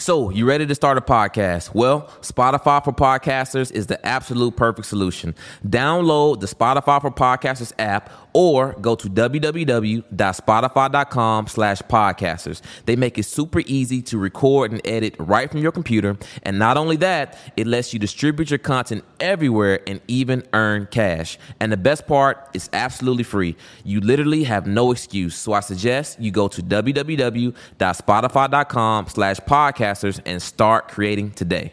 So, 0.00 0.30
you 0.30 0.46
ready 0.46 0.64
to 0.64 0.74
start 0.74 0.96
a 0.96 1.02
podcast? 1.02 1.74
Well, 1.74 2.08
Spotify 2.22 2.82
for 2.82 2.90
Podcasters 2.90 3.70
is 3.70 3.88
the 3.88 4.04
absolute 4.06 4.56
perfect 4.56 4.88
solution. 4.88 5.34
Download 5.68 6.40
the 6.40 6.46
Spotify 6.46 7.02
for 7.02 7.10
Podcasters 7.10 7.74
app 7.78 8.10
or 8.32 8.74
go 8.80 8.94
to 8.94 9.08
www.spotify.com 9.08 11.46
slash 11.46 11.82
podcasters. 11.82 12.60
They 12.86 12.96
make 12.96 13.18
it 13.18 13.24
super 13.24 13.60
easy 13.66 14.00
to 14.02 14.18
record 14.18 14.72
and 14.72 14.80
edit 14.84 15.14
right 15.18 15.50
from 15.50 15.60
your 15.60 15.72
computer. 15.72 16.16
And 16.42 16.58
not 16.58 16.76
only 16.76 16.96
that, 16.96 17.38
it 17.56 17.66
lets 17.66 17.92
you 17.92 17.98
distribute 17.98 18.50
your 18.50 18.58
content 18.58 19.04
everywhere 19.18 19.80
and 19.86 20.00
even 20.08 20.46
earn 20.52 20.88
cash. 20.90 21.38
And 21.58 21.72
the 21.72 21.76
best 21.76 22.06
part 22.06 22.48
is 22.54 22.70
absolutely 22.72 23.24
free. 23.24 23.56
You 23.84 24.00
literally 24.00 24.44
have 24.44 24.66
no 24.66 24.92
excuse. 24.92 25.36
So 25.36 25.52
I 25.52 25.60
suggest 25.60 26.18
you 26.20 26.30
go 26.30 26.48
to 26.48 26.62
www.spotify.com 26.62 29.06
slash 29.08 29.36
podcasters 29.40 30.20
and 30.26 30.42
start 30.42 30.88
creating 30.88 31.30
today. 31.32 31.72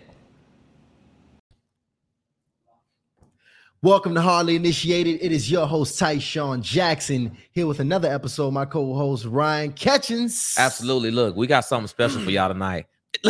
Welcome 3.83 4.15
to 4.15 4.21
Hardly 4.21 4.55
Initiated. 4.55 5.19
It 5.21 5.31
is 5.31 5.51
your 5.51 5.67
host, 5.67 5.99
Tyshawn 5.99 6.61
Jackson, 6.61 7.37
here 7.51 7.67
with 7.67 7.79
another 7.79 8.11
episode. 8.11 8.49
My 8.49 8.65
co-host 8.65 9.25
Ryan 9.25 9.71
Catchings. 9.71 10.55
Absolutely. 10.57 11.11
Look, 11.11 11.35
we 11.35 11.45
got 11.45 11.63
something 11.63 11.87
special 11.87 12.19
for 12.21 12.31
y'all 12.31 12.47
tonight. 12.47 12.87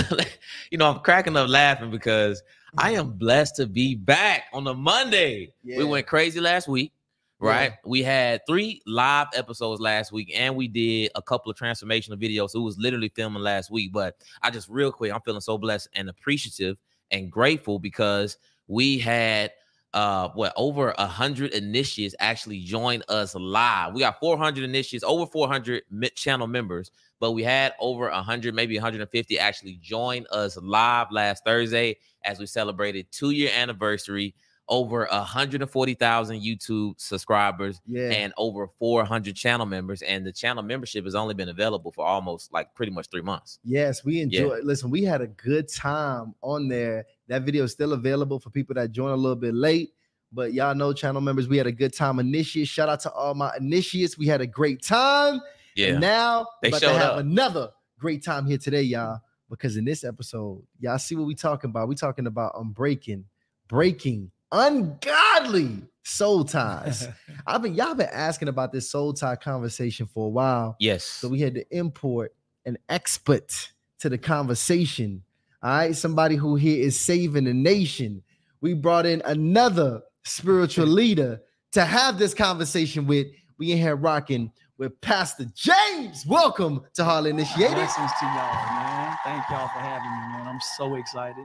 you 0.72 0.78
know, 0.78 0.90
I'm 0.90 1.02
cracking 1.02 1.36
up 1.36 1.50
laughing 1.50 1.92
because 1.92 2.42
I 2.78 2.92
am 2.92 3.12
blessed 3.12 3.58
to 3.58 3.68
be 3.68 3.96
back 3.96 4.46
on 4.54 4.66
a 4.68 4.74
Monday. 4.74 5.52
Yeah. 5.66 5.80
We 5.80 5.84
went 5.84 6.08
crazy 6.08 6.40
last 6.40 6.70
week, 6.70 6.94
right? 7.40 7.72
Yeah. 7.72 7.78
We 7.86 8.02
had 8.04 8.40
three 8.48 8.82
live 8.86 9.28
episodes 9.34 9.82
last 9.82 10.14
week, 10.14 10.32
and 10.34 10.56
we 10.56 10.70
did 10.70 11.12
a 11.16 11.22
couple 11.22 11.52
of 11.52 11.58
transformational 11.58 12.24
videos. 12.24 12.52
So 12.52 12.62
it 12.62 12.64
was 12.64 12.78
literally 12.78 13.10
filming 13.10 13.44
last 13.44 13.70
week. 13.70 13.92
But 13.92 14.16
I 14.42 14.50
just 14.52 14.70
real 14.70 14.94
quick, 14.94 15.12
I'm 15.12 15.22
feeling 15.22 15.42
so 15.42 15.58
blessed 15.58 15.90
and 15.94 16.08
appreciative 16.08 16.78
and 17.12 17.30
grateful 17.30 17.80
because 17.80 18.38
we 18.68 18.98
had 18.98 19.52
uh 19.94 20.30
what 20.30 20.54
over 20.58 20.94
a 20.98 21.06
hundred 21.08 21.52
initiates 21.54 22.14
actually 22.20 22.60
joined 22.60 23.04
us 23.10 23.34
live. 23.36 23.94
We 23.94 24.02
got 24.02 24.20
400 24.20 24.64
initiates, 24.64 25.04
over 25.04 25.26
400 25.26 25.84
mi- 25.90 26.10
channel 26.10 26.48
members, 26.48 26.92
but 27.20 27.32
we 27.32 27.44
had 27.44 27.74
over 27.80 28.10
100, 28.10 28.54
maybe 28.54 28.76
150 28.76 29.40
actually 29.40 29.80
join 29.82 30.26
us 30.32 30.58
live 30.58 31.08
last 31.12 31.44
Thursday 31.46 31.98
as 32.26 32.38
we 32.40 32.46
celebrated 32.46 33.08
two 33.12 33.32
year 33.32 33.52
anniversary. 33.56 34.36
Over 34.70 35.08
140,000 35.10 36.42
YouTube 36.42 36.96
subscribers 36.98 37.80
Yeah. 37.86 38.10
and 38.12 38.34
over 38.38 38.68
400 38.80 39.34
channel 39.34 39.66
members, 39.66 40.02
and 40.02 40.26
the 40.26 40.34
channel 40.34 40.62
membership 40.62 41.06
has 41.06 41.16
only 41.16 41.34
been 41.34 41.48
available 41.48 41.94
for 41.94 42.06
almost 42.06 42.52
like 42.52 42.76
pretty 42.76 42.92
much 42.92 43.08
three 43.10 43.22
months. 43.22 43.60
Yes, 43.64 44.04
we 44.04 44.20
enjoy. 44.20 44.60
Listen, 44.64 44.90
we 44.90 45.04
had 45.04 45.22
a 45.22 45.28
good 45.28 45.70
time 45.70 46.36
on 46.42 46.68
there. 46.68 47.06
That 47.28 47.44
video 47.44 47.64
is 47.66 47.72
still 47.72 47.94
available 47.94 48.40
for 48.40 48.50
people 48.50 48.76
that 48.76 48.92
join 48.92 49.12
a 49.12 49.16
little 49.16 49.36
bit 49.36 49.54
late. 49.54 49.92
But 50.32 50.54
y'all 50.54 50.76
know, 50.76 50.92
channel 50.94 51.22
members, 51.22 51.48
we 51.48 51.58
had 51.58 51.68
a 51.68 51.72
good 51.72 51.94
time. 51.94 52.20
Initiates, 52.20 52.70
shout 52.70 52.90
out 52.90 53.00
to 53.02 53.12
all 53.12 53.34
my 53.34 53.52
initiates. 53.58 54.18
We 54.18 54.28
had 54.28 54.42
a 54.42 54.48
great 54.48 54.82
time. 54.84 55.40
Yeah, 55.76 55.90
And 55.90 56.02
now 56.02 56.48
They 56.62 56.70
we're 56.70 56.78
about 56.78 56.88
to 56.88 56.94
have 56.94 57.12
up. 57.14 57.20
another 57.20 57.70
great 58.00 58.24
time 58.24 58.46
here 58.46 58.58
today, 58.58 58.82
y'all. 58.82 59.20
Because 59.50 59.78
in 59.78 59.86
this 59.86 60.04
episode, 60.04 60.62
y'all 60.80 60.98
see 60.98 61.16
what 61.16 61.26
we 61.28 61.34
talking 61.36 61.70
about. 61.70 61.88
We 61.88 61.96
talking 61.96 62.28
about 62.28 62.56
unbreaking, 62.56 63.24
breaking, 63.70 64.32
ungodly 64.52 65.82
soul 66.04 66.44
ties. 66.44 67.08
I've 67.48 67.62
been 67.62 67.76
y'all 67.76 67.94
been 67.96 68.10
asking 68.12 68.48
about 68.48 68.72
this 68.72 68.90
soul 68.90 69.14
tie 69.14 69.36
conversation 69.36 70.06
for 70.08 70.26
a 70.28 70.30
while. 70.30 70.76
yes, 70.80 71.04
So 71.04 71.28
we 71.30 71.40
had 71.40 71.56
to 71.56 71.66
import 71.76 72.34
an 72.66 72.78
expert 72.90 73.72
to 74.00 74.10
the 74.10 74.18
conversation. 74.18 75.24
All 75.64 75.72
right, 75.72 75.96
somebody 75.96 76.36
who 76.36 76.56
here 76.56 76.86
is 76.86 77.00
saving 77.00 77.46
the 77.46 77.54
nation. 77.54 78.22
We 78.62 78.74
brought 78.76 79.06
in 79.08 79.22
another 79.26 80.02
spiritual 80.24 80.86
leader 81.02 81.42
to 81.72 81.84
have 81.84 82.20
this 82.20 82.34
conversation 82.34 83.08
with. 83.08 83.28
We 83.58 83.72
in 83.72 83.80
here 83.80 83.96
rocking 83.96 84.52
with 84.78 85.00
Pastor 85.02 85.46
James. 85.56 86.26
Welcome 86.28 86.84
to 86.94 87.04
Hardly 87.04 87.32
Initiated. 87.32 87.74
Blessings 87.74 88.12
to 88.20 88.26
y'all, 88.26 88.66
man. 88.68 89.18
Thank 89.24 89.50
y'all 89.50 89.68
for 89.70 89.80
having 89.80 90.12
me, 90.12 90.38
man. 90.38 90.48
I'm 90.48 90.60
so 90.78 90.94
excited 90.94 91.44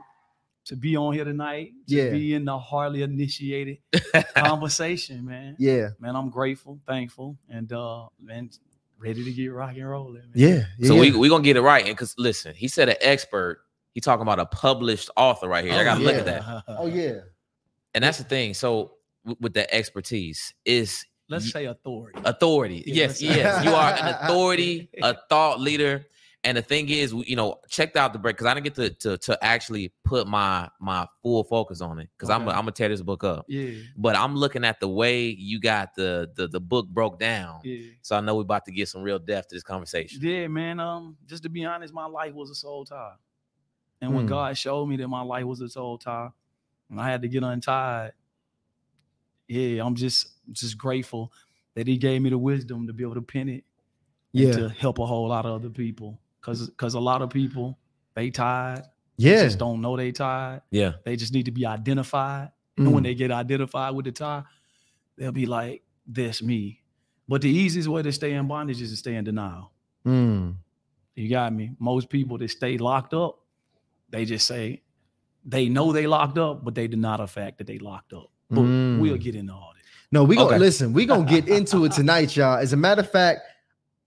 to 0.67 0.77
be 0.77 0.95
on 0.95 1.15
here 1.15 1.25
tonight, 1.25 1.71
to 1.89 1.95
Yeah. 1.97 2.11
be 2.11 2.35
in 2.35 2.45
the 2.45 2.59
hardly 2.59 3.01
initiated 3.01 3.79
conversation, 4.37 5.25
man. 5.25 5.57
Yeah, 5.59 5.89
Man, 6.01 6.15
I'm 6.15 6.29
grateful, 6.29 6.79
thankful, 6.87 7.39
and 7.49 7.73
uh 7.73 8.09
man, 8.23 8.51
ready 8.99 9.25
to 9.25 9.33
get 9.33 9.49
rock 9.49 9.75
and 9.75 9.89
rolling. 9.89 10.17
Man. 10.17 10.33
yeah. 10.35 10.87
So 10.87 10.97
yeah. 10.97 11.01
we 11.01 11.13
we 11.17 11.29
gonna 11.31 11.43
get 11.43 11.57
it 11.57 11.63
right. 11.63 11.87
And 11.87 11.97
cause 11.97 12.15
listen, 12.19 12.55
he 12.55 12.69
said 12.69 12.91
an 12.91 12.97
expert. 13.01 13.63
He 13.93 14.01
talking 14.01 14.23
about 14.23 14.39
a 14.39 14.47
published 14.47 15.11
author 15.17 15.49
right 15.49 15.65
here. 15.65 15.75
I 15.75 15.85
gotta 15.85 16.01
look 16.01 16.15
at 16.17 16.25
that. 16.27 16.65
Oh 16.69 16.87
yeah. 16.87 17.21
And 17.95 18.03
that's 18.03 18.19
the 18.19 18.25
thing. 18.25 18.55
So 18.55 18.93
w- 19.25 19.37
with 19.41 19.55
that 19.55 19.73
expertise 19.75 20.55
is 20.65 21.05
Let's 21.29 21.51
say 21.51 21.67
authority. 21.67 22.19
authority. 22.25 22.83
Yeah, 22.87 22.95
yes, 23.07 23.23
yes. 23.23 23.65
You 23.65 23.73
are 23.75 23.93
an 23.93 24.15
authority, 24.21 24.89
a 25.03 25.17
thought 25.29 25.61
leader. 25.61 26.07
And 26.45 26.57
the 26.59 26.63
thing 26.63 26.89
is, 26.89 27.13
you 27.13 27.37
know, 27.37 27.61
checked 27.69 27.97
out 27.97 28.13
the 28.13 28.19
break 28.19 28.35
because 28.37 28.49
I 28.49 28.55
didn't 28.55 28.65
get 28.65 28.75
to, 28.75 28.91
to 28.91 29.19
to 29.19 29.45
actually 29.45 29.93
put 30.05 30.27
my 30.27 30.69
my 30.81 31.07
full 31.23 31.45
focus 31.45 31.81
on 31.81 32.01
it 32.01 32.09
because 32.17 32.31
I'm 32.31 32.43
Okay. 32.43 32.51
I'm 32.51 32.63
gonna 32.63 32.73
tear 32.73 32.89
this 32.89 33.01
book 33.03 33.23
up. 33.23 33.45
yeah, 33.49 33.75
But 33.97 34.17
I'm 34.17 34.35
looking 34.35 34.65
at 34.65 34.81
the 34.81 34.89
way 34.89 35.27
you 35.27 35.61
got 35.61 35.95
the 35.95 36.31
the 36.35 36.49
the 36.49 36.61
book 36.61 36.89
broke 36.89 37.21
down. 37.21 37.61
yeah. 37.63 37.91
So 38.03 38.17
I 38.17 38.21
know 38.21 38.35
we're 38.35 38.43
about 38.43 38.65
to 38.65 38.73
get 38.73 38.89
some 38.89 39.03
real 39.03 39.21
depth 39.21 39.49
to 39.51 39.55
this 39.55 39.63
conversation. 39.63 40.19
Yeah, 40.21 40.49
man. 40.49 40.81
Um, 40.81 41.17
just 41.27 41.45
to 41.45 41.49
be 41.49 41.65
honest, 41.65 41.95
my 41.95 42.07
life 42.07 42.35
was 42.35 42.51
a 42.51 42.55
soul 42.57 42.85
tie. 42.85 43.13
And 44.03 44.13
when 44.15 44.25
Hmm. 44.25 44.31
God 44.31 44.59
showed 44.59 44.87
me 44.87 44.97
that 44.97 45.09
my 45.09 45.23
life 45.23 45.45
was 45.45 45.61
a 45.63 45.69
soul 45.69 45.97
tie, 45.97 46.29
and 46.91 47.01
I 47.01 47.09
had 47.09 47.23
to 47.23 47.29
get 47.29 47.43
untied, 47.43 48.13
yeah, 49.49 49.85
I'm 49.85 49.95
just 49.95 50.27
just 50.53 50.77
grateful 50.77 51.33
that 51.75 51.87
He 51.87 51.97
gave 51.97 52.21
me 52.21 52.29
the 52.31 52.37
wisdom 52.39 52.87
to 52.87 52.93
be 52.93 53.03
able 53.05 53.15
to 53.15 53.23
pin 53.23 53.49
it 53.49 53.65
and 54.35 54.43
Yeah. 54.45 54.53
to 54.53 54.69
help 54.69 54.99
a 54.99 55.07
whole 55.07 55.29
lot 55.29 55.47
of 55.47 55.53
other 55.53 55.71
people. 55.71 56.21
Cause 56.41 56.71
cause 56.77 56.95
a 56.95 57.01
lot 57.01 57.23
of 57.23 57.31
people 57.31 57.79
they 58.15 58.31
tied, 58.31 58.83
Yeah. 59.17 59.43
just 59.45 59.59
don't 59.59 59.81
know 59.81 59.97
they 59.97 60.13
tied. 60.13 60.63
Yeah. 60.71 60.95
They 61.05 61.17
just 61.17 61.33
need 61.33 61.45
to 61.47 61.53
be 61.53 61.65
identified. 61.65 62.51
And 62.77 62.93
when 62.93 63.03
Mm. 63.03 63.07
they 63.07 63.15
get 63.15 63.31
identified 63.31 63.95
with 63.95 64.05
the 64.07 64.13
tie, 64.13 64.43
they'll 65.17 65.31
be 65.33 65.47
like, 65.47 65.83
"That's 66.07 66.43
me." 66.43 66.83
But 67.29 67.43
the 67.43 67.51
easiest 67.51 67.89
way 67.89 68.03
to 68.03 68.11
stay 68.13 68.33
in 68.35 68.49
bondage 68.49 68.81
is 68.83 68.91
to 68.91 68.97
stay 68.97 69.15
in 69.15 69.25
denial. 69.25 69.71
Mm. 70.05 70.57
You 71.15 71.29
got 71.29 71.53
me. 71.53 71.77
Most 71.79 72.09
people 72.09 72.39
that 72.39 72.49
stay 72.49 72.79
locked 72.79 73.15
up, 73.15 73.39
they 74.13 74.25
just 74.25 74.47
say 74.47 74.83
they 75.45 75.69
know 75.69 75.91
they 75.93 76.07
locked 76.07 76.39
up, 76.39 76.65
but 76.65 76.75
they 76.77 76.87
deny 76.87 77.17
the 77.17 77.27
fact 77.27 77.59
that 77.59 77.67
they 77.67 77.79
locked 77.79 78.13
up. 78.13 78.31
But 78.49 78.61
Mm. 78.63 78.99
we'll 79.01 79.17
get 79.17 79.35
into 79.35 79.53
all 79.53 79.73
this. 79.75 79.83
No, 80.13 80.23
we 80.25 80.37
gonna 80.37 80.49
Okay. 80.51 80.59
listen. 80.59 80.93
We 80.93 81.07
gonna 81.07 81.25
get 81.25 81.49
into 81.59 81.85
it 81.87 81.93
tonight, 81.93 82.37
y'all. 82.37 82.59
As 82.59 82.73
a 82.73 82.77
matter 82.77 83.01
of 83.01 83.11
fact, 83.11 83.41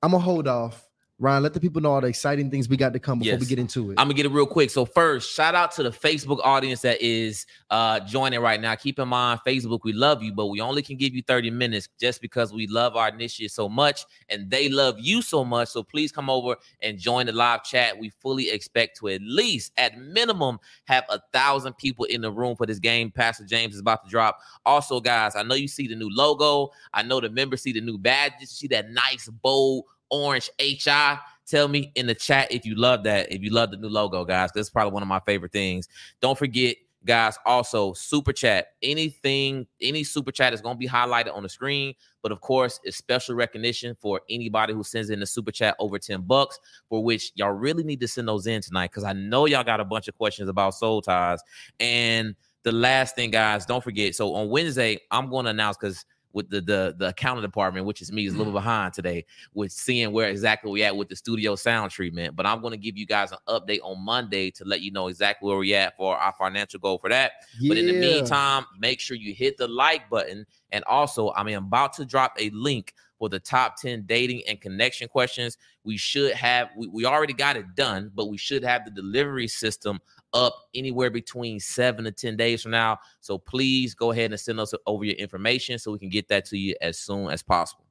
I'm 0.01 0.11
gonna 0.11 0.23
hold 0.23 0.47
off. 0.47 0.84
Ryan, 1.17 1.43
let 1.43 1.53
the 1.53 1.61
people 1.61 1.81
know 1.81 1.93
all 1.93 2.01
the 2.01 2.07
exciting 2.07 2.51
things 2.51 2.67
we 2.67 2.75
got 2.75 2.91
to 2.91 2.99
come 2.99 3.19
before 3.19 3.39
we 3.39 3.45
get 3.45 3.57
into 3.57 3.91
it. 3.91 3.97
I'm 3.97 4.07
gonna 4.07 4.15
get 4.15 4.25
it 4.25 4.33
real 4.33 4.45
quick. 4.45 4.69
So 4.69 4.83
first, 4.83 5.33
shout 5.33 5.55
out 5.55 5.71
to 5.73 5.83
the 5.83 5.89
Facebook 5.89 6.41
audience 6.43 6.81
that 6.81 7.01
is 7.01 7.45
uh 7.69 8.01
joining 8.01 8.41
right 8.41 8.59
now. 8.59 8.75
Keep 8.75 8.99
in 8.99 9.07
mind, 9.07 9.39
Facebook, 9.47 9.79
we 9.85 9.93
love 9.93 10.21
you, 10.21 10.33
but 10.33 10.47
we 10.47 10.59
only 10.59 10.81
can 10.81 10.97
give 10.97 11.15
you 11.15 11.21
30 11.21 11.51
minutes 11.51 11.87
just 12.01 12.19
because 12.19 12.51
we 12.51 12.67
love 12.67 12.97
our 12.97 13.07
initiative 13.07 13.51
so 13.51 13.69
much 13.69 14.03
and 14.27 14.49
they 14.49 14.67
love 14.67 14.97
you 14.99 15.21
so 15.21 15.45
much. 15.45 15.69
So 15.69 15.83
please 15.83 16.11
come 16.11 16.29
over 16.29 16.57
and 16.81 16.99
join 16.99 17.27
the 17.27 17.31
live 17.31 17.63
chat. 17.63 17.97
We 17.97 18.09
fully 18.09 18.49
expect 18.49 18.97
to 18.97 19.07
at 19.07 19.21
least, 19.21 19.71
at 19.77 19.97
minimum, 19.97 20.59
have 20.83 21.05
a 21.07 21.21
thousand 21.31 21.77
people 21.77 22.03
in 22.05 22.19
the 22.19 22.31
room 22.31 22.57
for 22.57 22.65
this 22.65 22.79
game. 22.79 23.09
Pastor 23.09 23.45
James 23.45 23.73
is 23.75 23.79
about 23.79 24.03
to 24.03 24.09
drop. 24.09 24.39
Also, 24.65 24.99
guys, 24.99 25.37
I 25.37 25.43
know 25.43 25.55
you 25.55 25.69
see 25.69 25.87
the 25.87 25.95
new 25.95 26.09
logo. 26.11 26.71
I 26.93 27.03
know 27.03 27.21
the 27.21 27.29
members 27.29 27.61
see 27.61 27.71
the 27.71 27.79
new 27.79 27.97
badges. 27.97 28.41
You 28.41 28.47
see 28.47 28.67
that 28.67 28.89
nice 28.89 29.29
bold 29.29 29.85
orange 30.09 30.49
HI. 30.59 31.17
Tell 31.47 31.67
me 31.67 31.91
in 31.95 32.07
the 32.07 32.15
chat 32.15 32.51
if 32.51 32.65
you 32.65 32.75
love 32.75 33.03
that, 33.03 33.31
if 33.31 33.41
you 33.41 33.51
love 33.51 33.71
the 33.71 33.77
new 33.77 33.89
logo, 33.89 34.25
guys. 34.25 34.51
That's 34.53 34.69
probably 34.69 34.93
one 34.93 35.03
of 35.03 35.09
my 35.09 35.19
favorite 35.19 35.51
things. 35.51 35.87
Don't 36.19 36.37
forget, 36.37 36.75
guys, 37.05 37.37
also 37.45 37.93
super 37.93 38.33
chat. 38.33 38.69
Anything, 38.81 39.67
any 39.79 40.03
super 40.03 40.31
chat 40.31 40.53
is 40.53 40.61
going 40.61 40.75
to 40.75 40.79
be 40.79 40.87
highlighted 40.87 41.35
on 41.35 41.43
the 41.43 41.49
screen. 41.49 41.93
But 42.23 42.31
of 42.31 42.41
course, 42.41 42.79
it's 42.83 42.97
special 42.97 43.35
recognition 43.35 43.95
for 44.01 44.21
anybody 44.27 44.73
who 44.73 44.83
sends 44.83 45.11
in 45.11 45.19
the 45.19 45.27
super 45.27 45.51
chat 45.51 45.75
over 45.77 45.99
10 45.99 46.21
bucks, 46.21 46.59
for 46.89 47.03
which 47.03 47.31
y'all 47.35 47.51
really 47.51 47.83
need 47.83 47.99
to 47.99 48.07
send 48.07 48.27
those 48.27 48.47
in 48.47 48.61
tonight 48.61 48.89
because 48.89 49.03
I 49.03 49.13
know 49.13 49.45
y'all 49.45 49.63
got 49.63 49.79
a 49.79 49.85
bunch 49.85 50.07
of 50.07 50.17
questions 50.17 50.49
about 50.49 50.73
soul 50.73 51.03
ties. 51.03 51.41
And 51.79 52.35
the 52.63 52.71
last 52.71 53.15
thing, 53.15 53.29
guys, 53.29 53.67
don't 53.67 53.83
forget. 53.83 54.15
So 54.15 54.33
on 54.33 54.49
Wednesday, 54.49 54.99
I'm 55.11 55.29
going 55.29 55.45
to 55.45 55.51
announce 55.51 55.77
because 55.77 56.03
with 56.35 56.49
the, 56.49 56.59
the 56.59 56.93
the 56.99 57.07
accounting 57.07 57.41
department, 57.41 57.85
which 57.87 58.01
is 58.01 58.11
me, 58.11 58.27
is 58.27 58.35
a 58.35 58.37
little 58.37 58.51
mm. 58.51 58.57
behind 58.57 58.93
today 58.93 59.25
with 59.53 59.71
seeing 59.71 60.11
where 60.11 60.29
exactly 60.29 60.69
we 60.69 60.83
at 60.83 60.95
with 60.95 61.07
the 61.07 61.15
studio 61.15 61.55
sound 61.55 61.89
treatment. 61.89 62.35
But 62.35 62.45
I'm 62.45 62.61
going 62.61 62.71
to 62.71 62.77
give 62.77 62.97
you 62.97 63.05
guys 63.07 63.31
an 63.31 63.37
update 63.47 63.79
on 63.81 64.03
Monday 64.03 64.51
to 64.51 64.65
let 64.65 64.81
you 64.81 64.91
know 64.91 65.07
exactly 65.07 65.47
where 65.47 65.57
we 65.57 65.73
at 65.73 65.95
for 65.95 66.15
our 66.17 66.33
financial 66.37 66.79
goal 66.79 66.97
for 66.99 67.09
that. 67.09 67.31
But 67.67 67.77
in 67.77 67.87
the 67.87 67.93
meantime, 67.93 68.65
make 68.77 68.99
sure 68.99 69.15
you 69.15 69.33
hit 69.33 69.57
the 69.57 69.67
like 69.67 70.09
button. 70.09 70.45
And 70.71 70.83
also, 70.83 71.31
I'm 71.35 71.47
about 71.47 71.93
to 71.93 72.05
drop 72.05 72.35
a 72.37 72.49
link 72.49 72.93
for 73.17 73.29
the 73.29 73.39
top 73.39 73.77
10 73.77 74.03
dating 74.05 74.43
and 74.47 74.59
connection 74.59 75.07
questions. 75.07 75.57
We 75.85 75.95
should 75.95 76.33
have, 76.33 76.69
we, 76.75 76.87
we 76.87 77.05
already 77.05 77.33
got 77.33 77.55
it 77.55 77.75
done, 77.75 78.11
but 78.13 78.27
we 78.27 78.37
should 78.37 78.63
have 78.63 78.83
the 78.83 78.91
delivery 78.91 79.47
system 79.47 80.01
up 80.35 80.67
anywhere 80.75 81.09
between 81.09 81.59
seven 81.59 82.03
to 82.05 82.11
10 82.11 82.35
days 82.35 82.61
from 82.61 82.71
now. 82.71 82.99
So 83.21 83.39
please 83.39 83.95
go 83.95 84.11
ahead 84.11 84.31
and 84.31 84.39
send 84.39 84.59
us 84.59 84.73
over 84.85 85.05
your 85.05 85.15
information 85.15 85.79
so 85.79 85.91
we 85.91 85.97
can 85.97 86.09
get 86.09 86.27
that 86.27 86.45
to 86.45 86.57
you 86.57 86.75
as 86.81 86.99
soon 86.99 87.31
as 87.31 87.41
possible. 87.41 87.85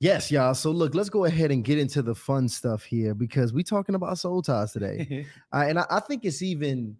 Yes, 0.00 0.32
y'all. 0.32 0.54
So 0.54 0.72
look, 0.72 0.96
let's 0.96 1.08
go 1.08 1.26
ahead 1.26 1.52
and 1.52 1.64
get 1.64 1.78
into 1.78 2.02
the 2.02 2.14
fun 2.14 2.48
stuff 2.48 2.82
here 2.82 3.14
because 3.14 3.52
we're 3.52 3.62
talking 3.62 3.94
about 3.94 4.18
soul 4.18 4.42
ties 4.42 4.72
today. 4.72 5.26
Uh, 5.52 5.66
and 5.68 5.78
I, 5.78 5.84
I 5.90 6.00
think 6.00 6.24
it's 6.24 6.40
even, 6.40 6.96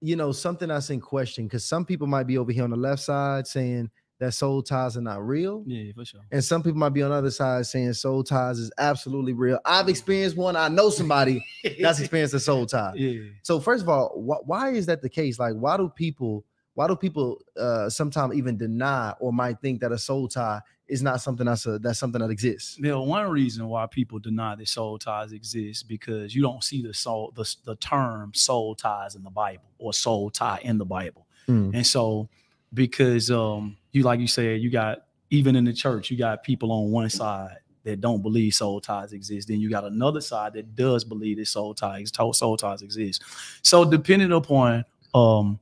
you 0.00 0.14
know, 0.14 0.30
something 0.30 0.68
that's 0.68 0.90
in 0.90 1.00
question 1.00 1.44
because 1.44 1.64
some 1.64 1.84
people 1.84 2.06
might 2.06 2.26
be 2.26 2.38
over 2.38 2.52
here 2.52 2.62
on 2.62 2.70
the 2.70 2.76
left 2.76 3.02
side 3.02 3.48
saying 3.48 3.90
that 4.22 4.32
soul 4.32 4.62
ties 4.62 4.96
are 4.96 5.00
not 5.00 5.26
real. 5.26 5.64
yeah, 5.66 5.90
for 5.96 6.04
sure. 6.04 6.20
And 6.30 6.44
some 6.44 6.62
people 6.62 6.78
might 6.78 6.90
be 6.90 7.02
on 7.02 7.10
the 7.10 7.16
other 7.16 7.30
side 7.32 7.66
saying 7.66 7.92
soul 7.94 8.22
ties 8.22 8.60
is 8.60 8.70
absolutely 8.78 9.32
real. 9.32 9.58
I've 9.64 9.88
experienced 9.88 10.36
one. 10.36 10.54
I 10.54 10.68
know 10.68 10.90
somebody 10.90 11.44
that's 11.80 11.98
experienced 12.00 12.32
a 12.32 12.38
soul 12.40 12.64
tie. 12.64 12.92
yeah. 12.94 13.30
So 13.42 13.58
first 13.58 13.82
of 13.82 13.88
all, 13.88 14.10
wh- 14.10 14.48
why 14.48 14.70
is 14.70 14.86
that 14.86 15.02
the 15.02 15.08
case? 15.08 15.40
Like, 15.40 15.54
why 15.54 15.76
do 15.76 15.88
people, 15.88 16.44
why 16.74 16.86
do 16.86 16.94
people 16.94 17.38
uh 17.58 17.90
sometimes 17.90 18.36
even 18.36 18.56
deny 18.56 19.12
or 19.18 19.32
might 19.32 19.60
think 19.60 19.80
that 19.80 19.90
a 19.90 19.98
soul 19.98 20.28
tie 20.28 20.60
is 20.86 21.02
not 21.02 21.20
something 21.20 21.46
that's 21.46 21.66
a 21.66 21.80
that's 21.80 21.98
something 21.98 22.20
that 22.20 22.30
exists? 22.30 22.78
Now, 22.78 23.02
one 23.02 23.28
reason 23.28 23.66
why 23.66 23.86
people 23.88 24.20
deny 24.20 24.54
that 24.54 24.68
soul 24.68 25.00
ties 25.00 25.32
exist 25.32 25.88
because 25.88 26.32
you 26.32 26.42
don't 26.42 26.62
see 26.62 26.80
the 26.80 26.94
soul, 26.94 27.32
the, 27.34 27.56
the 27.64 27.74
term 27.74 28.34
soul 28.34 28.76
ties 28.76 29.16
in 29.16 29.24
the 29.24 29.30
Bible 29.30 29.64
or 29.78 29.92
soul 29.92 30.30
tie 30.30 30.60
in 30.62 30.78
the 30.78 30.84
Bible. 30.84 31.26
Mm. 31.48 31.74
And 31.74 31.84
so, 31.84 32.28
because 32.72 33.28
um, 33.32 33.76
you 33.92 34.02
like 34.02 34.20
you 34.20 34.26
said, 34.26 34.60
you 34.60 34.70
got 34.70 35.04
even 35.30 35.56
in 35.56 35.64
the 35.64 35.72
church, 35.72 36.10
you 36.10 36.16
got 36.18 36.42
people 36.42 36.70
on 36.72 36.90
one 36.90 37.08
side 37.10 37.56
that 37.84 38.00
don't 38.00 38.22
believe 38.22 38.54
soul 38.54 38.80
ties 38.80 39.12
exist. 39.12 39.48
Then 39.48 39.60
you 39.60 39.68
got 39.70 39.84
another 39.84 40.20
side 40.20 40.52
that 40.54 40.74
does 40.76 41.04
believe 41.04 41.38
that 41.38 41.46
soul 41.48 41.74
ties, 41.74 42.12
soul 42.32 42.56
ties 42.56 42.82
exist. 42.82 43.22
So, 43.62 43.84
depending 43.84 44.30
upon 44.32 44.84
um, 45.14 45.58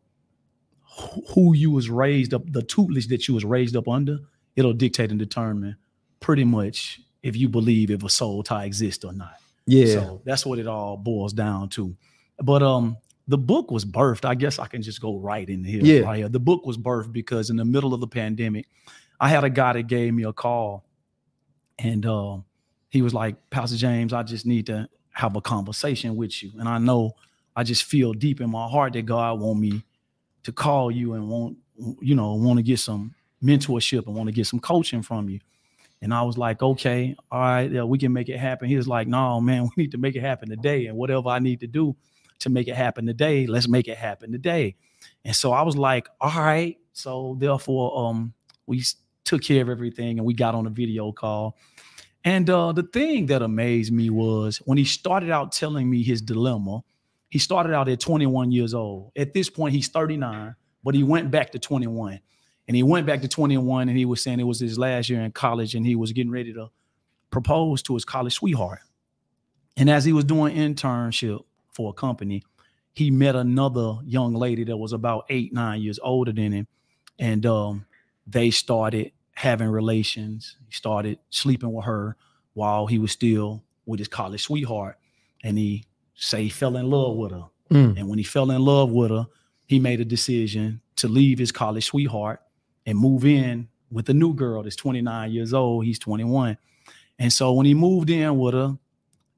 who- 0.99 1.23
who 1.35 1.55
you 1.55 1.71
was 1.71 1.89
raised 1.89 2.35
up, 2.35 2.43
the 2.53 2.63
tutelage 2.63 3.09
that 3.09 3.27
you 3.29 3.35
was 3.35 3.45
raised 3.45 3.77
up 3.77 3.89
under, 3.89 4.19
it'll 4.57 4.73
dictate 4.73 5.11
and 5.11 5.19
determine 5.19 5.77
pretty 6.21 6.45
much 6.45 7.01
if 7.23 7.37
you 7.37 7.49
believe 7.49 7.91
if 7.91 8.03
a 8.03 8.09
soul 8.09 8.43
tie 8.43 8.65
exists 8.65 9.05
or 9.05 9.13
not. 9.13 9.35
Yeah. 9.67 9.87
So 9.87 10.23
that's 10.25 10.45
what 10.45 10.59
it 10.59 10.67
all 10.67 10.97
boils 10.97 11.33
down 11.33 11.69
to. 11.71 11.97
But 12.43 12.63
um 12.63 12.97
the 13.31 13.39
book 13.39 13.71
was 13.71 13.85
birthed. 13.85 14.25
I 14.25 14.35
guess 14.35 14.59
I 14.59 14.67
can 14.67 14.83
just 14.83 15.01
go 15.01 15.17
right 15.17 15.49
in 15.49 15.63
here. 15.63 15.81
Yeah. 15.83 16.01
Right. 16.01 16.31
The 16.31 16.41
book 16.41 16.67
was 16.67 16.77
birthed 16.77 17.13
because 17.13 17.49
in 17.49 17.57
the 17.57 17.65
middle 17.65 17.95
of 17.95 18.01
the 18.01 18.09
pandemic, 18.09 18.67
I 19.21 19.29
had 19.29 19.45
a 19.45 19.51
guy 19.51 19.75
that 19.75 19.85
gave 19.85 20.13
me 20.13 20.25
a 20.25 20.33
call 20.33 20.85
and 21.79 22.05
um 22.07 22.45
he 22.89 23.03
was 23.03 23.15
like, 23.15 23.37
Pastor 23.51 23.77
James, 23.77 24.13
I 24.13 24.25
just 24.25 24.47
need 24.47 24.67
to 24.67 24.89
have 25.13 25.37
a 25.37 25.41
conversation 25.41 26.17
with 26.17 26.43
you. 26.43 26.51
And 26.59 26.69
I 26.69 26.79
know 26.79 27.13
I 27.55 27.63
just 27.63 27.85
feel 27.85 28.13
deep 28.13 28.41
in 28.41 28.51
my 28.51 28.67
heart 28.67 28.95
that 28.95 29.03
God 29.03 29.39
want 29.39 29.61
me 29.61 29.85
to 30.43 30.51
call 30.51 30.91
you 30.91 31.15
and 31.15 31.29
want, 31.29 31.57
you 32.01 32.17
know, 32.17 32.35
want 32.35 32.57
to 32.57 32.65
get 32.65 32.81
some 32.81 33.15
mentorship 33.41 34.09
and 34.09 34.17
want 34.17 34.27
to 34.27 34.33
get 34.33 34.49
some 34.49 34.59
coaching 34.59 35.03
from 35.03 35.29
you. 35.29 35.39
And 36.03 36.13
I 36.13 36.23
was 36.23 36.37
like, 36.37 36.63
okay, 36.63 37.15
all 37.31 37.41
right, 37.41 37.71
yeah, 37.71 37.85
we 37.85 37.97
can 37.97 38.13
make 38.13 38.29
it 38.29 38.39
happen. 38.39 38.69
He 38.69 38.77
was 38.77 38.89
like, 38.89 39.07
no, 39.07 39.41
man, 39.41 39.63
we 39.77 39.85
need 39.85 39.93
to 39.93 39.99
make 39.99 40.17
it 40.17 40.21
happen 40.21 40.49
today. 40.49 40.87
And 40.87 40.97
whatever 40.97 41.29
I 41.29 41.39
need 41.39 41.61
to 41.61 41.69
do 41.69 41.95
to 42.41 42.51
make 42.51 42.69
it 42.69 42.77
happen 42.77 43.07
today, 43.07 43.47
let's 43.47 43.69
make 43.69 43.89
it 43.89 43.97
happen 43.97 44.33
today. 44.33 44.77
And 45.25 45.35
so 45.35 45.53
I 45.53 45.63
was 45.63 45.77
like, 45.77 46.09
all 46.21 46.31
right. 46.31 46.77
So 46.93 47.37
therefore, 47.39 48.07
um, 48.07 48.35
we 48.67 48.83
took 49.25 49.43
care 49.43 49.63
of 49.63 49.69
everything 49.69 50.19
and 50.19 50.27
we 50.27 50.35
got 50.35 50.55
on 50.55 50.67
a 50.67 50.71
video 50.71 51.13
call. 51.13 51.57
And 52.25 52.49
uh, 52.51 52.73
the 52.73 52.83
thing 52.83 53.27
that 53.27 53.43
amazed 53.43 53.93
me 53.93 54.11
was 54.11 54.59
when 54.59 54.77
he 54.77 54.85
started 54.85 55.31
out 55.31 55.53
telling 55.53 55.89
me 55.89 56.03
his 56.03 56.21
dilemma, 56.21 56.83
he 57.31 57.39
started 57.39 57.73
out 57.73 57.89
at 57.89 58.01
21 58.01 58.53
years 58.53 58.75
old. 58.75 59.13
At 59.17 59.33
this 59.33 59.49
point, 59.49 59.75
he's 59.75 59.89
39, 59.89 60.55
but 60.85 60.95
he 60.95 61.03
went 61.03 61.31
back 61.31 61.53
to 61.53 61.59
21. 61.59 62.21
And 62.69 62.77
he 62.77 62.83
went 62.83 63.07
back 63.07 63.23
to 63.23 63.29
21 63.29 63.89
and 63.89 63.99
he 63.99 64.05
was 64.05 64.23
saying 64.23 64.39
it 64.39 64.45
was 64.45 64.61
his 64.61 64.79
last 64.79 65.09
year 65.09 65.23
in 65.23 65.33
college 65.33 65.75
and 65.75 65.85
he 65.85 65.97
was 65.97 66.13
getting 66.13 66.31
ready 66.31 66.53
to 66.53 66.71
propose 67.31 67.83
to 67.83 67.95
his 67.95 68.05
college 68.05 68.35
sweetheart. 68.35 68.81
And 69.77 69.89
as 69.89 70.05
he 70.05 70.13
was 70.13 70.25
doing 70.25 70.55
internship 70.55 71.41
for 71.81 71.91
a 71.91 71.93
company, 71.95 72.43
he 72.93 73.11
met 73.11 73.37
another 73.37 73.99
young 74.05 74.35
lady 74.35 74.65
that 74.65 74.77
was 74.77 74.93
about 74.93 75.25
eight, 75.31 75.53
nine 75.53 75.81
years 75.81 75.99
older 76.03 76.33
than 76.33 76.53
him. 76.53 76.67
And 77.19 77.47
um, 77.47 77.87
they 78.27 78.51
started 78.51 79.13
having 79.35 79.69
relations. 79.69 80.57
He 80.67 80.75
started 80.75 81.19
sleeping 81.31 81.73
with 81.73 81.87
her 81.87 82.17
while 82.53 82.87
he 82.87 82.99
was 82.99 83.13
still 83.13 83.63
with 83.87 83.99
his 83.99 84.09
college 84.09 84.43
sweetheart. 84.43 84.99
And 85.43 85.57
he 85.57 85.85
say 86.15 86.45
he 86.45 86.49
fell 86.51 86.77
in 86.77 86.91
love 86.91 87.17
with 87.17 87.33
her. 87.33 87.45
Mm. 87.71 87.99
And 87.99 88.09
when 88.09 88.19
he 88.19 88.25
fell 88.25 88.51
in 88.51 88.63
love 88.63 88.91
with 88.91 89.11
her, 89.11 89.27
he 89.67 89.79
made 89.79 90.01
a 90.01 90.05
decision 90.05 90.81
to 90.97 91.09
leave 91.09 91.39
his 91.39 91.53
college 91.53 91.87
sweetheart 91.87 92.43
and 92.85 92.99
move 92.99 93.25
in 93.25 93.69
with 93.91 94.09
a 94.11 94.15
new 94.15 94.35
girl 94.35 94.63
that's 94.63 94.77
29 94.77 95.31
years 95.31 95.55
old. 95.55 95.85
He's 95.85 95.99
21. 95.99 96.59
And 97.19 97.33
so 97.33 97.53
when 97.53 97.67
he 97.67 97.75
moved 97.75 98.11
in 98.11 98.37
with 98.39 98.55
her, 98.55 98.77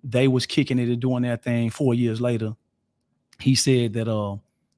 they 0.05 0.29
was 0.29 0.47
kicking 0.47 0.79
it 0.79 0.89
and 0.89 1.01
doing 1.01 1.23
that 1.23 1.43
thing. 1.43 1.71
Four 1.71 1.95
years 1.95 2.21
later, 2.21 2.57
he 3.39 3.55
said 3.55 3.95
that 3.95 4.09
uh 4.09 4.37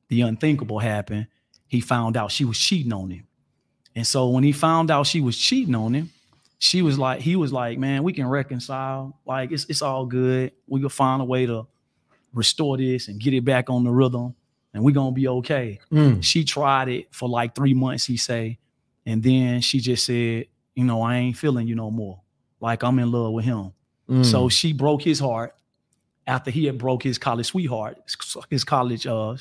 the 0.09 0.23
unthinkable 0.23 0.79
happened. 0.79 1.27
He 1.67 1.81
found 1.81 2.17
out 2.17 2.31
she 2.31 2.45
was 2.45 2.59
cheating 2.59 2.93
on 2.93 3.11
him. 3.11 3.27
And 3.97 4.07
so 4.07 4.29
when 4.29 4.45
he 4.45 4.53
found 4.53 4.91
out 4.91 5.07
she 5.07 5.21
was 5.21 5.39
cheating 5.39 5.75
on 5.75 5.95
him, 5.95 6.11
she 6.59 6.83
was 6.83 6.99
like, 6.99 7.21
he 7.21 7.37
was 7.37 7.53
like, 7.53 7.79
man, 7.79 8.03
we 8.03 8.13
can 8.13 8.27
reconcile. 8.27 9.19
Like 9.27 9.53
it's 9.53 9.65
it's 9.67 9.83
all 9.83 10.07
good. 10.07 10.53
We 10.67 10.81
can 10.81 10.89
find 10.89 11.21
a 11.23 11.25
way 11.25 11.47
to 11.47 11.67
restore 12.33 12.77
this 12.77 13.09
and 13.09 13.21
get 13.21 13.35
it 13.35 13.45
back 13.45 13.71
on 13.71 13.85
the 13.85 13.91
rhythm, 13.91 14.35
and 14.73 14.85
we're 14.85 14.95
gonna 14.95 15.13
be 15.13 15.29
okay. 15.29 15.79
Mm. 15.93 16.23
She 16.23 16.45
tried 16.45 16.89
it 16.89 17.15
for 17.15 17.29
like 17.29 17.55
three 17.55 17.75
months, 17.75 18.07
he 18.07 18.17
say, 18.17 18.59
and 19.07 19.23
then 19.23 19.61
she 19.61 19.79
just 19.79 20.05
said, 20.05 20.47
you 20.75 20.85
know, 20.85 21.03
I 21.03 21.17
ain't 21.17 21.37
feeling 21.37 21.67
you 21.67 21.75
no 21.75 21.91
more. 21.91 22.21
Like 22.61 22.83
I'm 22.83 22.99
in 22.99 23.11
love 23.11 23.33
with 23.33 23.45
him. 23.45 23.73
Mm. 24.09 24.25
So 24.25 24.49
she 24.49 24.73
broke 24.73 25.03
his 25.03 25.19
heart 25.19 25.55
after 26.27 26.51
he 26.51 26.65
had 26.67 26.79
broke 26.79 27.03
his 27.03 27.19
college 27.19 27.47
sweetheart, 27.47 27.99
his 28.51 28.65
college 28.65 29.07
uh 29.07 29.37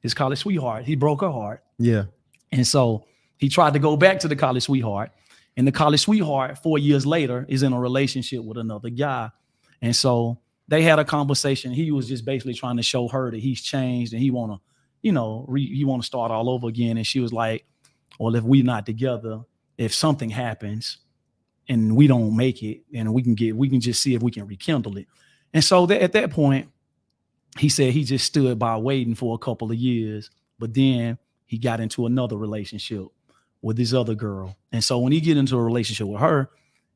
his 0.00 0.14
college 0.14 0.38
sweetheart. 0.38 0.84
He 0.84 0.94
broke 0.96 1.20
her 1.22 1.30
heart. 1.30 1.62
yeah. 1.78 2.04
And 2.50 2.66
so 2.66 3.04
he 3.36 3.48
tried 3.48 3.74
to 3.74 3.78
go 3.78 3.96
back 3.96 4.20
to 4.20 4.28
the 4.28 4.36
college 4.36 4.62
sweetheart. 4.62 5.10
And 5.56 5.66
the 5.66 5.72
college 5.72 6.00
sweetheart, 6.00 6.58
four 6.58 6.78
years 6.78 7.04
later, 7.04 7.44
is 7.48 7.62
in 7.62 7.72
a 7.72 7.80
relationship 7.80 8.44
with 8.44 8.58
another 8.58 8.90
guy. 8.90 9.30
And 9.82 9.94
so 9.94 10.38
they 10.68 10.82
had 10.82 10.98
a 10.98 11.04
conversation. 11.04 11.72
He 11.72 11.90
was 11.90 12.08
just 12.08 12.24
basically 12.24 12.54
trying 12.54 12.76
to 12.76 12.82
show 12.82 13.08
her 13.08 13.30
that 13.30 13.40
he's 13.40 13.60
changed 13.60 14.12
and 14.12 14.22
he 14.22 14.30
want 14.30 14.52
to, 14.52 14.60
you 15.02 15.12
know, 15.12 15.44
re, 15.48 15.66
he 15.66 15.84
want 15.84 16.02
to 16.02 16.06
start 16.06 16.30
all 16.30 16.48
over 16.48 16.68
again. 16.68 16.96
And 16.96 17.06
she 17.06 17.20
was 17.20 17.32
like, 17.32 17.66
"Well, 18.18 18.34
if 18.34 18.44
we're 18.44 18.64
not 18.64 18.86
together, 18.86 19.40
if 19.76 19.92
something 19.92 20.30
happens 20.30 20.98
and 21.68 21.94
we 21.96 22.06
don't 22.06 22.36
make 22.36 22.62
it, 22.62 22.82
and 22.94 23.12
we 23.12 23.22
can 23.22 23.34
get, 23.34 23.56
we 23.56 23.68
can 23.68 23.80
just 23.80 24.02
see 24.02 24.14
if 24.14 24.22
we 24.22 24.30
can 24.30 24.46
rekindle 24.46 24.96
it." 24.96 25.06
And 25.52 25.64
so 25.64 25.86
that, 25.86 26.02
at 26.02 26.12
that 26.12 26.30
point, 26.30 26.68
he 27.58 27.68
said 27.68 27.92
he 27.92 28.04
just 28.04 28.26
stood 28.26 28.58
by 28.58 28.76
waiting 28.76 29.14
for 29.14 29.34
a 29.34 29.38
couple 29.38 29.70
of 29.70 29.76
years, 29.76 30.30
but 30.58 30.74
then 30.74 31.18
he 31.46 31.58
got 31.58 31.80
into 31.80 32.06
another 32.06 32.36
relationship 32.36 33.06
with 33.62 33.76
this 33.76 33.92
other 33.92 34.14
girl. 34.14 34.56
And 34.70 34.84
so 34.84 34.98
when 34.98 35.12
he 35.12 35.20
get 35.20 35.36
into 35.36 35.56
a 35.56 35.62
relationship 35.62 36.06
with 36.06 36.20
her, 36.20 36.50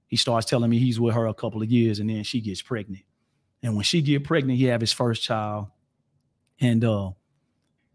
he 0.07 0.17
starts 0.17 0.47
telling 0.47 0.71
me 0.71 0.79
he's 0.79 1.01
with 1.01 1.15
her 1.15 1.27
a 1.27 1.35
couple 1.35 1.63
of 1.63 1.71
years, 1.71 1.99
and 1.99 2.11
then 2.11 2.23
she 2.23 2.41
gets 2.41 2.61
pregnant. 2.61 3.05
And 3.63 3.75
when 3.75 3.85
she 3.85 4.03
get 4.03 4.25
pregnant, 4.25 4.59
he 4.59 4.67
have 4.67 4.81
his 4.81 4.93
first 4.93 5.23
child. 5.23 5.69
And 6.61 6.85
uh, 6.85 7.13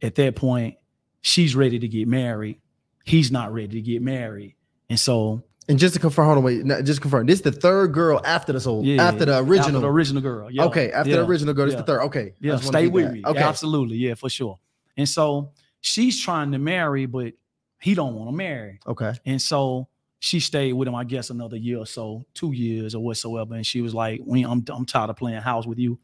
at 0.01 0.15
that 0.15 0.36
point, 0.36 0.77
she's 1.22 1.55
ready 1.55 1.77
to 1.79 1.88
get 1.88 2.07
married. 2.07 2.60
He's 3.05 3.31
not 3.31 3.53
ready 3.53 3.67
to 3.67 3.81
get 3.81 4.01
married. 4.01 4.55
And 4.89 5.00
so 5.00 5.43
And 5.69 5.77
just 5.77 5.93
to 5.95 6.00
confirm, 6.00 6.27
hold 6.27 6.38
on, 6.38 6.43
wait, 6.45 6.63
no, 6.63 6.81
just 6.81 7.01
confirm. 7.01 7.25
This 7.25 7.39
is 7.39 7.41
the 7.41 7.51
third 7.51 7.93
girl 7.93 8.21
after 8.24 8.53
the 8.53 8.59
soul, 8.62 8.86
yeah, 8.86 9.03
after 9.03 9.25
the 9.25 9.39
original. 9.39 9.59
after 9.59 9.79
the 9.79 9.88
original 9.88 10.21
girl. 10.21 10.50
Yeah. 10.50 10.63
Okay, 10.65 10.91
after 10.91 11.09
yeah, 11.09 11.15
the 11.17 11.25
original 11.25 11.53
girl, 11.53 11.65
this 11.65 11.74
is 11.74 11.79
yeah. 11.79 11.81
the 11.81 11.91
third. 11.93 12.01
Okay, 12.03 12.33
Yeah, 12.39 12.55
stay 12.57 12.88
with 12.88 13.05
that. 13.05 13.13
me. 13.13 13.24
Okay, 13.25 13.39
Absolutely. 13.39 13.97
Yeah, 13.97 14.13
for 14.13 14.29
sure. 14.29 14.59
And 14.95 15.07
so 15.09 15.51
she's 15.81 16.21
trying 16.21 16.53
to 16.53 16.57
marry, 16.57 17.05
but 17.05 17.33
he 17.81 17.95
don't 17.95 18.15
want 18.15 18.29
to 18.29 18.36
marry. 18.36 18.79
okay, 18.88 19.13
And 19.25 19.41
so 19.41 19.89
she 20.19 20.39
stayed 20.39 20.74
with 20.74 20.88
him, 20.88 20.95
I 20.95 21.03
guess, 21.03 21.29
another 21.29 21.57
year 21.57 21.79
or 21.79 21.86
so, 21.86 22.25
two 22.33 22.53
years 22.53 22.95
or 22.95 23.03
whatsoever. 23.03 23.53
And 23.53 23.65
she 23.65 23.81
was 23.81 23.93
like, 23.93 24.21
"We, 24.25 24.43
I'm, 24.43 24.63
I'm 24.69 24.86
tired 24.86 25.09
of 25.09 25.17
playing 25.17 25.41
house 25.41 25.67
with 25.67 25.77
you. 25.79 26.00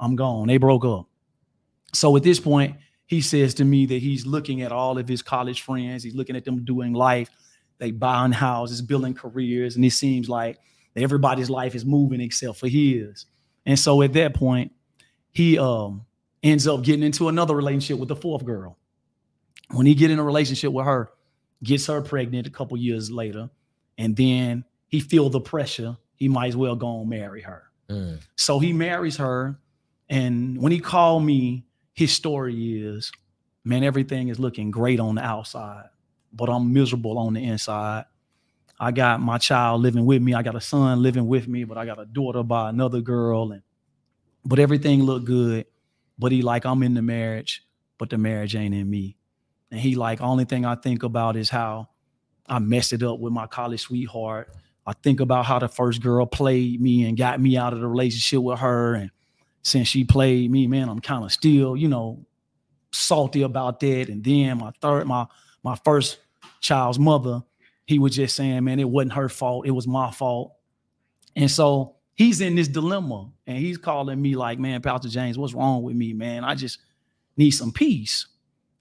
I'm 0.00 0.16
gone." 0.16 0.48
They 0.48 0.56
broke 0.58 0.84
up. 0.84 1.06
So 1.92 2.14
at 2.16 2.24
this 2.24 2.40
point, 2.40 2.76
he 3.06 3.20
says 3.20 3.54
to 3.54 3.64
me 3.64 3.86
that 3.86 4.02
he's 4.02 4.26
looking 4.26 4.62
at 4.62 4.72
all 4.72 4.98
of 4.98 5.06
his 5.08 5.22
college 5.22 5.62
friends. 5.62 6.02
He's 6.02 6.14
looking 6.14 6.36
at 6.36 6.44
them 6.44 6.64
doing 6.64 6.92
life. 6.92 7.30
They 7.78 7.90
buying 7.90 8.32
houses, 8.32 8.82
building 8.82 9.14
careers, 9.14 9.76
and 9.76 9.84
it 9.84 9.90
seems 9.92 10.28
like 10.28 10.58
everybody's 10.96 11.50
life 11.50 11.74
is 11.74 11.84
moving 11.84 12.20
except 12.20 12.58
for 12.58 12.68
his. 12.68 13.26
And 13.66 13.78
so 13.78 14.02
at 14.02 14.12
that 14.12 14.34
point, 14.34 14.72
he 15.30 15.58
um 15.58 16.06
ends 16.42 16.66
up 16.66 16.82
getting 16.82 17.02
into 17.02 17.28
another 17.28 17.54
relationship 17.54 17.98
with 17.98 18.08
the 18.08 18.16
fourth 18.16 18.44
girl. 18.44 18.78
When 19.70 19.86
he 19.86 19.94
get 19.94 20.10
in 20.10 20.18
a 20.18 20.24
relationship 20.24 20.72
with 20.72 20.84
her, 20.84 21.10
gets 21.62 21.86
her 21.86 22.02
pregnant 22.02 22.46
a 22.46 22.50
couple 22.50 22.76
years 22.76 23.10
later, 23.10 23.50
and 23.98 24.14
then 24.16 24.64
he 24.86 25.00
feel 25.00 25.30
the 25.30 25.40
pressure. 25.40 25.96
He 26.16 26.28
might 26.28 26.48
as 26.48 26.56
well 26.56 26.76
go 26.76 27.00
and 27.00 27.08
marry 27.10 27.42
her. 27.42 27.64
Mm. 27.88 28.20
So 28.36 28.60
he 28.60 28.72
marries 28.72 29.16
her, 29.16 29.58
and 30.08 30.60
when 30.60 30.70
he 30.70 30.80
called 30.80 31.24
me, 31.24 31.64
his 31.94 32.12
story 32.12 32.82
is, 32.82 33.10
man, 33.64 33.82
everything 33.82 34.28
is 34.28 34.38
looking 34.38 34.70
great 34.70 35.00
on 35.00 35.16
the 35.16 35.22
outside, 35.22 35.88
but 36.34 36.48
I'm 36.48 36.72
miserable 36.72 37.18
on 37.18 37.34
the 37.34 37.44
inside. 37.44 38.04
I 38.78 38.90
got 38.90 39.20
my 39.20 39.38
child 39.38 39.82
living 39.82 40.04
with 40.04 40.20
me. 40.20 40.34
I 40.34 40.42
got 40.42 40.56
a 40.56 40.60
son 40.60 41.02
living 41.02 41.26
with 41.26 41.46
me, 41.46 41.64
but 41.64 41.78
I 41.78 41.86
got 41.86 42.00
a 42.00 42.06
daughter 42.06 42.42
by 42.42 42.70
another 42.70 43.00
girl, 43.00 43.52
and 43.52 43.62
but 44.44 44.58
everything 44.58 45.02
looked 45.04 45.26
good. 45.26 45.66
But 46.18 46.32
he 46.32 46.42
like, 46.42 46.64
I'm 46.64 46.82
in 46.82 46.94
the 46.94 47.02
marriage, 47.02 47.64
but 47.98 48.10
the 48.10 48.18
marriage 48.18 48.54
ain't 48.54 48.74
in 48.74 48.88
me. 48.88 49.16
And 49.70 49.80
he 49.80 49.94
like, 49.94 50.20
only 50.20 50.44
thing 50.44 50.64
I 50.64 50.74
think 50.76 51.02
about 51.02 51.36
is 51.36 51.50
how 51.50 51.88
I 52.46 52.58
messed 52.58 52.92
it 52.92 53.02
up 53.02 53.18
with 53.18 53.32
my 53.32 53.46
college 53.46 53.80
sweetheart. 53.80 54.52
I 54.86 54.92
think 54.92 55.20
about 55.20 55.46
how 55.46 55.58
the 55.58 55.68
first 55.68 56.02
girl 56.02 56.26
played 56.26 56.80
me 56.80 57.04
and 57.06 57.16
got 57.16 57.40
me 57.40 57.56
out 57.56 57.72
of 57.72 57.80
the 57.80 57.88
relationship 57.88 58.42
with 58.42 58.58
her. 58.58 58.94
And 58.94 59.10
since 59.62 59.88
she 59.88 60.04
played 60.04 60.50
me, 60.50 60.66
man, 60.66 60.88
I'm 60.88 61.00
kind 61.00 61.24
of 61.24 61.32
still, 61.32 61.76
you 61.76 61.88
know, 61.88 62.24
salty 62.92 63.42
about 63.42 63.80
that. 63.80 64.08
And 64.08 64.22
then 64.22 64.58
my 64.58 64.72
third, 64.80 65.06
my 65.06 65.26
my 65.62 65.76
first 65.84 66.18
child's 66.64 66.98
mother, 66.98 67.42
he 67.86 67.98
was 67.98 68.16
just 68.16 68.34
saying, 68.34 68.64
man, 68.64 68.80
it 68.80 68.88
wasn't 68.88 69.12
her 69.12 69.28
fault, 69.28 69.66
it 69.66 69.70
was 69.70 69.86
my 69.86 70.10
fault. 70.10 70.54
And 71.36 71.50
so 71.50 71.96
he's 72.14 72.40
in 72.40 72.56
this 72.56 72.68
dilemma 72.68 73.30
and 73.46 73.58
he's 73.58 73.76
calling 73.76 74.20
me 74.20 74.34
like, 74.34 74.58
man, 74.58 74.80
Pastor 74.80 75.08
James, 75.08 75.36
what's 75.36 75.52
wrong 75.52 75.82
with 75.82 75.94
me, 75.94 76.12
man? 76.14 76.42
I 76.42 76.54
just 76.54 76.78
need 77.36 77.50
some 77.50 77.70
peace. 77.70 78.26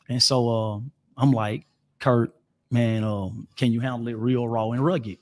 And 0.07 0.23
so 0.23 0.49
uh, 0.49 0.79
I'm 1.17 1.31
like, 1.31 1.65
Kurt, 1.99 2.33
man, 2.71 3.03
um, 3.03 3.47
can 3.57 3.71
you 3.73 3.81
handle 3.81 4.07
it 4.07 4.17
real 4.17 4.47
raw 4.47 4.71
and 4.71 4.83
rugged? 4.83 5.17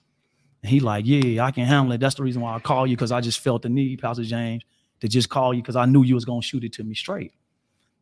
And 0.62 0.70
he 0.70 0.80
like, 0.80 1.06
yeah, 1.08 1.44
I 1.44 1.52
can 1.52 1.66
handle 1.66 1.94
it. 1.94 2.00
That's 2.00 2.16
the 2.16 2.24
reason 2.24 2.42
why 2.42 2.54
I 2.54 2.60
call 2.60 2.86
you 2.86 2.96
because 2.96 3.12
I 3.12 3.22
just 3.22 3.40
felt 3.40 3.64
the 3.64 3.70
need, 3.70 4.00
Pastor 4.00 4.24
James, 4.24 4.64
to 5.00 5.08
just 5.08 5.30
call 5.30 5.54
you 5.54 5.64
because 5.64 5.76
I 5.76 5.86
knew 5.86 6.04
you 6.04 6.14
was 6.14 6.26
gonna 6.26 6.44
shoot 6.44 6.64
it 6.64 6.74
to 6.74 6.84
me 6.84 6.94
straight. 6.94 7.34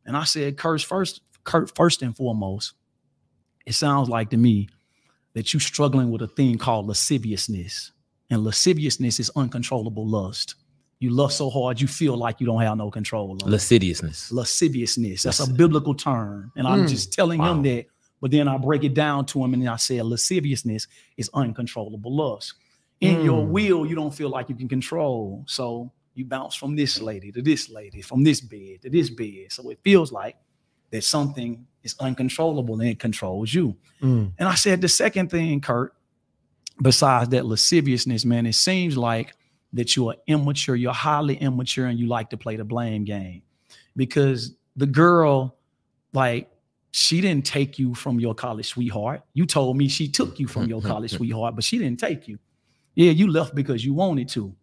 And 0.05 0.17
I 0.17 0.25
said, 0.25 0.57
Kurt, 0.57 0.81
first, 0.81 1.21
Kurt, 1.45 1.73
first 1.75 2.01
and 2.01 2.15
foremost, 2.15 2.73
it 3.69 3.73
sounds 3.73 4.09
like 4.09 4.31
to 4.31 4.38
me 4.38 4.67
that 5.35 5.53
you're 5.53 5.59
struggling 5.61 6.09
with 6.11 6.23
a 6.23 6.27
thing 6.27 6.57
called 6.57 6.88
lasciviousness. 6.88 7.91
And 8.31 8.43
lasciviousness 8.43 9.19
is 9.19 9.31
uncontrollable 9.35 10.07
lust. 10.07 10.55
You 10.99 11.11
lust 11.11 11.38
so 11.38 11.49
hard 11.51 11.79
you 11.79 11.88
feel 11.88 12.17
like 12.17 12.39
you 12.41 12.47
don't 12.47 12.61
have 12.61 12.77
no 12.77 12.89
control. 12.91 13.31
over 13.31 13.47
it 13.47 13.51
Lasciviousness. 13.51 14.31
lasciviousness. 14.31 15.23
That's 15.23 15.39
a 15.39 15.53
biblical 15.53 15.93
term. 15.93 16.51
And 16.55 16.67
I'm 16.67 16.83
Mm. 16.83 16.89
just 16.89 17.13
telling 17.13 17.41
him 17.41 17.61
that, 17.63 17.85
but 18.21 18.31
then 18.31 18.47
I 18.47 18.57
break 18.57 18.83
it 18.83 18.93
down 18.95 19.25
to 19.27 19.43
him 19.43 19.53
and 19.53 19.69
I 19.69 19.77
say 19.77 20.01
lasciviousness 20.01 20.88
is 21.15 21.29
uncontrollable 21.33 22.13
lust. 22.15 22.53
In 23.01 23.21
your 23.21 23.45
Mm. 23.45 23.49
will, 23.49 23.85
you 23.85 23.95
don't 23.95 24.13
feel 24.13 24.29
like 24.29 24.49
you 24.49 24.55
can 24.55 24.67
control. 24.67 25.43
So 25.47 25.91
you 26.15 26.25
bounce 26.25 26.55
from 26.55 26.75
this 26.75 26.99
lady 27.01 27.31
to 27.31 27.41
this 27.41 27.69
lady, 27.69 28.01
from 28.01 28.23
this 28.23 28.41
bed 28.41 28.81
to 28.81 28.89
this 28.89 29.09
bed. 29.11 29.51
So 29.51 29.69
it 29.69 29.79
feels 29.83 30.11
like 30.11 30.35
that 30.91 31.03
something 31.03 31.65
is 31.84 31.96
uncontrollable 32.00 32.79
and 32.79 32.89
it 32.89 33.00
controls 33.00 33.53
you. 33.53 33.75
Mm. 34.01 34.31
And 34.38 34.48
I 34.48 34.55
said, 34.55 34.81
the 34.81 34.88
second 34.88 35.29
thing, 35.29 35.62
Kurt, 35.62 35.93
besides 36.81 37.29
that 37.29 37.46
lasciviousness, 37.46 38.25
man, 38.25 38.46
it 38.46 38.53
seems 38.53 38.98
like 38.98 39.34
that 39.74 39.96
you 39.96 40.10
are 40.10 40.15
immature, 40.27 40.75
you're 40.75 40.93
highly 40.93 41.36
immature, 41.36 41.88
and 41.88 42.00
you 42.00 42.08
like 42.08 42.29
to 42.31 42.38
play 42.38 42.55
the 42.55 42.63
blame 42.63 43.03
game. 43.05 43.43
Because 43.96 44.55
the 44.75 44.88
girl, 44.88 45.58
like, 46.13 46.50
she 46.91 47.22
didn't 47.22 47.46
take 47.46 47.77
you 47.77 47.93
from 47.93 48.19
your 48.19 48.34
college 48.34 48.67
sweetheart. 48.67 49.22
You 49.34 49.46
told 49.46 49.77
me 49.77 49.88
she 49.88 50.08
took 50.08 50.39
you 50.39 50.48
from 50.48 50.67
your 50.67 50.81
college 50.81 51.12
sweetheart, 51.17 51.55
but 51.55 51.63
she 51.63 51.77
didn't 51.77 52.00
take 52.00 52.27
you. 52.27 52.39
Yeah, 52.96 53.12
you 53.12 53.31
left 53.31 53.53
because 53.53 53.86
you 53.86 53.93
wanted 53.93 54.27
to. 54.29 54.53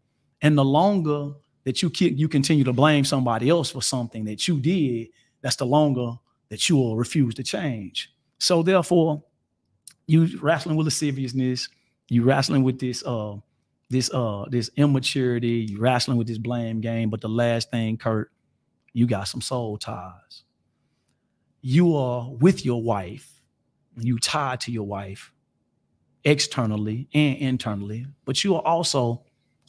And 0.43 0.59
the 0.59 0.65
longer 0.65 1.33
that 1.65 1.83
you 1.83 1.91
keep, 1.91 2.19
you 2.19 2.29
continue 2.29 2.65
to 2.65 2.73
blame 2.73 3.05
somebody 3.05 3.49
else 3.49 3.71
for 3.71 3.83
something 3.83 4.25
that 4.25 4.47
you 4.49 4.59
did, 4.59 5.09
that's 5.47 5.55
the 5.55 5.65
longer 5.65 6.11
that 6.49 6.69
you 6.69 6.75
will 6.75 6.97
refuse 6.97 7.33
to 7.33 7.45
change. 7.45 8.13
So 8.41 8.65
therefore, 8.65 9.23
you 10.09 10.27
wrestling 10.43 10.75
with 10.77 10.87
lasciviousness, 10.87 11.69
you 12.09 12.25
wrestling 12.25 12.65
with 12.65 12.81
this 12.81 13.05
uh 13.07 13.37
this 13.89 14.13
uh 14.13 14.47
this 14.51 14.71
immaturity, 14.75 15.69
you 15.71 15.79
wrestling 15.79 16.19
with 16.19 16.27
this 16.27 16.39
blame 16.39 16.81
game. 16.81 17.11
But 17.11 17.21
the 17.21 17.29
last 17.29 17.71
thing, 17.71 17.97
Kurt, 17.97 18.33
you 18.93 19.07
got 19.07 19.29
some 19.29 19.41
soul 19.41 19.79
ties. 19.79 20.43
You 21.61 21.95
are 21.95 22.29
with 22.29 22.65
your 22.65 22.83
wife, 22.83 23.41
you 23.97 24.19
tied 24.19 24.59
to 24.63 24.73
your 24.73 24.89
wife 24.89 25.33
externally 26.25 27.09
and 27.15 27.39
internally, 27.39 28.05
but 28.25 28.43
you 28.43 28.57
are 28.57 28.63
also 28.63 29.23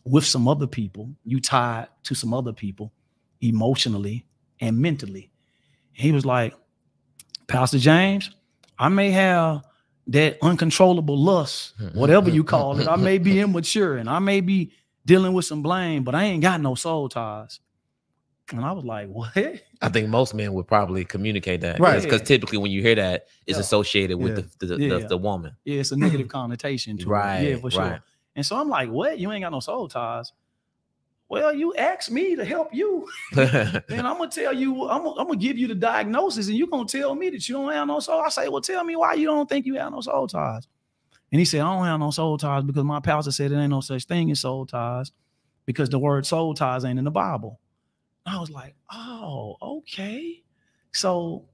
with 0.05 0.25
some 0.25 0.48
other 0.48 0.65
people, 0.65 1.12
you 1.24 1.39
tied 1.39 1.88
to 2.05 2.15
some 2.15 2.34
other 2.34 2.51
people 2.51 2.91
emotionally 3.41 4.25
and 4.60 4.75
mentally. 4.75 5.29
He 5.98 6.12
was 6.12 6.25
like, 6.25 6.54
Pastor 7.48 7.80
James, 7.80 8.30
I 8.77 8.88
may 8.89 9.10
have 9.12 9.63
that 10.08 10.38
uncontrollable 10.44 11.18
lust, 11.18 11.74
whatever 11.94 12.30
you 12.30 12.44
call 12.44 12.80
it. 12.80 12.88
I 12.88 12.96
may 12.98 13.18
be 13.18 13.39
immature 13.42 13.98
and 13.98 14.08
I 14.10 14.20
may 14.20 14.42
be 14.42 14.74
dealing 15.06 15.34
with 15.34 15.46
some 15.46 15.63
blame, 15.63 16.04
but 16.04 16.13
I 16.13 16.25
ain't 16.25 16.44
got 16.44 16.62
no 16.62 16.75
soul 16.75 17.10
ties. 17.10 17.60
And 18.51 18.63
I 18.63 18.72
was 18.74 18.86
like, 18.86 19.10
what? 19.10 19.32
I 19.82 19.89
think 19.89 20.08
most 20.10 20.34
men 20.36 20.54
would 20.54 20.68
probably 20.68 21.04
communicate 21.04 21.62
that. 21.62 21.80
Right. 21.80 22.01
Because 22.01 22.22
typically 22.22 22.60
when 22.60 22.72
you 22.72 22.82
hear 22.82 22.96
that, 22.96 23.25
it's 23.48 23.58
Yeah. 23.58 23.62
associated 23.62 24.18
with 24.18 24.38
Yeah. 24.38 24.44
the, 24.60 24.66
the, 24.68 24.82
Yeah. 24.82 24.98
the, 25.00 25.08
the 25.08 25.18
woman. 25.18 25.54
Yeah, 25.66 25.80
it's 25.80 25.92
a 25.92 25.98
negative 25.98 26.27
connotation 26.27 26.98
to 27.00 27.10
Right. 27.10 27.42
it. 27.42 27.50
Yeah, 27.50 27.58
for 27.58 27.72
sure. 27.72 27.82
right. 27.82 28.01
And 28.36 28.46
so 28.46 28.56
I'm 28.56 28.70
like, 28.70 28.89
what? 28.89 29.18
You 29.18 29.32
ain't 29.32 29.42
got 29.44 29.51
no 29.51 29.60
soul 29.62 29.88
ties. 29.89 30.32
Well, 31.29 31.53
you 31.53 31.75
asked 31.75 32.10
me 32.10 32.36
to 32.36 32.46
help 32.46 32.74
you. 32.74 33.07
and 33.38 33.84
I'm 33.89 34.17
gonna 34.17 34.29
tell 34.29 34.53
you, 34.53 34.88
I'm 34.88 35.03
gonna, 35.03 35.19
I'm 35.19 35.27
gonna 35.27 35.36
give 35.36 35.57
you 35.57 35.67
the 35.67 35.75
diagnosis, 35.75 36.48
and 36.48 36.57
you're 36.57 36.67
gonna 36.67 36.86
tell 36.86 37.15
me 37.15 37.29
that 37.29 37.48
you 37.50 37.55
don't 37.55 37.72
have 37.72 37.88
no 37.88 38.00
soul. 38.00 38.22
I 38.22 38.29
say, 38.29 38.48
well, 38.48 38.62
tell 38.62 38.84
me 38.84 38.96
why 38.96 39.13
you 39.15 39.27
don't 39.27 39.48
think 39.48 39.65
you 39.65 39.75
have 39.75 39.91
no 39.91 40.01
soul 40.01 40.27
ties. 40.27 40.67
And 41.31 41.39
he 41.39 41.46
said, 41.46 41.62
I 41.62 41.75
don't 41.75 41.86
have 41.86 42.00
no 42.00 42.12
soul 42.12 42.38
ties 42.38 42.63
because 42.63 42.86
my 42.86 43.01
pastor 43.01 43.31
said 43.31 43.51
there 43.51 43.60
ain't 43.60 43.69
no 43.69 43.81
such 43.81 44.05
thing 44.05 44.31
as 44.31 44.39
soul 44.39 44.65
ties 44.65 45.12
because 45.65 45.89
the 45.89 46.00
word 46.00 46.25
soul 46.25 46.53
ties 46.53 46.86
ain't 46.86 47.00
in 47.00 47.05
the 47.05 47.12
Bible. 47.12 47.60
I 48.25 48.39
was 48.39 48.50
like, 48.50 48.75
oh, 48.91 49.57
okay. 49.62 50.41
So 50.93 51.46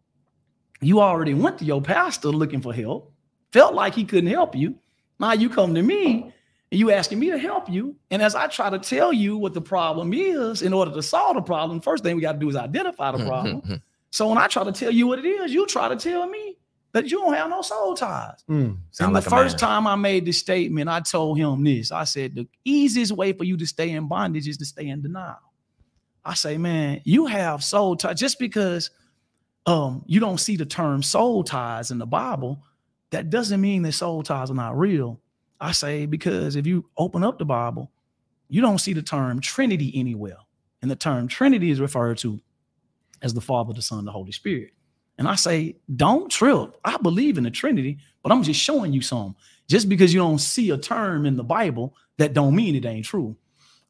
you 0.82 1.02
already 1.02 1.34
went 1.34 1.58
to 1.60 1.66
your 1.66 1.82
pastor 1.82 2.30
looking 2.30 2.62
for 2.62 2.74
help, 2.74 3.12
felt 3.52 3.74
like 3.74 3.96
he 3.96 4.06
couldn't 4.06 4.30
help 4.30 4.56
you. 4.56 4.76
Now 5.20 5.34
you 5.34 5.50
come 5.50 5.74
to 5.74 5.82
me 5.82 6.34
and 6.74 6.80
you 6.80 6.90
asking 6.90 7.20
me 7.20 7.30
to 7.30 7.38
help 7.38 7.70
you. 7.70 7.96
And 8.10 8.20
as 8.20 8.34
I 8.34 8.48
try 8.48 8.72
to 8.72 8.80
tell 8.80 9.14
you 9.14 9.38
what 9.38 9.54
the 9.54 9.62
problem 9.62 10.12
is, 10.12 10.64
in 10.64 10.74
order 10.74 10.92
to 10.92 11.04
solve 11.04 11.36
the 11.36 11.42
problem, 11.44 11.80
first 11.80 12.04
thing 12.04 12.16
we 12.16 12.22
got 12.24 12.32
to 12.32 12.40
do 12.40 12.50
is 12.50 12.56
identify 12.56 13.12
the 13.16 13.24
problem. 13.24 13.80
so 14.10 14.28
when 14.28 14.40
I 14.40 14.48
try 14.48 14.64
to 14.64 14.72
tell 14.72 14.90
you 14.90 15.06
what 15.06 15.20
it 15.20 15.26
is, 15.26 15.54
you 15.54 15.68
try 15.68 15.88
to 15.88 15.96
tell 15.96 16.28
me 16.28 16.58
that 16.94 17.12
you 17.12 17.20
don't 17.20 17.36
have 17.36 17.52
no 17.52 17.62
soul 17.62 17.94
ties. 17.94 18.44
Mm. 18.50 18.78
And 19.00 19.14
like 19.14 19.24
the 19.24 19.28
a 19.28 19.30
first 19.30 19.54
man. 19.54 19.60
time 19.60 19.86
I 19.86 19.96
made 19.96 20.26
this 20.26 20.40
statement, 20.40 20.90
I 20.90 21.02
told 21.02 21.38
him 21.38 21.64
this. 21.64 21.92
I 21.92 22.06
said, 22.06 22.34
the 22.34 22.48
easiest 22.66 23.12
way 23.12 23.34
for 23.34 23.44
you 23.44 23.56
to 23.56 23.68
stay 23.68 23.92
in 23.92 24.08
bondage 24.08 24.48
is 24.48 24.58
to 24.58 24.66
stay 24.66 24.88
in 24.88 25.04
denial. 25.04 25.38
I 26.26 26.34
say, 26.34 26.58
man, 26.58 27.02
you 27.04 27.28
have 27.28 27.64
soul 27.64 27.96
ties 27.98 28.20
just 28.20 28.40
because 28.40 28.90
um, 29.68 30.04
you 30.08 30.20
don't 30.20 30.40
see 30.40 30.58
the 30.58 30.66
term 30.66 31.04
soul 31.04 31.44
ties 31.44 31.92
in 31.92 32.00
the 32.00 32.08
Bible. 32.08 32.64
That 33.12 33.30
doesn't 33.30 33.62
mean 33.62 33.84
that 33.84 33.92
soul 33.92 34.24
ties 34.24 34.50
are 34.50 34.56
not 34.56 34.76
real. 34.76 35.20
I 35.64 35.72
say 35.72 36.06
because 36.06 36.56
if 36.58 36.68
you 36.68 36.86
open 36.98 37.24
up 37.24 37.40
the 37.40 37.46
Bible, 37.46 37.92
you 38.50 38.62
don't 38.62 38.80
see 38.80 38.94
the 38.94 39.02
term 39.02 39.40
Trinity 39.40 39.94
anywhere, 39.96 40.38
and 40.82 40.92
the 40.92 40.96
term 40.96 41.28
Trinity 41.28 41.72
is 41.72 41.80
referred 41.80 42.18
to 42.20 42.42
as 43.22 43.34
the 43.34 43.42
Father, 43.42 43.74
the 43.74 43.82
Son, 43.82 44.04
the 44.04 44.12
Holy 44.12 44.34
Spirit. 44.34 44.72
And 45.18 45.28
I 45.28 45.36
say, 45.36 45.78
don't 45.96 46.30
trip. 46.30 46.76
I 46.84 46.98
believe 46.98 47.38
in 47.38 47.46
the 47.46 47.52
Trinity, 47.52 48.00
but 48.22 48.32
I'm 48.34 48.44
just 48.44 48.60
showing 48.60 48.92
you 48.92 49.02
some. 49.02 49.36
Just 49.70 49.88
because 49.88 50.14
you 50.14 50.20
don't 50.20 50.40
see 50.40 50.72
a 50.72 50.78
term 50.78 51.26
in 51.26 51.38
the 51.38 51.44
Bible, 51.44 51.96
that 52.18 52.34
don't 52.34 52.56
mean 52.56 52.76
it 52.76 52.86
ain't 52.86 53.06
true. 53.06 53.38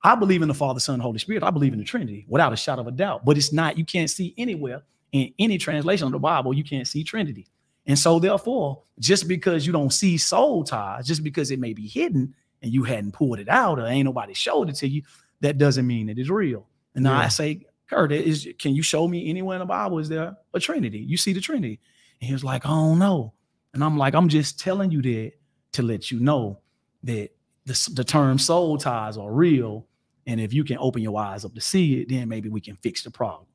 I 0.03 0.15
believe 0.15 0.43
in 0.43 0.49
the 0.49 0.53
Father, 0.53 0.79
Son, 0.79 0.99
Holy 0.99 1.17
Spirit. 1.17 1.43
I 1.43 1.49
believe 1.49 1.73
in 1.73 1.79
the 1.79 1.85
Trinity 1.85 2.25
without 2.29 2.53
a 2.53 2.57
shadow 2.57 2.81
of 2.81 2.87
a 2.87 2.91
doubt. 2.91 3.25
But 3.25 3.37
it's 3.37 3.51
not, 3.51 3.77
you 3.77 3.85
can't 3.85 4.09
see 4.09 4.35
anywhere 4.37 4.83
in 5.11 5.33
any 5.39 5.57
translation 5.57 6.05
of 6.05 6.11
the 6.11 6.19
Bible, 6.19 6.53
you 6.53 6.63
can't 6.63 6.87
see 6.87 7.03
Trinity. 7.03 7.47
And 7.85 7.99
so, 7.99 8.19
therefore, 8.19 8.83
just 8.99 9.27
because 9.27 9.65
you 9.65 9.73
don't 9.73 9.91
see 9.91 10.17
soul 10.17 10.63
ties, 10.63 11.05
just 11.05 11.23
because 11.23 11.51
it 11.51 11.59
may 11.59 11.73
be 11.73 11.87
hidden 11.87 12.33
and 12.61 12.71
you 12.71 12.83
hadn't 12.83 13.11
pulled 13.11 13.39
it 13.39 13.49
out 13.49 13.79
or 13.79 13.85
ain't 13.87 14.05
nobody 14.05 14.33
showed 14.33 14.69
it 14.69 14.75
to 14.75 14.87
you, 14.87 15.01
that 15.41 15.57
doesn't 15.57 15.85
mean 15.85 16.07
it 16.07 16.17
is 16.17 16.29
real. 16.29 16.67
And 16.95 17.03
now 17.03 17.19
Yeah. 17.19 17.25
I 17.25 17.27
say, 17.27 17.65
Kurt, 17.89 18.11
is 18.13 18.47
can 18.57 18.73
you 18.73 18.81
show 18.81 19.07
me 19.07 19.29
anywhere 19.29 19.57
in 19.57 19.59
the 19.59 19.65
Bible 19.65 19.99
is 19.99 20.07
there 20.07 20.37
a 20.53 20.59
Trinity? 20.59 20.99
You 20.99 21.17
see 21.17 21.33
the 21.33 21.41
Trinity? 21.41 21.79
And 22.21 22.27
he 22.27 22.33
was 22.33 22.43
like, 22.43 22.65
I 22.65 22.69
don't 22.69 22.99
know. 22.99 23.33
And 23.73 23.83
I'm 23.83 23.97
like, 23.97 24.15
I'm 24.15 24.29
just 24.29 24.59
telling 24.59 24.91
you 24.91 25.01
that 25.01 25.33
to 25.73 25.81
let 25.81 26.09
you 26.09 26.19
know 26.19 26.59
that 27.03 27.29
the, 27.65 27.89
the 27.93 28.03
term 28.03 28.39
soul 28.39 28.77
ties 28.77 29.17
are 29.17 29.31
real. 29.31 29.87
And 30.25 30.39
if 30.39 30.53
you 30.53 30.63
can 30.63 30.77
open 30.77 31.01
your 31.01 31.19
eyes 31.19 31.43
up 31.43 31.53
to 31.55 31.61
see 31.61 31.99
it, 32.01 32.09
then 32.09 32.29
maybe 32.29 32.47
we 32.47 32.61
can 32.61 32.77
fix 32.77 33.03
the 33.03 33.11
problem. 33.11 33.47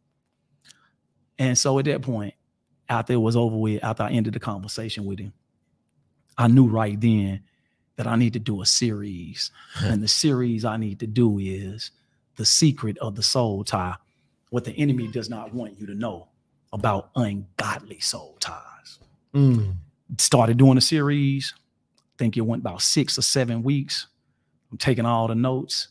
And 1.39 1.57
so 1.57 1.79
at 1.79 1.85
that 1.87 2.03
point, 2.03 2.35
after 2.89 3.13
it 3.13 3.17
was 3.17 3.37
over 3.37 3.57
with, 3.57 3.83
after 3.85 4.03
I 4.05 4.11
ended 4.11 4.35
the 4.35 4.41
conversation 4.41 5.05
with 5.05 5.19
him, 5.19 5.33
I 6.37 6.49
knew 6.49 6.67
right 6.67 6.99
then 7.01 7.43
that 7.97 8.07
I 8.07 8.17
need 8.17 8.33
to 8.35 8.39
do 8.39 8.63
a 8.63 8.67
series. 8.67 9.51
and 9.83 10.03
the 10.03 10.09
series 10.09 10.65
I 10.65 10.77
need 10.77 11.01
to 11.01 11.07
do 11.07 11.39
is 11.39 11.91
the 12.37 12.45
secret 12.45 12.97
of 12.99 13.17
the 13.17 13.23
soul 13.23 13.65
tie, 13.65 13.97
what 14.51 14.65
the 14.65 14.73
enemy 14.73 15.09
does 15.09 15.29
not 15.29 15.53
want 15.53 15.79
you 15.79 15.87
to 15.87 15.95
know 15.95 16.29
about 16.73 17.11
ungodly 17.17 17.99
soul 18.01 18.37
ties. 18.41 18.99
Mm. 19.35 19.75
Started 20.19 20.57
doing 20.57 20.79
a 20.79 20.83
series. 20.83 21.55
I 21.99 22.01
think 22.19 22.37
it 22.37 22.43
went 22.43 22.63
about 22.63 22.83
six 22.83 23.19
or 23.19 23.23
seven 23.23 23.63
weeks. 23.63 24.07
I'm 24.71 24.79
taking 24.79 25.07
all 25.07 25.29
the 25.29 25.35
notes. 25.35 25.89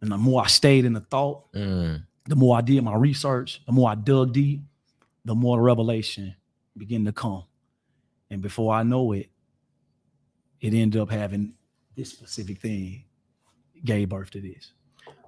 And 0.00 0.10
the 0.10 0.16
more 0.16 0.42
I 0.42 0.46
stayed 0.46 0.84
in 0.84 0.92
the 0.94 1.00
thought, 1.00 1.52
Mm. 1.52 2.04
the 2.26 2.36
more 2.36 2.56
I 2.56 2.60
did 2.62 2.82
my 2.82 2.94
research, 2.94 3.60
the 3.66 3.72
more 3.72 3.90
I 3.90 3.94
dug 3.96 4.32
deep, 4.32 4.62
the 5.24 5.34
more 5.34 5.60
revelation 5.60 6.34
began 6.76 7.04
to 7.04 7.12
come. 7.12 7.44
And 8.30 8.40
before 8.40 8.74
I 8.74 8.82
know 8.82 9.12
it, 9.12 9.28
it 10.60 10.74
ended 10.74 11.00
up 11.00 11.10
having 11.10 11.54
this 11.96 12.10
specific 12.10 12.60
thing 12.60 13.04
gave 13.84 14.08
birth 14.08 14.30
to 14.30 14.40
this. 14.40 14.72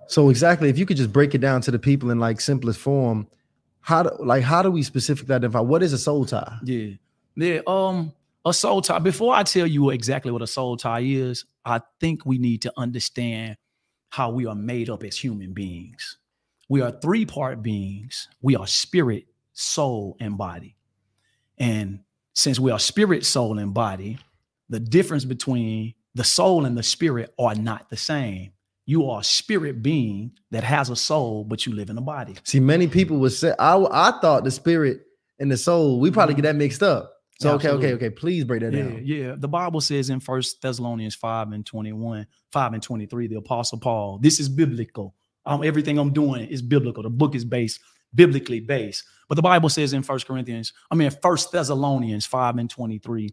So 0.06 0.28
exactly, 0.28 0.68
if 0.68 0.78
you 0.78 0.86
could 0.86 0.96
just 0.96 1.12
break 1.12 1.34
it 1.34 1.40
down 1.40 1.60
to 1.62 1.70
the 1.70 1.78
people 1.78 2.10
in 2.10 2.18
like 2.18 2.40
simplest 2.40 2.78
form, 2.78 3.26
how 3.80 4.02
do 4.02 4.10
like 4.20 4.42
how 4.42 4.62
do 4.62 4.70
we 4.70 4.82
specifically 4.82 5.34
identify 5.34 5.60
what 5.60 5.82
is 5.82 5.92
a 5.92 5.98
soul 5.98 6.24
tie? 6.24 6.58
Yeah. 6.64 6.90
Yeah. 7.34 7.60
Um, 7.66 8.12
a 8.44 8.52
soul 8.52 8.82
tie. 8.82 8.98
Before 8.98 9.34
I 9.34 9.42
tell 9.42 9.66
you 9.66 9.90
exactly 9.90 10.30
what 10.30 10.42
a 10.42 10.46
soul 10.46 10.76
tie 10.76 11.00
is, 11.00 11.44
I 11.64 11.80
think 12.00 12.26
we 12.26 12.38
need 12.38 12.62
to 12.62 12.72
understand 12.76 13.56
how 14.10 14.30
we 14.30 14.46
are 14.46 14.54
made 14.54 14.90
up 14.90 15.02
as 15.04 15.16
human 15.16 15.52
beings. 15.52 16.18
We 16.68 16.80
are 16.80 16.90
three 16.90 17.24
part 17.24 17.62
beings. 17.62 18.28
We 18.40 18.56
are 18.56 18.66
spirit, 18.66 19.26
soul, 19.52 20.16
and 20.20 20.36
body. 20.38 20.76
And 21.58 22.00
since 22.34 22.58
we 22.58 22.70
are 22.70 22.78
spirit, 22.78 23.24
soul, 23.24 23.58
and 23.58 23.74
body, 23.74 24.18
the 24.68 24.80
difference 24.80 25.24
between 25.24 25.94
the 26.14 26.24
soul 26.24 26.64
and 26.64 26.76
the 26.76 26.82
spirit 26.82 27.32
are 27.38 27.54
not 27.54 27.90
the 27.90 27.96
same. 27.96 28.52
You 28.86 29.08
are 29.10 29.20
a 29.20 29.24
spirit 29.24 29.82
being 29.82 30.32
that 30.50 30.64
has 30.64 30.90
a 30.90 30.96
soul, 30.96 31.44
but 31.44 31.66
you 31.66 31.72
live 31.74 31.88
in 31.90 31.96
a 31.96 32.02
body. 32.02 32.34
See, 32.44 32.60
many 32.60 32.88
people 32.88 33.18
would 33.18 33.32
say 33.32 33.54
I 33.58 33.76
I 33.76 34.18
thought 34.20 34.44
the 34.44 34.50
spirit 34.50 35.02
and 35.38 35.50
the 35.50 35.56
soul, 35.56 36.00
we 36.00 36.10
probably 36.10 36.34
get 36.34 36.42
that 36.42 36.56
mixed 36.56 36.82
up. 36.82 37.12
So 37.40 37.48
Yeah, 37.48 37.54
okay, 37.54 37.68
okay, 37.70 37.92
okay. 37.94 38.10
Please 38.10 38.44
break 38.44 38.60
that 38.60 38.72
Yeah, 38.72 38.82
down. 38.82 39.00
yeah. 39.04 39.34
The 39.36 39.48
Bible 39.48 39.80
says 39.80 40.10
in 40.10 40.20
First 40.20 40.60
Thessalonians 40.62 41.14
5 41.14 41.52
and 41.52 41.64
21, 41.64 42.26
5 42.52 42.72
and 42.72 42.82
23, 42.82 43.26
the 43.28 43.36
apostle 43.36 43.78
Paul, 43.78 44.18
this 44.18 44.38
is 44.38 44.48
biblical. 44.48 45.14
Um, 45.46 45.64
everything 45.64 45.98
I'm 45.98 46.12
doing 46.12 46.46
is 46.48 46.62
biblical. 46.62 47.02
The 47.02 47.10
book 47.10 47.34
is 47.34 47.44
based 47.44 47.80
biblically 48.14 48.60
based. 48.60 49.04
But 49.32 49.36
the 49.36 49.42
Bible 49.42 49.70
says 49.70 49.94
in 49.94 50.02
First 50.02 50.26
Corinthians, 50.26 50.74
I 50.90 50.94
mean 50.94 51.10
First 51.22 51.52
Thessalonians 51.52 52.26
5 52.26 52.58
and 52.58 52.68
23, 52.68 53.30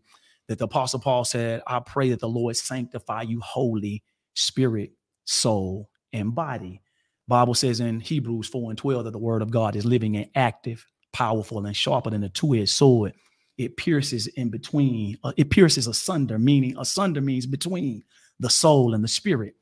that 0.48 0.58
the 0.58 0.64
apostle 0.64 1.02
Paul 1.02 1.26
said, 1.26 1.62
I 1.68 1.82
pray 1.82 2.12
that 2.12 2.22
the 2.22 2.30
Lord 2.30 2.56
sanctify 2.56 3.24
you 3.24 3.42
wholly, 3.42 4.02
spirit, 4.34 4.92
soul, 5.26 5.90
and 6.14 6.34
body. 6.34 6.82
Bible 7.28 7.54
says 7.54 7.82
in 7.82 8.00
Hebrews 8.00 8.48
4 8.48 8.72
and 8.72 8.78
12 8.78 9.04
that 9.04 9.12
the 9.12 9.18
word 9.18 9.42
of 9.42 9.52
God 9.52 9.76
is 9.76 9.84
living 9.84 10.16
and 10.16 10.30
active, 10.36 10.88
powerful, 11.12 11.66
and 11.66 11.76
sharper 11.76 12.12
than 12.12 12.24
a 12.24 12.30
two-edged 12.30 12.70
sword 12.70 13.12
it 13.58 13.76
pierces 13.76 14.28
in 14.28 14.50
between 14.50 15.18
uh, 15.26 15.34
it 15.36 15.50
pierces 15.50 15.86
asunder 15.86 16.40
meaning 16.40 16.76
asunder 16.78 17.20
means 17.20 17.46
between 17.46 18.02
the 18.40 18.50
soul 18.50 18.94
and 18.94 19.04
the 19.04 19.08
spirit 19.08 19.54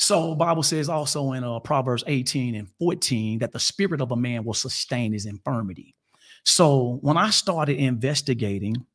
so 0.00 0.34
bible 0.34 0.62
says 0.62 0.88
also 0.88 1.32
in 1.32 1.44
uh, 1.44 1.60
proverbs 1.60 2.02
18 2.06 2.54
and 2.54 2.68
14 2.78 3.38
that 3.40 3.52
the 3.52 3.60
spirit 3.60 4.00
of 4.00 4.12
a 4.12 4.16
man 4.16 4.44
will 4.44 4.54
sustain 4.54 5.12
his 5.12 5.26
infirmity. 5.26 5.94
So 6.44 6.98
when 7.02 7.16
i 7.18 7.30
started 7.30 7.76
investigating 7.76 8.86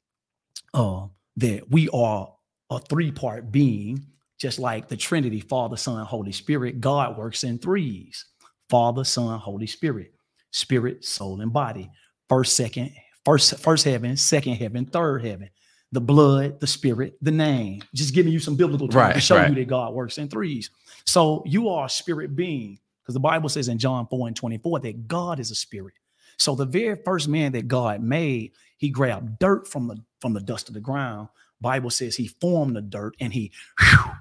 uh, 0.73 1.07
that 1.37 1.69
we 1.69 1.89
are 1.89 2.33
a 2.71 2.79
three-part 2.79 3.51
being 3.51 4.03
just 4.39 4.57
like 4.59 4.87
the 4.87 4.97
trinity 4.97 5.39
father 5.39 5.77
son 5.77 6.03
holy 6.05 6.31
spirit 6.31 6.81
god 6.81 7.17
works 7.17 7.43
in 7.43 7.59
threes. 7.59 8.25
Father 8.69 9.03
son 9.03 9.39
holy 9.39 9.67
spirit 9.67 10.11
spirit 10.51 11.05
soul 11.05 11.41
and 11.41 11.53
body. 11.53 11.89
First 12.29 12.57
second 12.57 12.91
first 13.23 13.59
first 13.59 13.85
heaven 13.85 14.17
second 14.17 14.55
heaven 14.55 14.85
third 14.85 15.23
heaven 15.23 15.49
the 15.95 16.01
blood 16.01 16.59
the 16.59 16.67
spirit 16.67 17.17
the 17.21 17.31
name. 17.31 17.81
Just 17.95 18.13
giving 18.13 18.31
you 18.31 18.39
some 18.39 18.55
biblical 18.55 18.87
terms 18.87 19.15
to 19.15 19.21
show 19.21 19.37
right. 19.37 19.49
you 19.49 19.55
that 19.55 19.67
god 19.67 19.93
works 19.93 20.17
in 20.17 20.27
threes. 20.27 20.69
So 21.05 21.41
you 21.45 21.69
are 21.69 21.85
a 21.85 21.89
spirit 21.89 22.35
being 22.35 22.77
because 23.01 23.13
the 23.13 23.19
bible 23.19 23.49
says 23.49 23.69
in 23.69 23.77
john 23.77 24.05
4 24.07 24.27
and 24.27 24.35
24 24.35 24.81
that 24.81 25.07
god 25.07 25.39
is 25.39 25.49
a 25.49 25.55
spirit. 25.55 25.95
So 26.37 26.53
the 26.53 26.65
very 26.65 26.97
first 27.03 27.27
man 27.27 27.53
that 27.53 27.67
god 27.67 28.01
made 28.01 28.51
he 28.77 28.89
grabbed 28.89 29.39
dirt 29.39 29.67
from 29.67 29.87
the 29.87 29.97
from 30.19 30.33
the 30.33 30.41
dust 30.41 30.67
of 30.67 30.73
the 30.75 30.81
ground. 30.81 31.29
Bible 31.61 31.89
says 31.89 32.15
he 32.15 32.27
formed 32.27 32.75
the 32.75 32.81
dirt 32.81 33.15
and 33.21 33.31
he 33.31 33.53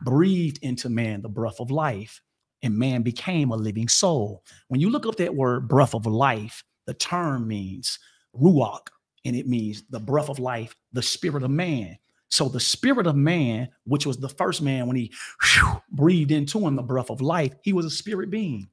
breathed 0.02 0.60
into 0.62 0.88
man 0.88 1.20
the 1.20 1.28
breath 1.28 1.58
of 1.58 1.72
life 1.72 2.22
and 2.62 2.78
man 2.78 3.02
became 3.02 3.50
a 3.50 3.56
living 3.56 3.88
soul. 3.88 4.44
When 4.68 4.80
you 4.80 4.88
look 4.88 5.04
up 5.04 5.16
that 5.16 5.34
word 5.34 5.66
breath 5.68 5.94
of 5.94 6.06
life 6.06 6.62
the 6.86 6.94
term 6.94 7.48
means 7.48 7.98
ruach 8.40 8.86
and 9.24 9.34
it 9.36 9.46
means 9.46 9.82
the 9.90 10.00
breath 10.00 10.28
of 10.28 10.38
life 10.38 10.74
the 10.92 11.02
spirit 11.02 11.42
of 11.42 11.50
man. 11.50 11.98
So 12.28 12.48
the 12.48 12.60
spirit 12.60 13.06
of 13.06 13.16
man 13.16 13.68
which 13.84 14.06
was 14.06 14.18
the 14.18 14.28
first 14.28 14.62
man 14.62 14.86
when 14.86 14.96
he 14.96 15.12
breathed 15.90 16.32
into 16.32 16.66
him 16.66 16.76
the 16.76 16.82
breath 16.82 17.10
of 17.10 17.20
life 17.20 17.52
he 17.62 17.72
was 17.72 17.86
a 17.86 17.90
spirit 17.90 18.30
being 18.30 18.68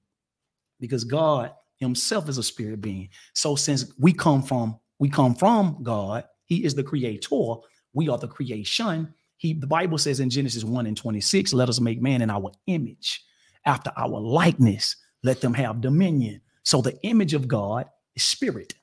because 0.80 1.04
god 1.04 1.54
himself 1.78 2.30
is 2.30 2.38
a 2.38 2.44
spirit 2.44 2.82
being. 2.82 3.10
So 3.34 3.56
since 3.56 3.92
we 4.00 4.14
come 4.14 4.42
from 4.42 4.80
we 5.00 5.10
come 5.10 5.36
from 5.36 5.80
god 5.84 6.26
he 6.46 6.64
is 6.64 6.76
the 6.76 6.84
creator 6.84 7.56
we 7.94 8.10
are 8.10 8.18
the 8.18 8.28
creation. 8.28 9.14
He 9.38 9.54
the 9.54 9.68
bible 9.68 9.98
says 9.98 10.20
in 10.20 10.30
genesis 10.30 10.64
1 10.64 10.86
and 10.86 10.98
26 10.98 11.54
let 11.54 11.70
us 11.70 11.80
make 11.80 12.02
man 12.02 12.22
in 12.22 12.30
our 12.30 12.52
image 12.68 13.24
after 13.66 13.92
our 13.98 14.20
likeness 14.20 14.96
let 15.24 15.42
them 15.42 15.54
have 15.54 15.82
dominion. 15.82 16.42
So 16.64 16.82
the 16.82 17.00
image 17.04 17.34
of 17.34 17.48
god 17.48 17.88
is 18.16 18.24
spirit 18.24 18.74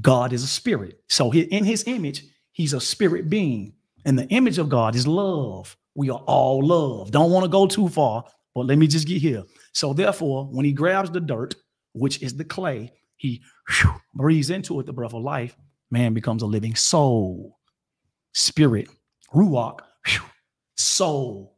god 0.00 0.32
is 0.32 0.42
a 0.42 0.48
spirit 0.48 1.00
so 1.08 1.32
in 1.32 1.64
his 1.64 1.84
image 1.86 2.24
he's 2.52 2.72
a 2.72 2.80
spirit 2.80 3.28
being 3.28 3.72
and 4.04 4.18
the 4.18 4.26
image 4.28 4.58
of 4.58 4.68
god 4.68 4.94
is 4.94 5.06
love 5.06 5.76
we 5.94 6.10
are 6.10 6.22
all 6.26 6.64
love 6.64 7.10
don't 7.10 7.30
want 7.30 7.44
to 7.44 7.48
go 7.48 7.66
too 7.66 7.88
far 7.88 8.24
but 8.54 8.66
let 8.66 8.78
me 8.78 8.86
just 8.86 9.06
get 9.06 9.20
here 9.20 9.44
so 9.72 9.92
therefore 9.92 10.46
when 10.46 10.64
he 10.64 10.72
grabs 10.72 11.10
the 11.10 11.20
dirt 11.20 11.54
which 11.92 12.22
is 12.22 12.36
the 12.36 12.44
clay 12.44 12.90
he 13.16 13.42
whew, 13.68 13.94
breathes 14.14 14.50
into 14.50 14.80
it 14.80 14.86
the 14.86 14.92
breath 14.92 15.14
of 15.14 15.22
life 15.22 15.56
man 15.90 16.12
becomes 16.12 16.42
a 16.42 16.46
living 16.46 16.74
soul 16.74 17.58
spirit 18.32 18.88
ruach 19.32 19.78
whew, 20.06 20.22
soul 20.76 21.54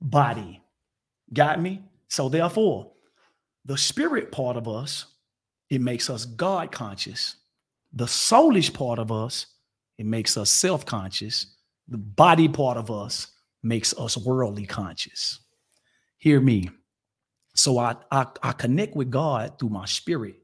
body. 0.00 0.62
Got 1.32 1.60
me? 1.60 1.82
So 2.08 2.28
therefore, 2.28 2.92
the 3.64 3.76
spirit 3.76 4.30
part 4.30 4.56
of 4.56 4.68
us, 4.68 5.06
it 5.70 5.80
makes 5.80 6.08
us 6.08 6.24
God 6.24 6.70
conscious. 6.70 7.36
The 7.96 8.04
soulish 8.04 8.74
part 8.74 8.98
of 8.98 9.10
us, 9.10 9.46
it 9.96 10.04
makes 10.04 10.36
us 10.36 10.50
self-conscious. 10.50 11.46
The 11.88 11.96
body 11.96 12.46
part 12.46 12.76
of 12.76 12.90
us 12.90 13.28
makes 13.62 13.94
us 13.98 14.18
worldly 14.18 14.66
conscious. 14.66 15.40
Hear 16.18 16.40
me. 16.40 16.68
So 17.54 17.78
I, 17.78 17.96
I, 18.10 18.26
I 18.42 18.52
connect 18.52 18.96
with 18.96 19.10
God 19.10 19.58
through 19.58 19.70
my 19.70 19.86
spirit. 19.86 20.36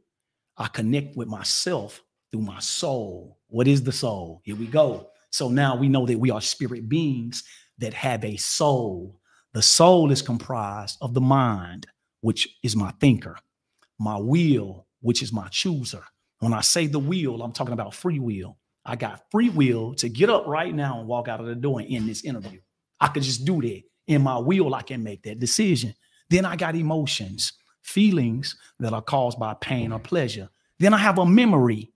I 0.56 0.68
connect 0.68 1.14
with 1.14 1.28
myself 1.28 2.00
through 2.30 2.40
my 2.40 2.58
soul. 2.58 3.38
What 3.48 3.68
is 3.68 3.82
the 3.82 3.92
soul? 3.92 4.40
Here 4.44 4.56
we 4.56 4.66
go. 4.66 5.10
So 5.28 5.50
now 5.50 5.76
we 5.76 5.90
know 5.90 6.06
that 6.06 6.18
we 6.18 6.30
are 6.30 6.40
spirit 6.40 6.88
beings 6.88 7.44
that 7.76 7.92
have 7.92 8.24
a 8.24 8.36
soul. 8.38 9.20
The 9.52 9.60
soul 9.60 10.10
is 10.10 10.22
comprised 10.22 10.96
of 11.02 11.12
the 11.12 11.20
mind, 11.20 11.86
which 12.22 12.48
is 12.62 12.74
my 12.74 12.92
thinker, 12.92 13.36
my 13.98 14.16
will, 14.16 14.86
which 15.00 15.20
is 15.20 15.34
my 15.34 15.48
chooser. 15.48 16.04
When 16.42 16.52
I 16.52 16.60
say 16.60 16.88
the 16.88 16.98
will, 16.98 17.40
I'm 17.40 17.52
talking 17.52 17.72
about 17.72 17.94
free 17.94 18.18
will. 18.18 18.58
I 18.84 18.96
got 18.96 19.22
free 19.30 19.48
will 19.48 19.94
to 19.94 20.08
get 20.08 20.28
up 20.28 20.44
right 20.48 20.74
now 20.74 20.98
and 20.98 21.06
walk 21.06 21.28
out 21.28 21.38
of 21.38 21.46
the 21.46 21.54
door 21.54 21.78
and 21.78 21.88
end 21.88 22.08
this 22.08 22.24
interview. 22.24 22.58
I 23.00 23.06
could 23.06 23.22
just 23.22 23.44
do 23.44 23.62
that. 23.62 23.82
In 24.08 24.22
my 24.22 24.38
will, 24.38 24.74
I 24.74 24.82
can 24.82 25.04
make 25.04 25.22
that 25.22 25.38
decision. 25.38 25.94
Then 26.30 26.44
I 26.44 26.56
got 26.56 26.74
emotions, 26.74 27.52
feelings 27.82 28.56
that 28.80 28.92
are 28.92 29.00
caused 29.00 29.38
by 29.38 29.54
pain 29.54 29.92
or 29.92 30.00
pleasure. 30.00 30.48
Then 30.80 30.92
I 30.92 30.98
have 30.98 31.20
a 31.20 31.24
memory, 31.24 31.92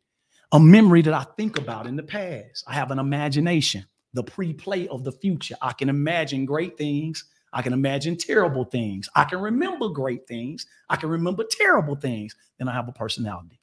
a 0.52 0.60
memory 0.60 1.02
that 1.02 1.12
I 1.12 1.26
think 1.36 1.58
about 1.58 1.88
in 1.88 1.96
the 1.96 2.04
past. 2.04 2.62
I 2.68 2.74
have 2.74 2.92
an 2.92 3.00
imagination, 3.00 3.84
the 4.14 4.22
pre 4.22 4.52
play 4.52 4.86
of 4.86 5.02
the 5.02 5.10
future. 5.10 5.56
I 5.60 5.72
can 5.72 5.88
imagine 5.88 6.44
great 6.44 6.78
things. 6.78 7.24
I 7.52 7.62
can 7.62 7.72
imagine 7.72 8.16
terrible 8.16 8.64
things. 8.64 9.08
I 9.16 9.24
can 9.24 9.40
remember 9.40 9.88
great 9.88 10.28
things. 10.28 10.66
I 10.88 10.94
can 10.94 11.08
remember 11.08 11.42
terrible 11.50 11.96
things. 11.96 12.36
Then 12.60 12.68
I 12.68 12.74
have 12.74 12.86
a 12.86 12.92
personality, 12.92 13.58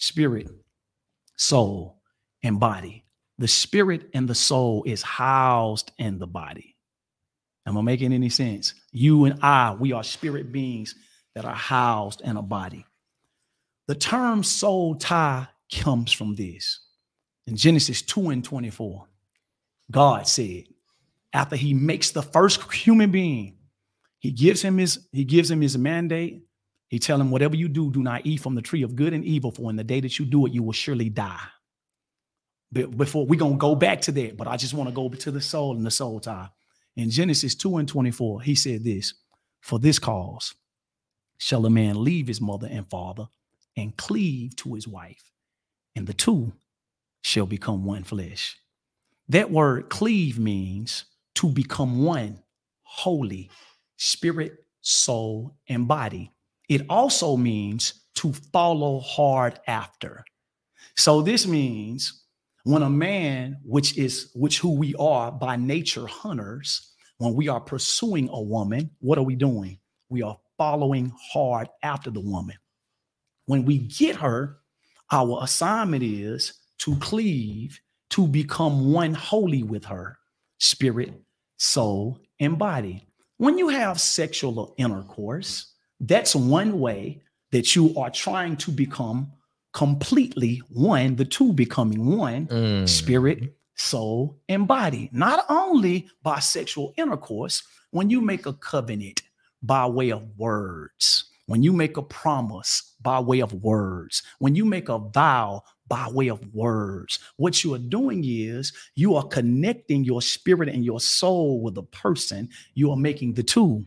spirit, 0.00 0.50
soul, 1.36 2.02
and 2.42 2.58
body. 2.58 3.04
The 3.38 3.46
spirit 3.46 4.10
and 4.12 4.28
the 4.28 4.34
soul 4.34 4.82
is 4.84 5.02
housed 5.02 5.92
in 5.98 6.18
the 6.18 6.26
body. 6.26 6.76
Am 7.66 7.78
I 7.78 7.82
making 7.82 8.12
any 8.12 8.28
sense? 8.28 8.74
You 8.90 9.26
and 9.26 9.38
I, 9.42 9.72
we 9.78 9.92
are 9.92 10.02
spirit 10.02 10.50
beings 10.50 10.94
that 11.34 11.44
are 11.44 11.54
housed 11.54 12.22
in 12.22 12.36
a 12.36 12.42
body. 12.42 12.84
The 13.86 13.94
term 13.94 14.42
soul 14.42 14.96
tie 14.96 15.46
comes 15.72 16.12
from 16.12 16.34
this. 16.34 16.80
In 17.46 17.56
Genesis 17.56 18.02
2 18.02 18.30
and 18.30 18.44
24, 18.44 19.06
God 19.90 20.26
said, 20.26 20.64
after 21.32 21.56
he 21.56 21.74
makes 21.74 22.10
the 22.10 22.22
first 22.22 22.72
human 22.72 23.10
being, 23.10 23.56
he 24.18 24.30
gives 24.30 24.60
him 24.60 24.78
his 24.78 25.06
he 25.12 25.24
gives 25.24 25.50
him 25.50 25.60
his 25.60 25.78
mandate. 25.78 26.42
He 26.90 26.98
tell 26.98 27.20
him, 27.20 27.30
whatever 27.30 27.54
you 27.54 27.68
do, 27.68 27.90
do 27.92 28.02
not 28.02 28.26
eat 28.26 28.40
from 28.40 28.56
the 28.56 28.62
tree 28.62 28.82
of 28.82 28.96
good 28.96 29.14
and 29.14 29.24
evil, 29.24 29.52
for 29.52 29.70
in 29.70 29.76
the 29.76 29.84
day 29.84 30.00
that 30.00 30.18
you 30.18 30.26
do 30.26 30.44
it, 30.44 30.52
you 30.52 30.64
will 30.64 30.72
surely 30.72 31.08
die. 31.08 31.46
Before 32.72 33.26
we're 33.26 33.38
gonna 33.38 33.56
go 33.56 33.76
back 33.76 34.00
to 34.02 34.12
that, 34.12 34.36
but 34.36 34.48
I 34.48 34.56
just 34.56 34.74
want 34.74 34.88
to 34.88 34.94
go 34.94 35.08
to 35.08 35.30
the 35.30 35.40
soul 35.40 35.76
and 35.76 35.86
the 35.86 35.90
soul 35.90 36.18
tie. 36.20 36.48
In 36.96 37.10
Genesis 37.10 37.54
2 37.54 37.78
and 37.78 37.88
24, 37.88 38.42
he 38.42 38.56
said 38.56 38.82
this 38.84 39.14
For 39.60 39.78
this 39.78 40.00
cause 40.00 40.54
shall 41.38 41.64
a 41.64 41.70
man 41.70 42.02
leave 42.02 42.26
his 42.26 42.40
mother 42.40 42.68
and 42.70 42.88
father 42.90 43.28
and 43.76 43.96
cleave 43.96 44.56
to 44.56 44.74
his 44.74 44.86
wife, 44.88 45.30
and 45.94 46.06
the 46.08 46.12
two 46.12 46.52
shall 47.22 47.46
become 47.46 47.84
one 47.84 48.02
flesh. 48.02 48.56
That 49.28 49.50
word 49.50 49.90
cleave 49.90 50.40
means 50.40 51.04
to 51.36 51.48
become 51.48 52.02
one, 52.02 52.42
holy, 52.82 53.48
spirit, 53.96 54.64
soul, 54.80 55.56
and 55.68 55.86
body. 55.86 56.32
It 56.70 56.86
also 56.88 57.36
means 57.36 58.04
to 58.14 58.32
follow 58.52 59.00
hard 59.00 59.58
after. 59.66 60.24
So 60.96 61.20
this 61.20 61.44
means 61.44 62.26
when 62.62 62.82
a 62.82 62.88
man, 62.88 63.56
which 63.64 63.98
is 63.98 64.30
which 64.36 64.60
who 64.60 64.74
we 64.76 64.94
are 64.94 65.32
by 65.32 65.56
nature 65.56 66.06
hunters, 66.06 66.94
when 67.18 67.34
we 67.34 67.48
are 67.48 67.60
pursuing 67.60 68.28
a 68.30 68.40
woman, 68.40 68.90
what 69.00 69.18
are 69.18 69.24
we 69.24 69.34
doing? 69.34 69.80
We 70.10 70.22
are 70.22 70.38
following 70.56 71.12
hard 71.32 71.68
after 71.82 72.08
the 72.08 72.20
woman. 72.20 72.56
When 73.46 73.64
we 73.64 73.78
get 73.78 74.14
her, 74.16 74.58
our 75.10 75.42
assignment 75.42 76.04
is 76.04 76.52
to 76.78 76.94
cleave, 76.96 77.80
to 78.10 78.28
become 78.28 78.92
one 78.92 79.14
holy 79.14 79.64
with 79.64 79.86
her, 79.86 80.18
spirit, 80.58 81.14
soul, 81.56 82.20
and 82.38 82.56
body. 82.60 83.08
When 83.38 83.58
you 83.58 83.68
have 83.68 84.00
sexual 84.00 84.74
intercourse, 84.78 85.69
that's 86.00 86.34
one 86.34 86.80
way 86.80 87.22
that 87.52 87.74
you 87.76 87.96
are 87.98 88.10
trying 88.10 88.56
to 88.56 88.70
become 88.70 89.30
completely 89.72 90.60
one, 90.70 91.16
the 91.16 91.24
two 91.24 91.52
becoming 91.52 92.16
one, 92.16 92.46
Mm. 92.48 92.88
spirit, 92.88 93.56
soul, 93.76 94.38
and 94.48 94.66
body. 94.66 95.08
Not 95.12 95.44
only 95.48 96.08
by 96.22 96.40
sexual 96.40 96.92
intercourse, 96.96 97.62
when 97.90 98.10
you 98.10 98.20
make 98.20 98.46
a 98.46 98.52
covenant 98.52 99.22
by 99.62 99.86
way 99.86 100.10
of 100.10 100.22
words, 100.38 101.24
when 101.46 101.62
you 101.62 101.72
make 101.72 101.96
a 101.96 102.02
promise 102.02 102.94
by 103.00 103.18
way 103.20 103.40
of 103.40 103.52
words, 103.54 104.22
when 104.38 104.54
you 104.54 104.64
make 104.64 104.88
a 104.88 104.98
vow 104.98 105.62
by 105.88 106.08
way 106.08 106.28
of 106.28 106.40
words, 106.54 107.18
what 107.36 107.64
you 107.64 107.74
are 107.74 107.78
doing 107.78 108.22
is 108.24 108.72
you 108.94 109.16
are 109.16 109.26
connecting 109.26 110.04
your 110.04 110.22
spirit 110.22 110.68
and 110.68 110.84
your 110.84 111.00
soul 111.00 111.60
with 111.62 111.76
a 111.78 111.82
person. 111.82 112.48
You 112.74 112.90
are 112.92 112.96
making 112.96 113.34
the 113.34 113.42
two 113.42 113.84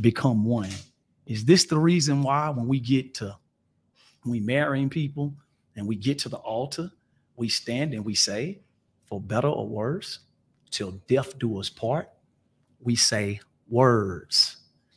become 0.00 0.44
one. 0.44 0.70
Is 1.30 1.44
this 1.44 1.64
the 1.64 1.78
reason 1.78 2.24
why 2.24 2.48
when 2.50 2.66
we 2.66 2.80
get 2.80 3.14
to 3.14 3.36
we 4.24 4.40
marrying 4.40 4.90
people 4.90 5.32
and 5.76 5.86
we 5.86 5.94
get 5.94 6.18
to 6.18 6.28
the 6.28 6.38
altar, 6.38 6.90
we 7.36 7.48
stand 7.48 7.94
and 7.94 8.04
we 8.04 8.16
say, 8.16 8.58
for 9.06 9.20
better 9.20 9.46
or 9.46 9.68
worse, 9.68 10.18
till 10.72 11.00
death 11.06 11.38
do 11.38 11.60
us 11.60 11.70
part, 11.70 12.08
we 12.80 12.96
say 12.96 13.38
words. 13.68 14.56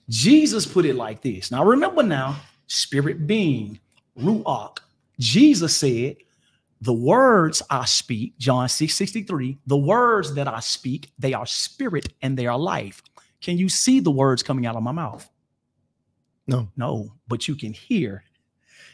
Jesus 0.10 0.66
put 0.66 0.86
it 0.86 0.96
like 0.96 1.22
this. 1.22 1.52
Now 1.52 1.64
remember 1.64 2.02
now, 2.02 2.38
spirit 2.66 3.28
being, 3.28 3.80
ruach. 4.20 4.80
Jesus 5.20 5.78
said, 5.78 6.16
the 6.82 6.94
words 6.94 7.62
I 7.70 7.86
speak, 7.86 8.40
John 8.40 8.68
6 8.68 8.92
63, 8.92 9.60
the 9.68 9.78
words 9.78 10.34
that 10.34 10.48
I 10.48 10.62
speak, 10.62 11.12
they 11.20 11.36
are 11.36 11.46
spirit 11.46 12.10
and 12.24 12.36
they 12.36 12.48
are 12.48 12.58
life. 12.58 13.04
Can 13.40 13.60
you 13.60 13.70
see 13.70 14.00
the 14.00 14.10
words 14.10 14.42
coming 14.42 14.66
out 14.66 14.76
of 14.76 14.82
my 14.82 14.92
mouth? 14.92 15.30
No. 16.48 16.70
No, 16.76 17.14
but 17.28 17.48
you 17.48 17.56
can 17.56 17.74
hear. 17.74 18.24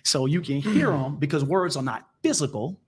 So 0.04 0.26
you 0.26 0.42
can 0.42 0.62
hear 0.62 0.92
them 0.92 1.18
because 1.18 1.44
words 1.44 1.76
are 1.76 1.84
not 1.84 2.08
physical, 2.22 2.80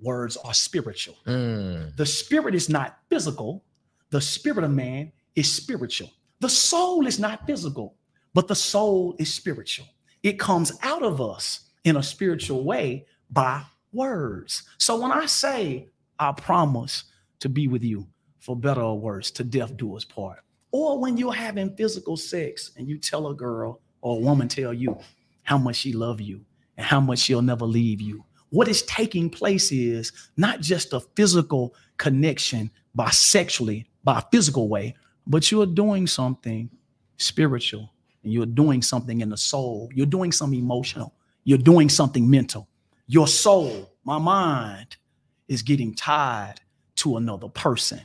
words 0.00 0.36
are 0.36 0.54
spiritual. 0.54 1.16
Mm. 1.26 1.96
The 1.96 2.06
spirit 2.06 2.54
is 2.54 2.68
not 2.68 2.98
physical, 3.08 3.64
the 4.10 4.20
spirit 4.20 4.64
of 4.64 4.70
man 4.70 5.12
is 5.34 5.50
spiritual. 5.50 6.10
The 6.40 6.48
soul 6.48 7.06
is 7.06 7.18
not 7.18 7.46
physical, 7.46 7.96
but 8.34 8.48
the 8.48 8.54
soul 8.54 9.14
is 9.18 9.32
spiritual. 9.32 9.86
It 10.22 10.38
comes 10.38 10.72
out 10.82 11.02
of 11.02 11.20
us 11.20 11.70
in 11.84 11.96
a 11.96 12.02
spiritual 12.02 12.64
way 12.64 13.06
by 13.30 13.62
words. 13.92 14.64
So 14.78 15.00
when 15.00 15.12
I 15.12 15.26
say, 15.26 15.88
I 16.18 16.32
promise 16.32 17.04
to 17.40 17.48
be 17.48 17.68
with 17.68 17.82
you 17.82 18.06
for 18.38 18.56
better 18.56 18.82
or 18.82 18.98
worse, 18.98 19.30
to 19.32 19.44
death 19.44 19.76
do 19.76 19.96
us 19.96 20.04
part, 20.04 20.40
or 20.72 20.98
when 20.98 21.16
you're 21.16 21.32
having 21.32 21.74
physical 21.76 22.16
sex 22.16 22.72
and 22.76 22.88
you 22.88 22.98
tell 22.98 23.28
a 23.28 23.34
girl 23.34 23.80
or 24.02 24.16
a 24.16 24.20
woman 24.20 24.48
tell 24.48 24.72
you 24.72 24.98
how 25.42 25.58
much 25.58 25.76
she 25.76 25.92
love 25.92 26.20
you 26.20 26.44
and 26.76 26.86
how 26.86 27.00
much 27.00 27.18
she'll 27.18 27.42
never 27.42 27.64
leave 27.64 28.00
you. 28.00 28.24
What 28.50 28.68
is 28.68 28.82
taking 28.82 29.30
place 29.30 29.70
is 29.70 30.12
not 30.36 30.60
just 30.60 30.92
a 30.92 31.00
physical 31.00 31.74
connection 31.98 32.70
by 32.94 33.10
sexually, 33.10 33.86
by 34.02 34.22
physical 34.32 34.68
way, 34.68 34.96
but 35.26 35.50
you're 35.50 35.66
doing 35.66 36.06
something 36.06 36.70
spiritual 37.16 37.92
and 38.24 38.32
you're 38.32 38.46
doing 38.46 38.82
something 38.82 39.20
in 39.20 39.28
the 39.28 39.36
soul. 39.36 39.88
You're 39.94 40.06
doing 40.06 40.32
something 40.32 40.58
emotional. 40.58 41.14
You're 41.44 41.58
doing 41.58 41.88
something 41.88 42.28
mental. 42.28 42.68
Your 43.06 43.28
soul, 43.28 43.90
my 44.04 44.18
mind, 44.18 44.96
is 45.48 45.62
getting 45.62 45.94
tied 45.94 46.56
to 46.96 47.16
another 47.16 47.48
person. 47.48 48.00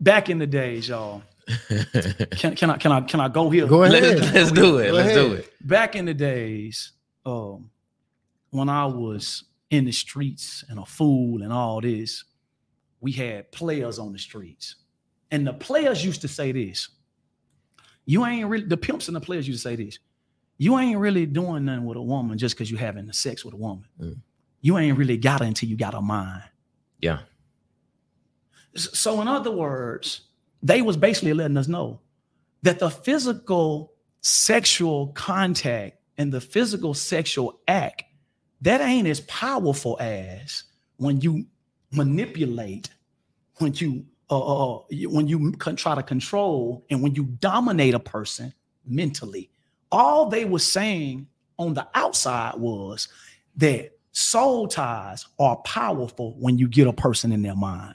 Back 0.00 0.30
in 0.30 0.38
the 0.38 0.46
days, 0.46 0.88
y'all. 0.88 1.22
Can, 2.32 2.54
can 2.54 2.70
I 2.70 2.76
can 2.76 2.92
I 2.92 3.00
can 3.00 3.20
I 3.20 3.28
go 3.28 3.50
here? 3.50 3.66
Go 3.66 3.82
ahead. 3.82 4.02
let's, 4.02 4.32
let's 4.34 4.52
do 4.52 4.78
it. 4.78 4.88
Go 4.88 4.94
Let's 4.94 5.14
do 5.14 5.32
it. 5.34 5.52
back 5.66 5.96
in 5.96 6.04
the 6.04 6.14
days, 6.14 6.92
um, 7.24 7.70
when 8.50 8.68
I 8.68 8.86
was 8.86 9.44
in 9.70 9.84
the 9.84 9.92
streets 9.92 10.64
and 10.68 10.78
a 10.78 10.84
fool 10.84 11.42
and 11.42 11.52
all 11.52 11.80
this, 11.80 12.24
we 13.00 13.12
had 13.12 13.50
players 13.52 13.98
on 13.98 14.12
the 14.12 14.18
streets. 14.18 14.76
And 15.30 15.46
the 15.46 15.52
players 15.52 16.04
used 16.04 16.22
to 16.22 16.28
say 16.28 16.52
this. 16.52 16.88
You 18.06 18.24
ain't 18.24 18.48
really 18.48 18.64
the 18.64 18.76
pimps 18.76 19.08
and 19.08 19.16
the 19.16 19.20
players 19.20 19.46
used 19.46 19.62
to 19.62 19.68
say 19.68 19.76
this. 19.76 19.98
You 20.56 20.78
ain't 20.78 20.98
really 20.98 21.26
doing 21.26 21.66
nothing 21.66 21.84
with 21.84 21.96
a 21.96 22.02
woman 22.02 22.36
just 22.36 22.56
because 22.56 22.70
you're 22.70 22.80
having 22.80 23.10
sex 23.12 23.44
with 23.44 23.54
a 23.54 23.58
woman. 23.58 23.84
Mm. 24.00 24.20
You 24.60 24.76
ain't 24.78 24.98
really 24.98 25.16
got 25.16 25.40
it 25.40 25.46
until 25.46 25.68
you 25.68 25.76
got 25.76 25.94
her 25.94 26.02
mind. 26.02 26.42
Yeah. 27.00 27.20
So 28.74 29.20
in 29.20 29.28
other 29.28 29.50
words, 29.50 30.22
they 30.62 30.82
was 30.82 30.96
basically 30.96 31.32
letting 31.32 31.56
us 31.56 31.68
know 31.68 32.00
that 32.62 32.78
the 32.78 32.90
physical 32.90 33.92
sexual 34.20 35.08
contact 35.08 35.98
and 36.16 36.32
the 36.32 36.40
physical 36.40 36.94
sexual 36.94 37.60
act 37.68 38.04
that 38.60 38.80
ain't 38.80 39.06
as 39.06 39.20
powerful 39.20 39.96
as 40.00 40.64
when 40.96 41.20
you 41.20 41.46
manipulate, 41.92 42.90
when 43.58 43.72
you 43.74 44.04
uh, 44.30 44.38
uh, 44.38 44.76
uh 44.76 44.82
when 45.04 45.26
you 45.26 45.52
con- 45.52 45.76
try 45.76 45.94
to 45.94 46.02
control 46.02 46.84
and 46.90 47.02
when 47.02 47.14
you 47.14 47.24
dominate 47.24 47.94
a 47.94 48.00
person 48.00 48.52
mentally. 48.84 49.50
All 49.90 50.26
they 50.26 50.44
were 50.44 50.58
saying 50.58 51.28
on 51.58 51.74
the 51.74 51.86
outside 51.94 52.56
was 52.56 53.08
that 53.56 53.92
soul 54.12 54.68
ties 54.68 55.26
are 55.38 55.56
powerful 55.58 56.34
when 56.38 56.58
you 56.58 56.68
get 56.68 56.86
a 56.86 56.92
person 56.92 57.32
in 57.32 57.42
their 57.42 57.56
mind. 57.56 57.94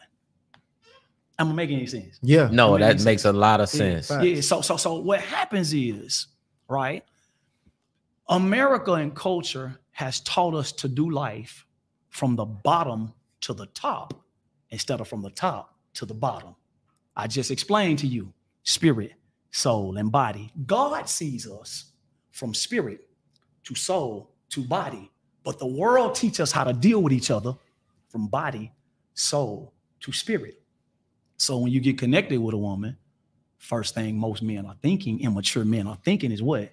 Am 1.40 1.50
I 1.50 1.54
making 1.54 1.78
any 1.78 1.88
sense? 1.88 2.20
Yeah. 2.22 2.50
No, 2.52 2.74
That 2.74 2.80
that 2.80 2.88
makes 2.94 3.06
makes 3.06 3.26
a 3.26 3.34
lot 3.34 3.60
of 3.62 3.70
sense. 3.70 4.08
Facts. 4.08 4.26
Yeah. 4.26 4.42
So 4.42 4.62
so 4.62 4.78
so 4.78 4.96
what 5.00 5.22
happens 5.22 5.74
is, 5.74 6.28
right? 6.70 7.04
America 8.30 8.94
and 8.94 9.16
culture 9.16 9.80
has 9.92 10.20
taught 10.22 10.54
us 10.56 10.72
to 10.72 10.88
do 10.88 11.10
life 11.10 11.66
from 12.10 12.36
the 12.36 12.46
bottom 12.46 13.14
to 13.42 13.54
the 13.54 13.66
top 13.68 14.14
instead 14.70 15.02
of 15.02 15.08
from 15.08 15.22
the 15.22 15.30
top 15.32 15.76
to 15.96 16.06
the 16.06 16.14
bottom. 16.14 16.56
I 17.16 17.28
just 17.28 17.52
explained 17.52 18.00
to 18.00 18.08
you 18.08 18.34
spirit, 18.64 19.14
soul, 19.52 19.98
and 19.98 20.12
body. 20.12 20.52
God 20.66 21.10
sees 21.10 21.48
us 21.48 21.86
from 22.32 22.54
spirit 22.54 23.08
to 23.66 23.76
soul 23.76 24.32
to 24.50 24.64
body, 24.64 25.12
but 25.44 25.60
the 25.60 25.68
world 25.68 26.16
teaches 26.16 26.40
us 26.40 26.52
how 26.52 26.64
to 26.64 26.74
deal 26.74 27.02
with 27.02 27.14
each 27.14 27.30
other 27.32 27.56
from 28.10 28.28
body, 28.28 28.72
soul 29.14 29.74
to 30.02 30.12
spirit. 30.12 30.62
So 31.44 31.58
when 31.58 31.74
you 31.74 31.82
get 31.82 31.98
connected 31.98 32.40
with 32.40 32.54
a 32.54 32.58
woman, 32.58 32.96
first 33.58 33.94
thing 33.96 34.18
most 34.18 34.42
men 34.42 34.66
are 34.66 34.76
thinking, 34.82 35.20
immature 35.20 35.66
men 35.66 35.88
are 35.88 35.98
thinking 36.06 36.32
is 36.32 36.42
what? 36.42 36.72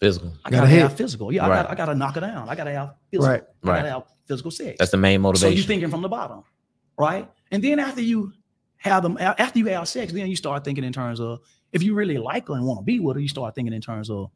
Physical. 0.00 0.32
I 0.42 0.50
Gotta 0.50 0.66
gotta, 0.68 0.80
have 0.80 0.96
physical. 0.96 1.30
Yeah, 1.30 1.44
I 1.44 1.48
gotta, 1.48 1.70
I 1.70 1.74
gotta 1.74 1.94
knock 1.94 2.14
her 2.14 2.22
down. 2.22 2.48
I 2.48 2.54
gotta 2.54 2.72
have 2.72 2.94
physical. 3.10 3.28
Right. 3.30 3.42
I 3.62 3.68
Right. 3.68 3.76
gotta 3.80 3.90
have 3.90 4.02
physical 4.26 4.50
sex. 4.50 4.76
That's 4.78 4.90
the 4.90 4.96
main 4.96 5.20
motivation. 5.20 5.52
so 5.52 5.54
you're 5.58 5.66
thinking 5.66 5.90
from 5.90 6.00
the 6.00 6.08
bottom, 6.08 6.44
right? 6.96 7.30
And 7.50 7.62
then 7.62 7.78
after 7.78 8.00
you 8.00 8.32
have 8.78 9.02
them, 9.02 9.18
after 9.20 9.58
you 9.58 9.66
have 9.66 9.86
sex, 9.86 10.14
then 10.14 10.28
you 10.28 10.36
start 10.36 10.64
thinking 10.64 10.84
in 10.84 10.94
terms 10.94 11.20
of 11.20 11.40
if 11.70 11.82
you 11.82 11.92
really 11.92 12.16
like 12.16 12.48
her 12.48 12.54
and 12.54 12.64
want 12.64 12.80
to 12.80 12.84
be 12.84 13.00
with 13.00 13.16
her, 13.16 13.20
you 13.20 13.28
start 13.28 13.54
thinking 13.54 13.74
in 13.74 13.82
terms 13.82 14.08
of 14.08 14.30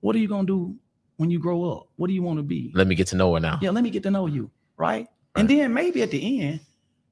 what 0.00 0.16
are 0.16 0.18
you 0.18 0.28
gonna 0.28 0.46
do 0.46 0.74
when 1.18 1.30
you 1.30 1.38
grow 1.38 1.70
up? 1.72 1.88
What 1.96 2.06
do 2.06 2.14
you 2.14 2.22
want 2.22 2.38
to 2.38 2.42
be? 2.42 2.72
Let 2.74 2.86
me 2.86 2.94
get 2.94 3.08
to 3.08 3.16
know 3.16 3.34
her 3.34 3.40
now. 3.40 3.58
Yeah, 3.60 3.68
let 3.70 3.84
me 3.84 3.90
get 3.90 4.02
to 4.04 4.10
know 4.10 4.26
you, 4.28 4.50
right? 4.78 5.06
And 5.36 5.46
then 5.46 5.74
maybe 5.74 6.00
at 6.00 6.10
the 6.10 6.40
end, 6.40 6.60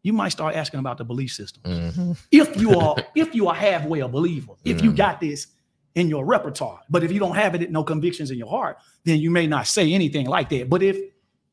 you 0.03 0.12
might 0.12 0.31
start 0.31 0.55
asking 0.57 0.81
about 0.81 0.99
the 0.99 1.05
belief 1.05 1.33
system. 1.33 1.62
Mhm. 1.65 2.17
If 2.31 2.57
you 2.61 2.77
are, 2.79 2.97
if 3.15 3.35
you 3.35 3.49
are 3.49 3.55
halfway 3.55 4.01
a 4.01 4.09
believer, 4.09 4.55
if 4.65 4.83
you 4.83 4.93
Mhm. 4.93 4.97
got 4.97 5.21
this 5.21 5.47
in 5.95 6.09
your 6.09 6.25
repertoire, 6.25 6.81
but 6.91 7.05
if 7.05 7.12
you 7.12 7.19
don't 7.21 7.37
have 7.37 7.55
it, 7.55 7.71
no 7.71 7.85
convictions 7.85 8.31
in 8.31 8.38
your 8.38 8.49
heart, 8.49 8.79
then 9.05 9.21
you 9.21 9.31
may 9.31 9.47
not 9.47 9.67
say 9.67 9.93
anything 9.93 10.27
like 10.27 10.49
that. 10.51 10.69
But 10.69 10.83
if 10.83 10.99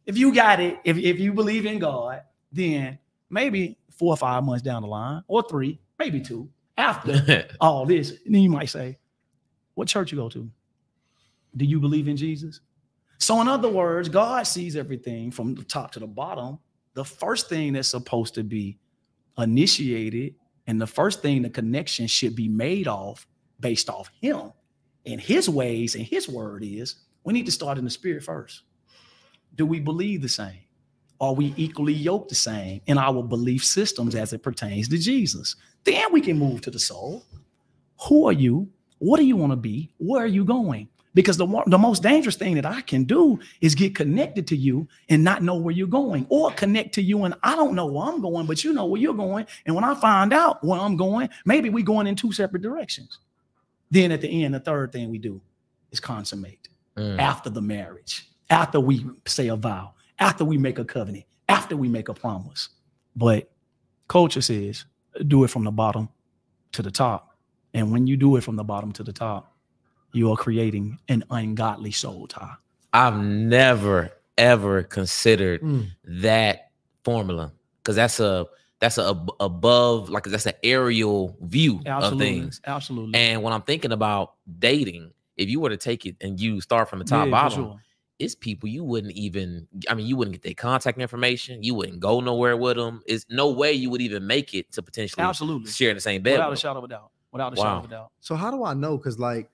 if 0.05 0.17
you 0.17 0.33
got 0.33 0.59
it, 0.59 0.79
if 0.83 0.97
if 0.97 1.19
you 1.19 1.33
believe 1.33 1.65
in 1.67 1.77
God, 1.77 2.23
then 2.51 2.97
maybe 3.29 3.77
four 3.91 4.13
or 4.13 4.17
five 4.17 4.43
months 4.43 4.63
down 4.63 4.81
the 4.81 4.87
line, 4.87 5.23
or 5.27 5.43
three, 5.43 5.79
maybe 5.99 6.19
two, 6.21 6.49
after 6.77 7.45
all 7.61 7.85
this, 7.85 8.13
then 8.25 8.41
you 8.41 8.49
might 8.49 8.69
say, 8.69 8.97
"What 9.75 9.87
church 9.87 10.11
you 10.11 10.17
go 10.17 10.29
to? 10.29 10.49
Do 11.55 11.65
you 11.65 11.79
believe 11.79 12.07
in 12.07 12.17
Jesus?" 12.17 12.61
So, 13.19 13.39
in 13.41 13.47
other 13.49 13.69
words, 13.69 14.07
God 14.09 14.47
sees 14.47 14.75
everything 14.77 15.29
from 15.29 15.53
the 15.53 15.63
top 15.63 15.91
to 15.91 15.99
the 15.99 16.07
bottom. 16.07 16.57
The 16.93 17.05
first 17.05 17.49
thing 17.49 17.73
that's 17.73 17.87
supposed 17.87 18.35
to 18.35 18.43
be 18.43 18.77
initiated, 19.37 20.35
and 20.67 20.81
the 20.81 20.87
first 20.87 21.21
thing 21.21 21.41
the 21.41 21.49
connection 21.49 22.07
should 22.07 22.35
be 22.35 22.47
made 22.47 22.87
off 22.87 23.27
based 23.59 23.89
off 23.89 24.09
Him 24.21 24.51
and 25.05 25.19
His 25.21 25.49
ways 25.49 25.95
and 25.95 26.05
His 26.05 26.27
word 26.27 26.63
is 26.63 26.95
we 27.23 27.33
need 27.33 27.45
to 27.45 27.51
start 27.51 27.77
in 27.77 27.83
the 27.83 27.89
spirit 27.89 28.23
first. 28.23 28.63
Do 29.55 29.65
we 29.65 29.79
believe 29.79 30.21
the 30.21 30.29
same? 30.29 30.59
Are 31.21 31.33
we 31.33 31.53
equally 31.57 31.93
yoked 31.93 32.29
the 32.29 32.35
same 32.35 32.81
in 32.85 32.97
our 32.97 33.21
belief 33.21 33.63
systems 33.63 34.15
as 34.15 34.31
it 34.31 34.41
pertains 34.41 34.87
to 34.89 34.97
Jesus? 34.97 35.55
Then 35.83 36.13
we 36.13 36.21
can 36.21 36.39
move 36.39 36.61
to 36.61 36.71
the 36.71 36.79
soul. 36.79 37.25
Who 38.07 38.27
are 38.27 38.33
you? 38.33 38.69
What 38.99 39.17
do 39.17 39.25
you 39.25 39.35
want 39.35 39.51
to 39.51 39.57
be? 39.57 39.93
Where 39.97 40.23
are 40.23 40.27
you 40.27 40.45
going? 40.45 40.87
Because 41.19 41.35
the, 41.35 41.45
one- 41.45 41.69
the 41.69 41.77
most 41.77 42.01
dangerous 42.01 42.37
thing 42.37 42.55
that 42.55 42.65
I 42.65 42.79
can 42.79 43.03
do 43.03 43.39
is 43.59 43.75
get 43.75 43.93
connected 43.93 44.47
to 44.47 44.55
you 44.55 44.87
and 45.09 45.21
not 45.21 45.43
know 45.43 45.57
where 45.57 45.73
you're 45.75 45.85
going, 45.85 46.25
or 46.29 46.49
connect 46.51 46.93
to 46.95 47.01
you 47.01 47.25
and 47.25 47.33
I 47.43 47.57
don't 47.57 47.75
know 47.75 47.87
where 47.87 48.07
I'm 48.07 48.21
going, 48.21 48.45
but 48.45 48.63
you 48.63 48.71
know 48.71 48.85
where 48.85 49.01
you're 49.01 49.13
going. 49.13 49.45
And 49.65 49.75
when 49.75 49.83
I 49.83 49.95
find 49.95 50.31
out 50.31 50.63
where 50.63 50.79
I'm 50.79 50.95
going, 50.95 51.27
maybe 51.45 51.69
we're 51.69 51.83
going 51.83 52.07
in 52.07 52.15
two 52.15 52.31
separate 52.31 52.61
directions. 52.61 53.19
Then 53.91 54.13
at 54.13 54.21
the 54.21 54.45
end, 54.45 54.53
the 54.53 54.61
third 54.61 54.93
thing 54.93 55.09
we 55.09 55.17
do 55.17 55.41
is 55.91 55.99
consummate 55.99 56.69
Mm. 56.97 57.19
after 57.19 57.49
the 57.49 57.61
marriage, 57.61 58.27
after 58.49 58.79
we 58.79 59.05
say 59.25 59.49
a 59.49 59.55
vow, 59.57 59.93
after 60.19 60.45
we 60.45 60.57
make 60.57 60.79
a 60.79 60.85
covenant, 60.85 61.25
after 61.49 61.75
we 61.77 61.89
make 61.89 62.07
a 62.07 62.13
promise. 62.13 62.69
But 63.15 63.51
culture 64.07 64.41
says 64.41 64.85
do 65.27 65.43
it 65.43 65.49
from 65.49 65.65
the 65.65 65.71
bottom 65.71 66.07
to 66.71 66.81
the 66.81 66.91
top. 66.91 67.35
And 67.73 67.91
when 67.91 68.07
you 68.07 68.15
do 68.17 68.37
it 68.37 68.43
from 68.45 68.55
the 68.55 68.63
bottom 68.63 68.93
to 68.93 69.03
the 69.03 69.13
top, 69.13 69.48
you 70.11 70.31
are 70.31 70.37
creating 70.37 70.97
an 71.09 71.23
ungodly 71.31 71.91
soul 71.91 72.27
tie. 72.27 72.53
I've 72.93 73.17
never 73.17 74.11
ever 74.37 74.83
considered 74.83 75.61
Mm. 75.61 75.87
that 76.05 76.71
formula 77.03 77.51
because 77.81 77.95
that's 77.95 78.19
a 78.19 78.45
that's 78.79 78.97
a 78.97 79.09
ab- 79.09 79.31
above 79.41 80.09
like 80.09 80.23
that's 80.23 80.45
an 80.45 80.53
aerial 80.63 81.35
view 81.41 81.81
Absolutely. 81.85 82.27
of 82.27 82.33
things. 82.43 82.61
Absolutely. 82.65 83.19
And 83.19 83.43
when 83.43 83.51
I'm 83.51 83.61
thinking 83.63 83.91
about 83.91 84.35
dating, 84.59 85.11
if 85.35 85.49
you 85.49 85.59
were 85.59 85.69
to 85.69 85.77
take 85.77 86.05
it 86.05 86.15
and 86.21 86.39
you 86.39 86.61
start 86.61 86.89
from 86.89 86.99
the 86.99 87.05
top 87.05 87.25
Yeah, 87.25 87.31
bottom, 87.31 87.63
sure. 87.65 87.81
it's 88.19 88.35
people 88.35 88.69
you 88.69 88.85
wouldn't 88.85 89.11
even. 89.13 89.67
I 89.89 89.93
mean, 89.95 90.07
you 90.07 90.15
wouldn't 90.15 90.33
get 90.33 90.43
their 90.43 90.53
contact 90.53 90.97
information. 90.97 91.61
You 91.61 91.75
wouldn't 91.75 91.99
go 91.99 92.21
nowhere 92.21 92.55
with 92.55 92.77
them. 92.77 93.01
It's 93.05 93.25
no 93.29 93.49
way 93.51 93.73
you 93.73 93.89
would 93.89 94.01
even 94.01 94.25
make 94.25 94.53
it 94.53 94.71
to 94.71 94.81
potentially 94.81 95.23
Absolutely. 95.23 95.69
share 95.71 95.89
in 95.89 95.97
the 95.97 96.01
same 96.01 96.21
bed. 96.21 96.33
Without 96.33 96.53
a 96.53 96.55
shadow 96.55 96.79
of 96.79 96.85
a 96.85 96.87
doubt. 96.87 97.11
Without 97.33 97.51
a 97.53 97.55
shadow 97.57 97.79
of 97.79 97.85
a 97.85 97.87
doubt. 97.89 98.11
So 98.21 98.35
how 98.35 98.49
do 98.49 98.63
I 98.63 98.73
know? 98.73 98.95
Because 98.97 99.19
like, 99.19 99.49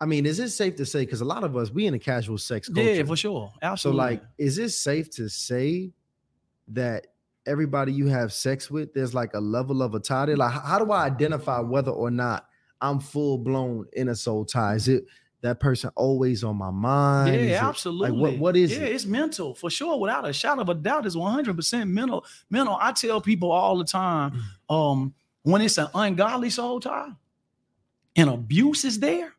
I 0.00 0.06
mean, 0.06 0.26
is 0.26 0.38
it 0.38 0.50
safe 0.50 0.76
to 0.76 0.86
say? 0.86 1.00
Because 1.00 1.20
a 1.20 1.24
lot 1.24 1.42
of 1.44 1.56
us 1.56 1.70
we 1.72 1.86
in 1.86 1.94
a 1.94 1.98
casual 1.98 2.38
sex 2.38 2.68
culture. 2.68 2.82
Yeah, 2.94 3.02
for 3.04 3.16
sure. 3.16 3.52
Absolutely. 3.60 3.98
So 4.00 4.04
like, 4.04 4.22
is 4.38 4.58
it 4.58 4.70
safe 4.70 5.10
to 5.12 5.28
say 5.28 5.92
that 6.68 7.08
everybody 7.46 7.92
you 7.92 8.06
have 8.06 8.32
sex 8.32 8.70
with, 8.70 8.94
there's 8.94 9.14
like 9.14 9.34
a 9.34 9.40
level 9.40 9.82
of 9.82 9.94
a 9.94 10.00
tie 10.00 10.26
there? 10.26 10.36
Like, 10.36 10.52
how 10.52 10.78
do 10.78 10.92
I 10.92 11.06
identify 11.06 11.60
whether 11.60 11.90
or 11.90 12.10
not 12.10 12.46
I'm 12.80 13.00
full 13.00 13.38
blown 13.38 13.86
in 13.94 14.08
a 14.08 14.14
soul 14.14 14.44
tie? 14.44 14.74
Is 14.74 14.86
it 14.86 15.04
that 15.40 15.58
person 15.60 15.90
always 15.96 16.44
on 16.44 16.56
my 16.56 16.70
mind? 16.70 17.34
It- 17.34 17.50
Yeah, 17.50 17.68
absolutely. 17.68 18.12
what- 18.20 18.38
what 18.38 18.56
is 18.56 18.70
yeah, 18.76 18.84
it? 18.84 18.92
it's 18.92 19.06
mental 19.06 19.54
for 19.54 19.68
sure. 19.70 19.98
Without 19.98 20.28
a 20.28 20.32
shadow 20.32 20.62
of 20.62 20.68
a 20.68 20.74
doubt, 20.74 21.06
it's 21.06 21.16
100% 21.16 21.88
mental. 21.90 22.24
Mental. 22.50 22.76
I 22.80 22.92
tell 22.92 23.20
people 23.20 23.50
all 23.50 23.78
the 23.78 23.84
time, 23.84 24.32
Mm. 24.70 24.74
um, 24.74 25.14
when 25.42 25.62
it's 25.62 25.78
an 25.78 25.88
ungodly 25.94 26.50
soul 26.50 26.78
tie 26.80 27.10
and 28.16 28.28
abuse 28.30 28.84
is 28.84 28.98
there, 29.00 29.32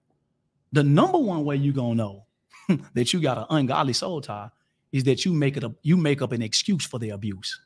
the 0.72 0.84
number 0.84 1.18
one 1.18 1.46
way 1.46 1.56
you're 1.56 1.74
gonna 1.74 1.96
know 1.96 2.26
that 2.94 3.14
you 3.14 3.22
got 3.22 3.38
an 3.38 3.46
ungodly 3.50 3.94
soul 3.94 4.22
tie 4.22 4.50
is 4.92 5.04
that 5.04 5.26
you 5.26 5.34
make 5.34 5.58
it 5.58 5.64
a 5.64 5.74
you 5.82 5.98
make 5.98 6.22
up 6.22 6.32
an 6.32 6.42
excuse 6.42 6.86
for 6.86 7.00
their 7.00 7.14
abuse. 7.14 7.60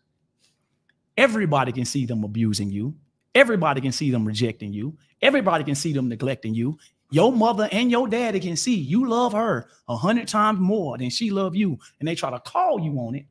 Everybody 1.17 1.71
can 1.71 1.85
see 1.85 2.05
them 2.05 2.23
abusing 2.23 2.71
you. 2.71 2.95
Everybody 3.35 3.81
can 3.81 3.91
see 3.91 4.11
them 4.11 4.25
rejecting 4.25 4.73
you. 4.73 4.97
Everybody 5.21 5.63
can 5.63 5.75
see 5.75 5.93
them 5.93 6.09
neglecting 6.09 6.53
you. 6.53 6.77
Your 7.11 7.31
mother 7.31 7.69
and 7.71 7.91
your 7.91 8.07
daddy 8.07 8.39
can 8.39 8.55
see 8.55 8.75
you 8.75 9.07
love 9.07 9.33
her 9.33 9.69
a 9.87 9.95
hundred 9.95 10.27
times 10.27 10.59
more 10.59 10.97
than 10.97 11.09
she 11.09 11.29
love 11.29 11.55
you, 11.55 11.77
and 11.99 12.07
they 12.07 12.15
try 12.15 12.31
to 12.31 12.39
call 12.39 12.79
you 12.79 12.97
on 12.97 13.15
it, 13.15 13.25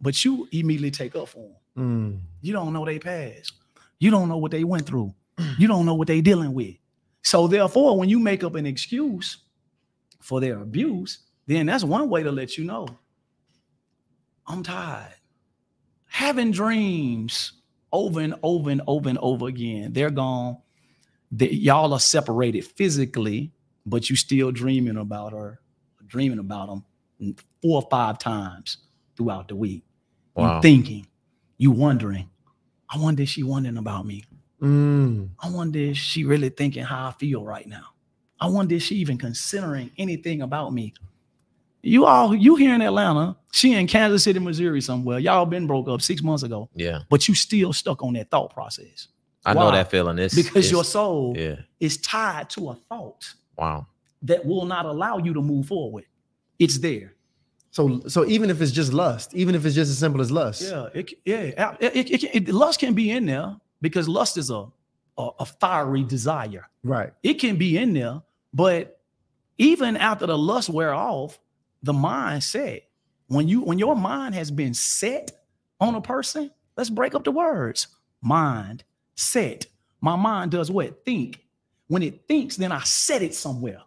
but 0.00 0.24
you 0.24 0.48
immediately 0.50 0.90
take 0.90 1.14
up 1.14 1.28
for 1.28 1.46
them. 1.46 1.56
Mm. 1.76 2.20
You 2.40 2.52
don't 2.52 2.72
know 2.72 2.84
they 2.84 2.98
past. 2.98 3.52
You 3.98 4.10
don't 4.10 4.28
know 4.28 4.38
what 4.38 4.50
they 4.50 4.64
went 4.64 4.86
through. 4.86 5.14
You 5.58 5.68
don't 5.68 5.84
know 5.86 5.94
what 5.94 6.08
they 6.08 6.20
dealing 6.20 6.54
with. 6.54 6.74
So 7.22 7.46
therefore, 7.46 7.98
when 7.98 8.08
you 8.08 8.18
make 8.18 8.44
up 8.44 8.54
an 8.54 8.66
excuse 8.66 9.38
for 10.20 10.40
their 10.40 10.60
abuse, 10.60 11.18
then 11.46 11.66
that's 11.66 11.84
one 11.84 12.08
way 12.08 12.22
to 12.22 12.32
let 12.32 12.56
you 12.56 12.64
know. 12.64 12.86
I'm 14.46 14.62
tired. 14.62 15.14
Having 16.06 16.52
dreams 16.52 17.52
over 17.92 18.20
and 18.20 18.34
over 18.42 18.70
and 18.70 18.82
over 18.86 19.08
and 19.08 19.18
over 19.18 19.46
again. 19.48 19.92
They're 19.92 20.10
gone. 20.10 20.58
They, 21.30 21.50
y'all 21.50 21.92
are 21.92 22.00
separated 22.00 22.64
physically, 22.64 23.52
but 23.84 24.08
you 24.08 24.16
still 24.16 24.50
dreaming 24.50 24.96
about 24.96 25.32
her, 25.32 25.60
dreaming 26.06 26.38
about 26.38 26.68
them 26.68 27.36
four 27.62 27.82
or 27.82 27.88
five 27.90 28.18
times 28.18 28.78
throughout 29.16 29.48
the 29.48 29.56
week. 29.56 29.84
Wow. 30.34 30.56
You 30.56 30.62
thinking, 30.62 31.06
you 31.56 31.70
wondering, 31.70 32.30
I 32.88 32.98
wonder 32.98 33.22
if 33.22 33.28
she 33.28 33.42
wondering 33.42 33.76
about 33.76 34.06
me. 34.06 34.24
Mm. 34.60 35.30
I 35.40 35.50
wonder 35.50 35.78
if 35.78 35.96
she 35.96 36.24
really 36.24 36.48
thinking 36.48 36.82
how 36.84 37.08
I 37.08 37.12
feel 37.12 37.44
right 37.44 37.66
now. 37.66 37.84
I 38.40 38.48
wonder 38.48 38.74
if 38.74 38.82
she 38.82 38.96
even 38.96 39.18
considering 39.18 39.90
anything 39.98 40.42
about 40.42 40.72
me. 40.72 40.94
You 41.82 42.06
all, 42.06 42.34
you 42.34 42.56
here 42.56 42.74
in 42.74 42.82
Atlanta, 42.82 43.36
she 43.52 43.72
in 43.74 43.86
Kansas 43.86 44.24
City, 44.24 44.38
Missouri 44.40 44.80
somewhere. 44.80 45.18
Y'all 45.20 45.46
been 45.46 45.66
broke 45.66 45.88
up 45.88 46.02
six 46.02 46.22
months 46.22 46.42
ago, 46.42 46.68
Yeah. 46.74 47.00
but 47.08 47.28
you 47.28 47.34
still 47.34 47.72
stuck 47.72 48.02
on 48.02 48.14
that 48.14 48.30
thought 48.30 48.52
process. 48.52 49.08
I 49.46 49.54
know 49.54 49.70
that 49.70 49.90
feeling. 49.90 50.18
It's 50.18 50.34
because 50.34 50.50
it's- 50.56 50.70
your 50.70 50.84
soul 50.84 51.34
yeah. 51.36 51.56
is 51.80 51.96
tied 51.98 52.50
to 52.50 52.70
a 52.70 52.74
thought 52.88 53.32
Wow. 53.56 53.86
that 54.22 54.44
will 54.44 54.66
not 54.66 54.86
allow 54.86 55.18
you 55.18 55.32
to 55.34 55.40
move 55.40 55.66
forward. 55.66 56.04
It's 56.58 56.78
there. 56.78 57.14
So 57.70 58.00
so 58.08 58.26
even 58.26 58.50
if 58.50 58.60
it's 58.60 58.72
just 58.72 58.92
lust, 58.92 59.32
even 59.34 59.54
if 59.54 59.64
it's 59.64 59.74
just 59.76 59.90
as 59.90 59.98
simple 59.98 60.20
as 60.20 60.30
lust. 60.32 60.62
Yeah, 60.62 60.88
it, 60.94 61.12
yeah. 61.24 61.76
It, 61.80 61.96
it, 61.96 62.10
it, 62.24 62.48
it- 62.48 62.48
lust 62.54 62.80
can 62.80 62.94
be 62.94 63.10
in 63.10 63.26
there 63.26 63.56
because 63.80 64.08
lust 64.08 64.36
is 64.36 64.50
a, 64.50 64.66
a 65.16 65.28
a 65.40 65.44
fiery 65.44 66.04
desire. 66.04 66.66
Right. 66.82 67.12
It 67.22 67.34
can 67.34 67.56
be 67.56 67.76
in 67.76 67.92
there, 67.92 68.22
but 68.52 69.00
even 69.58 69.96
after 69.96 70.26
the 70.26 70.38
lust 70.38 70.68
wear 70.70 70.94
off, 70.94 71.38
the 71.82 71.92
mind 71.92 72.42
set. 72.42 72.84
When 73.26 73.48
you 73.48 73.60
when 73.60 73.78
your 73.78 73.96
mind 73.96 74.34
has 74.34 74.50
been 74.50 74.74
set 74.74 75.32
on 75.80 75.94
a 75.94 76.00
person, 76.00 76.50
let's 76.76 76.90
break 76.90 77.14
up 77.14 77.24
the 77.24 77.30
words. 77.32 77.88
Mind 78.22 78.84
set. 79.16 79.66
My 80.00 80.16
mind 80.16 80.52
does 80.52 80.70
what? 80.70 81.04
Think. 81.04 81.44
When 81.88 82.02
it 82.02 82.26
thinks, 82.28 82.56
then 82.56 82.72
I 82.72 82.80
set 82.80 83.22
it 83.22 83.34
somewhere. 83.34 83.82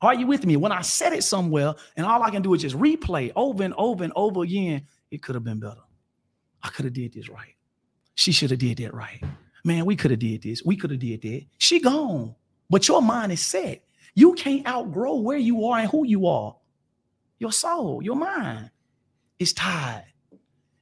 Are 0.00 0.14
you 0.14 0.26
with 0.26 0.46
me? 0.46 0.56
When 0.56 0.70
I 0.70 0.82
set 0.82 1.12
it 1.12 1.24
somewhere, 1.24 1.74
and 1.96 2.06
all 2.06 2.22
I 2.22 2.30
can 2.30 2.42
do 2.42 2.54
is 2.54 2.62
just 2.62 2.76
replay 2.76 3.32
over 3.34 3.64
and 3.64 3.74
over 3.76 4.04
and 4.04 4.12
over 4.14 4.42
again, 4.42 4.86
it 5.10 5.22
could 5.22 5.34
have 5.34 5.44
been 5.44 5.58
better. 5.58 5.80
I 6.62 6.68
could 6.68 6.84
have 6.84 6.94
did 6.94 7.12
this 7.14 7.28
right. 7.28 7.54
She 8.18 8.32
should 8.32 8.50
have 8.50 8.58
did 8.58 8.78
that 8.78 8.92
right. 8.94 9.22
Man, 9.64 9.84
we 9.84 9.94
could 9.94 10.10
have 10.10 10.18
did 10.18 10.42
this. 10.42 10.64
We 10.64 10.76
could 10.76 10.90
have 10.90 10.98
did 10.98 11.22
that. 11.22 11.46
She 11.58 11.78
gone, 11.78 12.34
but 12.68 12.88
your 12.88 13.00
mind 13.00 13.30
is 13.30 13.40
set. 13.40 13.84
You 14.16 14.32
can't 14.32 14.66
outgrow 14.66 15.20
where 15.20 15.38
you 15.38 15.66
are 15.66 15.78
and 15.78 15.88
who 15.88 16.04
you 16.04 16.26
are. 16.26 16.56
Your 17.38 17.52
soul, 17.52 18.02
your 18.02 18.16
mind 18.16 18.72
is 19.38 19.52
tied. 19.52 20.06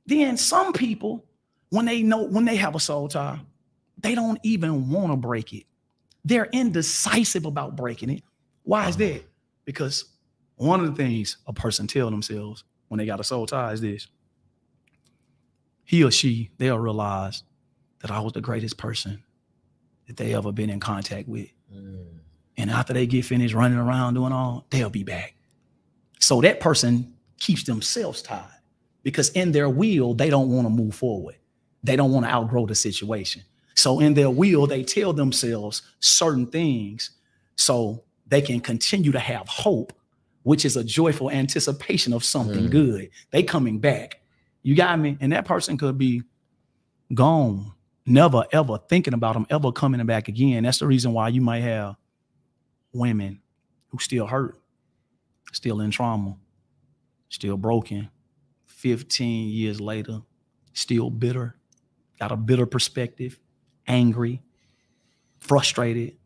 Then 0.06 0.38
some 0.38 0.72
people, 0.72 1.26
when 1.68 1.84
they 1.84 2.02
know 2.02 2.22
when 2.22 2.46
they 2.46 2.56
have 2.56 2.74
a 2.74 2.80
soul 2.80 3.06
tie, 3.06 3.38
they 3.98 4.14
don't 4.14 4.40
even 4.42 4.88
want 4.88 5.12
to 5.12 5.16
break 5.18 5.52
it. 5.52 5.64
They're 6.24 6.48
indecisive 6.54 7.44
about 7.44 7.76
breaking 7.76 8.08
it. 8.08 8.22
Why 8.62 8.88
is 8.88 8.96
that? 8.96 9.22
Because 9.66 10.06
one 10.54 10.80
of 10.80 10.86
the 10.86 10.94
things 10.94 11.36
a 11.46 11.52
person 11.52 11.86
tell 11.86 12.10
themselves 12.10 12.64
when 12.88 12.96
they 12.96 13.04
got 13.04 13.20
a 13.20 13.24
soul 13.24 13.44
tie 13.44 13.72
is 13.72 13.82
this. 13.82 14.08
He 15.86 16.04
or 16.04 16.10
she, 16.10 16.50
they'll 16.58 16.78
realize 16.78 17.42
that 18.00 18.10
I 18.10 18.20
was 18.20 18.34
the 18.34 18.40
greatest 18.42 18.76
person 18.76 19.22
that 20.06 20.16
they 20.18 20.34
ever 20.34 20.52
been 20.52 20.68
in 20.68 20.80
contact 20.80 21.26
with. 21.28 21.48
And 22.58 22.70
after 22.70 22.92
they 22.92 23.06
get 23.06 23.24
finished 23.24 23.54
running 23.54 23.78
around 23.78 24.14
doing 24.14 24.32
all, 24.32 24.66
they'll 24.70 24.90
be 24.90 25.04
back. 25.04 25.34
So 26.20 26.40
that 26.42 26.60
person 26.60 27.14
keeps 27.38 27.64
themselves 27.64 28.22
tied 28.22 28.48
because 29.02 29.28
in 29.30 29.52
their 29.52 29.68
will, 29.70 30.14
they 30.14 30.28
don't 30.30 30.50
want 30.50 30.66
to 30.66 30.70
move 30.70 30.94
forward. 30.94 31.36
They 31.84 31.96
don't 31.96 32.12
want 32.12 32.26
to 32.26 32.32
outgrow 32.32 32.66
the 32.66 32.74
situation. 32.74 33.42
So 33.74 34.00
in 34.00 34.14
their 34.14 34.30
will, 34.30 34.66
they 34.66 34.82
tell 34.82 35.12
themselves 35.12 35.82
certain 36.00 36.46
things 36.46 37.10
so 37.56 38.02
they 38.26 38.40
can 38.40 38.58
continue 38.60 39.12
to 39.12 39.20
have 39.20 39.46
hope, 39.48 39.92
which 40.42 40.64
is 40.64 40.76
a 40.76 40.82
joyful 40.84 41.30
anticipation 41.30 42.12
of 42.12 42.24
something 42.24 42.66
Mm. 42.66 42.70
good. 42.70 43.10
They 43.30 43.42
coming 43.42 43.78
back. 43.78 44.20
You 44.66 44.74
got 44.74 44.98
me? 44.98 45.16
And 45.20 45.30
that 45.30 45.44
person 45.44 45.78
could 45.78 45.96
be 45.96 46.24
gone, 47.14 47.72
never 48.04 48.42
ever 48.50 48.78
thinking 48.88 49.14
about 49.14 49.34
them 49.34 49.46
ever 49.48 49.70
coming 49.70 50.04
back 50.06 50.26
again. 50.26 50.64
That's 50.64 50.80
the 50.80 50.88
reason 50.88 51.12
why 51.12 51.28
you 51.28 51.40
might 51.40 51.60
have 51.60 51.94
women 52.92 53.40
who 53.90 54.00
still 54.00 54.26
hurt, 54.26 54.60
still 55.52 55.80
in 55.80 55.92
trauma, 55.92 56.36
still 57.28 57.56
broken, 57.56 58.10
15 58.64 59.50
years 59.50 59.80
later, 59.80 60.22
still 60.72 61.10
bitter, 61.10 61.54
got 62.18 62.32
a 62.32 62.36
bitter 62.36 62.66
perspective, 62.66 63.38
angry, 63.86 64.42
frustrated, 65.38 66.16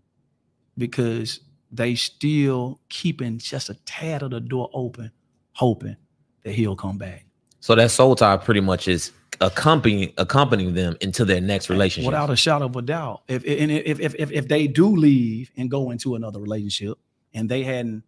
because 0.79 1.41
they 1.71 1.95
still 1.95 2.81
keeping 2.89 3.37
just 3.37 3.69
a 3.69 3.75
tad 3.85 4.23
of 4.23 4.31
the 4.31 4.41
door 4.41 4.71
open, 4.73 5.11
hoping 5.53 5.99
that 6.43 6.55
he'll 6.55 6.75
come 6.75 6.97
back. 6.97 7.27
So 7.61 7.75
that 7.75 7.91
soul 7.91 8.17
tie 8.17 8.37
pretty 8.39 8.61
much 8.61 8.89
is 8.89 9.13
accompanying 9.41 10.13
accompanying 10.19 10.75
them 10.75 10.97
into 11.01 11.25
their 11.25 11.41
next 11.41 11.71
relationship. 11.71 12.13
Without 12.13 12.31
a 12.31 12.37
shadow 12.37 12.67
of 12.67 12.77
a 12.77 12.83
doubt. 12.83 13.23
If 13.29 13.45
and 13.45 13.71
if 13.71 14.01
if 14.01 14.15
if, 14.17 14.31
if 14.31 14.49
they 14.49 14.67
do 14.67 14.97
leave 14.97 15.51
and 15.57 15.71
go 15.71 15.91
into 15.91 16.15
another 16.15 16.41
relationship 16.41 16.99
and 17.33 17.49
they 17.49 17.63
hadn't 17.63 18.03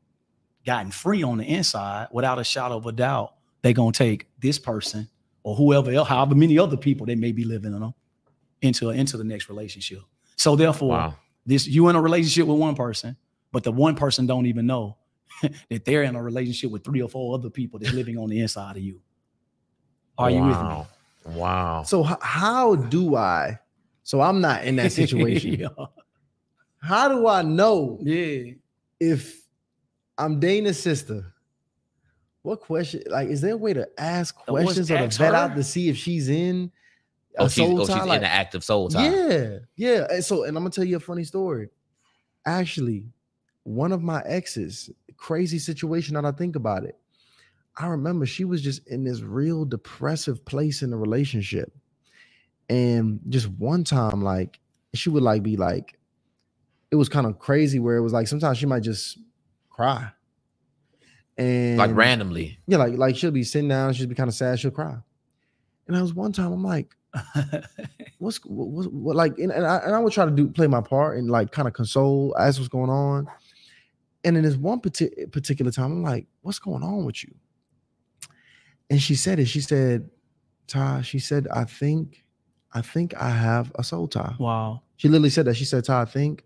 gotten 0.66 0.90
free 0.90 1.22
on 1.22 1.38
the 1.38 1.44
inside, 1.44 2.08
without 2.12 2.38
a 2.38 2.44
shadow 2.44 2.76
of 2.76 2.86
a 2.86 2.92
doubt, 2.92 3.34
they're 3.62 3.72
gonna 3.72 3.92
take 3.92 4.26
this 4.38 4.58
person 4.58 5.08
or 5.42 5.54
whoever 5.56 5.90
else, 5.90 6.08
however 6.08 6.34
many 6.34 6.58
other 6.58 6.76
people 6.76 7.06
they 7.06 7.14
may 7.14 7.32
be 7.32 7.44
living 7.44 7.74
on 7.74 7.94
into 8.60 8.90
into 8.90 9.16
the 9.16 9.24
next 9.24 9.48
relationship. 9.48 10.00
So 10.36 10.56
therefore, 10.56 10.90
wow. 10.90 11.14
this 11.46 11.66
you 11.66 11.88
in 11.88 11.96
a 11.96 12.00
relationship 12.00 12.46
with 12.46 12.58
one 12.58 12.74
person, 12.74 13.16
but 13.52 13.64
the 13.64 13.72
one 13.72 13.96
person 13.96 14.26
don't 14.26 14.46
even 14.46 14.66
know 14.66 14.96
that 15.70 15.84
they're 15.84 16.02
in 16.04 16.16
a 16.16 16.22
relationship 16.22 16.70
with 16.70 16.84
three 16.84 17.02
or 17.02 17.08
four 17.08 17.34
other 17.34 17.50
people 17.50 17.78
that's 17.78 17.92
living 17.92 18.18
on 18.18 18.28
the 18.28 18.40
inside 18.40 18.76
of 18.76 18.82
you. 18.82 19.00
Are 20.18 20.30
you 20.30 20.38
with 20.42 20.46
me? 20.46 20.52
Wow. 20.52 20.86
Wow. 21.24 21.82
So 21.84 22.06
h- 22.06 22.16
how 22.20 22.74
do 22.74 23.16
I? 23.16 23.58
So 24.02 24.20
I'm 24.20 24.40
not 24.40 24.64
in 24.64 24.76
that 24.76 24.92
situation. 24.92 25.54
yeah. 25.60 25.68
How 26.80 27.08
do 27.08 27.26
I 27.28 27.42
know 27.42 27.98
yeah. 28.02 28.52
if 28.98 29.40
I'm 30.18 30.40
Dana's 30.40 30.82
sister? 30.82 31.32
What 32.42 32.60
question? 32.60 33.02
Like, 33.08 33.28
is 33.28 33.40
there 33.40 33.54
a 33.54 33.56
way 33.56 33.72
to 33.72 33.88
ask 33.98 34.34
questions 34.34 34.90
or 34.90 34.98
to 34.98 35.06
vet 35.06 35.30
her? 35.30 35.34
out 35.34 35.54
to 35.54 35.62
see 35.62 35.88
if 35.88 35.96
she's 35.96 36.28
in 36.28 36.72
a 37.38 37.42
Oh, 37.42 37.48
she's, 37.48 37.64
soul 37.64 37.80
oh, 37.82 37.86
she's 37.86 37.94
tie? 37.94 38.02
in 38.02 38.08
Like, 38.08 38.20
the 38.20 38.26
active 38.28 38.64
soul 38.64 38.88
tie. 38.88 39.08
Yeah, 39.10 39.58
yeah. 39.76 40.06
And 40.10 40.24
so, 40.24 40.42
and 40.42 40.56
I'm 40.56 40.64
gonna 40.64 40.70
tell 40.70 40.84
you 40.84 40.96
a 40.96 41.00
funny 41.00 41.22
story. 41.22 41.68
Actually, 42.44 43.04
one 43.62 43.92
of 43.92 44.02
my 44.02 44.20
exes, 44.26 44.90
crazy 45.16 45.60
situation 45.60 46.14
that 46.14 46.24
I 46.24 46.32
think 46.32 46.56
about 46.56 46.82
it. 46.82 46.98
I 47.78 47.88
remember 47.88 48.26
she 48.26 48.44
was 48.46 48.62
just 48.62 48.86
in 48.88 49.04
this 49.04 49.22
real 49.22 49.66
depressive 49.66 50.44
place 50.46 50.82
in 50.82 50.90
the 50.90 50.98
relationship. 50.98 51.72
And 52.68 53.20
just 53.28 53.48
one 53.48 53.84
time, 53.84 54.22
like 54.22 54.60
she 54.94 55.10
would 55.10 55.22
like 55.24 55.42
be 55.42 55.56
like, 55.56 55.98
it 56.90 56.96
was 56.96 57.08
kind 57.08 57.26
of 57.26 57.38
crazy 57.38 57.78
where 57.80 57.96
it 57.96 58.02
was 58.02 58.12
like 58.14 58.28
sometimes 58.28 58.58
she 58.58 58.66
might 58.66 58.82
just 58.84 59.18
cry. 59.70 60.10
And 61.38 61.78
Like 61.78 61.96
randomly. 61.96 62.58
yeah, 62.66 62.78
like 62.78 62.94
like 62.98 63.16
she'll 63.16 63.32
be 63.32 63.44
sitting 63.44 63.68
down, 63.68 63.94
she'll 63.94 64.08
be 64.08 64.14
kind 64.16 64.28
of 64.28 64.34
sad, 64.34 64.60
she'll 64.60 64.70
cry. 64.72 64.98
And 65.88 65.96
I 65.96 66.02
was 66.02 66.14
one 66.14 66.32
time, 66.32 66.52
I'm 66.52 66.64
like, 66.64 66.94
what's 68.18 68.38
what, 68.44 68.68
what, 68.68 68.92
what 68.92 69.16
like 69.16 69.38
and, 69.38 69.52
and 69.52 69.66
I 69.66 69.78
and 69.78 69.94
I 69.94 69.98
would 70.00 70.12
try 70.12 70.24
to 70.26 70.30
do 70.32 70.48
play 70.48 70.66
my 70.68 70.80
part 70.82 71.18
and 71.18 71.30
like 71.30 71.52
kind 71.52 71.68
of 71.68 71.74
console 71.74 72.34
ask 72.38 72.58
what's 72.58 72.68
going 72.68 72.90
on. 72.90 73.28
And 74.24 74.36
in 74.36 74.44
this 74.44 74.56
one 74.56 74.80
parti- 74.80 75.26
particular 75.32 75.70
time, 75.72 75.92
I'm 75.92 76.02
like, 76.02 76.26
what's 76.42 76.58
going 76.60 76.82
on 76.84 77.04
with 77.06 77.24
you? 77.24 77.34
And 78.92 79.00
she 79.00 79.14
said 79.14 79.38
it. 79.40 79.46
She 79.46 79.62
said, 79.62 80.10
Ty, 80.68 81.00
she 81.00 81.18
said, 81.18 81.48
I 81.48 81.64
think, 81.64 82.22
I 82.74 82.82
think 82.82 83.14
I 83.16 83.30
have 83.30 83.72
a 83.76 83.82
soul 83.82 84.06
tie. 84.06 84.34
wow. 84.38 84.82
She 84.96 85.08
literally 85.08 85.30
said 85.30 85.46
that. 85.46 85.54
She 85.56 85.64
said, 85.64 85.84
Ty, 85.84 86.02
I 86.02 86.04
think, 86.04 86.44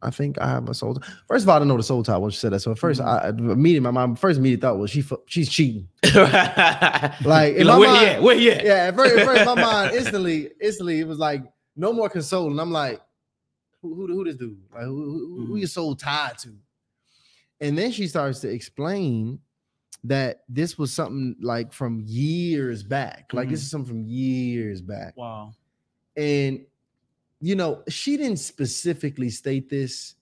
I 0.00 0.10
think 0.10 0.38
I 0.38 0.48
have 0.48 0.68
a 0.68 0.74
soul 0.74 0.94
tie. 0.94 1.06
First 1.26 1.42
of 1.44 1.48
all, 1.48 1.56
I 1.56 1.58
didn't 1.58 1.68
know 1.68 1.76
the 1.76 1.82
soul 1.82 2.02
tie 2.04 2.16
when 2.16 2.30
she 2.30 2.38
said 2.38 2.52
that. 2.52 2.60
So 2.60 2.70
at 2.70 2.78
1st 2.78 3.04
I 3.04 3.28
immediately 3.30 3.80
my, 3.80 4.06
my 4.06 4.14
first 4.14 4.38
immediate 4.38 4.60
thought 4.60 4.78
was 4.78 4.90
she 4.90 5.02
she's 5.26 5.48
cheating. 5.50 5.88
like, 6.14 7.54
in 7.56 7.66
my 7.66 7.78
where 7.78 7.98
he 8.00 8.06
at? 8.06 8.22
Where 8.22 8.36
he 8.36 8.50
at? 8.52 8.64
yeah, 8.64 8.74
at 8.88 8.94
first, 8.94 9.16
at 9.16 9.26
first 9.26 9.44
my 9.46 9.54
mind 9.62 9.96
instantly, 9.96 10.50
instantly, 10.60 11.00
it 11.00 11.08
was 11.08 11.18
like 11.18 11.42
no 11.76 11.92
more 11.92 12.08
consoling. 12.08 12.58
I'm 12.60 12.70
like, 12.72 13.00
who, 13.82 13.94
who, 13.94 14.06
who 14.06 14.24
this 14.24 14.36
dude? 14.36 14.58
Like, 14.72 14.84
who, 14.84 14.94
who, 15.04 15.46
who 15.46 15.54
Mhm. 15.56 15.60
you 15.60 15.66
so 15.66 15.94
tied 15.94 16.38
to? 16.38 16.54
And 17.60 17.76
then 17.76 17.90
she 17.92 18.06
starts 18.06 18.40
to 18.40 18.48
explain 18.48 19.40
that 20.04 20.44
this 20.48 20.76
was 20.78 20.92
something 20.92 21.34
like 21.40 21.72
from 21.72 22.02
years 22.06 22.82
back. 22.82 23.32
Like 23.32 23.48
this 23.48 23.60
Mhm. 23.60 23.62
is 23.64 23.70
something 23.70 23.88
from 23.88 24.04
years 24.04 24.80
back. 24.82 25.16
Wow. 25.16 25.54
And 26.16 26.60
you 27.40 27.54
know, 27.56 27.82
she 27.88 28.16
didn't 28.16 28.38
specifically 28.38 29.28
state 29.28 29.68
this, 29.68 30.14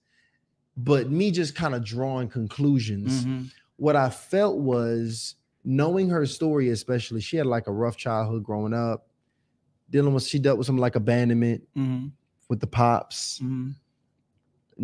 but 0.75 1.09
me 1.09 1.31
just 1.31 1.55
kind 1.55 1.73
of 1.75 1.83
drawing 1.85 2.27
conclusions 2.27 3.23
Mhm. 3.25 3.49
what 3.77 3.95
I 3.95 4.09
felt 4.09 4.57
was 4.59 5.35
knowing 5.63 6.09
her 6.09 6.25
story, 6.25 6.69
especially 6.69 7.21
she 7.21 7.37
had 7.37 7.45
like 7.45 7.67
a 7.67 7.71
rough 7.71 7.95
childhood 7.95 8.43
growing 8.43 8.73
up, 8.73 9.07
dealing 9.89 10.13
with 10.13 10.23
she 10.23 10.37
dealt 10.39 10.57
with 10.57 10.67
some 10.67 10.77
like 10.77 10.95
abandonment 10.95 11.63
Mhm. 11.77 12.11
with 12.49 12.59
the 12.59 12.67
pops, 12.67 13.39
Mhm. 13.39 13.75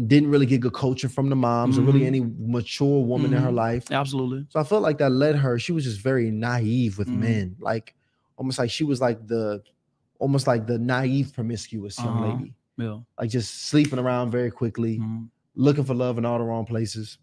Didn't 0.07 0.29
really 0.29 0.45
get 0.45 0.61
good 0.61 0.73
coaching 0.73 1.09
from 1.09 1.29
the 1.29 1.35
moms 1.35 1.77
or 1.77 1.81
really 1.81 2.01
Mhm. 2.01 2.05
any 2.07 2.19
mature 2.37 3.03
woman 3.03 3.33
in 3.33 3.41
her 3.41 3.49
Mhm. 3.49 3.55
life. 3.55 3.91
Absolutely. 3.91 4.45
So 4.49 4.59
I 4.59 4.63
felt 4.63 4.83
like 4.83 4.97
that 4.99 5.09
led 5.11 5.35
her. 5.35 5.57
She 5.57 5.71
was 5.71 5.83
just 5.83 5.99
very 6.01 6.29
naive 6.31 6.97
with 6.99 7.07
Mhm. 7.07 7.17
men, 7.19 7.55
like 7.59 7.95
almost 8.37 8.59
like 8.59 8.69
she 8.69 8.83
was 8.83 9.01
like 9.01 9.25
the 9.27 9.61
almost 10.19 10.47
like 10.47 10.67
the 10.67 10.77
naive 10.77 11.33
promiscuous 11.33 11.97
young 11.97 12.07
Uh-huh. 12.17 12.33
lady, 12.35 12.53
Yeah. 12.77 12.99
like 13.17 13.29
just 13.29 13.67
sleeping 13.67 13.97
around 13.99 14.31
very 14.31 14.51
quickly. 14.51 14.99
Mhm. 14.99 15.29
looking 15.55 15.83
for 15.83 15.93
love 15.93 16.17
in 16.17 16.23
all 16.23 16.37
the 16.37 16.43
wrong 16.45 16.63
places. 16.65 17.17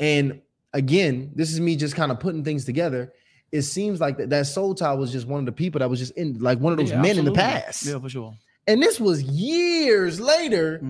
And 0.00 0.40
again, 0.72 1.32
this 1.34 1.52
is 1.52 1.60
me 1.60 1.76
just 1.76 1.94
kind 1.94 2.10
of 2.10 2.18
putting 2.18 2.44
things 2.44 2.64
together. 2.64 3.12
It 3.50 3.62
seems 3.62 4.00
like 4.00 4.16
that, 4.16 4.30
that 4.30 4.46
soul 4.46 4.74
tie 4.74 4.94
was 4.94 5.12
just 5.12 5.26
one 5.26 5.40
of 5.40 5.46
the 5.46 5.52
people 5.52 5.80
that 5.80 5.90
was 5.90 5.98
just 5.98 6.12
in 6.12 6.38
like 6.38 6.60
one 6.60 6.72
of 6.72 6.78
those 6.78 6.90
Yeah, 6.90 7.02
men 7.02 7.18
in 7.18 7.26
the 7.26 7.32
past. 7.32 7.84
Yeah, 7.84 7.98
for 7.98 8.08
sure. 8.08 8.34
And 8.66 8.82
this 8.82 8.98
was 8.98 9.22
years 9.22 10.18
later. 10.20 10.80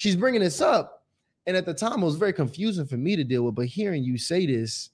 She's 0.00 0.16
bringing 0.16 0.40
this 0.40 0.62
up. 0.62 1.04
And 1.46 1.54
at 1.58 1.66
the 1.66 1.74
time, 1.74 2.00
it 2.02 2.06
was 2.06 2.16
very 2.16 2.32
confusing 2.32 2.86
for 2.86 2.96
me 2.96 3.16
to 3.16 3.24
deal 3.24 3.42
with. 3.42 3.54
But 3.54 3.66
hearing 3.66 4.02
you 4.02 4.16
say 4.16 4.46
this, 4.46 4.88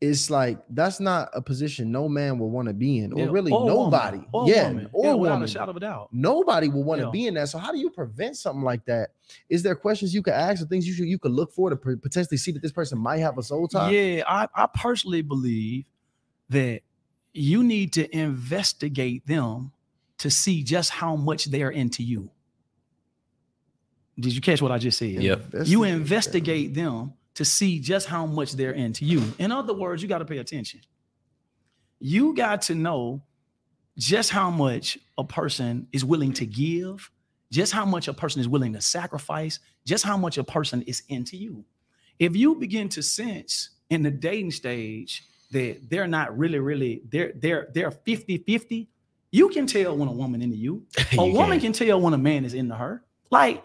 it's 0.00 0.30
like 0.30 0.58
that's 0.70 0.98
not 0.98 1.28
a 1.32 1.40
position 1.40 1.92
no 1.92 2.08
man 2.08 2.40
will 2.40 2.50
want 2.50 2.66
to 2.66 2.74
be 2.74 2.98
in, 2.98 3.12
or 3.12 3.20
Yeah, 3.20 3.30
really 3.30 3.52
or 3.52 3.60
woman, 3.60 3.76
nobody. 3.84 4.20
or 4.32 4.48
yeah, 4.48 4.68
woman. 4.68 4.88
or 4.92 5.04
Yeah, 5.04 5.14
without 5.14 5.32
woman. 5.34 5.48
a 5.48 5.48
shadow 5.48 5.70
of 5.70 5.76
a 5.76 5.80
doubt. 5.80 6.08
Nobody 6.10 6.68
will 6.68 6.82
want 6.82 7.00
to 7.00 7.06
Yeah. 7.06 7.12
be 7.12 7.26
in 7.28 7.34
that. 7.34 7.50
So 7.50 7.58
how 7.58 7.70
do 7.70 7.78
you 7.78 7.88
prevent 7.88 8.36
something 8.36 8.64
like 8.64 8.84
that? 8.86 9.10
Is 9.48 9.62
there 9.62 9.76
questions 9.76 10.12
you 10.12 10.20
could 10.22 10.34
ask 10.34 10.60
or 10.60 10.66
things 10.66 10.88
you 10.88 10.92
should 10.92 11.06
you 11.06 11.20
could 11.20 11.30
look 11.30 11.52
for 11.52 11.70
to 11.70 11.76
potentially 11.76 12.36
see 12.36 12.50
that 12.50 12.62
this 12.62 12.72
person 12.72 12.98
might 12.98 13.18
have 13.18 13.38
a 13.38 13.44
soul 13.44 13.68
tie? 13.68 13.92
Yeah, 13.92 14.24
I, 14.26 14.48
I 14.56 14.66
personally 14.74 15.22
believe 15.22 15.84
that 16.48 16.80
you 17.32 17.62
need 17.62 17.92
to 17.92 18.12
investigate 18.16 19.24
them 19.28 19.70
to 20.18 20.30
see 20.30 20.64
just 20.64 20.90
how 20.90 21.14
much 21.14 21.44
they're 21.46 21.70
into 21.70 22.02
you. 22.02 22.28
Did 24.18 24.34
you 24.34 24.40
catch 24.40 24.60
what 24.60 24.70
I 24.72 24.78
just 24.78 24.98
said? 24.98 25.08
Yep. 25.10 25.44
You 25.64 25.84
investigate 25.84 26.74
them 26.74 27.14
to 27.34 27.44
see 27.44 27.78
just 27.80 28.06
how 28.06 28.26
much 28.26 28.52
they're 28.52 28.72
into 28.72 29.04
you. 29.04 29.22
In 29.38 29.50
other 29.50 29.72
words, 29.72 30.02
you 30.02 30.08
got 30.08 30.18
to 30.18 30.24
pay 30.24 30.38
attention. 30.38 30.80
You 31.98 32.34
got 32.34 32.62
to 32.62 32.74
know 32.74 33.22
just 33.96 34.30
how 34.30 34.50
much 34.50 34.98
a 35.18 35.24
person 35.24 35.86
is 35.92 36.04
willing 36.04 36.32
to 36.34 36.46
give, 36.46 37.10
just 37.50 37.72
how 37.72 37.84
much 37.84 38.08
a 38.08 38.12
person 38.12 38.40
is 38.40 38.48
willing 38.48 38.72
to 38.72 38.80
sacrifice, 38.80 39.60
just 39.86 40.04
how 40.04 40.16
much 40.16 40.38
a 40.38 40.44
person 40.44 40.82
is 40.82 41.02
into 41.08 41.36
you. 41.36 41.64
If 42.18 42.36
you 42.36 42.54
begin 42.56 42.88
to 42.90 43.02
sense 43.02 43.70
in 43.90 44.02
the 44.02 44.10
dating 44.10 44.50
stage 44.52 45.22
that 45.52 45.88
they're 45.90 46.06
not 46.06 46.36
really, 46.36 46.58
really, 46.58 47.02
they're 47.08 47.32
they're 47.36 47.68
they're 47.74 47.90
50-50, 47.90 48.88
you 49.30 49.48
can 49.48 49.66
tell 49.66 49.96
when 49.96 50.08
a 50.08 50.12
woman 50.12 50.42
into 50.42 50.56
you. 50.56 50.86
A 51.12 51.14
You 51.16 51.32
woman 51.32 51.60
can. 51.60 51.72
can 51.72 51.86
tell 51.86 52.00
when 52.00 52.12
a 52.14 52.18
man 52.18 52.44
is 52.44 52.54
into 52.54 52.74
her. 52.74 53.02
Like, 53.30 53.62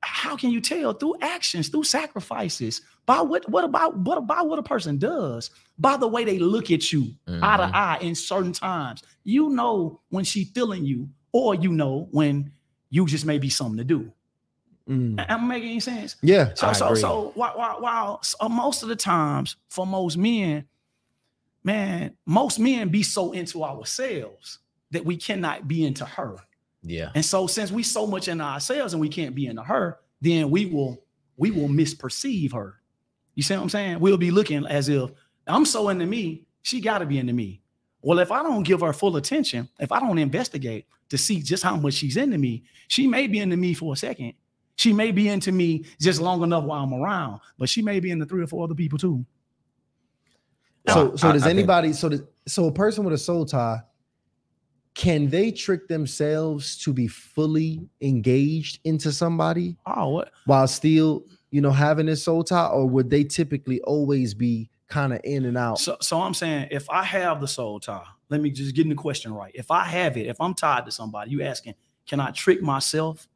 how 0.00 0.36
can 0.36 0.50
you 0.50 0.60
tell 0.60 0.92
through 0.92 1.16
actions, 1.20 1.68
through 1.68 1.84
sacrifices, 1.84 2.80
by 3.06 3.20
what 3.20 3.48
what 3.48 3.64
about 3.64 3.96
what 3.98 4.18
about 4.18 4.48
what 4.48 4.58
a 4.58 4.62
person 4.62 4.98
does, 4.98 5.50
by 5.78 5.96
the 5.96 6.06
way 6.08 6.24
they 6.24 6.38
look 6.38 6.70
at 6.70 6.92
you 6.92 7.14
eye 7.28 7.56
to 7.56 7.62
Mhm. 7.64 7.74
eye 7.74 7.98
in 8.00 8.14
certain 8.14 8.52
times. 8.52 9.02
You 9.24 9.48
know 9.50 10.00
when 10.10 10.24
she 10.24 10.44
feeling 10.44 10.84
you, 10.84 11.08
or 11.32 11.54
you 11.54 11.72
know 11.72 12.08
when 12.10 12.52
you 12.90 13.06
just 13.06 13.24
may 13.26 13.38
be 13.38 13.48
something 13.50 13.78
to 13.78 13.84
do. 13.84 14.12
Mm. 14.88 15.24
Am 15.28 15.44
I 15.44 15.46
making 15.46 15.70
any 15.70 15.80
sense? 15.80 16.14
Yeah. 16.22 16.54
So 16.54 16.68
I 16.68 16.72
so 16.72 16.86
agree. 16.88 17.00
so 17.00 17.32
while, 17.34 17.56
while, 17.58 17.80
while 17.80 18.22
so 18.22 18.48
most 18.48 18.84
of 18.84 18.88
the 18.88 18.94
times 18.96 19.56
for 19.68 19.84
most 19.86 20.16
men, 20.16 20.66
man, 21.64 22.16
most 22.26 22.58
men 22.60 22.88
be 22.88 23.02
so 23.02 23.32
into 23.32 23.64
ourselves 23.64 24.58
that 24.92 25.04
we 25.04 25.16
cannot 25.16 25.66
be 25.66 25.84
into 25.84 26.04
her. 26.04 26.36
Yeah. 26.86 27.10
And 27.14 27.24
so 27.24 27.46
since 27.46 27.70
we 27.72 27.82
so 27.82 28.06
much 28.06 28.28
into 28.28 28.44
ourselves 28.44 28.92
and 28.94 29.00
we 29.00 29.08
can't 29.08 29.34
be 29.34 29.46
into 29.46 29.62
her, 29.62 29.98
then 30.20 30.50
we 30.50 30.66
will 30.66 31.02
we 31.36 31.50
will 31.50 31.68
misperceive 31.68 32.52
her. 32.54 32.80
You 33.34 33.42
see 33.42 33.54
what 33.54 33.62
I'm 33.62 33.68
saying? 33.68 34.00
We'll 34.00 34.16
be 34.16 34.30
looking 34.30 34.64
as 34.66 34.88
if 34.88 35.10
I'm 35.46 35.64
so 35.66 35.88
into 35.90 36.06
me, 36.06 36.46
she 36.62 36.80
got 36.80 36.98
to 36.98 37.06
be 37.06 37.18
into 37.18 37.32
me. 37.32 37.60
Well, 38.02 38.18
if 38.20 38.30
I 38.32 38.42
don't 38.42 38.62
give 38.62 38.80
her 38.80 38.92
full 38.92 39.16
attention, 39.16 39.68
if 39.80 39.90
I 39.92 40.00
don't 40.00 40.18
investigate 40.18 40.86
to 41.10 41.18
see 41.18 41.42
just 41.42 41.62
how 41.62 41.76
much 41.76 41.94
she's 41.94 42.16
into 42.16 42.38
me, 42.38 42.62
she 42.88 43.06
may 43.06 43.26
be 43.26 43.40
into 43.40 43.56
me 43.56 43.74
for 43.74 43.92
a 43.92 43.96
second. 43.96 44.32
She 44.76 44.92
may 44.92 45.10
be 45.10 45.28
into 45.28 45.52
me 45.52 45.84
just 46.00 46.20
long 46.20 46.42
enough 46.42 46.64
while 46.64 46.82
I'm 46.84 46.94
around, 46.94 47.40
but 47.58 47.68
she 47.68 47.82
may 47.82 47.98
be 48.00 48.10
into 48.10 48.26
three 48.26 48.42
or 48.42 48.46
four 48.46 48.64
other 48.64 48.74
people 48.74 48.98
too. 48.98 49.24
So, 50.88 51.16
so 51.16 51.28
I- 51.28 51.32
does 51.32 51.42
I 51.42 51.46
think- 51.46 51.58
anybody? 51.58 51.92
So, 51.92 52.08
does, 52.08 52.22
so 52.46 52.66
a 52.66 52.72
person 52.72 53.04
with 53.04 53.14
a 53.14 53.18
soul 53.18 53.44
tie, 53.44 53.80
can 54.96 55.28
they 55.28 55.52
trick 55.52 55.88
themselves 55.88 56.78
to 56.78 56.90
be 56.92 57.06
fully 57.06 57.86
engaged 58.00 58.78
into 58.84 59.12
somebody 59.12 59.76
Oh, 59.86 60.08
what? 60.08 60.32
while 60.46 60.66
still, 60.66 61.22
you 61.50 61.60
know, 61.60 61.70
having 61.70 62.06
this 62.06 62.22
soul 62.22 62.42
tie, 62.42 62.66
or 62.68 62.86
would 62.88 63.10
they 63.10 63.22
typically 63.22 63.80
always 63.82 64.32
be 64.32 64.70
kind 64.88 65.12
of 65.12 65.20
in 65.22 65.44
and 65.44 65.58
out? 65.58 65.78
So, 65.78 65.98
so 66.00 66.18
I'm 66.22 66.32
saying 66.32 66.68
if 66.70 66.88
I 66.88 67.02
have 67.04 67.42
the 67.42 67.46
soul 67.48 67.78
tie, 67.78 68.06
let 68.30 68.40
me 68.40 68.50
just 68.50 68.74
get 68.74 68.84
in 68.86 68.88
the 68.88 68.94
question 68.96 69.34
right. 69.34 69.52
If 69.54 69.70
I 69.70 69.84
have 69.84 70.16
it, 70.16 70.26
if 70.28 70.40
I'm 70.40 70.54
tied 70.54 70.86
to 70.86 70.90
somebody, 70.90 71.30
you 71.30 71.42
asking, 71.42 71.74
can 72.08 72.18
I 72.18 72.30
trick 72.30 72.62
myself 72.62 73.28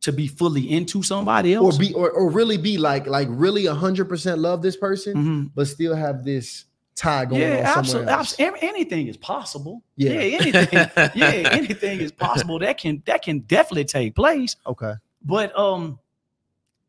to 0.00 0.12
be 0.12 0.26
fully 0.26 0.68
into 0.70 1.04
somebody 1.04 1.54
else, 1.54 1.76
or 1.76 1.78
be, 1.78 1.94
or, 1.94 2.10
or 2.10 2.30
really 2.30 2.56
be 2.58 2.78
like, 2.78 3.06
like 3.06 3.28
really 3.30 3.66
hundred 3.66 4.06
percent 4.08 4.40
love 4.40 4.60
this 4.60 4.76
person, 4.76 5.14
Mhm. 5.14 5.50
but 5.54 5.68
still 5.68 5.94
have 5.94 6.24
this 6.24 6.64
tie 6.96 7.24
going 7.26 7.40
Yeah, 7.42 7.72
on 7.76 7.78
absolutely. 7.78 8.68
Anything 8.68 9.06
is 9.06 9.16
possible. 9.16 9.82
Yeah. 9.96 10.12
Yeah, 10.12 10.38
anything. 10.40 10.68
yeah, 11.14 11.48
anything 11.52 12.00
is 12.00 12.10
possible. 12.10 12.58
That 12.58 12.78
can 12.78 13.02
that 13.06 13.22
can 13.22 13.40
definitely 13.40 13.84
take 13.84 14.14
place. 14.16 14.56
Okay. 14.66 14.94
But 15.22 15.56
um, 15.58 15.98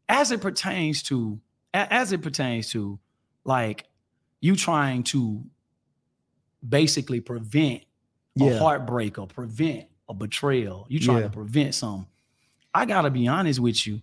as 0.10 0.32
it 0.32 0.42
pertains 0.42 1.04
to 1.04 1.40
as 1.74 2.12
it 2.14 2.22
pertains 2.22 2.72
to 2.72 2.98
like 3.44 3.86
you 4.42 4.56
trying 4.56 5.04
to 5.04 5.44
basically 6.68 7.20
prevent 7.20 7.84
a 8.40 8.58
heartbreak 8.58 9.18
or 9.20 9.28
prevent 9.28 9.86
a 10.10 10.14
betrayal. 10.14 10.86
You 10.90 11.00
trying 11.00 11.18
Yeah. 11.18 11.24
to 11.24 11.30
prevent 11.30 11.76
some. 11.76 12.08
I 12.74 12.86
gotta 12.86 13.10
be 13.10 13.28
honest 13.28 13.60
with 13.60 13.86
you. 13.86 14.02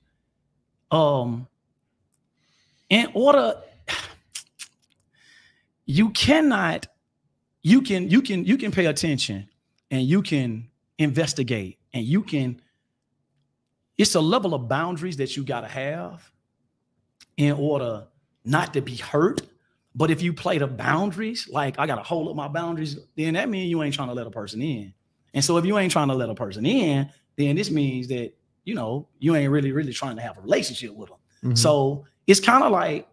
Um, 0.90 1.46
in 2.90 3.08
order, 3.14 3.56
you 5.86 6.10
cannot, 6.10 6.86
you 7.62 7.82
can, 7.82 8.08
you 8.10 8.22
can, 8.22 8.44
you 8.44 8.56
can 8.56 8.72
pay 8.72 8.86
attention 8.86 9.48
and 9.90 10.02
you 10.02 10.22
can 10.22 10.68
investigate 10.98 11.78
and 11.92 12.04
you 12.04 12.22
can. 12.22 12.60
It's 13.96 14.14
a 14.14 14.20
level 14.20 14.54
of 14.54 14.68
boundaries 14.68 15.18
that 15.18 15.36
you 15.36 15.44
gotta 15.44 15.68
have 15.68 16.30
in 17.36 17.52
order 17.52 18.06
not 18.44 18.74
to 18.74 18.80
be 18.80 18.96
hurt. 18.96 19.42
But 19.94 20.10
if 20.10 20.22
you 20.22 20.32
play 20.32 20.58
the 20.58 20.66
boundaries, 20.66 21.48
like 21.48 21.78
I 21.78 21.86
gotta 21.86 22.02
hold 22.02 22.28
up 22.28 22.34
my 22.34 22.48
boundaries, 22.48 22.98
then 23.16 23.34
that 23.34 23.48
means 23.48 23.70
you 23.70 23.82
ain't 23.82 23.94
trying 23.94 24.08
to 24.08 24.14
let 24.14 24.26
a 24.26 24.30
person 24.30 24.60
in. 24.60 24.92
And 25.32 25.44
so 25.44 25.56
if 25.56 25.64
you 25.64 25.78
ain't 25.78 25.92
trying 25.92 26.08
to 26.08 26.14
let 26.14 26.28
a 26.28 26.34
person 26.34 26.66
in, 26.66 27.08
then 27.36 27.54
this 27.56 27.70
means 27.70 28.08
that 28.08 28.32
you 28.64 28.74
know 28.74 29.08
you 29.18 29.36
ain't 29.36 29.52
really, 29.52 29.70
really 29.70 29.92
trying 29.92 30.16
to 30.16 30.22
have 30.22 30.38
a 30.38 30.40
relationship 30.40 30.92
with 30.94 31.10
them. 31.10 31.52
Mhm. 31.52 31.58
So 31.58 32.04
it's 32.26 32.40
kind 32.40 32.64
of 32.64 32.72
like 32.72 33.06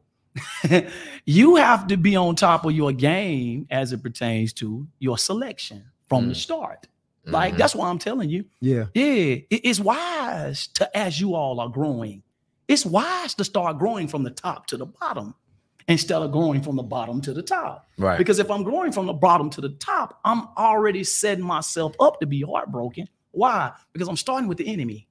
you 1.25 1.55
have 1.55 1.88
to 1.88 1.97
be 1.97 2.15
on 2.15 2.36
top 2.36 2.65
of 2.65 2.71
your 2.71 2.91
game 2.91 3.67
as 3.69 3.93
it 3.93 4.01
pertains 4.03 4.53
to 4.53 4.88
your 4.99 5.17
selection 5.17 5.84
from 6.09 6.27
the 6.27 6.34
Mm. 6.34 6.38
start. 6.38 6.88
Like 7.25 7.53
Mhm. 7.53 7.57
that's 7.57 7.75
why 7.75 7.89
I'm 7.89 7.99
telling 7.99 8.29
you, 8.29 8.45
yeah. 8.61 8.86
yeah, 8.95 9.03
it- 9.03 9.45
it's 9.49 9.79
wise 9.79 10.67
to 10.75 10.97
as 10.97 11.19
you 11.21 11.36
all 11.36 11.59
are 11.59 11.69
growing. 11.69 12.23
It's 12.67 12.86
wise 12.86 13.34
to 13.36 13.43
start 13.43 13.77
growing 13.77 14.07
from 14.07 14.23
the 14.23 14.32
top 14.32 14.65
to 14.67 14.77
the 14.77 14.86
bottom 14.88 15.36
instead 15.88 16.21
of 16.21 16.32
growing 16.32 16.61
from 16.61 16.77
the 16.77 16.84
bottom 16.84 17.21
to 17.21 17.34
the 17.34 17.43
top. 17.43 17.88
right. 17.97 18.17
Because 18.17 18.39
if 18.39 18.49
I'm 18.49 18.63
growing 18.63 18.91
from 18.91 19.05
the 19.05 19.13
bottom 19.13 19.49
to 19.51 19.61
the 19.61 19.69
top, 19.69 20.19
I'm 20.25 20.47
already 20.57 21.03
setting 21.03 21.43
myself 21.45 21.93
up 21.99 22.19
to 22.21 22.25
be 22.25 22.41
heartbroken. 22.41 23.07
Why? 23.32 23.71
Because 23.93 24.07
I'm 24.07 24.17
starting 24.17 24.47
with 24.47 24.57
the 24.57 24.67
enemy. 24.67 25.07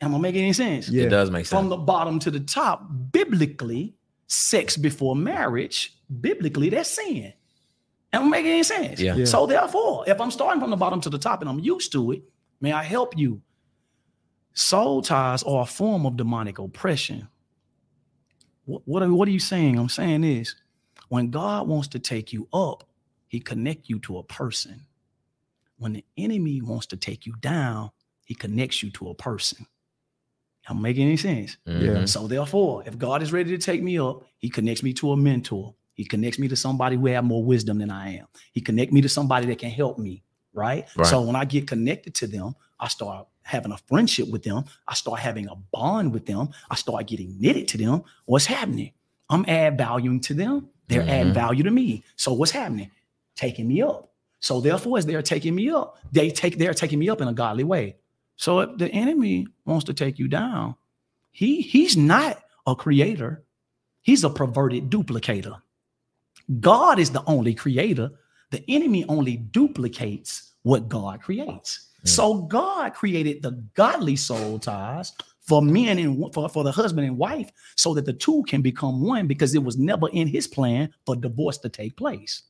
Am 0.00 0.14
I 0.14 0.18
making 0.18 0.42
any 0.42 0.52
sense? 0.52 0.88
Yeah. 0.88 1.04
It 1.04 1.08
does 1.08 1.30
make 1.30 1.46
sense. 1.46 1.58
From 1.58 1.68
the 1.68 1.76
bottom 1.76 2.18
to 2.20 2.30
the 2.30 2.40
top, 2.40 2.86
biblically, 3.10 3.94
sex 4.28 4.76
before 4.76 5.16
marriage, 5.16 5.98
biblically, 6.20 6.68
that's 6.68 6.90
sin. 6.90 7.32
Am 8.12 8.24
I 8.24 8.28
making 8.28 8.52
any 8.52 8.62
sense? 8.62 9.00
Yeah. 9.00 9.16
Yeah. 9.16 9.24
So 9.24 9.46
therefore, 9.46 10.04
if 10.06 10.20
I'm 10.20 10.30
starting 10.30 10.60
from 10.60 10.70
the 10.70 10.76
bottom 10.76 11.00
to 11.02 11.10
the 11.10 11.18
top 11.18 11.40
and 11.40 11.50
I'm 11.50 11.58
used 11.58 11.92
to 11.92 12.12
it, 12.12 12.22
may 12.60 12.72
I 12.72 12.82
help 12.82 13.18
you? 13.18 13.42
Soul 14.54 15.02
ties 15.02 15.42
are 15.42 15.62
a 15.62 15.66
form 15.66 16.06
of 16.06 16.16
demonic 16.16 16.58
oppression. 16.58 17.28
What, 18.64 18.82
what, 18.86 19.02
are, 19.02 19.12
what 19.12 19.28
are 19.28 19.32
you 19.32 19.38
saying? 19.40 19.78
I'm 19.78 19.88
saying 19.88 20.24
is 20.24 20.54
when 21.08 21.30
God 21.30 21.68
wants 21.68 21.88
to 21.88 21.98
take 21.98 22.32
you 22.32 22.48
up, 22.52 22.84
he 23.28 23.40
connect 23.40 23.88
you 23.88 23.98
to 24.00 24.18
a 24.18 24.22
person. 24.22 24.86
When 25.76 25.92
the 25.92 26.04
enemy 26.16 26.60
wants 26.60 26.86
to 26.86 26.96
take 26.96 27.24
you 27.26 27.34
down, 27.40 27.90
he 28.24 28.34
connects 28.34 28.82
you 28.82 28.90
to 28.92 29.10
a 29.10 29.14
person. 29.14 29.66
I'm 30.68 30.82
making 30.82 31.06
any 31.06 31.16
sense. 31.16 31.56
Mhm. 31.66 32.08
So 32.08 32.26
therefore, 32.26 32.82
if 32.86 32.98
God 32.98 33.22
is 33.22 33.32
ready 33.32 33.50
to 33.50 33.58
take 33.58 33.82
me 33.82 33.98
up, 33.98 34.22
he 34.38 34.48
connects 34.50 34.82
me 34.82 34.92
to 34.94 35.12
a 35.12 35.16
mentor. 35.16 35.74
He 35.94 36.04
connects 36.04 36.38
me 36.38 36.46
to 36.48 36.56
somebody 36.56 36.96
who 36.96 37.06
have 37.06 37.24
more 37.24 37.42
wisdom 37.44 37.78
than 37.78 37.90
I 37.90 38.16
am. 38.18 38.26
He 38.52 38.60
connect 38.60 38.92
me 38.92 39.00
to 39.00 39.08
somebody 39.08 39.46
that 39.46 39.58
can 39.58 39.70
help 39.70 39.98
me, 39.98 40.22
right? 40.52 40.86
Right. 40.96 41.06
So 41.08 41.22
when 41.22 41.34
I 41.36 41.44
get 41.44 41.66
connected 41.66 42.14
to 42.16 42.26
them, 42.26 42.54
I 42.78 42.88
start 42.88 43.26
having 43.42 43.72
a 43.72 43.78
friendship 43.88 44.28
with 44.28 44.42
them. 44.44 44.64
I 44.86 44.94
start 44.94 45.18
having 45.20 45.48
a 45.48 45.56
bond 45.72 46.12
with 46.12 46.26
them. 46.26 46.50
I 46.70 46.74
start 46.76 47.06
getting 47.06 47.40
knitted 47.40 47.66
to 47.68 47.78
them. 47.78 48.02
What's 48.26 48.46
happening? 48.46 48.92
I'm 49.30 49.44
add 49.48 49.76
value 49.78 50.18
to 50.20 50.34
them. 50.34 50.68
They're 50.86 51.02
adding 51.08 51.32
Mhm. 51.32 51.34
value 51.34 51.64
to 51.64 51.70
me. 51.70 52.04
So 52.16 52.32
what's 52.32 52.52
happening? 52.52 52.90
Taking 53.36 53.66
me 53.66 53.82
up. 53.82 54.12
So 54.40 54.60
therefore, 54.60 54.98
as 54.98 55.06
they're 55.06 55.22
taking 55.22 55.54
me 55.54 55.68
up, 55.70 55.98
they 56.12 56.30
take 56.30 56.58
they're 56.58 56.74
taking 56.74 56.98
me 56.98 57.08
up 57.08 57.20
in 57.20 57.26
a 57.28 57.32
godly 57.32 57.64
way. 57.64 57.96
So 58.38 58.60
if 58.60 58.78
the 58.78 58.88
enemy 58.88 59.48
wants 59.66 59.84
to 59.86 59.94
take 59.94 60.18
you 60.18 60.28
down, 60.28 60.76
he 61.32 61.60
he's 61.60 61.96
not 61.96 62.42
a 62.66 62.74
creator. 62.74 63.44
He's 64.00 64.24
a 64.24 64.30
perverted 64.30 64.88
duplicator. 64.88 65.60
God 66.60 66.98
is 66.98 67.10
the 67.10 67.24
only 67.26 67.54
creator. 67.54 68.10
The 68.50 68.64
enemy 68.68 69.04
only 69.08 69.36
duplicates 69.36 70.54
what 70.62 70.88
God 70.88 71.20
creates. 71.20 71.88
Mm. 72.04 72.08
So 72.08 72.34
God 72.42 72.94
created 72.94 73.42
the 73.42 73.62
godly 73.74 74.16
soul 74.16 74.58
ties 74.58 75.12
for 75.40 75.60
men 75.60 75.98
and 75.98 76.32
for, 76.32 76.48
for 76.48 76.62
the 76.62 76.72
husband 76.72 77.06
and 77.06 77.18
wife 77.18 77.50
so 77.76 77.92
that 77.94 78.06
the 78.06 78.12
two 78.12 78.44
can 78.46 78.62
become 78.62 79.02
one 79.02 79.26
because 79.26 79.54
it 79.54 79.62
was 79.62 79.76
never 79.76 80.08
in 80.10 80.28
his 80.28 80.46
plan 80.46 80.94
for 81.04 81.16
divorce 81.16 81.58
to 81.58 81.68
take 81.68 81.96
place. 81.96 82.42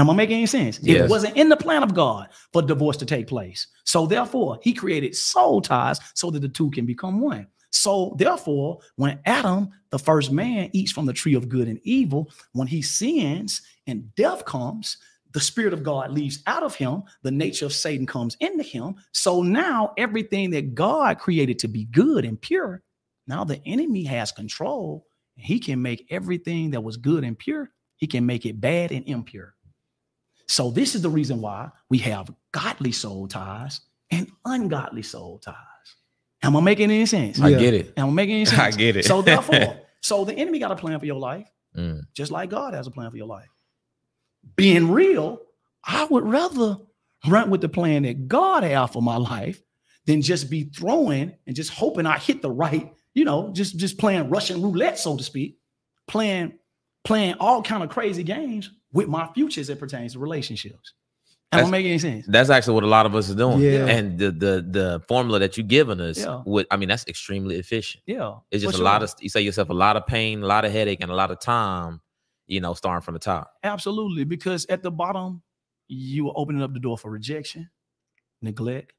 Am 0.00 0.08
I 0.08 0.14
making 0.14 0.36
any 0.36 0.46
sense? 0.46 0.80
Yes. 0.82 1.04
It 1.04 1.10
wasn't 1.10 1.36
in 1.36 1.50
the 1.50 1.56
plan 1.56 1.82
of 1.82 1.92
God 1.92 2.28
for 2.54 2.62
divorce 2.62 2.96
to 2.98 3.06
take 3.06 3.26
place. 3.26 3.66
So 3.84 4.06
therefore, 4.06 4.58
he 4.62 4.72
created 4.72 5.14
soul 5.14 5.60
ties 5.60 6.00
so 6.14 6.30
that 6.30 6.40
the 6.40 6.48
two 6.48 6.70
can 6.70 6.86
become 6.86 7.20
one. 7.20 7.46
So 7.70 8.14
therefore, 8.18 8.78
when 8.96 9.20
Adam, 9.26 9.68
the 9.90 9.98
first 9.98 10.32
man, 10.32 10.70
eats 10.72 10.90
from 10.90 11.04
the 11.04 11.12
tree 11.12 11.34
of 11.34 11.50
good 11.50 11.68
and 11.68 11.78
evil, 11.84 12.30
when 12.52 12.66
he 12.66 12.80
sins 12.80 13.60
and 13.86 14.12
death 14.14 14.46
comes, 14.46 14.96
the 15.32 15.40
spirit 15.40 15.74
of 15.74 15.82
God 15.82 16.10
leaves 16.10 16.42
out 16.46 16.62
of 16.62 16.74
him, 16.74 17.02
the 17.22 17.30
nature 17.30 17.66
of 17.66 17.72
Satan 17.72 18.06
comes 18.06 18.36
into 18.40 18.64
him. 18.64 18.94
So 19.12 19.42
now 19.42 19.92
everything 19.98 20.50
that 20.50 20.74
God 20.74 21.18
created 21.18 21.58
to 21.60 21.68
be 21.68 21.84
good 21.84 22.24
and 22.24 22.40
pure, 22.40 22.82
now 23.26 23.44
the 23.44 23.60
enemy 23.66 24.04
has 24.04 24.32
control. 24.32 25.06
He 25.36 25.60
can 25.60 25.80
make 25.80 26.06
everything 26.10 26.70
that 26.70 26.82
was 26.82 26.96
good 26.96 27.22
and 27.22 27.38
pure, 27.38 27.70
he 27.96 28.06
can 28.06 28.24
make 28.24 28.46
it 28.46 28.60
bad 28.60 28.92
and 28.92 29.06
impure. 29.06 29.54
So 30.50 30.70
this 30.70 30.94
is 30.94 31.02
the 31.02 31.10
reason 31.10 31.40
why 31.40 31.70
we 31.88 31.98
have 31.98 32.32
godly 32.52 32.92
soul 32.92 33.28
ties 33.28 33.80
and 34.10 34.28
ungodly 34.44 35.02
soul 35.02 35.38
ties. 35.38 35.54
Am 36.42 36.56
I 36.56 36.60
making 36.60 36.90
any 36.90 37.06
sense? 37.06 37.40
I 37.40 37.52
get 37.52 37.74
it. 37.74 37.92
Am 37.96 38.08
I 38.08 38.10
making 38.10 38.34
any 38.36 38.44
sense? 38.46 38.60
I 38.60 38.70
get 38.70 38.96
it. 38.96 39.04
So 39.04 39.22
therefore, 39.30 39.78
so 40.00 40.24
the 40.24 40.34
enemy 40.34 40.58
got 40.58 40.72
a 40.72 40.76
plan 40.76 40.98
for 40.98 41.06
your 41.06 41.18
life, 41.18 41.48
mm. 41.76 42.02
just 42.14 42.32
like 42.32 42.50
God 42.50 42.74
has 42.74 42.86
a 42.86 42.90
plan 42.90 43.10
for 43.10 43.16
your 43.16 43.26
life 43.26 43.48
being 44.56 44.90
real, 44.90 45.40
I 45.84 46.04
would 46.04 46.24
rather 46.24 46.78
run 47.26 47.50
with 47.50 47.60
the 47.60 47.68
plan 47.68 48.02
that 48.04 48.28
God 48.28 48.62
have 48.62 48.92
for 48.92 49.02
my 49.02 49.16
life 49.16 49.62
than 50.06 50.22
just 50.22 50.50
be 50.50 50.64
throwing 50.64 51.34
and 51.46 51.56
just 51.56 51.70
hoping 51.70 52.06
I 52.06 52.18
hit 52.18 52.42
the 52.42 52.50
right, 52.50 52.92
you 53.14 53.24
know, 53.24 53.52
just 53.52 53.76
just 53.76 53.98
playing 53.98 54.30
Russian 54.30 54.62
roulette, 54.62 54.98
so 54.98 55.16
to 55.16 55.22
speak, 55.22 55.58
playing 56.08 56.54
playing 57.04 57.34
all 57.40 57.62
kind 57.62 57.82
of 57.82 57.90
crazy 57.90 58.22
games 58.22 58.70
with 58.92 59.08
my 59.08 59.28
future 59.32 59.60
as 59.60 59.70
it 59.70 59.78
pertains 59.78 60.12
to 60.14 60.18
relationships. 60.18 60.94
That 61.52 61.62
don't 61.62 61.70
make 61.70 61.84
any 61.84 61.98
sense. 61.98 62.26
That's 62.28 62.48
actually 62.48 62.74
what 62.74 62.84
a 62.84 62.88
lot 62.88 63.06
of 63.06 63.14
us 63.16 63.28
are 63.28 63.34
doing. 63.34 63.58
Yeah. 63.58 63.86
And 63.86 64.18
the 64.18 64.30
the 64.30 64.66
the 64.68 65.02
formula 65.08 65.40
that 65.40 65.56
you've 65.56 65.66
given 65.66 66.00
us, 66.00 66.18
yeah. 66.18 66.42
with 66.46 66.66
I 66.70 66.76
mean, 66.76 66.88
that's 66.88 67.06
extremely 67.08 67.56
efficient. 67.56 68.04
Yeah. 68.06 68.36
It's 68.52 68.62
just 68.62 68.74
a 68.74 68.76
sure. 68.78 68.84
lot 68.84 69.02
of 69.02 69.12
you 69.20 69.28
say 69.28 69.40
yourself 69.40 69.68
a 69.68 69.74
lot 69.74 69.96
of 69.96 70.06
pain, 70.06 70.42
a 70.42 70.46
lot 70.46 70.64
of 70.64 70.70
headache, 70.70 71.00
and 71.00 71.10
a 71.10 71.14
lot 71.14 71.32
of 71.32 71.40
time 71.40 72.00
you 72.50 72.60
know, 72.60 72.74
starting 72.74 73.02
from 73.02 73.14
the 73.14 73.20
top. 73.20 73.52
Absolutely, 73.62 74.24
because 74.24 74.66
at 74.66 74.82
the 74.82 74.90
bottom, 74.90 75.40
you 75.86 76.28
are 76.28 76.34
opening 76.36 76.62
up 76.62 76.74
the 76.74 76.80
door 76.80 76.98
for 76.98 77.10
rejection, 77.10 77.70
neglect, 78.42 78.92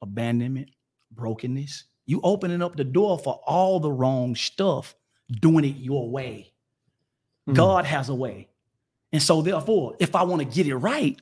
abandonment, 0.00 0.70
brokenness. 1.10 1.84
You 2.06 2.20
opening 2.22 2.62
up 2.62 2.76
the 2.76 2.84
door 2.84 3.18
for 3.18 3.40
all 3.46 3.80
the 3.80 3.90
wrong 3.90 4.36
stuff, 4.36 4.94
doing 5.40 5.64
it 5.64 5.76
your 5.76 6.08
way. 6.08 6.52
Mm. 7.48 7.54
God 7.54 7.84
has 7.84 8.08
a 8.08 8.14
way. 8.14 8.48
And 9.14 9.22
so 9.22 9.42
therefore, 9.42 9.94
if 10.00 10.16
I 10.16 10.24
want 10.24 10.42
to 10.42 10.44
get 10.44 10.66
it 10.66 10.74
right, 10.74 11.16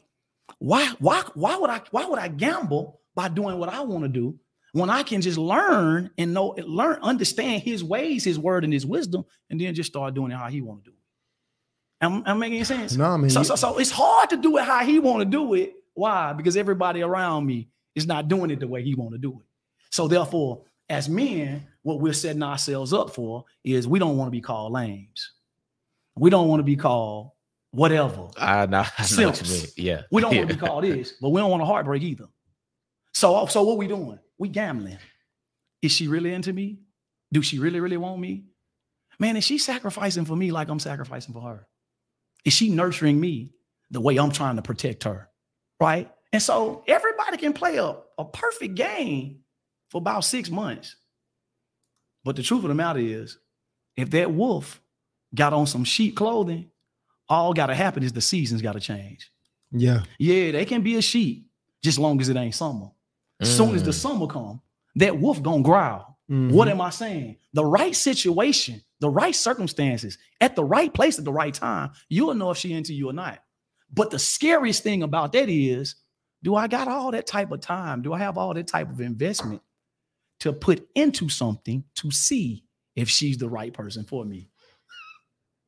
why 0.59 0.93
why 0.99 1.25
why 1.35 1.59
would 1.59 1.69
I 1.69 1.83
why 1.91 2.07
would 2.07 2.19
I 2.19 2.29
gamble 2.29 3.03
by 3.15 3.29
doing 3.29 3.59
what 3.59 3.69
I 3.69 3.83
want 3.83 4.05
to 4.05 4.09
do 4.09 4.39
when 4.73 4.89
I 4.89 5.03
can 5.03 5.21
just 5.21 5.37
learn 5.37 6.11
and 6.17 6.33
know 6.33 6.55
learn 6.57 7.01
understand 7.03 7.63
his 7.63 7.85
ways, 7.85 8.25
his 8.25 8.39
word 8.39 8.65
and 8.65 8.73
his 8.73 8.87
wisdom 8.87 9.27
and 9.51 9.61
then 9.61 9.75
just 9.75 9.91
start 9.91 10.15
doing 10.15 10.33
it 10.33 10.37
how 10.37 10.49
he 10.49 10.63
want 10.63 10.85
to 10.85 10.91
do 10.91 10.97
it. 10.97 12.07
I'm, 12.07 12.23
I'm 12.25 12.39
making 12.39 12.65
sense. 12.65 12.97
No, 12.97 13.11
I 13.11 13.19
mean, 13.19 13.29
so, 13.29 13.43
so, 13.43 13.57
so 13.57 13.77
it's 13.77 13.91
hard 13.91 14.31
to 14.31 14.39
do 14.39 14.57
it 14.57 14.65
how 14.65 14.83
he 14.87 14.99
want 14.99 15.19
to 15.21 15.27
do 15.27 15.53
it. 15.53 15.75
Why? 15.93 16.33
Because 16.33 16.57
everybody 16.57 17.03
around 17.03 17.45
me 17.45 17.69
is 17.95 18.07
not 18.07 18.27
doing 18.27 18.51
it 18.51 18.59
the 18.59 18.69
way 18.69 18.83
he 18.83 18.95
want 18.95 19.13
to 19.13 19.19
do 19.19 19.39
it. 19.39 19.47
So 19.91 20.09
therefore, 20.09 20.63
as 20.89 21.11
men, 21.11 21.67
what 21.83 22.01
we're 22.01 22.15
setting 22.15 22.43
ourselves 22.43 22.95
up 22.95 23.15
for 23.15 23.45
is 23.63 23.87
we 23.87 23.99
don't 23.99 24.17
want 24.17 24.29
to 24.29 24.33
be 24.33 24.41
called 24.41 24.73
lames. 24.73 25.33
We 26.17 26.31
don't 26.31 26.49
want 26.49 26.61
to 26.61 26.65
be 26.65 26.77
called 26.77 27.33
whatever. 27.73 28.29
I 28.37 28.67
know, 28.67 28.85
I 28.99 29.07
know 29.17 29.29
what. 29.29 29.73
Yeah. 29.77 30.03
We 30.11 30.23
don't 30.23 30.33
yeah. 30.33 30.39
want 30.39 30.51
to 30.51 30.57
be 30.57 30.61
called 30.61 30.85
this, 30.85 31.13
but 31.21 31.31
we 31.31 31.41
don't 31.41 31.51
want 31.51 31.63
a 31.63 31.67
heartbreak 31.67 32.03
either. 32.03 32.27
So, 33.15 33.37
oh, 33.37 33.47
so 33.47 33.63
what 33.63 33.77
we 33.77 33.89
doing? 33.89 34.19
We 34.39 34.49
gambling. 34.49 34.99
Is 35.83 35.93
she 35.93 36.09
really 36.09 36.33
into 36.33 36.53
me? 36.53 36.79
Do 37.33 37.43
she 37.43 37.59
really, 37.59 37.81
really 37.81 37.97
want 37.97 38.21
me? 38.21 38.45
Man, 39.19 39.37
is 39.37 39.45
she 39.45 39.59
sacrificing 39.59 40.25
for 40.25 40.37
me 40.37 40.53
like 40.53 40.69
I'm 40.69 40.79
sacrificing 40.79 41.35
for 41.35 41.43
her? 41.43 41.67
Is 42.45 42.53
she 42.53 42.69
nurturing 42.69 43.21
me 43.21 43.53
the 43.91 44.01
way 44.01 44.17
I'm 44.19 44.33
trying 44.33 44.57
to 44.57 44.63
protect 44.63 45.05
her? 45.05 45.29
Right. 45.81 46.11
And 46.33 46.43
so 46.43 46.83
everybody 46.87 47.37
can 47.37 47.53
play 47.53 47.77
a, 47.77 47.97
a 48.19 48.25
perfect 48.25 48.75
game 48.75 49.41
for 49.91 49.99
about 49.99 50.25
six 50.25 50.51
months. 50.51 50.97
But 52.25 52.37
the 52.37 52.43
truth 52.43 52.63
of 52.65 52.69
the 52.69 52.75
matter 52.75 53.01
is, 53.01 53.39
if 53.97 54.11
that 54.11 54.33
wolf 54.33 54.81
got 55.35 55.53
on 55.53 55.67
some 55.67 55.85
sheep 55.85 56.17
clothing, 56.17 56.71
all 57.33 57.53
got 57.55 57.67
to 57.67 57.75
happen 57.75 58.03
is 58.03 58.13
the 58.13 58.21
seasons 58.21 58.63
got 58.63 58.73
to 58.73 58.81
change. 58.81 59.31
Yeah. 59.71 60.03
Yeah, 60.19 60.53
they 60.53 60.65
can 60.65 60.83
be 60.83 60.97
a 60.97 61.03
sheep 61.03 61.47
just 61.83 61.99
long 61.99 62.21
as 62.21 62.29
it 62.29 62.37
ain't 62.37 62.55
summer. 62.55 62.91
As 63.41 63.49
mm. 63.49 63.57
soon 63.57 63.75
as 63.75 63.83
the 63.83 63.91
mm. 63.91 63.95
summer 63.95 64.27
come, 64.27 64.61
that 64.97 65.19
wolf 65.19 65.43
gonna 65.43 65.63
growl. 65.63 66.19
Mm-hmm. 66.31 66.55
What 66.55 66.69
am 66.69 66.81
I 66.81 66.91
saying? 66.91 67.37
The 67.53 67.65
right 67.65 67.97
situation 67.97 68.83
the 69.03 69.11
right 69.11 69.35
circumstances, 69.35 70.17
at 70.41 70.55
the 70.55 70.65
right 70.65 70.95
place 70.95 71.19
at 71.19 71.25
the 71.25 71.33
right 71.33 71.53
time, 71.53 71.91
you'll 72.09 72.35
know 72.35 72.53
if 72.53 72.57
she 72.57 72.73
into 72.73 72.95
you 72.95 73.11
or 73.11 73.13
not. 73.13 73.43
But 73.93 74.13
the 74.13 74.19
scariest 74.19 74.85
thing 74.85 75.03
about 75.03 75.33
that 75.33 75.49
is, 75.49 75.97
do 76.45 76.55
I 76.55 76.69
got 76.69 76.87
all 76.87 77.11
that 77.11 77.27
type 77.27 77.51
of 77.51 77.61
time? 77.61 78.03
Do 78.03 78.13
I 78.13 78.21
have 78.21 78.39
all 78.39 78.55
that 78.55 78.69
type 78.69 78.89
of 78.89 79.01
investment 79.01 79.61
to 80.39 80.53
put 80.53 80.89
into 80.95 81.29
something 81.29 81.83
to 81.97 82.13
see 82.13 82.65
if 82.95 83.09
she's 83.09 83.39
the 83.39 83.49
right 83.49 83.73
person 83.73 84.05
for 84.05 84.25
me? 84.25 84.49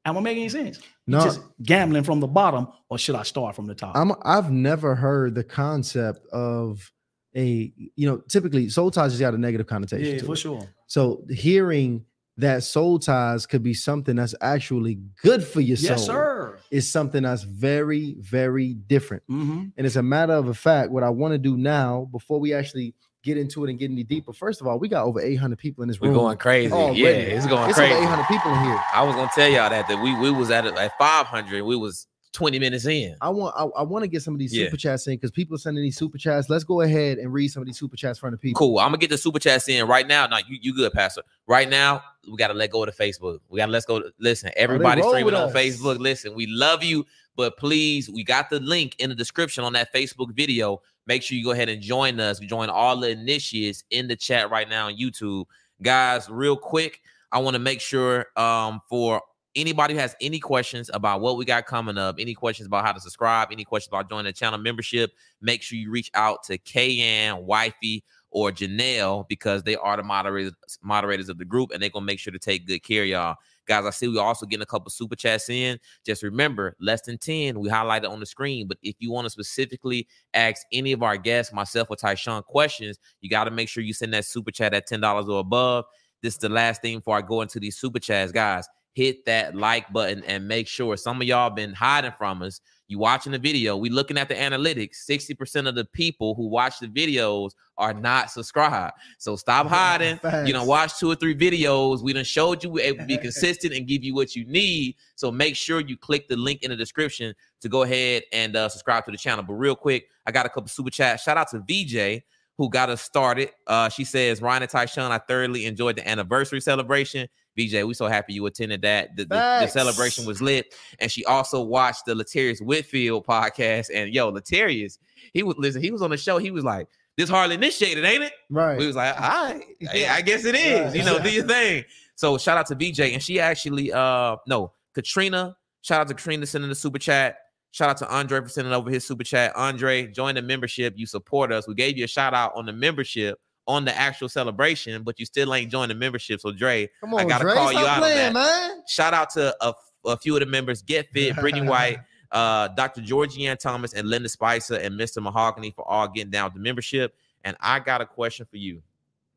Am 0.04 0.16
I 0.16 0.20
making 0.20 0.44
any 0.44 0.48
sense? 0.48 0.78
No. 1.06 1.22
Just 1.22 1.42
gambling 1.62 2.04
from 2.04 2.20
the 2.20 2.26
bottom, 2.26 2.68
or 2.88 2.98
should 2.98 3.14
I 3.14 3.24
start 3.24 3.54
from 3.54 3.66
the 3.66 3.74
top? 3.74 3.96
I'm 3.96 4.12
I've 4.22 4.50
never 4.50 4.94
heard 4.94 5.34
the 5.34 5.44
concept 5.44 6.26
of 6.28 6.90
a 7.36 7.72
you 7.76 8.08
know 8.08 8.18
typically 8.28 8.68
soul 8.68 8.90
ties 8.90 9.12
has 9.12 9.20
got 9.20 9.34
a 9.34 9.38
negative 9.38 9.66
connotation. 9.66 10.16
Yeah, 10.18 10.24
for 10.24 10.32
it. 10.32 10.38
sure. 10.38 10.62
So 10.86 11.24
hearing 11.28 12.06
that 12.36 12.64
soul 12.64 12.98
ties 12.98 13.46
could 13.46 13.62
be 13.62 13.74
something 13.74 14.16
that's 14.16 14.34
actually 14.40 14.98
good 15.22 15.44
for 15.44 15.60
your 15.60 15.76
soul. 15.76 15.90
Yes, 15.90 16.06
sir. 16.06 16.58
Is 16.70 16.90
something 16.90 17.22
that's 17.22 17.42
very, 17.42 18.16
very 18.18 18.74
different. 18.74 19.22
Mm-hmm. 19.30 19.66
And 19.76 19.86
it's 19.86 19.96
a 19.96 20.02
matter 20.02 20.32
of 20.32 20.48
a 20.48 20.54
fact. 20.54 20.90
What 20.90 21.04
I 21.04 21.10
want 21.10 21.32
to 21.32 21.38
do 21.38 21.56
now, 21.56 22.08
before 22.10 22.40
we 22.40 22.52
actually 22.52 22.94
get 23.24 23.38
into 23.38 23.64
it 23.64 23.70
and 23.70 23.78
get 23.78 23.90
any 23.90 24.04
deeper, 24.04 24.32
first 24.32 24.60
of 24.60 24.66
all, 24.66 24.78
we 24.78 24.88
got 24.88 25.04
over 25.04 25.20
800 25.20 25.58
people 25.58 25.82
in 25.82 25.88
this 25.88 26.00
room. 26.00 26.12
We're 26.12 26.18
going 26.18 26.36
crazy. 26.36 26.72
Already. 26.72 27.00
Yeah, 27.00 27.08
it's 27.08 27.46
going 27.46 27.68
it's 27.68 27.78
crazy. 27.78 27.94
Over 27.94 28.04
800 28.04 28.26
people 28.26 28.52
in 28.52 28.64
here. 28.64 28.80
I 28.92 29.02
was 29.02 29.16
gonna 29.16 29.30
tell 29.34 29.48
y'all 29.48 29.70
that 29.70 29.88
that 29.88 30.00
we 30.00 30.14
we 30.16 30.30
was 30.30 30.50
at 30.50 30.66
at 30.66 30.98
500. 30.98 31.64
We 31.64 31.76
was 31.76 32.06
20 32.34 32.58
minutes 32.58 32.84
in. 32.84 33.16
I 33.20 33.30
want 33.30 33.54
I, 33.56 33.64
I 33.80 33.82
want 33.82 34.02
to 34.02 34.08
get 34.08 34.22
some 34.22 34.34
of 34.34 34.40
these 34.40 34.54
yeah. 34.54 34.66
super 34.66 34.76
chats 34.76 35.06
in 35.06 35.14
because 35.14 35.30
people 35.30 35.54
are 35.54 35.58
sending 35.58 35.82
these 35.82 35.96
super 35.96 36.18
chats. 36.18 36.50
Let's 36.50 36.64
go 36.64 36.82
ahead 36.82 37.18
and 37.18 37.32
read 37.32 37.48
some 37.48 37.62
of 37.62 37.66
these 37.66 37.78
super 37.78 37.96
chats 37.96 38.18
from 38.18 38.32
the 38.32 38.36
people. 38.36 38.58
Cool. 38.58 38.78
I'm 38.78 38.88
gonna 38.88 38.98
get 38.98 39.10
the 39.10 39.18
super 39.18 39.38
chats 39.38 39.68
in 39.68 39.86
right 39.86 40.06
now. 40.06 40.26
Now 40.26 40.38
you, 40.38 40.58
you 40.60 40.74
good, 40.74 40.92
Pastor. 40.92 41.22
Right 41.46 41.68
now, 41.68 42.02
we 42.30 42.36
gotta 42.36 42.54
let 42.54 42.70
go 42.70 42.84
of 42.84 42.94
the 42.94 43.04
Facebook. 43.04 43.38
We 43.48 43.58
gotta 43.58 43.72
let's 43.72 43.86
go. 43.86 44.02
Listen, 44.18 44.50
oh, 44.50 44.60
everybody 44.60 45.00
streaming 45.02 45.34
on. 45.34 45.50
Facebook. 45.50 45.98
Listen, 45.98 46.34
we 46.34 46.46
love 46.46 46.82
you, 46.82 47.06
but 47.36 47.56
please, 47.56 48.10
we 48.10 48.24
got 48.24 48.50
the 48.50 48.60
link 48.60 48.96
in 48.98 49.08
the 49.08 49.16
description 49.16 49.64
on 49.64 49.72
that 49.74 49.94
Facebook 49.94 50.34
video. 50.34 50.82
Make 51.06 51.22
sure 51.22 51.36
you 51.36 51.44
go 51.44 51.50
ahead 51.52 51.68
and 51.68 51.82
join 51.82 52.18
us. 52.20 52.38
Join 52.38 52.70
all 52.70 52.98
the 52.98 53.10
initiates 53.10 53.84
in 53.90 54.08
the 54.08 54.16
chat 54.16 54.50
right 54.50 54.68
now 54.68 54.86
on 54.86 54.96
YouTube. 54.96 55.44
Guys, 55.82 56.28
real 56.30 56.56
quick, 56.56 57.00
I 57.32 57.38
want 57.38 57.54
to 57.54 57.60
make 57.60 57.80
sure 57.80 58.26
um 58.36 58.80
for 58.88 59.20
anybody 59.56 59.94
who 59.94 60.00
has 60.00 60.16
any 60.20 60.38
questions 60.40 60.90
about 60.92 61.20
what 61.20 61.36
we 61.36 61.44
got 61.44 61.66
coming 61.66 61.98
up, 61.98 62.16
any 62.18 62.34
questions 62.34 62.66
about 62.66 62.84
how 62.84 62.92
to 62.92 63.00
subscribe, 63.00 63.48
any 63.52 63.64
questions 63.64 63.90
about 63.92 64.08
joining 64.08 64.24
the 64.24 64.32
channel 64.32 64.58
membership, 64.58 65.12
make 65.40 65.62
sure 65.62 65.78
you 65.78 65.90
reach 65.90 66.10
out 66.14 66.42
to 66.44 66.58
Kayan, 66.58 67.46
Wifey, 67.46 68.02
or 68.30 68.50
Janelle 68.50 69.26
because 69.28 69.62
they 69.62 69.76
are 69.76 69.96
the 69.96 70.02
moderators 70.02 70.54
moderators 70.82 71.28
of 71.28 71.38
the 71.38 71.44
group 71.44 71.70
and 71.72 71.82
they're 71.82 71.90
gonna 71.90 72.04
make 72.04 72.18
sure 72.18 72.32
to 72.32 72.38
take 72.38 72.66
good 72.66 72.82
care 72.82 73.04
y'all. 73.04 73.36
Guys, 73.66 73.84
I 73.86 73.90
see 73.90 74.08
we're 74.08 74.20
also 74.20 74.46
getting 74.46 74.62
a 74.62 74.66
couple 74.66 74.90
super 74.90 75.16
chats 75.16 75.48
in. 75.48 75.78
Just 76.04 76.22
remember, 76.22 76.76
less 76.80 77.02
than 77.02 77.18
10, 77.18 77.58
we 77.58 77.68
highlight 77.68 78.04
it 78.04 78.10
on 78.10 78.20
the 78.20 78.26
screen. 78.26 78.66
But 78.68 78.78
if 78.82 78.96
you 78.98 79.10
want 79.10 79.26
to 79.26 79.30
specifically 79.30 80.06
ask 80.34 80.62
any 80.72 80.92
of 80.92 81.02
our 81.02 81.16
guests, 81.16 81.52
myself 81.52 81.88
or 81.90 81.96
Tyshawn, 81.96 82.44
questions, 82.44 82.98
you 83.20 83.30
got 83.30 83.44
to 83.44 83.50
make 83.50 83.68
sure 83.68 83.82
you 83.82 83.94
send 83.94 84.12
that 84.14 84.24
super 84.24 84.50
chat 84.50 84.74
at 84.74 84.88
$10 84.88 85.28
or 85.28 85.40
above. 85.40 85.84
This 86.22 86.34
is 86.34 86.38
the 86.38 86.48
last 86.48 86.82
thing 86.82 86.98
before 86.98 87.16
I 87.18 87.22
go 87.22 87.42
into 87.42 87.60
these 87.60 87.76
super 87.76 87.98
chats. 87.98 88.32
Guys, 88.32 88.66
hit 88.94 89.24
that 89.26 89.54
like 89.54 89.92
button 89.92 90.22
and 90.24 90.46
make 90.46 90.68
sure 90.68 90.96
some 90.96 91.20
of 91.20 91.26
y'all 91.26 91.50
been 91.50 91.72
hiding 91.72 92.12
from 92.16 92.42
us. 92.42 92.60
You 92.86 92.98
watching 92.98 93.32
the 93.32 93.38
video, 93.38 93.76
we 93.76 93.88
looking 93.90 94.18
at 94.18 94.28
the 94.28 94.34
analytics. 94.34 95.08
60% 95.08 95.66
of 95.66 95.74
the 95.74 95.86
people 95.86 96.34
who 96.34 96.48
watch 96.48 96.78
the 96.80 96.86
videos 96.86 97.52
are 97.76 97.94
not 97.94 98.30
subscribed. 98.30 98.94
So 99.18 99.36
stop 99.36 99.66
hiding. 99.66 100.20
You 100.46 100.52
know, 100.52 100.64
watch 100.64 100.98
two 100.98 101.10
or 101.10 101.14
three 101.14 101.34
videos. 101.34 102.02
We 102.02 102.12
done 102.12 102.24
showed 102.24 102.62
you 102.62 102.70
we're 102.70 102.84
able 102.84 102.98
to 102.98 103.06
be 103.06 103.18
consistent 103.18 103.72
and 103.72 103.86
give 103.88 104.04
you 104.04 104.14
what 104.14 104.36
you 104.36 104.44
need. 104.44 104.96
So 105.16 105.32
make 105.32 105.56
sure 105.56 105.80
you 105.80 105.96
click 105.96 106.28
the 106.28 106.36
link 106.36 106.62
in 106.62 106.70
the 106.70 106.76
description 106.76 107.34
to 107.62 107.68
go 107.68 107.82
ahead 107.82 108.22
and 108.32 108.54
uh, 108.54 108.68
subscribe 108.68 109.06
to 109.06 109.10
the 109.10 109.18
channel. 109.18 109.42
But 109.42 109.54
real 109.54 109.74
quick, 109.74 110.08
I 110.26 110.30
got 110.30 110.46
a 110.46 110.50
couple 110.50 110.68
super 110.68 110.90
chats. 110.90 111.22
Shout 111.22 111.38
out 111.38 111.48
to 111.50 111.60
VJ 111.66 112.22
who 112.58 112.68
got 112.68 112.90
us 112.90 113.02
started. 113.02 113.50
Uh, 113.66 113.88
she 113.88 114.04
says, 114.04 114.40
Ryan 114.40 114.62
and 114.62 114.70
Tyshawn, 114.70 115.10
I 115.10 115.18
thoroughly 115.18 115.66
enjoyed 115.66 115.96
the 115.96 116.08
anniversary 116.08 116.60
celebration. 116.60 117.28
VJ, 117.56 117.84
we 117.84 117.94
so 117.94 118.06
happy 118.06 118.32
you 118.32 118.44
attended 118.46 118.82
that. 118.82 119.16
The, 119.16 119.24
the, 119.24 119.58
the 119.62 119.66
celebration 119.68 120.26
was 120.26 120.42
lit. 120.42 120.74
And 120.98 121.10
she 121.10 121.24
also 121.24 121.62
watched 121.62 122.06
the 122.06 122.14
Latarius 122.14 122.60
Whitfield 122.60 123.26
podcast. 123.26 123.86
And 123.94 124.12
yo, 124.12 124.32
Latarius, 124.32 124.98
he 125.32 125.42
was 125.42 125.56
listen, 125.58 125.82
he 125.82 125.90
was 125.90 126.02
on 126.02 126.10
the 126.10 126.16
show. 126.16 126.38
He 126.38 126.50
was 126.50 126.64
like, 126.64 126.88
this 127.16 127.30
hardly 127.30 127.54
initiated, 127.54 128.04
ain't 128.04 128.24
it? 128.24 128.32
Right. 128.50 128.76
We 128.76 128.86
was 128.86 128.96
like, 128.96 129.14
all 129.14 129.44
right, 129.54 129.62
I, 129.92 130.06
I 130.10 130.22
guess 130.22 130.44
it 130.44 130.56
is. 130.56 130.86
Right. 130.86 130.96
You 130.96 131.04
know, 131.04 131.22
do 131.22 131.30
your 131.32 131.46
thing. 131.46 131.84
So 132.16 132.38
shout 132.38 132.58
out 132.58 132.66
to 132.66 132.74
VJ. 132.74 133.00
And 133.00 133.22
she 133.22 133.40
actually 133.40 133.92
uh 133.92 134.36
no, 134.46 134.72
Katrina, 134.94 135.56
shout 135.82 136.00
out 136.00 136.08
to 136.08 136.14
Katrina 136.14 136.46
sending 136.46 136.68
the 136.68 136.74
super 136.74 136.98
chat. 136.98 137.38
Shout 137.70 137.90
out 137.90 137.96
to 137.98 138.08
Andre 138.08 138.40
for 138.40 138.48
sending 138.48 138.72
over 138.72 138.88
his 138.88 139.04
super 139.04 139.24
chat. 139.24 139.54
Andre, 139.56 140.06
join 140.06 140.36
the 140.36 140.42
membership. 140.42 140.94
You 140.96 141.06
support 141.06 141.52
us. 141.52 141.66
We 141.66 141.74
gave 141.74 141.98
you 141.98 142.04
a 142.04 142.08
shout 142.08 142.32
out 142.32 142.52
on 142.54 142.66
the 142.66 142.72
membership 142.72 143.40
on 143.66 143.84
the 143.84 143.96
actual 143.96 144.28
celebration, 144.28 145.02
but 145.02 145.18
you 145.18 145.24
still 145.26 145.54
ain't 145.54 145.70
joined 145.70 145.90
the 145.90 145.94
membership. 145.94 146.40
So 146.40 146.52
Dre, 146.52 146.88
Come 147.00 147.14
on, 147.14 147.20
I 147.20 147.24
gotta 147.24 147.44
Dre, 147.44 147.54
call 147.54 147.72
you 147.72 147.78
stop 147.78 147.96
out 147.98 148.02
on 148.02 148.08
that. 148.10 148.32
man. 148.34 148.82
shout 148.86 149.14
out 149.14 149.30
to 149.30 149.56
a, 149.60 149.72
a 150.06 150.16
few 150.18 150.34
of 150.36 150.40
the 150.40 150.46
members 150.46 150.82
get 150.82 151.08
fit 151.10 151.34
brittany 151.36 151.66
white 151.66 151.98
uh 152.32 152.68
dr 152.68 153.00
georgianne 153.02 153.58
thomas 153.58 153.92
and 153.94 154.08
linda 154.08 154.28
spicer 154.28 154.74
and 154.74 154.98
mr 155.00 155.22
mahogany 155.22 155.70
for 155.70 155.86
all 155.88 156.08
getting 156.08 156.30
down 156.30 156.44
with 156.46 156.54
the 156.54 156.60
membership 156.60 157.14
and 157.44 157.56
i 157.60 157.78
got 157.78 158.00
a 158.02 158.06
question 158.06 158.44
for 158.50 158.56
you 158.58 158.82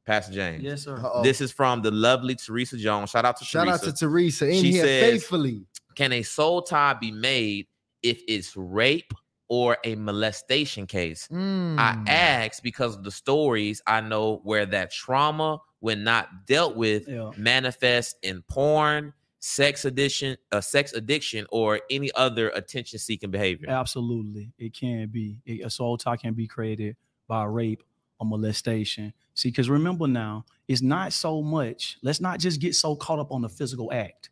pastor 0.05 0.33
james 0.33 0.63
Yes, 0.63 0.83
sir. 0.83 0.97
Uh-oh. 0.97 1.21
this 1.23 1.39
is 1.39 1.51
from 1.51 1.81
the 1.81 1.91
lovely 1.91 2.35
teresa 2.35 2.75
jones 2.77 3.11
shout 3.11 3.23
out 3.23 3.37
to 3.37 3.45
Shout 3.45 3.65
teresa 3.67 3.87
out 3.89 3.95
to 3.95 3.99
Teresa 4.05 4.49
in 4.49 4.61
She 4.61 4.71
here 4.71 4.83
says- 4.83 5.03
faithfully. 5.11 5.61
can 5.95 6.11
a 6.11 6.21
soul 6.23 6.61
tie 6.63 6.93
be 6.95 7.11
made 7.11 7.67
if 8.03 8.21
it's 8.27 8.55
rape 8.57 9.13
or 9.49 9.77
a 9.83 9.95
molestation 9.95 10.85
case 10.85 11.27
i 11.31 11.35
Mm. 11.35 12.07
ask 12.09 12.61
because 12.63 12.95
of 12.95 13.03
the 13.03 13.11
stories 13.11 13.81
i 13.87 14.01
know 14.01 14.37
where 14.43 14.65
that 14.65 14.91
trauma 14.91 15.59
when 15.79 16.03
not 16.03 16.45
dealt 16.47 16.75
with 16.75 17.07
Yeah. 17.07 17.31
manifest 17.37 18.17
in 18.23 18.41
porn, 18.41 19.13
sex 19.39 19.85
addiction, 19.85 20.35
uh, 20.51 20.59
sex 20.59 20.91
addiction, 20.93 21.45
or 21.51 21.79
any 21.91 22.11
other 22.13 22.49
attention-seeking 22.49 23.29
behavior. 23.29 23.69
Absolutely, 23.69 24.51
it 24.57 24.73
can 24.73 25.07
be. 25.09 25.39
It- 25.45 25.63
A 25.63 25.69
soul 25.69 25.95
tie 25.99 26.17
can 26.17 26.33
be 26.33 26.47
created 26.47 26.97
by 27.27 27.43
rape 27.43 27.83
or 28.19 28.25
molestation. 28.25 29.13
See, 29.35 29.49
because 29.49 29.69
remember 29.69 30.07
now, 30.07 30.45
it's 30.67 30.81
not 30.81 31.13
so 31.13 31.43
much. 31.43 31.99
Let's 32.01 32.19
not 32.19 32.39
just 32.39 32.59
get 32.59 32.73
so 32.73 32.95
caught 32.95 33.19
up 33.19 33.31
on 33.31 33.43
the 33.43 33.49
physical 33.49 33.93
act. 33.93 34.31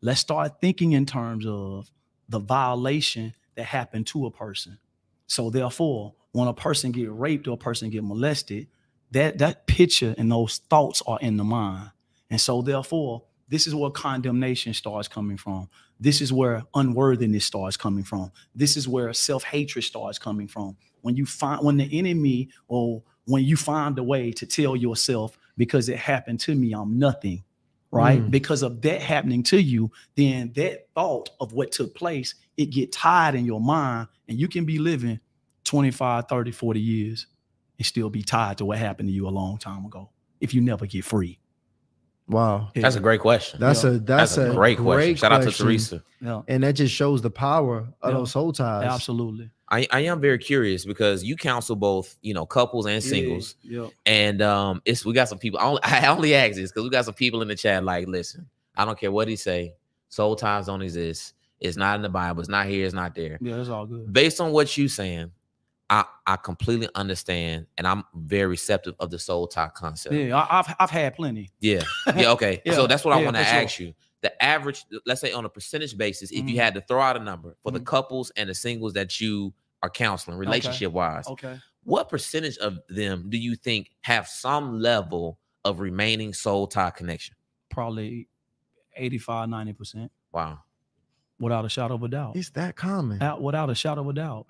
Let's 0.00 0.20
start 0.20 0.62
thinking 0.62 0.92
in 0.92 1.04
terms 1.04 1.44
of 1.46 1.90
the 2.30 2.38
violation 2.38 3.34
that 3.56 3.64
happened 3.64 4.06
to 4.08 4.26
a 4.26 4.30
person. 4.30 4.78
So 5.26 5.50
therefore, 5.50 6.14
when 6.32 6.48
a 6.48 6.54
person 6.54 6.92
get 6.92 7.10
raped 7.12 7.48
or 7.48 7.52
a 7.52 7.56
person 7.56 7.90
get 7.90 8.04
molested, 8.04 8.68
that 9.12 9.38
that 9.38 9.66
picture 9.66 10.14
and 10.18 10.30
those 10.30 10.58
thoughts 10.68 11.02
are 11.06 11.18
in 11.20 11.36
the 11.36 11.44
mind. 11.44 11.90
And 12.30 12.40
so 12.40 12.62
therefore, 12.62 13.22
this 13.48 13.66
is 13.66 13.74
where 13.74 13.90
condemnation 13.90 14.74
starts 14.74 15.06
coming 15.06 15.36
from. 15.36 15.68
This 16.00 16.20
is 16.20 16.32
where 16.32 16.64
unworthiness 16.74 17.44
starts 17.44 17.76
coming 17.76 18.02
from. 18.02 18.32
This 18.54 18.76
is 18.76 18.88
where 18.88 19.12
self-hatred 19.12 19.84
starts 19.84 20.18
coming 20.18 20.48
from. 20.48 20.76
When 21.02 21.16
you 21.16 21.26
find 21.26 21.64
when 21.64 21.76
the 21.76 21.98
enemy 21.98 22.48
or 22.66 23.02
when 23.26 23.44
you 23.44 23.56
find 23.56 23.98
a 23.98 24.02
way 24.02 24.32
to 24.32 24.46
tell 24.46 24.74
yourself 24.74 25.38
because 25.56 25.88
it 25.88 25.98
happened 25.98 26.40
to 26.40 26.54
me, 26.54 26.72
I'm 26.72 26.98
nothing, 26.98 27.44
right? 27.90 28.20
Mm. 28.20 28.30
Because 28.30 28.62
of 28.62 28.82
that 28.82 29.00
happening 29.00 29.42
to 29.44 29.60
you, 29.60 29.90
then 30.16 30.52
that 30.56 30.88
thought 30.94 31.30
of 31.40 31.52
what 31.52 31.70
took 31.72 31.94
place, 31.94 32.34
it 32.56 32.66
get 32.66 32.92
tied 32.92 33.34
in 33.34 33.44
your 33.44 33.60
mind 33.60 34.08
and 34.28 34.38
you 34.38 34.48
can 34.48 34.64
be 34.64 34.78
living 34.78 35.20
25, 35.64 36.28
30, 36.28 36.50
40 36.52 36.80
years 36.80 37.26
and 37.78 37.86
still 37.86 38.10
be 38.10 38.22
tied 38.22 38.58
to 38.58 38.64
what 38.64 38.78
happened 38.78 39.08
to 39.08 39.12
you 39.12 39.26
a 39.26 39.30
long 39.30 39.58
time 39.58 39.84
ago 39.84 40.10
if 40.40 40.54
you 40.54 40.60
never 40.60 40.86
get 40.86 41.04
free. 41.04 41.38
Wow. 42.26 42.70
That's 42.74 42.96
a 42.96 43.00
great 43.00 43.20
question. 43.20 43.60
That's 43.60 43.84
Yeah. 43.84 43.90
a 43.90 43.92
that's, 43.98 44.36
That's 44.36 44.50
a 44.50 44.54
great 44.54 44.78
question. 44.78 45.16
Shout 45.16 45.32
out 45.32 45.42
to. 45.42 45.50
Teresa. 45.50 46.02
Yeah, 46.22 46.40
And 46.48 46.62
that 46.62 46.72
just 46.72 46.94
shows 46.94 47.20
the 47.20 47.30
power 47.30 47.86
of 48.00 48.10
Yeah. 48.12 48.18
those 48.18 48.30
soul 48.32 48.52
ties. 48.52 48.84
absolutely. 48.84 49.50
I, 49.70 49.86
I 49.90 50.00
am 50.00 50.20
very 50.20 50.38
curious 50.38 50.84
because 50.84 51.24
you 51.24 51.36
counsel 51.36 51.74
both, 51.76 52.16
you 52.22 52.32
know, 52.34 52.46
couples 52.46 52.86
and 52.86 53.02
singles, 53.02 53.56
Yeah. 53.62 53.88
and 54.06 54.40
um, 54.40 54.80
it's 54.84 55.04
we 55.04 55.12
got 55.14 55.28
some 55.28 55.38
people. 55.38 55.58
I 55.58 55.64
only, 55.64 55.80
I 55.84 56.06
only 56.06 56.34
ask 56.34 56.54
this 56.54 56.70
because 56.70 56.84
we 56.84 56.90
got 56.90 57.04
some 57.06 57.14
people 57.14 57.42
in 57.42 57.48
the 57.48 57.56
chat. 57.56 57.82
Like, 57.84 58.06
listen, 58.06 58.48
I 58.76 58.84
don't 58.84 58.98
care 58.98 59.10
what 59.12 59.26
he 59.28 59.36
say. 59.36 59.74
Soul 60.08 60.36
ties 60.36 60.66
don't 60.66 60.80
exist. 60.82 61.33
It's 61.64 61.76
not 61.76 61.96
in 61.96 62.02
the 62.02 62.08
Bible. 62.08 62.40
It's 62.40 62.48
not 62.48 62.66
here. 62.66 62.84
It's 62.84 62.94
not 62.94 63.14
there. 63.14 63.38
Yeah, 63.40 63.56
that's 63.56 63.68
all 63.68 63.86
good. 63.86 64.12
based 64.12 64.40
on 64.40 64.52
what 64.52 64.76
you're 64.76 64.88
saying, 64.88 65.30
I 65.90 66.04
I 66.26 66.36
completely 66.36 66.88
understand, 66.94 67.66
and 67.78 67.86
I'm 67.86 68.04
very 68.14 68.46
receptive 68.46 68.94
of 69.00 69.10
the 69.10 69.18
soul 69.18 69.46
tie 69.46 69.68
concept. 69.74 70.14
Yeah, 70.14 70.36
I, 70.36 70.58
I've 70.60 70.74
I've 70.78 70.90
had 70.90 71.14
plenty. 71.14 71.50
Yeah, 71.60 71.82
yeah, 72.16 72.32
okay. 72.32 72.60
Yeah, 72.64 72.74
so 72.74 72.86
that's 72.86 73.04
what 73.04 73.14
I 73.14 73.22
want 73.22 73.36
to 73.36 73.42
for 73.44 73.48
sure. 73.50 73.60
ask 73.60 73.80
you. 73.80 73.94
The 74.22 74.42
average, 74.42 74.86
let's 75.04 75.20
say 75.20 75.32
on 75.32 75.44
a 75.44 75.50
percentage 75.50 75.98
basis, 75.98 76.30
if 76.30 76.48
you 76.48 76.54
Mhm. 76.54 76.56
had 76.56 76.74
to 76.74 76.80
throw 76.80 77.00
out 77.00 77.16
a 77.18 77.20
number 77.20 77.56
for 77.62 77.70
the 77.72 77.80
Mhm. 77.80 77.84
couples 77.86 78.30
and 78.36 78.48
the 78.48 78.54
singles 78.54 78.94
that 78.94 79.20
you 79.20 79.52
are 79.82 79.90
counseling, 79.90 80.38
relationship 80.38 80.92
wise, 80.92 81.26
Okay. 81.28 81.58
what 81.82 82.08
percentage 82.08 82.56
of 82.56 82.78
them 82.88 83.28
do 83.28 83.36
you 83.36 83.54
think 83.54 83.90
have 84.00 84.26
some 84.26 84.80
level 84.80 85.38
of 85.66 85.78
remaining 85.80 86.32
soul 86.32 86.66
tie 86.66 86.88
connection? 86.90 87.34
Probably 87.70 88.28
85, 88.96 89.48
90%, 89.50 90.10
Wow. 90.32 90.60
Without 91.38 91.64
a 91.64 91.68
shadow 91.68 91.94
of 91.94 92.02
a 92.02 92.08
doubt. 92.08 92.36
It's 92.36 92.50
that 92.50 92.76
common. 92.76 93.22
Out 93.22 93.42
without 93.42 93.70
a 93.70 93.74
shadow 93.74 94.02
of 94.02 94.08
a 94.08 94.12
doubt. 94.12 94.46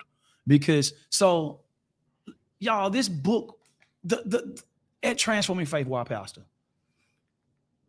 Because 0.47 0.93
so 1.09 1.61
y'all, 2.59 2.89
this 2.89 3.09
book, 3.09 3.59
the 4.03 4.21
the 4.25 4.61
at 5.03 5.17
Transforming 5.17 5.65
Faith 5.65 5.87
Why 5.87 6.03
Pastor, 6.03 6.41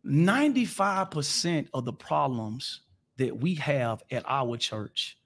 95% 0.05 1.67
of 1.73 1.85
the 1.85 1.93
problems 1.93 2.81
that 3.17 3.37
we 3.37 3.55
have 3.55 4.03
at 4.11 4.23
our 4.27 4.57
church, 4.57 5.17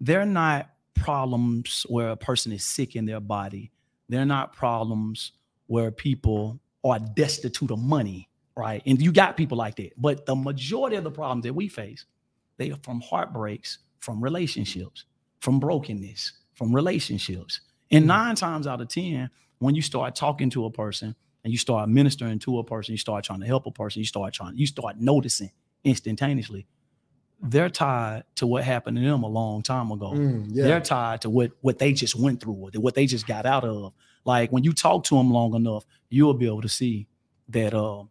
they're 0.00 0.26
not 0.26 0.70
problems 0.94 1.86
where 1.88 2.10
a 2.10 2.16
person 2.16 2.52
is 2.52 2.64
sick 2.64 2.94
in 2.94 3.06
their 3.06 3.20
body. 3.20 3.70
They're 4.08 4.26
not 4.26 4.52
problems 4.52 5.32
where 5.66 5.90
people 5.90 6.60
are 6.84 6.98
destitute 6.98 7.70
of 7.70 7.78
money, 7.78 8.28
right? 8.56 8.82
And 8.86 9.00
you 9.00 9.12
got 9.12 9.36
people 9.36 9.56
like 9.56 9.76
that. 9.76 9.92
But 9.96 10.26
the 10.26 10.34
majority 10.34 10.96
of 10.96 11.04
the 11.04 11.10
problems 11.10 11.44
that 11.44 11.54
we 11.54 11.68
face, 11.68 12.04
they 12.60 12.70
are 12.70 12.78
from 12.82 13.00
heartbreaks, 13.00 13.78
from 14.00 14.22
relationships, 14.22 15.06
from 15.40 15.58
brokenness, 15.58 16.32
from 16.52 16.74
relationships. 16.74 17.62
And 17.90 18.06
nine 18.06 18.34
times 18.34 18.66
out 18.66 18.82
of 18.82 18.88
10, 18.88 19.30
when 19.60 19.74
you 19.74 19.80
start 19.80 20.14
talking 20.14 20.50
to 20.50 20.66
a 20.66 20.70
person 20.70 21.16
and 21.42 21.50
you 21.50 21.58
start 21.58 21.88
ministering 21.88 22.38
to 22.40 22.58
a 22.58 22.64
person, 22.64 22.92
you 22.92 22.98
start 22.98 23.24
trying 23.24 23.40
to 23.40 23.46
help 23.46 23.64
a 23.64 23.70
person, 23.70 24.00
you 24.00 24.06
start 24.06 24.34
trying, 24.34 24.58
you 24.58 24.66
start 24.66 24.96
noticing 24.98 25.50
instantaneously, 25.84 26.66
they're 27.42 27.70
tied 27.70 28.24
to 28.34 28.46
what 28.46 28.62
happened 28.62 28.98
to 28.98 29.02
them 29.02 29.22
a 29.22 29.28
long 29.28 29.62
time 29.62 29.90
ago. 29.90 30.10
Mm, 30.12 30.48
yeah. 30.50 30.64
They're 30.64 30.80
tied 30.80 31.22
to 31.22 31.30
what 31.30 31.52
what 31.62 31.78
they 31.78 31.94
just 31.94 32.14
went 32.14 32.42
through, 32.42 32.52
or 32.52 32.70
what 32.74 32.94
they 32.94 33.06
just 33.06 33.26
got 33.26 33.46
out 33.46 33.64
of. 33.64 33.94
Like 34.26 34.52
when 34.52 34.64
you 34.64 34.74
talk 34.74 35.04
to 35.04 35.14
them 35.14 35.30
long 35.32 35.54
enough, 35.54 35.86
you'll 36.10 36.34
be 36.34 36.44
able 36.44 36.60
to 36.60 36.68
see 36.68 37.08
that 37.48 37.72
uh, 37.72 38.04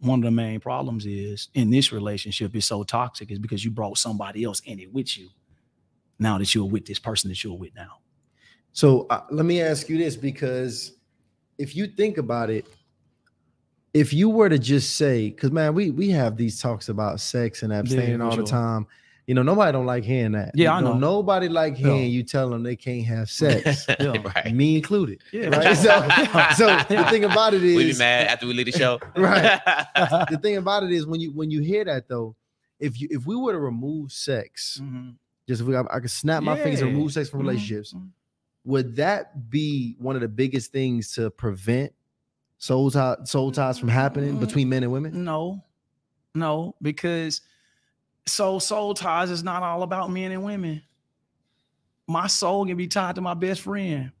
one 0.00 0.20
of 0.20 0.24
the 0.24 0.30
main 0.30 0.60
problems 0.60 1.06
is 1.06 1.48
in 1.54 1.70
this 1.70 1.92
relationship 1.92 2.54
is 2.54 2.66
so 2.66 2.82
toxic 2.82 3.30
is 3.30 3.38
because 3.38 3.64
you 3.64 3.70
brought 3.70 3.98
somebody 3.98 4.44
else 4.44 4.60
in 4.60 4.78
it 4.78 4.92
with 4.92 5.16
you. 5.18 5.28
Now 6.18 6.38
that 6.38 6.54
you're 6.54 6.64
with 6.64 6.84
this 6.84 6.98
person 6.98 7.30
that 7.30 7.44
you're 7.44 7.56
with 7.56 7.74
now. 7.76 7.98
So 8.72 9.06
uh, 9.10 9.22
let 9.30 9.46
me 9.46 9.60
ask 9.62 9.88
you 9.88 9.98
this 9.98 10.16
because 10.16 10.92
if 11.58 11.76
you 11.76 11.86
think 11.86 12.18
about 12.18 12.50
it, 12.50 12.66
if 13.94 14.12
you 14.12 14.28
were 14.28 14.48
to 14.48 14.58
just 14.58 14.96
say, 14.96 15.30
because 15.30 15.50
man, 15.50 15.74
we 15.74 15.90
we 15.90 16.10
have 16.10 16.36
these 16.36 16.60
talks 16.60 16.88
about 16.88 17.20
sex 17.20 17.62
and 17.62 17.72
abstaining 17.72 18.18
for 18.18 18.24
all 18.24 18.30
sure. 18.32 18.44
the 18.44 18.50
time. 18.50 18.86
You 19.28 19.34
know, 19.34 19.42
nobody 19.42 19.72
don't 19.72 19.84
like 19.84 20.04
hearing 20.04 20.32
that. 20.32 20.52
Yeah, 20.54 20.70
You 20.70 20.86
I 20.86 20.90
know. 20.90 20.94
Nobody 20.98 21.48
like 21.50 21.78
Yeah. 21.78 21.88
hearing 21.88 22.10
you 22.10 22.22
tell 22.22 22.48
them 22.48 22.62
they 22.62 22.76
can't 22.76 23.04
have 23.04 23.28
sex, 23.28 23.86
Yeah. 24.00 24.14
right. 24.34 24.54
me 24.54 24.76
included. 24.76 25.20
Yeah, 25.32 25.48
Right? 25.48 25.76
So, 25.76 26.56
so 26.56 26.94
the 26.94 27.04
thing 27.10 27.24
about 27.24 27.52
it 27.52 27.60
We 27.60 27.92
be 27.92 27.98
mad 27.98 28.26
after 28.28 28.46
we 28.46 28.54
leave 28.54 28.66
the 28.66 28.72
show. 28.72 28.98
Right. 29.16 29.60
the 30.30 30.38
thing 30.42 30.56
about 30.56 30.82
it 30.84 30.92
is 30.92 31.06
when 31.06 31.20
you 31.20 31.30
when 31.32 31.50
you 31.50 31.60
hear 31.60 31.84
that 31.84 32.08
though, 32.08 32.36
if 32.80 32.98
you 33.00 33.06
if 33.10 33.26
we 33.26 33.36
were 33.36 33.52
to 33.52 33.58
remove 33.58 34.12
sex, 34.12 34.80
Mhm. 34.82 35.16
just 35.46 35.60
if 35.60 35.66
we, 35.66 35.76
I, 35.76 35.82
I 35.90 36.00
could 36.00 36.10
snap 36.10 36.42
my 36.42 36.56
fingers 36.56 36.80
and 36.80 36.90
remove 36.92 37.12
sex 37.12 37.28
from 37.28 37.40
Mhm. 37.40 37.48
relationships, 37.48 37.92
Mhm. 37.92 38.08
would 38.64 38.96
that 38.96 39.50
be 39.50 39.94
one 39.98 40.16
of 40.16 40.22
the 40.22 40.28
biggest 40.28 40.72
things 40.72 41.12
to 41.16 41.28
prevent 41.28 41.92
soul 42.56 42.90
tie, 42.90 43.16
soul 43.24 43.52
ties 43.52 43.78
from 43.78 43.88
happening 43.90 44.36
Mm. 44.36 44.40
between 44.40 44.70
men 44.70 44.82
and 44.84 44.90
women? 44.90 45.22
No, 45.22 45.62
No, 46.34 46.74
because 46.80 47.42
so 48.28 48.58
soul 48.58 48.94
ties 48.94 49.30
is 49.30 49.42
not 49.42 49.62
all 49.62 49.82
about 49.82 50.10
men 50.10 50.32
and 50.32 50.44
women. 50.44 50.82
My 52.06 52.26
soul 52.26 52.66
can 52.66 52.76
be 52.76 52.88
tied 52.88 53.16
to 53.16 53.20
my 53.20 53.34
best 53.34 53.60
friend. 53.60 54.12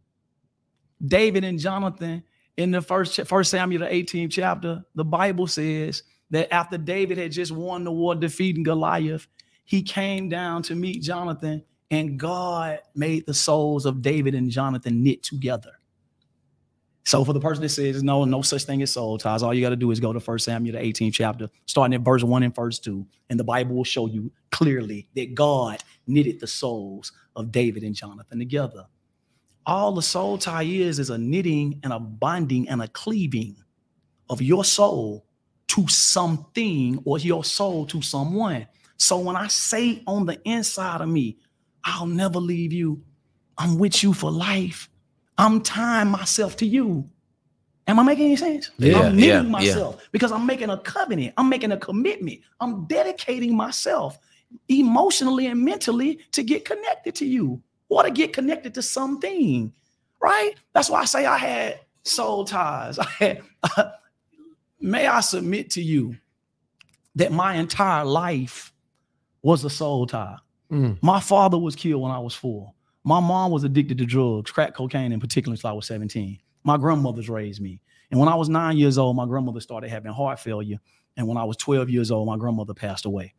David 1.04 1.44
and 1.44 1.58
Jonathan 1.58 2.24
in 2.56 2.72
the 2.72 2.82
first 2.82 3.20
first 3.26 3.50
Samuel 3.50 3.80
the 3.80 3.86
18th 3.86 4.32
chapter, 4.32 4.84
the 4.94 5.04
Bible 5.04 5.46
says 5.46 6.02
that 6.30 6.52
after 6.52 6.76
David 6.76 7.16
had 7.16 7.32
just 7.32 7.52
won 7.52 7.84
the 7.84 7.92
war 7.92 8.14
defeating 8.14 8.64
Goliath, 8.64 9.26
he 9.64 9.82
came 9.82 10.28
down 10.28 10.62
to 10.64 10.74
meet 10.74 11.02
Jonathan 11.02 11.64
and 11.90 12.18
God 12.18 12.80
made 12.94 13.26
the 13.26 13.34
souls 13.34 13.86
of 13.86 14.02
David 14.02 14.34
and 14.34 14.50
Jonathan 14.50 15.02
knit 15.02 15.22
together. 15.22 15.77
So 17.08 17.24
for 17.24 17.32
the 17.32 17.40
person 17.40 17.62
that 17.62 17.70
says 17.70 18.02
no, 18.02 18.26
no 18.26 18.42
such 18.42 18.64
thing 18.64 18.82
as 18.82 18.90
soul 18.90 19.16
ties, 19.16 19.42
all 19.42 19.54
you 19.54 19.62
got 19.62 19.70
to 19.70 19.76
do 19.76 19.90
is 19.90 19.98
go 19.98 20.12
to 20.12 20.20
First 20.20 20.44
Samuel, 20.44 20.78
the 20.78 20.84
18th 20.84 21.14
chapter, 21.14 21.48
starting 21.64 21.94
at 21.94 22.02
verse 22.02 22.22
1 22.22 22.42
and 22.42 22.54
verse 22.54 22.78
2. 22.78 23.06
And 23.30 23.40
the 23.40 23.44
Bible 23.44 23.76
will 23.76 23.84
show 23.84 24.06
you 24.06 24.30
clearly 24.50 25.08
that 25.16 25.34
God 25.34 25.82
knitted 26.06 26.38
the 26.38 26.46
souls 26.46 27.12
of 27.34 27.50
David 27.50 27.82
and 27.82 27.94
Jonathan 27.94 28.38
together. 28.38 28.84
All 29.64 29.92
the 29.92 30.02
soul 30.02 30.36
tie 30.36 30.64
is 30.64 30.98
is 30.98 31.08
a 31.08 31.16
knitting 31.16 31.80
and 31.82 31.94
a 31.94 31.98
binding 31.98 32.68
and 32.68 32.82
a 32.82 32.88
cleaving 32.88 33.56
of 34.28 34.42
your 34.42 34.62
soul 34.62 35.24
to 35.68 35.88
something 35.88 37.00
or 37.06 37.18
your 37.18 37.42
soul 37.42 37.86
to 37.86 38.02
someone. 38.02 38.66
So 38.98 39.18
when 39.18 39.34
I 39.34 39.46
say 39.46 40.02
on 40.06 40.26
the 40.26 40.38
inside 40.44 41.00
of 41.00 41.08
me, 41.08 41.38
I'll 41.84 42.04
never 42.04 42.38
leave 42.38 42.74
you, 42.74 43.02
I'm 43.56 43.78
with 43.78 44.02
you 44.02 44.12
for 44.12 44.30
life 44.30 44.90
I'm 45.38 45.62
tying 45.62 46.08
myself 46.08 46.56
to 46.56 46.66
you. 46.66 47.08
Am 47.86 47.98
I 47.98 48.02
making 48.02 48.26
any 48.26 48.36
sense? 48.36 48.70
Yeah, 48.76 49.00
I'm 49.00 49.16
knitting 49.16 49.28
yeah, 49.28 49.42
myself 49.42 49.96
yeah. 49.98 50.06
because 50.12 50.30
I'm 50.30 50.44
making 50.44 50.68
a 50.68 50.76
covenant. 50.76 51.32
I'm 51.38 51.48
making 51.48 51.72
a 51.72 51.78
commitment. 51.78 52.40
I'm 52.60 52.84
dedicating 52.84 53.56
myself 53.56 54.18
emotionally 54.68 55.46
and 55.46 55.64
mentally 55.64 56.20
to 56.32 56.42
get 56.42 56.64
connected 56.64 57.14
to 57.16 57.26
you 57.26 57.62
or 57.88 58.02
to 58.02 58.10
get 58.10 58.34
connected 58.34 58.74
to 58.74 58.82
something. 58.82 59.72
Right? 60.20 60.54
That's 60.74 60.90
why 60.90 61.00
I 61.00 61.04
say 61.06 61.24
I 61.24 61.38
had 61.38 61.80
soul 62.02 62.44
ties. 62.44 62.98
I 62.98 63.06
had, 63.18 63.42
may 64.80 65.06
I 65.06 65.20
submit 65.20 65.70
to 65.70 65.82
you 65.82 66.16
that 67.14 67.32
my 67.32 67.54
entire 67.54 68.04
life 68.04 68.72
was 69.42 69.64
a 69.64 69.70
soul 69.70 70.06
tie. 70.06 70.36
Mm. 70.70 70.98
My 71.00 71.20
father 71.20 71.56
was 71.56 71.74
killed 71.74 72.02
when 72.02 72.12
I 72.12 72.18
was 72.18 72.34
four. 72.34 72.74
My 73.08 73.20
mom 73.20 73.52
was 73.52 73.64
addicted 73.64 73.96
to 73.96 74.04
drugs, 74.04 74.50
crack 74.50 74.74
cocaine 74.74 75.12
in 75.12 75.18
particular, 75.18 75.54
until 75.54 75.70
I 75.70 75.72
was 75.72 75.86
17. 75.86 76.38
My 76.62 76.76
grandmother's 76.76 77.30
raised 77.30 77.58
me. 77.58 77.80
And 78.10 78.20
when 78.20 78.28
I 78.28 78.34
was 78.34 78.50
nine 78.50 78.76
years 78.76 78.98
old, 78.98 79.16
my 79.16 79.24
grandmother 79.24 79.60
started 79.60 79.88
having 79.88 80.12
heart 80.12 80.38
failure. 80.38 80.78
And 81.16 81.26
when 81.26 81.38
I 81.38 81.44
was 81.44 81.56
12 81.56 81.88
years 81.88 82.10
old, 82.10 82.26
my 82.26 82.36
grandmother 82.36 82.74
passed 82.74 83.06
away. 83.06 83.32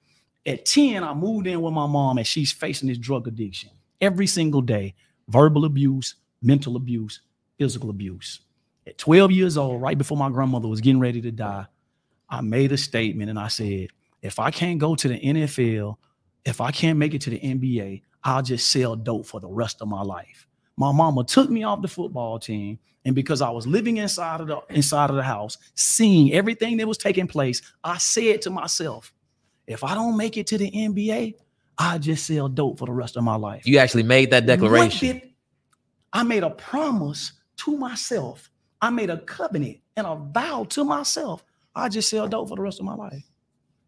At 0.44 0.66
10, 0.66 1.04
I 1.04 1.14
moved 1.14 1.46
in 1.46 1.62
with 1.62 1.72
my 1.72 1.86
mom 1.86 2.18
and 2.18 2.26
she's 2.26 2.52
facing 2.52 2.90
this 2.90 2.98
drug 2.98 3.28
addiction 3.28 3.70
every 4.02 4.26
single 4.26 4.62
day 4.62 4.96
verbal 5.28 5.66
abuse, 5.66 6.16
mental 6.42 6.76
abuse, 6.76 7.22
physical 7.60 7.92
abuse. 7.92 8.40
At 8.88 8.98
12 8.98 9.30
years 9.30 9.56
old, 9.56 9.84
right 9.84 10.00
before 10.00 10.18
my 10.18 10.32
grandmother 10.32 10.68
was 10.68 10.82
getting 10.82 11.00
ready 11.00 11.22
to 11.22 11.32
die, 11.32 11.68
I 12.28 12.42
made 12.42 12.72
a 12.72 12.78
statement 12.78 13.30
and 13.30 13.38
I 13.38 13.50
said, 13.50 13.90
if 14.24 14.40
I 14.40 14.50
can't 14.50 14.80
go 14.80 14.96
to 14.96 15.08
the 15.08 15.20
NFL, 15.20 15.98
if 16.44 16.60
I 16.60 16.72
can't 16.72 16.98
make 16.98 17.14
it 17.14 17.22
to 17.22 17.30
the 17.30 17.40
NBA, 17.40 18.02
I'll 18.24 18.42
just 18.42 18.70
sell 18.72 18.96
dope 18.96 19.26
for 19.26 19.40
the 19.40 19.48
rest 19.48 19.82
of 19.82 19.88
my 19.88 20.02
life. 20.02 20.48
My 20.78 20.92
mama 20.92 21.24
took 21.24 21.50
me 21.50 21.64
off 21.64 21.82
the 21.82 21.88
football 21.88 22.40
team, 22.40 22.80
and 23.06 23.16
because 23.16 23.42
I 23.42 23.50
was 23.50 23.66
living 23.68 23.98
inside 23.98 24.42
of 24.42 24.48
the 24.48 24.60
inside 24.70 25.10
of 25.10 25.16
the 25.16 25.24
house, 25.24 25.58
seeing 25.76 26.34
everything 26.34 26.78
that 26.78 26.88
was 26.88 26.98
taking 26.98 27.28
place, 27.28 27.62
I 27.84 27.98
said 27.98 28.42
to 28.44 28.50
myself, 28.50 29.14
if 29.68 29.84
I 29.84 29.94
don't 29.94 30.18
make 30.18 30.38
it 30.38 30.48
to 30.48 30.58
the 30.58 30.70
NBA, 30.72 31.36
I 31.78 31.98
just 31.98 32.26
sell 32.26 32.48
dope 32.50 32.80
for 32.80 32.86
the 32.86 32.92
rest 32.92 33.16
of 33.18 33.24
my 33.24 33.36
life. 33.36 33.66
You 33.66 33.78
actually 33.78 34.04
made 34.04 34.32
that 34.32 34.46
declaration. 34.46 35.20
did- 35.20 35.30
I 36.12 36.24
made 36.24 36.44
a 36.44 36.50
promise 36.50 37.34
to 37.58 37.78
myself. 37.78 38.50
I 38.82 38.90
made 38.90 39.10
a 39.10 39.18
covenant 39.20 39.78
and 39.96 40.08
a 40.08 40.16
vow 40.16 40.64
to 40.70 40.84
myself. 40.84 41.44
I 41.76 41.88
just 41.90 42.10
sell 42.10 42.28
dope 42.28 42.50
for 42.50 42.56
the 42.56 42.62
rest 42.62 42.80
of 42.80 42.86
my 42.86 42.96
life. 42.96 43.24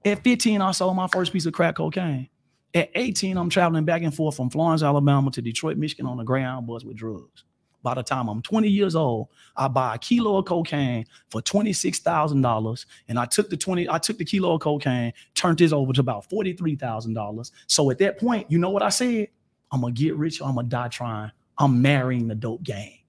At 0.05 0.23
15, 0.23 0.61
I 0.61 0.71
sold 0.71 0.95
my 0.95 1.07
first 1.07 1.33
piece 1.33 1.45
of 1.45 1.53
crack 1.53 1.75
cocaine. 1.75 2.29
At 2.73 2.89
18, 2.95 3.37
I'm 3.37 3.49
traveling 3.49 3.83
back 3.83 4.01
and 4.01 4.13
forth 4.13 4.37
from 4.37 4.49
Florence, 4.49 4.81
Alabama 4.81 5.29
to 5.31 5.41
Detroit, 5.41 5.77
Michigan 5.77 6.05
on 6.05 6.19
a 6.19 6.23
Greyhound 6.23 6.67
bus 6.67 6.83
with 6.83 6.95
drugs. 6.95 7.43
By 7.83 7.95
the 7.95 8.03
time 8.03 8.29
I'm 8.29 8.41
20 8.41 8.69
years 8.69 8.95
old, 8.95 9.27
I 9.57 9.67
buy 9.67 9.95
a 9.95 9.97
kilo 9.97 10.37
of 10.37 10.45
cocaine 10.45 11.05
for 11.29 11.41
$26,000. 11.41 12.85
And 13.07 13.19
I 13.19 13.25
took 13.25 13.49
the 13.49 13.57
20, 13.57 13.89
I 13.89 13.97
took 13.97 14.17
the 14.17 14.25
kilo 14.25 14.53
of 14.53 14.61
cocaine, 14.61 15.13
turned 15.33 15.57
this 15.57 15.73
over 15.73 15.91
to 15.93 15.99
about 15.99 16.29
$43,000. 16.29 17.51
So 17.67 17.89
at 17.89 17.97
that 17.97 18.19
point, 18.19 18.49
you 18.49 18.59
know 18.59 18.69
what 18.69 18.83
I 18.83 18.89
said? 18.89 19.29
I'm 19.71 19.81
gonna 19.81 19.93
get 19.93 20.15
rich 20.15 20.41
or 20.41 20.47
I'm 20.47 20.55
gonna 20.55 20.67
die 20.67 20.89
trying. 20.89 21.31
I'm 21.57 21.81
marrying 21.81 22.27
the 22.27 22.35
dope 22.35 22.63
game. 22.63 22.99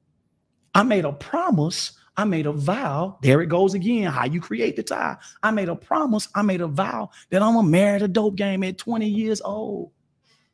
I 0.75 0.83
made 0.83 1.05
a 1.05 1.13
promise. 1.13 1.93
I 2.17 2.25
made 2.25 2.47
a 2.47 2.53
vow. 2.53 3.19
There 3.23 3.41
it 3.41 3.49
goes 3.49 3.75
again. 3.75 4.11
How 4.13 4.27
you 4.27 4.41
create 4.41 4.77
the 4.77 4.83
tie. 4.83 5.17
I 5.43 5.51
made 5.51 5.69
a 5.69 5.75
promise. 5.75 6.29
I 6.35 6.43
made 6.43 6.61
a 6.61 6.67
vow 6.67 7.11
that 7.31 7.43
I'm 7.43 7.55
gonna 7.55 7.69
marry 7.69 7.99
the 7.99 8.09
dope 8.09 8.37
game 8.37 8.63
at 8.65 8.79
20 8.79 9.09
years 9.09 9.41
old. 9.41 9.91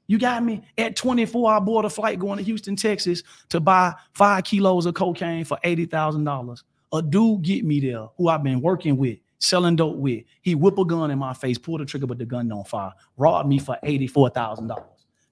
You 0.07 0.19
got 0.19 0.43
me? 0.43 0.63
At 0.79 0.97
24, 0.97 1.53
I 1.53 1.59
bought 1.61 1.85
a 1.85 1.91
flight 1.91 2.19
going 2.19 2.39
to 2.39 2.45
Houston, 2.45 2.77
Texas 2.77 3.23
to 3.51 3.61
buy 3.61 3.95
five 4.15 4.45
kilos 4.45 4.87
of 4.87 4.95
cocaine 4.95 5.45
for 5.45 5.59
$80,000. 5.63 6.63
A 6.95 7.03
dude 7.03 7.43
get 7.43 7.65
me 7.67 7.79
there 7.81 8.07
who 8.17 8.29
I've 8.29 8.43
been 8.43 8.63
working 8.63 8.97
with, 8.97 9.19
selling 9.39 9.77
dope 9.77 9.97
with. 9.97 10.25
He 10.41 10.55
whip 10.55 10.79
a 10.79 10.85
gun 10.87 11.11
in 11.11 11.19
my 11.19 11.35
face, 11.35 11.59
pull 11.59 11.77
the 11.77 11.85
trigger, 11.85 12.07
but 12.07 12.17
the 12.17 12.25
gun 12.25 12.49
don't 12.49 12.67
fire. 12.67 12.93
Robbed 13.19 13.51
me 13.51 13.59
for 13.59 13.79
$84,000. 13.85 14.83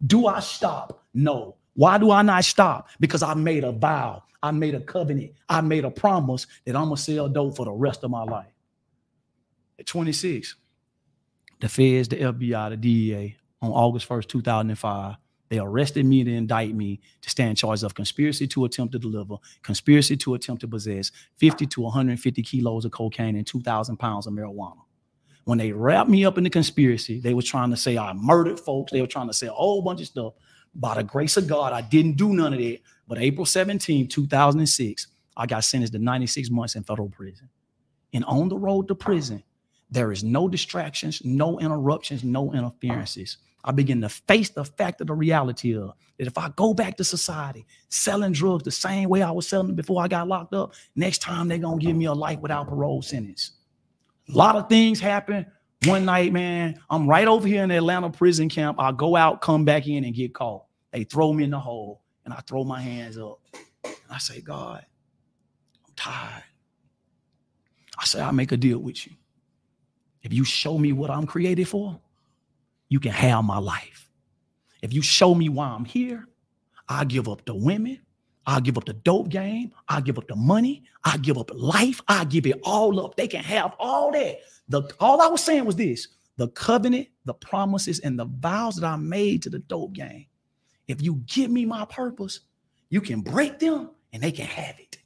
Do 0.07 0.27
I 0.27 0.41
stop? 0.41 1.03
No. 1.15 1.57
Why 1.77 1.99
do 1.99 2.11
I 2.11 2.23
not 2.23 2.45
stop? 2.45 2.89
Because 2.99 3.23
I 3.23 3.35
made 3.35 3.65
a 3.65 3.73
vow. 3.73 4.25
I 4.43 4.51
made 4.51 4.75
a 4.75 4.81
covenant. 4.81 5.33
I 5.49 5.61
made 5.61 5.85
a 5.85 5.91
promise 5.91 6.47
that 6.65 6.75
I'm 6.75 6.85
gonna 6.85 6.97
sell 6.97 7.29
dope 7.29 7.57
for 7.57 7.65
the 7.65 7.73
rest 7.73 8.03
of 8.03 8.11
my 8.11 8.25
life. 8.25 8.53
At 9.79 9.87
26, 9.87 10.57
the 11.61 11.69
feds, 11.69 12.09
the 12.09 12.17
FBI, 12.17 12.71
the 12.71 12.77
DEA, 12.77 13.37
on 13.61 13.71
August 13.71 14.09
1st, 14.09 14.29
2005, 14.29 15.17
they 15.49 15.59
arrested 15.59 16.05
me 16.05 16.25
to 16.25 16.33
indict 16.33 16.75
me 16.75 17.01
to 17.21 17.31
stand 17.31 17.57
charges 17.57 17.83
of 17.83 17.95
conspiracy 17.95 18.47
to 18.49 18.65
attempt 18.65 18.93
to 18.93 18.99
deliver, 18.99 19.37
conspiracy 19.63 20.17
to 20.17 20.35
attempt 20.35 20.61
to 20.63 20.69
possess 20.69 21.13
50 21.37 21.67
to 21.67 21.83
150 21.83 22.43
kilos 22.43 22.85
of 22.85 22.91
cocaine 22.91 23.37
and 23.37 23.47
2,000 23.47 23.97
pounds 23.97 24.27
of 24.27 24.33
marijuana. 24.33 24.79
When 25.45 25.59
they 25.59 25.73
wrapped 25.73 26.11
me 26.11 26.25
up 26.25 26.39
in 26.39 26.45
the 26.45 26.51
conspiracy, 26.51 27.21
they 27.21 27.33
were 27.33 27.43
trying 27.43 27.71
to 27.71 27.77
say 27.77 27.97
I 27.97 28.13
murdered 28.15 28.59
folks. 28.59 28.91
They 28.91 29.01
were 29.01 29.07
trying 29.07 29.29
to 29.29 29.35
say 29.35 29.47
a 29.47 29.53
whole 29.53 29.83
bunch 29.83 30.01
of 30.01 30.09
stuff. 30.09 30.33
By 30.79 30.95
the 30.95 31.05
grace 31.05 31.37
of 31.37 31.47
God, 31.47 31.73
I 31.73 31.81
didn't 31.81 32.17
do 32.17 32.35
none 32.35 32.53
of 32.53 32.59
that. 32.59 32.81
But 33.09 33.19
April 33.19 33.47
17, 33.47 34.09
2006, 34.09 35.07
I 35.37 35.47
got 35.47 35.65
sentenced 35.65 35.93
to 35.95 35.99
96 35.99 36.51
months 36.51 36.77
in 36.77 36.83
federal 36.83 37.09
prison. 37.09 37.49
And 38.13 38.25
on 38.25 38.49
the 38.49 38.59
road 38.59 38.89
to 38.89 38.95
prison, 38.95 39.43
there 39.91 40.13
is 40.13 40.25
no 40.25 40.49
distractions, 40.49 41.23
no 41.25 41.59
interruptions, 41.61 42.25
no 42.25 42.53
interferences. 42.53 43.39
I 43.65 43.73
begin 43.73 44.01
to 44.03 44.09
face 44.09 44.51
the 44.51 44.65
fact 44.65 45.01
of 45.01 45.09
the 45.09 45.15
reality 45.15 45.77
of 45.77 45.93
that 46.19 46.27
if 46.27 46.39
I 46.39 46.51
go 46.57 46.73
back 46.73 46.97
to 46.99 47.05
society 47.05 47.67
selling 47.89 48.33
drugs 48.33 48.63
the 48.63 48.71
same 48.71 49.09
way 49.09 49.23
I 49.23 49.31
was 49.33 49.49
selling 49.49 49.69
them 49.69 49.77
before 49.77 50.03
I 50.03 50.09
got 50.09 50.29
locked 50.29 50.55
up, 50.55 50.75
next 50.95 51.19
time 51.19 51.49
they're 51.49 51.59
gonna 51.59 51.79
give 51.79 51.97
me 51.97 52.05
a 52.05 52.13
life 52.13 52.41
without 52.41 52.69
parole 52.69 53.03
sentence. 53.03 53.53
A 54.33 54.37
lot 54.37 54.57
of 54.57 54.69
things 54.69 55.01
happen. 55.01 55.47
One 55.85 56.05
night, 56.05 56.33
man, 56.33 56.81
I'm 56.89 57.09
right 57.09 57.29
over 57.29 57.47
here 57.47 57.63
in 57.63 57.69
the 57.69 57.77
Atlanta 57.77 58.11
prison 58.11 58.49
camp. 58.49 58.81
I 58.81 58.93
go 58.93 59.15
out, 59.15 59.41
come 59.41 59.65
back 59.65 59.87
in, 59.87 60.05
and 60.05 60.15
get 60.15 60.33
caught. 60.33 60.66
They 60.97 61.05
throw 61.05 61.31
me 61.35 61.45
in 61.45 61.51
the 61.51 61.61
hole, 61.61 62.01
and 62.25 62.33
I 62.33 62.39
throw 62.47 62.65
my 62.65 62.81
hands 62.81 63.19
up. 63.19 63.39
And 63.85 63.95
I 64.11 64.17
say, 64.17 64.41
God, 64.41 64.83
I'm 65.87 65.93
tired. 65.95 66.43
I 67.99 68.07
say, 68.07 68.23
I 68.23 68.31
make 68.31 68.51
a 68.51 68.57
deal 68.57 68.79
with 68.79 69.07
you. 69.07 69.13
If 70.23 70.33
you 70.33 70.43
show 70.43 70.79
me 70.79 70.93
what 70.93 71.11
I'm 71.11 71.27
created 71.27 71.69
for, 71.69 72.01
you 72.89 72.99
can 72.99 73.13
have 73.13 73.45
my 73.45 73.59
life. 73.59 74.09
If 74.81 74.95
you 74.95 75.03
show 75.03 75.35
me 75.35 75.51
why 75.51 75.67
I'm 75.67 75.85
here, 75.85 76.29
I'll 76.89 77.05
give 77.05 77.29
up 77.29 77.45
the 77.45 77.55
women. 77.55 78.01
I'll 78.47 78.63
give 78.63 78.79
up 78.79 78.87
the 78.87 78.95
dope 78.95 79.29
game. 79.29 79.73
I'll 79.91 80.01
give 80.01 80.17
up 80.17 80.29
the 80.29 80.37
money. 80.37 80.85
I'll 81.05 81.19
give 81.19 81.37
up 81.37 81.51
life. 81.55 82.01
I'll 82.09 82.25
give 82.25 82.47
it 82.47 82.59
all 82.63 83.05
up. 83.05 83.17
They 83.17 83.29
can 83.29 83.45
have 83.45 83.75
all 83.79 84.13
that. 84.13 84.39
The 84.71 84.91
all 84.99 85.21
I 85.21 85.27
was 85.27 85.45
saying 85.45 85.67
was 85.67 85.77
this: 85.77 86.09
the 86.39 86.49
covenant, 86.49 87.09
the 87.27 87.35
promises, 87.35 87.99
and 88.01 88.19
the 88.19 88.25
vows 88.25 88.77
that 88.77 88.87
I 88.87 88.97
made 88.97 89.43
to 89.43 89.51
the 89.51 89.59
dope 89.59 89.93
game. 89.93 90.25
If 90.89 91.03
you 91.03 91.23
give 91.27 91.51
me 91.51 91.65
my 91.65 91.85
purpose, 91.85 92.41
you 92.89 93.01
can 93.01 93.21
break 93.21 93.59
them 93.59 93.91
and 94.13 94.23
they 94.23 94.33
can 94.33 94.47
have 94.47 94.77
it. 94.79 94.99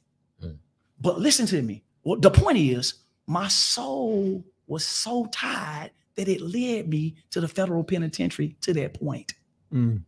Mm. 0.43 0.57
But 0.99 1.19
listen 1.19 1.45
to 1.47 1.61
me. 1.61 1.83
Well, 2.03 2.19
the 2.19 2.31
point 2.31 2.57
is, 2.57 2.95
my 3.27 3.47
soul 3.47 4.43
was 4.67 4.85
so 4.85 5.25
tied 5.31 5.91
that 6.15 6.27
it 6.27 6.41
led 6.41 6.87
me 6.87 7.15
to 7.31 7.41
the 7.41 7.47
federal 7.47 7.83
penitentiary 7.83 8.55
to 8.61 8.73
that 8.73 8.93
point. 8.93 9.33
Mm. 9.73 10.03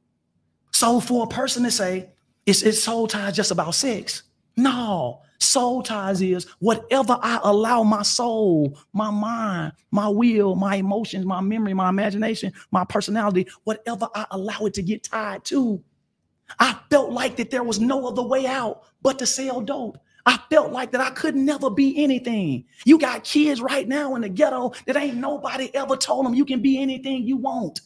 So 0.72 1.00
for 1.00 1.24
a 1.24 1.28
person 1.28 1.64
to 1.64 1.72
say 1.72 2.10
it's 2.46 2.62
it's 2.62 2.84
soul 2.84 3.08
tied 3.08 3.34
just 3.34 3.52
about 3.52 3.76
sex, 3.76 4.24
no, 4.58 5.22
Soul 5.54 5.84
ties 5.84 6.22
is 6.24 6.48
whatever 6.62 7.20
I 7.22 7.40
allow 7.44 7.84
my 7.84 8.02
soul, 8.02 8.80
my 8.94 9.12
mind, 9.12 9.74
my 9.92 10.10
will, 10.10 10.56
my 10.56 10.78
emotions, 10.78 11.28
my 11.28 11.42
memory, 11.42 11.76
my 11.76 11.90
imagination, 11.90 12.54
my 12.72 12.86
personality, 12.86 13.48
whatever 13.64 14.10
I 14.16 14.26
allow 14.32 14.62
it 14.62 14.74
to 14.76 14.82
get 14.82 15.04
tied 15.04 15.46
to. 15.46 15.84
I 16.60 16.80
felt 16.90 17.12
like 17.12 17.36
that 17.38 17.52
there 17.52 17.64
was 17.64 17.80
no 17.80 18.08
other 18.08 18.24
way 18.24 18.48
out 18.48 18.84
but 19.04 19.20
to 19.20 19.28
sell 19.28 19.62
dope. 19.62 20.00
I 20.26 20.40
felt 20.50 20.72
like 20.72 20.92
that 20.94 21.02
I 21.02 21.12
could 21.12 21.36
never 21.36 21.70
be 21.70 22.04
anything. 22.04 22.66
You 22.86 22.98
got 22.98 23.24
kids 23.24 23.62
right 23.62 23.88
now 23.88 24.16
in 24.16 24.24
the 24.24 24.30
ghetto 24.30 24.74
that 24.88 24.98
ain't 24.98 25.18
nobody 25.18 25.70
ever 25.76 25.98
told 25.98 26.26
them 26.26 26.34
you 26.34 26.46
can 26.46 26.62
be 26.64 26.82
anything 26.82 27.24
you 27.24 27.38
want. 27.38 27.82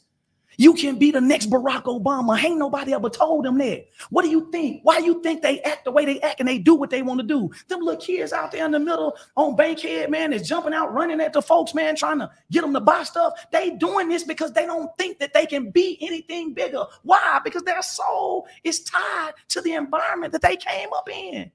You 0.59 0.73
can 0.73 0.97
be 0.97 1.11
the 1.11 1.21
next 1.21 1.51
Barack 1.51 1.83
Obama. 1.83 2.43
Ain't 2.43 2.57
nobody 2.57 2.91
ever 2.93 3.09
told 3.09 3.45
them 3.45 3.59
that. 3.59 3.85
What 4.09 4.23
do 4.23 4.29
you 4.29 4.49
think? 4.51 4.81
Why 4.81 4.97
you 4.97 5.21
think 5.21 5.43
they 5.43 5.61
act 5.61 5.85
the 5.85 5.91
way 5.91 6.03
they 6.03 6.19
act 6.21 6.39
and 6.39 6.49
they 6.49 6.57
do 6.57 6.73
what 6.73 6.89
they 6.89 7.03
want 7.03 7.19
to 7.19 7.25
do? 7.25 7.51
Them 7.67 7.81
little 7.81 8.01
kids 8.01 8.33
out 8.33 8.51
there 8.51 8.65
in 8.65 8.71
the 8.71 8.79
middle 8.79 9.15
on 9.35 9.55
Bankhead, 9.55 10.09
man, 10.09 10.33
is 10.33 10.47
jumping 10.47 10.73
out, 10.73 10.91
running 10.91 11.21
at 11.21 11.33
the 11.33 11.43
folks, 11.43 11.75
man, 11.75 11.95
trying 11.95 12.17
to 12.19 12.31
get 12.51 12.61
them 12.61 12.73
to 12.73 12.81
buy 12.81 13.03
stuff. 13.03 13.33
They 13.51 13.69
doing 13.69 14.09
this 14.09 14.23
because 14.23 14.51
they 14.51 14.65
don't 14.65 14.89
think 14.97 15.19
that 15.19 15.33
they 15.33 15.45
can 15.45 15.69
be 15.69 15.97
anything 16.01 16.55
bigger. 16.55 16.85
Why? 17.03 17.39
Because 17.43 17.61
their 17.61 17.83
soul 17.83 18.47
is 18.63 18.83
tied 18.83 19.33
to 19.49 19.61
the 19.61 19.73
environment 19.73 20.33
that 20.33 20.41
they 20.41 20.55
came 20.55 20.89
up 20.91 21.07
in. 21.07 21.51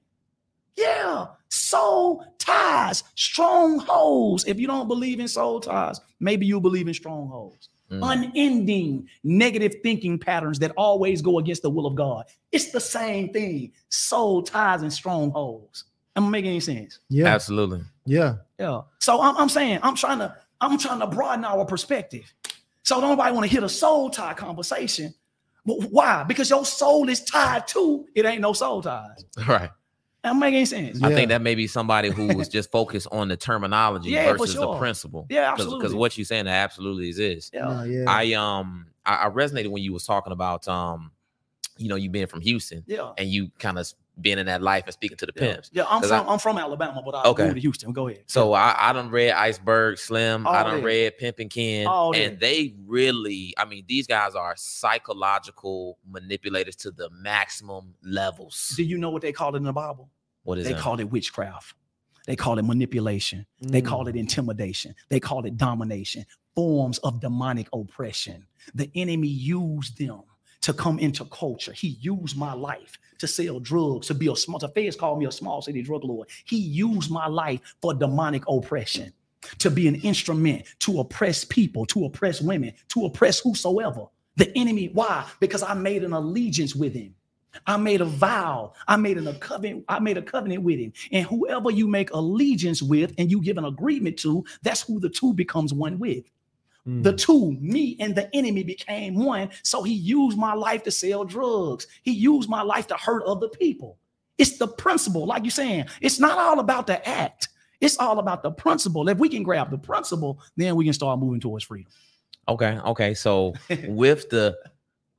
Yeah, 0.77 1.27
soul 1.49 2.25
ties, 2.39 3.03
strongholds. 3.15 4.47
If 4.47 4.59
you 4.59 4.67
don't 4.69 4.89
believe 4.89 5.21
in 5.21 5.29
soul 5.29 5.61
ties, 5.61 6.01
maybe 6.21 6.47
you 6.47 6.61
believe 6.61 6.87
in 6.89 6.95
strongholds. 6.95 7.69
Mm. 7.93 8.01
Unending 8.03 9.07
negative 9.23 9.75
thinking 9.83 10.19
patterns 10.19 10.59
that 10.61 10.73
always 10.79 11.21
go 11.21 11.39
against 11.39 11.61
the 11.61 11.69
will 11.69 11.85
of 11.85 11.95
God. 11.95 12.25
It's 12.51 12.71
the 12.71 12.81
same 12.81 13.33
thing. 13.35 13.73
Soul 13.91 14.43
ties 14.43 14.81
and 14.81 14.91
strongholds. 14.91 15.85
Am 16.17 16.27
I 16.27 16.29
making 16.31 16.51
any 16.53 16.61
sense? 16.61 17.01
Yeah, 17.11 17.27
absolutely. 17.27 17.83
Yeah, 18.07 18.37
yeah. 18.59 18.81
So 19.01 19.21
I'm, 19.21 19.37
I'm 19.37 19.49
saying 19.51 19.81
I'm 19.83 19.95
trying 19.95 20.21
to 20.21 20.35
I'm 20.63 20.79
trying 20.79 21.01
to 21.01 21.07
broaden 21.07 21.45
our 21.45 21.67
perspective. 21.67 22.33
So 22.83 22.99
don't 23.01 23.11
nobody 23.11 23.35
want 23.35 23.45
to 23.45 23.51
hear 23.51 23.65
a 23.65 23.69
soul 23.69 24.09
tie 24.09 24.35
conversation. 24.35 25.15
Why? 25.65 26.25
Because 26.25 26.51
your 26.51 26.65
soul 26.65 27.09
is 27.09 27.23
tied 27.23 27.69
to 27.69 28.07
it. 28.15 28.25
Ain't 28.25 28.41
no 28.41 28.53
soul 28.53 28.83
ties. 28.83 29.25
Right. 29.47 29.71
I'm 30.25 30.39
making 30.39 30.67
sense. 30.67 31.03
I 31.03 31.13
think 31.13 31.31
that 31.31 31.43
may 31.43 31.55
be 31.55 31.67
somebody 31.67 32.11
who 32.11 32.29
was 32.37 32.49
just 32.49 32.71
focused 32.71 33.09
on 33.11 33.29
the 33.29 33.37
terminology 33.37 34.11
Yeah, 34.13 34.33
versus 34.33 34.53
sure. 34.55 34.75
the 34.75 34.79
principle. 34.79 35.27
Yeah, 35.29 35.51
absolutely. 35.51 35.79
Because 35.79 35.85
absolutely. 35.87 35.99
what 35.99 36.19
you're 36.19 36.25
saying 36.25 36.45
that 36.45 36.63
absolutely 36.65 37.09
exists. 37.09 37.51
Yeah. 37.53 37.63
Nah, 37.65 37.83
yeah. 37.83 38.05
I 38.09 38.33
um 38.35 38.87
I, 39.05 39.27
I 39.27 39.31
resonated 39.31 39.69
when 39.69 39.83
you 39.83 39.93
was 39.93 40.05
talking 40.07 40.33
about 40.33 40.69
um 40.69 41.11
you 41.77 41.89
know 41.89 41.97
you 41.97 42.09
being 42.11 42.27
from 42.29 42.41
Houston 42.43 42.85
Yeah. 42.87 43.13
and 43.19 43.29
you 43.29 43.51
kind 43.59 43.79
of 43.79 43.93
being 44.21 44.39
in 44.39 44.47
that 44.47 44.61
life 44.63 44.85
and 44.85 44.93
speaking 44.93 45.17
to 45.17 45.27
the 45.27 45.33
Yeah, 45.35 45.53
pimps. 45.55 45.71
yeah 45.73 45.85
I'm 45.89 46.01
'Cause 46.03 46.11
from 46.11 46.27
I- 46.27 46.31
I, 46.31 46.33
am 46.35 46.39
from 46.39 46.59
Alabama, 46.59 47.03
but 47.05 47.15
I 47.15 47.23
Okay. 47.25 47.45
moved 47.45 47.55
to 47.57 47.61
Houston. 47.63 47.93
Go 47.93 48.09
ahead. 48.09 48.25
So 48.27 48.53
I, 48.53 48.75
I 48.79 48.93
done 48.93 49.11
read 49.11 49.31
Iceberg 49.33 49.99
Slim, 49.99 50.47
I 50.47 50.59
All 50.59 50.65
done 50.65 50.77
that. 50.81 50.85
read 50.85 51.19
Pimpin' 51.19 51.51
Ken, 51.51 51.87
All 51.87 52.15
and 52.15 52.35
that. 52.35 52.41
they 52.41 52.75
really, 52.87 53.55
I 53.57 53.65
mean, 53.65 53.85
these 53.89 54.07
guys 54.07 54.35
are 54.35 54.55
psychological 54.57 55.99
manipulators 56.09 56.77
to 56.77 56.91
the 56.91 57.09
maximum 57.11 57.95
levels. 58.03 58.75
do 58.77 58.83
you 58.85 58.99
know 58.99 59.11
what 59.11 59.23
they 59.23 59.33
call 59.33 59.55
it 59.55 59.59
in 59.59 59.65
the 59.65 59.73
Bible? 59.73 60.11
What 60.45 60.59
is 60.59 60.67
it? 60.67 60.69
They 60.71 60.75
that? 60.75 60.83
call 60.83 61.01
it 61.01 61.05
witchcraft. 61.11 61.75
They 62.27 62.37
call 62.37 62.59
it 62.59 62.63
manipulation. 62.65 63.47
They 63.61 63.83
Mm. 63.83 63.87
call 63.87 64.09
it 64.09 64.15
intimidation. 64.17 64.95
They 65.09 65.19
call 65.21 65.45
it 65.45 65.57
domination. 65.57 66.25
Forms 66.55 66.99
of 66.99 67.21
demonic 67.21 67.69
oppression. 67.73 68.47
The 68.75 68.91
enemy 68.95 69.29
used 69.29 69.99
them 69.99 70.23
to 70.63 70.73
come 70.73 70.99
into 70.99 71.25
culture. 71.27 71.73
He 71.73 71.99
used 72.01 72.37
my 72.37 72.55
life 72.55 72.99
to 73.19 73.27
sell 73.27 73.61
drugs, 73.61 74.07
to 74.09 74.15
be 74.15 74.29
a 74.29 74.37
small, 74.37 74.59
feds 74.59 74.97
call 74.97 75.17
me 75.19 75.27
a 75.27 75.33
small 75.33 75.63
city 75.63 75.83
drug 75.83 76.05
lord. 76.05 76.29
He 76.45 76.57
used 76.57 77.11
my 77.11 77.27
life 77.27 77.61
for 77.81 77.95
demonic 77.95 78.45
oppression, 78.49 79.13
to 79.59 79.71
be 79.71 79.89
an 79.89 79.97
instrument 79.97 80.65
to 80.81 81.01
oppress 81.01 81.45
people, 81.45 81.87
to 81.87 82.05
oppress 82.05 82.41
women, 82.41 82.73
to 82.89 83.05
oppress 83.05 83.41
whosoever. 83.41 84.07
The 84.37 84.57
enemy, 84.57 84.91
why? 84.93 85.27
Because 85.41 85.63
I 85.63 85.75
made 85.75 86.05
an 86.05 86.13
allegiance 86.13 86.75
with 86.75 86.95
him. 86.95 87.15
I 87.67 87.77
made 87.77 88.01
a 88.01 88.07
vow. 88.07 88.73
I 88.89 88.97
made 88.97 89.19
an, 89.19 89.29
a 89.29 89.35
covenant. 89.35 89.85
I 89.89 89.99
made 89.99 90.17
a 90.17 90.23
covenant 90.23 90.63
with 90.63 90.79
him. 90.79 90.93
And 91.13 91.27
whoever 91.27 91.71
you 91.71 91.87
make 91.87 92.11
allegiance 92.13 92.81
with 92.83 93.13
and 93.19 93.31
you 93.31 93.43
give 93.43 93.59
an 93.59 93.67
agreement 93.67 94.19
to, 94.21 94.45
that's 94.63 94.81
who 94.81 95.01
the 95.01 95.11
two 95.11 95.35
becomes 95.35 95.75
one 95.75 95.99
with. 95.99 96.25
Mm. 96.87 97.03
The 97.03 97.13
two, 97.13 97.53
me 97.61 97.97
and 98.01 98.15
the 98.15 98.35
enemy, 98.35 98.65
became 98.65 99.15
one. 99.15 99.51
So 99.63 99.83
he 99.83 99.93
used 99.95 100.37
my 100.37 100.55
life 100.55 100.83
to 100.85 100.91
sell 100.91 101.25
drugs. 101.25 101.87
He 102.03 102.13
used 102.13 102.49
my 102.49 102.63
life 102.63 102.87
to 102.89 102.95
hurt 102.95 103.23
other 103.25 103.49
people. 103.49 103.99
It's 104.39 104.59
the 104.59 104.67
principle, 104.67 105.27
like 105.27 105.45
you're 105.45 105.51
saying. 105.53 105.87
It's 106.01 106.19
not 106.19 106.39
all 106.39 106.59
about 106.59 106.87
the 106.89 107.07
act. 107.09 107.49
It's 107.81 107.99
all 107.99 108.19
about 108.19 108.43
the 108.43 108.51
principle. 108.51 109.09
If 109.09 109.19
we 109.19 109.29
can 109.29 109.43
grab 109.43 109.71
the 109.71 109.79
principle, 109.79 110.41
then 110.57 110.75
we 110.77 110.85
can 110.85 110.93
start 110.93 111.19
moving 111.21 111.41
towards 111.41 111.65
freedom. 111.65 111.93
Okay, 112.49 112.79
okay. 112.87 113.15
So 113.15 113.55
with 113.87 114.29
the 114.31 114.57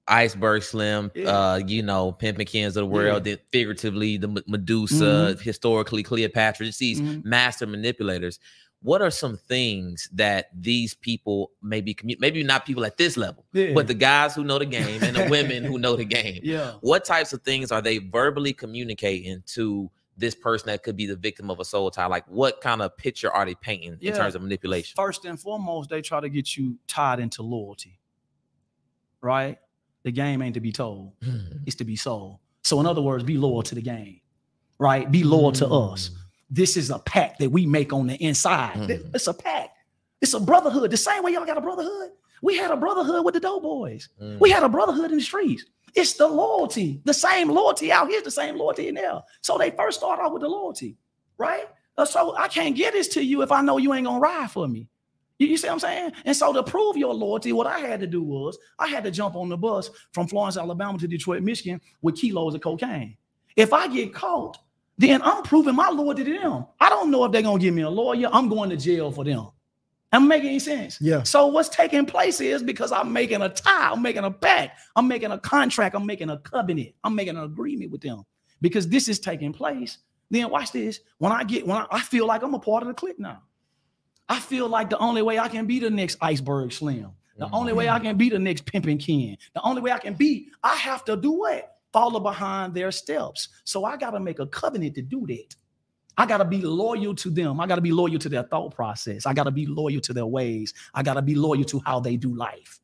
Iceberg 0.07 0.63
Slim, 0.63 1.11
Yeah. 1.15 1.29
uh, 1.29 1.55
you 1.65 1.81
know, 1.83 2.11
Pimpin' 2.11 2.45
Kens 2.45 2.75
of 2.75 2.81
the 2.81 2.85
world, 2.87 3.23
then 3.23 3.37
figuratively 3.53 4.17
the 4.17 4.43
Medusa, 4.47 5.37
historically 5.41 6.03
Cleopatra, 6.03 6.65
just 6.65 6.79
these 6.79 6.99
Mhm. 6.99 7.23
master 7.23 7.65
manipulators. 7.65 8.39
What 8.83 9.01
are 9.01 9.09
some 9.09 9.37
things 9.37 10.09
that 10.11 10.49
these 10.53 10.93
people 10.93 11.51
maybe 11.61 11.95
commu- 11.95 12.19
maybe 12.19 12.43
not 12.43 12.65
people 12.65 12.85
at 12.85 12.97
this 12.97 13.15
level, 13.15 13.45
Yeah. 13.53 13.73
but 13.73 13.87
the 13.87 13.93
guys 13.93 14.35
who 14.35 14.43
know 14.43 14.59
the 14.59 14.65
game 14.65 15.01
and 15.01 15.15
the 15.15 15.27
women 15.31 15.63
who 15.63 15.79
know 15.79 15.95
the 15.95 16.03
game. 16.03 16.41
Yeah. 16.43 16.73
What 16.81 17.05
types 17.05 17.31
of 17.31 17.41
things 17.43 17.71
are 17.71 17.81
they 17.81 17.99
verbally 17.99 18.51
communicating 18.51 19.41
to 19.47 19.89
this 20.17 20.35
person 20.35 20.67
that 20.67 20.83
could 20.83 20.97
be 20.97 21.05
the 21.05 21.15
victim 21.15 21.49
of 21.49 21.61
a 21.61 21.65
soul 21.65 21.89
tie? 21.91 22.07
Like 22.07 22.25
what 22.27 22.59
kind 22.59 22.81
of 22.81 22.95
picture 22.97 23.31
are 23.31 23.45
they 23.45 23.55
painting 23.55 23.97
in 24.01 24.13
terms 24.13 24.35
of 24.35 24.41
manipulation? 24.41 24.95
First 24.97 25.23
and 25.23 25.39
foremost, 25.39 25.89
they 25.89 26.01
try 26.01 26.19
to 26.19 26.27
get 26.27 26.57
you 26.57 26.77
tied 26.87 27.19
into 27.19 27.41
loyalty. 27.41 27.99
Right? 29.21 29.57
The 30.03 30.11
game 30.11 30.41
ain't 30.41 30.55
to 30.55 30.59
be 30.59 30.73
told, 30.73 31.13
hmm. 31.23 31.39
it's 31.65 31.77
to 31.77 31.85
be 31.85 31.95
sold. 31.95 32.39
So, 32.63 32.81
in 32.81 32.85
other 32.85 33.01
words, 33.01 33.23
be 33.23 33.37
loyal 33.37 33.63
to 33.63 33.75
the 33.75 33.81
game. 33.81 34.19
Right? 34.77 35.09
Be 35.09 35.23
loyal 35.23 35.53
to 35.53 35.65
hmm. 35.67 35.73
us. 35.73 36.11
This 36.53 36.77
is 36.77 36.91
a 36.91 36.99
pact 36.99 37.39
that 37.39 37.49
we 37.49 37.65
make 37.65 37.91
on 37.91 38.05
the 38.05 38.15
inside. 38.23 38.75
Mhm. 38.75 39.15
It's 39.15 39.25
a 39.25 39.33
pact. 39.33 39.71
It's 40.21 40.35
a 40.35 40.39
brotherhood. 40.39 40.91
The 40.91 40.97
same 40.97 41.23
way 41.23 41.31
y'all 41.33 41.45
got 41.45 41.57
a 41.57 41.61
brotherhood. 41.61 42.11
We 42.43 42.55
had 42.57 42.69
a 42.69 42.77
brotherhood 42.77 43.25
with 43.25 43.33
the 43.33 43.39
Doughboys. 43.39 44.09
Mm. 44.21 44.39
We 44.39 44.51
had 44.51 44.61
a 44.61 44.69
brotherhood 44.69 45.09
in 45.11 45.17
the 45.17 45.23
streets. 45.23 45.65
It's 45.95 46.13
the 46.13 46.27
loyalty, 46.27 47.01
the 47.05 47.13
same 47.13 47.49
loyalty 47.49 47.91
out 47.91 48.07
here, 48.07 48.21
the 48.21 48.29
same 48.31 48.55
loyalty 48.57 48.87
in 48.87 48.95
there. 48.95 49.21
So 49.41 49.57
they 49.57 49.71
first 49.71 49.99
start 49.99 50.19
off 50.19 50.31
with 50.31 50.41
the 50.43 50.47
loyalty, 50.49 50.95
right? 51.37 51.67
Uh, 51.97 52.05
So 52.05 52.35
I 52.37 52.47
can't 52.49 52.75
get 52.75 52.93
this 52.93 53.07
to 53.09 53.23
you 53.23 53.41
if 53.41 53.51
I 53.51 53.61
know 53.61 53.77
you 53.77 53.93
ain't 53.93 54.05
gonna 54.05 54.19
ride 54.19 54.51
for 54.51 54.67
me. 54.67 54.87
You, 55.39 55.47
you 55.47 55.57
see 55.57 55.67
what 55.67 55.73
I'm 55.73 55.79
saying? 55.79 56.11
And 56.25 56.35
so 56.35 56.53
to 56.53 56.61
prove 56.63 56.97
your 56.97 57.13
loyalty, 57.13 57.51
what 57.51 57.65
I 57.67 57.79
had 57.79 57.99
to 58.01 58.07
do 58.07 58.21
was 58.21 58.57
I 58.77 58.87
had 58.87 59.03
to 59.05 59.11
jump 59.11 59.35
on 59.35 59.49
the 59.49 59.57
bus 59.57 59.89
from 60.11 60.27
Florence, 60.27 60.57
Alabama 60.57 60.97
to 60.99 61.07
Detroit, 61.07 61.41
Michigan 61.41 61.81
with 62.03 62.15
kilos 62.15 62.53
of 62.55 62.61
cocaine. 62.61 63.17
If 63.55 63.73
I 63.73 63.87
get 63.87 64.13
caught, 64.13 64.57
then 64.97 65.21
I'm 65.21 65.43
proving 65.43 65.75
my 65.75 65.89
loyalty 65.89 66.23
to 66.23 66.39
them. 66.39 66.65
I 66.79 66.89
don't 66.89 67.09
know 67.09 67.25
if 67.25 67.31
they're 67.31 67.41
gonna 67.41 67.59
give 67.59 67.73
me 67.73 67.81
a 67.81 67.89
lawyer. 67.89 68.29
I'm 68.31 68.49
going 68.49 68.69
to 68.69 68.77
jail 68.77 69.11
for 69.11 69.23
them. 69.23 69.47
I'm 70.11 70.27
making 70.27 70.49
any 70.49 70.59
sense. 70.59 70.99
Yeah. 71.01 71.23
So 71.23 71.47
what's 71.47 71.69
taking 71.69 72.05
place 72.05 72.39
is 72.39 72.61
because 72.61 72.91
I'm 72.91 73.11
making 73.11 73.41
a 73.41 73.49
tie, 73.49 73.89
I'm 73.89 74.01
making 74.03 74.23
a 74.23 74.29
pact, 74.29 74.79
I'm 74.95 75.07
making 75.07 75.31
a 75.31 75.39
contract, 75.39 75.95
I'm 75.95 76.05
making 76.05 76.29
a 76.29 76.37
covenant, 76.37 76.93
I'm 77.03 77.15
making 77.15 77.35
an 77.35 77.43
agreement 77.43 77.91
with 77.91 78.01
them. 78.01 78.23
Because 78.61 78.87
this 78.87 79.09
is 79.09 79.19
taking 79.19 79.51
place. 79.51 79.97
Then 80.29 80.49
watch 80.51 80.71
this. 80.71 80.99
When 81.17 81.31
I 81.31 81.43
get 81.43 81.65
when 81.65 81.77
I, 81.77 81.87
I 81.91 81.99
feel 82.01 82.27
like 82.27 82.43
I'm 82.43 82.53
a 82.53 82.59
part 82.59 82.83
of 82.83 82.87
the 82.87 82.93
clique 82.93 83.19
now. 83.19 83.41
I 84.29 84.39
feel 84.39 84.69
like 84.69 84.89
the 84.89 84.97
only 84.99 85.21
way 85.21 85.39
I 85.39 85.47
can 85.47 85.65
be 85.65 85.79
the 85.79 85.89
next 85.89 86.17
iceberg 86.21 86.71
slim. 86.71 87.11
The 87.37 87.49
only 87.51 87.73
way 87.73 87.89
I 87.89 87.99
mm. 87.99 88.03
can 88.03 88.17
be 88.17 88.29
the 88.29 88.39
next 88.39 88.65
pimping 88.65 88.99
king. 88.99 89.37
The 89.55 89.61
only 89.63 89.81
way 89.81 89.91
I 89.91 89.97
can 89.97 90.13
be, 90.13 90.49
I 90.63 90.75
have 90.75 91.03
to 91.05 91.17
do 91.17 91.31
what? 91.31 91.72
Follow 91.93 92.19
behind 92.19 92.73
their 92.73 92.91
steps. 92.91 93.49
So 93.63 93.85
I 93.85 93.95
got 93.97 94.11
to 94.11 94.19
make 94.19 94.39
a 94.39 94.47
covenant 94.47 94.95
to 94.95 95.01
do 95.01 95.25
that. 95.27 95.55
I 96.17 96.25
got 96.25 96.37
to 96.37 96.45
be 96.45 96.61
loyal 96.61 97.15
to 97.15 97.29
them. 97.29 97.59
I 97.59 97.67
got 97.67 97.75
to 97.75 97.81
be 97.81 97.91
loyal 97.91 98.19
to 98.19 98.29
their 98.29 98.43
thought 98.43 98.75
process. 98.75 99.25
I 99.25 99.33
got 99.33 99.43
to 99.43 99.51
be 99.51 99.65
loyal 99.65 100.01
to 100.01 100.13
their 100.13 100.25
ways. 100.25 100.73
I 100.93 101.03
got 101.03 101.15
to 101.15 101.21
be 101.21 101.35
loyal 101.35 101.63
to 101.65 101.79
how 101.85 101.99
they 101.99 102.17
do 102.17 102.35
life. 102.35 102.79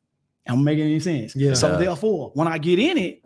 I'm 0.46 0.64
making 0.64 0.84
any 0.84 1.00
sense? 1.00 1.36
Yeah. 1.36 1.54
So 1.54 1.76
therefore, 1.76 2.32
when 2.34 2.48
I 2.48 2.58
get 2.58 2.78
in 2.78 2.98
it 2.98 3.24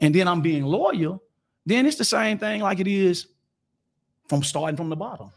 and 0.00 0.14
then 0.14 0.26
I'm 0.26 0.40
being 0.40 0.64
loyal, 0.64 1.22
then 1.66 1.86
it's 1.86 1.96
the 1.96 2.04
same 2.04 2.38
thing 2.38 2.62
like 2.62 2.80
it 2.80 2.86
is 2.86 3.26
from 4.28 4.42
starting 4.42 4.76
from 4.76 4.88
the 4.88 4.96
bottom. 4.96 5.30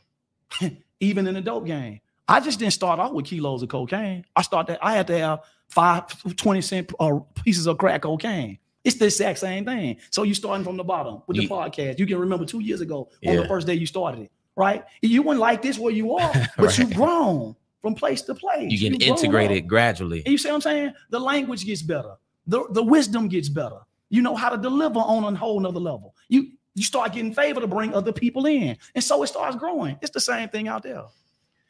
Even 1.00 1.28
in 1.28 1.34
the 1.34 1.42
dope 1.42 1.66
game. 1.66 2.00
I 2.28 2.40
just 2.40 2.60
didn't 2.60 2.74
start 2.74 3.00
off 3.00 3.12
with 3.12 3.26
kilos 3.26 3.62
of 3.62 3.70
cocaine. 3.70 4.26
I 4.36 4.42
started, 4.42 4.84
I 4.84 4.94
had 4.94 5.08
to 5.08 5.18
have 5.18 5.40
five 5.68 6.08
20 6.36 6.62
cent 6.62 6.92
uh, 7.00 7.20
pieces 7.44 7.68
of 7.68 7.78
crack 7.78 8.02
cocaine. 8.02 8.58
It's 8.86 8.96
the 8.98 9.06
exact 9.06 9.40
same 9.40 9.66
thing. 9.66 9.98
So 10.12 10.24
you 10.24 10.34
starting 10.34 10.64
from 10.64 10.78
the 10.78 10.84
bottom 10.84 11.22
with 11.28 11.36
the 11.38 11.44
You- 11.44 11.50
podcast. 11.50 12.00
You 12.00 12.06
can 12.06 12.18
remember 12.20 12.46
two 12.46 12.62
years 12.62 12.80
ago 12.82 13.10
on 13.28 13.36
the 13.36 13.48
first 13.48 13.68
day 13.68 13.74
you 13.74 13.86
started 13.88 14.22
it, 14.22 14.32
right? 14.56 14.84
You 15.02 15.24
weren't 15.24 15.40
like 15.42 15.62
this 15.62 15.78
where 15.78 15.92
you 15.92 16.16
are, 16.16 16.32
but 16.58 16.66
Right. 16.68 16.78
you've 16.78 16.94
grown 16.94 17.56
from 17.82 17.96
place 17.96 18.22
to 18.24 18.36
place. 18.36 18.72
You 18.72 18.78
get 18.90 19.02
integrated 19.02 19.68
gradually. 19.68 20.20
And 20.26 20.32
you 20.32 20.38
see 20.38 20.48
what 20.50 20.56
I'm 20.56 20.62
saying? 20.62 20.94
The 21.10 21.20
language 21.20 21.66
gets 21.66 21.82
better. 21.82 22.14
The, 22.48 22.64
the 22.72 22.84
wisdom 22.84 23.28
gets 23.28 23.50
better. 23.50 23.80
You 24.10 24.22
know 24.22 24.36
how 24.36 24.50
to 24.50 24.58
deliver 24.58 25.00
on 25.00 25.34
a 25.34 25.36
whole 25.38 25.60
nother 25.60 25.80
level. 25.80 26.16
You 26.30 26.52
you 26.78 26.84
start 26.84 27.14
getting 27.14 27.34
favor 27.34 27.62
to 27.62 27.68
bring 27.68 27.94
other 27.94 28.12
people 28.12 28.46
in. 28.46 28.78
And 28.94 29.04
so 29.04 29.24
it 29.24 29.28
starts 29.28 29.56
growing. 29.56 29.98
It's 30.02 30.12
the 30.12 30.20
same 30.20 30.50
thing 30.50 30.68
out 30.68 30.84
there, 30.84 31.04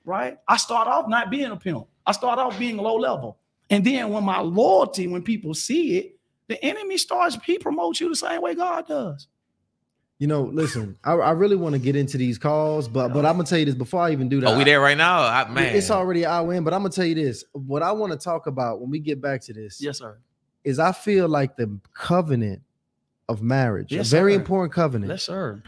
right? 0.04 0.38
I 0.48 0.58
start 0.58 0.88
off 0.88 1.08
not 1.08 1.30
being 1.30 1.52
a 1.52 1.56
pimp. 1.56 1.86
I 2.06 2.12
start 2.12 2.40
off 2.40 2.58
being 2.58 2.78
low 2.78 2.96
level. 2.96 3.38
And 3.70 3.84
then 3.86 4.10
when 4.10 4.24
my 4.24 4.40
loyalty, 4.40 5.08
when 5.08 5.22
people 5.22 5.54
see 5.54 5.98
it, 5.98 6.15
the 6.48 6.64
enemy 6.64 6.98
starts, 6.98 7.38
he 7.46 7.58
promotes 7.58 8.00
you 8.00 8.10
the 8.10 8.16
same 8.16 8.42
way 8.42 8.56
God 8.56 8.88
does. 8.88 9.28
You 10.18 10.28
know, 10.28 10.44
listen, 10.44 10.98
I, 11.04 11.12
I 11.14 11.32
really 11.32 11.58
want 11.58 11.74
to 11.74 11.80
get 11.80 11.96
into 11.98 12.18
these 12.18 12.38
calls, 12.38 12.88
but 12.88 13.10
but 13.10 13.26
I'm 13.26 13.34
gonna 13.36 13.44
tell 13.44 13.58
you 13.60 13.66
this 13.66 13.76
before 13.76 14.02
I 14.02 14.12
even 14.12 14.30
do 14.30 14.40
that. 14.42 14.54
Are 14.54 14.58
we 14.58 14.64
there 14.64 14.80
right 14.80 14.98
now? 14.98 15.20
I, 15.24 15.50
man, 15.50 15.76
It's 15.76 15.92
already 15.92 16.24
an 16.24 16.30
hour 16.32 16.54
in, 16.54 16.64
but 16.64 16.74
I'm 16.74 16.80
gonna 16.82 16.92
tell 16.94 17.06
you 17.06 17.16
this. 17.16 17.44
What 17.52 17.84
I 17.84 17.92
want 17.92 18.14
to 18.14 18.18
talk 18.18 18.48
about 18.48 18.80
when 18.80 18.90
we 18.90 19.00
get 19.00 19.20
back 19.22 19.42
to 19.42 19.54
this 19.54 19.82
Yes, 19.82 19.98
sir. 19.98 20.18
is 20.64 20.80
I 20.80 20.94
feel 20.94 21.28
like 21.28 21.58
the 21.58 21.80
covenant 21.94 22.62
of 23.28 23.42
marriage, 23.42 23.92
Yes, 23.92 24.08
a 24.08 24.12
very 24.12 24.34
sir. 24.34 24.40
important 24.40 24.74
covenant. 24.74 25.12
Yes, 25.12 25.24
sir. 25.24 25.62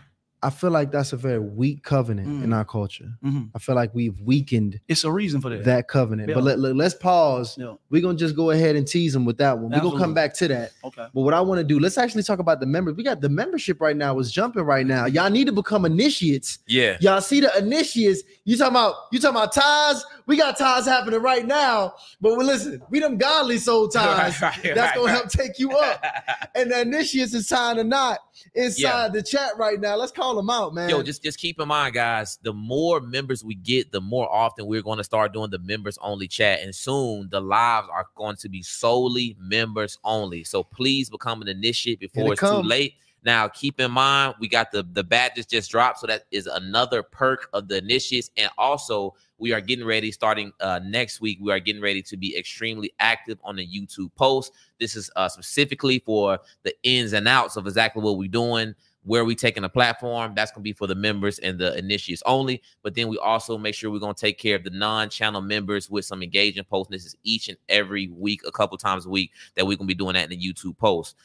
I 0.48 0.50
feel 0.50 0.70
like 0.72 0.92
that's 0.92 1.12
a 1.12 1.18
very 1.18 1.40
weak 1.40 1.84
covenant 1.84 2.28
in 2.44 2.52
Mm. 2.52 2.56
our 2.56 2.64
culture. 2.64 3.10
Mhm. 3.24 3.50
I 3.54 3.60
feel 3.60 3.76
like 3.76 3.94
we've 3.94 4.18
weakened 4.22 4.80
It's 4.88 5.04
a 5.04 5.12
reason 5.12 5.42
for 5.42 5.50
that. 5.50 5.66
that 5.66 5.88
covenant. 5.90 6.30
Yeah. 6.30 6.36
But 6.36 6.44
let, 6.46 6.60
let, 6.60 6.86
us 6.86 6.94
pause. 6.94 7.58
Yeah. 7.58 7.74
We're 7.90 8.02
gonna 8.02 8.18
just 8.18 8.36
go 8.36 8.52
ahead 8.52 8.78
and 8.78 8.88
tease 8.88 9.12
them 9.12 9.26
with 9.26 9.38
that 9.40 9.60
one. 9.60 9.72
We're 9.72 9.82
gonna 9.82 10.00
come 10.00 10.14
back 10.14 10.34
to 10.36 10.48
that. 10.48 10.72
Okay. 10.86 11.06
But 11.14 11.22
what 11.22 11.34
I 11.34 11.42
want 11.42 11.60
to 11.60 11.64
do, 11.66 11.80
let's 11.80 11.98
actually 11.98 12.24
talk 12.24 12.40
about 12.40 12.62
the 12.62 12.66
members. 12.66 12.96
We 12.96 13.04
got 13.04 13.20
the 13.20 13.28
membership 13.30 13.82
right 13.82 13.98
now 13.98 14.18
is 14.20 14.32
jumping 14.32 14.64
right 14.64 14.86
now. 14.88 15.06
Y'all 15.06 15.30
need 15.30 15.48
to 15.48 15.52
become 15.52 15.84
initiates. 15.86 16.60
yeah. 16.68 16.98
Y'all 17.02 17.20
see 17.22 17.42
the 17.42 17.52
initiates. 17.58 18.24
You 18.46 18.56
talking 18.56 18.72
about 18.72 18.94
you 19.12 19.20
talking 19.20 19.36
about 19.36 19.52
ties? 19.54 20.06
We 20.28 20.38
got 20.38 20.58
ties 20.58 20.86
happening 20.86 21.22
right 21.22 21.46
now. 21.46 21.94
But 22.22 22.38
we 22.38 22.46
listen, 22.46 22.82
we 22.90 23.00
them 23.02 23.18
godly 23.18 23.58
soul 23.58 23.90
ties. 23.90 24.40
Right, 24.42 24.64
right, 24.64 24.76
That's 24.76 24.96
gonna 24.96 25.08
right. 25.08 25.12
help 25.16 25.30
take 25.30 25.60
you 25.60 25.72
up. 25.72 26.04
And 26.56 26.72
the 26.72 26.82
initiates 26.82 27.34
is 27.36 27.48
tying 27.48 27.78
a 27.78 27.84
knot 27.84 28.18
inside 28.54 29.14
the 29.14 29.22
chat 29.22 29.52
right 29.58 29.80
now. 29.80 29.96
Let's 29.96 30.12
call 30.12 30.36
them 30.36 30.50
out, 30.50 30.74
man. 30.74 30.90
Yo, 30.90 31.02
just 31.04 31.24
just 31.24 31.38
keep 31.38 31.60
in 31.60 31.68
mind, 31.68 31.94
guys. 31.94 32.38
The 32.44 32.54
more 32.54 33.00
members 33.00 33.44
we 33.44 33.56
get, 33.56 33.92
the 33.92 34.02
more 34.02 34.34
often 34.34 34.66
we're 34.66 34.82
going 34.82 34.98
to 34.98 35.04
start 35.04 35.34
doing 35.34 35.50
the 35.50 35.60
members 35.60 35.98
only 36.02 36.28
chat, 36.28 36.62
and 36.62 36.74
soon 36.74 37.30
the 37.30 37.42
lives 37.42 37.88
are 37.92 38.08
going 38.16 38.36
to 38.38 38.50
be 38.50 38.62
solely 38.62 39.36
members 39.40 39.98
only. 40.04 40.44
So 40.44 40.64
please 40.64 41.10
become 41.10 41.42
an 41.42 41.48
initiate 41.48 42.00
before 42.00 42.28
it 42.28 42.32
it's 42.34 42.42
too 42.42 42.62
late. 42.62 42.96
Now, 43.24 43.48
keep 43.48 43.80
in 43.80 43.92
mind, 43.92 44.36
we 44.40 44.48
got 44.48 44.72
the 44.72 44.84
the 44.84 45.04
badges 45.04 45.46
just 45.46 45.72
dropped, 45.72 46.00
so 46.00 46.08
that 46.08 46.26
is 46.32 46.48
another 46.48 47.04
perk 47.04 47.50
of 47.54 47.68
the 47.68 47.78
initiates, 47.78 48.32
and 48.38 48.50
also 48.58 49.16
we 49.38 49.54
are 49.54 49.62
getting 49.62 49.86
ready 49.86 50.12
starting 50.12 50.52
uh, 50.60 50.80
next 50.84 51.22
week. 51.22 51.38
We 51.42 51.52
are 51.52 51.60
getting 51.60 51.82
ready 51.82 52.02
to 52.04 52.18
be 52.18 52.36
extremely 52.38 52.92
active 53.00 53.40
on 53.44 53.56
the 53.56 53.68
YouTube 53.68 54.14
post. 54.16 54.54
This 54.80 54.96
is 54.96 55.10
uh, 55.16 55.30
specifically 55.30 56.00
for 56.00 56.40
the 56.64 56.74
ins 56.84 57.14
and 57.14 57.28
outs 57.28 57.56
of 57.56 57.68
exactly 57.68 58.02
what 58.02 58.18
we're 58.18 58.30
doing 58.30 58.76
where 59.08 59.24
we 59.24 59.36
taking 59.36 59.64
the 59.64 59.70
platform 59.70 60.34
that's 60.36 60.52
going 60.52 60.62
to 60.62 60.64
be 60.64 60.74
for 60.74 60.86
the 60.86 60.94
members 60.94 61.40
and 61.40 61.58
the 61.58 61.76
initiates 61.78 62.22
only 62.26 62.62
but 62.84 62.94
then 62.94 63.08
we 63.08 63.18
also 63.18 63.58
make 63.58 63.74
sure 63.74 63.90
we're 63.90 64.00
going 64.00 64.14
to 64.14 64.20
take 64.20 64.38
care 64.38 64.56
of 64.56 64.64
the 64.66 64.70
non-channel 64.70 65.42
members 65.42 65.90
with 65.90 66.04
some 66.04 66.22
engaging 66.22 66.64
posts 66.66 66.92
this 66.92 67.06
is 67.06 67.16
each 67.24 67.48
and 67.48 67.58
every 67.70 68.10
week 68.10 68.42
a 68.46 68.52
couple 68.52 68.78
times 68.78 69.06
a 69.06 69.10
week 69.10 69.32
that 69.56 69.66
we're 69.66 69.78
going 69.78 69.88
to 69.88 69.96
be 69.96 69.98
doing 69.98 70.14
that 70.14 70.30
in 70.30 70.38
the 70.38 70.54
youtube 70.54 70.78
post 70.78 71.16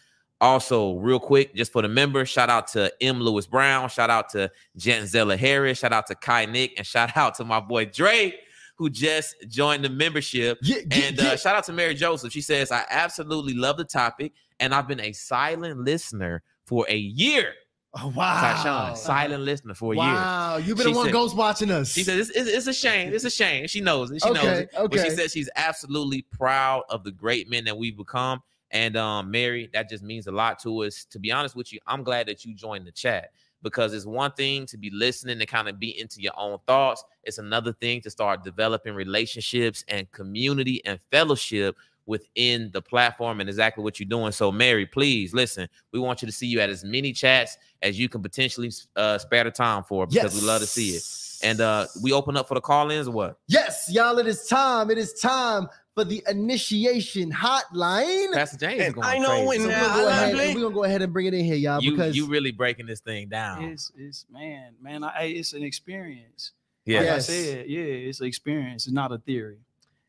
also 0.42 0.96
real 0.96 1.20
quick 1.20 1.54
just 1.54 1.72
for 1.72 1.80
the 1.80 1.88
members 1.88 2.28
shout 2.28 2.50
out 2.50 2.66
to 2.66 2.92
m 3.00 3.20
lewis 3.20 3.46
brown 3.46 3.88
shout 3.88 4.10
out 4.10 4.28
to 4.28 4.50
Zella 4.78 5.36
harris 5.36 5.78
shout 5.78 5.92
out 5.92 6.06
to 6.08 6.14
kai 6.16 6.44
nick 6.44 6.72
and 6.76 6.86
shout 6.86 7.16
out 7.16 7.34
to 7.36 7.44
my 7.44 7.60
boy 7.60 7.84
dre 7.86 8.34
who 8.76 8.90
just 8.90 9.36
joined 9.48 9.84
the 9.84 9.88
membership 9.88 10.58
Yeah, 10.60 10.78
yeah, 10.90 11.04
and 11.04 11.16
yeah. 11.16 11.28
uh, 11.28 11.36
shout 11.36 11.54
out 11.54 11.64
to 11.64 11.72
Mary 11.72 11.94
Joseph. 11.94 12.32
She 12.32 12.40
says, 12.40 12.72
I 12.72 12.84
absolutely 12.90 13.54
love 13.54 13.76
the 13.76 13.84
topic, 13.84 14.32
and 14.58 14.74
I've 14.74 14.88
been 14.88 14.98
a 14.98 15.12
silent 15.12 15.78
listener 15.78 16.42
for 16.64 16.84
a 16.88 16.96
year. 16.96 17.52
oh, 17.94 18.08
wow. 18.16 18.40
Tyshawn, 18.42 18.96
silent 18.96 19.44
listener 19.44 19.74
for 19.74 19.92
a 19.92 19.96
year. 19.96 20.04
Wow, 20.06 20.56
you've 20.56 20.78
been 20.78 20.86
the 20.90 20.96
one 20.96 21.04
said- 21.06 21.12
ghost 21.12 21.36
watching 21.36 21.70
us. 21.70 21.92
She 21.92 22.02
said, 22.02 22.18
it's, 22.18 22.30
it's, 22.30 22.48
it's 22.48 22.66
a 22.66 22.72
shame. 22.72 23.12
It's 23.12 23.24
a 23.24 23.30
shame. 23.30 23.68
She 23.68 23.80
knows 23.82 24.10
it. 24.10 24.22
She 24.22 24.30
knows 24.30 24.44
Okay. 24.44 24.66
But 24.74 24.94
she 24.94 25.00
okay. 25.00 25.10
said 25.10 25.30
she's 25.30 25.50
absolutely 25.54 26.22
proud 26.32 26.82
of 26.88 27.04
the 27.04 27.12
great 27.12 27.48
men 27.50 27.64
that 27.66 27.76
we've 27.76 27.96
become. 27.96 28.42
And 28.72 28.96
um, 28.96 29.30
Mary, 29.30 29.68
that 29.74 29.88
just 29.88 30.02
means 30.02 30.26
a 30.26 30.32
lot 30.32 30.58
to 30.60 30.84
us. 30.84 31.04
To 31.10 31.18
be 31.18 31.30
honest 31.30 31.54
with 31.54 31.72
you, 31.72 31.78
I'm 31.86 32.02
glad 32.02 32.26
that 32.28 32.44
you 32.44 32.54
joined 32.54 32.86
the 32.86 32.92
chat 32.92 33.32
because 33.62 33.94
it's 33.94 34.06
one 34.06 34.32
thing 34.32 34.66
to 34.66 34.76
be 34.76 34.90
listening 34.90 35.38
and 35.38 35.48
kind 35.48 35.68
of 35.68 35.78
be 35.78 36.00
into 36.00 36.20
your 36.20 36.32
own 36.36 36.58
thoughts. 36.66 37.04
It's 37.24 37.38
another 37.38 37.72
thing 37.72 38.00
to 38.00 38.10
start 38.10 38.42
developing 38.42 38.94
relationships 38.94 39.84
and 39.88 40.10
community 40.10 40.82
and 40.84 40.98
fellowship 41.10 41.76
within 42.06 42.70
the 42.72 42.82
platform 42.82 43.40
and 43.40 43.48
exactly 43.48 43.84
what 43.84 44.00
you're 44.00 44.08
doing. 44.08 44.32
So, 44.32 44.50
Mary, 44.50 44.86
please 44.86 45.32
listen. 45.32 45.68
We 45.92 46.00
want 46.00 46.22
you 46.22 46.26
to 46.26 46.32
see 46.32 46.46
you 46.46 46.60
at 46.60 46.68
as 46.68 46.82
many 46.82 47.12
chats 47.12 47.58
as 47.82 47.98
you 47.98 48.08
can 48.08 48.22
potentially 48.22 48.72
uh, 48.96 49.18
spare 49.18 49.44
the 49.44 49.50
time 49.50 49.84
for 49.84 50.06
because 50.06 50.34
we 50.34 50.46
love 50.46 50.60
to 50.60 50.66
see 50.66 50.90
it. 50.90 51.02
And 51.44 51.60
uh, 51.60 51.86
we 52.02 52.12
open 52.12 52.36
up 52.36 52.48
for 52.48 52.54
the 52.54 52.60
call-ins 52.60 53.08
or 53.08 53.10
what? 53.10 53.38
yes, 53.48 53.88
y'all, 53.90 54.18
it 54.18 54.26
is 54.26 54.46
time. 54.46 54.90
It 54.90 54.98
is 54.98 55.12
time 55.14 55.68
for 55.94 56.04
the 56.04 56.22
initiation 56.28 57.30
hotline. 57.30 58.32
Pastor 58.32 58.56
James 58.56 58.82
is 58.82 58.92
going 58.94 59.06
I 59.06 59.18
know 59.18 59.28
crazy. 59.28 59.42
So 59.42 59.46
when 59.48 59.60
we're 59.60 59.68
gonna, 59.70 59.76
I 59.76 59.96
go 59.96 60.04
love 60.04 60.34
ahead, 60.34 60.54
we're 60.54 60.62
gonna 60.62 60.74
go 60.74 60.84
ahead 60.84 61.02
and 61.02 61.12
bring 61.12 61.26
it 61.26 61.34
in 61.34 61.44
here, 61.44 61.54
y'all, 61.56 61.82
you, 61.82 61.90
because 61.90 62.16
you 62.16 62.26
really 62.26 62.50
breaking 62.50 62.86
this 62.86 63.00
thing 63.00 63.28
down. 63.28 63.64
It's 63.64 63.92
it's 63.96 64.26
man, 64.32 64.72
man. 64.80 65.04
I, 65.04 65.24
it's 65.24 65.52
an 65.52 65.62
experience. 65.62 66.52
yeah. 66.84 66.98
Like 66.98 67.06
Yes. 67.06 67.28
I 67.28 67.32
said, 67.32 67.66
yeah, 67.68 67.82
it's 67.82 68.20
an 68.20 68.26
experience. 68.26 68.86
It's 68.86 68.94
not 68.94 69.12
a 69.12 69.18
theory. 69.18 69.58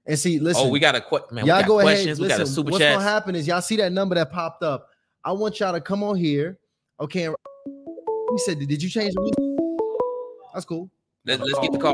and 0.06 0.18
see, 0.18 0.40
listen. 0.40 0.66
oh, 0.66 0.70
we 0.70 0.80
got 0.80 0.96
a 0.96 1.02
que- 1.02 1.20
man. 1.32 1.46
y'all 1.46 1.60
got 1.60 1.68
go 1.68 1.80
ahead. 1.80 1.96
questions. 1.96 2.20
we 2.20 2.28
got 2.28 2.38
a 2.40 2.44
Listen, 2.44 2.56
super 2.56 2.72
what's 2.72 2.82
chat. 2.82 2.96
gonna 2.96 3.10
happen 3.10 3.36
is 3.36 3.48
y'all 3.48 3.62
see 3.62 3.76
that 3.78 3.92
number 3.92 4.16
that 4.16 4.32
popped 4.32 4.64
up. 4.64 4.90
I 5.26 5.32
want 5.34 5.60
y'all 5.60 5.74
to 5.74 5.82
come 5.82 6.04
on 6.04 6.16
here. 6.18 6.58
Okay. 7.00 7.28
We 7.30 8.38
said, 8.40 8.60
did 8.60 8.82
you 8.82 8.90
change 8.90 9.14
the 9.14 9.22
music? 9.22 9.38
That's 10.54 10.66
cool. 10.66 10.90
Let, 11.26 11.42
us 11.42 11.50
get 11.62 11.72
the 11.72 11.78
call. 11.78 11.94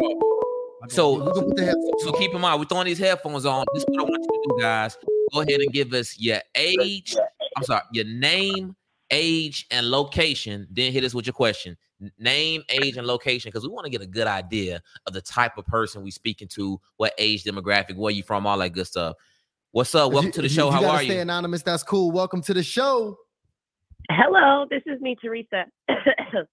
I 0.81 0.87
go- 0.87 0.93
So, 0.95 1.13
We're 1.25 1.33
gonna 1.33 1.47
put 1.47 1.55
the 1.57 1.65
headphones 1.65 2.03
so 2.03 2.11
keep 2.13 2.33
in 2.33 2.41
mind, 2.41 2.59
we're 2.59 2.65
throwing 2.65 2.85
these 2.85 2.99
headphones 2.99 3.45
on. 3.45 3.65
This 3.73 3.83
is 3.83 3.85
what 3.89 3.99
I 3.99 4.03
want 4.03 4.23
you 4.23 4.41
to 4.43 4.55
do, 4.57 4.61
guys. 4.61 4.97
Go 5.33 5.41
ahead 5.41 5.59
and 5.59 5.71
give 5.73 5.93
us 5.93 6.17
your 6.19 6.39
age. 6.55 7.15
I'm 7.57 7.63
sorry, 7.63 7.81
your 7.91 8.05
name, 8.05 8.75
age, 9.11 9.67
and 9.71 9.89
location. 9.89 10.67
Then 10.71 10.91
hit 10.91 11.03
us 11.03 11.13
with 11.13 11.25
your 11.25 11.33
question. 11.33 11.77
Name, 12.17 12.63
age, 12.69 12.95
and 12.95 13.05
location, 13.05 13.49
because 13.49 13.63
we 13.67 13.73
want 13.73 13.83
to 13.85 13.89
get 13.91 14.01
a 14.01 14.05
good 14.07 14.27
idea 14.27 14.81
of 15.05 15.13
the 15.13 15.21
type 15.21 15.57
of 15.57 15.65
person 15.65 16.01
we 16.01 16.11
speaking 16.11 16.47
to, 16.49 16.79
what 16.95 17.13
age 17.17 17.43
demographic, 17.43 17.97
where 17.97 18.11
you 18.13 18.23
from, 18.23 18.47
all 18.47 18.57
that 18.57 18.69
good 18.69 18.87
stuff. 18.87 19.17
What's 19.71 19.93
up? 19.95 20.11
Welcome 20.13 20.27
you- 20.27 20.31
to 20.33 20.41
the 20.41 20.45
if 20.47 20.51
show. 20.53 20.69
if 20.69 20.73
How 20.75 20.81
gotta 20.81 20.93
are 20.99 21.03
stay 21.03 21.15
you? 21.15 21.21
anonymous. 21.21 21.61
That's 21.61 21.83
cool. 21.83 22.11
Welcome 22.11 22.41
to 22.43 22.53
the 22.53 22.63
show, 22.63 23.17
Hello, 24.09 24.65
this 24.69 24.81
is 24.87 24.99
me, 25.01 25.15
Teresa. 25.21 25.65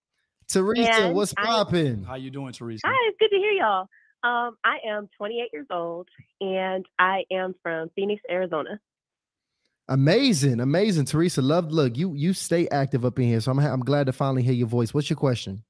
Teresa. 0.49 0.91
And 0.93 1.15
what's 1.15 1.33
I- 1.39 1.45
popping? 1.45 2.03
How 2.03 2.17
you 2.17 2.31
doing, 2.31 2.53
Teresa? 2.53 2.87
Hi, 2.87 2.95
it's 3.09 3.17
good 3.19 3.31
to 3.31 3.37
hear 3.37 3.53
y'all. 3.53 3.89
Um, 4.27 4.57
I 4.65 4.79
am 4.89 5.09
28 5.19 5.51
years 5.53 5.67
old 5.71 6.09
and 6.41 6.85
I 6.99 7.23
am 7.31 7.55
from 7.63 7.91
Phoenix, 7.95 8.21
Arizona. 8.29 8.81
Amazing, 9.89 10.59
amazing, 10.59 11.05
Teresa. 11.05 11.41
Love. 11.41 11.71
Look, 11.71 11.97
you 11.97 12.13
you 12.15 12.33
stay 12.33 12.67
active 12.73 13.05
up 13.05 13.21
in 13.21 13.27
here, 13.27 13.41
so 13.41 13.53
I'm 13.53 13.59
ha- 13.59 13.73
I'm 13.73 13.85
glad 13.85 14.07
to 14.07 14.13
finally 14.13 14.43
hear 14.43 14.53
your 14.53 14.67
voice. 14.67 14.93
What's 14.93 15.09
your 15.09 15.17
question? 15.17 15.63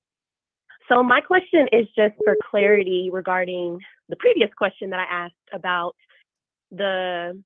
So, 0.88 1.02
my 1.02 1.20
question 1.20 1.68
is 1.70 1.86
just 1.94 2.14
for 2.24 2.34
clarity 2.50 3.11
regarding 3.12 3.78
the 4.09 4.16
previous 4.16 4.48
question 4.57 4.88
that 4.88 5.00
I 5.00 5.24
asked 5.24 5.34
about 5.52 5.96
the 6.70 7.42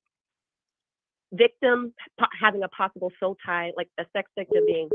victim 1.32 1.92
po- 2.20 2.26
having 2.40 2.62
a 2.62 2.68
possible 2.68 3.10
soul 3.18 3.36
tie, 3.44 3.72
like 3.76 3.88
a 3.98 4.04
sex 4.12 4.30
victim 4.38 4.64
being 4.64 4.88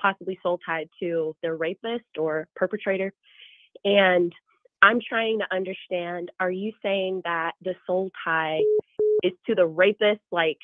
possibly 0.00 0.38
soul 0.40 0.60
tied 0.64 0.88
to 1.00 1.34
their 1.42 1.56
rapist 1.56 2.04
or 2.16 2.46
perpetrator. 2.54 3.12
And 3.84 4.32
I'm 4.82 5.00
trying 5.06 5.38
to 5.38 5.46
understand 5.54 6.30
are 6.40 6.50
you 6.50 6.72
saying 6.82 7.22
that 7.24 7.52
the 7.62 7.74
soul 7.86 8.10
tie 8.24 8.60
is 9.22 9.32
to 9.46 9.54
the 9.54 9.66
rapist, 9.66 10.20
like 10.32 10.58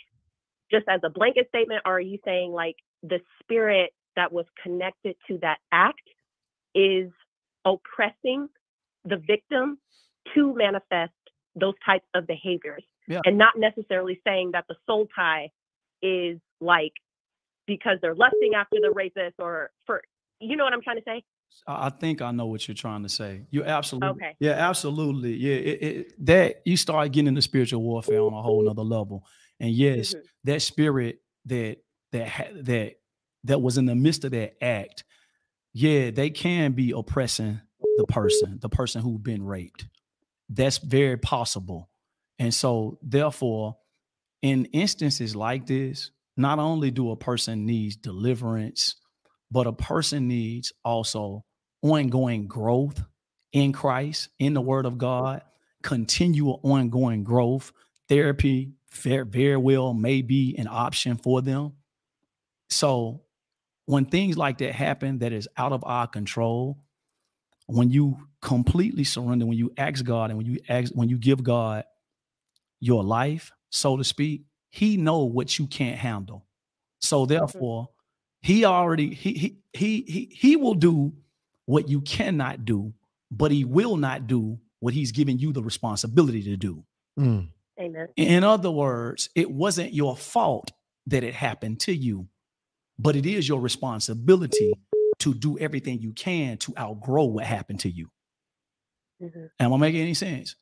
just 0.71 0.87
as 0.89 1.01
a 1.05 1.11
blanket 1.11 1.49
statement, 1.49 1.83
or 1.87 1.93
are 1.97 2.01
you 2.01 2.19
saying 2.25 2.53
like 2.53 2.77
the 3.03 3.21
spirit 3.43 3.93
that 4.17 4.33
was 4.33 4.47
connected 4.63 5.15
to 5.29 5.39
that 5.43 5.59
act 5.73 6.03
is 6.75 7.11
oppressing 7.65 8.49
the 9.05 9.17
victim 9.17 9.79
to 10.35 10.55
manifest 10.55 11.13
those 11.55 11.75
types 11.85 12.07
of 12.15 12.27
behaviors 12.27 12.85
Yeah. 13.07 13.21
and 13.25 13.39
not 13.39 13.57
necessarily 13.57 14.21
saying 14.27 14.51
that 14.53 14.65
the 14.69 14.77
soul 14.87 15.09
tie 15.15 15.51
is 16.03 16.39
like 16.61 16.93
because 17.67 17.99
they're 18.03 18.15
lusting 18.15 18.55
after 18.55 18.77
the 18.81 18.91
rapist 18.91 19.37
or 19.39 19.71
for 19.87 20.03
you 20.41 20.57
know 20.57 20.65
what 20.65 20.73
i'm 20.73 20.83
trying 20.83 20.97
to 20.97 21.03
say 21.05 21.23
I 21.67 21.91
think 21.91 22.23
I 22.23 22.31
know 22.31 22.47
what 22.47 22.67
you're 22.67 22.75
trying 22.75 23.03
to 23.03 23.09
say. 23.09 23.43
You 23.51 23.65
absolutely, 23.65 24.09
Okay. 24.11 24.37
yeah, 24.41 24.53
absolutely, 24.53 25.35
yeah. 25.35 25.55
It, 25.55 25.83
it, 25.83 26.27
that 26.27 26.63
you 26.65 26.77
start 26.77 27.13
getting 27.13 27.29
into 27.29 27.43
spiritual 27.43 27.83
warfare 27.83 28.23
on 28.23 28.33
a 28.33 28.41
whole 28.43 28.63
nother 28.65 28.83
level, 28.83 29.25
and 29.61 29.71
yes, 29.71 30.15
Mhm. 30.15 30.23
that 30.45 30.63
spirit 30.63 31.21
that 31.47 31.79
that 32.13 32.51
that 32.65 32.95
that 33.45 33.61
was 33.61 33.77
in 33.79 33.87
the 33.87 33.95
midst 33.95 34.25
of 34.25 34.31
that 34.33 34.55
act, 34.63 35.05
yeah, 35.75 36.11
they 36.11 36.31
can 36.31 36.73
be 36.73 36.93
oppressing 36.93 37.61
the 37.99 38.05
person, 38.07 38.59
the 38.61 38.69
person 38.69 39.03
who's 39.03 39.21
been 39.21 39.45
raped. 39.45 39.87
That's 40.49 40.79
very 40.79 41.19
possible, 41.19 41.91
and 42.39 42.55
so 42.55 42.99
therefore, 43.03 43.77
in 44.41 44.65
instances 44.67 45.37
like 45.37 45.67
this, 45.67 46.11
not 46.37 46.59
only 46.59 46.91
do 46.91 47.11
a 47.11 47.17
person 47.17 47.67
needs 47.67 47.97
deliverance, 47.97 48.97
but 49.51 49.67
a 49.67 49.73
person 49.73 50.29
needs 50.29 50.73
also 50.85 51.45
ongoing 51.83 52.47
growth 52.47 53.03
in 53.53 53.73
Christ, 53.73 54.29
in 54.39 54.55
the 54.55 54.61
Word 54.61 54.87
of 54.87 54.99
God, 54.99 55.43
continual 55.83 56.61
ongoing 56.63 57.25
growth. 57.25 57.73
Therapy 58.09 58.73
very, 58.91 59.25
very 59.25 59.57
well 59.57 59.95
may 59.95 60.23
be 60.23 60.57
an 60.59 60.69
option 60.69 61.17
for 61.17 61.43
them. 61.43 61.75
So 62.71 63.23
when 63.87 64.05
things 64.05 64.37
like 64.37 64.59
that 64.59 64.75
happen 64.75 65.19
that 65.21 65.33
is 65.33 65.49
out 65.57 65.73
of 65.73 65.83
our 65.85 66.07
control, 66.07 66.79
when 67.67 67.91
you 67.91 68.19
completely 68.41 69.05
surrender, 69.05 69.47
when 69.47 69.59
you 69.59 69.73
ask 69.77 70.05
God 70.05 70.31
and 70.31 70.37
when 70.37 70.47
you 70.47 70.59
ask, 70.69 70.93
when 70.93 71.09
you 71.09 71.19
give 71.19 71.43
God 71.43 71.85
your 72.81 73.05
life, 73.05 73.53
so 73.71 73.97
to 73.97 74.05
speak, 74.05 74.43
He 74.71 74.97
know 74.97 75.25
what 75.25 75.59
you 75.59 75.67
can't 75.67 75.99
handle. 75.99 76.47
So 77.01 77.23
mm-hmm. 77.23 77.33
therefore, 77.33 77.89
He 78.43 78.65
already 78.65 79.15
he 79.15 79.33
he 79.35 79.59
he 79.73 80.03
he 80.03 80.29
he 80.33 80.57
will 80.57 80.75
do 80.75 81.13
what 81.67 81.89
you 81.89 82.01
cannot 82.01 82.65
do, 82.65 82.95
but 83.31 83.51
He 83.51 83.65
will 83.65 83.97
not 83.97 84.27
do 84.27 84.59
what 84.81 84.95
He's 84.95 85.13
given 85.13 85.39
you 85.39 85.53
the 85.53 85.63
responsibility 85.63 86.43
to 86.45 86.57
do. 86.57 86.85
Mm. 87.19 87.49
Amen. 87.81 88.09
In 88.17 88.45
other 88.45 88.71
words, 88.71 89.29
it 89.35 89.51
wasn't 89.51 89.93
your 89.93 90.17
fault 90.17 90.73
that 91.07 91.25
it 91.25 91.35
happened 91.35 91.81
to 91.81 91.95
you, 91.95 92.29
but 92.99 93.17
it 93.17 93.27
is 93.27 93.49
your 93.49 93.61
responsibility 93.61 94.75
to 95.21 95.35
do 95.35 95.59
everything 95.59 96.01
you 96.01 96.13
can 96.13 96.59
to 96.59 96.73
outgrow 96.79 97.25
what 97.25 97.45
happened 97.45 97.81
to 97.81 97.91
you. 97.91 98.09
Mhm. 99.23 99.51
Am 99.61 99.73
I 99.73 99.77
making 99.79 100.01
any 100.01 100.15
sense? 100.15 100.57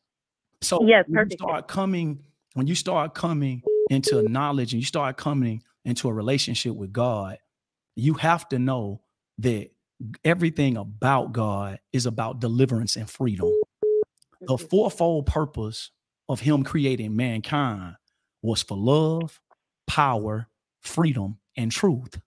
So 0.62 0.79
Yes, 0.87 1.05
when 1.09 1.14
you 1.18 1.24
perfect. 1.24 1.41
start 1.41 1.68
coming, 1.68 2.24
when 2.55 2.66
you 2.66 2.74
start 2.74 3.14
coming 3.14 3.62
into 3.91 4.22
knowledge 4.29 4.72
and 4.72 4.81
you 4.83 4.87
start 4.87 5.16
coming 5.16 5.62
into 5.85 6.09
a 6.09 6.12
relationship 6.12 6.74
with 6.74 6.93
God, 6.93 7.39
you 7.97 8.14
have 8.14 8.49
to 8.51 8.59
know 8.59 9.03
that 9.38 9.70
everything 10.24 10.76
about 10.76 11.32
God 11.32 11.80
is 11.92 12.07
about 12.07 12.40
deliverance 12.40 12.97
and 12.97 13.09
freedom. 13.11 13.59
The 14.47 14.57
Mhm. 14.57 14.70
fourfold 14.70 15.26
purpose 15.26 15.90
of 16.28 16.40
Him 16.40 16.64
creating 16.64 17.16
mankind 17.16 17.97
was 18.42 18.62
for 18.62 18.76
love, 18.76 19.40
power, 19.86 20.49
freedom, 20.82 21.38
and 21.57 21.72
truth. 21.72 22.20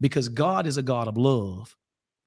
Because 0.00 0.28
God 0.28 0.66
is 0.66 0.78
a 0.78 0.82
God 0.82 1.08
of 1.08 1.16
love. 1.18 1.76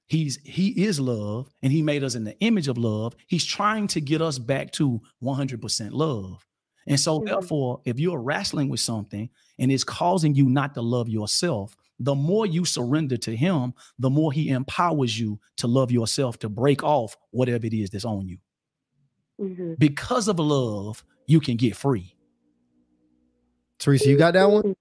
He's 0.08 0.36
he 0.44 0.68
is 0.84 1.00
love 1.00 1.50
and 1.62 1.72
he 1.72 1.82
made 1.82 2.04
us 2.04 2.14
in 2.14 2.24
the 2.24 2.38
image 2.40 2.68
of 2.68 2.78
love. 2.78 3.16
He's 3.26 3.44
trying 3.44 3.86
to 3.88 4.00
get 4.00 4.22
us 4.22 4.38
back 4.38 4.72
to 4.72 5.00
100% 5.20 5.94
love. 5.94 6.46
And 6.88 7.00
so 7.00 7.20
Mhm. 7.20 7.26
therefore, 7.26 7.80
if 7.86 7.98
you're 7.98 8.20
wrestling 8.20 8.68
with 8.68 8.80
something 8.80 9.30
and 9.58 9.72
it's 9.72 9.84
causing 9.84 10.34
you 10.34 10.46
not 10.50 10.74
to 10.74 10.82
love 10.82 11.08
yourself, 11.08 11.76
the 12.00 12.14
more 12.14 12.46
you 12.46 12.64
surrender 12.64 13.16
to 13.18 13.36
him, 13.36 13.72
the 13.98 14.10
more 14.10 14.32
he 14.32 14.48
empowers 14.50 15.18
you 15.18 15.38
to 15.56 15.66
love 15.66 15.90
yourself 15.92 16.38
to 16.40 16.48
break 16.48 16.82
off 16.82 17.16
whatever 17.30 17.66
it 17.66 17.72
is 17.74 17.90
that's 17.90 18.04
on 18.04 18.26
you. 18.28 18.38
Mhm. 19.40 19.78
Because 19.78 20.28
of 20.28 20.38
love, 20.38 21.04
you 21.26 21.40
can 21.40 21.56
get 21.56 21.76
free. 21.76 22.14
Teresa, 23.78 24.08
you 24.08 24.16
got 24.18 24.34
that 24.34 24.50
one? 24.50 24.74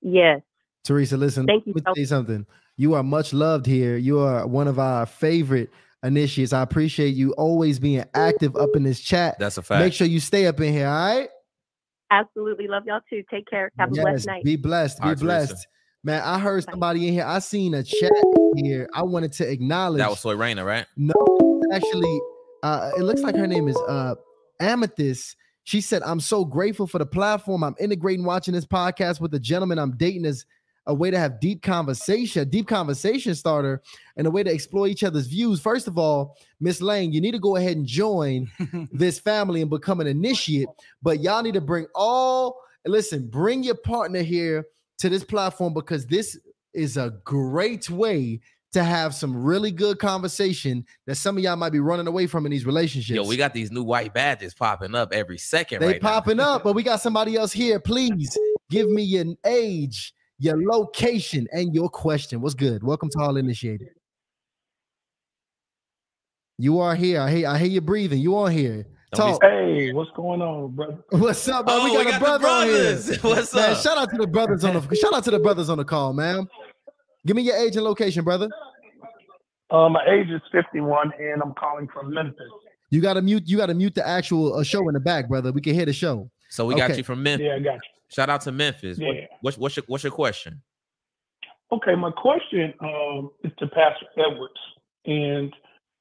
Yes. 0.00 0.40
Teresa, 0.84 1.16
listen, 1.16 1.46
Thank 1.46 1.66
you 1.66 1.72
let 1.72 1.76
me 1.76 1.80
so- 1.80 1.94
tell 1.94 2.00
you 2.00 2.06
something. 2.06 2.46
You 2.76 2.94
are 2.94 3.02
much 3.02 3.32
loved 3.32 3.66
here. 3.66 3.96
You 3.96 4.18
are 4.18 4.46
one 4.46 4.66
of 4.68 4.78
our 4.78 5.06
favorite 5.06 5.70
initiates. 6.02 6.52
I 6.52 6.62
appreciate 6.62 7.14
you 7.14 7.32
always 7.34 7.78
being 7.78 8.04
active 8.14 8.56
up 8.56 8.70
in 8.74 8.82
this 8.82 9.00
chat. 9.00 9.38
That's 9.38 9.58
a 9.58 9.62
fact. 9.62 9.80
Make 9.82 9.92
sure 9.92 10.06
you 10.06 10.20
stay 10.20 10.46
up 10.46 10.60
in 10.60 10.72
here, 10.72 10.86
all 10.88 10.92
right? 11.16 11.28
Absolutely. 12.10 12.66
Love 12.68 12.84
y'all 12.86 13.00
too. 13.08 13.22
Take 13.30 13.46
care. 13.46 13.70
Have 13.78 13.90
a 13.90 13.92
blessed 13.94 14.26
night. 14.26 14.44
Be 14.44 14.56
blessed. 14.56 15.00
Be 15.02 15.14
blessed. 15.14 15.50
Teresa. 15.50 15.66
Blessed. 16.04 16.24
Man, 16.24 16.34
I 16.34 16.38
heard 16.38 16.64
somebody 16.64 17.08
in 17.08 17.14
here. 17.14 17.24
I 17.26 17.38
seen 17.38 17.74
a 17.74 17.82
chat 17.82 18.12
here. 18.56 18.88
I 18.94 19.02
wanted 19.02 19.32
to 19.32 19.50
acknowledge. 19.50 19.98
that 19.98 20.10
was 20.10 20.20
Soy 20.20 20.34
Raina, 20.34 20.64
right? 20.64 20.86
No, 20.96 21.14
actually, 21.72 22.20
uh, 22.62 22.92
it 22.96 23.02
looks 23.02 23.22
like 23.22 23.36
her 23.36 23.46
name 23.46 23.68
is 23.68 23.76
uh 23.88 24.14
Amethyst. 24.60 25.36
She 25.64 25.80
said, 25.80 26.02
I'm 26.02 26.20
so 26.20 26.44
grateful 26.44 26.86
for 26.86 26.98
the 26.98 27.06
platform. 27.06 27.64
I'm 27.64 27.74
integrating 27.80 28.24
watching 28.24 28.52
this 28.52 28.66
podcast 28.66 29.20
with 29.20 29.30
the 29.30 29.40
gentleman 29.40 29.78
I'm 29.78 29.96
dating 29.96 30.26
as 30.26 30.44
a 30.86 30.92
way 30.92 31.10
to 31.10 31.18
have 31.18 31.40
deep 31.40 31.62
conversation, 31.62 32.48
deep 32.50 32.68
conversation 32.68 33.34
starter, 33.34 33.80
and 34.18 34.26
a 34.26 34.30
way 34.30 34.42
to 34.42 34.52
explore 34.52 34.86
each 34.86 35.02
other's 35.02 35.26
views. 35.26 35.58
First 35.60 35.88
of 35.88 35.96
all, 35.96 36.36
Miss 36.60 36.82
Lang, 36.82 37.12
you 37.12 37.20
need 37.22 37.32
to 37.32 37.38
go 37.38 37.56
ahead 37.56 37.78
and 37.78 37.86
join 37.86 38.50
this 38.92 39.18
family 39.18 39.62
and 39.62 39.70
become 39.70 40.00
an 40.00 40.06
initiate. 40.06 40.68
But 41.02 41.22
y'all 41.22 41.42
need 41.42 41.54
to 41.54 41.62
bring 41.62 41.86
all 41.94 42.60
listen, 42.86 43.28
bring 43.28 43.62
your 43.62 43.76
partner 43.76 44.20
here 44.20 44.66
to 45.04 45.10
this 45.10 45.22
platform 45.22 45.74
because 45.74 46.06
this 46.06 46.38
is 46.72 46.96
a 46.96 47.12
great 47.24 47.90
way 47.90 48.40
to 48.72 48.82
have 48.82 49.14
some 49.14 49.36
really 49.36 49.70
good 49.70 49.98
conversation 49.98 50.82
that 51.06 51.16
some 51.16 51.36
of 51.36 51.44
y'all 51.44 51.56
might 51.56 51.72
be 51.72 51.78
running 51.78 52.06
away 52.06 52.26
from 52.26 52.46
in 52.46 52.50
these 52.50 52.64
relationships. 52.64 53.14
Yo, 53.14 53.22
we 53.22 53.36
got 53.36 53.52
these 53.52 53.70
new 53.70 53.82
white 53.82 54.14
badges 54.14 54.54
popping 54.54 54.94
up 54.94 55.12
every 55.12 55.36
second. 55.36 55.80
they 55.80 55.88
right 55.88 56.02
now. 56.02 56.08
popping 56.08 56.40
up, 56.40 56.64
but 56.64 56.72
we 56.72 56.82
got 56.82 57.02
somebody 57.02 57.36
else 57.36 57.52
here. 57.52 57.78
Please 57.78 58.38
give 58.70 58.88
me 58.88 59.02
your 59.02 59.26
age, 59.44 60.14
your 60.38 60.56
location, 60.56 61.46
and 61.52 61.74
your 61.74 61.90
question. 61.90 62.40
What's 62.40 62.54
good? 62.54 62.82
Welcome 62.82 63.10
to 63.10 63.18
Hardly 63.18 63.40
Initiated. 63.40 63.88
You 66.56 66.80
are 66.80 66.94
here. 66.94 67.20
I 67.20 67.30
hear 67.30 67.48
I 67.48 67.58
hear 67.58 67.68
you 67.68 67.82
breathing. 67.82 68.20
You 68.20 68.36
are 68.36 68.48
here. 68.48 68.86
Don't 69.14 69.32
Talk. 69.32 69.42
Hey, 69.42 69.92
what's 69.92 70.10
going 70.16 70.42
on, 70.42 70.74
brother? 70.74 70.98
What's 71.10 71.46
up, 71.48 71.66
man? 71.66 71.76
Oh, 71.80 71.84
we 71.84 72.04
got 72.04 72.14
a 72.16 72.18
brother 72.18 72.46
on 72.48 72.66
here. 72.66 72.74
brothers. 72.94 73.18
What's 73.22 73.54
Man, 73.54 73.70
up? 73.72 73.78
shout 73.78 73.98
out 73.98 74.10
to 74.10 74.16
the 74.16 74.26
brothers 74.26 74.64
on 74.64 74.74
the 74.74 74.96
shout 75.00 75.14
out 75.14 75.24
to 75.24 75.30
the 75.30 75.38
brothers 75.38 75.68
on 75.68 75.78
the 75.78 75.84
call, 75.84 76.12
man. 76.12 76.48
Give 77.26 77.36
me 77.36 77.42
your 77.42 77.56
age 77.56 77.76
and 77.76 77.84
location, 77.84 78.24
brother. 78.24 78.48
Uh, 79.70 79.88
my 79.88 80.04
age 80.06 80.28
is 80.28 80.42
51, 80.52 81.12
and 81.18 81.42
I'm 81.42 81.54
calling 81.54 81.88
from 81.92 82.12
Memphis. 82.12 82.36
You 82.90 83.00
gotta 83.00 83.22
mute. 83.22 83.44
You 83.46 83.56
gotta 83.56 83.74
mute 83.74 83.94
the 83.94 84.06
actual 84.06 84.54
uh, 84.54 84.62
show 84.62 84.86
in 84.88 84.94
the 84.94 85.00
back, 85.00 85.28
brother. 85.28 85.52
We 85.52 85.60
can 85.60 85.74
hear 85.74 85.86
the 85.86 85.92
show. 85.92 86.30
So 86.50 86.66
we 86.66 86.74
got 86.74 86.96
you 86.96 87.02
from 87.04 87.22
Memphis. 87.22 87.46
Yeah, 87.46 87.54
I 87.56 87.58
got 87.60 87.74
you. 87.74 87.80
Shout 88.08 88.28
out 88.30 88.42
to 88.42 88.52
Memphis. 88.52 88.98
What- 88.98 89.16
Yeah. 89.16 89.26
what's 89.40 89.58
what's 89.58 89.76
your 89.76 89.84
what's 89.88 90.04
your 90.04 90.12
question? 90.12 90.62
Okay, 91.72 91.94
my 91.96 92.10
question 92.12 92.72
um, 92.80 93.30
is 93.42 93.50
to 93.58 93.66
Pastor 93.66 94.06
Edwards. 94.18 94.54
And 95.06 95.52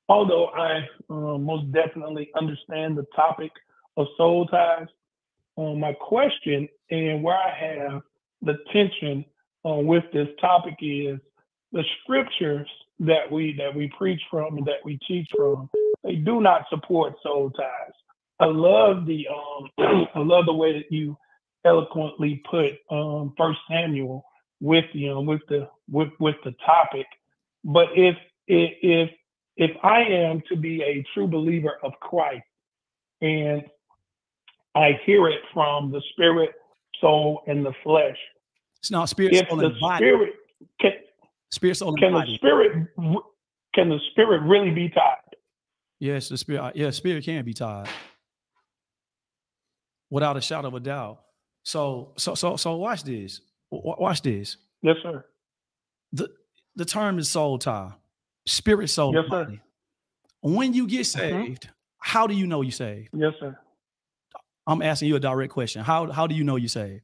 although 0.10 0.48
I 0.48 0.88
uh, 1.10 1.38
most 1.38 1.72
definitely 1.72 2.30
understand 2.36 2.98
the 2.98 3.06
topic 3.16 3.52
of 3.98 4.08
soul 4.18 4.48
ties, 4.48 4.88
uh, 5.58 5.74
my 5.74 5.94
question 5.94 6.68
and 6.90 7.24
where 7.24 7.38
I 7.38 7.54
have 7.58 8.02
the 8.42 8.58
tension 8.72 9.26
uh, 9.66 9.76
with 9.76 10.04
this 10.14 10.28
topic 10.42 10.76
is 10.82 11.20
the 11.72 11.84
scriptures 12.02 12.68
that 13.00 13.32
we 13.32 13.56
that 13.58 13.74
we 13.76 13.92
preach 13.98 14.22
from 14.30 14.58
and 14.58 14.66
that 14.66 14.84
we 14.84 15.00
teach 15.08 15.28
from. 15.36 15.70
They 16.04 16.16
do 16.16 16.42
not 16.42 16.66
support 16.70 17.14
soul 17.24 17.50
ties. 17.52 17.94
I 18.40 18.46
love 18.46 19.06
the 19.06 19.28
um, 19.28 19.70
I 20.16 20.20
love 20.20 20.46
the 20.46 20.54
way 20.54 20.74
that 20.74 20.92
you 20.92 21.18
eloquently 21.66 22.44
put 22.50 22.74
um, 22.92 23.34
First 23.38 23.60
Samuel 23.70 24.26
with 24.60 24.86
you 24.94 25.10
know 25.10 25.22
with 25.22 25.42
the 25.50 25.70
with 25.90 26.10
with 26.20 26.36
the 26.44 26.54
topic. 26.66 27.08
But 27.64 27.88
if 27.96 28.16
if 28.48 29.10
if 29.58 29.72
I 29.84 30.02
am 30.02 30.42
to 30.50 30.56
be 30.56 30.82
a 30.82 31.04
true 31.14 31.28
believer 31.28 31.78
of 31.84 31.94
Christ 32.02 32.44
and 33.22 33.64
I 34.76 35.00
hear 35.06 35.28
it 35.28 35.40
from 35.54 35.92
the 35.92 36.02
spirit, 36.14 36.52
soul, 37.00 37.42
and 37.48 37.66
the 37.66 37.74
flesh, 37.84 38.18
It's 38.80 38.92
not 38.92 39.10
spirit, 39.10 39.34
if 39.36 39.48
soul, 39.50 39.58
the 39.58 39.68
and 39.68 39.80
body. 39.80 40.06
spirit 40.06 40.34
can 40.82 40.92
Spirit, 41.52 41.76
soul, 41.78 41.90
and 41.90 42.00
can 42.00 42.14
the 42.14 42.36
spirit 42.36 42.88
can 43.76 43.90
the 43.90 44.00
spirit 44.12 44.42
really 44.42 44.72
be 44.72 44.90
tied? 44.90 45.18
Yes, 46.00 46.30
the 46.30 46.38
spirit. 46.38 46.76
Yeah, 46.76 46.90
spirit 46.90 47.24
can 47.24 47.46
be 47.46 47.54
tied 47.54 47.88
without 50.10 50.36
a 50.38 50.42
shadow 50.42 50.68
of 50.70 50.74
a 50.74 50.80
doubt. 50.80 51.22
So, 51.64 52.14
so, 52.18 52.36
so, 52.36 52.56
so, 52.58 52.76
watch 52.76 53.04
this. 53.04 53.42
Watch 53.72 54.22
this. 54.24 54.58
Yes, 54.82 54.98
sir. 55.04 55.24
the 56.12 56.30
The 56.76 56.86
term 56.86 57.20
is 57.20 57.30
soul 57.30 57.58
tie, 57.60 57.94
spirit, 58.46 58.90
soul, 58.90 59.14
Yes, 59.14 59.26
sir. 59.30 59.60
When 60.42 60.74
you 60.74 60.88
get 60.88 61.02
Mhm. 61.02 61.06
saved, 61.46 61.70
how 62.00 62.28
do 62.28 62.34
you 62.34 62.46
know 62.48 62.62
you 62.62 62.72
saved? 62.72 63.10
Yes, 63.14 63.34
sir. 63.40 63.58
I'm 64.68 64.82
asking 64.82 65.08
you 65.10 65.16
a 65.16 65.20
direct 65.20 65.52
question. 65.54 65.84
How 65.84 66.12
how 66.12 66.28
do 66.28 66.36
you 66.36 66.44
know 66.44 66.56
you 66.58 66.68
saved? 66.68 67.04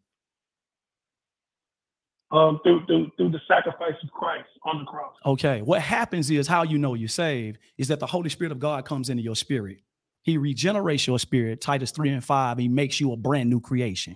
Um, 2.32 2.60
through 2.64 2.86
through 2.86 3.10
through 3.18 3.32
the 3.32 3.42
sacrifice 3.48 3.96
of 4.04 4.12
Christ 4.12 4.50
on 4.64 4.80
the 4.80 4.86
cross. 4.86 5.16
Okay. 5.26 5.62
What 5.62 5.82
happens 5.82 6.30
is 6.30 6.48
how 6.48 6.64
you 6.64 6.78
know 6.78 6.94
you're 6.94 7.10
saved 7.10 7.58
is 7.78 7.88
that 7.88 8.00
the 8.00 8.06
Holy 8.08 8.30
Spirit 8.30 8.52
of 8.52 8.60
God 8.60 8.86
comes 8.86 9.10
into 9.10 9.24
your 9.24 9.36
spirit. 9.36 9.80
He 10.22 10.38
regenerates 10.38 11.08
your 11.08 11.18
spirit. 11.18 11.60
Titus 11.60 11.92
3 11.92 12.10
and 12.10 12.24
5. 12.24 12.58
He 12.60 12.68
makes 12.68 13.00
you 13.00 13.14
a 13.14 13.18
brand 13.18 13.50
new 13.50 13.60
creation. 13.60 14.16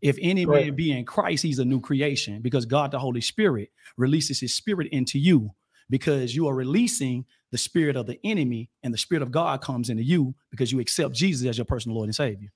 If 0.00 0.16
any 0.22 0.46
Right. 0.46 0.66
man 0.68 0.76
be 0.76 0.90
in 0.90 1.04
Christ, 1.04 1.42
he's 1.42 1.58
a 1.58 1.64
new 1.64 1.80
creation 1.80 2.40
because 2.40 2.64
God, 2.64 2.92
the 2.92 2.98
Holy 2.98 3.20
Spirit, 3.20 3.70
releases 3.98 4.40
his 4.40 4.54
spirit 4.54 4.88
into 4.90 5.18
you 5.18 5.50
because 5.90 6.34
you 6.34 6.48
are 6.48 6.54
releasing 6.54 7.24
the 7.50 7.58
spirit 7.58 7.96
of 7.96 8.06
the 8.06 8.18
enemy 8.24 8.70
and 8.82 8.92
the 8.92 8.98
spirit 8.98 9.22
of 9.22 9.30
God 9.30 9.60
comes 9.60 9.90
into 9.90 10.02
you 10.02 10.34
because 10.50 10.72
you 10.72 10.80
accept 10.80 11.14
Jesus 11.14 11.46
as 11.46 11.58
your 11.58 11.64
personal 11.64 11.96
Lord 11.96 12.08
and 12.08 12.14
Savior. 12.14 12.52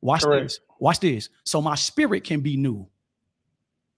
Watch 0.00 0.22
Correct. 0.22 0.44
this. 0.44 0.60
Watch 0.80 1.00
this. 1.00 1.28
So 1.44 1.62
my 1.62 1.76
spirit 1.76 2.24
can 2.24 2.40
be 2.40 2.56
new. 2.56 2.88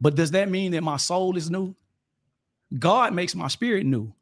But 0.00 0.16
does 0.16 0.32
that 0.32 0.50
mean 0.50 0.72
that 0.72 0.82
my 0.82 0.98
soul 0.98 1.36
is 1.36 1.50
new? 1.50 1.74
God 2.78 3.14
makes 3.14 3.34
my 3.34 3.48
spirit 3.48 3.86
new, 3.86 4.12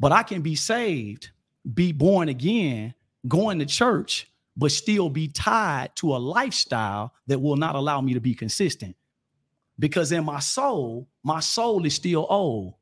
but 0.00 0.12
I 0.12 0.22
can 0.22 0.42
be 0.42 0.54
saved, 0.54 1.30
be 1.72 1.92
born 1.92 2.28
again, 2.28 2.94
going 3.28 3.58
to 3.58 3.66
church, 3.66 4.28
but 4.56 4.72
still 4.72 5.08
be 5.08 5.28
tied 5.28 5.94
to 5.96 6.14
a 6.14 6.18
lifestyle 6.18 7.12
that 7.26 7.40
will 7.40 7.56
not 7.56 7.74
allow 7.74 8.00
me 8.00 8.14
to 8.14 8.20
be 8.20 8.34
consistent. 8.34 8.96
Because 9.78 10.12
in 10.12 10.24
my 10.24 10.38
soul, 10.38 11.08
my 11.22 11.40
soul 11.40 11.84
is 11.84 11.94
still 11.94 12.26
old. 12.28 12.74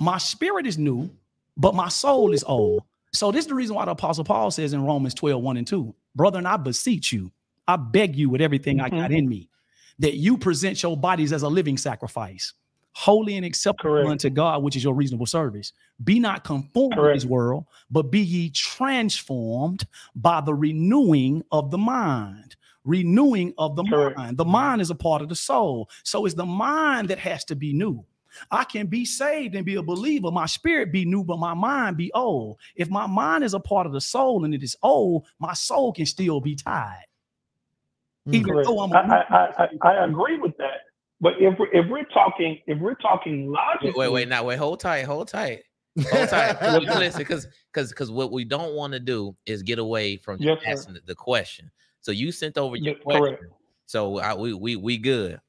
My 0.00 0.16
spirit 0.16 0.66
is 0.66 0.78
new, 0.78 1.10
but 1.58 1.74
my 1.74 1.90
soul 1.90 2.32
is 2.32 2.42
old. 2.42 2.84
So 3.12 3.30
this 3.30 3.44
is 3.44 3.48
the 3.48 3.54
reason 3.54 3.76
why 3.76 3.84
the 3.84 3.90
apostle 3.90 4.24
Paul 4.24 4.50
says 4.50 4.72
in 4.72 4.82
Romans 4.82 5.12
12, 5.12 5.42
1 5.42 5.56
and 5.58 5.66
2, 5.66 5.94
brethren, 6.14 6.46
I 6.46 6.56
beseech 6.56 7.12
you, 7.12 7.30
I 7.68 7.76
beg 7.76 8.16
you 8.16 8.30
with 8.30 8.40
everything 8.40 8.78
mm-hmm. 8.78 8.94
I 8.94 8.98
got 8.98 9.12
in 9.12 9.28
me, 9.28 9.50
that 9.98 10.14
you 10.14 10.38
present 10.38 10.82
your 10.82 10.96
bodies 10.96 11.34
as 11.34 11.42
a 11.42 11.48
living 11.48 11.76
sacrifice, 11.76 12.54
holy 12.92 13.36
and 13.36 13.44
acceptable 13.44 13.90
Correct. 13.90 14.08
unto 14.08 14.30
God, 14.30 14.62
which 14.62 14.74
is 14.74 14.82
your 14.82 14.94
reasonable 14.94 15.26
service. 15.26 15.74
Be 16.02 16.18
not 16.18 16.44
conformed 16.44 16.94
Correct. 16.94 17.20
to 17.20 17.26
this 17.26 17.30
world, 17.30 17.66
but 17.90 18.10
be 18.10 18.20
ye 18.20 18.48
transformed 18.48 19.86
by 20.16 20.40
the 20.40 20.54
renewing 20.54 21.44
of 21.52 21.70
the 21.70 21.78
mind. 21.78 22.56
Renewing 22.86 23.52
of 23.58 23.76
the 23.76 23.84
Correct. 23.84 24.16
mind. 24.16 24.38
The 24.38 24.46
mind 24.46 24.80
is 24.80 24.88
a 24.88 24.94
part 24.94 25.20
of 25.20 25.28
the 25.28 25.36
soul. 25.36 25.90
So 26.04 26.24
it's 26.24 26.34
the 26.34 26.46
mind 26.46 27.08
that 27.08 27.18
has 27.18 27.44
to 27.44 27.54
be 27.54 27.74
new. 27.74 28.06
I 28.50 28.64
can 28.64 28.86
be 28.86 29.04
saved 29.04 29.54
and 29.54 29.64
be 29.64 29.76
a 29.76 29.82
believer. 29.82 30.30
My 30.30 30.46
spirit 30.46 30.92
be 30.92 31.04
new, 31.04 31.24
but 31.24 31.38
my 31.38 31.54
mind 31.54 31.96
be 31.96 32.12
old. 32.12 32.58
If 32.76 32.88
my 32.90 33.06
mind 33.06 33.44
is 33.44 33.54
a 33.54 33.60
part 33.60 33.86
of 33.86 33.92
the 33.92 34.00
soul 34.00 34.44
and 34.44 34.54
it 34.54 34.62
is 34.62 34.76
old, 34.82 35.26
my 35.38 35.54
soul 35.54 35.92
can 35.92 36.06
still 36.06 36.40
be 36.40 36.54
tied. 36.54 37.04
Mm. 38.28 38.34
Even 38.34 38.52
Correct. 38.52 38.68
though 38.68 38.80
I'm 38.80 38.92
I, 38.92 39.24
I, 39.30 39.66
I, 39.82 39.88
I 39.88 40.04
agree 40.04 40.38
with 40.38 40.56
that. 40.58 40.82
But 41.20 41.34
if 41.38 41.58
we're, 41.58 41.70
if 41.72 41.88
we're 41.88 42.04
talking 42.04 42.58
if 42.66 42.78
we're 42.78 42.94
talking 42.94 43.52
logically, 43.52 43.92
wait, 43.94 44.10
wait, 44.10 44.28
now 44.28 44.44
wait, 44.44 44.58
hold 44.58 44.80
tight, 44.80 45.04
hold 45.04 45.28
tight, 45.28 45.62
hold 46.10 46.28
tight. 46.28 46.60
Listen, 46.62 47.18
because 47.18 47.46
because 47.72 47.90
because 47.90 48.10
what 48.10 48.32
we 48.32 48.44
don't 48.44 48.74
want 48.74 48.94
to 48.94 49.00
do 49.00 49.36
is 49.44 49.62
get 49.62 49.78
away 49.78 50.16
from 50.16 50.38
yes, 50.40 50.58
asking 50.66 50.94
the, 50.94 51.00
the, 51.06 51.14
question. 51.14 51.70
So 52.00 52.10
you 52.10 52.32
sent 52.32 52.56
over 52.56 52.76
your 52.76 52.94
yes, 52.94 53.02
question. 53.02 53.22
Correct. 53.22 53.44
So 53.84 54.18
I, 54.18 54.34
we 54.34 54.54
we 54.54 54.76
we 54.76 54.96
good. 54.96 55.40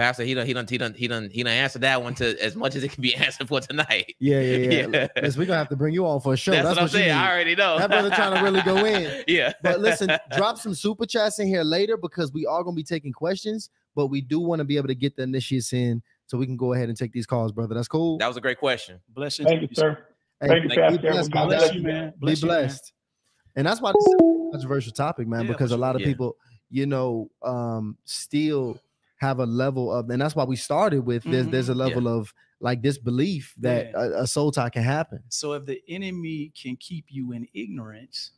Pastor, 0.00 0.24
he 0.24 0.32
done, 0.32 0.46
he 0.46 0.54
done, 0.54 0.66
he 0.66 0.78
done, 0.78 0.94
he 0.94 1.08
done, 1.08 1.28
he 1.30 1.42
done 1.42 1.52
answered 1.52 1.82
that 1.82 2.02
one 2.02 2.14
to 2.14 2.42
as 2.42 2.56
much 2.56 2.74
as 2.74 2.82
it 2.82 2.90
can 2.90 3.02
be 3.02 3.14
answered 3.16 3.46
for 3.48 3.60
tonight. 3.60 4.14
Yeah, 4.18 4.40
yeah, 4.40 4.56
yeah. 4.56 4.86
yeah. 4.90 5.08
Listen, 5.20 5.40
we're 5.40 5.44
gonna 5.44 5.58
have 5.58 5.68
to 5.68 5.76
bring 5.76 5.92
you 5.92 6.06
on 6.06 6.22
for 6.22 6.32
a 6.32 6.36
show. 6.38 6.52
That's, 6.52 6.64
That's 6.64 6.76
what 6.76 6.82
I'm 6.84 6.88
saying. 6.88 7.10
I 7.10 7.30
already 7.30 7.54
know. 7.54 7.78
That 7.78 7.90
brother 7.90 8.08
trying 8.08 8.34
to 8.34 8.42
really 8.42 8.62
go 8.62 8.82
in. 8.86 9.24
yeah. 9.28 9.52
But 9.62 9.80
listen, 9.80 10.10
drop 10.34 10.56
some 10.56 10.74
super 10.74 11.04
chats 11.04 11.38
in 11.38 11.48
here 11.48 11.62
later 11.64 11.98
because 11.98 12.32
we 12.32 12.46
are 12.46 12.64
gonna 12.64 12.74
be 12.74 12.82
taking 12.82 13.12
questions, 13.12 13.68
but 13.94 14.06
we 14.06 14.22
do 14.22 14.40
want 14.40 14.60
to 14.60 14.64
be 14.64 14.78
able 14.78 14.88
to 14.88 14.94
get 14.94 15.16
the 15.16 15.22
initiates 15.24 15.74
in 15.74 16.02
so 16.28 16.38
we 16.38 16.46
can 16.46 16.56
go 16.56 16.72
ahead 16.72 16.88
and 16.88 16.96
take 16.96 17.12
these 17.12 17.26
calls, 17.26 17.52
brother. 17.52 17.74
That's 17.74 17.86
cool. 17.86 18.16
That 18.16 18.28
was 18.28 18.38
a 18.38 18.40
great 18.40 18.58
question. 18.58 19.00
Bless 19.10 19.38
you. 19.38 19.44
Thank 19.44 19.60
you, 19.60 19.68
sir. 19.74 19.98
Hey, 20.40 20.48
Thank 20.48 20.64
you, 20.64 20.80
Pastor. 20.80 20.98
Blessed, 20.98 21.30
bless 21.30 21.74
you, 21.74 21.82
man. 21.82 22.14
Bless 22.16 22.40
be 22.40 22.46
blessed. 22.46 22.86
You, 22.86 23.56
man. 23.56 23.60
And 23.60 23.66
that's 23.66 23.82
why 23.82 23.92
this 23.92 24.06
is 24.06 24.14
a 24.14 24.50
controversial 24.52 24.92
topic, 24.94 25.28
man, 25.28 25.42
yeah, 25.42 25.52
because 25.52 25.72
a 25.72 25.76
lot 25.76 25.94
of 25.94 26.00
yeah. 26.00 26.06
people, 26.06 26.36
you 26.70 26.86
know, 26.86 27.30
um, 27.42 27.98
still 28.06 28.80
have 29.20 29.38
a 29.38 29.46
level 29.46 29.92
of, 29.92 30.08
and 30.08 30.20
that's 30.20 30.34
why 30.34 30.44
we 30.44 30.56
started 30.56 31.02
with 31.02 31.22
there's 31.24 31.42
mm-hmm. 31.42 31.50
there's 31.50 31.68
a 31.68 31.74
level 31.74 32.04
yeah. 32.04 32.10
of 32.10 32.34
like 32.60 32.82
disbelief 32.82 33.54
that 33.58 33.90
yeah. 33.90 34.00
a, 34.00 34.22
a, 34.22 34.26
soul 34.26 34.50
tie 34.50 34.70
can 34.70 34.82
happen. 34.82 35.22
So 35.28 35.52
if 35.52 35.66
the 35.66 35.80
enemy 35.88 36.52
can 36.60 36.76
keep 36.76 37.06
you 37.08 37.32
in 37.32 37.46
ignorance, 37.54 38.32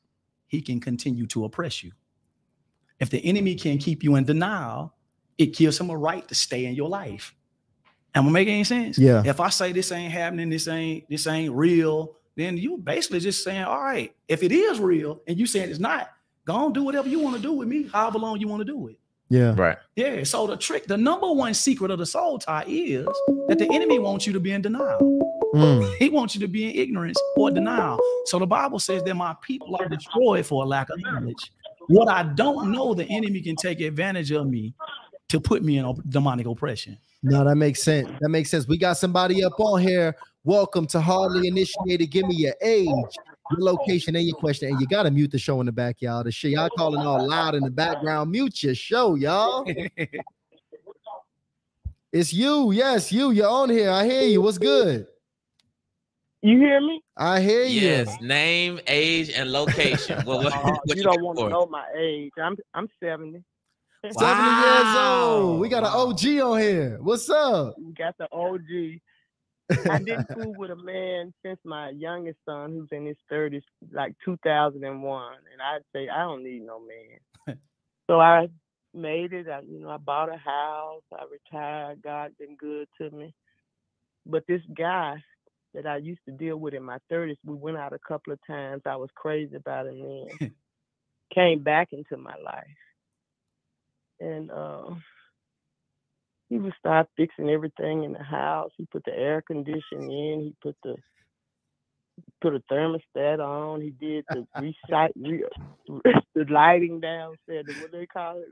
he 0.46 0.60
can 0.60 0.80
continue 0.80 1.26
to 1.28 1.44
oppress 1.44 1.82
you. 1.82 1.92
If 3.00 3.10
the 3.10 3.24
enemy 3.24 3.54
can 3.54 3.78
keep 3.78 4.02
you 4.02 4.16
in 4.16 4.24
denial, 4.24 4.94
it 5.38 5.56
gives 5.56 5.80
him 5.80 5.90
a 5.90 5.96
right 5.96 6.26
to 6.28 6.34
stay 6.34 6.66
in 6.66 6.74
your 6.74 6.88
life. 6.88 7.34
Am 8.14 8.28
I 8.28 8.30
making 8.30 8.54
any 8.54 8.64
sense? 8.64 8.98
Yeah. 8.98 9.22
If 9.24 9.40
I 9.40 9.48
say 9.48 9.72
this 9.72 9.90
ain't 9.90 10.12
happening, 10.12 10.50
this 10.50 10.68
ain't 10.68 11.08
this 11.08 11.26
ain't 11.26 11.54
real, 11.54 12.16
then 12.36 12.56
you 12.56 12.78
basically 12.78 13.20
just 13.20 13.44
saying, 13.44 13.64
all 13.64 13.80
right, 13.82 14.14
if 14.28 14.42
it 14.42 14.52
is 14.52 14.80
real 14.80 15.20
and 15.26 15.38
you 15.38 15.46
saying 15.46 15.70
it's 15.70 15.78
not, 15.78 16.10
go 16.44 16.54
on 16.54 16.72
do 16.72 16.82
whatever 16.82 17.08
you 17.08 17.20
want 17.20 17.36
to 17.36 17.42
do 17.42 17.52
with 17.52 17.68
me, 17.68 17.88
however 17.92 18.18
long 18.18 18.38
you 18.38 18.48
want 18.48 18.60
to 18.60 18.64
do 18.64 18.88
it. 18.88 18.98
Yeah. 19.32 19.54
Right. 19.56 19.78
Yeah. 19.96 20.24
So 20.24 20.46
the 20.46 20.58
trick, 20.58 20.86
the 20.86 20.98
number 20.98 21.32
one 21.32 21.54
secret 21.54 21.90
of 21.90 21.98
the 21.98 22.04
soul 22.04 22.38
tie 22.38 22.64
is 22.66 23.06
that 23.48 23.58
the 23.58 23.66
enemy 23.72 23.98
wants 23.98 24.26
you 24.26 24.32
to 24.34 24.40
be 24.40 24.52
in 24.52 24.60
denial. 24.60 24.98
Mm. 25.54 25.96
He 25.96 26.10
wants 26.10 26.34
you 26.34 26.40
to 26.42 26.48
be 26.48 26.64
in 26.64 26.76
ignorance 26.76 27.18
or 27.38 27.50
denial. 27.50 27.98
So 28.26 28.38
the 28.38 28.46
Bible 28.46 28.78
says 28.78 29.02
that 29.04 29.14
my 29.14 29.34
people 29.40 29.74
are 29.80 29.88
destroyed 29.88 30.44
for 30.44 30.64
a 30.64 30.66
lack 30.66 30.90
of 30.90 31.00
knowledge. 31.00 31.50
What 31.88 32.08
I 32.08 32.24
don't 32.24 32.72
know, 32.72 32.92
the 32.92 33.06
enemy 33.06 33.40
can 33.40 33.56
take 33.56 33.80
advantage 33.80 34.30
of 34.32 34.46
me 34.46 34.74
to 35.30 35.40
put 35.40 35.62
me 35.62 35.78
in 35.78 35.94
demonic 36.10 36.46
oppression. 36.46 36.98
No, 37.22 37.42
that 37.42 37.56
makes 37.56 37.82
sense. 37.82 38.10
That 38.20 38.28
makes 38.28 38.50
sense. 38.50 38.68
We 38.68 38.76
got 38.76 38.98
somebody 38.98 39.42
up 39.42 39.58
on 39.58 39.80
here. 39.80 40.14
Welcome 40.44 40.86
to 40.88 41.00
Hardly 41.00 41.48
Initiated. 41.48 42.10
Give 42.10 42.26
me 42.26 42.34
your 42.34 42.54
age, 42.60 42.88
your 43.50 43.60
location, 43.60 44.16
and 44.16 44.26
your 44.26 44.36
question. 44.36 44.68
And 44.68 44.80
you 44.80 44.86
gotta 44.86 45.10
mute 45.10 45.30
the 45.30 45.38
show 45.38 45.60
in 45.60 45.66
the 45.66 45.72
back, 45.72 45.96
y'all. 46.00 46.24
The 46.24 46.32
shit 46.32 46.52
y'all 46.52 46.70
calling 46.76 47.04
all 47.04 47.28
loud 47.28 47.54
in 47.54 47.62
the 47.62 47.70
background. 47.70 48.30
Mute 48.30 48.62
your 48.62 48.74
show, 48.74 49.14
y'all. 49.14 49.66
it's 52.12 52.32
you. 52.32 52.72
Yes, 52.72 53.12
you. 53.12 53.30
You're 53.30 53.48
on 53.48 53.70
here. 53.70 53.90
I 53.90 54.04
hear 54.04 54.22
you. 54.22 54.42
What's 54.42 54.58
good? 54.58 55.06
You 56.44 56.58
hear 56.58 56.80
me? 56.80 57.00
I 57.16 57.40
hear 57.40 57.64
you. 57.64 57.82
Yes, 57.82 58.20
name, 58.20 58.80
age, 58.88 59.30
and 59.30 59.52
location. 59.52 60.24
well, 60.26 60.42
what, 60.42 60.52
uh, 60.52 60.62
what 60.62 60.80
you, 60.88 60.96
you 60.96 61.02
don't 61.04 61.22
want 61.22 61.38
to 61.38 61.48
know 61.48 61.66
my 61.66 61.86
age. 61.96 62.32
I'm 62.42 62.56
I'm 62.74 62.88
70. 63.00 63.44
70 64.04 64.24
wow. 64.24 64.64
years 64.64 64.96
old. 64.96 65.60
We 65.60 65.68
got 65.68 65.84
an 65.84 65.92
OG 65.92 66.24
on 66.42 66.60
here. 66.60 66.98
What's 67.00 67.30
up? 67.30 67.76
We 67.78 67.92
got 67.92 68.18
the 68.18 68.26
OG. 68.32 68.98
I've 69.90 70.04
been 70.04 70.24
cool 70.34 70.54
with 70.54 70.70
a 70.70 70.76
man 70.76 71.32
since 71.44 71.58
my 71.64 71.90
youngest 71.90 72.38
son, 72.46 72.72
who's 72.72 72.88
in 72.92 73.06
his 73.06 73.16
30s, 73.30 73.62
like 73.92 74.14
2001. 74.24 75.34
And 75.52 75.62
I'd 75.62 75.82
say, 75.94 76.08
I 76.08 76.20
don't 76.20 76.44
need 76.44 76.62
no 76.62 76.80
man. 76.80 77.58
so 78.06 78.20
I 78.20 78.48
made 78.94 79.32
it. 79.32 79.48
I, 79.48 79.60
you 79.60 79.80
know, 79.80 79.90
I 79.90 79.96
bought 79.96 80.32
a 80.32 80.36
house. 80.36 81.02
I 81.12 81.24
retired. 81.30 82.02
God 82.02 82.32
been 82.38 82.56
good 82.56 82.88
to 83.00 83.10
me. 83.10 83.34
But 84.26 84.44
this 84.46 84.62
guy 84.76 85.22
that 85.74 85.86
I 85.86 85.96
used 85.96 86.20
to 86.26 86.32
deal 86.32 86.56
with 86.56 86.74
in 86.74 86.82
my 86.82 86.98
30s, 87.10 87.36
we 87.44 87.54
went 87.54 87.78
out 87.78 87.92
a 87.92 87.98
couple 87.98 88.32
of 88.32 88.38
times. 88.46 88.82
I 88.86 88.96
was 88.96 89.10
crazy 89.14 89.56
about 89.56 89.86
him 89.86 90.00
then. 90.00 90.52
Came 91.34 91.62
back 91.62 91.92
into 91.92 92.18
my 92.18 92.34
life 92.44 92.66
and 94.22 94.50
uh, 94.50 94.94
he 96.52 96.58
would 96.58 96.74
start 96.78 97.08
fixing 97.16 97.48
everything 97.48 98.04
in 98.04 98.12
the 98.12 98.22
house. 98.22 98.72
He 98.76 98.84
put 98.84 99.04
the 99.06 99.18
air 99.18 99.42
conditioning 99.46 100.10
in. 100.10 100.40
He 100.42 100.54
put 100.62 100.76
the 100.84 100.96
put 102.42 102.54
a 102.54 102.62
thermostat 102.70 103.40
on. 103.40 103.80
He 103.80 103.88
did 103.88 104.26
the 104.28 104.46
recite 104.60 105.12
re, 105.16 105.44
the 106.34 106.44
lighting 106.50 107.00
downstairs. 107.00 107.64
What 107.80 107.90
they 107.90 108.04
call 108.04 108.40
it? 108.40 108.48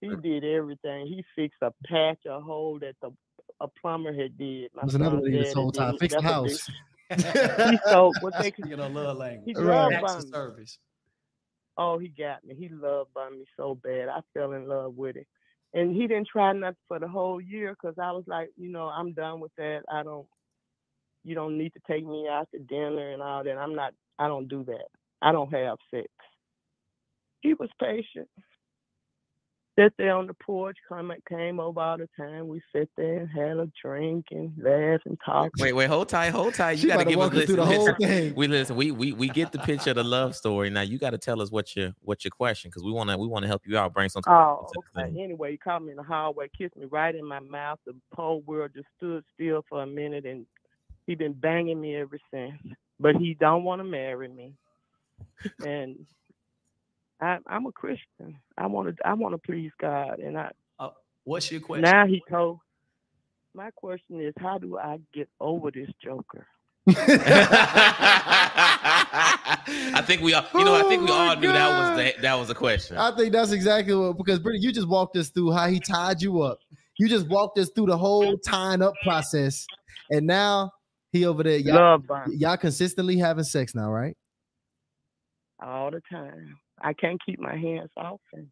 He 0.00 0.16
did 0.16 0.42
everything. 0.42 1.06
He 1.06 1.24
fixed 1.36 1.62
a 1.62 1.72
patch, 1.86 2.18
a 2.28 2.40
hole 2.40 2.80
that 2.80 2.96
the 3.00 3.12
a 3.60 3.68
plumber 3.80 4.12
had 4.12 4.36
did. 4.36 4.72
My 4.74 4.82
was 4.82 4.96
another 4.96 5.20
thing 5.20 5.30
this 5.30 5.54
whole 5.54 5.70
time. 5.70 5.96
Fix 5.98 6.12
the 6.12 6.20
house. 6.20 6.68
he 7.70 7.78
sold 7.88 8.16
what 8.20 8.36
they 8.36 8.52
you 8.56 8.76
know 8.76 8.88
love 8.88 9.16
language. 9.18 9.56
He 9.56 9.62
right. 9.62 10.02
service. 10.32 10.76
Oh, 11.78 11.98
he 11.98 12.08
got 12.08 12.44
me. 12.44 12.56
He 12.58 12.68
loved 12.68 13.14
by 13.14 13.30
me 13.30 13.44
so 13.56 13.76
bad. 13.76 14.08
I 14.08 14.22
fell 14.34 14.52
in 14.52 14.66
love 14.66 14.96
with 14.96 15.14
it. 15.14 15.28
And 15.74 15.94
he 15.94 16.06
didn't 16.06 16.28
try 16.28 16.52
nothing 16.52 16.76
for 16.88 16.98
the 16.98 17.08
whole 17.08 17.40
year 17.40 17.74
because 17.74 17.96
I 18.02 18.12
was 18.12 18.24
like, 18.26 18.50
you 18.56 18.70
know, 18.70 18.84
I'm 18.88 19.12
done 19.12 19.40
with 19.40 19.52
that. 19.58 19.82
I 19.92 20.02
don't, 20.02 20.26
you 21.24 21.34
don't 21.34 21.58
need 21.58 21.72
to 21.74 21.80
take 21.88 22.06
me 22.06 22.28
out 22.30 22.48
to 22.54 22.60
dinner 22.60 23.12
and 23.12 23.22
all 23.22 23.44
that. 23.44 23.58
I'm 23.58 23.74
not, 23.74 23.92
I 24.18 24.28
don't 24.28 24.48
do 24.48 24.64
that. 24.64 24.86
I 25.22 25.32
don't 25.32 25.52
have 25.52 25.78
sex. 25.92 26.08
He 27.42 27.54
was 27.54 27.70
patient 27.80 28.28
sat 29.78 29.92
there 29.98 30.14
on 30.14 30.26
the 30.26 30.34
porch, 30.34 30.76
come 30.88 31.12
came 31.28 31.60
over 31.60 31.80
all 31.80 31.98
the 31.98 32.08
time. 32.16 32.48
We 32.48 32.62
sit 32.74 32.88
there 32.96 33.20
and 33.20 33.30
had 33.30 33.58
a 33.58 33.70
drink 33.80 34.26
and 34.30 34.52
laugh 34.58 35.00
and 35.04 35.18
talk. 35.24 35.52
Wait, 35.58 35.72
wait, 35.72 35.88
hold 35.88 36.08
tight, 36.08 36.30
hold 36.30 36.54
tight. 36.54 36.78
You 36.78 36.88
got 36.88 36.98
to 36.98 37.04
give 37.04 37.18
us 37.20 37.32
listen, 37.32 37.56
the 37.56 37.64
whole 37.64 37.94
thing. 37.94 38.34
We 38.34 38.48
listen. 38.48 38.76
We 38.76 38.90
we 38.90 39.12
we 39.12 39.28
get 39.28 39.52
the 39.52 39.58
picture 39.60 39.90
of 39.90 39.96
the 39.96 40.04
love 40.04 40.34
story. 40.34 40.70
Now 40.70 40.80
you 40.82 40.98
got 40.98 41.10
to 41.10 41.18
tell 41.18 41.40
us 41.40 41.50
what 41.50 41.76
your 41.76 41.92
what 42.00 42.24
your 42.24 42.30
question 42.30 42.70
because 42.70 42.82
we 42.82 42.92
want 42.92 43.10
to 43.10 43.18
we 43.18 43.26
want 43.26 43.42
to 43.42 43.48
help 43.48 43.62
you 43.66 43.76
out. 43.78 43.92
Bring 43.92 44.08
some. 44.08 44.22
Oh, 44.26 44.68
okay. 44.96 45.08
Anyway, 45.22 45.52
he 45.52 45.58
caught 45.58 45.82
me 45.82 45.90
in 45.90 45.96
the 45.96 46.02
hallway, 46.02 46.48
kissed 46.56 46.76
me 46.76 46.86
right 46.86 47.14
in 47.14 47.26
my 47.26 47.40
mouth. 47.40 47.78
The 47.86 47.94
whole 48.14 48.40
world 48.42 48.72
just 48.74 48.88
stood 48.96 49.24
still 49.34 49.64
for 49.68 49.82
a 49.82 49.86
minute, 49.86 50.24
and 50.24 50.46
he 51.06 51.14
been 51.14 51.34
banging 51.34 51.80
me 51.80 51.96
ever 51.96 52.18
since. 52.32 52.54
But 52.98 53.16
he 53.16 53.34
don't 53.34 53.64
want 53.64 53.80
to 53.80 53.84
marry 53.84 54.28
me, 54.28 54.54
and 55.64 55.96
I, 57.20 57.38
am 57.48 57.66
a 57.66 57.72
Christian. 57.72 58.38
I 58.58 58.66
want 58.66 58.96
to 58.96 59.06
I 59.06 59.14
want 59.14 59.34
to 59.34 59.38
please 59.38 59.72
God, 59.80 60.18
and 60.18 60.38
I. 60.38 60.50
Uh, 60.78 60.90
what's 61.24 61.50
your 61.50 61.60
question? 61.60 61.82
Now 61.82 62.06
he 62.06 62.22
told. 62.28 62.58
My 63.54 63.70
question 63.74 64.20
is, 64.20 64.34
how 64.38 64.58
do 64.58 64.76
I 64.76 64.98
get 65.14 65.30
over 65.40 65.70
this 65.70 65.88
Joker? 66.04 66.46
I 66.88 66.92
think 70.06 70.20
we 70.20 70.34
all, 70.34 70.44
you 70.54 70.62
know, 70.64 70.74
I 70.74 70.82
think 70.82 71.02
we 71.02 71.10
all 71.10 71.30
oh 71.30 71.34
knew 71.34 71.48
that 71.48 71.96
was 71.96 71.96
the, 71.96 72.20
that 72.20 72.34
was 72.34 72.50
a 72.50 72.54
question. 72.54 72.98
I 72.98 73.16
think 73.16 73.32
that's 73.32 73.52
exactly 73.52 73.94
what 73.94 74.18
because 74.18 74.40
Brittany, 74.40 74.62
you 74.62 74.72
just 74.72 74.88
walked 74.88 75.16
us 75.16 75.30
through 75.30 75.52
how 75.52 75.68
he 75.68 75.80
tied 75.80 76.20
you 76.20 76.42
up. 76.42 76.58
You 76.98 77.08
just 77.08 77.28
walked 77.28 77.58
us 77.58 77.70
through 77.74 77.86
the 77.86 77.96
whole 77.96 78.36
tying 78.38 78.82
up 78.82 78.92
process, 79.02 79.66
and 80.10 80.26
now 80.26 80.70
he 81.12 81.24
over 81.24 81.42
there. 81.42 81.56
Y'all, 81.56 81.76
Love 81.76 82.06
bomb 82.06 82.30
y'all 82.36 82.58
consistently 82.58 83.16
having 83.16 83.44
sex 83.44 83.74
now, 83.74 83.90
right? 83.90 84.16
all 85.60 85.90
the 85.90 86.02
time. 86.10 86.58
I 86.80 86.92
can't 86.92 87.20
keep 87.24 87.38
my 87.40 87.56
hands 87.56 87.90
off 87.96 88.20
him. 88.32 88.50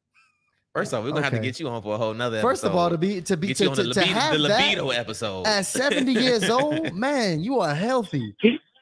First 0.75 0.93
off, 0.93 1.05
we're 1.05 1.11
gonna 1.11 1.23
have 1.23 1.33
to 1.33 1.39
get 1.39 1.61
you 1.61 1.69
on 1.69 1.81
for 1.83 1.95
a 1.95 1.99
whole 1.99 2.15
nother. 2.15 2.41
First 2.41 2.65
of 2.65 2.75
all, 2.75 2.91
to 2.91 2.99
be 2.99 3.21
to 3.23 3.37
be 3.37 3.49
get 3.49 3.59
to, 3.59 3.65
you 3.65 3.71
on 3.71 3.77
to, 3.77 3.83
the 3.85 3.95
to 3.95 4.01
libido, 4.01 4.19
have 4.19 4.33
the 4.33 4.39
libido 4.41 4.89
that 4.91 4.99
episode 4.99 5.47
at 5.47 5.67
70 5.67 6.13
years 6.13 6.51
old, 6.51 6.93
man, 6.97 7.41
you 7.41 7.61
are 7.61 7.75
healthy. 7.75 8.35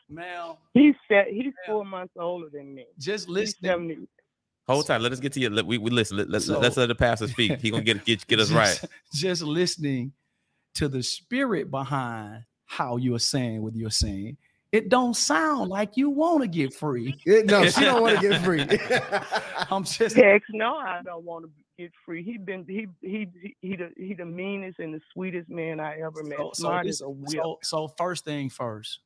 Mal, 0.09 0.59
He's 0.75 0.95
set, 1.09 1.27
he's 1.29 1.53
four 1.67 1.85
months 1.85 2.15
older 2.19 2.49
than 2.53 2.75
me. 2.75 2.87
just 2.99 3.27
He's 3.27 3.35
listening. 3.35 3.71
70. 3.71 4.09
Hold 4.69 4.87
tight. 4.87 5.01
Let 5.01 5.13
us 5.13 5.21
get 5.21 5.33
to 5.35 5.41
you. 5.41 5.51
Let, 5.51 5.67
we, 5.67 5.77
we 5.79 5.91
listen. 5.91 6.17
Let, 6.17 6.31
let's 6.31 6.47
So- 6.47 6.59
let's 6.61 6.77
let 6.77 6.87
the 6.87 6.95
pastor 6.95 7.29
speak. 7.29 7.61
He 7.61 7.71
gonna 7.71 7.83
get 7.83 8.05
get 8.05 8.27
get 8.27 8.39
us 8.41 8.51
right. 8.53 8.69
just, 8.69 8.87
Just 9.13 9.43
listening 9.43 10.13
to 10.77 10.89
the 10.89 11.03
spirit 11.03 11.71
behind 11.71 12.45
how 12.65 12.97
you're 12.97 13.19
saying 13.19 13.63
what 13.63 13.75
you're 13.77 13.91
saying. 13.91 14.39
It 14.73 14.89
don't 14.89 15.15
sound 15.15 15.69
like 15.69 15.99
you 15.99 16.09
want 16.09 16.41
to 16.43 16.49
get 16.49 16.73
free. 16.73 17.15
Eh, 17.27 17.43
no, 17.45 17.67
she 17.69 17.83
don't 17.83 18.01
want 18.01 18.19
to 18.19 18.29
get 18.29 18.43
free. 18.43 18.63
I'm 19.71 19.85
just 19.85 20.17
Heck 20.17 20.43
no, 20.51 20.77
I 20.77 21.03
don't 21.05 21.25
want 21.25 21.45
to 21.45 21.51
get 21.79 21.93
free. 22.05 22.25
He 22.25 22.39
been 22.39 22.65
he 22.67 22.89
he 23.03 23.29
he 23.41 23.57
he 23.61 23.77
the, 23.77 23.91
he 23.97 24.15
the 24.15 24.25
meanest 24.25 24.79
and 24.79 24.95
the 24.95 25.01
sweetest 25.13 25.51
man 25.51 25.79
I 25.79 25.99
ever 26.01 26.25
met. 26.25 26.39
so, 26.39 26.51
so, 26.55 26.81
this- 26.83 26.97
as 26.97 27.01
a 27.03 27.11
whip. 27.11 27.31
so, 27.31 27.59
so 27.63 27.89
first 27.99 28.25
thing 28.25 28.49
first. 28.49 29.01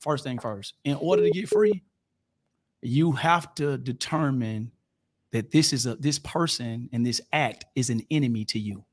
First 0.00 0.24
thing 0.24 0.38
first. 0.38 0.74
In 0.84 0.96
order 0.96 1.22
to 1.22 1.30
get 1.30 1.48
free, 1.48 1.82
you 2.82 3.12
have 3.12 3.54
to 3.54 3.78
determine 3.78 4.72
that 5.30 5.50
this 5.52 5.72
is 5.72 5.86
a 5.86 5.94
this 5.96 6.18
person 6.18 6.90
and 6.92 7.06
this 7.06 7.20
act 7.32 7.64
is 7.74 7.88
an 7.88 8.02
enemy 8.10 8.44
to 8.46 8.58
you. 8.58 8.84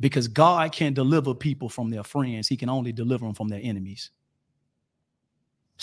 Because 0.00 0.26
God 0.26 0.72
can't 0.72 0.94
deliver 0.94 1.34
people 1.34 1.68
from 1.68 1.90
their 1.90 2.02
friends. 2.02 2.48
He 2.48 2.56
can 2.56 2.68
only 2.68 2.92
deliver 2.92 3.24
them 3.26 3.34
from 3.34 3.46
their 3.48 3.60
enemies. 3.62 4.10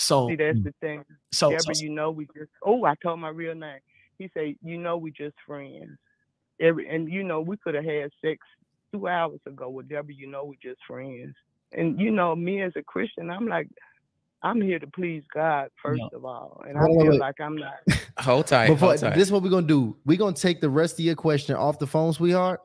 So, 0.02 0.28
See, 0.28 0.36
that's 0.36 0.58
mm. 0.58 0.64
the 0.64 0.74
thing. 0.80 1.04
so, 1.30 1.50
Deborah, 1.50 1.74
so 1.74 1.82
you 1.82 1.90
know 1.90 2.10
we 2.10 2.26
just 2.36 2.50
oh, 2.64 2.84
I 2.84 2.94
told 3.02 3.20
my 3.20 3.28
real 3.28 3.54
name. 3.54 3.78
He 4.18 4.30
said, 4.34 4.56
you 4.62 4.76
know 4.78 4.96
we 4.96 5.10
just 5.12 5.34
friends. 5.46 5.96
Every 6.60 6.88
and 6.88 7.08
you 7.10 7.22
know 7.22 7.40
we 7.40 7.56
could 7.56 7.74
have 7.74 7.84
had 7.84 8.10
sex 8.24 8.38
two 8.92 9.08
hours 9.08 9.40
ago 9.46 9.68
with 9.70 9.88
Deborah. 9.88 10.12
You 10.14 10.26
know 10.26 10.44
we 10.44 10.58
just 10.62 10.80
friends. 10.86 11.34
And 11.72 11.98
you 12.00 12.10
know 12.10 12.34
me 12.36 12.60
as 12.62 12.72
a 12.76 12.82
Christian, 12.82 13.30
I'm 13.30 13.48
like, 13.48 13.68
I'm 14.42 14.60
here 14.60 14.78
to 14.78 14.86
please 14.88 15.22
God 15.32 15.68
first 15.82 16.02
Yeah. 16.10 16.16
of 16.16 16.24
all, 16.24 16.62
and 16.68 16.76
I 16.76 16.82
Wait, 16.82 16.96
wait, 16.96 17.02
feel 17.04 17.10
wait. 17.12 17.20
like 17.20 17.40
I'm 17.40 17.56
not. 17.56 17.74
Hold 18.18 18.46
tight. 18.48 18.66
Before 18.68 18.88
hold 18.88 19.00
tight. 19.00 19.14
this, 19.14 19.28
is 19.28 19.32
what 19.32 19.42
we're 19.42 19.50
gonna 19.50 19.66
do. 19.66 19.96
We're 20.04 20.18
gonna 20.18 20.34
take 20.34 20.60
the 20.60 20.68
rest 20.68 20.98
of 20.98 21.04
your 21.04 21.14
question 21.14 21.54
off 21.56 21.78
the 21.78 21.86
phone, 21.86 22.12
sweetheart, 22.12 22.60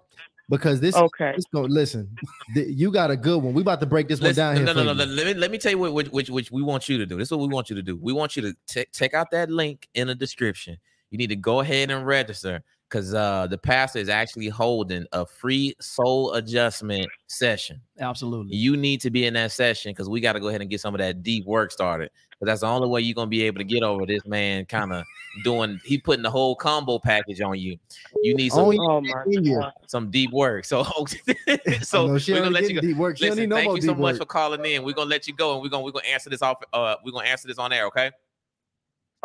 because 0.49 0.79
this. 0.79 0.95
Okay. 0.95 1.33
This 1.35 1.45
go 1.53 1.61
listen. 1.61 2.09
th- 2.53 2.67
You 2.69 2.91
got 2.91 3.11
a 3.11 3.17
good 3.17 3.41
one. 3.41 3.53
We 3.53 3.61
about 3.61 3.79
to 3.81 3.85
break 3.85 4.07
this 4.07 4.21
one 4.21 4.33
down 4.33 4.55
here. 4.55 4.65
no, 4.65 4.73
for 4.73 4.79
no, 4.83 4.93
no, 4.93 4.93
no. 4.93 5.05
Let 5.05 5.27
me 5.27 5.33
let 5.33 5.51
me 5.51 5.57
tell 5.57 5.71
you 5.71 5.79
what 5.79 5.93
which, 5.93 6.09
which 6.09 6.29
which 6.29 6.51
we 6.51 6.61
want 6.61 6.87
you 6.89 6.97
to 6.97 7.05
do. 7.05 7.17
This 7.17 7.27
is 7.27 7.31
what 7.31 7.41
we 7.41 7.53
want 7.53 7.69
you 7.69 7.75
to 7.75 7.81
do. 7.83 7.97
We 7.97 8.13
want 8.13 8.35
you 8.35 8.41
to 8.43 8.55
ta- 8.67 8.89
check 8.93 9.13
out 9.13 9.31
that 9.31 9.49
link 9.49 9.87
in 9.93 10.07
the 10.07 10.15
description. 10.15 10.77
You 11.11 11.17
need 11.17 11.27
to 11.27 11.35
go 11.35 11.61
ahead 11.61 11.89
and 11.91 12.05
register 12.05 12.63
because 12.89 13.13
uh 13.13 13.47
the 13.47 13.57
pastor 13.57 13.99
is 13.99 14.09
actually 14.09 14.47
holding 14.47 15.05
a 15.11 15.25
free 15.25 15.75
soul 15.79 16.33
adjustment 16.33 17.07
session. 17.27 17.81
absolutely. 17.99 18.55
You 18.55 18.77
need 18.77 19.01
to 19.01 19.09
be 19.09 19.25
in 19.25 19.33
that 19.33 19.51
session 19.51 19.91
because 19.91 20.09
we 20.09 20.21
got 20.21 20.33
to 20.33 20.39
go 20.39 20.47
ahead 20.47 20.61
and 20.61 20.69
get 20.69 20.79
some 20.79 20.93
of 20.93 20.99
that 20.99 21.23
deep 21.23 21.45
work 21.45 21.71
started. 21.71 22.09
Because 22.39 22.51
that's 22.51 22.61
the 22.61 22.67
only 22.67 22.87
way 22.87 23.01
you're 23.01 23.15
gonna 23.15 23.27
be 23.27 23.43
able 23.43 23.57
to 23.57 23.63
get 23.63 23.83
over 23.83 24.05
this 24.05 24.25
man 24.25 24.65
kind 24.65 24.93
of 24.93 25.03
doing. 25.43 25.79
He 25.83 25.97
putting 25.97 26.23
the 26.23 26.29
whole 26.29 26.55
combo 26.55 26.99
package 26.99 27.41
on 27.41 27.57
you. 27.59 27.77
You 28.21 28.35
need 28.35 28.51
some 28.51 28.65
Only 28.65 28.77
Oh 28.79 29.01
my 29.01 29.23
in 29.25 29.63
some 29.87 30.11
deep 30.11 30.31
work. 30.31 30.63
So 30.65 30.83
so 31.81 32.07
no, 32.07 32.13
we're 32.13 32.19
gonna 32.19 32.49
let 32.51 32.69
you 32.69 32.75
go. 32.75 32.81
deep 32.81 32.97
work. 32.97 33.17
She 33.17 33.25
Listen, 33.25 33.41
need 33.41 33.49
no 33.49 33.55
thank 33.55 33.75
you 33.75 33.81
so 33.81 33.93
deep 33.93 33.97
much 34.01 34.13
work. 34.13 34.19
for 34.19 34.25
calling 34.25 34.63
in. 34.65 34.83
We're 34.83 34.93
gonna 34.93 35.09
let 35.09 35.27
you 35.27 35.35
go 35.35 35.53
and 35.53 35.61
we're 35.63 35.69
gonna 35.69 35.83
we're 35.83 35.91
gonna 35.91 36.07
answer 36.07 36.29
this 36.29 36.41
off. 36.43 36.57
Uh, 36.71 36.95
we're 37.03 37.11
gonna 37.11 37.27
answer 37.27 37.47
this 37.47 37.57
on 37.57 37.73
air. 37.73 37.87
Okay. 37.87 38.11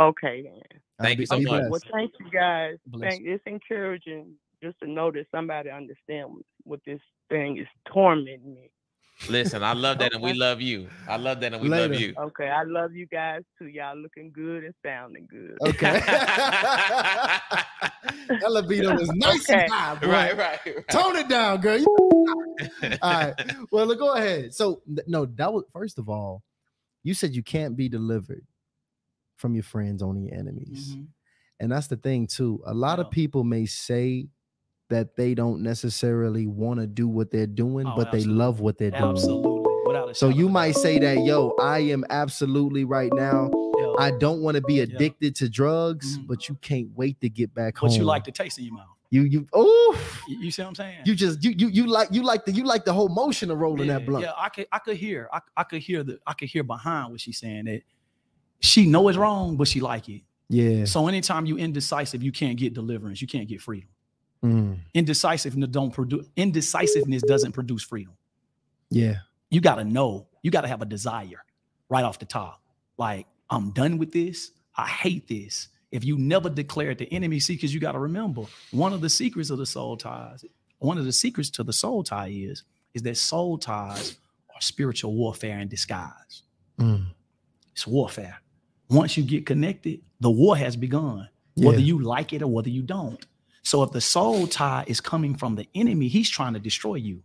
Okay 0.00 0.50
then. 1.02 1.10
Thank 1.10 1.20
you 1.20 1.26
so 1.26 1.36
much. 1.40 1.44
blessed. 1.46 1.70
Well, 1.70 1.80
thank 1.92 2.12
you 2.20 2.30
guys. 2.30 2.76
Thank, 3.00 3.24
it's 3.26 3.42
encouraging 3.46 4.32
just 4.62 4.78
to 4.80 4.88
know 4.88 5.10
that 5.10 5.26
somebody 5.34 5.70
understands 5.70 6.32
what 6.64 6.80
this 6.86 7.00
thing 7.28 7.58
is 7.58 7.66
tormenting 7.92 8.54
me. 8.54 8.70
Listen, 9.28 9.62
I 9.62 9.72
love 9.72 9.98
that 9.98 10.14
and 10.14 10.22
we 10.22 10.32
love 10.32 10.60
you. 10.60 10.88
I 11.08 11.16
love 11.16 11.40
that 11.40 11.52
and 11.52 11.62
we 11.62 11.68
Later. 11.68 11.92
love 11.92 12.00
you. 12.00 12.14
Okay, 12.18 12.48
I 12.48 12.62
love 12.64 12.94
you 12.94 13.06
guys 13.06 13.42
too. 13.58 13.66
Y'all 13.68 13.96
looking 13.96 14.32
good 14.32 14.64
and 14.64 14.74
sounding 14.84 15.28
good. 15.30 15.56
Okay. 15.60 16.00
that 16.00 17.42
libido 18.50 18.96
is 18.98 19.10
nice 19.12 19.48
Okay. 19.48 19.62
and 19.64 19.72
high, 19.72 19.94
boy. 19.96 20.08
right, 20.08 20.36
right, 20.36 20.58
right. 20.66 20.88
Tone 20.88 21.16
it 21.16 21.28
down, 21.28 21.60
girl. 21.60 21.84
All 23.02 23.12
right. 23.12 23.34
Well, 23.70 23.86
look, 23.86 23.98
go 23.98 24.14
ahead. 24.14 24.54
So, 24.54 24.82
no, 25.06 25.26
that 25.26 25.52
was 25.52 25.64
first 25.72 25.98
of 25.98 26.08
all, 26.08 26.42
you 27.04 27.14
said 27.14 27.34
you 27.34 27.42
can't 27.42 27.76
be 27.76 27.88
delivered 27.88 28.44
from 29.42 29.54
your 29.54 29.64
friends, 29.64 30.02
only 30.02 30.28
your 30.30 30.38
enemies. 30.38 30.94
Mhm. 30.96 31.06
And 31.60 31.70
that's 31.72 31.88
the 31.88 31.96
thing, 31.96 32.26
too. 32.26 32.62
A 32.64 32.72
lot 32.72 32.98
of 32.98 33.10
people 33.10 33.44
may 33.44 33.66
say 33.66 34.28
that 34.88 35.16
they 35.16 35.34
don't 35.34 35.62
necessarily 35.62 36.46
want 36.46 36.80
to 36.80 36.86
do 36.86 37.06
what 37.08 37.30
they're 37.30 37.46
doing, 37.46 37.86
Oh, 37.86 37.94
but 37.96 38.10
they 38.12 38.24
love 38.24 38.60
what 38.60 38.78
they're 38.78 38.90
doing. 38.90 39.02
Absolutely. 39.02 40.14
So 40.14 40.28
you 40.28 40.48
might 40.48 40.72
say 40.76 40.98
that, 40.98 41.24
yo, 41.24 41.54
I 41.60 41.80
am 41.80 42.04
absolutely 42.08 42.84
right 42.84 43.12
now. 43.14 43.50
Yeah. 43.78 43.92
I 43.98 44.10
don't 44.12 44.40
want 44.42 44.54
to 44.56 44.60
be 44.62 44.80
addicted 44.80 45.34
to 45.36 45.48
drugs, 45.48 46.18
Mhm. 46.18 46.26
but 46.26 46.48
you 46.48 46.54
can't 46.56 46.88
wait 46.96 47.20
to 47.20 47.28
get 47.28 47.52
back 47.54 47.76
home. 47.78 47.90
But 47.90 47.96
you 47.98 48.04
like 48.04 48.24
the 48.24 48.32
taste 48.32 48.58
in 48.58 48.64
your 48.64 48.74
mouth. 48.74 48.86
you 49.10 49.22
you 49.24 49.46
oh 49.52 49.94
You, 50.26 50.38
you 50.44 50.50
see 50.50 50.62
what 50.62 50.68
I'm 50.68 50.74
saying? 50.74 51.00
you 51.04 51.14
just 51.14 51.44
you 51.44 51.50
you 51.50 51.68
you 51.68 51.86
like 51.86 52.08
you 52.10 52.22
like 52.22 52.46
the 52.46 52.52
you 52.52 52.64
like 52.64 52.86
the 52.86 52.94
whole 52.94 53.10
motion 53.10 53.50
of 53.50 53.58
rolling 53.58 53.88
yeah, 53.88 53.98
that 53.98 54.06
blunt. 54.06 54.24
Yeah, 54.24 54.32
I 54.38 54.48
could 54.48 54.66
I 54.72 54.78
could 54.78 54.96
hear 54.96 55.28
I, 55.30 55.40
I 55.54 55.64
could 55.64 55.82
hear 55.82 56.02
the 56.02 56.18
I 56.26 56.32
could 56.32 56.48
hear 56.48 56.62
behind 56.62 57.10
what 57.12 57.20
she's 57.20 57.38
saying 57.38 57.66
that 57.66 57.82
she 58.62 58.86
know 58.86 59.08
it's 59.08 59.18
wrong, 59.18 59.56
but 59.56 59.68
she 59.68 59.80
like 59.80 60.08
it. 60.08 60.22
Yeah. 60.48 60.84
So 60.84 61.08
anytime 61.08 61.46
you 61.46 61.56
indecisive, 61.58 62.22
you 62.22 62.32
can't 62.32 62.56
get 62.58 62.74
deliverance, 62.74 63.20
you 63.20 63.26
can't 63.28 63.48
get 63.48 63.60
freedom. 63.60 63.88
Mm, 64.44 64.78
Indecisiveness 64.94 65.68
don't 65.70 65.92
produce 65.92 66.26
indecisiveness 66.36 67.22
doesn't 67.22 67.52
produce 67.52 67.82
freedom. 67.82 68.14
yeah. 68.90 69.16
You 69.50 69.60
gotta 69.60 69.84
know, 69.84 70.26
you 70.42 70.50
gotta 70.50 70.66
have 70.68 70.80
a 70.82 70.86
desire 70.86 71.44
right 71.90 72.04
off 72.04 72.18
the 72.18 72.24
top. 72.24 72.62
Like, 72.96 73.26
I'm 73.50 73.70
done 73.72 73.98
with 73.98 74.10
this. 74.12 74.50
I 74.76 74.86
hate 74.88 75.28
this. 75.28 75.68
If 75.90 76.04
you 76.04 76.16
never 76.16 76.48
declare 76.48 76.90
it 76.92 76.98
to 76.98 77.14
enemy, 77.14 77.38
see, 77.38 77.54
because 77.54 77.74
you 77.74 77.78
got 77.78 77.92
to 77.92 77.98
remember 77.98 78.44
one 78.70 78.94
of 78.94 79.02
the 79.02 79.10
secrets 79.10 79.50
of 79.50 79.58
the 79.58 79.66
soul 79.66 79.98
ties, 79.98 80.42
one 80.78 80.96
of 80.96 81.04
the 81.04 81.12
secrets 81.12 81.50
to 81.50 81.62
the 81.62 81.72
soul 81.74 82.02
tie 82.02 82.28
is, 82.28 82.62
is 82.94 83.02
that 83.02 83.18
soul 83.18 83.58
ties 83.58 84.16
are 84.54 84.60
spiritual 84.62 85.12
warfare 85.14 85.58
in 85.58 85.68
disguise. 85.68 86.42
Mm, 86.80 87.08
It's 87.72 87.86
warfare. 87.86 88.40
Once 88.92 89.16
you 89.16 89.22
get 89.22 89.46
connected, 89.46 90.00
the 90.20 90.30
war 90.30 90.56
has 90.56 90.76
begun, 90.76 91.28
whether 91.54 91.78
Yeah. 91.78 91.84
you 91.86 91.98
like 91.98 92.32
it 92.32 92.42
or 92.42 92.48
whether 92.48 92.70
you 92.70 92.82
don't. 92.82 93.24
So 93.62 93.82
if 93.82 93.90
the 93.92 94.00
soul 94.00 94.46
tie 94.46 94.84
is 94.86 95.00
coming 95.00 95.34
from 95.36 95.54
the 95.56 95.66
enemy, 95.74 96.08
he's 96.08 96.28
trying 96.28 96.54
to 96.54 96.60
destroy 96.60 96.96
you. 96.96 97.22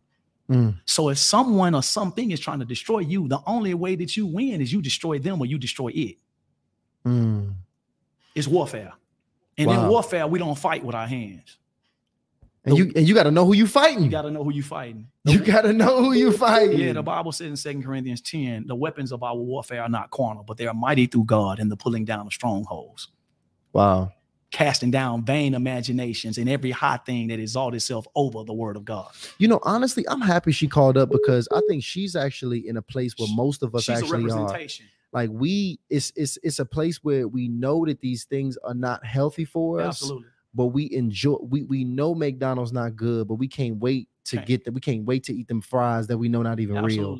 mm. 0.49 0.75
So 0.85 1.09
if 1.09 1.17
someone 1.17 1.75
or 1.75 1.83
something 1.83 2.31
is 2.31 2.39
trying 2.39 2.59
to 2.59 2.65
destroy 2.65 2.99
you, 2.99 3.27
the 3.27 3.41
only 3.45 3.73
way 3.73 3.95
that 3.95 4.15
you 4.15 4.25
win 4.25 4.61
is 4.61 4.71
you 4.71 4.81
destroy 4.81 5.19
them 5.19 5.41
or 5.41 5.45
you 5.45 5.57
destroy 5.57 5.89
it. 5.89 6.17
Mm. 7.05 7.53
It's 8.35 8.47
warfare. 8.47 8.93
And 9.57 9.67
Wow. 9.67 9.83
in 9.85 9.89
warfare, 9.89 10.27
we 10.27 10.39
don't 10.39 10.57
fight 10.57 10.83
with 10.85 10.95
our 10.95 11.07
hands. 11.07 11.57
And 12.67 12.77
you 12.77 12.91
and 12.95 13.07
you 13.07 13.13
got 13.13 13.23
to 13.23 13.31
know 13.31 13.45
who 13.45 13.53
you 13.53 13.65
fighting. 13.65 14.03
You 14.03 14.09
got 14.09 14.23
to 14.23 14.31
know 14.31 14.43
who 14.43 14.51
you're 14.51 14.63
fighting. 14.63 15.07
You 15.23 15.39
got 15.39 15.61
to 15.61 15.71
know 15.71 16.03
who 16.03 16.13
you 16.13 16.31
fighting. 16.33 16.79
Yeah, 16.79 16.93
the 16.93 17.03
Bible 17.03 17.31
says 17.31 17.47
in 17.47 17.55
Second 17.55 17.83
Corinthians 17.83 18.21
10, 18.21 18.67
the 18.67 18.75
weapons 18.75 19.11
of 19.11 19.23
our 19.23 19.35
warfare 19.35 19.83
are 19.83 19.89
not 19.89 20.11
carnal, 20.11 20.43
but 20.43 20.57
they 20.57 20.67
are 20.67 20.73
mighty 20.73 21.05
through 21.05 21.25
God 21.25 21.59
in 21.59 21.69
the 21.69 21.77
pulling 21.77 22.03
down 22.03 22.27
of 22.27 22.33
strongholds, 22.33 23.07
wow. 23.71 24.11
casting 24.51 24.91
down 24.91 25.23
vain 25.23 25.53
imaginations 25.53 26.37
and 26.37 26.49
every 26.49 26.71
high 26.71 26.97
thing 26.97 27.27
that 27.29 27.39
exalts 27.39 27.77
itself 27.77 28.05
over 28.15 28.43
the 28.43 28.53
word 28.53 28.75
of 28.75 28.83
God. 28.83 29.11
You 29.37 29.47
know, 29.47 29.59
honestly, 29.63 30.05
I'm 30.09 30.21
happy 30.21 30.51
she 30.51 30.67
called 30.67 30.97
up 30.97 31.09
because 31.09 31.47
I 31.53 31.61
think 31.69 31.83
she's 31.83 32.17
actually 32.17 32.67
in 32.67 32.75
a 32.75 32.81
place 32.81 33.13
where 33.17 33.29
most 33.33 33.63
of 33.63 33.75
us 33.75 33.83
She's 33.83 34.01
a 34.01 34.03
actually 34.03 34.29
are. 34.29 34.59
Like 35.13 35.29
we, 35.31 35.79
it's 35.89 36.11
it's 36.17 36.37
it's 36.43 36.59
a 36.59 36.65
place 36.65 37.01
where 37.01 37.29
we 37.29 37.47
know 37.47 37.85
that 37.85 38.01
these 38.01 38.25
things 38.25 38.57
are 38.57 38.73
not 38.73 39.05
healthy 39.05 39.45
for 39.45 39.79
us. 39.79 40.01
Absolutely. 40.01 40.27
But 40.57 40.67
we 40.67 40.91
enjoy 40.91 41.37
we 41.39 41.63
we 41.63 41.83
know 41.83 42.15
McDonald's 42.15 42.73
not 42.73 42.95
good, 42.95 43.27
but 43.27 43.35
we 43.35 43.47
can't 43.47 43.77
wait 43.77 44.09
to 44.25 44.37
get 44.37 44.65
them. 44.65 44.73
We 44.73 44.81
can't 44.81 45.05
wait 45.05 45.23
to 45.25 45.33
eat 45.33 45.47
them 45.47 45.61
fries 45.61 46.07
that 46.07 46.17
we 46.17 46.27
know 46.27 46.41
not 46.41 46.59
even 46.59 46.83
real. 46.83 47.19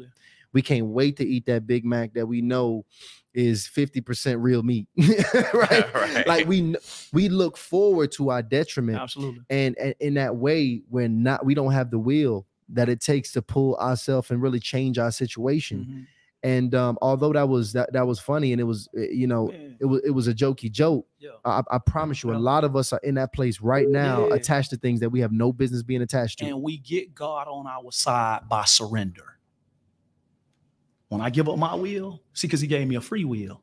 We 0.53 0.64
can't 0.64 0.88
wait 0.88 1.18
to 1.18 1.26
eat 1.26 1.45
that 1.45 1.68
Big 1.68 1.85
Mac 1.85 2.15
that 2.15 2.26
we 2.26 2.41
know 2.41 2.85
is 3.34 3.69
50% 3.72 4.38
real 4.39 4.64
meat. 4.64 4.88
right? 5.53 5.85
Right. 5.93 6.26
Like 6.26 6.47
we 6.47 6.76
we 7.14 7.30
look 7.30 7.57
forward 7.57 8.11
to 8.14 8.31
our 8.31 8.41
detriment. 8.41 8.97
Absolutely. 8.99 9.41
And, 9.51 9.77
and 9.77 9.93
in 9.99 10.15
that 10.15 10.35
way, 10.35 10.81
we're 10.89 11.07
not 11.07 11.45
we 11.45 11.53
don't 11.53 11.73
have 11.73 11.91
the 11.91 11.99
will 11.99 12.47
that 12.69 12.89
it 12.89 13.01
takes 13.01 13.31
to 13.34 13.41
pull 13.43 13.76
ourselves 13.76 14.31
and 14.31 14.41
really 14.41 14.59
change 14.59 14.97
our 14.97 15.11
situation. 15.11 15.85
Mhm. 15.88 16.07
And 16.43 16.76
um, 16.76 16.97
although 17.01 17.34
that 17.34 17.49
was 17.49 17.73
that 17.73 17.91
that 17.93 18.05
was 18.05 18.19
funny 18.19 18.51
and 18.51 18.61
it 18.61 18.64
was 18.64 18.88
uh, 18.95 19.01
you 19.01 19.26
know 19.26 19.51
it 19.80 19.85
was 19.85 20.01
it 20.05 20.11
was 20.11 20.27
a 20.27 20.34
jokey 20.34 20.72
joke. 20.72 21.07
Yeah. 21.18 21.31
I, 21.43 21.64
I 21.72 21.80
promise 21.80 22.23
you, 22.23 22.31
a 22.34 22.38
lot 22.38 22.64
of 22.64 22.76
us 22.76 22.93
are 22.93 22.99
in 23.03 23.15
that 23.15 23.34
place 23.34 23.59
right 23.59 23.89
now, 23.89 24.27
Yeah. 24.27 24.35
attached 24.35 24.69
to 24.69 24.77
things 24.77 24.99
that 24.99 25.09
we 25.09 25.19
have 25.22 25.31
no 25.31 25.51
business 25.51 25.81
being 25.81 26.03
attached 26.03 26.39
to. 26.39 26.45
And 26.45 26.61
we 26.61 26.77
get 26.77 27.15
God 27.15 27.47
on 27.47 27.65
our 27.65 27.91
side 27.91 28.47
by 28.47 28.65
surrender. 28.65 29.39
When 31.09 31.22
I 31.22 31.30
give 31.30 31.47
up 31.49 31.57
my 31.57 31.73
will, 31.73 32.22
see, 32.34 32.47
because 32.47 32.61
he 32.61 32.68
gave 32.68 32.88
me 32.88 32.95
a 32.95 33.01
free 33.01 33.23
will. 33.23 33.61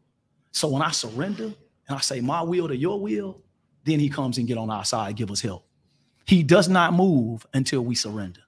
So 0.50 0.68
when 0.68 0.82
I 0.82 0.90
surrender 0.90 1.44
and 1.44 1.96
I 1.96 1.98
say 2.00 2.20
my 2.20 2.42
will 2.42 2.68
to 2.68 2.76
your 2.76 2.98
will, 3.00 3.40
then 3.84 4.00
he 4.00 4.08
comes 4.08 4.38
and 4.38 4.46
get 4.48 4.56
on 4.56 4.70
our 4.70 4.84
side, 4.84 5.14
give 5.16 5.30
us 5.30 5.40
help. 5.42 5.66
He 6.26 6.42
does 6.42 6.68
not 6.70 6.94
move 6.94 7.46
until 7.52 7.82
we 7.82 7.94
surrender. 7.94 8.40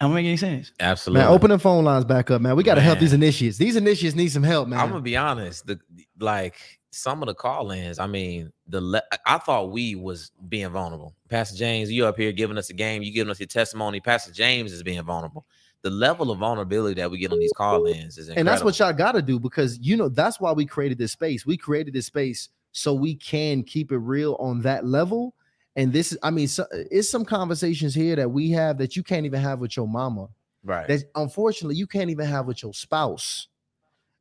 Am 0.00 0.12
I 0.12 0.14
making 0.14 0.28
any 0.28 0.36
sense? 0.36 0.72
Absolutely. 0.78 1.24
Man, 1.24 1.32
open 1.32 1.50
the 1.50 1.58
phone 1.58 1.84
lines 1.84 2.04
back 2.04 2.30
up, 2.30 2.40
man. 2.40 2.54
We 2.54 2.62
got 2.62 2.76
to 2.76 2.80
help 2.80 3.00
these 3.00 3.12
initiates. 3.12 3.58
These 3.58 3.74
initiates 3.76 4.14
need 4.14 4.28
some 4.28 4.44
help, 4.44 4.68
man. 4.68 4.78
I'm 4.78 4.90
gonna 4.90 5.00
be 5.00 5.16
honest. 5.16 5.66
The 5.66 5.80
like 6.20 6.54
some 6.90 7.20
of 7.22 7.26
the 7.26 7.34
call-ins. 7.34 7.98
I 7.98 8.06
mean, 8.06 8.52
the 8.68 8.80
le- 8.80 9.02
I 9.26 9.38
thought 9.38 9.72
we 9.72 9.94
was 9.96 10.30
being 10.48 10.70
vulnerable. 10.70 11.14
Pastor 11.28 11.56
James, 11.56 11.90
you 11.90 12.06
up 12.06 12.16
here 12.16 12.32
giving 12.32 12.56
us 12.56 12.70
a 12.70 12.74
game. 12.74 13.02
You 13.02 13.12
giving 13.12 13.30
us 13.30 13.40
your 13.40 13.46
testimony. 13.48 14.00
Pastor 14.00 14.32
James 14.32 14.72
is 14.72 14.82
being 14.82 15.02
vulnerable. 15.02 15.44
The 15.82 15.90
level 15.90 16.30
of 16.30 16.38
vulnerability 16.38 17.00
that 17.00 17.10
we 17.10 17.18
get 17.18 17.30
on 17.32 17.38
these 17.38 17.52
call-ins 17.56 18.18
is 18.18 18.28
incredible. 18.28 18.38
and 18.40 18.48
that's 18.48 18.64
what 18.64 18.78
y'all 18.78 18.92
got 18.92 19.12
to 19.12 19.22
do 19.22 19.38
because 19.38 19.78
you 19.80 19.96
know 19.96 20.08
that's 20.08 20.40
why 20.40 20.52
we 20.52 20.64
created 20.64 20.98
this 20.98 21.12
space. 21.12 21.44
We 21.44 21.56
created 21.56 21.92
this 21.94 22.06
space 22.06 22.48
so 22.72 22.94
we 22.94 23.14
can 23.16 23.62
keep 23.64 23.90
it 23.92 23.98
real 23.98 24.36
on 24.40 24.60
that 24.62 24.84
level. 24.86 25.34
And 25.78 25.92
this 25.92 26.10
is, 26.10 26.18
I 26.24 26.30
mean, 26.30 26.48
so, 26.48 26.66
it's 26.72 27.08
some 27.08 27.24
conversations 27.24 27.94
here 27.94 28.16
that 28.16 28.28
we 28.28 28.50
have 28.50 28.78
that 28.78 28.96
you 28.96 29.04
can't 29.04 29.24
even 29.24 29.40
have 29.40 29.60
with 29.60 29.76
your 29.76 29.86
mama. 29.86 30.28
right. 30.64 30.88
That 30.88 31.04
unfortunately 31.14 31.76
you 31.76 31.86
can't 31.86 32.10
even 32.10 32.26
have 32.26 32.46
with 32.46 32.64
your 32.64 32.74
spouse. 32.74 33.46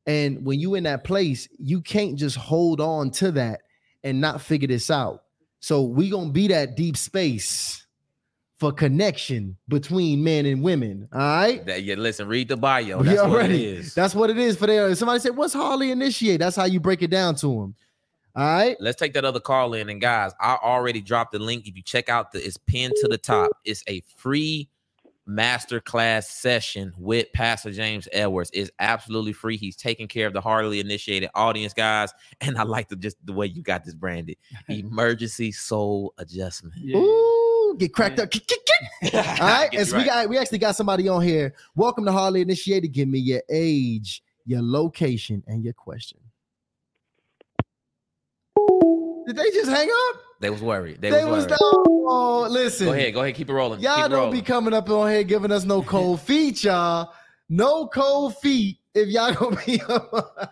And 0.06 0.46
when 0.46 0.60
you 0.60 0.76
in 0.76 0.84
that 0.84 1.04
place, 1.04 1.50
you 1.58 1.82
can't 1.82 2.16
just 2.16 2.38
hold 2.38 2.80
on 2.80 3.10
to 3.12 3.32
that 3.32 3.62
and 4.04 4.22
not 4.22 4.40
figure 4.40 4.68
this 4.68 4.92
out. 4.92 5.24
So 5.60 5.82
we 5.82 6.12
gonna 6.12 6.30
be 6.30 6.48
that 6.50 6.78
deep 6.78 6.96
space 6.96 7.88
for 8.60 8.72
connection 8.72 9.58
between 9.68 10.24
men 10.24 10.46
and 10.46 10.62
women. 10.62 11.10
All 11.12 11.20
right. 11.20 11.66
That, 11.66 11.84
yeah, 11.84 11.96
listen, 11.96 12.28
read 12.28 12.50
the 12.50 12.58
bio. 12.58 13.00
We 13.00 13.08
That's 13.08 13.28
what 13.28 13.46
it 13.46 13.52
is. 13.52 13.96
That's 13.96 14.14
what 14.14 14.30
it 14.30 14.38
is 14.38 14.58
for 14.58 14.68
there. 14.68 14.94
Somebody 14.94 15.22
said, 15.22 15.36
"What's 15.36 15.54
Hardly 15.54 15.90
initiate?" 15.90 16.40
That's 16.40 16.56
how 16.56 16.66
you 16.66 16.80
break 16.80 17.02
it 17.02 17.10
down 17.10 17.34
to 17.38 17.48
them. 17.48 17.76
All 18.38 18.46
right. 18.46 18.78
Let's 18.80 19.00
take 19.00 19.14
that 19.14 19.26
other 19.26 19.40
call 19.40 19.74
in. 19.74 19.90
And 19.90 20.00
guys, 20.00 20.32
I 20.40 20.58
already 20.62 21.02
dropped 21.02 21.32
the 21.32 21.40
link. 21.40 21.68
If 21.68 21.76
you 21.76 21.82
check 21.82 22.08
out 22.08 22.32
the, 22.32 22.46
it's 22.46 22.58
pinned 22.58 22.94
to 23.02 23.08
the 23.08 23.18
top. 23.18 23.50
It's 23.66 23.84
a 23.88 24.04
free 24.16 24.70
masterclass 25.28 26.26
session 26.26 26.94
with 27.00 27.34
Pastor 27.34 27.72
James 27.72 28.08
Edwards. 28.14 28.52
It's 28.54 28.70
absolutely 28.78 29.34
free. 29.34 29.58
He's 29.58 29.76
taking 29.76 30.08
care 30.08 30.28
of 30.28 30.34
the 30.34 30.40
hardly 30.40 30.80
initiated 30.80 31.32
audience, 31.34 31.74
guys. 31.74 32.14
And 32.42 32.60
I 32.60 32.64
like 32.64 32.90
the 32.90 32.96
just 32.96 33.18
the 33.26 33.34
way 33.34 33.48
you 33.48 33.64
got 33.64 33.84
this 33.84 33.96
branded. 33.96 34.38
Emergency 34.70 35.52
soul 35.52 36.14
adjustment. 36.20 36.76
Ooh, 36.96 37.76
get 37.80 37.92
cracked 37.92 38.20
up. 38.20 38.30
Kick, 38.30 38.46
kick, 38.46 38.60
kick. 39.02 39.14
All 39.42 39.48
right. 39.48 39.72
Get 39.72 39.82
And 39.82 39.92
we 39.92 39.98
right. 39.98 40.06
got 40.06 40.30
we 40.30 40.38
actually 40.38 40.60
got 40.60 40.76
somebody 40.76 41.10
on 41.10 41.24
here. 41.24 41.56
Welcome 41.76 42.06
to 42.06 42.12
Hardly 42.12 42.42
Initiated. 42.42 42.92
Give 42.92 43.08
me 43.08 43.18
your 43.18 43.42
age, 43.50 44.22
your 44.46 44.62
location, 44.62 45.44
and 45.48 45.64
your 45.64 45.74
question. 45.74 46.20
Did 49.28 49.36
they 49.36 49.52
just 49.52 49.70
hang 49.70 49.90
up? 50.10 50.22
They 50.40 50.50
was 50.50 50.62
worried. 50.62 51.02
They, 51.02 51.10
They, 51.10 51.26
was, 51.26 51.48
was 51.48 51.60
worried. 51.60 51.60
oh, 51.60 52.48
listen. 52.50 52.88
Go 52.88 52.94
ahead, 52.94 53.14
go 53.14 53.22
ahead, 53.22 53.36
keep 53.36 53.50
it 53.50 53.54
rolling. 53.54 53.82
Y'all 53.82 53.96
keep 53.96 54.04
don't 54.12 54.14
rolling. 54.14 54.32
be 54.32 54.42
coming 54.42 54.74
up 54.74 54.90
on 54.90 55.12
here 55.12 55.24
giving 55.24 55.52
us 55.52 55.66
no 55.66 55.82
cold 55.82 56.22
feet, 56.28 56.64
y'all. 56.64 57.12
No 57.50 57.88
cold 57.88 58.38
feet 58.38 58.78
if 58.96 59.10
y'all 59.10 59.34
don't 59.34 59.66
be. 59.66 59.82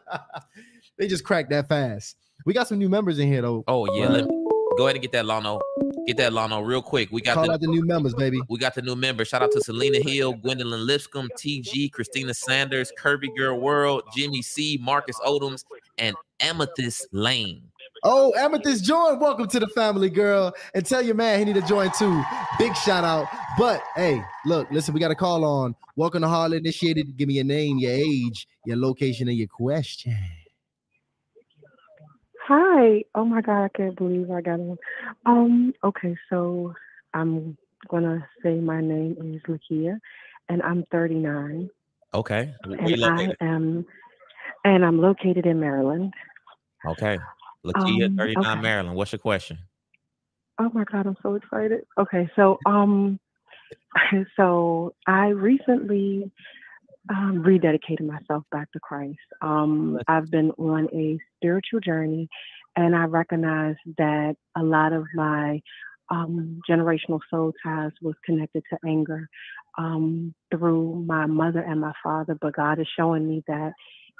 they 0.97 1.07
just 1.07 1.23
cracked 1.23 1.51
that 1.51 1.69
fast. 1.69 2.17
We 2.45 2.53
got 2.53 2.67
some 2.67 2.77
new 2.77 2.89
members 2.89 3.17
in 3.17 3.27
here 3.27 3.41
though. 3.41 3.63
Oh 3.67 3.85
yeah, 3.97 4.07
let 4.09 4.25
me, 4.25 4.31
go 4.77 4.85
ahead 4.87 4.95
and 4.95 5.01
get 5.01 5.11
that 5.13 5.25
Lano. 5.25 5.59
Get 6.05 6.17
that 6.17 6.31
Lano 6.33 6.65
real 6.65 6.81
quick. 6.81 7.09
We 7.11 7.21
got 7.21 7.35
Call 7.35 7.47
the 7.47 7.53
out 7.53 7.61
the 7.61 7.67
new 7.67 7.85
members, 7.85 8.13
baby. 8.13 8.39
We 8.49 8.59
got 8.59 8.75
the 8.75 8.81
new 8.81 8.95
member. 8.95 9.25
Shout 9.25 9.41
out 9.41 9.51
to 9.53 9.61
Selena 9.61 9.99
Hill, 10.01 10.33
Gwendolyn 10.33 10.85
Lipscomb, 10.85 11.29
TG, 11.37 11.91
Christina 11.91 12.33
Sanders, 12.33 12.91
Kirby 12.97 13.31
Girl 13.35 13.59
World, 13.59 14.03
Jimmy 14.15 14.41
C, 14.41 14.77
Marcus 14.81 15.17
Odoms, 15.25 15.63
and 15.97 16.15
Amethyst 16.39 17.07
Lane. 17.11 17.63
Oh, 18.03 18.33
Amethyst 18.37 18.83
join. 18.83 19.19
Welcome 19.19 19.47
to 19.47 19.59
the 19.59 19.67
family, 19.67 20.09
girl. 20.09 20.53
And 20.73 20.85
tell 20.85 21.01
your 21.01 21.15
man 21.15 21.39
he 21.39 21.45
need 21.45 21.55
to 21.55 21.67
join 21.67 21.91
too. 21.97 22.23
Big 22.59 22.75
shout 22.75 23.03
out. 23.03 23.27
But 23.57 23.81
hey, 23.95 24.23
look, 24.45 24.69
listen, 24.71 24.93
we 24.93 24.99
got 24.99 25.11
a 25.11 25.15
call 25.15 25.43
on. 25.43 25.75
Welcome 25.95 26.21
to 26.21 26.27
Hardly 26.27 26.57
Initiated. 26.57 27.17
Give 27.17 27.27
me 27.27 27.35
your 27.35 27.45
name, 27.45 27.77
your 27.77 27.91
age, 27.91 28.47
your 28.65 28.77
location, 28.77 29.27
and 29.27 29.37
your 29.37 29.47
question. 29.47 30.17
Hi. 32.47 33.03
Oh 33.15 33.25
my 33.25 33.41
God, 33.41 33.63
I 33.63 33.69
can't 33.69 33.95
believe 33.95 34.29
I 34.29 34.41
got 34.41 34.59
on. 34.59 34.77
Um, 35.25 35.73
okay, 35.83 36.15
so 36.29 36.73
I'm 37.13 37.57
gonna 37.89 38.27
say 38.43 38.55
my 38.55 38.81
name 38.81 39.15
is 39.19 39.41
Lakia 39.47 39.99
and 40.49 40.61
I'm 40.61 40.83
39 40.91 41.69
Okay. 42.13 42.53
And 42.61 43.05
I 43.05 43.35
am 43.41 43.85
and 44.63 44.85
I'm 44.85 45.01
located 45.01 45.45
in 45.45 45.59
Maryland. 45.59 46.13
Okay. 46.87 47.17
Lakia, 47.65 48.09
Um, 48.09 48.17
39 48.17 48.61
okay. 48.61 48.61
Maryland. 48.61 48.95
What's 48.97 49.13
your 49.13 49.19
question? 49.19 49.59
Oh 50.59 50.69
my 50.73 50.85
God, 50.91 51.07
I'm 51.07 51.17
so 51.23 51.35
excited. 51.35 51.81
Okay, 51.99 52.29
so 52.35 52.59
um 52.65 53.19
so 54.37 54.95
I 55.07 55.27
recently 55.29 56.31
um, 57.09 57.43
rededicated 57.45 58.05
myself 58.05 58.43
back 58.51 58.71
to 58.71 58.79
Christ. 58.79 59.19
Um, 59.41 59.99
I've 60.07 60.29
been 60.31 60.51
on 60.51 60.87
a 60.93 61.17
spiritual 61.37 61.79
journey, 61.79 62.27
and 62.75 62.95
I 62.95 63.05
recognize 63.05 63.75
that 63.97 64.35
a 64.57 64.63
lot 64.63 64.93
of 64.93 65.05
my 65.13 65.61
um, 66.11 66.61
generational 66.69 67.19
soul 67.31 67.53
ties 67.63 67.91
was 68.01 68.15
connected 68.25 68.63
to 68.71 68.77
anger 68.87 69.27
um, 69.77 70.33
through 70.51 71.03
my 71.07 71.25
mother 71.25 71.61
and 71.61 71.81
my 71.81 71.93
father. 72.03 72.37
But 72.39 72.55
God 72.55 72.79
is 72.79 72.87
showing 72.97 73.27
me 73.27 73.43
that 73.47 73.73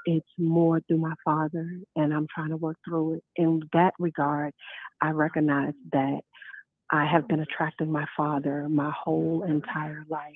it's 0.06 0.26
more 0.38 0.80
through 0.86 0.98
my 0.98 1.14
father, 1.24 1.68
and 1.96 2.14
I'm 2.14 2.26
trying 2.32 2.50
to 2.50 2.56
work 2.56 2.76
through 2.86 3.14
it. 3.14 3.24
In 3.36 3.62
that 3.72 3.92
regard, 3.98 4.52
I 5.02 5.10
recognize 5.10 5.74
that 5.92 6.20
I 6.90 7.04
have 7.04 7.26
been 7.28 7.40
attracting 7.40 7.90
my 7.90 8.06
father 8.16 8.68
my 8.68 8.92
whole 8.96 9.44
entire 9.48 10.04
life. 10.08 10.32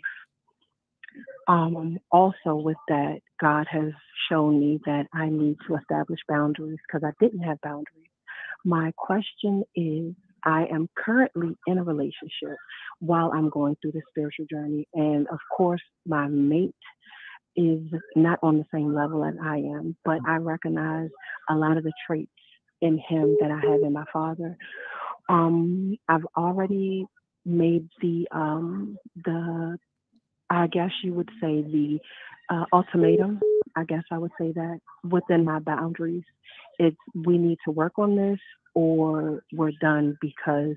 Um, 1.48 1.98
also, 2.10 2.54
with 2.54 2.76
that, 2.88 3.20
God 3.40 3.66
has 3.70 3.92
shown 4.28 4.60
me 4.60 4.80
that 4.86 5.06
I 5.14 5.28
need 5.28 5.56
to 5.68 5.76
establish 5.76 6.20
boundaries 6.28 6.78
because 6.86 7.06
I 7.06 7.12
didn't 7.24 7.42
have 7.42 7.60
boundaries. 7.62 8.10
My 8.64 8.92
question 8.96 9.64
is 9.74 10.14
I 10.44 10.66
am 10.66 10.88
currently 10.96 11.56
in 11.66 11.78
a 11.78 11.84
relationship 11.84 12.56
while 13.00 13.32
I'm 13.32 13.48
going 13.48 13.76
through 13.80 13.92
the 13.92 14.02
spiritual 14.10 14.46
journey. 14.50 14.86
And 14.94 15.26
of 15.28 15.38
course, 15.56 15.82
my 16.06 16.26
mate 16.28 16.74
is 17.56 17.82
not 18.16 18.38
on 18.42 18.58
the 18.58 18.64
same 18.72 18.94
level 18.94 19.24
as 19.24 19.34
I 19.42 19.58
am, 19.58 19.96
but 20.04 20.18
I 20.26 20.36
recognize 20.36 21.10
a 21.48 21.54
lot 21.54 21.76
of 21.76 21.84
the 21.84 21.92
traits 22.06 22.30
in 22.80 22.98
him 23.08 23.36
that 23.40 23.50
I 23.50 23.60
have 23.70 23.82
in 23.82 23.92
my 23.92 24.04
father. 24.12 24.56
Um, 25.28 25.96
I've 26.08 26.26
already 26.36 27.06
made 27.44 27.88
the 28.00 28.26
um, 28.32 28.96
the 29.24 29.78
I 30.48 30.66
guess 30.66 30.90
you 31.02 31.14
would 31.14 31.30
say 31.40 31.62
the 31.62 31.98
uh, 32.48 32.64
ultimatum. 32.72 33.40
I 33.76 33.84
guess 33.84 34.02
I 34.10 34.18
would 34.18 34.32
say 34.40 34.52
that 34.52 34.80
within 35.08 35.44
my 35.44 35.60
boundaries, 35.60 36.24
it's 36.78 36.96
we 37.14 37.38
need 37.38 37.58
to 37.64 37.70
work 37.70 37.98
on 37.98 38.16
this 38.16 38.40
or 38.74 39.42
we're 39.52 39.72
done 39.80 40.16
because 40.20 40.76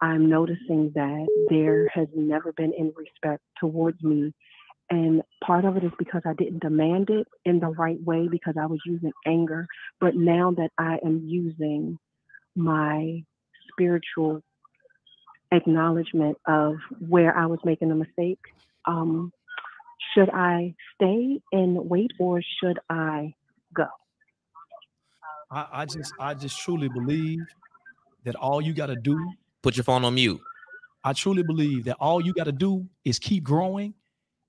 I'm 0.00 0.28
noticing 0.28 0.92
that 0.94 1.26
there 1.50 1.88
has 1.94 2.08
never 2.14 2.52
been 2.52 2.72
any 2.78 2.92
respect 2.96 3.42
towards 3.58 4.02
me. 4.02 4.32
And 4.90 5.22
part 5.44 5.64
of 5.64 5.76
it 5.76 5.84
is 5.84 5.92
because 5.98 6.22
I 6.24 6.34
didn't 6.34 6.62
demand 6.62 7.10
it 7.10 7.26
in 7.44 7.60
the 7.60 7.68
right 7.68 8.02
way 8.02 8.28
because 8.28 8.54
I 8.60 8.66
was 8.66 8.80
using 8.84 9.12
anger. 9.26 9.66
But 10.00 10.16
now 10.16 10.52
that 10.56 10.70
I 10.78 10.98
am 11.04 11.22
using 11.26 11.98
my 12.56 13.22
spiritual 13.70 14.42
acknowledgement 15.52 16.38
of 16.46 16.76
where 16.98 17.36
I 17.36 17.46
was 17.46 17.60
making 17.64 17.90
a 17.92 17.94
mistake, 17.94 18.40
um, 18.86 19.32
should 20.14 20.30
I 20.30 20.74
stay 20.96 21.40
and 21.52 21.88
wait 21.88 22.10
or 22.18 22.40
should 22.60 22.80
I 22.88 23.34
go? 23.74 23.86
I, 25.52 25.66
I 25.72 25.84
just 25.84 26.12
I 26.18 26.34
just 26.34 26.58
truly 26.60 26.88
believe 26.88 27.40
that 28.24 28.34
all 28.34 28.60
you 28.60 28.72
got 28.72 28.86
to 28.86 28.96
do, 28.96 29.32
Put 29.62 29.76
your 29.76 29.84
phone 29.84 30.04
on 30.04 30.14
mute. 30.14 30.40
I 31.04 31.12
truly 31.12 31.42
believe 31.42 31.84
that 31.84 31.96
all 32.00 32.24
you 32.24 32.32
got 32.32 32.44
to 32.44 32.52
do 32.52 32.86
is 33.04 33.18
keep 33.18 33.44
growing, 33.44 33.94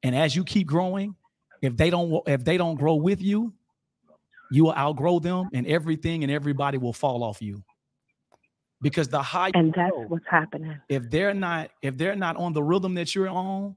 and 0.04 0.16
as 0.16 0.36
you 0.36 0.44
keep 0.44 0.68
growing, 0.68 1.16
if 1.62 1.78
they 1.78 1.90
don't 1.90 2.22
if 2.28 2.44
they 2.44 2.58
don't 2.58 2.76
grow 2.76 2.96
with 2.96 3.22
you, 3.22 3.54
you 4.50 4.66
will 4.66 4.76
outgrow 4.76 5.20
them, 5.20 5.50
and 5.54 5.66
everything 5.68 6.24
and 6.24 6.32
everybody 6.32 6.78
will 6.78 6.94
fall 6.94 7.24
off 7.24 7.42
you. 7.42 7.64
Because 8.82 9.08
the 9.08 9.22
higher 9.22 9.52
And 9.54 9.74
that's 9.74 9.92
go, 9.92 10.06
what's 10.08 10.26
happening. 10.28 10.76
if 10.90 11.10
they're 11.10 11.36
not 11.36 11.70
if 11.82 11.98
they're 11.98 12.16
not 12.16 12.36
on 12.38 12.54
the 12.54 12.64
rhythm 12.64 12.96
that 12.96 13.14
you're 13.14 13.30
on 13.30 13.76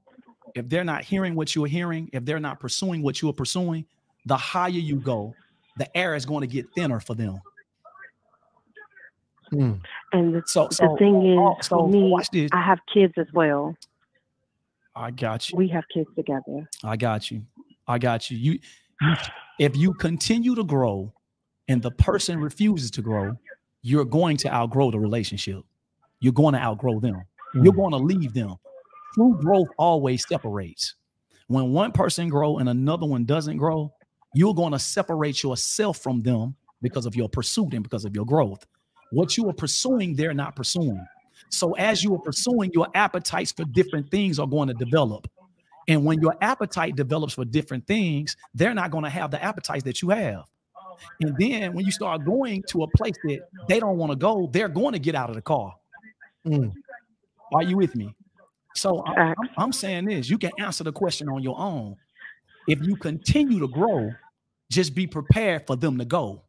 if 0.55 0.67
they're 0.69 0.83
not 0.83 1.03
hearing 1.03 1.35
what 1.35 1.53
you're 1.53 1.67
hearing 1.67 2.09
if 2.13 2.25
they're 2.25 2.39
not 2.39 2.59
pursuing 2.59 3.03
what 3.03 3.21
you 3.21 3.29
are 3.29 3.33
pursuing 3.33 3.85
the 4.25 4.35
higher 4.37 4.69
you 4.69 4.95
go 4.95 5.33
the 5.77 5.97
air 5.97 6.15
is 6.15 6.25
going 6.25 6.41
to 6.41 6.47
get 6.47 6.65
thinner 6.75 6.99
for 6.99 7.13
them 7.13 7.39
hmm. 9.51 9.73
And 10.11 10.35
the, 10.35 10.43
so 10.47 10.67
the 10.69 10.75
so 10.75 10.95
thing 10.97 11.23
is, 11.25 11.67
so 11.67 11.77
for 11.79 11.89
me, 11.89 12.09
watch 12.09 12.29
this 12.31 12.49
I 12.53 12.61
have 12.61 12.79
kids 12.91 13.13
as 13.17 13.27
well. 13.33 13.75
I 14.95 15.11
got 15.11 15.49
you 15.49 15.57
We 15.57 15.67
have 15.69 15.83
kids 15.93 16.09
together. 16.15 16.69
i 16.83 16.95
got 16.95 17.29
you 17.31 17.43
I 17.87 17.99
got 17.99 18.31
you. 18.31 18.37
You, 18.37 18.59
you 19.01 19.15
if 19.59 19.75
you 19.77 19.93
continue 19.93 20.55
to 20.55 20.63
grow 20.63 21.13
and 21.67 21.79
the 21.79 21.91
person 21.91 22.39
refuses 22.39 22.89
to 22.91 23.03
grow, 23.03 23.37
you're 23.83 24.05
going 24.05 24.37
to 24.37 24.51
outgrow 24.51 24.89
the 24.89 24.97
relationship. 24.97 25.61
You're 26.19 26.33
going 26.33 26.55
to 26.55 26.59
outgrow 26.59 26.99
them. 26.99 27.21
You're 27.53 27.73
Mm. 27.73 27.75
going 27.75 27.91
to 27.91 27.97
leave 27.97 28.33
them. 28.33 28.55
True 29.13 29.37
growth 29.39 29.67
always 29.77 30.27
separates. 30.27 30.95
When 31.47 31.71
one 31.73 31.91
person 31.91 32.27
grow 32.27 32.57
and 32.57 32.67
another 32.69 33.05
one 33.05 33.23
doesn't 33.23 33.57
grow, 33.57 33.93
you're 34.33 34.55
going 34.55 34.71
to 34.71 34.79
separate 34.79 35.43
yourself 35.43 35.99
from 35.99 36.23
them 36.23 36.55
because 36.81 37.05
of 37.05 37.15
your 37.15 37.29
pursuit 37.29 37.75
and 37.75 37.83
because 37.83 38.03
of 38.03 38.15
your 38.15 38.25
growth. 38.25 38.65
What 39.11 39.37
you 39.37 39.47
are 39.47 39.53
pursuing, 39.53 40.15
they're 40.15 40.33
not 40.33 40.55
pursuing. 40.55 41.05
So 41.49 41.73
as 41.73 42.03
you 42.03 42.15
are 42.15 42.19
pursuing, 42.19 42.71
your 42.73 42.87
appetites 42.95 43.51
for 43.51 43.65
different 43.65 44.09
things 44.11 44.39
are 44.39 44.47
going 44.47 44.67
to 44.67 44.73
develop. 44.73 45.27
And 45.87 46.03
when 46.03 46.19
your 46.19 46.35
appetite 46.41 46.95
develops 46.95 47.33
for 47.33 47.45
different 47.45 47.85
things, 47.85 48.35
they're 48.53 48.73
not 48.73 48.91
going 48.91 49.03
to 49.03 49.09
have 49.09 49.31
the 49.31 49.43
appetites 49.43 49.83
that 49.83 50.01
you 50.01 50.09
have. 50.09 50.45
And 51.21 51.35
then 51.37 51.73
when 51.73 51.85
you 51.85 51.91
start 51.91 52.25
going 52.25 52.63
to 52.69 52.83
a 52.83 52.87
place 52.97 53.15
that 53.25 53.39
they 53.67 53.79
don't 53.79 53.97
want 53.97 54.11
to 54.11 54.15
go, 54.15 54.49
they're 54.51 54.69
going 54.69 54.93
to 54.93 54.99
get 54.99 55.13
out 55.13 55.29
of 55.29 55.35
the 55.35 55.41
car. 55.41 55.75
Mm. 56.47 56.71
Are 57.53 57.63
you 57.63 57.77
with 57.77 57.95
me? 57.95 58.15
So 58.75 59.03
I- 59.05 59.15
Facts. 59.15 59.39
I'm, 59.41 59.49
I'm 59.57 59.73
saying 59.73 60.05
this 60.05 60.29
you 60.29 60.37
can 60.37 60.51
answer 60.59 60.83
the 60.83 60.91
question 60.91 61.29
on 61.29 61.41
your 61.43 61.57
own. 61.59 61.95
If 62.67 62.81
you 62.81 62.95
continue 62.95 63.59
to 63.59 63.67
grow, 63.67 64.11
just 64.71 64.95
be 64.95 65.05
prepared 65.05 65.67
for 65.67 65.75
them 65.75 65.97
to 65.99 66.05
go. 66.05 66.41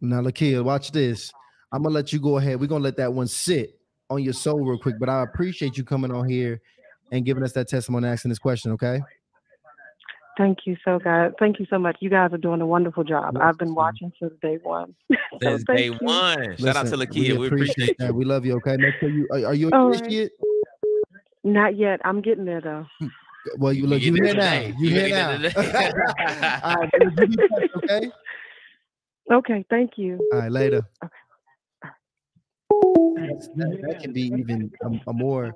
Now, 0.00 0.20
Lakia, 0.20 0.62
watch 0.62 0.92
this. 0.92 1.32
I'm 1.72 1.82
gonna 1.82 1.94
let 1.94 2.12
you 2.12 2.20
go 2.20 2.38
ahead. 2.38 2.60
We're 2.60 2.68
gonna 2.68 2.84
let 2.84 2.96
that 2.98 3.12
one 3.12 3.26
sit 3.26 3.75
on 4.10 4.22
your 4.22 4.32
soul 4.32 4.64
real 4.64 4.78
quick. 4.78 4.96
But 4.98 5.08
I 5.08 5.22
appreciate 5.22 5.76
you 5.76 5.84
coming 5.84 6.10
on 6.12 6.28
here 6.28 6.60
and 7.12 7.24
giving 7.24 7.42
us 7.42 7.52
that 7.52 7.68
testimony, 7.68 8.08
asking 8.08 8.30
this 8.30 8.38
question. 8.38 8.72
Okay. 8.72 9.00
Thank 10.38 10.58
you 10.66 10.76
so 10.84 10.98
guys. 10.98 11.32
Thank 11.38 11.58
you 11.58 11.66
so 11.70 11.78
much. 11.78 11.96
You 12.00 12.10
guys 12.10 12.30
are 12.32 12.38
doing 12.38 12.60
a 12.60 12.66
wonderful 12.66 13.04
job. 13.04 13.38
I've 13.40 13.56
been 13.56 13.74
watching 13.74 14.12
since 14.20 14.32
day 14.42 14.58
one. 14.62 14.94
So 15.42 15.50
Since 15.50 15.64
thank 15.66 15.78
day 15.78 15.84
you. 15.86 15.92
one. 16.00 16.56
Shout 16.56 16.76
out 16.76 16.86
to 16.86 16.96
Listen, 16.96 17.22
Lakia. 17.22 17.38
We 17.38 17.46
appreciate 17.46 17.98
that. 17.98 18.14
We 18.14 18.24
love 18.24 18.46
you. 18.46 18.54
Okay. 18.56 18.76
Make 18.78 18.94
sure 19.00 19.10
you 19.10 19.28
are, 19.30 19.46
are 19.46 19.54
you 19.54 19.70
All 19.70 19.90
right. 19.90 20.02
initiate? 20.02 20.32
Not 21.44 21.76
yet. 21.76 22.00
I'm 22.04 22.22
getting 22.22 22.44
there 22.44 22.60
though. 22.60 22.86
Well, 23.58 23.72
you 23.72 23.86
look. 23.86 24.00
You 24.02 24.12
You, 24.12 24.16
get 24.16 24.24
here 24.24 24.34
there 24.34 24.60
now. 24.60 24.66
You 24.66 24.74
You 24.78 24.90
here 24.90 25.08
get 25.08 25.14
now. 25.14 25.38
there 25.38 25.50
today. 25.50 25.92
All 26.64 26.74
right. 26.74 26.90
baby, 26.90 27.06
you 27.20 27.26
be 27.26 27.36
blessed, 27.36 27.70
okay. 27.76 28.10
Okay, 29.30 29.64
thank 29.70 29.92
you. 29.96 30.18
All 30.32 30.40
right. 30.40 30.50
Later. 30.50 30.82
Okay. 31.04 31.12
That, 33.56 33.78
that 33.88 34.00
can 34.00 34.12
be 34.12 34.32
even 34.38 34.70
a, 34.82 35.10
a 35.10 35.12
more 35.12 35.54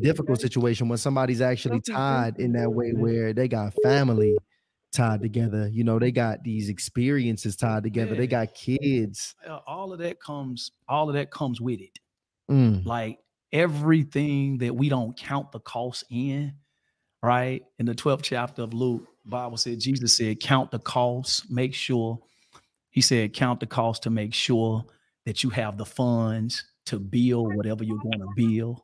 difficult 0.00 0.40
situation 0.40 0.88
when 0.88 0.98
somebody's 0.98 1.40
actually 1.40 1.80
tied 1.80 2.38
in 2.38 2.52
that 2.52 2.70
way 2.70 2.92
where 2.92 3.32
they 3.32 3.48
got 3.48 3.74
family 3.82 4.36
tied 4.92 5.22
together. 5.22 5.68
You 5.68 5.84
know, 5.84 5.98
they 5.98 6.10
got 6.10 6.42
these 6.42 6.68
experiences 6.68 7.56
tied 7.56 7.82
together. 7.82 8.14
They 8.14 8.26
got 8.26 8.54
kids. 8.54 9.34
Uh, 9.46 9.60
All 9.66 9.92
of 9.92 10.00
that 10.00 10.20
comes, 10.20 10.72
all 10.88 11.08
of 11.08 11.14
that 11.14 11.30
comes 11.30 11.60
with 11.60 11.80
it. 11.80 11.98
Mm, 12.50 12.84
like 12.84 13.18
everything 13.52 14.58
that 14.58 14.74
we 14.74 14.88
don't 14.88 15.16
count 15.16 15.52
the 15.52 15.60
cost 15.60 16.04
in, 16.10 16.54
right? 17.22 17.62
In 17.78 17.86
the 17.86 17.94
12th 17.94 18.22
chapter 18.22 18.62
of 18.62 18.74
Luke, 18.74 19.06
Bible 19.24 19.56
said, 19.56 19.78
Jesus 19.78 20.16
said, 20.16 20.40
count 20.40 20.70
the 20.70 20.78
cost, 20.78 21.50
make 21.50 21.74
sure. 21.74 22.18
He 22.90 23.00
said, 23.00 23.32
count 23.32 23.60
the 23.60 23.66
cost 23.66 24.02
to 24.02 24.10
make 24.10 24.34
sure 24.34 24.84
that 25.26 25.44
you 25.44 25.50
have 25.50 25.78
the 25.78 25.86
funds 25.86 26.64
to 26.86 26.98
build 26.98 27.54
whatever 27.54 27.84
you're 27.84 27.98
going 27.98 28.20
to 28.20 28.28
build. 28.36 28.80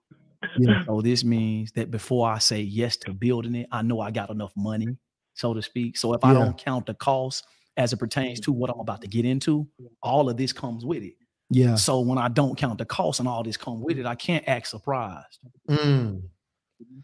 Yeah. 0.59 0.85
So 0.85 1.01
this 1.01 1.25
means 1.25 1.73
that 1.73 1.91
before 1.91 2.31
I 2.31 2.39
say 2.39 2.61
yes 2.61 2.97
to 2.99 3.13
building 3.13 3.55
it, 3.55 3.69
I 3.73 3.83
know 3.83 4.01
I 4.01 4.11
got 4.11 4.31
enough 4.31 4.53
money, 4.57 4.97
so 5.35 5.55
to 5.55 5.63
speak. 5.63 5.97
So 5.97 6.13
if 6.15 6.25
I 6.25 6.33
don't 6.33 6.57
count 6.57 6.87
the 6.87 6.95
cost 6.95 7.45
as 7.77 7.93
it 7.93 7.97
pertains 7.97 8.41
to 8.41 8.53
what 8.53 8.71
I'm 8.71 8.81
about 8.81 9.01
to 9.03 9.09
get 9.09 9.25
into, 9.25 9.67
all 10.03 10.29
of 10.29 10.37
this 10.37 10.53
comes 10.53 10.85
with 10.85 11.03
it. 11.03 11.15
Yeah. 11.51 11.77
So 11.77 12.01
when 12.01 12.19
I 12.19 12.29
don't 12.29 12.57
count 12.57 12.79
the 12.79 12.85
cost 12.85 13.21
and 13.21 13.29
all 13.29 13.43
this 13.43 13.57
come 13.57 13.83
with 13.83 13.99
it, 13.99 14.07
I 14.07 14.15
can't 14.15 14.47
act 14.49 14.69
surprised. 14.69 15.39
Mm. 15.69 16.23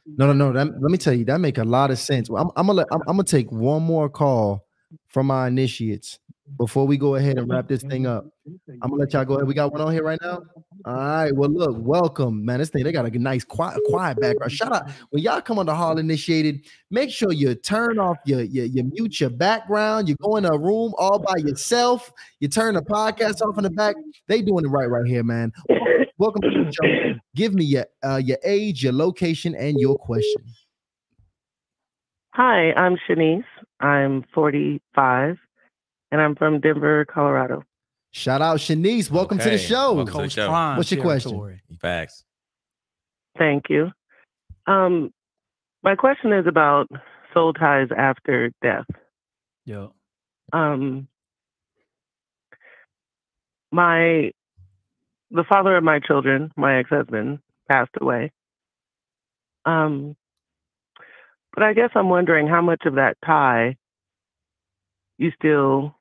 No, 0.06 0.26
no, 0.26 0.32
no. 0.32 0.52
That, 0.52 0.68
let 0.80 0.90
me 0.90 0.98
tell 0.98 1.14
you, 1.14 1.24
that 1.26 1.38
make 1.40 1.58
a 1.58 1.64
lot 1.64 1.90
of 1.90 1.98
sense. 1.98 2.28
Well, 2.28 2.42
I'm, 2.42 2.50
I'm 2.56 2.66
gonna 2.66 2.78
let, 2.78 2.86
I'm, 2.92 3.00
I'm 3.02 3.16
gonna 3.16 3.24
take 3.24 3.50
one 3.50 3.82
more 3.82 4.08
call 4.08 4.66
from 5.08 5.26
my 5.28 5.46
initiates 5.48 6.18
before 6.58 6.86
we 6.86 6.96
go 6.96 7.14
ahead 7.14 7.38
and 7.38 7.48
wrap 7.48 7.68
this 7.68 7.82
thing 7.82 8.06
up. 8.06 8.26
I'm 8.46 8.90
gonna 8.90 8.96
let 8.96 9.12
y'all 9.12 9.24
go 9.24 9.34
ahead. 9.34 9.46
We 9.46 9.54
got 9.54 9.72
one 9.72 9.80
on 9.80 9.92
here 9.92 10.02
right 10.02 10.18
now. 10.20 10.42
All 10.84 10.94
right. 10.94 11.34
Well, 11.34 11.50
look, 11.50 11.76
welcome, 11.78 12.44
man. 12.44 12.58
This 12.58 12.70
thing 12.70 12.82
they 12.84 12.92
got 12.92 13.06
a 13.06 13.18
nice 13.18 13.44
quiet, 13.44 13.80
quiet 13.88 14.20
background. 14.20 14.52
Shout 14.52 14.72
out 14.72 14.90
when 15.10 15.22
y'all 15.22 15.40
come 15.40 15.58
on 15.58 15.66
the 15.66 15.74
Hardly 15.74 16.00
Initiated. 16.00 16.66
Make 16.90 17.10
sure 17.10 17.32
you 17.32 17.54
turn 17.54 17.98
off 17.98 18.18
your, 18.24 18.42
your 18.42 18.66
you 18.66 18.84
mute 18.84 19.20
your 19.20 19.30
background. 19.30 20.08
You 20.08 20.16
go 20.16 20.36
in 20.36 20.44
a 20.44 20.56
room 20.56 20.92
all 20.98 21.18
by 21.18 21.36
yourself. 21.38 22.12
You 22.40 22.48
turn 22.48 22.74
the 22.74 22.82
podcast 22.82 23.40
off 23.40 23.56
in 23.56 23.64
the 23.64 23.70
back. 23.70 23.94
They 24.26 24.42
doing 24.42 24.64
it 24.64 24.68
right 24.68 24.90
right 24.90 25.06
here, 25.06 25.22
man. 25.22 25.52
Welcome 26.18 26.42
to 26.42 26.50
the 26.50 26.72
show. 26.72 27.20
Give 27.34 27.54
me 27.54 27.64
your 27.64 27.86
uh, 28.02 28.20
your 28.22 28.38
age, 28.44 28.82
your 28.82 28.92
location, 28.92 29.54
and 29.54 29.78
your 29.78 29.96
question. 29.96 30.42
Hi, 32.34 32.72
I'm 32.72 32.96
Shanice. 33.08 33.44
I'm 33.80 34.24
45 34.34 35.38
and 36.12 36.20
I'm 36.20 36.36
from 36.36 36.60
Denver, 36.60 37.04
Colorado. 37.06 37.64
Shout 38.12 38.42
out 38.42 38.58
Shanice. 38.58 39.10
Welcome 39.10 39.38
to 39.38 39.50
the 39.50 39.58
show. 39.58 39.94
Welcome 39.94 40.06
to 40.06 40.12
the 40.12 40.18
Coach 40.18 40.32
show. 40.32 40.48
Prime 40.48 40.76
What's 40.76 40.92
your 40.92 41.02
question? 41.02 41.60
Facts. 41.80 42.24
Thank 43.38 43.64
you. 43.70 43.90
Um, 44.66 45.12
my 45.82 45.96
question 45.96 46.32
is 46.34 46.46
about 46.46 46.88
soul 47.32 47.54
ties 47.54 47.88
after 47.96 48.52
death. 48.62 48.84
Yeah. 49.64 49.86
Um, 50.52 51.08
my 53.72 54.32
the 55.30 55.44
father 55.48 55.74
of 55.78 55.82
my 55.82 55.98
children, 55.98 56.52
my 56.56 56.78
ex-husband, 56.78 57.38
passed 57.70 57.92
away. 57.98 58.30
Um, 59.64 60.14
but 61.54 61.62
I 61.62 61.72
guess 61.72 61.90
I'm 61.94 62.10
wondering 62.10 62.46
how 62.46 62.60
much 62.60 62.82
of 62.84 62.96
that 62.96 63.16
tie 63.24 63.76
you 65.16 65.32
still. 65.38 65.96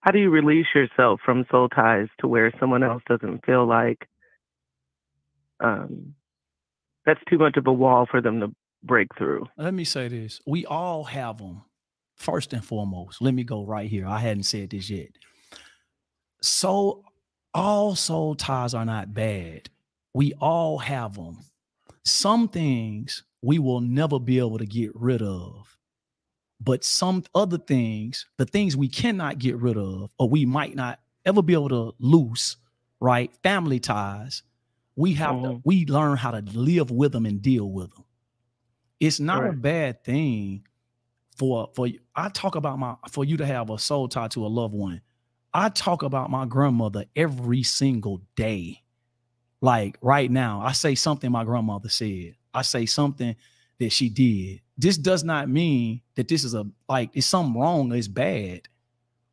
How 0.00 0.12
do 0.12 0.18
you 0.18 0.30
release 0.30 0.66
yourself 0.74 1.20
from 1.24 1.44
soul 1.50 1.68
ties 1.68 2.08
to 2.20 2.28
where 2.28 2.52
someone 2.60 2.82
else 2.82 3.02
doesn't 3.08 3.44
feel 3.44 3.66
like 3.66 4.08
um, 5.60 6.14
that's 7.04 7.20
too 7.28 7.38
much 7.38 7.56
of 7.56 7.66
a 7.66 7.72
wall 7.72 8.06
for 8.08 8.20
them 8.20 8.40
to 8.40 8.54
break 8.82 9.08
through? 9.16 9.46
Let 9.56 9.74
me 9.74 9.84
say 9.84 10.08
this. 10.08 10.40
We 10.46 10.64
all 10.66 11.04
have 11.04 11.38
them. 11.38 11.62
First 12.16 12.52
and 12.52 12.64
foremost, 12.64 13.22
let 13.22 13.32
me 13.32 13.44
go 13.44 13.64
right 13.64 13.88
here. 13.88 14.04
I 14.06 14.18
hadn't 14.18 14.42
said 14.42 14.70
this 14.70 14.90
yet. 14.90 15.10
So, 16.42 17.04
all 17.54 17.94
soul 17.94 18.34
ties 18.34 18.74
are 18.74 18.84
not 18.84 19.14
bad. 19.14 19.70
We 20.14 20.32
all 20.40 20.78
have 20.78 21.14
them. 21.14 21.38
Some 22.04 22.48
things 22.48 23.22
we 23.40 23.60
will 23.60 23.80
never 23.80 24.18
be 24.18 24.38
able 24.38 24.58
to 24.58 24.66
get 24.66 24.90
rid 24.94 25.22
of. 25.22 25.77
But 26.60 26.84
some 26.84 27.24
other 27.34 27.58
things, 27.58 28.26
the 28.36 28.44
things 28.46 28.76
we 28.76 28.88
cannot 28.88 29.38
get 29.38 29.56
rid 29.56 29.76
of, 29.76 30.12
or 30.18 30.28
we 30.28 30.44
might 30.44 30.74
not 30.74 31.00
ever 31.24 31.42
be 31.42 31.52
able 31.54 31.68
to 31.68 31.94
loose, 31.98 32.56
right? 33.00 33.32
Family 33.42 33.78
ties, 33.78 34.42
we 34.96 35.14
have 35.14 35.40
to, 35.42 35.48
Mhm. 35.48 35.62
we 35.64 35.86
learn 35.86 36.16
how 36.16 36.32
to 36.32 36.40
live 36.40 36.90
with 36.90 37.12
them 37.12 37.26
and 37.26 37.40
deal 37.40 37.70
with 37.70 37.94
them. 37.94 38.04
It's 38.98 39.20
not 39.20 39.44
a 39.44 39.52
bad 39.52 40.02
thing 40.02 40.66
for 41.36 41.70
for 41.76 41.88
I 42.16 42.28
talk 42.30 42.56
about 42.56 42.80
my 42.80 42.96
for 43.10 43.24
you 43.24 43.36
to 43.36 43.46
have 43.46 43.70
a 43.70 43.78
soul 43.78 44.08
tie 44.08 44.26
to 44.28 44.44
a 44.44 44.48
loved 44.48 44.74
one. 44.74 45.00
I 45.54 45.68
talk 45.68 46.02
about 46.02 46.30
my 46.30 46.46
grandmother 46.46 47.04
every 47.14 47.62
single 47.62 48.22
day. 48.34 48.82
Like 49.60 49.96
right 50.02 50.30
now, 50.30 50.60
I 50.60 50.72
say 50.72 50.96
something 50.96 51.30
my 51.30 51.44
grandmother 51.44 51.88
said. 51.88 52.34
I 52.52 52.62
say 52.62 52.86
something 52.86 53.36
that 53.78 53.90
she 53.90 54.08
did. 54.08 54.62
This 54.78 54.96
does 54.96 55.24
not 55.24 55.48
mean 55.48 56.02
that 56.14 56.28
this 56.28 56.44
is 56.44 56.54
a 56.54 56.64
like 56.88 57.10
it's 57.12 57.26
something 57.26 57.60
wrong 57.60 57.92
it's 57.92 58.08
bad, 58.08 58.62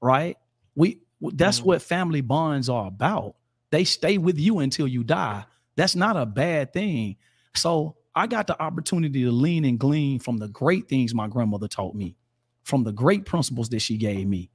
right? 0.02 0.38
We 0.76 1.00
that's 1.22 1.62
Mhm. 1.62 1.66
what 1.66 1.82
family 1.82 2.22
bonds 2.22 2.68
are 2.70 2.88
about. 2.88 3.36
They 3.72 3.84
stay 3.84 4.18
with 4.18 4.40
you 4.40 4.60
until 4.60 4.88
you 4.88 5.04
die. 5.04 5.46
That's 5.76 5.96
not 5.96 6.18
a 6.18 6.26
bad 6.26 6.74
thing. 6.74 7.18
So 7.56 7.98
I 8.16 8.28
got 8.28 8.48
the 8.48 8.62
opportunity 8.62 9.24
to 9.24 9.32
lean 9.32 9.66
and 9.66 9.80
glean 9.80 10.20
from 10.20 10.38
the 10.38 10.48
great 10.48 10.88
things 10.90 11.14
my 11.14 11.28
grandmother 11.28 11.68
taught 11.68 11.96
me, 11.96 12.16
from 12.64 12.84
the 12.84 12.94
great 12.94 13.26
principles 13.26 13.70
that 13.70 13.80
she 13.80 13.98
gave 13.98 14.28
me. 14.28 14.50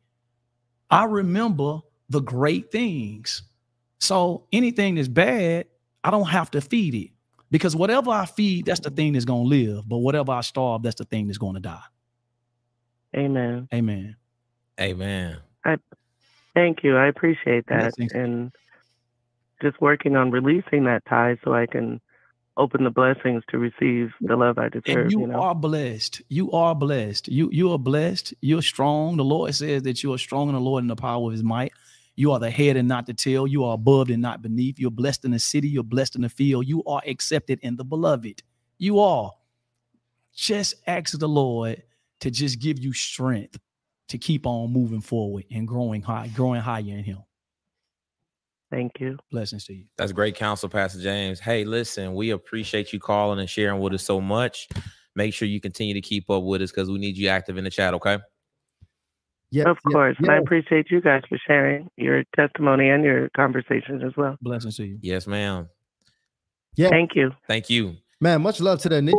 I 0.91 1.05
remember 1.05 1.81
the 2.09 2.21
great 2.21 2.73
things. 2.73 3.43
So 3.99 4.47
anything 4.53 4.97
that's 4.97 5.09
bad, 5.09 5.67
I 6.03 6.11
don't 6.11 6.29
have 6.29 6.51
to 6.53 6.61
feed 6.61 6.95
it 6.95 7.11
because 7.51 7.75
whatever 7.75 8.11
I 8.11 8.27
feed, 8.27 8.67
that's 8.67 8.81
the 8.81 8.91
thing 8.91 9.13
that's 9.13 9.25
going 9.25 9.45
to 9.45 9.49
live. 9.49 9.89
But 9.89 9.99
whatever 9.99 10.33
I 10.33 10.41
starve, 10.43 10.83
that's 10.83 10.97
the 10.97 11.05
thing 11.05 11.27
that's 11.27 11.39
going 11.39 11.55
to 11.55 11.61
die. 11.61 11.83
Amen. 13.17 13.69
Amen. 13.73 14.17
Amen. 14.81 15.39
I 15.65 15.77
Thank 16.55 16.83
you. 16.83 16.97
I 16.97 17.07
appreciate 17.07 17.67
that. 17.69 17.95
Blessings. 17.97 18.13
And 18.13 18.53
just 19.63 19.81
working 19.81 20.17
on 20.17 20.31
releasing 20.31 20.85
that 20.85 21.05
tie 21.09 21.39
so 21.45 21.55
I 21.55 21.67
can 21.67 22.01
open 22.57 22.85
the 22.85 22.91
blessings 22.91 23.43
to 23.51 23.59
receive 23.59 24.13
the 24.21 24.37
love 24.37 24.59
I 24.59 24.69
deserve. 24.69 25.05
And 25.05 25.13
you, 25.13 25.21
you 25.21 25.27
know? 25.29 25.41
are 25.41 25.55
blessed. 25.55 26.23
You 26.29 26.51
are 26.53 26.75
blessed. 26.75 27.29
You 27.29 27.49
you 27.53 27.73
are 27.73 27.79
blessed. 27.79 28.35
You're 28.41 28.63
strong. 28.63 29.17
The 29.17 29.25
Lord 29.25 29.55
says 29.55 29.83
that 29.85 30.03
you 30.03 30.13
are 30.13 30.19
strong 30.19 30.49
in 30.49 30.55
the 30.55 30.61
Lord 30.61 30.83
and 30.83 30.91
the 30.91 30.97
power 30.97 31.27
of 31.27 31.33
his 31.33 31.43
might. 31.43 31.73
You 32.21 32.33
are 32.33 32.39
the 32.39 32.51
head 32.51 32.77
and 32.77 32.87
not 32.87 33.07
the 33.07 33.15
tail. 33.15 33.47
You 33.47 33.65
are 33.65 33.73
above 33.73 34.11
and 34.11 34.21
not 34.21 34.43
beneath. 34.43 34.79
You're 34.79 34.91
blessed 34.91 35.25
in 35.25 35.31
the 35.31 35.39
city. 35.39 35.71
You're 35.71 35.83
blessed 35.83 36.17
in 36.17 36.21
the 36.21 36.29
field. 36.29 36.69
You 36.69 36.85
are 36.85 37.01
accepted 37.07 37.59
in 37.63 37.77
the 37.77 37.85
beloved. 37.85 38.43
You 38.77 39.01
are. 39.01 39.33
Just 40.37 40.75
ask 40.87 41.19
the 41.19 41.27
Lord 41.27 41.83
to 42.21 42.31
just 42.31 42.61
give 42.61 42.79
you 42.79 42.93
strength 42.93 43.59
to 44.09 44.19
keep 44.19 44.47
on 44.47 44.71
moving 44.71 45.01
forward 45.01 45.47
and 45.51 45.67
growing 45.67 46.03
high, 46.03 46.29
growing 46.35 46.61
higher 46.61 46.81
in 46.83 47.05
him. 47.05 47.21
Thank 48.71 49.01
you. 49.01 49.17
Blessings 49.31 49.65
to 49.65 49.73
you. 49.73 49.87
That's 49.97 50.13
great 50.13 50.35
counsel, 50.35 50.69
Pastor 50.69 51.01
James. 51.01 51.41
Hey, 51.41 51.65
listen, 51.65 52.15
we 52.15 52.33
appreciate 52.33 52.93
you 52.93 53.01
calling 53.01 53.41
and 53.41 53.49
sharing 53.49 53.81
with 53.81 53.95
us 53.95 54.03
so 54.03 54.21
much. 54.21 54.69
Make 55.17 55.33
sure 55.33 55.49
you 55.49 55.59
continue 55.59 55.95
to 55.95 56.03
keep 56.03 56.29
up 56.29 56.43
with 56.43 56.61
us 56.61 56.71
because 56.71 56.91
we 56.91 56.99
need 56.99 57.17
you 57.17 57.29
active 57.29 57.57
in 57.57 57.65
the 57.65 57.71
chat, 57.71 57.95
okay? 57.95 58.19
Yeah, 59.51 59.69
of 59.69 59.79
course. 59.83 60.17
And 60.19 60.31
I 60.31 60.37
appreciate 60.37 60.91
you 60.91 61.01
guys 61.01 61.23
for 61.29 61.39
sharing 61.47 61.91
your 61.97 62.23
testimony 62.37 62.89
and 62.89 63.03
your 63.03 63.31
conversations 63.31 64.03
as 64.05 64.13
well. 64.17 64.37
Blessings 64.41 64.77
to 64.77 64.85
you. 64.85 64.99
Yes, 65.03 65.27
ma'am. 65.27 65.69
Yeah. 66.77 66.89
Thank 66.89 67.17
you. 67.17 67.33
Thank 67.49 67.69
you. 67.69 67.97
Man, 68.21 68.43
much 68.43 68.61
love 68.61 68.81
to 68.83 68.89
the 68.89 69.03
Nikki. 69.03 69.17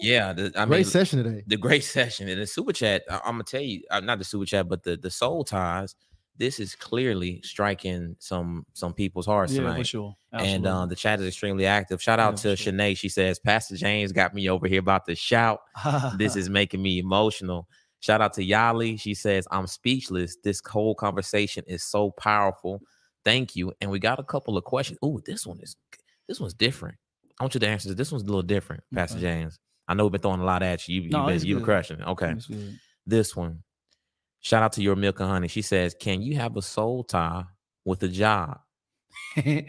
Yeah, 0.00 0.32
the, 0.32 0.52
I 0.56 0.66
Great 0.66 0.78
mean, 0.78 0.84
session 0.84 1.22
today. 1.22 1.44
The 1.46 1.56
great 1.56 1.84
session 1.98 2.28
and 2.28 2.40
the 2.40 2.46
super 2.46 2.72
chat. 2.72 3.04
I, 3.08 3.14
am 3.24 3.34
gonna 3.34 3.44
tell 3.44 3.62
you, 3.62 3.82
uh, 3.90 4.00
not 4.00 4.18
the 4.18 4.24
super 4.24 4.44
chat, 4.44 4.68
but 4.68 4.82
the 4.82 4.96
the 4.96 5.10
soul 5.10 5.44
ties. 5.44 5.94
This 6.36 6.58
is 6.58 6.74
clearly 6.74 7.40
striking 7.44 8.16
some 8.18 8.66
some 8.72 8.92
people's 8.92 9.26
hearts 9.26 9.52
Yeah, 9.52 9.60
tonight. 9.60 9.78
for 9.78 9.84
sure. 9.84 10.16
Absolutely. 10.32 10.56
And 10.56 10.66
uh, 10.66 10.86
the 10.86 10.96
chat 10.96 11.20
is 11.20 11.28
extremely 11.28 11.64
active. 11.64 12.02
Shout 12.02 12.18
out 12.18 12.44
Yeah, 12.44 12.54
to 12.54 12.62
Shanae. 12.62 12.96
She 12.96 13.08
says, 13.08 13.38
Pastor 13.38 13.76
James 13.76 14.10
got 14.10 14.34
me 14.34 14.50
over 14.50 14.66
here 14.66 14.80
about 14.80 15.06
to 15.06 15.14
shout. 15.14 15.60
this 16.18 16.34
is 16.34 16.50
making 16.50 16.82
me 16.82 16.98
emotional. 16.98 17.68
Shout 18.04 18.20
out 18.20 18.34
to 18.34 18.44
Yali. 18.44 19.00
She 19.00 19.14
says, 19.14 19.48
I'm 19.50 19.66
speechless. 19.66 20.36
This 20.44 20.60
whole 20.68 20.94
conversation 20.94 21.64
is 21.66 21.82
so 21.82 22.10
powerful. 22.10 22.82
Thank 23.24 23.56
you. 23.56 23.72
And 23.80 23.90
we 23.90 23.98
got 23.98 24.20
a 24.20 24.22
couple 24.22 24.58
of 24.58 24.64
questions. 24.64 24.98
Oh, 25.00 25.22
this 25.24 25.46
one 25.46 25.58
is 25.62 25.74
this 26.28 26.38
one's 26.38 26.52
different. 26.52 26.96
I 27.40 27.44
want 27.44 27.54
you 27.54 27.60
to 27.60 27.66
answer 27.66 27.88
this. 27.88 27.96
This 27.96 28.12
one's 28.12 28.24
a 28.24 28.26
little 28.26 28.42
different, 28.42 28.82
Pastor 28.94 29.16
Okay. 29.16 29.22
James. 29.26 29.58
I 29.88 29.94
know 29.94 30.04
we've 30.04 30.12
been 30.12 30.20
throwing 30.20 30.40
a 30.40 30.44
lot 30.44 30.62
at 30.62 30.86
you. 30.86 31.00
You, 31.00 31.08
No, 31.08 31.30
you 31.30 31.38
you 31.38 31.54
been 31.56 31.64
crushing. 31.64 32.00
it. 32.00 32.06
Okay. 32.08 32.34
This 33.06 33.34
one. 33.34 33.62
Shout 34.40 34.62
out 34.62 34.72
to 34.74 34.82
your 34.82 34.96
milk 34.96 35.20
and 35.20 35.30
honey. 35.30 35.48
She 35.48 35.62
says, 35.62 35.96
Can 35.98 36.20
you 36.20 36.36
have 36.36 36.58
a 36.58 36.62
soul 36.62 37.04
tie 37.04 37.44
with 37.86 38.02
a 38.02 38.08
job? 38.08 38.58
And 39.36 39.66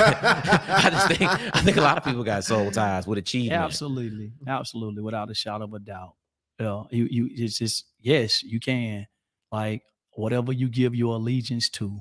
I 0.00 0.88
just 0.90 1.08
think 1.08 1.30
I 1.30 1.60
think 1.60 1.76
a 1.76 1.82
lot 1.82 1.98
of 1.98 2.04
people 2.04 2.24
got 2.24 2.44
soul 2.44 2.70
ties 2.70 3.06
with 3.06 3.18
achievement. 3.24 3.60
Absolutely, 3.62 4.32
absolutely, 4.46 5.02
without 5.02 5.30
a 5.30 5.34
shadow 5.34 5.64
of 5.64 5.74
a 5.74 5.78
doubt. 5.80 6.14
Yeah, 6.58 6.84
you 6.90 7.08
you 7.10 7.28
it's 7.32 7.58
just 7.58 7.86
yes, 8.00 8.42
you 8.42 8.60
can. 8.60 9.06
Like 9.50 9.82
whatever 10.12 10.52
you 10.52 10.68
give 10.68 10.94
your 10.94 11.16
allegiance 11.16 11.68
to, 11.70 12.00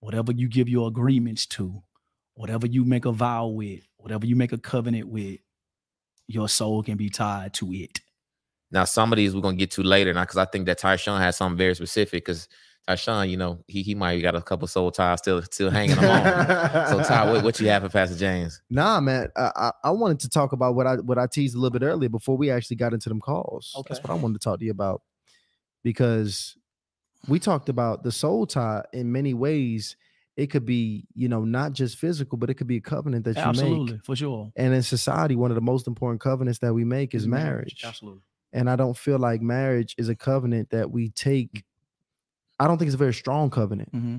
whatever 0.00 0.32
you 0.32 0.48
give 0.48 0.68
your 0.68 0.88
agreements 0.88 1.46
to, 1.46 1.82
whatever 2.34 2.66
you 2.66 2.84
make 2.84 3.04
a 3.04 3.12
vow 3.12 3.46
with, 3.46 3.86
whatever 3.96 4.26
you 4.26 4.36
make 4.36 4.52
a 4.52 4.58
covenant 4.58 5.08
with, 5.08 5.40
your 6.26 6.48
soul 6.48 6.82
can 6.82 6.96
be 6.96 7.08
tied 7.08 7.54
to 7.54 7.72
it. 7.72 8.00
Now, 8.70 8.84
some 8.84 9.12
of 9.12 9.16
these 9.16 9.34
we're 9.34 9.40
gonna 9.40 9.56
get 9.56 9.70
to 9.72 9.82
later 9.82 10.12
now 10.12 10.22
because 10.22 10.36
I 10.36 10.46
think 10.46 10.66
that 10.66 10.80
Tyshawn 10.80 11.18
has 11.20 11.36
something 11.36 11.56
very 11.56 11.74
specific. 11.74 12.24
Because 12.24 12.48
Tyshawn, 12.88 13.30
you 13.30 13.36
know, 13.36 13.64
he 13.66 13.82
he 13.82 13.94
might 13.94 14.20
got 14.20 14.34
a 14.34 14.42
couple 14.42 14.66
soul 14.68 14.90
ties 14.90 15.18
still 15.20 15.40
still 15.42 15.70
hanging 15.78 15.96
them 15.96 16.04
on. 16.04 16.88
so 16.88 17.02
Ty, 17.02 17.32
what, 17.32 17.42
what 17.44 17.60
you 17.60 17.68
have 17.70 17.82
for 17.82 17.88
Pastor 17.88 18.16
James? 18.16 18.60
Nah, 18.68 19.00
man. 19.00 19.28
I, 19.36 19.50
I 19.56 19.70
I 19.84 19.90
wanted 19.90 20.20
to 20.20 20.28
talk 20.28 20.52
about 20.52 20.74
what 20.74 20.86
I 20.86 20.96
what 20.96 21.18
I 21.18 21.26
teased 21.26 21.54
a 21.54 21.58
little 21.58 21.78
bit 21.78 21.84
earlier 21.84 22.08
before 22.10 22.36
we 22.36 22.50
actually 22.50 22.76
got 22.76 22.92
into 22.92 23.08
them 23.08 23.20
calls. 23.20 23.72
Okay. 23.76 23.86
That's 23.88 24.00
Okay. 24.00 24.12
what 24.12 24.18
I 24.18 24.22
wanted 24.22 24.40
to 24.40 24.44
talk 24.44 24.58
to 24.58 24.64
you 24.64 24.70
about 24.70 25.02
because 25.82 26.56
we 27.28 27.38
talked 27.38 27.68
about 27.68 28.02
the 28.02 28.12
soul 28.12 28.46
tie 28.46 28.82
in 28.92 29.10
many 29.12 29.34
ways. 29.34 29.96
It 30.36 30.48
could 30.48 30.66
be, 30.66 31.06
you 31.14 31.28
know, 31.28 31.44
not 31.44 31.74
just 31.74 31.96
physical, 31.96 32.36
but 32.36 32.50
it 32.50 32.54
could 32.54 32.66
be 32.66 32.76
a 32.78 32.80
covenant 32.80 33.24
that 33.24 33.36
you 33.36 33.42
Absolutely, 33.42 33.92
make. 33.94 34.04
for 34.04 34.16
sure. 34.16 34.50
And 34.56 34.74
in 34.74 34.82
society, 34.82 35.36
one 35.36 35.52
of 35.52 35.54
the 35.54 35.60
most 35.60 35.86
important 35.86 36.20
covenants 36.20 36.58
that 36.58 36.74
we 36.74 36.84
make 36.84 37.14
is 37.14 37.22
Is 37.22 37.28
marriage. 37.28 37.82
Absolutely. 37.84 38.20
And 38.52 38.68
I 38.68 38.74
don't 38.74 38.96
feel 38.96 39.18
like 39.18 39.40
marriage 39.40 39.94
is 39.96 40.08
a 40.08 40.16
covenant 40.16 40.70
that 40.70 40.90
we 40.90 41.10
take. 41.10 41.64
I 42.58 42.66
don't 42.66 42.78
think 42.78 42.88
it's 42.88 42.94
a 42.94 42.98
very 42.98 43.14
strong 43.14 43.50
covenant. 43.50 43.90
Hmm 43.92 44.18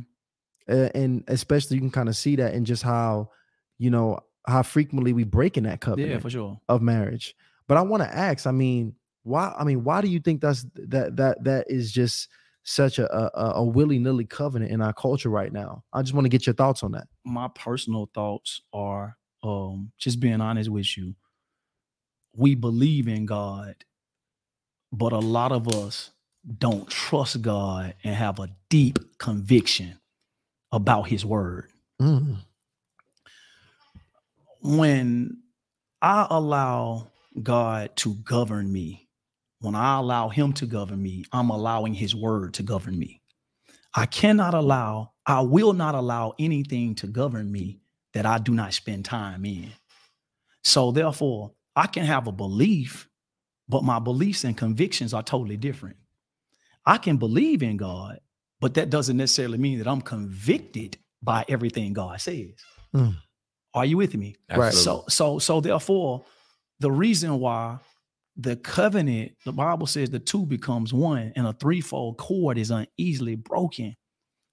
uh, 0.70 0.90
and 0.95 1.24
especially 1.28 1.76
you 1.76 1.82
can 1.82 1.91
kind 1.91 2.10
of 2.10 2.16
see 2.16 2.36
that 2.36 2.53
in 2.53 2.66
just 2.66 2.84
how 2.84 3.30
you 3.78 3.90
know 3.90 4.20
how 4.48 4.64
frequently 4.64 5.14
we 5.14 5.24
break 5.24 5.57
in 5.57 5.64
that 5.64 5.82
covenant 5.82 6.12
Yeah, 6.14 6.20
for 6.20 6.30
sure. 6.30 6.60
of 6.70 6.82
marriage. 6.82 7.36
But 7.68 7.78
i 7.78 7.82
want 7.82 8.03
to 8.03 8.16
ask 8.16 8.45
i 8.45 8.52
mean 8.52 8.95
why 9.24 9.53
i 9.57 9.64
mean 9.64 9.84
why 9.84 10.02
do 10.02 10.07
you 10.07 10.20
think 10.20 10.41
that's 10.41 10.66
that 10.76 11.16
that 11.18 11.44
that 11.44 11.66
is 11.70 11.91
just 11.91 12.30
such 12.64 12.99
a 12.99 13.12
a, 13.14 13.53
a 13.56 13.64
willy-nilly 13.64 14.26
covenant 14.26 14.72
in 14.72 14.82
our 14.82 14.94
culture 14.94 15.30
right 15.30 15.52
now? 15.53 15.84
I 15.94 16.02
just 16.02 16.14
want 16.14 16.26
to 16.26 16.30
get 16.30 16.45
your 16.45 16.53
thoughts 16.56 16.84
on 16.84 16.91
that. 16.94 17.07
My 17.24 17.48
personal 17.56 18.10
thoughts 18.14 18.62
are 18.74 19.18
um 19.44 19.91
just 19.98 20.20
being 20.20 20.41
honest 20.41 20.70
with 20.70 20.98
you. 20.98 21.16
We 22.34 22.56
believe 22.56 23.07
in 23.07 23.26
god 23.26 23.76
but 24.91 25.12
a 25.12 25.20
lot 25.20 25.52
of 25.52 25.68
us 25.68 26.12
don't 26.57 26.89
trust 26.89 27.41
god 27.41 27.95
and 28.03 28.15
have 28.15 28.39
a 28.39 28.49
deep 28.69 28.99
conviction 29.17 29.99
about 30.72 31.07
his 31.07 31.26
word. 31.26 31.69
Mm. 32.01 32.39
when 34.61 35.38
i 36.01 36.27
allow 36.30 37.07
god 37.41 37.95
to 37.95 38.15
govern 38.15 38.69
me 38.69 39.07
when 39.61 39.76
i 39.76 39.97
allow 39.97 40.27
him 40.27 40.51
to 40.51 40.65
govern 40.65 41.01
me 41.01 41.23
i'm 41.31 41.49
allowing 41.49 41.93
his 41.93 42.13
word 42.13 42.53
to 42.53 42.63
govern 42.63 42.99
me. 42.99 43.22
I 43.95 44.07
cannot 44.07 44.53
allow 44.53 45.13
i 45.26 45.39
will 45.39 45.72
not 45.72 45.95
allow 45.95 46.34
anything 46.38 46.95
to 46.95 47.07
govern 47.07 47.49
me 47.49 47.80
that 48.13 48.26
i 48.26 48.38
do 48.38 48.53
not 48.53 48.73
spend 48.73 49.05
time 49.05 49.45
in. 49.45 49.72
So 50.65 50.91
therefore 50.91 51.53
i 51.77 51.88
can 51.88 52.03
have 52.03 52.27
a 52.27 52.34
belief 52.34 53.07
but 53.69 53.85
my 53.85 53.99
beliefs 53.99 54.43
and 54.43 54.57
convictions 54.57 55.13
are 55.13 55.23
totally 55.23 55.55
different 55.55 55.95
i 56.86 56.98
can 56.98 57.18
believe 57.18 57.64
in 57.64 57.78
god 57.78 58.20
but 58.62 58.74
that 58.74 58.90
doesn't 58.90 59.18
necessarily 59.18 59.57
mean 59.57 59.78
that 59.78 59.88
i'm 59.88 60.02
convicted 60.02 60.98
by 61.22 61.44
everything 61.49 61.94
god 61.94 62.20
says 62.22 62.53
Mm. 62.94 63.16
are 63.74 63.86
you 63.86 63.98
with 63.98 64.16
me 64.16 64.36
Right. 64.49 64.74
so 64.74 65.03
so 65.10 65.38
so 65.40 65.60
therefore, 65.62 66.24
the 66.80 66.91
reason 66.91 67.40
why 67.40 67.80
the 68.38 68.56
covenant, 68.57 69.32
the 69.45 69.52
Bible 69.53 69.88
says 69.88 70.10
the 70.10 70.20
two 70.20 70.45
becomes 70.45 70.94
one, 70.94 71.32
and 71.38 71.48
a 71.48 71.53
threefold 71.53 72.18
cord 72.18 72.57
is 72.57 72.70
uneasily 72.70 73.36
broken. 73.36 73.95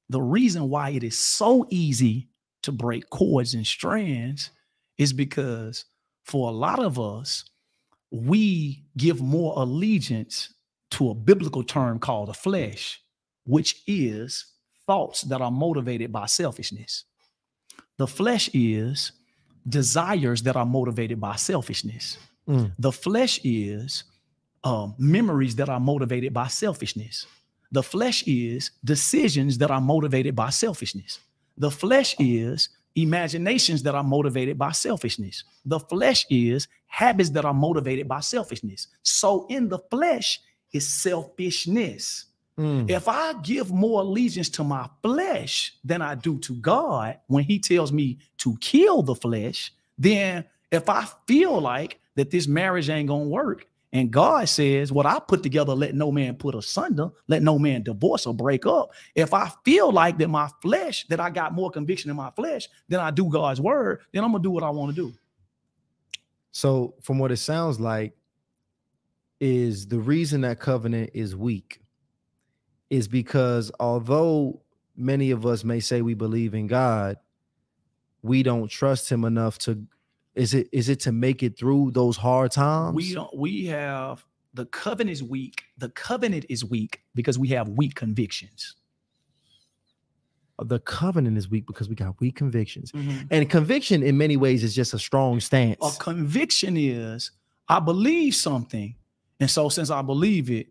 The 0.09 0.23
reason 0.23 0.69
why 0.69 0.91
it 0.91 1.03
is 1.03 1.19
so 1.19 1.67
easy 1.69 2.29
to 2.63 2.71
break 2.73 3.11
cords 3.11 3.55
and 3.55 3.67
strands 3.67 4.51
is 4.99 5.13
because 5.13 5.85
for 6.25 6.49
a 6.49 6.53
lot 6.53 6.79
of 6.79 7.01
us, 7.01 7.45
we 8.13 8.85
give 8.97 9.21
more 9.21 9.55
allegiance 9.57 10.53
to 10.93 11.10
a 11.10 11.14
biblical 11.14 11.62
term 11.62 11.98
called 11.98 12.28
the 12.28 12.35
flesh, 12.35 13.01
which 13.44 13.82
is 13.86 14.47
thoughts 14.86 15.23
that 15.23 15.40
are 15.40 15.51
motivated 15.51 16.12
by 16.12 16.27
selfishness. 16.27 17.05
The 17.98 18.06
flesh 18.06 18.51
is 18.52 19.12
desires 19.69 20.43
that 20.43 20.56
are 20.56 20.66
motivated 20.66 21.20
by 21.20 21.36
selfishness. 21.36 22.19
Mm. 22.48 22.73
The 22.78 22.93
flesh 22.93 23.40
is 23.44 24.05
um, 24.64 24.94
memories 24.98 25.56
that 25.56 25.69
are 25.69 25.81
motivated 25.81 26.32
by 26.32 26.48
selfishness. 26.48 27.27
The 27.70 27.82
flesh 27.82 28.24
is 28.27 28.70
decisions 28.85 29.59
that 29.59 29.70
are 29.70 29.81
motivated 29.81 30.36
by 30.36 30.51
selfishness. 30.51 31.20
The 31.56 31.70
flesh 31.70 32.14
is 32.19 32.69
imaginations 32.94 33.82
that 33.85 33.94
are 33.94 34.05
motivated 34.05 34.59
by 34.59 34.73
selfishness. 34.73 35.44
The 35.64 35.81
flesh 35.81 36.27
is 36.28 36.69
habits 36.86 37.31
that 37.31 37.44
are 37.44 37.55
motivated 37.55 38.06
by 38.06 38.20
selfishness. 38.20 38.89
So 39.02 39.47
in 39.48 39.69
the 39.69 39.78
flesh 39.90 40.40
is 40.73 40.89
selfishness. 40.89 42.27
Mm. 42.59 42.90
If 42.90 43.09
I 43.09 43.32
give 43.43 43.73
more 43.73 44.03
allegiance 44.03 44.49
to 44.51 44.65
my 44.65 44.89
flesh 45.03 45.74
than 45.85 46.03
I 46.03 46.15
do 46.15 46.39
to 46.40 46.55
God 46.55 47.19
when 47.27 47.44
He 47.44 47.59
tells 47.59 47.93
me 47.93 48.19
to 48.39 48.57
kill 48.61 49.03
the 49.03 49.15
flesh, 49.15 49.73
then 49.99 50.44
if 50.70 50.89
I 50.89 51.07
feel 51.27 51.61
like 51.61 51.99
that 52.15 52.31
this 52.31 52.47
marriage 52.47 52.90
ain't 52.90 53.09
gonna 53.09 53.24
work, 53.24 53.66
and 53.94 54.11
God 54.11 54.49
says, 54.49 54.90
What 54.90 55.05
I 55.05 55.19
put 55.19 55.43
together, 55.43 55.74
let 55.74 55.94
no 55.94 56.11
man 56.11 56.35
put 56.36 56.55
asunder, 56.55 57.11
let 57.28 57.43
no 57.43 57.59
man 57.59 57.82
divorce 57.82 58.27
or 58.27 58.32
break 58.32 58.65
up. 58.65 58.93
If 59.15 59.35
I 59.35 59.51
feel 59.65 59.93
like 59.93 60.19
that 60.19 60.28
my 60.28 60.49
flesh, 60.62 61.07
that 61.09 61.20
I 61.20 61.28
got 61.28 61.53
more 61.53 61.70
conviction 61.70 62.11
in 62.11 62.16
my 62.16 62.31
flesh 62.31 62.69
than 62.89 63.01
I 63.01 63.11
do 63.11 63.28
God's 63.28 63.61
word, 63.61 64.01
then 64.12 64.24
I'm 64.24 64.32
gonna 64.32 64.43
do 64.43 64.51
what 64.51 64.62
I 64.62 64.70
want 64.70 64.94
to 64.94 65.03
do. 65.03 65.15
So, 66.53 66.94
from 67.03 67.19
what 67.19 67.32
it 67.32 67.36
sounds 67.36 67.81
like, 67.81 68.15
is 69.43 69.89
the 69.89 69.98
reason 69.98 70.43
that 70.43 70.60
covenant 70.60 71.10
is 71.14 71.35
weak 71.35 71.81
is 72.90 73.09
because 73.09 73.73
although 73.81 74.62
many 74.97 75.32
of 75.32 75.44
us 75.44 75.64
may 75.64 75.81
say 75.81 76.01
we 76.01 76.14
believe 76.14 76.55
in 76.55 76.69
God, 76.69 77.16
we 78.23 78.44
don't 78.44 78.69
trust 78.69 79.10
Him 79.10 79.24
enough 79.24 79.59
to 79.59 79.85
Is 80.36 80.55
it 80.55 80.69
is 80.70 80.89
it 80.89 81.01
to 81.01 81.12
make 81.12 81.43
it 81.43 81.59
through 81.59 81.90
those 81.90 82.16
hard 82.16 82.52
times? 82.52 82.94
We 82.94 83.14
don't 83.14 83.36
we 83.36 83.66
have 83.66 84.24
the 84.55 84.66
covenant 84.66 85.10
is 85.14 85.24
weak. 85.24 85.64
The 85.77 85.89
covenant 85.89 86.47
is 86.48 86.64
weak 86.64 87.01
because 87.14 87.36
we 87.36 87.48
have 87.48 87.69
weak 87.69 87.97
convictions. 87.97 88.77
the 90.64 90.78
covenant 90.78 91.36
is 91.36 91.51
weak 91.51 91.66
because 91.66 91.89
we 91.89 91.97
got 91.97 92.20
weak 92.20 92.36
convictions. 92.36 92.93
Mhm. 92.93 93.27
And 93.32 93.51
conviction 93.51 94.05
in 94.05 94.16
many 94.16 94.36
ways 94.36 94.62
is 94.62 94.77
just 94.77 94.94
a 94.94 94.98
strong 94.98 95.40
stance. 95.40 95.78
A 95.82 95.98
conviction 95.98 96.77
is 96.77 97.32
I 97.69 97.81
believe 97.81 98.36
something. 98.36 98.94
And 99.43 99.51
so 99.51 99.69
since 99.69 99.90
I 99.90 100.02
believe 100.02 100.52
it, 100.52 100.69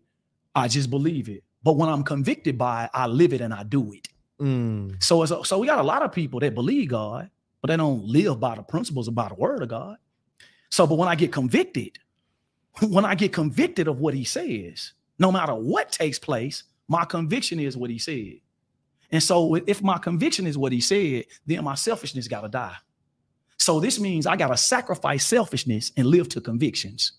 I 0.54 0.66
just 0.66 0.88
believe 0.88 1.28
it. 1.28 1.44
But 1.62 1.76
when 1.76 1.90
I'm 1.90 2.02
convicted 2.02 2.56
by 2.56 2.84
it, 2.84 2.90
I 2.94 3.06
live 3.06 3.34
it 3.34 3.42
and 3.42 3.52
I 3.52 3.64
do 3.64 3.92
it. 3.92 4.08
Mm, 4.40 5.02
So 5.04 5.22
a, 5.22 5.44
so 5.44 5.58
we 5.58 5.66
got 5.66 5.78
a 5.78 5.82
lot 5.82 6.00
of 6.02 6.10
people 6.10 6.40
that 6.40 6.54
believe 6.54 6.88
God, 6.88 7.28
but 7.60 7.68
they 7.68 7.76
don't 7.76 8.02
live 8.06 8.40
by 8.40 8.54
the 8.54 8.62
principles 8.62 9.08
of 9.08 9.14
by 9.14 9.28
the 9.28 9.34
word 9.34 9.62
of 9.62 9.68
God. 9.68 9.98
So, 10.70 10.86
but 10.86 10.94
when 10.96 11.06
I 11.06 11.16
get 11.16 11.32
convicted, 11.32 11.98
when 12.88 13.04
I 13.04 13.14
get 13.14 13.30
convicted 13.34 13.88
of 13.88 14.00
what 14.00 14.14
he 14.14 14.24
says, 14.24 14.94
no 15.18 15.30
matter 15.30 15.54
what 15.54 15.92
takes 15.92 16.18
place, 16.18 16.64
my 16.88 17.04
conviction 17.04 17.60
is 17.60 17.76
what 17.76 17.90
he 17.90 17.98
said. 17.98 18.40
And 19.10 19.22
so 19.22 19.54
if 19.54 19.82
my 19.82 19.98
conviction 19.98 20.46
is 20.46 20.56
what 20.56 20.72
he 20.72 20.80
said, 20.80 21.26
then 21.44 21.62
my 21.62 21.74
selfishness 21.74 22.26
got 22.26 22.40
to 22.40 22.48
die. 22.48 22.76
So 23.58 23.80
this 23.80 24.00
means 24.00 24.26
I 24.26 24.36
got 24.36 24.48
to 24.48 24.56
sacrifice 24.56 25.26
selfishness 25.26 25.92
and 25.94 26.06
live 26.06 26.30
to 26.30 26.40
convictions. 26.40 27.12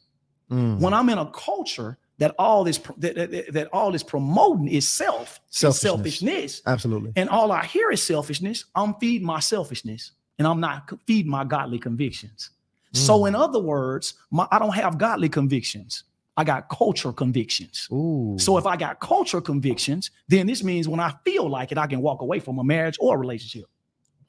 Mm. 0.53 0.79
When 0.79 0.93
I'm 0.93 1.09
in 1.09 1.17
a 1.17 1.25
culture 1.27 1.97
that 2.19 2.35
all 2.37 2.63
this 2.63 2.77
that, 2.97 3.15
that, 3.15 3.53
that 3.53 3.67
all 3.73 3.91
this 3.91 4.03
promoting 4.03 4.67
is 4.67 4.87
self, 4.87 5.39
Selfishness. 5.49 5.81
selfishness, 5.81 6.61
Absolutely. 6.65 7.11
and 7.15 7.27
all 7.29 7.51
I 7.51 7.65
hear 7.65 7.91
is 7.91 8.01
selfishness, 8.03 8.65
I'm 8.75 8.93
feeding 8.95 9.25
my 9.25 9.39
selfishness 9.39 10.11
and 10.37 10.47
I'm 10.47 10.59
not 10.59 10.87
co- 10.87 10.99
feeding 11.07 11.31
my 11.31 11.43
godly 11.43 11.79
convictions. 11.79 12.51
So, 12.95 13.25
in 13.25 13.33
other 13.33 13.57
words, 13.59 14.13
my, 14.29 14.47
I 14.51 14.59
don't 14.59 14.75
have 14.75 14.99
godly 14.99 15.27
convictions. 15.27 16.03
I 16.37 16.43
got 16.43 16.69
culture 16.69 17.11
convictions. 17.11 17.87
Ooh. 17.91 18.35
So, 18.39 18.55
if 18.59 18.67
I 18.67 18.75
got 18.77 18.99
culture 18.99 19.41
convictions, 19.41 20.11
then 20.27 20.45
this 20.45 20.63
means 20.63 20.87
when 20.87 20.99
I 20.99 21.11
feel 21.25 21.49
like 21.49 21.71
it, 21.71 21.79
I 21.79 21.87
can 21.87 22.01
walk 22.01 22.21
away 22.21 22.39
from 22.39 22.59
a 22.59 22.63
marriage 22.63 22.97
or 22.99 23.15
a 23.15 23.17
relationship. 23.17 23.67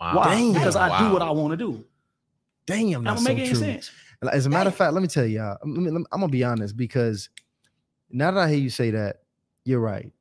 Wow. 0.01 0.17
Why? 0.17 0.35
Damn. 0.37 0.53
Because 0.55 0.77
I 0.77 0.99
do 0.99 1.13
what 1.13 1.21
I 1.21 1.31
want 1.31 1.51
to 1.53 1.57
do. 1.59 1.85
damn, 2.67 3.05
That 3.05 3.11
that's 3.11 3.17
don't 3.17 3.27
so 3.27 3.35
make 3.35 3.39
any 3.41 3.49
true. 3.51 3.59
sense. 3.59 3.91
As 4.33 4.47
a 4.47 4.51
matter 4.51 4.69
of 4.69 4.75
fact, 4.77 4.93
let 4.95 5.03
me 5.03 5.09
tell 5.09 5.27
y'all. 5.27 5.57
I'm, 5.63 5.87
I'm 5.87 5.97
I'm 6.13 6.21
gonna 6.21 6.29
be 6.29 6.45
honest 6.45 6.77
because 6.77 7.29
now 8.11 8.31
that 8.31 8.41
I 8.41 8.49
hear 8.51 8.59
you 8.59 8.71
say 8.71 8.91
that, 8.91 9.23
you're 9.65 9.81
right. 9.81 10.13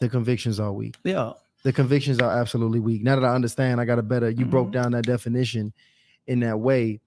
The 0.00 0.08
convictions 0.08 0.60
are 0.60 0.72
weak. 0.72 0.96
Yeah. 1.04 1.32
The 1.64 1.72
convictions 1.72 2.20
are 2.20 2.30
absolutely 2.38 2.80
weak. 2.80 3.02
Now 3.02 3.16
that 3.16 3.24
I 3.24 3.34
understand, 3.34 3.80
I 3.80 3.84
got 3.84 3.98
a 3.98 4.02
better. 4.02 4.30
You 4.30 4.44
broke 4.46 4.68
Mhm. 4.68 4.72
down 4.72 4.92
that 4.92 5.04
definition 5.04 5.72
in 6.26 6.40
that 6.40 6.60
way 6.60 7.00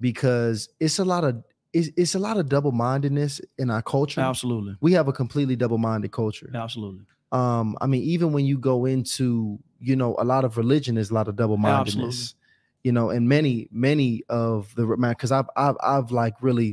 because 0.00 0.68
it's 0.80 0.98
a 0.98 1.04
lot 1.04 1.24
of 1.24 1.42
it's, 1.72 1.90
it's 1.96 2.14
a 2.14 2.18
lot 2.18 2.36
of 2.38 2.48
double 2.48 2.72
mindedness 2.72 3.40
in 3.58 3.70
our 3.70 3.82
culture. 3.82 4.20
Absolutely. 4.20 4.76
We 4.80 4.92
have 4.92 5.08
a 5.08 5.12
completely 5.12 5.56
double 5.56 5.78
minded 5.78 6.12
culture. 6.12 6.50
Absolutely. 6.54 7.04
um 7.32 7.76
i 7.80 7.86
mean 7.88 8.02
even 8.04 8.32
when 8.32 8.44
you 8.46 8.56
go 8.56 8.84
into 8.86 9.58
you 9.80 9.96
know 9.96 10.14
a 10.20 10.24
lot 10.24 10.44
of 10.44 10.56
religion 10.56 10.94
there's 10.94 11.10
a 11.10 11.14
lot 11.14 11.26
of 11.26 11.34
double-mindedness 11.34 12.34
you 12.86 12.92
know 12.92 13.10
and 13.10 13.28
many 13.28 13.68
many 13.72 14.22
of 14.28 14.72
the 14.76 14.86
man 14.96 15.10
because 15.16 15.32
I've, 15.32 15.48
I've 15.56 15.76
i've 15.82 16.10
like 16.22 16.34
really 16.40 16.72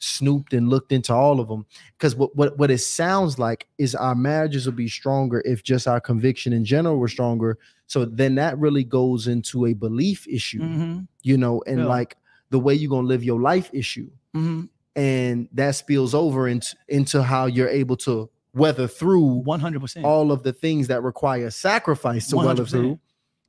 snooped 0.00 0.52
and 0.52 0.68
looked 0.68 0.90
into 0.92 1.14
all 1.14 1.38
of 1.40 1.46
them 1.48 1.64
because 1.96 2.16
what, 2.16 2.34
what 2.34 2.58
what 2.58 2.70
it 2.72 2.78
sounds 2.78 3.38
like 3.38 3.68
is 3.78 3.94
our 3.94 4.16
marriages 4.16 4.66
will 4.66 4.72
be 4.86 4.88
stronger 4.88 5.38
if 5.52 5.62
just 5.62 5.86
our 5.86 6.00
conviction 6.00 6.52
in 6.52 6.64
general 6.64 6.96
were 6.98 7.08
stronger 7.08 7.56
so 7.86 8.04
then 8.04 8.34
that 8.34 8.58
really 8.58 8.82
goes 8.84 9.28
into 9.28 9.66
a 9.66 9.72
belief 9.74 10.26
issue 10.28 10.60
Mhm. 10.60 11.06
you 11.22 11.36
know 11.38 11.62
and 11.68 11.78
Yeah. 11.80 11.86
like 11.86 12.16
the 12.50 12.58
way 12.58 12.74
you're 12.74 12.90
gonna 12.90 13.06
live 13.14 13.22
your 13.22 13.40
life 13.40 13.70
issue 13.72 14.10
Mhm. 14.34 14.68
and 14.96 15.48
that 15.52 15.76
spills 15.76 16.14
over 16.14 16.48
into 16.48 16.74
into 16.88 17.22
how 17.22 17.46
you're 17.46 17.68
able 17.82 17.96
to 17.98 18.28
weather 18.54 18.88
through 18.88 19.42
100%. 19.44 20.04
all 20.04 20.32
of 20.32 20.42
the 20.42 20.52
things 20.52 20.88
that 20.88 21.02
require 21.04 21.48
sacrifice 21.50 22.28
to 22.28 22.36
weather 22.36 22.64
100%. 22.64 22.70
through. 22.70 22.98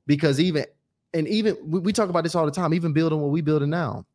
Because 0.08 0.40
even 0.40 0.66
and 1.16 1.28
even 1.28 1.58
we, 1.66 1.80
we 1.80 1.94
talk 1.94 2.10
about 2.10 2.24
this 2.24 2.36
all 2.36 2.46
the 2.46 2.52
time, 2.52 2.74
even 2.74 2.94
building 2.94 3.20
what 3.20 3.32
we 3.32 3.42
building 3.42 3.70
now. 3.70 4.06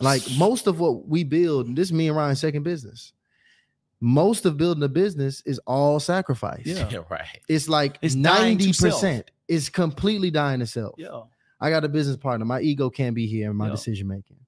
Like 0.00 0.22
most 0.38 0.66
of 0.66 0.80
what 0.80 1.06
we 1.06 1.24
build, 1.24 1.68
and 1.68 1.76
this 1.76 1.88
is 1.88 1.92
me 1.92 2.08
and 2.08 2.16
Ryan's 2.16 2.40
second 2.40 2.62
business. 2.62 3.12
Most 4.00 4.46
of 4.46 4.56
building 4.56 4.82
a 4.82 4.88
business 4.88 5.42
is 5.44 5.60
all 5.66 6.00
sacrifice. 6.00 6.62
Yeah. 6.64 6.88
Yeah, 6.90 7.00
right. 7.10 7.26
It's 7.48 7.68
like 7.68 7.98
It's 8.00 8.14
90% 8.14 9.24
is 9.46 9.68
completely 9.68 10.30
dying 10.30 10.60
to 10.60 10.66
self. 10.66 10.94
Yeah. 10.96 11.20
I 11.60 11.68
got 11.68 11.84
a 11.84 11.88
business 11.88 12.16
partner. 12.16 12.46
My 12.46 12.60
ego 12.62 12.88
can't 12.88 13.14
be 13.14 13.26
here 13.26 13.50
in 13.50 13.56
my 13.56 13.66
Yeah. 13.66 13.72
decision 13.72 14.08
making. 14.08 14.38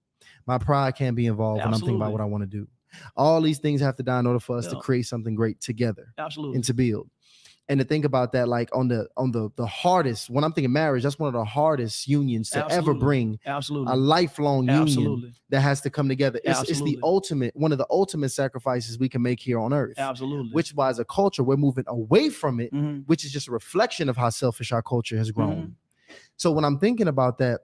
My 0.47 0.57
pride 0.57 0.97
can't 0.97 1.15
be 1.15 1.27
involved 1.27 1.63
when 1.63 1.75
I'm 1.75 1.79
thinking 1.81 1.97
about 1.97 2.13
what 2.13 2.23
I 2.23 2.25
want 2.25 2.43
to 2.43 2.47
do. 2.49 2.67
All 3.15 3.41
these 3.43 3.59
things 3.59 3.81
have 3.83 3.97
to 3.97 4.03
die 4.03 4.19
in 4.21 4.27
order 4.27 4.41
for 4.41 4.57
us 4.57 4.67
to 4.69 4.77
create 4.77 5.07
something 5.07 5.35
great 5.35 5.61
together 5.61 6.13
Absolutely. 6.19 6.57
and 6.57 6.65
to 6.65 6.75
build. 6.75 7.09
And 7.73 7.81
to 7.81 7.87
think 7.87 8.05
about 8.05 8.33
that, 8.33 8.49
like 8.49 8.69
on 8.77 8.89
the 8.89 9.09
on 9.17 9.33
the 9.33 9.49
the 9.57 9.65
hardest, 9.65 10.29
when 10.29 10.45
I'm 10.45 10.53
thinking 10.53 10.71
marriage, 10.75 11.05
that's 11.05 11.19
one 11.19 11.29
of 11.29 11.33
the 11.33 11.43
hardest 11.43 12.07
unions 12.07 12.51
to 12.51 12.71
ever 12.71 12.93
bring 12.93 13.39
Absolutely. 13.47 13.91
a 13.95 13.97
lifelong 13.97 14.65
union 14.67 14.83
Absolutely. 14.83 15.33
that 15.49 15.61
has 15.63 15.81
to 15.81 15.89
come 15.89 16.07
together. 16.07 16.39
It's, 16.45 16.69
it's 16.69 16.83
the 16.83 16.99
ultimate, 17.03 17.57
one 17.57 17.73
of 17.73 17.79
the 17.79 17.87
ultimate 17.89 18.29
sacrifices 18.29 18.99
we 18.99 19.09
can 19.09 19.23
make 19.23 19.41
here 19.41 19.59
on 19.59 19.73
earth. 19.73 19.95
Absolutely. 19.97 20.53
Which 20.53 20.75
why 20.75 20.91
as 20.91 20.99
a 20.99 21.07
culture, 21.07 21.43
we're 21.43 21.57
moving 21.57 21.85
away 21.87 22.29
from 22.29 22.61
it, 22.61 22.75
Mhm. 22.75 23.05
which 23.07 23.25
is 23.25 23.33
just 23.33 23.49
a 23.49 23.53
reflection 23.53 24.11
of 24.11 24.19
how 24.19 24.29
selfish 24.29 24.71
our 24.71 24.83
culture 24.83 25.17
has 25.17 25.31
grown. 25.31 25.57
Mm-hmm. 25.57 26.15
So 26.37 26.53
when 26.53 26.67
I'm 26.67 26.79
thinking 26.79 27.09
about 27.09 27.39
that, 27.39 27.63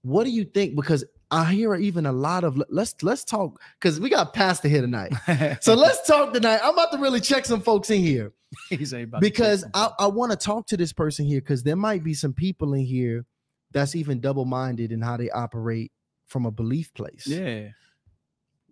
what 0.00 0.24
do 0.24 0.30
you 0.30 0.44
think? 0.44 0.74
Because 0.74 1.04
I 1.30 1.52
hear 1.52 1.74
even 1.74 2.06
a 2.06 2.12
lot 2.12 2.44
of 2.44 2.56
let's 2.70 2.94
let's 3.02 3.24
talk 3.24 3.60
because 3.78 4.00
we 4.00 4.08
got 4.08 4.32
Pastor 4.32 4.68
here 4.68 4.80
tonight. 4.80 5.12
So 5.60 5.74
let's 5.74 6.06
talk 6.06 6.32
tonight. 6.32 6.60
I'm 6.64 6.72
about 6.72 6.92
to 6.92 6.98
really 6.98 7.20
check 7.20 7.44
some 7.44 7.60
folks 7.60 7.90
in 7.90 8.00
here 8.00 8.32
He's 8.70 8.92
about 8.92 9.20
because 9.20 9.64
I. 9.74 9.90
I 9.98 10.06
want 10.06 10.32
to 10.32 10.36
talk 10.38 10.66
to 10.68 10.76
this 10.76 10.92
person 10.92 11.26
here 11.26 11.40
because 11.40 11.62
there 11.62 11.76
might 11.76 12.02
be 12.02 12.14
some 12.14 12.32
people 12.32 12.74
in 12.74 12.84
here 12.84 13.26
that's 13.72 13.94
even 13.94 14.20
double-minded 14.20 14.90
in 14.92 15.02
how 15.02 15.16
they 15.18 15.28
operate 15.30 15.92
from 16.26 16.46
a 16.46 16.50
belief 16.50 16.92
place. 16.94 17.26
yeah. 17.26 17.68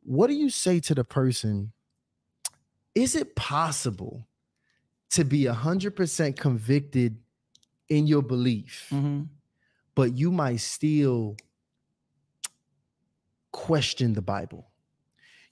What 0.03 0.29
do 0.29 0.35
you 0.35 0.51
say 0.51 0.81
to 0.81 0.95
the 0.95 1.05
person? 1.05 1.73
Is 2.95 3.15
it 3.17 3.35
possible 3.37 4.27
to 5.11 5.25
be 5.25 5.45
hundred 5.47 5.97
percent 5.97 6.39
convicted 6.39 7.19
in 7.89 8.07
your 8.07 8.23
belief, 8.23 8.89
Mhm. 8.91 9.29
but 9.95 10.17
you 10.17 10.31
might 10.33 10.61
still 10.61 11.37
question 13.53 14.13
the 14.13 14.23
Bible? 14.23 14.71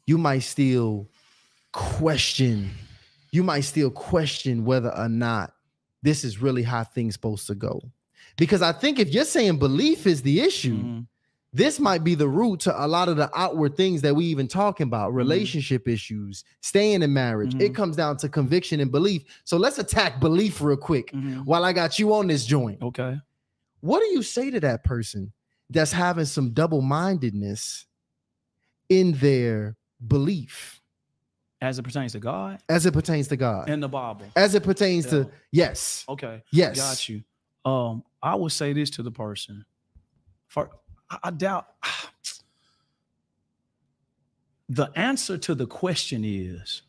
You 0.07 0.19
might 0.19 0.41
still 0.41 1.09
question, 1.73 2.71
you 3.35 3.43
might 3.43 3.63
still 3.63 3.91
question 3.91 4.65
whether 4.65 4.97
or 4.97 5.09
not 5.09 5.53
this 6.03 6.23
is 6.23 6.41
really 6.41 6.63
how 6.63 6.85
things 6.85 7.15
supposed 7.15 7.47
to 7.49 7.55
go. 7.55 7.81
Because 8.37 8.63
I 8.63 8.73
think 8.73 8.99
if 8.99 9.09
you're 9.09 9.25
saying 9.25 9.59
belief 9.59 10.07
is 10.07 10.23
the 10.23 10.41
issue, 10.41 10.77
Mhm. 10.83 11.07
this 11.53 11.81
might 11.81 12.05
be 12.05 12.15
the 12.15 12.29
root 12.29 12.61
to 12.61 12.85
a 12.85 12.87
lot 12.87 13.09
of 13.09 13.17
the 13.17 13.31
outward 13.37 13.77
things 13.77 14.03
that 14.03 14.15
we 14.15 14.25
even 14.27 14.47
talking 14.47 14.87
about 14.87 15.15
relationship 15.15 15.89
issues 15.89 16.45
staying 16.61 17.03
in 17.03 17.13
marriage 17.13 17.55
it 17.57 17.73
Mhm. 17.73 17.75
comes 17.75 17.97
down 17.97 18.17
to 18.19 18.29
conviction 18.29 18.81
and 18.81 18.91
belief 18.93 19.23
so 19.45 19.57
let's 19.57 19.79
attack 19.79 20.19
belief 20.21 20.61
real 20.61 20.77
quick 20.77 21.13
Mhm. 21.13 21.45
while 21.45 21.65
i 21.65 21.73
got 21.73 21.97
you 21.99 22.13
on 22.13 22.27
this 22.27 22.45
joint 22.45 22.83
Okay. 22.83 23.21
what 23.81 24.01
do 24.01 24.07
you 24.07 24.23
say 24.23 24.51
to 24.51 24.59
that 24.61 24.83
person 24.83 25.33
that's 25.71 25.93
having 25.93 26.25
some 26.25 26.51
double-mindedness 26.53 27.87
in 28.89 29.13
their 29.13 29.77
belief 30.07 30.81
As 31.61 31.79
it 31.79 31.83
pertains 31.83 32.13
to 32.13 32.19
God 32.19 32.59
as 32.69 32.85
it 32.85 32.93
pertains 32.93 33.29
to 33.29 33.37
god 33.37 33.71
and 33.71 33.83
the 33.83 33.89
Bible. 33.89 34.27
as 34.37 34.55
it 34.55 34.63
pertains 34.63 35.07
Yeah. 35.07 35.11
to 35.25 35.31
yes 35.53 36.05
Okay. 36.09 36.43
yes 36.53 36.77
Got 36.77 37.09
you. 37.09 37.23
Um, 37.65 38.05
I 38.23 38.35
would 38.35 38.53
say 38.53 38.73
this 38.75 38.91
to 38.91 39.03
the 39.03 39.11
person. 39.11 39.65
For 40.49 40.69
I, 41.11 41.19
I 41.25 41.31
doubt 41.31 41.67
the 44.69 44.91
answer 44.95 45.39
to 45.39 45.55
the 45.55 45.67
question 45.67 46.23
is 46.25 46.83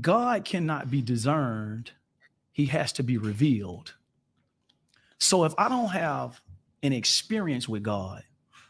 God 0.00 0.44
cannot 0.44 0.90
be 0.90 1.02
discerned, 1.02 1.92
he 2.52 2.66
has 2.66 2.92
to 2.94 3.02
be 3.02 3.18
revealed. 3.18 3.94
So 5.18 5.44
if 5.44 5.54
I 5.58 5.68
don't 5.68 5.90
have 5.90 6.40
an 6.82 6.92
experience 6.92 7.68
with 7.68 7.82
God, 7.82 8.22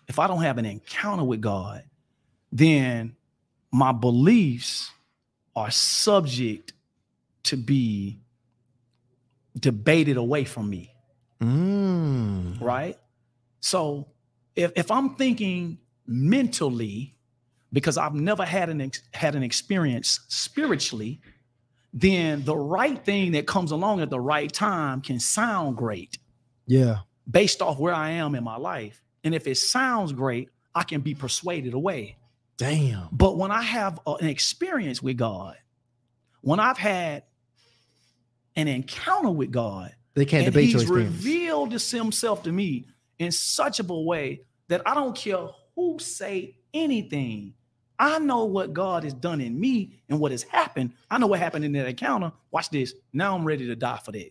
if 0.08 0.18
I 0.18 0.26
don't 0.26 0.42
have 0.42 0.58
an 0.58 0.64
encounter 0.64 1.24
with 1.24 1.40
God, 1.40 1.84
then 2.50 3.14
my 3.72 3.92
beliefs 3.92 4.90
are 5.56 5.70
subject 5.70 6.72
to 7.44 7.56
be 7.56 8.18
debated 9.58 10.16
away 10.16 10.44
from 10.44 10.70
me, 10.70 10.92
Mm. 11.40 12.60
right? 12.60 12.96
So 13.60 14.08
if, 14.54 14.72
if 14.76 14.90
I'm 14.90 15.14
thinking 15.16 15.78
mentally, 16.06 17.14
because 17.72 17.98
I've 17.98 18.14
never 18.14 18.44
had 18.44 18.68
an 18.70 18.80
ex- 18.80 19.02
had 19.12 19.34
an 19.34 19.42
experience 19.42 20.20
spiritually, 20.28 21.20
then 21.92 22.44
the 22.44 22.56
right 22.56 23.02
thing 23.04 23.32
that 23.32 23.46
comes 23.46 23.70
along 23.72 24.00
at 24.00 24.10
the 24.10 24.20
right 24.20 24.52
time 24.52 25.00
can 25.00 25.18
sound 25.18 25.76
great 25.76 26.18
yeah 26.66 26.98
based 27.30 27.62
off 27.62 27.78
where 27.78 27.94
I 27.94 28.10
am 28.10 28.34
in 28.34 28.44
my 28.44 28.56
life. 28.56 29.02
And 29.24 29.34
if 29.34 29.46
it 29.46 29.56
sounds 29.56 30.12
great, 30.12 30.50
I 30.74 30.82
can 30.82 31.00
be 31.00 31.14
persuaded 31.14 31.72
away. 31.74 32.17
Damn. 32.58 33.08
But 33.12 33.38
when 33.38 33.50
I 33.50 33.62
have 33.62 34.00
a- 34.06 34.14
an 34.14 34.26
experience 34.26 35.02
with 35.02 35.16
God, 35.16 35.56
when 36.42 36.60
I've 36.60 36.76
had 36.78 37.22
an 38.56 38.68
encounter 38.68 39.30
with 39.30 39.50
God, 39.50 39.94
They 40.14 40.24
can't 40.24 40.46
and 40.46 40.52
debate 40.52 40.70
he's 40.70 40.86
revealed 40.86 41.70
this 41.70 41.90
himself 41.90 42.42
to 42.42 42.52
me 42.52 42.86
in 43.18 43.32
such 43.32 43.80
a 43.80 43.84
way 43.84 44.42
that 44.68 44.82
I 44.86 44.94
don't 44.94 45.16
care 45.16 45.48
who 45.76 45.98
say 46.00 46.56
anything. 46.74 47.54
I 47.98 48.18
know 48.18 48.44
what 48.44 48.72
God 48.72 49.04
has 49.04 49.14
done 49.14 49.40
in 49.40 49.58
me 49.58 50.02
and 50.08 50.20
what 50.20 50.30
has 50.32 50.42
happened. 50.42 50.92
I 51.10 51.18
know 51.18 51.26
what 51.28 51.40
happened 51.40 51.64
in 51.64 51.72
that 51.72 51.88
encounter. 51.88 52.32
Watch 52.50 52.70
this. 52.70 52.94
Now 53.12 53.36
I'm 53.36 53.44
ready 53.44 53.66
to 53.66 53.76
die 53.76 53.98
for 54.04 54.12
that. 54.12 54.30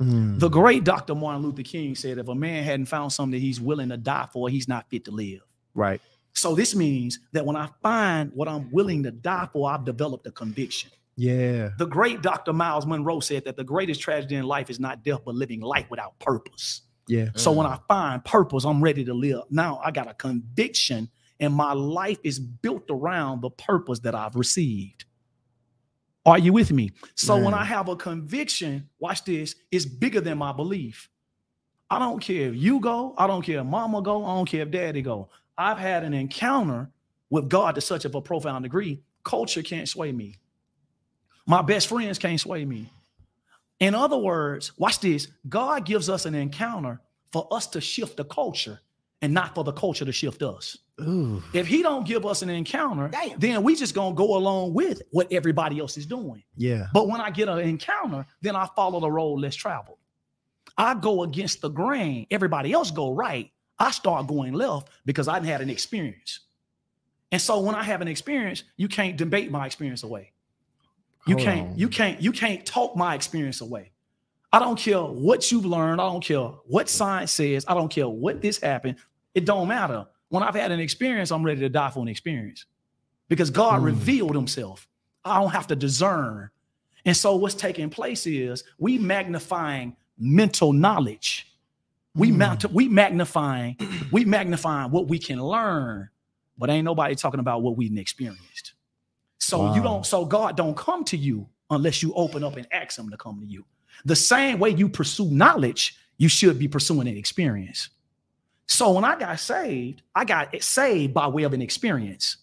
Mm. 0.00 0.38
The 0.38 0.48
great 0.48 0.84
Dr. 0.84 1.14
Martin 1.14 1.42
Luther 1.42 1.62
King 1.62 1.94
said, 1.94 2.18
if 2.18 2.28
a 2.28 2.34
man 2.34 2.62
hadn't 2.64 2.86
found 2.86 3.12
something 3.12 3.32
that 3.32 3.44
he's 3.44 3.60
willing 3.60 3.88
to 3.88 3.96
die 3.96 4.28
for, 4.32 4.48
he's 4.48 4.68
not 4.68 4.88
fit 4.90 5.04
to 5.06 5.10
live. 5.10 5.40
Right. 5.74 6.00
So 6.36 6.54
this 6.54 6.74
means 6.74 7.18
that 7.32 7.44
when 7.44 7.56
I 7.56 7.68
find 7.82 8.30
what 8.34 8.46
I'm 8.46 8.70
willing 8.70 9.02
to 9.04 9.10
die 9.10 9.48
for, 9.52 9.70
I've 9.70 9.84
developed 9.84 10.26
a 10.26 10.30
conviction. 10.30 10.90
Yeah. 11.16 11.70
The 11.78 11.86
great 11.86 12.20
Dr. 12.20 12.52
Myles 12.52 12.86
Munroe 12.86 13.20
said 13.20 13.44
that 13.46 13.56
the 13.56 13.64
greatest 13.64 14.02
tragedy 14.02 14.36
in 14.36 14.44
life 14.44 14.68
is 14.68 14.78
not 14.78 15.02
death, 15.02 15.20
but 15.24 15.34
living 15.34 15.60
life 15.60 15.86
without 15.90 16.18
purpose. 16.18 16.82
Yeah. 17.08 17.30
So 17.36 17.52
when 17.52 17.66
mm. 17.66 17.70
I 17.70 17.78
find 17.88 18.22
purpose, 18.22 18.64
I'm 18.64 18.82
ready 18.82 19.02
to 19.04 19.14
live. 19.14 19.42
Now 19.48 19.80
I 19.82 19.90
got 19.90 20.10
a 20.10 20.14
conviction, 20.14 21.08
and 21.40 21.54
my 21.54 21.72
life 21.72 22.18
is 22.22 22.38
built 22.38 22.84
around 22.90 23.40
the 23.40 23.50
purpose 23.50 24.00
that 24.00 24.14
I've 24.14 24.36
received. 24.36 25.06
Are 26.26 26.38
you 26.38 26.52
with 26.52 26.72
me? 26.72 26.90
So 27.14 27.38
when 27.38 27.54
I 27.54 27.64
have 27.64 27.88
a 27.88 27.96
conviction, 27.96 28.90
watch 28.98 29.24
this, 29.24 29.54
it's 29.70 29.86
bigger 29.86 30.20
than 30.20 30.38
my 30.38 30.52
belief. 30.52 31.08
I 31.88 32.00
don't 32.00 32.18
care 32.18 32.48
if 32.48 32.56
you 32.56 32.80
go, 32.80 33.14
I 33.16 33.28
don't 33.28 33.42
care 33.42 33.60
if 33.60 33.66
mama 33.66 34.02
go, 34.02 34.24
I 34.24 34.34
don't 34.34 34.48
care 34.48 34.62
if 34.62 34.72
daddy 34.72 35.02
go. 35.02 35.30
I've 35.58 35.78
had 35.78 36.04
an 36.04 36.14
encounter 36.14 36.90
with 37.30 37.48
God 37.48 37.74
to 37.74 37.80
such 37.80 38.04
of 38.04 38.14
a 38.14 38.20
profound 38.20 38.62
degree, 38.64 39.02
culture 39.24 39.62
can't 39.62 39.88
sway 39.88 40.12
me. 40.12 40.36
My 41.46 41.62
best 41.62 41.88
friends 41.88 42.18
can't 42.18 42.40
sway 42.40 42.64
me. 42.64 42.90
In 43.80 43.94
other 43.94 44.16
words, 44.16 44.72
watch 44.78 45.00
this. 45.00 45.28
God 45.48 45.84
gives 45.84 46.08
us 46.08 46.26
an 46.26 46.34
encounter 46.34 47.00
for 47.32 47.46
us 47.50 47.66
to 47.68 47.80
shift 47.80 48.16
the 48.16 48.24
culture 48.24 48.80
and 49.22 49.32
not 49.32 49.54
for 49.54 49.64
the 49.64 49.72
culture 49.72 50.04
to 50.04 50.12
shift 50.12 50.42
us. 50.42 50.78
Ooh. 51.00 51.42
If 51.52 51.66
he 51.66 51.82
don't 51.82 52.06
give 52.06 52.24
us 52.24 52.42
an 52.42 52.48
encounter, 52.48 53.10
then 53.38 53.62
we 53.62 53.76
just 53.76 53.94
gonna 53.94 54.14
go 54.14 54.36
along 54.36 54.72
with 54.72 55.02
what 55.10 55.30
everybody 55.32 55.78
else 55.78 55.96
is 55.98 56.06
doing. 56.06 56.42
Yeah. 56.56 56.86
But 56.92 57.08
when 57.08 57.20
I 57.20 57.30
get 57.30 57.48
an 57.48 57.58
encounter, 57.58 58.26
then 58.40 58.56
I 58.56 58.68
follow 58.74 59.00
the 59.00 59.10
road 59.10 59.34
less 59.34 59.54
traveled. 59.54 59.98
I 60.78 60.94
go 60.94 61.22
against 61.22 61.60
the 61.60 61.68
grain. 61.68 62.26
Everybody 62.30 62.72
else 62.72 62.90
go 62.90 63.10
right. 63.10 63.50
I 63.78 63.90
start 63.90 64.26
going 64.26 64.52
left 64.54 64.88
because 65.04 65.28
I 65.28 65.34
didn't 65.34 65.48
had 65.48 65.60
an 65.60 65.70
experience. 65.70 66.40
And 67.32 67.40
so 67.42 67.60
when 67.60 67.74
I 67.74 67.82
have 67.82 68.00
an 68.00 68.08
experience, 68.08 68.62
you 68.76 68.88
can't 68.88 69.16
debate 69.16 69.50
my 69.50 69.66
experience 69.66 70.02
away. 70.02 70.32
You 71.26 71.34
Hold 71.34 71.44
can't, 71.46 71.68
on. 71.70 71.78
you 71.78 71.88
can't, 71.88 72.20
you 72.22 72.32
can't 72.32 72.64
talk 72.64 72.96
my 72.96 73.14
experience 73.14 73.60
away. 73.60 73.90
I 74.52 74.60
don't 74.60 74.78
care 74.78 75.02
what 75.02 75.50
you've 75.50 75.66
learned. 75.66 76.00
I 76.00 76.04
don't 76.04 76.22
care 76.24 76.38
what 76.66 76.88
science 76.88 77.32
says. 77.32 77.64
I 77.68 77.74
don't 77.74 77.90
care 77.90 78.08
what 78.08 78.40
this 78.40 78.58
happened. 78.60 78.96
It 79.34 79.44
don't 79.44 79.66
matter. 79.68 80.06
When 80.28 80.42
I've 80.42 80.54
had 80.54 80.70
an 80.72 80.80
experience, 80.80 81.30
I'm 81.30 81.42
ready 81.42 81.60
to 81.60 81.68
die 81.68 81.90
for 81.90 82.00
an 82.00 82.08
experience 82.08 82.64
because 83.28 83.50
God 83.50 83.82
Mm. 83.82 83.86
revealed 83.86 84.34
himself. 84.34 84.88
I 85.24 85.40
don't 85.40 85.50
have 85.50 85.66
to 85.66 85.76
discern. 85.76 86.50
And 87.04 87.16
so 87.16 87.36
what's 87.36 87.54
taking 87.54 87.90
place 87.90 88.26
is 88.26 88.64
we 88.78 88.96
magnifying 88.98 89.96
mental 90.18 90.72
knowledge. 90.72 91.52
We 92.16 92.30
Mm. 92.30 92.36
mount, 92.38 92.72
we 92.72 92.88
magnifying, 92.88 93.76
we 94.12 94.24
magnifying 94.24 94.90
what 94.90 95.08
we 95.08 95.18
can 95.18 95.42
learn, 95.42 96.08
but 96.58 96.70
ain't 96.70 96.84
nobody 96.84 97.14
talking 97.14 97.40
about 97.40 97.62
what 97.62 97.76
we've 97.76 97.96
experienced. 97.98 98.72
So 99.38 99.74
you 99.74 99.82
don't, 99.82 100.04
so 100.06 100.24
God 100.24 100.56
don't 100.56 100.76
come 100.76 101.04
to 101.04 101.16
you 101.16 101.48
unless 101.70 102.02
you 102.02 102.12
open 102.14 102.42
up 102.44 102.56
and 102.56 102.66
ask 102.72 102.98
him 102.98 103.10
to 103.10 103.16
come 103.16 103.40
to 103.40 103.46
you. 103.46 103.64
The 104.04 104.16
same 104.16 104.58
way 104.58 104.70
you 104.70 104.88
pursue 104.88 105.30
knowledge, 105.30 105.96
you 106.18 106.28
should 106.28 106.58
be 106.58 106.68
pursuing 106.68 107.08
an 107.08 107.16
experience. 107.16 107.90
So 108.66 108.92
when 108.92 109.04
I 109.04 109.18
got 109.18 109.38
saved, 109.38 110.02
I 110.14 110.24
got 110.24 110.60
saved 110.62 111.14
by 111.14 111.28
way 111.28 111.44
of 111.44 111.52
an 111.52 111.62
experience. 111.62 112.38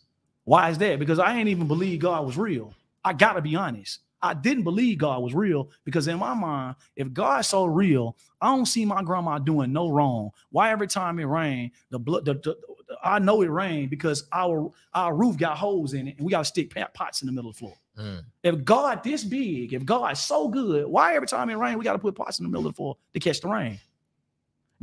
Why 0.46 0.70
is 0.70 0.78
that? 0.80 1.00
Because 1.00 1.20
I 1.20 1.38
ain't 1.38 1.50
even 1.50 1.68
believe 1.68 2.00
God 2.00 2.26
was 2.26 2.38
real. 2.38 2.74
I 3.04 3.14
gotta 3.14 3.42
be 3.42 3.56
honest. 3.56 4.00
I 4.24 4.34
didn't 4.34 4.64
believe 4.64 5.00
God 5.00 5.22
was 5.22 5.36
real 5.36 5.70
because 5.86 6.08
in 6.08 6.20
my 6.20 6.34
mind, 6.34 6.78
if 6.96 7.14
God's 7.14 7.50
so 7.50 7.66
real, 7.66 8.18
I 8.42 8.48
don't 8.56 8.66
see 8.68 8.86
my 8.86 9.04
grandma 9.04 9.40
doing 9.40 9.74
no 9.74 9.90
wrong. 9.90 10.32
Why 10.52 10.72
every 10.72 10.88
time 10.88 11.20
it 11.20 11.26
rain, 11.26 11.72
the 11.92 12.00
blood, 12.00 12.26
the, 12.26 12.36
the- 12.36 12.58
I 13.04 13.20
know 13.20 13.42
it 13.44 13.48
rained 13.50 13.90
because 13.92 14.26
our 14.34 14.72
our 14.94 15.16
roof 15.16 15.38
got 15.38 15.58
holes 15.58 15.94
in 15.94 16.08
it, 16.08 16.18
and 16.18 16.26
we 16.26 16.32
got 16.32 16.40
to 16.40 16.46
stick 16.46 16.74
pots 16.94 17.22
in 17.22 17.28
the 17.28 17.32
middle 17.34 17.50
of 17.52 17.56
the 17.56 17.60
floor. 17.60 17.76
Mm. 18.00 18.24
If 18.44 18.64
God 18.66 19.04
this 19.04 19.24
big, 19.24 19.74
if 19.74 19.86
God 19.86 20.18
so 20.18 20.48
good, 20.48 20.88
why 20.88 21.16
every 21.16 21.28
time 21.28 21.50
it 21.52 21.56
rain 21.56 21.78
we 21.78 21.84
got 21.84 21.94
to 21.94 22.00
put 22.00 22.16
pots 22.16 22.40
in 22.40 22.46
the 22.46 22.50
middle 22.50 22.68
of 22.68 22.74
the 22.74 22.78
floor 22.78 22.98
to 23.14 23.20
catch 23.20 23.42
the 23.42 23.50
rain? 23.50 23.80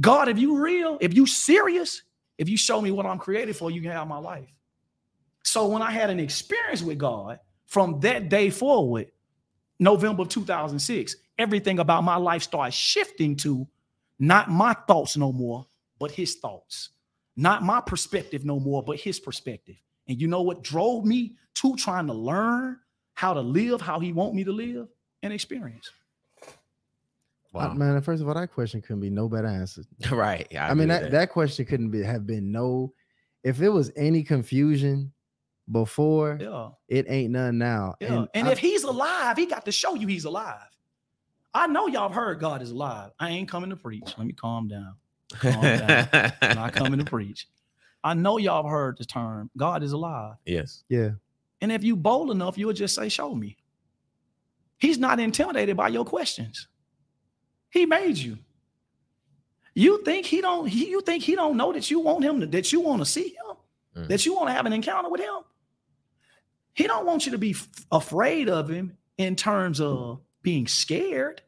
God, 0.01 0.29
if 0.29 0.39
you 0.39 0.59
real, 0.59 0.99
if 1.01 1.15
you 1.15 1.27
serious, 1.27 2.03
if 2.39 2.49
you 2.49 2.57
show 2.57 2.81
me 2.81 2.91
what 2.91 3.07
I'm 3.07 3.19
created 3.19 3.57
for, 3.57 3.71
you 3.71 3.83
can 3.83 3.91
have 3.93 4.09
my 4.09 4.19
life. 4.19 4.49
So 5.45 5.67
when 5.69 5.83
I 5.83 5.91
had 5.91 6.11
an 6.11 6.21
experience 6.21 6.83
with 6.83 6.99
God 6.99 7.41
from 7.67 8.01
that 8.01 8.29
day 8.29 8.51
forward, 8.51 9.11
November 9.81 10.23
of 10.23 10.29
2006, 10.29 11.17
everything 11.39 11.79
about 11.79 12.05
my 12.05 12.17
life 12.17 12.43
started 12.43 12.75
shifting 12.75 13.35
to 13.37 13.67
not 14.19 14.51
my 14.51 14.75
thoughts 14.87 15.17
no 15.17 15.33
more, 15.33 15.67
but 15.99 16.11
his 16.11 16.37
thoughts. 16.37 16.91
Not 17.35 17.63
my 17.63 17.81
perspective 17.81 18.45
no 18.45 18.61
more, 18.61 18.83
but 18.83 19.01
his 19.01 19.19
perspective. 19.19 19.77
And 20.07 20.21
you 20.21 20.29
know 20.29 20.43
what 20.43 20.63
drove 20.63 21.07
me 21.07 21.33
to 21.55 21.75
trying 21.77 22.07
to 22.09 22.13
learn 22.13 22.79
how 23.15 23.33
to 23.33 23.41
live, 23.41 23.81
how 23.81 23.99
he 23.99 24.13
want 24.13 24.35
me 24.35 24.45
to 24.45 24.53
live 24.53 24.89
and 25.23 25.33
experience. 25.33 25.91
Uh, 27.55 27.75
man, 27.75 28.01
first 28.03 28.23
of 28.23 28.29
all, 28.29 28.35
that 28.35 28.53
question 28.53 28.81
couldn't 28.83 29.01
be 29.01 29.11
no 29.11 29.29
better 29.29 29.49
answered. 29.49 29.87
right. 30.11 30.47
I, 30.57 30.75
mean, 30.75 30.89
that, 30.89 31.11
that 31.11 31.31
question 31.31 31.65
couldn't 31.65 31.91
be 31.91 32.03
have 32.03 32.27
been 32.27 32.53
no. 32.53 32.93
If 33.43 33.63
it 33.63 33.71
was 33.71 33.91
any 33.97 34.23
confusion 34.23 35.13
before, 35.71 36.39
Yeah. 36.41 36.69
it 36.89 37.07
ain't 37.09 37.33
none 37.33 37.59
now. 37.59 37.95
Yeah. 38.01 38.27
And, 38.35 38.49
I- 38.49 38.53
if 38.53 38.59
he's 38.59 38.85
alive, 38.85 39.37
he 39.37 39.47
got 39.47 39.65
to 39.65 39.73
show 39.73 39.95
you 39.95 40.07
he's 40.07 40.25
alive. 40.25 40.67
I 41.53 41.67
know 41.67 41.87
y'all 41.89 42.03
have 42.09 42.13
heard 42.15 42.39
God 42.39 42.63
is 42.63 42.71
alive. 42.71 43.11
I 43.19 43.31
ain't 43.31 43.49
coming 43.49 43.71
to 43.71 43.77
preach. 43.77 44.15
Let 44.17 44.27
me 44.27 44.33
calm 44.33 44.69
down. 44.69 44.95
Calm 45.33 45.61
down. 45.61 46.09
I'm 46.43 46.55
not 46.57 46.73
coming 46.73 46.99
to 46.99 47.05
preach. 47.17 47.49
I 48.05 48.15
know 48.15 48.39
y'all 48.39 48.63
have 48.63 48.71
heard 48.71 48.99
the 48.99 49.05
term 49.05 49.51
God 49.57 49.83
is 49.83 49.93
alive. 49.93 50.37
yes. 50.47 50.85
yeah, 50.89 51.11
And 51.61 51.71
if 51.73 51.83
you 51.85 51.97
bold 51.97 52.31
enough, 52.31 52.57
you'll 52.57 52.73
just 52.73 52.95
say, 52.95 53.09
Show 53.09 53.35
me. 53.35 53.57
He's 54.79 54.97
not 54.99 55.21
intimidated 55.21 55.77
by 55.77 55.89
your 55.89 56.05
questions. 56.05 56.69
He 57.71 57.85
made 57.85 58.17
you. 58.17 58.39
You 59.75 60.03
think 60.05 60.27
he 60.27 60.41
don't 60.41 60.67
he, 60.67 60.89
you 60.89 61.01
think 61.03 61.23
he 61.23 61.35
don't 61.37 61.57
know 61.57 61.73
that 61.73 61.91
you 61.91 62.01
want 62.01 62.25
him 62.25 62.41
to, 62.41 62.47
that 62.47 62.73
you 62.73 62.81
want 62.81 63.01
to 63.03 63.07
see 63.07 63.29
him, 63.29 63.57
Mm. 63.97 64.09
that 64.09 64.25
you 64.25 64.35
want 64.37 64.49
to 64.49 64.53
have 64.53 64.67
an 64.67 64.73
encounter 64.73 65.11
with 65.11 65.21
him? 65.21 65.41
He 66.81 66.87
don't 66.87 67.05
want 67.05 67.27
you 67.27 67.33
to 67.33 67.39
be 67.39 67.51
f- 67.51 67.69
afraid 67.93 68.49
of 68.49 68.71
him 68.71 68.97
in 69.19 69.37
terms 69.37 69.83
of 69.83 70.21
being 70.41 70.67
scared. 70.67 71.43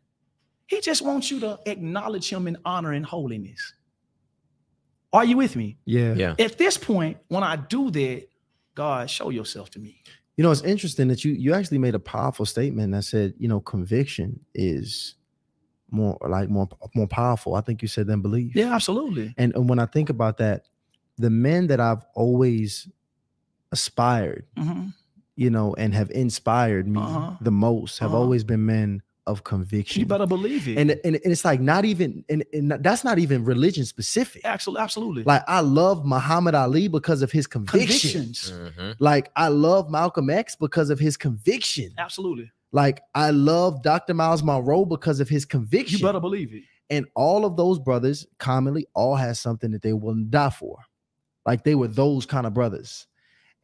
He 0.67 0.83
just 0.83 1.01
wants 1.01 1.31
you 1.31 1.41
to 1.41 1.59
acknowledge 1.65 2.29
him 2.31 2.47
in 2.47 2.59
honor 2.67 2.93
and 2.93 3.07
holiness. 3.07 3.73
Are 5.11 5.25
you 5.25 5.39
with 5.39 5.57
me? 5.57 5.79
yeah, 5.87 6.13
Yeah. 6.13 6.35
At 6.39 6.59
this 6.59 6.77
point, 6.77 7.17
when 7.29 7.43
I 7.43 7.57
do 7.57 7.91
that, 7.91 8.29
God, 8.75 9.09
show 9.09 9.31
yourself 9.31 9.71
to 9.71 9.79
me. 9.79 10.03
You 10.37 10.45
know, 10.45 10.51
it's 10.51 10.61
interesting 10.63 11.09
that 11.09 11.25
you 11.25 11.33
you 11.33 11.55
actually 11.55 11.79
made 11.79 11.95
a 11.95 11.99
powerful 11.99 12.45
statement 12.45 12.93
that 12.93 13.05
said, 13.05 13.33
you 13.39 13.49
know, 13.49 13.61
conviction 13.61 14.39
is 14.55 15.15
more 15.91 16.19
like 16.29 16.51
more 16.51 16.69
more 16.95 17.07
powerful. 17.09 17.55
I 17.55 17.63
think 17.63 17.81
you 17.81 17.89
said 17.89 18.07
than 18.07 18.21
belief. 18.21 18.55
Yeah, 18.55 18.75
absolutely. 18.75 19.33
And, 19.39 19.55
and 19.55 19.67
when 19.69 19.79
I 19.79 19.87
think 19.87 20.11
about 20.11 20.37
that, 20.39 20.67
the 21.17 21.31
men 21.31 21.69
that 21.69 21.81
I've 21.81 22.05
always 22.15 22.87
aspired, 23.73 24.45
Mhm. 24.57 24.93
You 25.37 25.51
know, 25.51 25.75
and 25.79 25.95
have 25.95 26.11
inspired 26.11 26.87
me 26.87 27.01
Uh-huh. 27.01 27.37
the 27.41 27.51
most 27.51 27.99
have 28.01 28.11
Uh-huh. 28.11 28.19
always 28.21 28.45
been 28.45 28.67
men 28.67 29.03
of 29.27 29.45
conviction. 29.45 30.01
You 30.01 30.07
better 30.07 30.27
believe 30.27 30.67
it. 30.69 30.77
and, 30.77 30.91
and 30.91 31.15
and 31.15 31.27
it's 31.33 31.45
like 31.45 31.61
not 31.61 31.85
even 31.85 32.25
and, 32.29 32.45
and 32.53 32.73
that's 32.81 33.05
not 33.05 33.19
even 33.21 33.45
religion 33.45 33.85
specific. 33.85 34.43
absolutely, 34.45 34.83
absolutely. 34.83 35.23
Like 35.25 35.43
I 35.49 35.61
love 35.61 36.05
Muhammad 36.05 36.55
Ali 36.57 36.89
because 36.89 37.23
of 37.23 37.31
his 37.33 37.47
conviction. 37.47 37.89
Convictions. 37.89 38.53
Mhm. 38.53 38.97
Like 38.99 39.31
I 39.37 39.49
love 39.49 39.91
Malcolm 39.91 40.29
X 40.29 40.57
because 40.57 40.91
of 40.91 40.99
his 40.99 41.17
conviction. 41.17 41.93
Absolutely. 41.99 42.51
Like 42.73 43.01
I 43.15 43.31
love 43.31 43.83
Dr. 43.83 44.13
Myles 44.13 44.43
Munroe 44.43 44.85
because 44.85 45.21
of 45.21 45.29
his 45.29 45.45
conviction. 45.45 45.99
You 46.01 46.05
better 46.05 46.21
believe 46.21 46.53
it. 46.53 46.65
and 46.91 47.07
all 47.15 47.45
of 47.47 47.57
those 47.57 47.79
brothers 47.79 48.27
commonly 48.39 48.87
all 48.93 49.15
had 49.17 49.37
something 49.37 49.71
that 49.71 49.83
they 49.83 49.93
will 49.95 50.15
die 50.29 50.51
for. 50.51 50.79
Like 51.47 51.63
they 51.65 51.75
were 51.77 51.89
those 51.89 52.27
kind 52.27 52.45
of 52.47 52.53
brothers. 52.55 53.07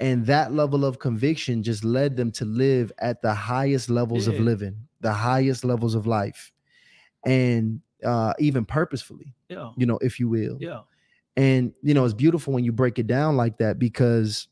And 0.00 0.24
that 0.26 0.52
level 0.52 0.84
of 0.84 0.98
conviction 0.98 1.62
just 1.62 1.84
led 1.84 2.16
them 2.16 2.30
to 2.32 2.44
live 2.44 2.92
at 2.98 3.20
the 3.20 3.34
highest 3.34 3.90
levels 3.90 4.28
of 4.28 4.38
living, 4.38 4.76
the 5.00 5.12
highest 5.12 5.64
levels 5.64 5.94
of 5.96 6.06
life, 6.06 6.52
and 7.26 7.80
uh, 8.04 8.32
even 8.38 8.64
purposefully, 8.64 9.34
Yeah. 9.48 9.70
you 9.76 9.86
know, 9.86 9.98
if 10.00 10.20
you 10.20 10.28
will. 10.28 10.56
Yeah. 10.60 10.82
And 11.36 11.72
you 11.82 11.94
know, 11.94 12.04
it's 12.04 12.14
beautiful 12.14 12.52
when 12.52 12.64
you 12.64 12.72
break 12.72 12.98
it 12.98 13.06
down 13.06 13.36
like 13.36 13.58
that 13.58 13.78
because 13.78 14.48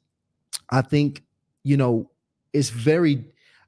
I 0.70 0.82
think, 0.82 1.22
you 1.62 1.76
know, 1.76 2.10
it's 2.52 2.70
very 2.70 3.24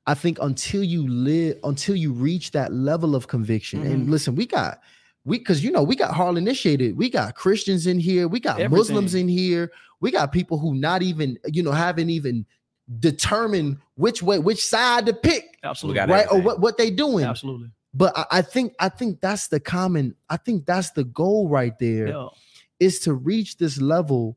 I 0.07 0.15
think 0.15 0.39
until 0.41 0.83
you 0.83 1.07
live 1.07 1.59
until 1.65 1.95
you 1.95 2.13
reach 2.13 2.53
that 2.53 2.73
level 2.73 3.15
of 3.15 3.29
conviction. 3.29 3.85
And 3.85 4.07
Mhm. 4.07 4.11
listen, 4.11 4.35
we 4.35 4.47
got 4.47 4.81
we 5.25 5.39
because 5.39 5.63
you 5.63 5.71
know 5.71 5.83
we 5.83 5.95
got 5.97 6.15
Hardly 6.15 6.41
Initiated, 6.41 6.97
we 6.97 7.11
got 7.11 7.35
Christians 7.35 7.87
in 7.87 8.01
here, 8.01 8.27
we 8.27 8.41
got 8.41 8.59
Muslims 8.71 9.15
in 9.15 9.29
here, 9.29 9.71
we 10.01 10.11
got 10.11 10.33
people 10.33 10.59
who 10.59 10.75
not 10.75 11.03
even 11.03 11.39
you 11.47 11.63
know 11.63 11.73
haven't 11.73 12.11
even 12.11 12.47
determined 12.99 13.79
which 13.97 14.23
way 14.23 14.39
which 14.39 14.65
side 14.65 15.07
to 15.07 15.13
pick, 15.13 15.59
Absolutely. 15.63 15.97
got 16.01 16.09
right? 16.09 16.27
Or 16.31 16.41
what 16.41 16.61
what 16.61 16.79
they 16.79 16.91
doing. 16.91 17.25
Absolutely. 17.25 17.71
But 17.95 18.17
I, 18.17 18.25
I 18.31 18.43
think 18.43 18.75
I 18.81 18.89
think 18.89 19.21
that's 19.21 19.49
the 19.49 19.61
common. 19.61 20.15
I 20.29 20.37
think 20.37 20.67
that's 20.67 20.91
the 20.91 21.05
goal 21.05 21.49
right 21.49 21.79
there 21.79 22.07
is 22.81 22.99
Yeah. 23.01 23.05
to 23.05 23.15
reach 23.15 23.57
this 23.59 23.81
level 23.81 24.37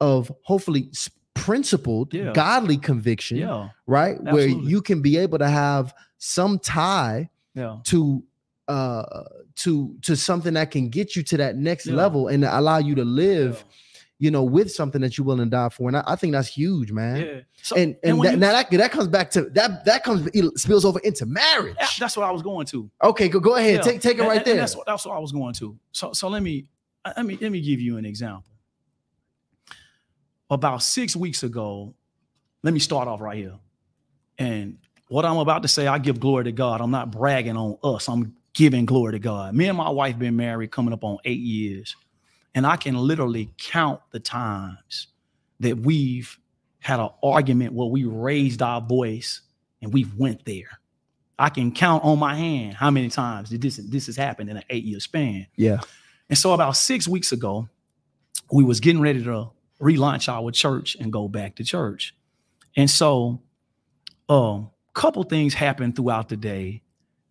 of 0.00 0.32
hopefully 0.42 0.90
principled, 1.34 2.12
Yeah. 2.14 2.32
godly 2.32 2.76
conviction, 2.76 3.38
Yeah. 3.38 3.68
right? 3.86 4.22
Where 4.22 4.46
you 4.46 4.80
can 4.82 5.02
be 5.02 5.16
able 5.18 5.38
to 5.38 5.48
have 5.48 5.94
some 6.18 6.58
tie 6.58 7.30
Yeah. 7.54 7.78
to 7.84 8.22
uh 8.68 9.24
to 9.56 9.96
to 10.02 10.14
something 10.16 10.54
that 10.54 10.70
can 10.70 10.88
get 10.88 11.16
you 11.16 11.22
to 11.24 11.36
that 11.38 11.56
next 11.56 11.86
Yeah. 11.86 11.94
level 11.96 12.28
and 12.28 12.44
allow 12.44 12.78
you 12.78 12.94
to 12.94 13.04
live, 13.04 13.64
Yeah. 13.66 13.74
You 14.20 14.30
know, 14.30 14.44
with 14.44 14.70
something 14.70 15.00
that 15.00 15.16
you're 15.18 15.26
willing 15.26 15.46
to 15.46 15.50
die 15.50 15.68
for. 15.70 15.88
And 15.88 15.96
I, 15.96 16.04
I 16.06 16.14
think 16.14 16.32
that's 16.34 16.46
huge, 16.46 16.92
man. 16.92 17.16
Yeah. 17.20 17.40
So, 17.62 17.74
And 17.76 17.96
and, 18.04 18.18
when 18.18 18.26
that, 18.26 18.32
you- 18.34 18.38
now 18.40 18.52
that 18.52 18.70
that 18.70 18.92
comes 18.92 19.08
back 19.08 19.30
to 19.32 19.44
that 19.54 19.84
that 19.86 20.04
comes 20.04 20.28
it 20.34 20.58
spills 20.58 20.84
over 20.84 20.98
into 21.00 21.24
marriage. 21.26 21.74
That's 21.98 22.16
what 22.16 22.24
I 22.26 22.30
was 22.30 22.42
going 22.42 22.66
to. 22.66 22.88
Okay, 23.02 23.28
go, 23.28 23.40
go 23.40 23.56
ahead. 23.56 23.76
Yeah. 23.76 23.80
Take 23.80 24.00
take 24.00 24.18
it 24.18 24.20
And- 24.20 24.28
right 24.28 24.36
and- 24.36 24.46
there. 24.46 24.54
and 24.54 24.60
that's 24.62 24.76
what 24.76 24.86
that's 24.86 25.04
what 25.06 25.16
I 25.16 25.18
was 25.18 25.32
going 25.32 25.54
to. 25.54 25.76
So 25.92 26.12
so 26.12 26.28
let 26.28 26.42
me 26.42 26.66
uh, 27.04 27.14
let 27.16 27.26
me 27.26 27.38
let 27.40 27.50
me 27.50 27.60
give 27.60 27.80
you 27.80 27.96
an 27.96 28.04
example. 28.04 28.44
About 30.50 30.82
six 30.82 31.14
weeks 31.14 31.42
ago, 31.44 31.94
let 32.62 32.74
me 32.74 32.80
start 32.80 33.06
off 33.06 33.20
right 33.20 33.36
here. 33.38 33.54
And 34.36 34.78
what 35.08 35.24
I'm 35.24 35.36
about 35.38 35.62
to 35.62 35.68
say, 35.68 35.86
I 35.86 35.98
give 35.98 36.18
glory 36.18 36.44
to 36.44 36.52
God. 36.52 36.80
I'm 36.80 36.90
not 36.90 37.10
bragging 37.12 37.56
on 37.56 37.78
us. 37.84 38.08
I'm 38.08 38.34
giving 38.52 38.84
glory 38.84 39.12
to 39.12 39.18
God. 39.20 39.54
Me 39.54 39.68
and 39.68 39.78
my 39.78 39.88
wife 39.90 40.18
been 40.18 40.36
married 40.36 40.72
coming 40.72 40.92
up 40.92 41.04
on 41.04 41.18
eight 41.24 41.38
years, 41.40 41.94
and 42.54 42.66
I 42.66 42.76
can 42.76 42.96
literally 42.96 43.52
count 43.58 44.00
the 44.10 44.20
times 44.20 45.08
that 45.60 45.78
we've 45.78 46.38
had 46.80 46.98
an 46.98 47.10
argument 47.22 47.72
where 47.74 47.88
we 47.88 48.04
raised 48.04 48.62
our 48.62 48.80
voice 48.80 49.42
and 49.82 49.92
we 49.92 50.06
went 50.16 50.44
there. 50.44 50.80
I 51.38 51.48
can 51.48 51.72
count 51.72 52.04
on 52.04 52.18
my 52.18 52.34
hand 52.34 52.74
how 52.74 52.90
many 52.90 53.08
times 53.08 53.50
this 53.50 53.76
this 53.76 54.06
has 54.06 54.16
happened 54.16 54.50
in 54.50 54.56
an 54.58 54.64
eight 54.70 54.84
year 54.84 55.00
span. 55.00 55.46
yeah. 55.56 55.80
And 56.28 56.38
so 56.38 56.52
about 56.52 56.76
six 56.76 57.08
weeks 57.08 57.32
ago, 57.32 57.68
we 58.52 58.62
was 58.62 58.78
getting 58.78 59.00
ready 59.00 59.24
to 59.24 59.50
relaunch 59.80 60.28
our 60.28 60.52
church 60.52 60.96
and 61.00 61.12
go 61.12 61.26
back 61.28 61.56
to 61.56 61.64
church. 61.64 62.14
And 62.76 62.90
so 62.90 63.40
um 64.28 64.70
couple 64.92 65.22
things 65.22 65.54
happened 65.54 65.96
throughout 65.96 66.28
the 66.28 66.36
day 66.36 66.82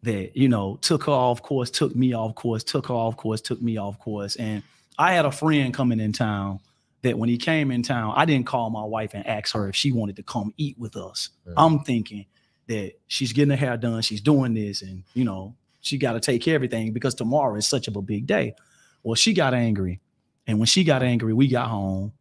that 0.03 0.35
you 0.35 0.47
know 0.47 0.77
took 0.81 1.03
her 1.03 1.11
off 1.11 1.41
course, 1.43 1.69
took 1.69 1.95
me 1.95 2.13
off 2.13 2.35
course, 2.35 2.63
took 2.63 2.87
her 2.87 2.93
off 2.93 3.17
course, 3.17 3.41
took 3.41 3.61
me 3.61 3.77
off 3.77 3.99
course. 3.99 4.35
And 4.37 4.63
I 4.99 5.13
had 5.13 5.25
a 5.25 5.31
friend 5.31 5.73
coming 5.73 5.99
in 5.99 6.13
town 6.13 6.59
that 7.01 7.17
when 7.17 7.29
he 7.29 7.37
came 7.37 7.71
in 7.71 7.81
town, 7.81 8.13
I 8.15 8.25
didn't 8.25 8.45
call 8.45 8.69
my 8.69 8.83
wife 8.83 9.11
and 9.13 9.25
ask 9.25 9.53
her 9.53 9.69
if 9.69 9.75
she 9.75 9.93
wanted 9.93 10.17
to 10.17 10.23
come 10.23 10.53
eat 10.57 10.77
with 10.77 10.97
us. 10.97 11.29
I'm 11.55 11.79
thinking 11.79 12.25
that 12.67 12.93
she's 13.07 13.31
getting 13.31 13.51
her 13.51 13.55
hair 13.55 13.77
done, 13.77 14.01
she's 14.01 14.21
doing 14.21 14.53
this, 14.53 14.81
and 14.81 15.03
you 15.13 15.23
know, 15.23 15.55
she 15.79 15.97
got 15.97 16.13
to 16.13 16.19
take 16.19 16.41
care 16.41 16.55
of 16.55 16.57
everything 16.57 16.91
because 16.91 17.15
tomorrow 17.15 17.55
is 17.55 17.65
such 17.65 17.87
of 17.87 17.95
a 17.95 18.01
big 18.01 18.27
day. 18.27 18.53
Well, 19.01 19.15
she 19.15 19.33
got 19.33 19.53
angry. 19.53 20.01
And 20.45 20.59
when 20.59 20.65
she 20.65 20.83
got 20.83 21.01
angry, 21.01 21.33
we 21.33 21.47
got 21.47 21.69
home 21.69 22.11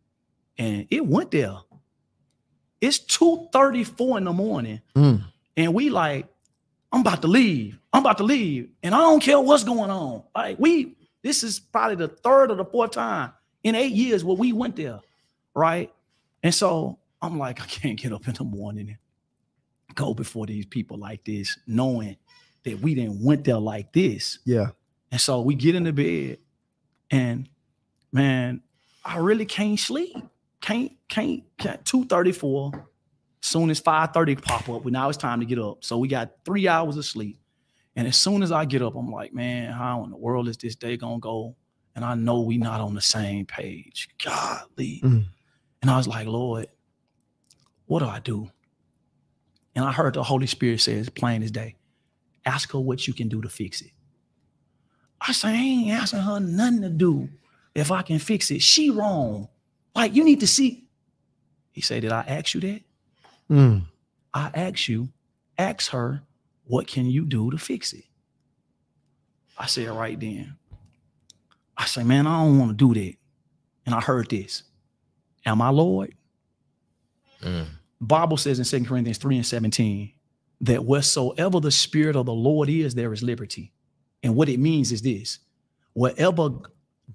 and 0.57 0.87
it 0.91 1.05
went 1.05 1.31
there. 1.31 1.57
It's 2.81 2.99
2:34 2.99 4.19
in 4.19 4.25
the 4.25 4.33
morning. 4.33 4.81
Mm. 4.95 5.25
And 5.57 5.75
we 5.75 5.91
like, 5.91 6.27
I'm 6.93 7.01
about 7.01 7.23
to 7.23 7.29
leave. 7.29 7.79
I'm 7.93 8.03
about 8.03 8.19
to 8.19 8.25
leave. 8.25 8.71
And 8.83 8.95
I 8.95 8.99
don't 8.99 9.21
care 9.21 9.41
what's 9.41 9.65
going 9.65 9.91
on. 9.91 10.23
Like, 10.35 10.59
we, 10.59 10.95
this 11.23 11.43
is 11.43 11.59
probably 11.61 11.97
the 11.97 12.09
third 12.09 12.51
or 12.51 12.55
the 12.55 12.65
fourth 12.65 12.93
time 12.93 13.32
in 13.62 13.74
eight 13.74 13.93
years 13.93 14.24
where 14.24 14.36
we 14.36 14.53
went 14.53 14.77
there. 14.77 15.01
Right. 15.55 15.93
And 16.43 16.55
so 16.55 16.99
I'm 17.20 17.39
like, 17.39 17.61
I 17.62 17.66
can't 17.66 17.99
get 17.99 18.12
up 18.12 18.27
in 18.28 18.35
the 18.35 18.45
morning 18.45 18.89
and 18.89 19.97
go 19.97 20.15
before 20.15 20.47
these 20.47 20.66
people 20.66 20.99
like 20.99 21.24
this, 21.24 21.59
knowing 21.66 22.16
that 22.65 22.81
we 22.81 22.95
didn't 22.95 23.23
went 23.23 23.45
there 23.45 23.59
like 23.59 23.93
this. 23.93 24.39
Yeah. 24.45 24.69
And 25.11 25.20
so 25.20 25.40
we 25.40 25.55
get 25.55 25.74
into 25.74 25.93
bed, 25.93 26.39
and 27.11 27.49
man, 28.12 28.62
I 29.05 29.19
really 29.19 29.47
can't 29.47 29.78
sleep. 29.81 30.16
Can't, 30.61 30.93
can't, 31.09 31.45
can't 31.57 31.82
234. 31.85 32.89
Soon 33.40 33.70
as 33.70 33.81
5:30 33.81 34.43
pop 34.43 34.69
up, 34.69 34.85
well, 34.85 34.93
now 34.93 35.09
it's 35.09 35.16
time 35.16 35.40
to 35.40 35.47
get 35.47 35.59
up. 35.59 35.82
So 35.82 35.97
we 35.97 36.09
got 36.09 36.31
three 36.45 36.69
hours 36.69 36.97
of 36.97 37.07
sleep. 37.07 37.39
And 37.97 38.06
as 38.06 38.16
soon 38.16 38.43
as 38.43 38.52
I 38.52 38.65
get 38.65 38.82
up, 38.82 38.94
I'm 38.94 39.10
like, 39.10 39.35
man, 39.35 39.73
how 39.73 40.05
in 40.05 40.10
the 40.10 40.16
world 40.16 40.48
is 40.48 40.56
this 40.56 40.77
day 40.77 40.97
gonna 40.97 41.19
go? 41.19 41.56
And 41.97 42.05
I 42.05 42.15
know 42.15 42.43
we 42.43 42.59
not 42.59 42.81
on 42.81 42.94
the 42.94 43.01
same 43.01 43.44
page. 43.44 44.09
Golly. 44.23 45.01
Mm. 45.02 45.27
And 45.82 45.90
I 45.90 45.97
was 45.97 46.06
like, 46.06 46.27
Lord, 46.27 46.69
what 47.86 48.01
do 48.01 48.06
I 48.06 48.20
do? 48.20 48.51
And 49.74 49.85
I 49.85 49.93
heard 49.93 50.15
the 50.15 50.23
Holy 50.23 50.47
Spirit 50.47 50.81
say, 50.81 50.98
as 50.98 51.09
plain 51.09 51.43
as 51.43 51.51
day, 51.51 51.77
ask 52.44 52.73
her 52.73 52.81
what 52.81 53.06
you 53.06 53.15
can 53.15 53.28
do 53.28 53.40
to 53.43 53.48
fix 53.48 53.81
it. 53.81 53.90
I 55.20 55.32
say, 55.32 55.48
I 55.48 55.52
ain't 55.52 55.90
asking 55.90 56.20
her 56.20 56.40
nothing 56.40 56.82
to 56.82 56.89
do 56.89 57.28
if 57.74 57.90
I 57.90 58.02
can 58.02 58.19
fix 58.19 58.51
it. 58.51 58.62
She 58.62 58.90
wrong. 58.90 59.48
Like, 59.94 60.15
you 60.15 60.24
need 60.24 60.40
to 60.40 60.47
see. 60.47 60.86
He 61.73 61.81
said, 61.81 62.02
Did 62.02 62.12
I 62.12 62.24
ask 62.27 62.55
you 62.55 62.60
that? 62.60 62.81
Mm. 63.51 63.82
I 64.35 64.51
ask 64.55 64.89
you, 64.89 65.09
ask 65.56 65.90
her, 65.90 66.23
what 66.69 66.86
can 66.86 67.07
you 67.07 67.24
do 67.24 67.51
to 67.51 67.59
fix 67.59 67.93
it? 67.93 68.05
I 69.59 69.66
said 69.66 69.89
right 69.89 70.19
then. 70.19 70.57
I 71.77 71.86
say, 71.86 72.05
man, 72.05 72.27
I 72.27 72.45
don't 72.45 72.59
want 72.59 72.78
to 72.78 72.95
do 72.95 72.95
that. 73.01 73.15
And 73.86 73.95
I 73.95 74.01
heard 74.01 74.28
this. 74.28 74.62
Am 75.47 75.62
I 75.62 75.70
Lord? 75.70 76.15
Mm. 77.43 77.66
Bible 78.01 78.36
says 78.36 78.59
in 78.59 78.82
2 78.82 78.89
Corinthians 78.89 79.19
3 79.19 79.36
and 79.36 79.47
17 79.47 80.12
that 80.62 80.85
wheresoever 80.85 81.61
the 81.61 81.70
spirit 81.70 82.16
of 82.16 82.27
the 82.27 82.32
Lord 82.35 82.69
is, 82.69 82.95
there 82.95 83.12
is 83.12 83.23
liberty. 83.23 83.73
And 84.23 84.36
what 84.36 84.49
it 84.49 84.59
means 84.59 84.93
is 84.93 85.03
this 85.03 85.39
wherever 85.95 86.51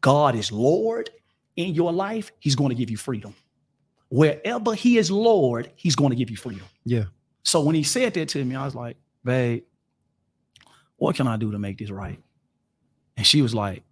God 0.02 0.36
is 0.36 0.52
Lord 0.52 1.10
in 1.56 1.74
your 1.76 1.94
life, 1.94 2.32
He's 2.40 2.56
going 2.56 2.70
to 2.70 2.76
give 2.76 2.90
you 2.90 2.98
freedom. 2.98 3.36
Wherever 4.10 4.74
He 4.74 4.98
is 4.98 5.12
Lord, 5.12 5.72
He's 5.76 5.96
going 5.96 6.10
to 6.10 6.16
give 6.16 6.32
you 6.32 6.38
freedom. 6.38 6.66
Yeah. 6.86 7.06
So 7.44 7.62
when 7.62 7.76
He 7.76 7.84
said 7.84 8.14
that 8.16 8.30
to 8.30 8.44
me, 8.44 8.56
I 8.56 8.66
was 8.66 8.76
like, 8.76 8.98
babe, 9.24 9.64
what 10.98 11.16
can 11.16 11.28
I 11.28 11.38
do 11.38 11.52
to 11.52 11.60
make 11.60 11.78
this 11.78 11.90
right? 11.90 12.20
And 13.18 13.26
she 13.26 13.42
was 13.42 13.54
like, 13.54 13.84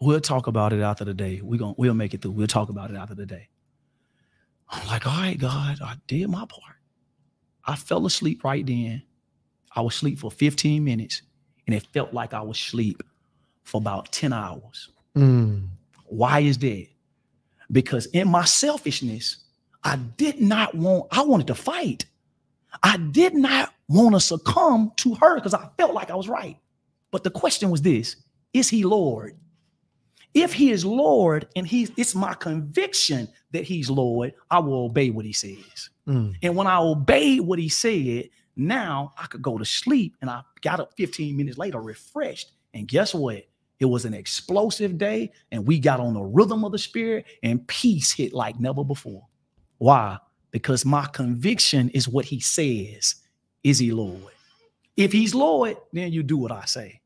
We'll 0.00 0.20
talk 0.20 0.46
about 0.46 0.72
it 0.72 0.80
after 0.80 1.04
the 1.04 1.14
day. 1.14 1.40
We're 1.42 1.58
gonna 1.58 1.74
we'll 1.76 1.94
make 1.94 2.14
it 2.14 2.22
through. 2.22 2.30
We'll 2.32 2.46
talk 2.46 2.68
about 2.68 2.90
it 2.90 2.96
after 2.96 3.16
the 3.16 3.26
day. 3.26 3.48
I'm 4.70 4.86
like, 4.86 5.06
all 5.06 5.20
right, 5.20 5.38
God, 5.38 5.78
I 5.82 5.94
did 6.06 6.28
my 6.28 6.40
part. 6.40 6.76
I 7.64 7.74
fell 7.74 8.06
asleep 8.06 8.44
right 8.44 8.64
then. 8.64 9.02
I 9.74 9.80
was 9.80 9.94
asleep 9.94 10.18
for 10.18 10.30
15 10.30 10.84
minutes, 10.84 11.22
and 11.66 11.74
it 11.74 11.86
felt 11.92 12.12
like 12.12 12.34
I 12.34 12.42
was 12.42 12.58
asleep 12.58 13.02
for 13.64 13.78
about 13.78 14.12
10 14.12 14.32
hours. 14.32 14.90
Mm. 15.16 15.68
Why 16.06 16.40
is 16.40 16.58
that? 16.58 16.86
Because 17.70 18.06
in 18.06 18.28
my 18.28 18.44
selfishness, 18.44 19.36
I 19.84 19.96
did 19.96 20.40
not 20.40 20.74
want, 20.74 21.06
I 21.10 21.22
wanted 21.22 21.46
to 21.48 21.54
fight. 21.54 22.06
I 22.82 22.96
did 22.96 23.34
not 23.34 23.72
want 23.88 24.14
to 24.14 24.20
succumb 24.20 24.92
to 24.96 25.14
her 25.16 25.36
because 25.36 25.54
I 25.54 25.68
felt 25.78 25.94
like 25.94 26.10
I 26.10 26.14
was 26.14 26.28
right. 26.28 26.56
But 27.10 27.24
the 27.24 27.30
question 27.30 27.70
was 27.70 27.82
this 27.82 28.16
is 28.52 28.68
he 28.68 28.84
Lord? 28.84 29.36
If 30.34 30.52
he 30.52 30.70
is 30.70 30.84
Lord 30.84 31.48
and 31.56 31.66
he's 31.66 31.90
it's 31.96 32.14
my 32.14 32.34
conviction 32.34 33.28
that 33.52 33.64
he's 33.64 33.90
Lord, 33.90 34.34
I 34.50 34.58
will 34.58 34.84
obey 34.84 35.10
what 35.10 35.24
he 35.24 35.32
says. 35.32 35.90
Mm. 36.06 36.34
And 36.42 36.56
when 36.56 36.66
I 36.66 36.78
obeyed 36.78 37.40
what 37.40 37.58
he 37.58 37.68
said, 37.68 38.28
now 38.56 39.12
I 39.16 39.26
could 39.26 39.42
go 39.42 39.56
to 39.56 39.64
sleep 39.64 40.16
and 40.20 40.28
I 40.28 40.42
got 40.62 40.80
up 40.80 40.92
15 40.96 41.36
minutes 41.36 41.58
later 41.58 41.80
refreshed. 41.80 42.52
And 42.74 42.86
guess 42.86 43.14
what? 43.14 43.44
It 43.80 43.84
was 43.84 44.04
an 44.04 44.14
explosive 44.14 44.98
day 44.98 45.32
and 45.52 45.66
we 45.66 45.78
got 45.78 46.00
on 46.00 46.14
the 46.14 46.22
rhythm 46.22 46.64
of 46.64 46.72
the 46.72 46.78
spirit 46.78 47.26
and 47.42 47.66
peace 47.68 48.12
hit 48.12 48.32
like 48.32 48.58
never 48.58 48.84
before. 48.84 49.26
Why? 49.78 50.18
Because 50.50 50.84
my 50.84 51.06
conviction 51.06 51.90
is 51.90 52.08
what 52.08 52.24
he 52.26 52.40
says. 52.40 53.16
Is 53.62 53.78
he 53.78 53.92
Lord? 53.92 54.22
If 54.96 55.12
he's 55.12 55.34
Lord, 55.34 55.76
then 55.92 56.12
you 56.12 56.22
do 56.22 56.36
what 56.36 56.50
I 56.52 56.64
say. 56.64 57.00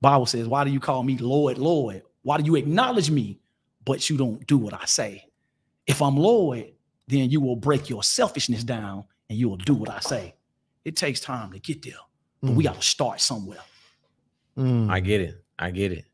Bible 0.00 0.26
says, 0.26 0.48
why 0.48 0.64
do 0.64 0.70
you 0.70 0.80
call 0.80 1.02
me 1.04 1.16
Lord, 1.18 1.58
Lord? 1.58 2.02
Why 2.22 2.38
do 2.38 2.44
you 2.44 2.56
acknowledge 2.56 3.10
me, 3.10 3.38
but 3.84 4.10
you 4.10 4.16
don't 4.16 4.44
do 4.46 4.58
what 4.58 4.74
I 4.74 4.84
say? 4.86 5.24
If 5.86 6.02
I'm 6.02 6.16
Lord, 6.16 6.66
then 7.06 7.30
you 7.30 7.40
will 7.40 7.56
break 7.56 7.88
your 7.88 8.02
selfishness 8.02 8.64
down 8.64 9.04
and 9.30 9.38
you 9.38 9.48
will 9.48 9.56
do 9.56 9.74
what 9.74 9.90
I 9.90 10.00
say. 10.00 10.34
It 10.84 10.96
takes 10.96 11.20
time 11.20 11.52
to 11.52 11.60
get 11.60 11.82
there, 11.82 11.94
but 12.40 12.52
we 12.52 12.64
Mm. 12.64 12.66
got 12.66 12.80
to 12.80 12.86
start 12.86 13.20
somewhere. 13.20 13.60
Mm. 14.58 14.90
I 14.90 15.00
get 15.00 15.20
it. 15.20 15.42
I 15.58 15.70
get 15.70 15.92
it. 15.92 16.04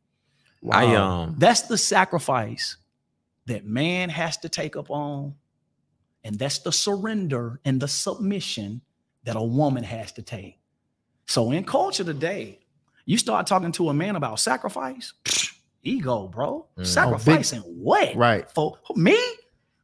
I 0.71 0.95
um 0.97 1.35
That's 1.39 1.63
the 1.63 1.79
sacrifice 1.79 2.77
that 3.47 3.65
man 3.65 4.11
has 4.11 4.37
to 4.39 4.49
take 4.49 4.77
up 4.77 4.91
on. 4.91 5.35
And 6.29 6.39
that's 6.39 6.59
the 6.59 6.73
surrender 6.73 7.59
and 7.65 7.81
the 7.81 7.89
submission 7.89 8.83
that 9.25 9.35
a 9.35 9.43
woman 9.43 9.83
has 9.83 10.13
to 10.13 10.23
take. 10.23 10.59
So 11.25 11.53
in 11.53 11.65
culture 11.65 12.05
today, 12.05 12.59
you 13.07 13.17
start 13.17 13.47
talking 13.47 13.73
to 13.73 13.89
a 13.89 13.95
man 13.95 14.15
about 14.15 14.39
sacrifice, 14.39 15.15
ego, 15.83 16.29
bro. 16.29 16.67
Mm. 16.77 16.87
Sacrificing 16.87 17.61
what? 17.61 18.15
Right. 18.15 18.49
For 18.51 18.77
me? 18.95 19.19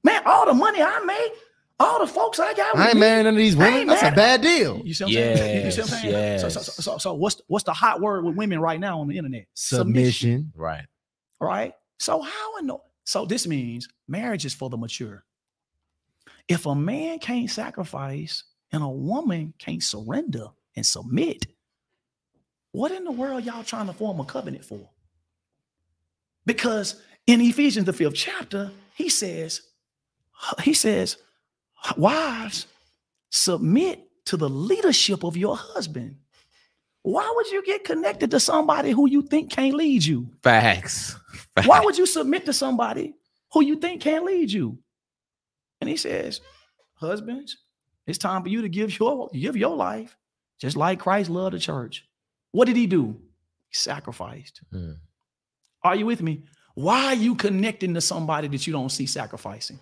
Man, 0.03 0.21
all 0.27 0.45
the 0.45 0.53
money 0.53 0.83
I 0.83 1.01
make, 1.07 1.33
all 1.81 2.05
the 2.05 2.13
folks 2.13 2.39
I 2.39 2.53
got. 2.53 2.77
I 2.77 2.91
ain't 2.91 2.99
marrying 2.99 3.25
none 3.25 3.33
of 3.33 3.39
these 3.39 3.57
women. 3.57 3.87
That's 3.87 4.03
a 4.03 4.13
bad 4.13 4.43
deal. 4.43 4.83
You 4.85 4.93
see 4.93 5.05
what 5.05 5.09
I'm 5.09 5.15
saying? 5.15 5.65
You 5.65 5.71
see 5.71 5.81
what 5.81 5.93
I'm 5.95 6.11
Yes, 6.11 6.41
saying? 6.41 6.51
So, 6.51 6.61
so, 6.61 6.83
so, 6.83 6.99
so 6.99 7.15
what's 7.15 7.41
what's 7.47 7.65
the 7.65 7.73
hot 7.73 8.03
word 8.03 8.23
with 8.23 8.37
women 8.37 8.61
right 8.61 8.79
now 8.79 9.01
on 9.01 9.09
the 9.09 9.17
internet? 9.17 9.47
Submission. 9.55 10.53
right. 10.55 10.85
right? 11.41 11.73
So 11.99 12.21
how 12.21 12.59
in 12.59 12.67
the 12.67 12.77
so 13.05 13.25
this 13.25 13.47
means 13.47 13.89
marriage 14.07 14.45
is 14.45 14.53
for 14.53 14.69
the 14.69 14.77
mature. 14.77 15.25
If 16.49 16.67
a 16.67 16.75
man 16.75 17.19
can't 17.19 17.51
sacrifice 17.51 18.45
and 18.73 18.83
a 18.83 18.89
woman 18.89 19.55
can't 19.59 19.83
surrender 19.83 20.49
and 20.77 20.85
submit, 20.85 21.47
what 22.73 22.93
in 22.93 23.05
the 23.05 23.13
world 23.13 23.45
y'all 23.45 23.65
trying 23.65 23.87
to 23.87 23.93
form 23.93 24.21
a 24.21 24.25
covenant 24.25 24.65
for? 24.65 24.89
Because 26.47 27.01
in 27.27 27.41
Ephesians 27.41 27.87
the 27.87 27.93
fifth 27.93 28.15
chapter, 28.15 28.71
he 28.95 29.09
says, 29.09 29.63
he 30.63 30.75
says, 30.75 31.17
wives, 31.97 32.67
submit 33.31 34.07
to 34.27 34.37
the 34.37 34.49
leadership 34.49 35.25
of 35.25 35.37
your 35.37 35.57
husband. 35.57 36.17
Why 37.03 37.31
would 37.37 37.51
you 37.51 37.65
get 37.65 37.85
connected 37.85 38.31
to 38.31 38.41
somebody 38.41 38.91
who 38.91 39.09
you 39.09 39.23
think 39.23 39.51
can't 39.51 39.75
lead 39.75 40.05
you? 40.05 40.29
Facts. 40.43 41.17
Why 41.65 41.81
would 41.81 41.99
you 41.99 42.07
submit 42.07 42.47
to 42.47 42.53
somebody 42.53 43.15
who 43.53 43.63
you 43.63 43.77
think 43.77 44.01
can't 44.01 44.25
lead 44.25 44.51
you? 44.51 44.79
And 45.81 45.91
he 45.91 45.97
says, 45.97 46.41
Husbands, 46.95 47.57
it's 48.07 48.19
time 48.19 48.43
for 48.43 48.49
you 48.49 48.63
to 48.63 48.69
give 48.69 48.99
your 48.99 49.29
give 49.33 49.57
your 49.57 49.77
life, 49.77 50.17
just 50.59 50.77
like 50.77 51.01
Christ 51.01 51.31
loved 51.31 51.55
the 51.55 51.59
church. 51.59 52.07
What 52.53 52.67
did 52.67 52.77
he 52.77 52.87
do? 52.87 53.21
He 53.69 53.75
sacrificed. 53.75 54.61
Mm. 54.73 54.99
Are 55.83 55.97
you 55.97 56.07
with 56.07 56.23
me? 56.23 56.45
Why 56.75 57.07
are 57.07 57.15
you 57.15 57.35
connecting 57.35 57.95
to 57.95 58.01
somebody 58.01 58.49
that 58.49 58.67
you 58.67 58.73
don't 58.73 58.91
see 58.91 59.07
sacrificing? 59.07 59.79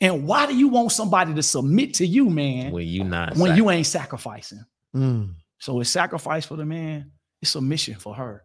And 0.00 0.26
why 0.26 0.46
do 0.46 0.56
you 0.56 0.68
want 0.68 0.92
somebody 0.92 1.34
to 1.34 1.42
submit 1.42 1.94
to 1.94 2.06
you, 2.06 2.30
man, 2.30 2.72
when 2.72 2.86
you 2.86 3.04
not 3.04 3.36
when 3.36 3.50
sac- 3.50 3.56
you 3.56 3.70
ain't 3.70 3.86
sacrificing? 3.86 4.64
Mm. 4.94 5.34
So 5.58 5.80
it's 5.80 5.90
sacrifice 5.90 6.46
for 6.46 6.56
the 6.56 6.64
man, 6.64 7.10
it's 7.42 7.50
submission 7.50 7.96
for 7.96 8.14
her. 8.14 8.44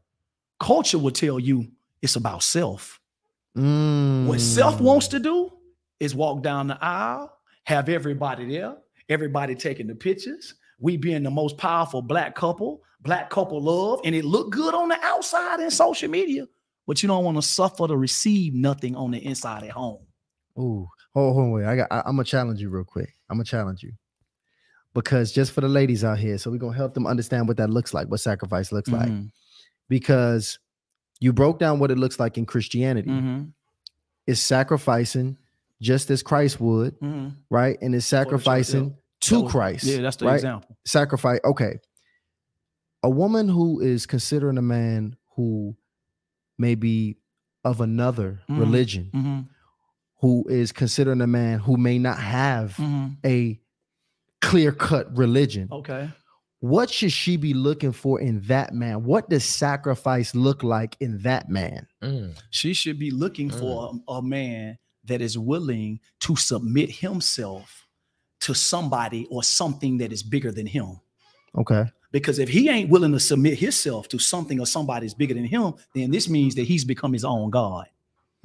Culture 0.60 0.98
will 0.98 1.12
tell 1.12 1.40
you 1.40 1.68
it's 2.02 2.16
about 2.16 2.42
self. 2.42 3.00
Mm. 3.56 4.26
What 4.26 4.42
self 4.42 4.82
wants 4.82 5.10
to 5.10 5.20
do 5.20 5.53
is 6.04 6.14
walk 6.14 6.44
down 6.44 6.68
the 6.68 6.78
aisle, 6.84 7.32
have 7.64 7.90
everybody 7.90 8.46
there, 8.46 8.76
everybody 9.10 9.56
taking 9.56 9.88
the 9.88 9.96
pictures. 9.96 10.54
We 10.80 10.98
being 10.98 11.24
the 11.24 11.32
most 11.32 11.58
powerful 11.58 12.02
black 12.02 12.36
couple, 12.36 12.82
black 13.02 13.30
couple 13.30 13.62
love, 13.62 14.02
and 14.04 14.14
it 14.14 14.26
look 14.26 14.50
good 14.52 14.74
on 14.74 14.90
the 14.90 15.00
outside 15.02 15.60
in 15.62 15.72
social 15.72 16.10
media, 16.10 16.46
but 16.86 17.02
you 17.02 17.08
don't 17.08 17.24
want 17.24 17.38
to 17.38 17.42
suffer 17.42 17.88
to 17.88 17.96
receive 17.96 18.54
nothing 18.54 18.96
on 18.96 19.12
the 19.12 19.20
inside 19.26 19.64
at 19.64 19.70
home. 19.72 20.06
Ooh, 20.60 20.88
hold, 21.14 21.34
hold 21.34 21.38
on, 21.38 21.52
wait. 21.52 21.66
I 21.66 21.76
got. 21.78 21.88
I, 21.90 22.00
I'm 22.00 22.16
gonna 22.16 22.26
challenge 22.26 22.60
you 22.60 22.70
real 22.70 22.84
quick. 22.84 23.14
I'm 23.30 23.38
gonna 23.38 23.46
challenge 23.46 23.82
you 23.82 23.94
because 24.94 25.32
just 25.32 25.52
for 25.54 25.62
the 25.62 25.68
ladies 25.70 26.04
out 26.04 26.20
here, 26.20 26.38
so 26.38 26.52
we're 26.52 26.58
gonna 26.58 26.76
help 26.76 26.94
them 26.94 27.08
understand 27.08 27.48
what 27.48 27.58
that 27.58 27.70
looks 27.70 27.94
like, 27.94 28.10
what 28.10 28.20
sacrifice 28.20 28.72
looks 28.72 28.90
like, 28.92 29.08
Mhm, 29.10 29.32
because 29.90 30.60
you 31.20 31.32
broke 31.34 31.60
down 31.60 31.80
what 31.80 31.92
it 31.92 31.98
looks 31.98 32.20
like 32.20 32.38
in 32.38 32.46
Christianity. 32.46 33.10
mhm, 33.10 33.54
It's 34.28 34.42
sacrificing 34.42 35.38
just 35.84 36.10
as 36.10 36.24
Christ 36.24 36.60
would, 36.62 36.98
mhm. 37.00 37.36
right? 37.52 37.78
And 37.82 37.94
is 37.94 38.10
the 38.10 38.16
church, 38.16 38.26
sacrificing 38.26 38.90
That 38.90 38.96
to 39.28 39.42
was- 39.42 39.52
Christ. 39.52 39.84
Yeah, 39.84 40.02
that's 40.02 40.16
the 40.16 40.26
right? 40.26 40.36
example. 40.36 40.78
Sacrifice. 40.88 41.40
Okay. 41.44 41.80
A 43.04 43.10
woman 43.10 43.50
who 43.50 43.82
is 43.82 44.06
considering 44.06 44.58
a 44.58 44.62
man 44.62 45.18
who 45.36 45.76
may 46.58 46.76
be 46.76 47.18
of 47.66 47.82
another 47.82 48.42
Mhm. 48.50 48.60
religion, 48.60 49.10
Mhm, 49.14 49.48
who 50.22 50.48
is 50.48 50.72
considering 50.72 51.20
a 51.22 51.28
man 51.28 51.60
who 51.60 51.76
may 51.78 52.00
not 52.00 52.18
have 52.20 52.76
mhm. 52.78 53.18
a 53.26 53.60
clear 54.42 54.72
cut 54.72 55.16
religion. 55.18 55.68
Okay. 55.72 56.10
What 56.60 56.90
should 56.90 57.12
she 57.12 57.36
be 57.36 57.54
looking 57.54 57.92
for 57.92 58.22
in 58.22 58.40
that 58.48 58.74
man? 58.74 59.04
What 59.04 59.30
does 59.30 59.44
sacrifice 59.44 60.34
look 60.34 60.64
like 60.64 60.96
in 61.02 61.18
that 61.24 61.50
man? 61.50 61.88
Mm. 62.02 62.42
She 62.52 62.74
should 62.74 62.98
be 62.98 63.12
looking 63.12 63.50
for 63.50 63.92
a, 64.08 64.12
a 64.14 64.22
man 64.22 64.78
that 65.06 65.22
is 65.22 65.38
willing 65.38 66.00
to 66.22 66.36
submit 66.36 66.90
himself 66.90 67.88
to 68.42 68.54
somebody 68.54 69.28
or 69.30 69.44
something 69.44 69.98
that 69.98 70.12
is 70.12 70.24
bigger 70.24 70.52
than 70.52 70.66
him. 70.66 71.00
Okay. 71.58 71.86
Because 72.12 72.40
if 72.40 72.50
he 72.50 72.70
ain't 72.70 72.90
willing 72.90 73.12
to 73.14 73.20
submit 73.20 73.58
himself 73.58 74.08
to 74.10 74.20
something 74.20 74.60
or 74.60 74.68
somebody 74.68 75.06
that's 75.06 75.14
bigger 75.14 75.34
than 75.34 75.46
him, 75.46 75.74
then 75.96 76.12
this 76.12 76.30
means 76.30 76.56
that 76.56 76.64
he's 76.64 76.86
become 76.86 77.12
his 77.12 77.26
own 77.26 77.50
God. 77.50 77.88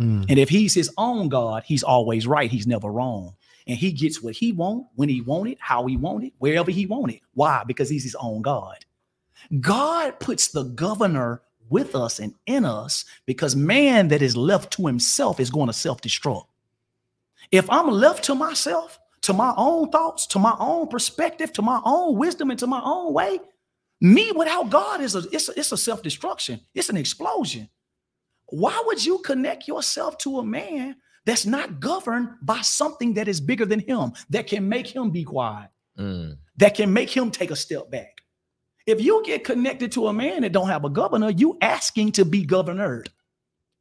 Mm. 0.00 0.26
And 0.28 0.38
if 0.38 0.48
he's 0.48 0.72
his 0.72 0.90
own 0.96 1.28
God, 1.28 1.64
he's 1.66 1.82
always 1.82 2.26
right. 2.26 2.50
He's 2.50 2.66
never 2.66 2.90
wrong. 2.90 3.34
And 3.66 3.76
he 3.76 3.92
gets 3.92 4.22
what 4.22 4.34
he 4.34 4.52
want, 4.52 4.86
when 4.94 5.08
he 5.10 5.20
want 5.20 5.50
it, 5.50 5.58
how 5.60 5.84
he 5.86 5.96
want 5.96 6.24
it, 6.24 6.32
wherever 6.38 6.70
he 6.70 6.86
want 6.86 7.12
it. 7.12 7.20
Why? 7.34 7.62
Because 7.66 7.90
he's 7.90 8.04
his 8.04 8.14
own 8.14 8.40
God. 8.40 8.78
God 9.60 10.18
puts 10.18 10.48
the 10.48 10.62
governor 10.64 11.42
with 11.70 11.94
us 11.94 12.18
and 12.18 12.34
in 12.46 12.64
us 12.64 13.04
because 13.26 13.54
man 13.56 14.08
that 14.08 14.22
is 14.22 14.36
left 14.36 14.72
to 14.74 14.86
himself 14.86 15.40
is 15.40 15.50
going 15.50 15.66
to 15.66 15.72
self-destruct. 15.72 16.46
If 17.50 17.68
I'm 17.70 17.88
left 17.88 18.24
to 18.24 18.34
myself, 18.34 18.98
to 19.22 19.32
my 19.32 19.54
own 19.56 19.90
thoughts, 19.90 20.26
to 20.28 20.38
my 20.38 20.54
own 20.58 20.88
perspective, 20.88 21.52
to 21.54 21.62
my 21.62 21.80
own 21.84 22.16
wisdom, 22.16 22.50
and 22.50 22.58
to 22.58 22.66
my 22.66 22.80
own 22.84 23.12
way, 23.12 23.40
me 24.00 24.32
without 24.32 24.70
God 24.70 25.00
is 25.00 25.14
a 25.14 25.24
it's 25.32 25.48
a, 25.48 25.58
it's 25.58 25.72
a 25.72 25.76
self-destruction. 25.76 26.60
It's 26.74 26.88
an 26.88 26.96
explosion. 26.96 27.68
Why 28.46 28.80
would 28.86 29.04
you 29.04 29.18
connect 29.18 29.66
yourself 29.68 30.18
to 30.18 30.38
a 30.38 30.44
man 30.44 30.96
that's 31.24 31.44
not 31.46 31.80
governed 31.80 32.28
by 32.40 32.60
something 32.62 33.14
that 33.14 33.28
is 33.28 33.40
bigger 33.40 33.66
than 33.66 33.80
him, 33.80 34.12
that 34.30 34.46
can 34.46 34.68
make 34.68 34.86
him 34.86 35.10
be 35.10 35.24
quiet, 35.24 35.70
Mm. 35.98 36.38
that 36.56 36.74
can 36.76 36.92
make 36.92 37.10
him 37.10 37.30
take 37.30 37.50
a 37.50 37.56
step 37.56 37.90
back? 37.90 38.17
If 38.88 39.00
you 39.02 39.22
get 39.24 39.44
connected 39.44 39.92
to 39.92 40.06
a 40.08 40.12
man 40.12 40.42
that 40.42 40.52
don't 40.52 40.68
have 40.68 40.84
a 40.84 40.90
governor, 40.90 41.30
you 41.30 41.58
asking 41.60 42.12
to 42.12 42.24
be 42.24 42.44
governed. 42.44 43.10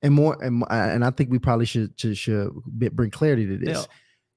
And 0.02 0.14
more, 0.14 0.38
and, 0.44 0.64
and 0.70 1.04
I 1.06 1.10
think 1.12 1.32
we 1.32 1.40
probably 1.40 1.66
should 1.66 1.94
should, 2.00 2.18
should 2.18 2.52
bring 2.66 3.10
clarity 3.10 3.48
to 3.48 3.58
this. 3.58 3.78
Yeah. 3.80 3.86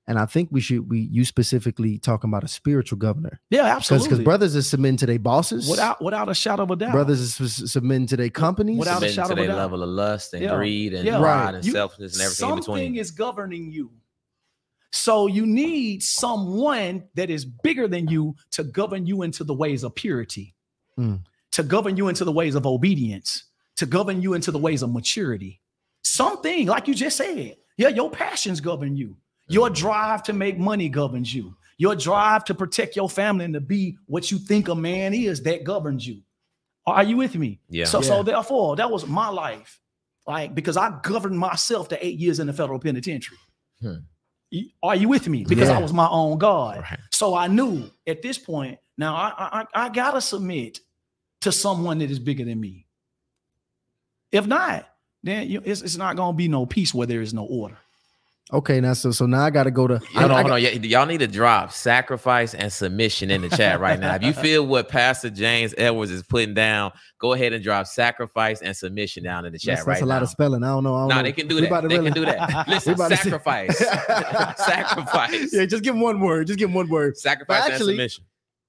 And 0.07 0.19
I 0.19 0.27
think 0.27 0.49
we 0.51 0.61
should 0.61 0.89
we 0.91 1.01
you 1.01 1.25
specifically 1.25 1.99
talking 1.99 2.31
about 2.31 2.43
a 2.45 2.49
spiritual 2.49 2.99
governor 2.99 3.41
Yeah, 3.51 3.65
absolutely. 3.77 4.09
because 4.09 4.25
brothers 4.25 4.55
is 4.57 4.69
submitting 4.69 4.97
to 4.99 5.07
their 5.07 5.19
bosses, 5.19 5.69
without 5.69 6.03
without 6.03 6.29
a 6.29 6.35
shadow 6.35 6.63
of 6.65 6.71
a 6.71 6.77
doubt. 6.77 6.93
brothers 6.93 7.21
is 7.21 7.41
s- 7.41 7.71
submitting 7.73 8.07
to 8.09 8.17
their 8.17 8.31
companies. 8.31 8.79
Without 8.79 9.03
a 9.05 9.09
Submitting 9.09 9.15
shadow 9.17 9.29
to 9.29 9.33
of 9.35 9.39
a 9.39 9.43
their 9.43 9.49
doubt. 9.49 9.57
level 9.59 9.83
of 9.83 9.89
lust 9.91 10.35
and 10.35 10.43
Yeah. 10.43 10.57
greed 10.57 10.95
and 10.95 11.05
Yeah. 11.05 11.19
pride 11.19 11.45
Right. 11.47 11.55
and 11.57 11.65
You- 11.65 11.73
selfishness 11.73 12.15
and 12.15 12.23
everything 12.23 12.49
in 12.49 12.63
something 12.63 12.75
between. 12.93 12.97
is 13.01 13.11
governing 13.11 13.71
you. 13.73 13.91
So 14.93 15.27
you 15.29 15.47
need 15.47 16.03
someone 16.03 17.05
that 17.15 17.31
is 17.31 17.45
bigger 17.45 17.87
than 17.87 18.09
you 18.09 18.35
to 18.53 18.65
govern 18.65 19.07
you 19.07 19.23
into 19.23 19.45
the 19.45 19.55
ways 19.55 19.85
of 19.85 19.95
purity, 19.95 20.55
Mm. 21.01 21.21
to 21.53 21.63
govern 21.63 21.97
you 21.97 22.09
into 22.09 22.25
the 22.25 22.33
ways 22.33 22.55
of 22.55 22.67
obedience, 22.67 23.45
to 23.77 23.87
govern 23.87 24.23
you 24.23 24.35
into 24.35 24.51
the 24.53 24.59
ways 24.59 24.83
of 24.83 24.93
maturity. 24.93 25.61
Something 26.03 26.67
like 26.67 26.87
you 26.89 26.95
just 26.95 27.17
said, 27.17 27.57
yeah, 27.77 27.89
your 27.89 28.11
passions 28.11 28.61
govern 28.61 28.97
you. 28.97 29.17
Your 29.49 29.69
Mhm. 29.71 29.75
drive 29.77 30.23
to 30.25 30.33
make 30.33 30.59
money 30.59 30.89
governs 30.89 31.35
you. 31.35 31.57
Your 31.79 31.97
drive 31.97 32.45
to 32.45 32.55
protect 32.55 32.95
your 32.95 33.09
family 33.09 33.45
and 33.47 33.55
to 33.55 33.61
be 33.61 33.97
what 34.07 34.31
you 34.31 34.39
think 34.39 34.69
a 34.69 34.75
man 34.75 35.13
is 35.15 35.43
that 35.43 35.65
governs 35.65 36.07
you. 36.07 36.23
Are 36.87 37.03
you 37.03 37.17
with 37.17 37.35
me? 37.35 37.61
Yeah. 37.69 37.87
So, 37.87 38.01
Yeah. 38.01 38.09
so 38.09 38.23
therefore, 38.23 38.77
that 38.77 38.91
was 38.91 39.07
my 39.07 39.29
life. 39.29 39.81
Like, 40.27 40.55
because 40.55 40.77
I 40.77 40.99
governed 41.03 41.39
myself 41.39 41.89
to 41.89 42.07
eight 42.07 42.19
years 42.19 42.39
in 42.41 42.47
the 42.47 42.53
federal 42.53 42.79
penitentiary. 42.79 43.39
Hmm. 43.81 43.95
Are 44.83 44.97
you 44.97 45.09
with 45.09 45.29
me? 45.29 45.45
Because 45.45 45.69
Yeah. 45.69 45.79
I 45.79 45.83
was 45.83 45.93
my 45.93 46.09
own 46.09 46.39
God. 46.39 46.79
Right. 46.83 46.99
So 47.13 47.35
I 47.35 47.47
knew 47.47 47.91
at 48.07 48.21
this 48.23 48.37
point, 48.39 48.79
now 48.99 49.15
I, 49.15 49.33
I 49.61 49.67
I 49.85 49.89
gotta 49.89 50.21
submit 50.21 50.81
to 51.43 51.53
someone 51.53 51.99
that 51.99 52.11
is 52.11 52.19
bigger 52.19 52.45
than 52.45 52.61
me. 52.61 52.87
If 54.33 54.47
not, 54.47 54.87
then 55.23 55.49
you, 55.49 55.63
it's, 55.65 55.83
it's 55.83 55.97
not 55.97 56.17
gonna 56.17 56.37
be 56.37 56.49
no 56.49 56.67
peace 56.67 56.95
where 56.95 57.07
there 57.07 57.21
is 57.21 57.35
no 57.35 57.45
order. 57.45 57.77
Okay, 58.53 58.81
now 58.81 58.95
so 58.95 59.13
so 59.13 59.27
now 59.27 59.43
I 59.45 59.51
got 59.51 59.65
to 59.65 59.71
go 59.71 59.87
to. 59.87 59.95
I- 60.17 60.21
Hold 60.21 60.25
on, 60.25 60.31
I 60.33 60.41
hold 60.41 60.53
on. 60.55 60.63
Y- 60.63 60.81
y'all 60.83 61.07
need 61.07 61.19
to 61.19 61.29
drop 61.29 61.71
sacrifice 61.71 62.53
and 62.53 62.73
submission 62.73 63.31
in 63.31 63.43
the 63.43 63.49
chat 63.49 63.79
right 63.79 63.99
now. 64.01 64.17
If 64.17 64.23
you 64.25 64.33
feel 64.43 64.67
what 64.67 64.89
Pastor 64.89 65.31
James 65.31 65.73
Edwards 65.79 66.11
is 66.11 66.25
putting 66.25 66.53
down, 66.53 66.91
go 67.21 67.33
ahead 67.33 67.53
and 67.53 67.63
drop 67.63 67.87
sacrifice 67.87 68.61
and 68.61 68.77
submission 68.77 69.23
down 69.23 69.45
in 69.45 69.53
the 69.53 69.59
chat 69.59 69.77
That's, 69.77 69.87
right 69.87 69.95
that's 69.95 70.03
a 70.03 70.07
now. 70.07 70.15
lot 70.15 70.23
of 70.25 70.31
spelling. 70.31 70.65
I 70.65 70.69
don't 70.69 70.83
know. 70.83 70.97
I 70.97 71.01
don't 71.03 71.09
No, 71.11 71.15
know. 71.17 71.23
they 71.23 71.33
can 71.33 71.47
do 71.47 71.55
We 71.57 71.61
that. 71.61 71.83
They 71.83 71.89
really- 71.99 72.11
can 72.11 72.13
do 72.13 72.25
that. 72.25 72.65
Listen, 72.69 72.95
about 72.95 73.11
to 73.11 73.17
see- 73.19 73.23
sacrifice, 73.31 73.79
sacrifice, 74.57 75.53
Yeah, 75.53 75.67
just 75.67 75.85
give 75.85 75.95
him 75.95 76.01
one 76.01 76.21
word. 76.21 76.49
Just 76.49 76.59
give 76.59 76.71
him 76.71 76.75
one 76.75 76.89
word. 76.89 77.17
sacrifice 77.19 77.61
actually- 77.63 77.75
and 77.75 78.11
submission. 78.11 78.25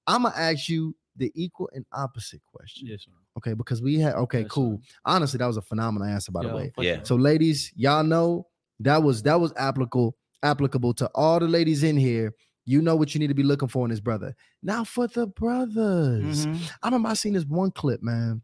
I'm 0.06 0.23
gonna 0.23 0.35
ask 0.35 0.69
you 0.69 0.95
the 1.22 1.31
equal 1.35 1.69
and 1.73 1.85
opposite 1.93 2.41
question. 2.53 2.88
Yes, 2.88 3.03
sir. 3.06 3.11
Okay, 3.38 3.53
because 3.53 3.81
we 3.81 3.99
had 3.99 4.15
okay, 4.15 4.39
Yes, 4.39 4.45
sir. 4.48 4.49
cool. 4.56 4.81
Honestly, 5.06 5.38
that 5.38 5.45
was 5.45 5.57
a 5.57 5.61
phenomenal 5.61 6.07
answer, 6.07 6.31
by 6.31 6.41
the 6.43 6.53
way. 6.56 6.72
Yeah. 6.80 6.95
sure. 6.98 7.06
So, 7.06 7.15
ladies, 7.15 7.72
y'all 7.76 8.03
know 8.03 8.48
that 8.81 9.02
was 9.03 9.23
that 9.23 9.39
was 9.39 9.53
applicable 9.56 10.18
applicable 10.43 10.93
to 10.95 11.10
all 11.15 11.39
the 11.39 11.48
ladies 11.48 11.84
in 11.84 11.95
here. 11.95 12.34
You 12.65 12.81
know 12.81 12.95
what 12.95 13.14
you 13.14 13.19
need 13.19 13.27
to 13.27 13.34
be 13.35 13.43
looking 13.43 13.68
for 13.68 13.85
in 13.85 13.89
this 13.91 13.99
brother. 13.99 14.35
Now 14.64 14.84
for 14.84 15.07
the 15.07 15.27
brothers, 15.27 16.45
Mhm. 16.45 16.72
I 16.84 16.88
remember 16.88 17.10
I 17.10 17.14
seen 17.14 17.34
this 17.34 17.45
one 17.45 17.72
clip, 17.72 18.02
man. 18.03 18.41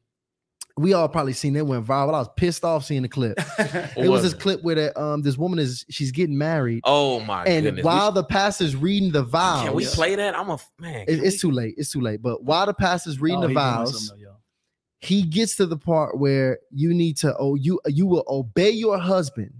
We 0.77 0.93
all 0.93 1.09
probably 1.09 1.33
seen 1.33 1.55
it 1.55 1.65
went 1.65 1.85
viral. 1.85 2.09
I 2.13 2.19
was 2.19 2.29
pissed 2.37 2.63
off 2.63 2.85
seeing 2.85 3.01
the 3.01 3.07
clip. 3.09 3.39
it 3.59 4.07
was 4.09 4.21
this 4.21 4.33
clip 4.35 4.61
where 4.63 4.75
that 4.75 4.99
um 5.01 5.21
this 5.23 5.37
woman 5.37 5.57
is 5.59 5.83
she's 5.89 6.11
getting 6.11 6.37
married, 6.37 6.81
Oh 6.83 7.19
my 7.21 7.43
god. 7.43 7.47
and 7.47 7.63
goodness. 7.65 7.83
while 7.83 8.11
we, 8.11 8.15
the 8.15 8.23
pastor's 8.23 8.75
reading 8.75 9.11
the 9.11 9.23
vows, 9.23 9.65
can 9.65 9.73
we 9.73 9.85
play 9.85 10.15
that? 10.15 10.37
I'm 10.37 10.49
a 10.49 10.59
man. 10.79 11.05
it- 11.07 11.23
it's 11.23 11.41
too 11.41 11.51
late. 11.51 11.73
It's 11.77 11.91
too 11.91 12.01
late. 12.01 12.21
But 12.21 12.43
while 12.43 12.65
the 12.67 12.73
pastor's 12.75 13.19
reading 13.19 13.39
Oh, 13.39 13.41
the 13.43 13.47
he 13.49 13.53
vows, 13.55 14.13
he 14.99 15.21
gets 15.23 15.55
to 15.57 15.65
the 15.65 15.77
part 15.77 16.17
where 16.19 16.59
you 16.71 16.93
need 16.93 17.17
to 17.17 17.35
oh 17.37 17.55
you 17.55 17.79
you 17.87 18.05
will 18.05 18.23
obey 18.27 18.71
your 18.71 18.97
husband 18.97 19.53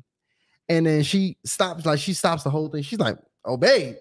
and 0.70 0.86
then 0.86 1.04
she 1.04 1.38
stops 1.46 1.86
like 1.86 2.00
she 2.00 2.14
stops 2.14 2.44
the 2.44 2.50
whole 2.50 2.70
thing 2.70 2.82
she's 2.82 2.98
like 3.00 3.18
obey 3.46 3.96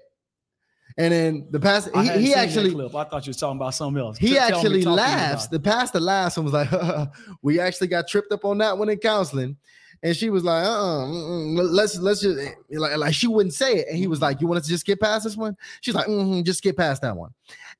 and 0.99 1.13
then 1.13 1.47
the 1.51 1.61
pastor 1.61 1.91
he, 2.01 2.27
he 2.27 2.35
actually 2.35 2.71
clip. 2.73 2.95
I 2.95 3.05
thought 3.05 3.27
you 3.27 3.31
were 3.31 3.35
talking 3.35 3.59
about 3.59 3.75
something 3.75 4.03
else. 4.03 4.19
he 4.19 4.39
actually 4.39 4.83
talk 4.83 4.97
to 4.97 4.97
me 4.97 4.97
laughs 4.97 5.47
the 5.49 5.61
pastor 5.61 6.01
laughs 6.01 6.37
and 6.37 6.45
was 6.45 6.55
like 6.55 6.71
we 7.43 7.61
actually 7.61 7.89
got 7.89 8.09
tripped 8.09 8.33
up 8.33 8.45
on 8.45 8.59
that 8.59 8.77
one 8.77 8.89
in 8.89 8.99
counseling 8.99 9.57
and 10.03 10.17
she 10.17 10.31
was 10.31 10.45
like 10.45 10.65
uh-uh, 10.65 11.07
mm-mm, 11.07 11.71
let's 11.71 11.97
let's 11.99 12.21
just 12.21 12.39
like, 12.71 12.97
like 12.97 13.15
she 13.15 13.27
wouldn't 13.27 13.55
say 13.55 13.77
it 13.79 13.89
and 13.89 13.99
he 13.99 14.07
was 14.07 14.21
like 14.21 14.41
you 14.41 14.47
want 14.47 14.59
us 14.59 14.65
to 14.65 14.71
just 14.71 14.87
get 14.87 15.01
past 15.01 15.25
this 15.25 15.37
one 15.37 15.57
she's 15.81 15.95
like 15.95 16.07
"Mhm, 16.07 16.45
just 16.45 16.63
get 16.63 16.77
past 16.77 17.03
that 17.03 17.17
one 17.17 17.31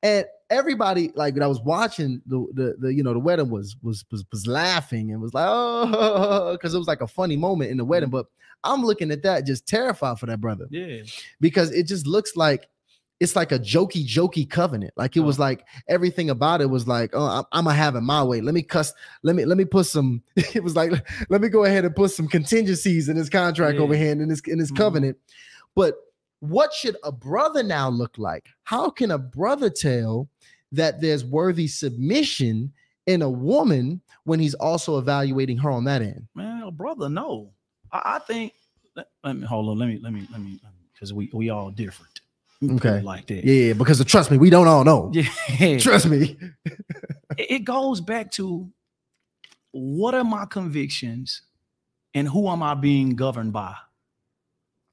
and 0.03 0.27
everybody 0.51 1.11
like 1.15 1.35
that 1.35 1.49
was 1.49 1.61
watching 1.61 2.23
the, 2.27 2.47
the 2.55 2.77
the 2.79 2.95
you 2.95 3.03
know 3.03 3.13
the 3.13 3.19
wedding 3.19 3.51
was 3.51 3.77
was 3.83 4.05
was, 4.11 4.25
was 4.31 4.47
laughing 4.47 5.13
and 5.13 5.21
was 5.21 5.35
like 5.35 5.47
oh 5.49 6.53
because 6.53 6.75
it 6.75 6.79
was 6.79 6.87
like 6.87 7.01
a 7.01 7.07
funny 7.07 7.37
moment 7.37 7.71
in 7.71 7.77
the 7.77 7.85
wedding 7.85 8.11
but 8.11 8.27
i'm 8.63 8.83
looking 8.83 9.11
at 9.11 9.23
that 9.23 9.45
just 9.45 9.67
terrified 9.67 10.19
for 10.19 10.27
that 10.27 10.41
brother. 10.41 10.67
Yeah. 10.71 11.03
because 11.41 11.73
it 11.73 11.87
just 11.87 12.07
looks 12.07 12.37
like 12.37 12.69
it's 13.19 13.35
like 13.35 13.51
a 13.53 13.59
jokey 13.59 14.07
jokey 14.07 14.49
covenant 14.49 14.93
like 14.97 15.17
it 15.17 15.21
was 15.21 15.39
like 15.39 15.65
everything 15.89 16.29
about 16.31 16.61
it 16.61 16.69
was 16.69 16.87
like 16.87 17.11
oh 17.15 17.45
I'm, 17.53 17.65
gonna 17.65 17.77
have 17.77 17.97
it 17.97 18.03
my 18.03 18.23
way 18.23 18.41
let 18.41 18.55
me 18.55 18.63
cuss 18.63 18.93
let 19.23 19.35
me 19.37 19.45
let 19.45 19.57
me 19.57 19.65
put 19.65 19.87
some 19.87 20.23
it 20.37 20.63
was 20.63 20.77
like 20.77 20.93
let 21.31 21.41
me 21.41 21.49
go 21.49 21.65
ahead 21.65 21.85
and 21.85 21.95
put 21.97 22.11
some 22.11 22.29
contingencies 22.29 23.09
in 23.09 23.17
this 23.17 23.29
contract 23.29 23.77
Yeah. 23.77 23.83
over 23.85 23.95
here 23.97 24.13
and 24.13 24.21
in 24.21 24.29
this 24.29 24.41
in 24.47 24.59
this 24.59 24.71
Mhm. 24.71 24.77
covenant 24.77 25.17
but 25.75 25.95
what 26.41 26.73
should 26.75 26.97
a 27.05 27.11
brother 27.13 27.63
now 27.63 27.89
look 27.89 28.19
like 28.19 28.47
how 28.65 28.91
can 28.91 29.11
a 29.11 29.19
brother 29.19 29.71
tell 29.71 30.29
that 30.73 31.01
there's 31.01 31.25
worthy 31.25 31.67
submission 31.69 32.73
in 33.07 33.23
a 33.23 33.31
woman 33.31 34.03
when 34.25 34.41
he's 34.41 34.55
also 34.55 34.99
evaluating 34.99 35.57
her 35.57 35.71
on 35.71 35.85
that 35.85 36.03
end 36.03 36.27
Man, 36.35 36.63
a 36.65 36.71
brother, 36.71 37.09
no. 37.09 37.53
I, 37.93 38.17
I 38.17 38.19
think 38.19 38.53
let, 38.97 39.07
let 39.23 39.37
me 39.37 39.47
hold 39.47 39.69
on. 39.69 39.79
Let 39.79 39.87
me 39.89 40.01
let 40.03 40.13
me 40.13 40.27
let 40.33 40.43
me 40.43 40.59
because 40.93 41.13
we 41.13 41.31
we 41.33 41.51
all 41.51 41.71
different. 41.71 42.21
We 42.61 42.69
can 42.69 42.79
put 42.79 42.89
Okay. 42.89 43.03
like 43.03 43.27
that. 43.27 43.45
yeah 43.45 43.73
because 43.75 44.03
trust 44.05 44.31
me 44.31 44.39
we 44.39 44.51
don't 44.51 44.67
all 44.69 44.85
know 44.85 45.13
Yeah. 45.61 45.79
trust 45.79 46.07
me 46.07 46.37
it 47.37 47.47
it 47.51 47.59
goes 47.65 48.01
back 48.01 48.31
to 48.33 48.71
what 49.73 50.15
are 50.15 50.25
my 50.25 50.47
convictions 50.47 51.43
and 52.15 52.27
who 52.27 52.49
am 52.49 52.63
I 52.63 52.75
being 52.75 53.15
governed 53.15 53.53
by? 53.53 53.75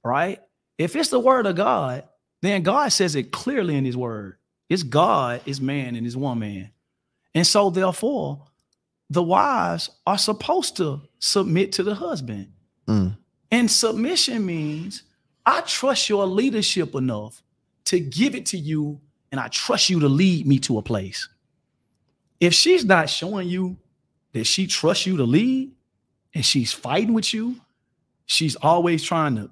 Right? 0.03 0.41
If 0.77 0.95
it's 0.97 1.09
the 1.09 1.19
word 1.19 1.45
of 1.45 1.55
God, 1.55 2.03
then 2.41 2.63
God 2.63 2.89
says 2.91 3.15
it 3.15 3.31
clearly 3.31 3.75
in 3.77 3.85
his 3.85 3.95
word. 3.95 4.37
It's 4.69 4.83
God, 4.83 5.41
it's 5.45 5.61
man, 5.61 5.95
and 5.95 6.05
it's 6.05 6.15
one 6.17 6.39
man. 6.39 6.71
And 7.33 7.47
so 7.47 7.69
therefore, 7.69 8.43
the 9.09 9.23
wives 9.23 9.89
are 10.05 10.17
supposed 10.17 10.75
to 10.77 11.01
submit 11.19 11.71
to 11.73 11.83
the 11.83 11.95
husband. 11.95 12.51
Mm. 12.87 13.17
And 13.51 13.69
submission 13.71 14.45
means 14.45 15.03
I 15.45 15.61
trust 15.61 16.09
your 16.09 16.25
leadership 16.25 16.95
enough 16.95 17.41
to 17.85 17.99
give 17.99 18.35
it 18.35 18.45
to 18.47 18.57
you, 18.57 18.99
and 19.31 19.39
I 19.39 19.47
trust 19.49 19.89
you 19.89 19.99
to 20.01 20.07
lead 20.07 20.47
me 20.47 20.59
to 20.59 20.77
a 20.77 20.81
place. 20.81 21.27
If 22.39 22.53
she's 22.53 22.85
not 22.85 23.09
showing 23.09 23.47
you 23.47 23.77
that 24.33 24.45
she 24.45 24.67
trusts 24.67 25.05
you 25.05 25.17
to 25.17 25.23
lead, 25.23 25.71
and 26.33 26.45
she's 26.45 26.73
fighting 26.73 27.13
with 27.13 27.33
you, 27.33 27.55
she's 28.25 28.55
always 28.55 29.03
trying 29.03 29.35
to 29.35 29.51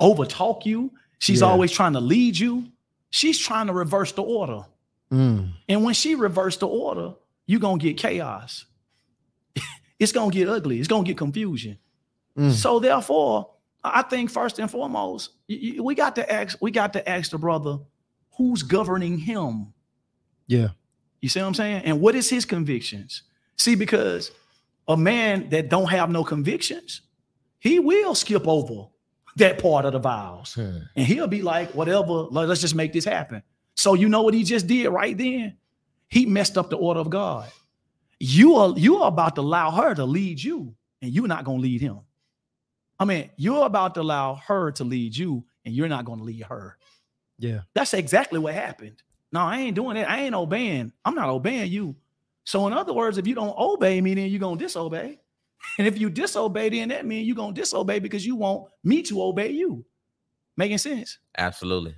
overtalk 0.00 0.64
you, 0.66 0.90
she's 1.18 1.40
Yeah. 1.40 1.48
always 1.48 1.72
trying 1.72 1.94
to 1.94 2.00
lead 2.00 2.38
you, 2.38 2.70
she's 3.10 3.38
trying 3.38 3.66
to 3.66 3.72
reverse 3.72 4.12
the 4.12 4.22
order. 4.22 4.66
Mm. 5.10 5.52
And 5.68 5.84
when 5.84 5.94
she 5.94 6.14
reversed 6.14 6.60
the 6.60 6.68
order, 6.68 7.14
you're 7.46 7.60
gonna 7.60 7.78
get 7.78 7.96
chaos. 7.96 8.66
it's 9.98 10.12
gonna 10.12 10.30
get 10.30 10.48
ugly, 10.48 10.78
it's 10.78 10.88
gonna 10.88 11.04
get 11.04 11.16
confusion. 11.18 11.78
Mm. 12.36 12.52
So 12.52 12.78
therefore, 12.78 13.50
I 13.82 14.02
think 14.02 14.30
first 14.30 14.58
and 14.58 14.70
foremost, 14.70 15.30
we 15.48 15.94
got 15.94 16.14
to 16.16 16.32
ask, 16.32 16.58
we 16.60 16.70
got 16.70 16.92
to 16.92 17.08
ask 17.08 17.30
the 17.30 17.38
brother 17.38 17.78
who's 18.36 18.62
governing 18.62 19.18
him. 19.18 19.72
yeah 20.46 20.68
You 21.20 21.28
see 21.28 21.40
what 21.40 21.46
I'm 21.46 21.54
saying? 21.54 21.82
And 21.84 22.00
what 22.00 22.14
is 22.14 22.28
his 22.28 22.44
convictions? 22.44 23.22
See, 23.56 23.74
because 23.74 24.32
a 24.88 24.96
man 24.96 25.48
that 25.50 25.68
don't 25.68 25.90
have 25.90 26.10
no 26.10 26.24
convictions, 26.24 27.02
he 27.58 27.78
will 27.78 28.14
skip 28.14 28.46
over 28.48 28.88
that 29.36 29.58
part 29.58 29.84
of 29.84 29.92
the 29.92 29.98
vows. 29.98 30.56
And 30.56 31.06
he'll 31.06 31.26
be 31.26 31.42
like, 31.42 31.70
whatever, 31.74 32.12
let's 32.30 32.60
just 32.60 32.74
make 32.74 32.92
this 32.92 33.04
happen. 33.04 33.42
So 33.76 33.94
you 33.94 34.08
know 34.08 34.22
what 34.22 34.34
he 34.34 34.44
just 34.44 34.66
did 34.66 34.88
right 34.88 35.16
then? 35.16 35.56
He 36.08 36.26
messed 36.26 36.58
up 36.58 36.70
the 36.70 36.76
order 36.76 37.00
of 37.00 37.08
God. 37.08 37.48
You 38.18 38.56
are 38.56 38.74
you 38.76 38.98
are 38.98 39.08
about 39.08 39.36
to 39.36 39.40
allow 39.40 39.70
her 39.70 39.94
to 39.94 40.04
lead 40.04 40.42
you, 40.42 40.74
and 41.00 41.10
you're 41.12 41.28
not 41.28 41.44
gonna 41.44 41.62
lead 41.62 41.80
him. 41.80 42.00
I 43.00 43.04
mean, 43.06 43.30
you're 43.36 43.64
about 43.66 43.94
to 43.94 44.02
allow 44.02 44.34
her 44.46 44.70
to 44.72 44.84
lead 44.84 45.16
you, 45.16 45.44
and 45.64 45.74
you're 45.74 45.88
not 45.88 46.04
gonna 46.04 46.22
lead 46.22 46.42
her. 46.44 46.76
yeah 47.38 47.62
That's 47.74 47.94
exactly 47.94 48.38
what 48.38 48.54
happened. 48.54 49.02
No, 49.32 49.40
I 49.40 49.58
ain't 49.60 49.74
doing 49.74 49.96
it. 49.96 50.08
I 50.08 50.20
ain't 50.20 50.34
obeying. 50.34 50.92
I'm 51.04 51.14
not 51.14 51.28
obeying 51.30 51.70
you. 51.72 51.96
So, 52.44 52.66
in 52.66 52.72
other 52.72 52.92
words, 52.92 53.16
if 53.16 53.26
you 53.26 53.34
don't 53.34 53.56
obey 53.56 54.00
me, 54.00 54.14
then 54.14 54.30
you're 54.30 54.40
gonna 54.40 54.58
disobey. 54.58 55.18
And 55.78 55.86
if 55.86 55.98
you 56.00 56.08
disobey, 56.10 56.70
then 56.70 56.88
that 56.88 57.04
means 57.06 57.26
you're 57.26 57.36
gonna 57.36 57.52
disobey 57.52 57.98
because 57.98 58.24
you 58.26 58.34
want 58.36 58.68
me 58.84 59.02
to 59.02 59.22
obey 59.22 59.50
you. 59.50 59.84
Making 60.56 60.78
sense? 60.78 61.18
Absolutely. 61.36 61.94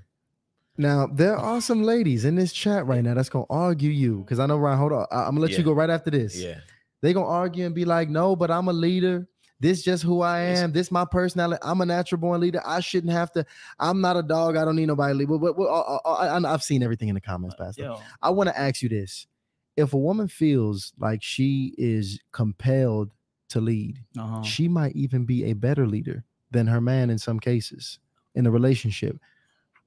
Now 0.76 1.06
there 1.06 1.36
are 1.36 1.60
some 1.60 1.82
ladies 1.82 2.24
in 2.24 2.34
this 2.34 2.52
chat 2.52 2.86
right 2.86 3.02
now 3.04 3.14
that's 3.14 3.28
gonna 3.28 3.44
argue 3.50 3.90
you 3.90 4.18
because 4.20 4.38
I 4.40 4.46
know 4.46 4.56
Ryan. 4.58 4.78
Hold 4.78 4.92
on, 4.92 5.06
I- 5.10 5.24
I'm 5.24 5.30
gonna 5.34 5.40
let 5.40 5.50
Yeah. 5.52 5.58
you 5.58 5.64
go 5.64 5.72
right 5.72 5.90
after 5.90 6.10
this. 6.10 6.36
Yeah. 6.36 6.58
They're 7.02 7.12
gonna 7.14 7.26
argue 7.26 7.64
and 7.66 7.74
be 7.74 7.84
like, 7.84 8.08
"No, 8.08 8.34
but 8.36 8.50
I'm 8.50 8.68
a 8.68 8.72
leader. 8.72 9.28
This 9.62 9.82
just 9.84 10.02
who 10.02 10.22
I 10.22 10.40
am. 10.40 10.72
This 10.72 10.90
my 10.90 11.05
personality. 11.05 11.60
I'm 11.62 11.80
a 11.80 11.86
natural 11.86 12.20
born 12.20 12.40
leader. 12.40 12.60
I 12.66 12.80
shouldn't 12.80 13.12
have 13.12 13.30
to. 13.32 13.47
I'm 13.78 14.01
not 14.01 14.16
a 14.16 14.22
dog. 14.22 14.56
I 14.56 14.64
don't 14.64 14.74
need 14.74 14.86
nobody 14.86 15.14
lead." 15.14 15.28
But, 15.28 15.39
but, 15.39 15.56
but, 15.56 15.62
uh, 15.64 15.98
uh, 16.05 16.10
I, 16.10 16.26
I- 16.36 16.52
I've 16.52 16.64
seen 16.64 16.82
everything 16.82 17.09
in 17.09 17.14
the 17.14 17.20
comments, 17.20 17.55
Pastor. 17.56 17.82
Yeah. 17.84 17.97
I 18.20 18.30
want 18.30 18.48
to 18.48 18.59
ask 18.59 18.82
you 18.82 18.89
this: 18.89 19.28
If 19.76 19.93
a 19.94 19.98
woman 19.98 20.26
feels 20.26 20.93
like 20.98 21.22
she 21.22 21.74
is 21.78 22.18
compelled 22.32 23.12
to 23.51 23.60
lead, 23.60 23.98
Uh-huh. 24.18 24.43
she 24.43 24.66
might 24.66 24.97
even 24.97 25.24
be 25.24 25.44
a 25.44 25.52
better 25.52 25.86
leader 25.86 26.24
than 26.51 26.66
her 26.66 26.80
man 26.80 27.09
in 27.10 27.18
some 27.18 27.39
cases 27.39 28.01
in 28.34 28.47
a 28.47 28.51
relationship. 28.51 29.16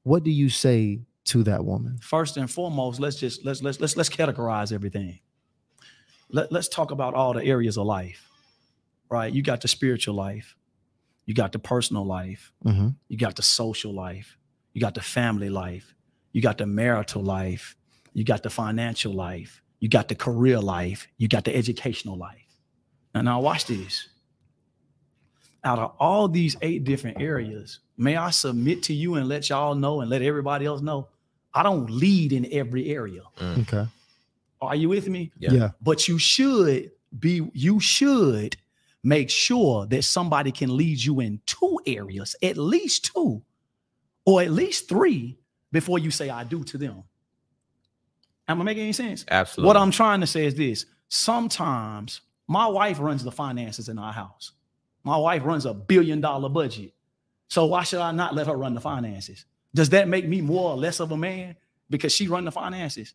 What 0.03 0.23
do 0.23 0.31
you 0.31 0.47
say 0.49 1.01
to 1.25 1.43
that 1.43 1.65
woman? 1.65 1.97
First 2.01 2.37
and 2.37 2.49
foremost, 2.49 2.99
let's 3.01 3.17
just 3.17 3.43
let's 3.43 3.61
let's 3.61 3.81
let's 3.81 3.97
let's 3.97 4.09
categorize 4.09 4.71
everything. 4.71 5.19
Let, 6.29 6.51
let's 6.51 6.69
talk 6.69 6.91
about 6.91 7.13
all 7.13 7.33
the 7.33 7.43
areas 7.43 7.77
of 7.77 7.85
life. 7.85 8.29
Right? 9.09 9.31
You 9.33 9.41
got 9.41 9.61
the 9.61 9.67
spiritual 9.67 10.15
life, 10.15 10.55
you 11.25 11.33
got 11.33 11.51
the 11.51 11.59
personal 11.59 12.05
life, 12.05 12.51
Mm-hmm. 12.65 12.89
you 13.07 13.17
got 13.17 13.35
the 13.35 13.41
social 13.43 13.93
life, 13.93 14.37
you 14.73 14.81
got 14.81 14.93
the 14.95 15.01
family 15.01 15.49
life, 15.49 15.93
you 16.31 16.41
got 16.41 16.57
the 16.57 16.65
marital 16.65 17.21
life, 17.23 17.75
you 18.13 18.23
got 18.23 18.43
the 18.43 18.49
financial 18.49 19.13
life, 19.13 19.61
you 19.79 19.89
got 19.89 20.07
the 20.07 20.15
career 20.15 20.59
life, 20.59 21.07
you 21.17 21.27
got 21.27 21.43
the 21.45 21.55
educational 21.55 22.17
life. 22.17 22.41
Now, 23.13 23.21
now 23.21 23.39
watch 23.41 23.65
this. 23.67 24.09
Out 25.63 25.79
of 25.79 25.93
all 25.99 26.27
these 26.27 26.55
eight 26.61 26.83
different 26.83 27.19
areas, 27.21 27.79
may 27.97 28.15
I 28.17 28.29
submit 28.29 28.83
to 28.83 28.93
you 28.93 29.15
and 29.15 29.27
let 29.27 29.49
y'all 29.49 29.73
know 29.73 30.01
and 30.01 30.09
let 30.09 30.21
everybody 30.21 30.65
else 30.65 30.81
know 30.81 31.07
I 31.53 31.63
don't 31.63 31.89
lead 31.89 32.33
in 32.33 32.47
every 32.51 32.89
area. 32.89 33.21
Okay. 33.41 33.87
Are 34.61 34.75
you 34.75 34.89
with 34.89 35.07
me? 35.07 35.31
Yeah. 35.39 35.51
Yeah. 35.53 35.69
But 35.81 36.07
you 36.07 36.17
should 36.19 36.91
be, 37.17 37.49
you 37.53 37.79
should 37.79 38.57
make 39.05 39.29
sure 39.29 39.85
that 39.85 40.03
somebody 40.03 40.51
can 40.51 40.75
lead 40.75 41.01
you 41.01 41.19
in 41.19 41.39
two 41.45 41.79
areas, 41.85 42.35
at 42.41 42.57
least 42.57 43.11
two, 43.13 43.43
or 44.25 44.41
at 44.41 44.49
least 44.49 44.89
three, 44.89 45.37
before 45.71 45.99
you 45.99 46.09
say 46.09 46.29
I 46.29 46.43
do 46.43 46.63
to 46.63 46.77
them. 46.77 47.03
Am 48.47 48.59
I 48.59 48.63
making 48.63 48.83
any 48.83 48.93
sense? 48.93 49.23
Absolutely. 49.29 49.67
What 49.67 49.77
I'm 49.77 49.91
trying 49.91 50.21
to 50.21 50.27
say 50.27 50.45
is 50.45 50.55
this 50.55 50.87
sometimes 51.07 52.21
my 52.47 52.65
wife 52.65 52.99
runs 52.99 53.23
the 53.23 53.31
finances 53.31 53.89
in 53.89 53.99
our 53.99 54.11
house. 54.11 54.53
My 55.03 55.17
wife 55.17 55.43
runs 55.45 55.65
a 55.67 55.73
billion 55.73 56.19
dollar 56.19 56.49
budget. 56.49 56.93
So 57.47 57.65
why 57.65 57.83
should 57.83 57.99
I 57.99 58.11
not 58.11 58.33
let 58.33 58.47
her 58.47 58.55
run 58.55 58.73
the 58.73 58.81
finances? 58.81 59.45
Does 59.73 59.89
that 59.89 60.07
make 60.07 60.27
me 60.27 60.41
more 60.41 60.71
or 60.71 60.77
less 60.77 60.99
of 60.99 61.11
a 61.11 61.17
man 61.17 61.55
because 61.91 62.11
she 62.11 62.27
run 62.27 62.45
the 62.45 62.51
finances? 62.51 63.13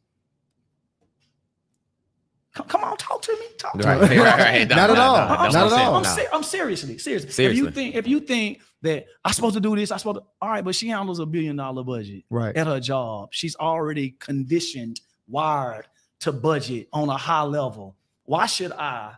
Come, 2.54 2.66
come 2.66 2.82
on, 2.84 2.96
talk 2.96 3.22
to 3.22 3.32
me. 3.32 3.46
Talk 3.58 3.78
to 3.78 3.86
Right, 3.86 4.10
me. 4.10 4.18
right, 4.18 4.38
right. 4.38 4.68
No, 4.68 4.74
Not 4.76 4.90
at 4.90 4.98
all. 4.98 5.16
no, 5.16 5.28
no, 5.28 5.34
I'm, 5.34 5.52
Not 5.52 5.54
I'm, 5.54 5.66
at 5.72 5.72
all. 5.86 5.94
I'm, 5.96 6.04
ser- 6.04 6.28
I'm 6.32 6.42
seriously, 6.42 6.98
seriously. 6.98 7.44
If 7.46 7.56
you 7.56 7.70
think, 7.70 7.94
if 7.94 8.08
you 8.08 8.18
think 8.20 8.60
that 8.82 9.06
I'm 9.24 9.32
supposed 9.32 9.54
to 9.54 9.60
do 9.60 9.76
this, 9.76 9.92
I'm 9.92 9.98
supposed 9.98 10.18
to. 10.18 10.24
All 10.42 10.48
right, 10.48 10.64
but 10.64 10.74
she 10.74 10.88
handles 10.88 11.20
a 11.20 11.26
billion 11.26 11.56
dollar 11.56 11.84
budget 11.84 12.24
Right. 12.28 12.56
at 12.56 12.66
her 12.66 12.80
job. 12.80 13.28
She's 13.32 13.54
already 13.56 14.16
conditioned, 14.18 15.00
wired 15.28 15.86
to 16.20 16.32
budget 16.32 16.88
on 16.92 17.08
a 17.08 17.16
high 17.16 17.42
level. 17.42 17.96
Why 18.24 18.46
should 18.46 18.72
I 18.72 19.14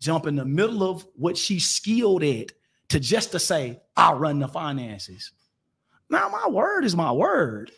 jump 0.00 0.26
in 0.26 0.36
the 0.36 0.44
middle 0.46 0.82
of 0.82 1.06
what 1.16 1.36
she's 1.36 1.68
skilled 1.68 2.22
at 2.22 2.52
to 2.88 2.98
just 2.98 3.32
to 3.32 3.38
say 3.38 3.80
I 3.96 4.12
run 4.14 4.38
the 4.38 4.48
finances? 4.48 5.32
Now 6.08 6.28
my 6.30 6.48
word 6.48 6.84
is 6.86 6.96
my 6.96 7.12
word. 7.12 7.72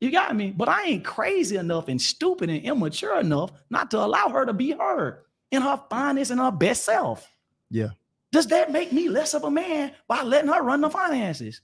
You 0.00 0.10
got 0.10 0.36
me, 0.36 0.52
but 0.54 0.68
I 0.68 0.84
ain't 0.84 1.04
crazy 1.04 1.56
enough 1.56 1.88
and 1.88 2.00
stupid 2.00 2.50
and 2.50 2.62
immature 2.62 3.18
enough 3.18 3.52
not 3.70 3.90
to 3.92 3.98
allow 3.98 4.28
her 4.28 4.44
to 4.44 4.52
be 4.52 4.72
her 4.72 5.24
in 5.50 5.62
her 5.62 5.80
finest 5.88 6.30
and 6.30 6.40
her 6.40 6.50
best 6.50 6.84
self. 6.84 7.30
Yeah. 7.70 7.90
Does 8.32 8.46
that 8.48 8.70
make 8.70 8.92
me 8.92 9.08
less 9.08 9.32
of 9.32 9.44
a 9.44 9.50
man 9.50 9.92
by 10.06 10.22
letting 10.22 10.50
her 10.50 10.62
run 10.62 10.82
the 10.82 10.90
finances? 10.90 11.62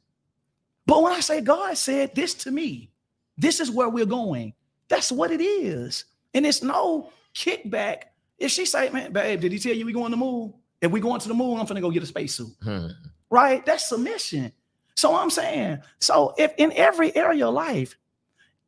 But 0.86 1.02
when 1.02 1.12
I 1.12 1.20
say 1.20 1.40
God 1.40 1.76
said 1.76 2.14
this 2.14 2.34
to 2.34 2.50
me, 2.50 2.90
this 3.36 3.60
is 3.60 3.70
where 3.70 3.88
we're 3.88 4.06
going. 4.06 4.54
That's 4.88 5.12
what 5.12 5.30
it 5.30 5.42
is. 5.42 6.04
And 6.34 6.46
it's 6.46 6.62
no 6.62 7.10
kickback. 7.34 8.04
If 8.38 8.50
she 8.50 8.64
say, 8.64 8.88
man, 8.90 9.12
babe, 9.12 9.40
did 9.40 9.52
he 9.52 9.58
tell 9.58 9.74
you 9.74 9.84
we 9.84 9.92
going 9.92 10.06
to 10.06 10.16
the 10.16 10.24
moon? 10.24 10.54
If 10.80 10.90
we 10.90 11.00
going 11.00 11.20
to 11.20 11.28
the 11.28 11.34
moon, 11.34 11.60
I'm 11.60 11.66
gonna 11.66 11.80
go 11.80 11.90
get 11.90 12.02
a 12.02 12.06
spacesuit. 12.06 12.54
Hmm. 12.62 12.88
Right? 13.30 13.64
That's 13.64 13.88
submission. 13.88 14.52
So 14.96 15.14
I'm 15.14 15.30
saying, 15.30 15.78
so 16.00 16.34
if 16.36 16.52
in 16.58 16.72
every 16.72 17.14
area 17.14 17.48
of 17.48 17.54
life, 17.54 17.96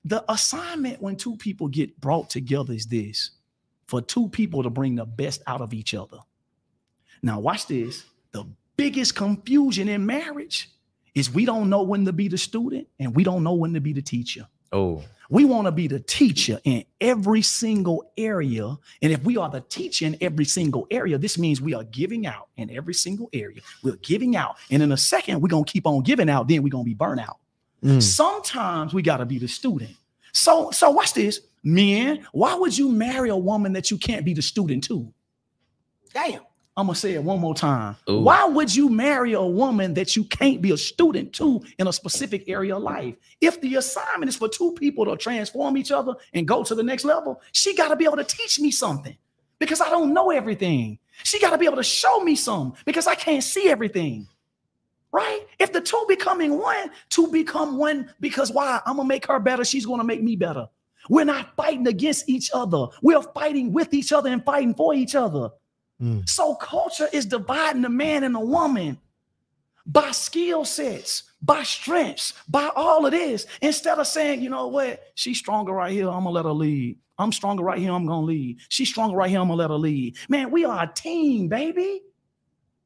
the 0.04 0.24
assignment 0.30 1.00
when 1.00 1.16
two 1.16 1.36
people 1.36 1.68
get 1.68 2.00
brought 2.00 2.30
together 2.30 2.72
is 2.72 2.86
this 2.86 3.30
for 3.86 4.00
two 4.00 4.28
people 4.28 4.62
to 4.62 4.70
bring 4.70 4.96
the 4.96 5.04
best 5.04 5.42
out 5.46 5.60
of 5.60 5.72
each 5.74 5.94
other. 5.94 6.18
Now, 7.22 7.40
watch 7.40 7.66
this. 7.66 8.04
The 8.32 8.44
biggest 8.76 9.14
confusion 9.14 9.88
in 9.88 10.04
marriage 10.04 10.70
is 11.14 11.30
we 11.30 11.44
don't 11.44 11.70
know 11.70 11.82
when 11.82 12.04
to 12.04 12.12
be 12.12 12.28
the 12.28 12.38
student 12.38 12.88
and 12.98 13.14
we 13.14 13.24
don't 13.24 13.42
know 13.42 13.54
when 13.54 13.72
to 13.74 13.80
be 13.80 13.92
the 13.92 14.02
teacher. 14.02 14.46
Oh, 14.72 15.04
We 15.30 15.44
want 15.44 15.66
to 15.66 15.72
be 15.72 15.86
the 15.86 16.00
teacher 16.00 16.60
in 16.64 16.84
every 17.00 17.42
single 17.42 18.10
area. 18.18 18.76
And 19.00 19.12
if 19.12 19.22
we 19.22 19.36
are 19.36 19.48
the 19.48 19.60
teacher 19.60 20.06
in 20.06 20.16
every 20.20 20.44
single 20.44 20.86
area, 20.90 21.16
this 21.16 21.38
means 21.38 21.60
we 21.60 21.74
are 21.74 21.84
giving 21.84 22.26
out 22.26 22.48
in 22.56 22.70
every 22.70 22.94
single 22.94 23.30
area. 23.32 23.60
We're 23.84 23.96
giving 23.96 24.34
out. 24.34 24.56
And 24.70 24.82
in 24.82 24.90
a 24.90 24.96
second, 24.96 25.40
we're 25.40 25.48
going 25.48 25.64
to 25.64 25.72
keep 25.72 25.86
on 25.86 26.02
giving 26.02 26.28
out. 26.28 26.48
Then 26.48 26.62
we're 26.62 26.70
going 26.70 26.84
to 26.84 26.90
be 26.90 26.94
burnt 26.94 27.20
out. 27.20 27.38
Mm. 27.84 28.02
Sometimes 28.02 28.94
we 28.94 29.02
got 29.02 29.18
to 29.18 29.26
be 29.26 29.38
the 29.38 29.48
student. 29.48 29.94
So, 30.32 30.70
so 30.70 30.90
watch 30.90 31.12
this. 31.12 31.40
Men, 31.62 32.26
why 32.32 32.54
would 32.54 32.76
you 32.76 32.90
marry 32.90 33.30
a 33.30 33.36
woman 33.36 33.72
that 33.74 33.90
you 33.90 33.98
can't 33.98 34.24
be 34.24 34.34
the 34.34 34.42
student 34.42 34.84
to? 34.84 35.12
Damn. 36.12 36.40
I'm 36.76 36.86
gonna 36.86 36.96
say 36.96 37.12
it 37.12 37.22
one 37.22 37.38
more 37.38 37.54
time. 37.54 37.94
Ooh. 38.10 38.20
Why 38.20 38.44
would 38.44 38.74
you 38.74 38.88
marry 38.88 39.34
a 39.34 39.42
woman 39.42 39.94
that 39.94 40.16
you 40.16 40.24
can't 40.24 40.60
be 40.60 40.72
a 40.72 40.76
student 40.76 41.32
to 41.34 41.62
in 41.78 41.86
a 41.86 41.92
specific 41.92 42.48
area 42.48 42.74
of 42.76 42.82
life? 42.82 43.14
If 43.40 43.60
the 43.60 43.76
assignment 43.76 44.28
is 44.28 44.34
for 44.34 44.48
two 44.48 44.72
people 44.72 45.04
to 45.04 45.16
transform 45.16 45.76
each 45.76 45.92
other 45.92 46.14
and 46.32 46.48
go 46.48 46.64
to 46.64 46.74
the 46.74 46.82
next 46.82 47.04
level, 47.04 47.40
she 47.52 47.76
got 47.76 47.88
to 47.88 47.96
be 47.96 48.04
able 48.04 48.16
to 48.16 48.24
teach 48.24 48.58
me 48.58 48.72
something 48.72 49.16
because 49.60 49.80
I 49.80 49.88
don't 49.88 50.12
know 50.12 50.30
everything. 50.30 50.98
She 51.22 51.38
got 51.38 51.50
to 51.50 51.58
be 51.58 51.66
able 51.66 51.76
to 51.76 51.84
show 51.84 52.20
me 52.20 52.34
some 52.34 52.74
because 52.84 53.06
I 53.06 53.14
can't 53.14 53.44
see 53.44 53.68
everything. 53.68 54.26
Right? 55.14 55.46
If 55.60 55.72
the 55.72 55.80
two 55.80 56.04
becoming 56.08 56.58
one, 56.58 56.90
two 57.08 57.28
become 57.28 57.78
one 57.78 58.12
because 58.18 58.50
why? 58.50 58.80
I'm 58.84 58.96
gonna 58.96 59.08
make 59.08 59.28
her 59.28 59.38
better. 59.38 59.64
She's 59.64 59.86
gonna 59.86 60.02
make 60.02 60.24
me 60.24 60.34
better. 60.34 60.66
We're 61.08 61.24
not 61.24 61.54
fighting 61.54 61.86
against 61.86 62.28
each 62.28 62.50
other. 62.52 62.88
We're 63.00 63.22
fighting 63.22 63.72
with 63.72 63.94
each 63.94 64.12
other 64.12 64.28
and 64.28 64.44
fighting 64.44 64.74
for 64.74 64.92
each 64.92 65.14
other. 65.14 65.50
Mm. 66.02 66.28
So 66.28 66.56
culture 66.56 67.08
is 67.12 67.26
dividing 67.26 67.82
the 67.82 67.90
man 67.90 68.24
and 68.24 68.34
the 68.34 68.40
woman 68.40 68.98
by 69.86 70.10
skill 70.10 70.64
sets, 70.64 71.22
by 71.40 71.62
strengths, 71.62 72.32
by 72.48 72.68
all 72.74 73.06
of 73.06 73.12
this. 73.12 73.46
Instead 73.62 74.00
of 74.00 74.08
saying, 74.08 74.42
you 74.42 74.50
know 74.50 74.66
what, 74.66 75.12
she's 75.14 75.38
stronger 75.38 75.74
right 75.74 75.92
here, 75.92 76.08
I'm 76.08 76.24
gonna 76.24 76.30
let 76.30 76.44
her 76.44 76.50
lead. 76.50 76.98
I'm 77.18 77.30
stronger 77.30 77.62
right 77.62 77.78
here, 77.78 77.92
I'm 77.92 78.04
gonna 78.06 78.26
lead. 78.26 78.58
She's 78.68 78.88
stronger 78.88 79.16
right 79.16 79.30
here, 79.30 79.38
I'm 79.38 79.46
gonna 79.46 79.60
let 79.60 79.70
her 79.70 79.76
lead. 79.76 80.16
Man, 80.28 80.50
we 80.50 80.64
are 80.64 80.82
a 80.82 80.92
team, 80.92 81.46
baby. 81.46 82.00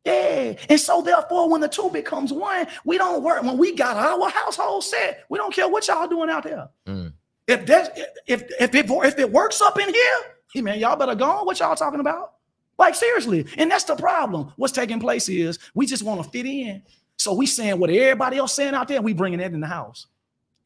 Yeah. 0.09 0.55
And 0.68 0.80
so 0.80 1.02
therefore, 1.02 1.51
when 1.51 1.60
the 1.60 1.68
two 1.68 1.90
becomes 1.90 2.32
one, 2.32 2.66
we 2.85 2.98
don't 2.98 3.22
work. 3.22 3.43
When 3.43 3.59
we 3.59 3.74
got 3.74 3.97
our 3.97 4.30
household 4.30 4.85
set, 4.85 5.24
we 5.28 5.39
don't 5.39 5.52
care 5.52 5.68
what 5.68 5.86
y'all 5.89 6.09
doing 6.09 6.30
out 6.30 6.44
there. 6.44 6.68
Mm. 6.86 7.12
If 7.47 7.66
that's 7.66 7.89
if 8.26 8.43
if 8.60 8.74
it 8.74 8.86
if 8.89 9.18
it 9.18 9.32
works 9.32 9.60
up 9.60 9.78
in 9.78 9.93
here, 9.93 10.18
hey 10.52 10.60
man, 10.60 10.78
y'all 10.78 10.97
better 10.97 11.14
go 11.14 11.24
on. 11.24 11.47
What 11.47 11.59
y'all 11.60 11.76
talking 11.76 12.01
about? 12.01 12.35
Like 12.78 12.94
seriously, 12.94 13.47
and 13.56 13.70
that's 13.70 13.85
the 13.85 13.97
problem. 13.97 14.52
What's 14.56 14.72
taking 14.72 15.01
place 15.01 15.28
is 15.28 15.59
we 15.74 15.86
just 15.86 16.02
want 16.02 16.22
to 16.22 16.30
fit 16.30 16.47
in. 16.47 16.82
So 17.16 17.32
we 17.32 17.47
saying 17.47 17.78
what 17.80 17.90
everybody 17.90 18.36
else 18.36 18.55
saying 18.55 18.74
out 18.74 18.86
there, 18.86 18.98
and 18.98 19.05
we 19.05 19.12
bringing 19.12 19.40
that 19.40 19.52
in 19.52 19.60
the 19.60 19.66
house, 19.66 20.06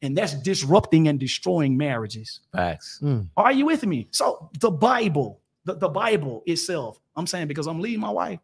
and 0.03 0.15
that's 0.15 0.33
disrupting 0.35 1.07
and 1.07 1.19
destroying 1.19 1.75
marriages. 1.75 2.41
facts. 2.51 2.99
Are 3.35 3.51
you 3.51 3.65
with 3.65 3.85
me? 3.85 4.07
So 4.11 4.51
the 4.59 4.69
Bible, 4.69 5.41
the, 5.65 5.75
the 5.75 5.89
Bible 5.89 6.43
itself, 6.45 6.99
I'm 7.15 7.25
saying 7.25 7.47
because 7.47 7.65
I'm 7.65 7.79
leading 7.79 8.01
my 8.01 8.11
wife, 8.11 8.39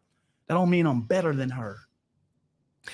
that 0.50 0.54
don't 0.54 0.68
mean 0.68 0.84
I'm 0.84 1.02
better 1.02 1.32
than 1.32 1.50
her. 1.50 1.78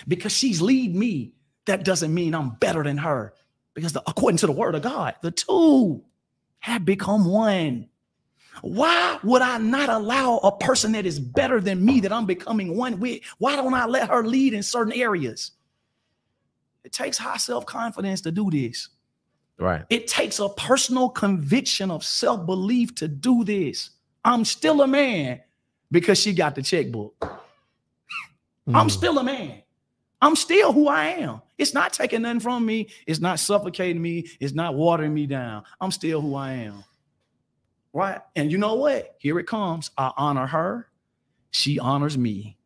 Because 0.06 0.32
she's 0.32 0.60
lead 0.60 0.94
me, 0.94 1.32
that 1.64 1.86
doesn't 1.86 2.12
mean 2.12 2.34
I'm 2.34 2.50
better 2.50 2.82
than 2.82 2.98
her. 2.98 3.32
Because 3.72 3.94
the, 3.94 4.02
according 4.06 4.36
to 4.38 4.46
the 4.46 4.52
word 4.52 4.74
of 4.74 4.82
God, 4.82 5.14
the 5.22 5.30
two 5.30 6.04
have 6.58 6.84
become 6.84 7.24
one. 7.24 7.88
Why 8.60 9.18
would 9.24 9.40
I 9.40 9.56
not 9.56 9.88
allow 9.88 10.36
a 10.36 10.54
person 10.54 10.92
that 10.92 11.06
is 11.06 11.18
better 11.18 11.58
than 11.58 11.82
me 11.82 12.00
that 12.00 12.12
I'm 12.12 12.26
becoming 12.26 12.76
one 12.76 13.00
with? 13.00 13.22
Why 13.38 13.56
don't 13.56 13.72
I 13.72 13.86
let 13.86 14.10
her 14.10 14.22
lead 14.22 14.52
in 14.52 14.62
certain 14.62 14.92
areas? 14.92 15.52
It 16.84 16.92
takes 16.92 17.16
high 17.16 17.38
self-confidence 17.38 18.20
to 18.20 18.32
do 18.32 18.50
this. 18.50 18.90
Right. 19.58 19.86
It 19.88 20.08
takes 20.08 20.40
a 20.40 20.50
personal 20.50 21.08
conviction 21.08 21.90
of 21.90 22.04
self 22.04 22.44
belief 22.44 22.94
to 22.96 23.08
do 23.08 23.44
this. 23.44 23.92
I'm 24.26 24.44
still 24.44 24.82
a 24.82 24.86
man 24.86 25.40
because 25.90 26.18
she 26.18 26.34
got 26.34 26.54
the 26.54 26.60
checkbook. 26.60 27.14
I'm 28.68 28.88
Mm. 28.88 28.90
still 28.90 29.18
a 29.18 29.24
man. 29.24 29.62
I'm 30.20 30.34
still 30.36 30.72
who 30.72 30.88
I 30.88 31.06
am. 31.08 31.42
It's 31.58 31.74
not 31.74 31.92
taking 31.92 32.22
nothing 32.22 32.40
from 32.40 32.64
me. 32.66 32.88
It's 33.06 33.20
not 33.20 33.38
suffocating 33.38 34.00
me. 34.00 34.26
It's 34.40 34.54
not 34.54 34.74
watering 34.74 35.12
me 35.14 35.26
down. 35.26 35.64
I'm 35.80 35.90
still 35.90 36.20
who 36.20 36.34
I 36.34 36.52
am. 36.52 36.84
Right. 37.92 38.20
And 38.34 38.50
you 38.50 38.58
know 38.58 38.74
what? 38.74 39.14
Here 39.18 39.38
it 39.38 39.46
comes. 39.46 39.90
I 39.96 40.12
honor 40.16 40.46
her. 40.46 40.88
She 41.50 41.78
honors 41.78 42.16
me. 42.18 42.56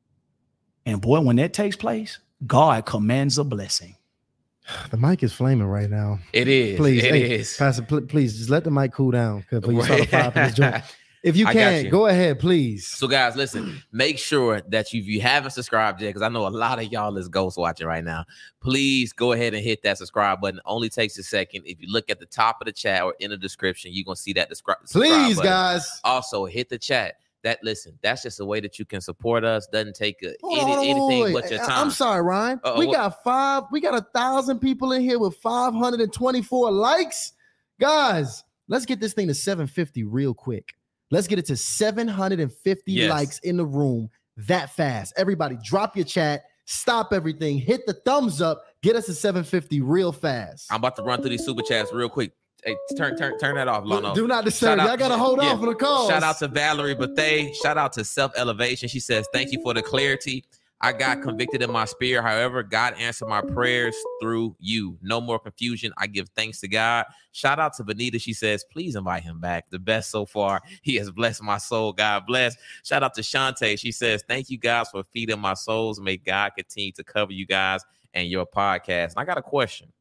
And 0.87 1.01
boy, 1.01 1.21
when 1.21 1.37
that 1.37 1.53
takes 1.53 1.77
place, 1.77 2.19
God 2.47 2.87
commands 2.87 3.37
a 3.39 3.45
blessing. 3.45 3.97
The 4.91 4.97
mic 4.97 5.23
is 5.25 5.33
flaming 5.33 5.67
right 5.67 5.91
now. 5.91 6.21
It 6.33 6.47
is. 6.47 6.77
Please, 6.77 7.03
It 7.05 7.11
hey, 7.15 7.31
is. 7.35 7.57
Pastor, 7.57 7.83
pl- 7.83 8.03
please 8.03 8.39
just 8.39 8.51
let 8.51 8.63
the 8.65 8.71
mic 8.71 8.93
cool 8.93 9.11
down 9.11 9.45
before 9.51 9.73
you 9.73 9.83
start 9.83 10.01
a 10.01 10.07
fire 10.07 10.31
this 10.31 10.55
joint. 10.55 10.85
If 11.23 11.37
you 11.37 11.45
can, 11.45 11.85
you. 11.85 11.91
go 11.91 12.07
ahead, 12.07 12.39
please. 12.39 12.87
So, 12.87 13.07
guys, 13.07 13.37
listen, 13.37 13.83
make 13.93 14.19
sure 14.19 14.63
that 14.69 14.93
you, 14.93 15.03
if 15.03 15.07
you 15.07 15.21
haven't 15.21 15.51
subscribed 15.51 16.01
yet, 16.01 16.09
because 16.09 16.23
I 16.23 16.29
know 16.29 16.47
a 16.47 16.49
lot 16.49 16.79
of 16.79 16.91
y'all 16.91 17.17
is 17.19 17.29
ghost 17.29 17.59
watching 17.59 17.87
right 17.87 18.03
now, 18.03 18.25
please 18.61 19.13
go 19.13 19.33
ahead 19.33 19.53
and 19.53 19.63
hit 19.63 19.83
that 19.83 19.99
subscribe 19.99 20.41
button. 20.41 20.59
It 20.59 20.65
only 20.65 20.89
takes 20.89 21.19
a 21.19 21.23
second. 21.23 21.65
If 21.67 21.79
you 21.81 21.89
look 21.93 22.09
at 22.09 22.21
the 22.21 22.27
top 22.27 22.63
of 22.63 22.67
the 22.67 22.73
chat 22.73 23.03
or 23.03 23.15
in 23.21 23.31
the 23.31 23.37
description, 23.37 23.91
you're 23.93 24.05
going 24.05 24.17
to 24.17 24.21
see 24.23 24.33
that 24.33 24.51
descri- 24.51 24.77
subscribe 24.85 25.27
Please, 25.27 25.37
button. 25.37 25.51
guys. 25.51 26.01
Also, 26.05 26.47
hit 26.47 26.71
the 26.71 26.79
chat. 26.79 27.17
That 27.43 27.59
listen, 27.63 27.99
that's 28.03 28.23
just 28.23 28.41
a 28.41 28.45
way 28.45 28.61
that 28.61 28.79
you 28.79 28.85
can 28.85 29.01
support 29.01 29.45
us. 29.45 29.67
Doesn't 29.67 29.97
take 29.97 30.23
a, 30.23 30.35
Hold 30.43 30.59
any, 30.59 30.73
on, 30.73 30.85
anything 30.85 31.23
wait, 31.23 31.33
but 31.33 31.51
your 31.51 31.59
time. 31.59 31.87
I'm 31.87 31.91
sorry, 31.91 32.23
Ryan. 32.23 32.61
Uh-oh, 32.63 32.79
we 32.79 32.87
what- 32.87 32.97
got 32.97 33.25
five, 33.25 33.63
we 33.73 33.81
got 33.81 33.95
a 33.95 34.07
thousand 34.15 34.59
people 34.59 34.93
in 34.93 35.01
here 35.01 35.19
with 35.19 35.37
524 35.39 36.71
likes. 36.71 37.33
Guys, 37.79 38.45
let's 38.69 38.85
get 38.85 39.01
this 39.01 39.15
thing 39.15 39.29
to 39.29 39.35
750 39.35 40.05
real 40.05 40.35
quick. 40.35 40.75
Let's 41.11 41.27
get 41.27 41.39
it 41.39 41.47
to 41.47 41.57
750 41.57 42.93
Yes. 42.93 43.11
likes 43.11 43.39
in 43.41 43.57
the 43.57 43.65
room 43.67 44.11
that 44.37 44.71
fast. 44.75 45.13
Everybody, 45.17 45.57
drop 45.63 45.97
your 45.97 46.05
chat, 46.05 46.43
stop 46.67 47.13
everything, 47.13 47.59
hit 47.59 47.85
the 47.87 47.95
thumbs 47.95 48.41
up, 48.41 48.63
get 48.83 48.97
us 48.97 49.07
to 49.07 49.15
750 49.15 49.81
real 49.81 50.13
fast. 50.13 50.67
I'm 50.71 50.77
about 50.77 50.97
to 50.97 51.03
run 51.03 51.21
through 51.21 51.31
these 51.31 51.45
super 51.45 51.63
chats 51.63 51.93
real 51.93 52.09
quick. 52.09 52.33
Hey, 52.65 52.77
turn 52.97 53.17
turn 53.17 53.39
turn 53.39 53.55
that 53.55 53.69
off, 53.69 53.85
Lono. 53.87 54.15
Do 54.15 54.27
not 54.29 54.45
disturb. 54.45 54.79
Shout 54.79 54.81
out- 54.81 54.89
Y'all 54.89 54.97
gotta 54.99 55.17
hold 55.17 55.43
yeah. 55.43 55.53
on 55.53 55.61
for 55.61 55.67
the 55.67 55.75
call. 55.75 56.09
Shout 56.11 56.23
out 56.23 56.39
to 56.41 56.49
Valerie 56.49 56.95
Bethay. 56.95 57.55
Shout 57.63 57.79
out 57.79 57.95
to 57.95 58.05
Self 58.05 58.33
Elevation. 58.37 58.87
She 58.89 59.01
says, 59.01 59.27
Thank 59.33 59.51
you 59.51 59.63
for 59.63 59.73
the 59.73 59.81
clarity. 59.83 60.45
I 60.83 60.93
got 60.93 61.21
convicted 61.21 61.61
in 61.61 61.71
my 61.71 61.85
spirit. 61.85 62.23
However, 62.23 62.63
God 62.63 62.95
answered 62.99 63.29
my 63.29 63.43
prayers 63.43 63.95
through 64.23 64.57
you. 64.59 64.97
No 65.03 65.21
more 65.21 65.39
confusion. 65.39 65.93
I 65.99 66.07
give 66.07 66.29
thanks 66.31 66.61
to 66.61 66.69
God. 66.69 67.05
Shout 67.33 67.59
out 67.59 67.75
to 67.75 67.85
Benita. 67.85 68.19
She 68.19 68.33
says, 68.33 68.65
Please 68.73 68.97
invite 68.97 69.23
him 69.23 69.41
back. 69.41 69.69
The 69.69 69.79
best 69.79 70.11
so 70.11 70.25
far. 70.25 70.63
He 70.83 70.97
has 70.97 71.11
blessed 71.11 71.43
my 71.43 71.59
soul. 71.59 71.93
God 71.93 72.27
bless. 72.27 72.57
Shout 72.83 73.03
out 73.03 73.15
to 73.15 73.21
Shantae. 73.21 73.79
She 73.79 73.93
says, 73.93 74.25
Thank 74.27 74.49
you 74.49 74.57
guys 74.57 74.89
for 74.91 75.05
feeding 75.13 75.39
my 75.39 75.55
souls. 75.55 76.01
May 76.01 76.17
God 76.17 76.53
continue 76.57 76.93
to 76.93 77.05
cover 77.05 77.33
you 77.33 77.47
guys 77.47 77.85
and 78.15 78.29
your 78.29 78.47
podcast. 78.47 79.11
And 79.11 79.19
I 79.19 79.25
got 79.25 79.39
a 79.39 79.43
question. 79.43 79.93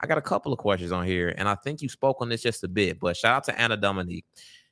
I 0.00 0.06
got 0.06 0.18
a 0.18 0.22
couple 0.22 0.52
of 0.52 0.58
questions 0.58 0.92
on 0.92 1.06
here, 1.06 1.34
and 1.38 1.48
I 1.48 1.54
think 1.54 1.80
you 1.80 1.88
spoke 1.88 2.18
on 2.20 2.28
this 2.28 2.42
just 2.42 2.62
a 2.64 2.68
bit, 2.68 3.00
but 3.00 3.16
shout 3.16 3.34
out 3.34 3.44
to 3.44 3.58
Anna 3.58 3.78
Dominique. 3.78 4.26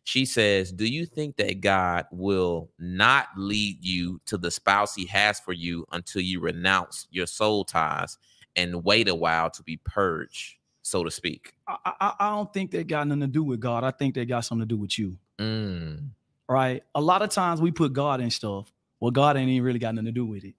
She 0.05 0.27
says, 0.27 0.71
Do 0.71 0.87
you 0.87 1.07
think 1.07 1.37
that 1.37 1.63
God 1.63 2.05
will 2.13 2.71
not 2.79 3.29
lead 3.37 3.83
you 3.83 4.21
to 4.27 4.37
the 4.37 4.51
spouse 4.51 4.95
he 4.95 5.07
has 5.07 5.41
for 5.41 5.55
you 5.55 5.87
until 5.93 6.21
you 6.21 6.41
renounce 6.41 7.09
your 7.11 7.27
soul 7.27 7.65
ties 7.65 8.19
and 8.55 8.85
wait 8.85 9.09
a 9.09 9.15
while 9.15 9.51
to 9.51 9.63
be 9.63 9.79
purged, 9.79 10.57
so 10.83 11.05
to 11.05 11.11
speak? 11.11 11.55
I, 11.67 11.93
I, 12.01 12.13
I 12.21 12.31
don't 12.31 12.53
think 12.53 12.71
that 12.73 12.87
got 12.87 13.09
nothing 13.09 13.23
to 13.23 13.27
do 13.27 13.43
with 13.43 13.61
God. 13.61 13.83
I 13.83 13.91
think 13.91 14.15
that 14.17 14.27
got 14.29 14.45
something 14.45 14.69
to 14.69 14.75
do 14.75 14.79
with 14.79 14.99
you. 14.99 15.17
Mm. 15.39 16.11
Right. 16.49 16.85
A 16.95 17.01
lot 17.01 17.23
of 17.23 17.31
times 17.31 17.63
we 17.63 17.71
put 17.71 17.95
God 17.95 18.21
in 18.21 18.31
stuff. 18.31 18.71
Well, 19.01 19.11
God 19.11 19.39
ain't 19.39 19.49
even 19.49 19.65
really 19.65 19.79
got 19.79 19.95
nothing 19.95 20.07
to 20.07 20.13
do 20.13 20.27
with 20.27 20.45
it. 20.45 20.55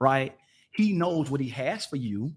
Right. 0.00 0.36
He 0.72 0.92
knows 0.92 1.30
what 1.30 1.40
he 1.40 1.48
has 1.50 1.86
for 1.86 1.96
you. 1.96 2.32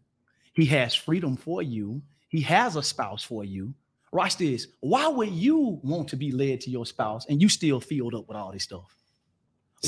He 0.53 0.65
has 0.65 0.93
freedom 0.93 1.35
for 1.35 1.63
you. 1.63 2.03
He 2.29 2.41
has 2.41 2.75
a 2.75 2.83
spouse 2.83 3.23
for 3.23 3.43
you. 3.43 3.73
Watch 4.13 4.37
this. 4.37 4.67
Why 4.79 5.07
would 5.07 5.29
you 5.29 5.79
want 5.81 6.07
to 6.09 6.15
be 6.15 6.31
led 6.31 6.61
to 6.61 6.69
your 6.69 6.85
spouse 6.85 7.25
and 7.27 7.41
you 7.41 7.49
still 7.49 7.81
filled 7.81 8.13
up 8.13 8.27
with 8.27 8.37
all 8.37 8.51
this 8.51 8.63
stuff? 8.63 8.95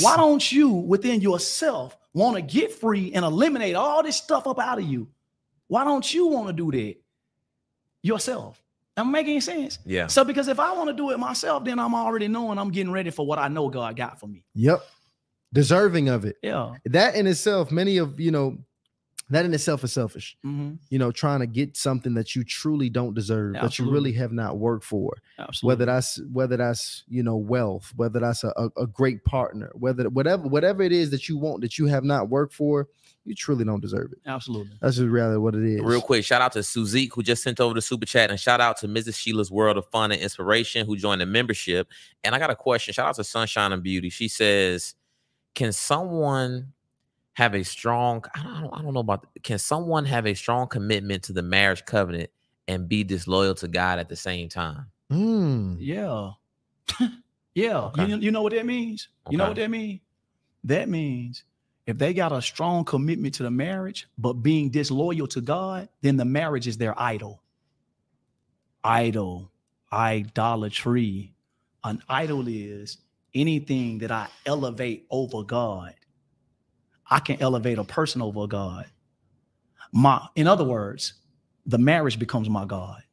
Why 0.02 0.18
don't 0.18 0.52
you 0.52 0.70
within 0.70 1.22
yourself 1.22 1.96
want 2.14 2.36
to 2.36 2.42
get 2.42 2.72
free 2.72 3.14
and 3.14 3.24
eliminate 3.24 3.76
all 3.76 4.04
this 4.04 4.18
stuff 4.18 4.48
up 4.48 4.60
out 4.60 4.80
of 4.80 4.86
you? 4.86 5.08
Why 5.68 5.84
don't 5.84 6.12
you 6.14 6.28
want 6.28 6.48
to 6.48 6.54
do 6.54 6.72
that 6.72 6.96
yourself? 8.02 8.62
Am 8.98 9.10
I 9.10 9.12
making 9.12 9.42
sense? 9.42 9.80
Yeah. 9.86 10.08
So 10.08 10.24
because 10.24 10.48
if 10.48 10.60
I 10.60 10.72
want 10.74 10.90
to 10.90 10.96
do 10.96 11.12
it 11.12 11.20
myself, 11.20 11.64
then 11.64 11.80
I'm 11.80 11.94
already 11.94 12.28
knowing 12.28 12.58
I'm 12.58 12.72
getting 12.72 12.92
ready 12.92 13.12
for 13.12 13.26
what 13.26 13.40
I 13.40 13.48
know 13.48 13.70
God 13.70 13.96
got 13.96 14.20
for 14.20 14.28
me. 14.28 14.44
Yep. 14.56 14.84
Deserving 15.54 16.10
of 16.10 16.26
it. 16.26 16.38
Yeah. 16.42 16.76
That 16.86 17.16
in 17.16 17.28
itself, 17.28 17.72
many 17.72 17.98
of 17.98 18.20
you 18.20 18.32
know, 18.32 18.58
that 19.30 19.44
in 19.44 19.54
itself 19.54 19.84
is 19.84 19.92
selfish. 19.92 20.38
Mhm. 20.46 20.78
You 20.90 21.00
know, 21.00 21.12
trying 21.12 21.40
to 21.40 21.48
get 21.48 21.76
something 21.76 22.14
that 22.14 22.36
you 22.36 22.44
truly 22.44 22.90
don't 22.90 23.16
deserve, 23.16 23.54
that 23.54 23.80
you 23.80 23.90
really 23.90 24.14
have 24.14 24.32
not 24.32 24.60
worked 24.60 24.84
for. 24.86 25.18
Absolutely. 25.40 25.68
Whether 25.74 25.86
that's 25.86 26.22
whether 26.32 26.58
that's 26.58 27.04
you 27.08 27.24
know 27.24 27.36
wealth, 27.36 27.92
whether 27.96 28.20
that's 28.20 28.44
a, 28.44 28.54
a, 28.56 28.70
a 28.84 28.88
great 28.88 29.24
partner, 29.26 29.72
whether 29.74 30.10
whatever 30.10 30.44
whatever 30.48 30.84
it 30.84 30.92
is 30.92 31.10
that 31.10 31.28
you 31.28 31.38
want 31.38 31.62
that 31.62 31.80
you 31.80 31.88
have 31.88 32.04
not 32.04 32.30
worked 32.30 32.54
for, 32.54 32.88
you 33.24 33.34
truly 33.34 33.66
don't 33.66 33.82
deserve 33.82 34.12
it. 34.12 34.20
Absolutely. 34.28 34.78
That's 34.80 34.98
just 34.98 35.08
rather 35.10 35.42
what 35.42 35.56
it 35.56 35.64
is. 35.66 35.82
Real 35.82 36.02
quick, 36.02 36.24
shout 36.24 36.44
out 36.44 36.52
to 36.54 36.60
Suzik 36.60 37.10
who 37.14 37.24
just 37.24 37.42
sent 37.42 37.60
over 37.60 37.74
the 37.74 37.82
super 37.82 38.06
chat, 38.06 38.30
and 38.30 38.40
shout 38.40 38.62
out 38.62 38.78
to 38.78 38.88
Mrs. 38.88 39.16
Sheila's 39.18 39.50
World 39.50 39.78
of 39.78 39.88
Fun 39.88 40.12
and 40.12 40.22
Inspiration 40.22 40.86
who 40.86 40.96
joined 40.96 41.22
the 41.22 41.26
membership. 41.26 41.88
And 42.24 42.36
I 42.36 42.40
got 42.40 42.52
a 42.52 42.56
question. 42.56 42.94
Shout 42.94 43.08
out 43.08 43.16
to 43.16 43.24
Sunshine 43.24 43.74
and 43.74 43.82
Beauty. 43.82 44.12
She 44.12 44.28
says, 44.28 44.94
"Can 45.56 45.72
someone 45.72 46.74
have 47.36 47.54
a 47.54 47.64
strong? 47.64 48.24
I 48.36 48.62
don't, 48.62 48.74
I 48.74 48.82
don't, 48.82 48.94
know 48.94 49.00
about. 49.02 49.28
Can 49.44 49.60
someone 49.60 50.06
have 50.06 50.26
a 50.26 50.34
strong 50.34 50.68
commitment 50.68 51.24
to 51.24 51.34
the 51.34 51.44
marriage 51.44 51.86
covenant 51.86 52.32
and 52.68 52.90
be 52.90 53.04
disloyal 53.04 53.56
to 53.56 53.68
God 53.68 54.00
at 54.00 54.10
the 54.10 54.16
same 54.16 54.50
time?" 54.50 54.88
Mm. 55.12 55.78
Yeah. 55.80 56.32
yeah. 57.54 57.78
Okay. 57.78 58.06
You, 58.08 58.18
you 58.18 58.32
know 58.32 58.42
what 58.42 58.54
that 58.54 58.66
means? 58.66 59.10
You 59.30 59.38
know 59.38 59.48
what 59.48 59.58
that 59.58 59.70
means? 59.70 60.02
That 60.64 60.90
means 60.90 61.44
if 61.86 61.98
they 61.98 62.14
got 62.14 62.32
a 62.32 62.42
strong 62.42 62.84
commitment 62.84 63.36
to 63.36 63.44
the 63.44 63.52
marriage, 63.52 64.08
but 64.18 64.34
being 64.34 64.70
disloyal 64.70 65.28
to 65.28 65.42
God, 65.42 65.88
then 66.02 66.18
the 66.18 66.26
marriage 66.26 66.68
is 66.68 66.78
their 66.78 67.00
idol. 67.00 67.44
Idol, 68.84 69.52
idolatry. 69.94 71.34
An 71.84 72.02
idol 72.10 72.48
is 72.48 72.98
anything 73.36 74.00
that 74.00 74.12
I 74.12 74.28
elevate 74.46 75.06
over 75.12 75.44
God. 75.44 75.94
I 77.10 77.20
can 77.20 77.42
elevate 77.42 77.78
a 77.78 77.84
person 77.84 78.22
over 78.22 78.48
God. 78.48 78.86
My, 79.92 80.28
in 80.36 80.48
other 80.48 80.64
words, 80.64 81.14
the 81.66 81.78
marriage 81.78 82.20
becomes 82.20 82.50
my 82.50 82.66
God. 82.66 83.04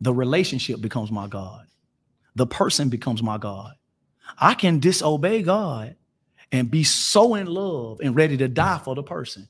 The 0.00 0.14
relationship 0.14 0.80
becomes 0.80 1.10
my 1.10 1.26
God. 1.26 1.66
The 2.34 2.46
person 2.46 2.88
becomes 2.88 3.22
my 3.22 3.38
God. 3.38 3.72
I 4.38 4.54
can 4.54 4.78
disobey 4.80 5.42
God 5.42 5.96
and 6.52 6.70
be 6.70 6.84
so 6.84 7.34
in 7.34 7.46
love 7.46 8.00
and 8.00 8.14
ready 8.14 8.36
to 8.36 8.48
die 8.48 8.78
for 8.78 8.94
the 8.94 9.02
person. 9.02 9.48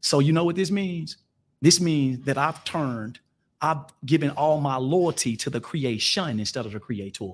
So, 0.00 0.20
you 0.20 0.32
know 0.32 0.44
what 0.44 0.56
this 0.56 0.70
means? 0.70 1.16
This 1.60 1.80
means 1.80 2.24
that 2.26 2.38
I've 2.38 2.62
turned, 2.64 3.20
I've 3.60 3.84
given 4.04 4.30
all 4.30 4.60
my 4.60 4.76
loyalty 4.76 5.36
to 5.38 5.50
the 5.50 5.60
creation 5.60 6.38
instead 6.38 6.66
of 6.66 6.72
the 6.72 6.80
creator. 6.80 7.32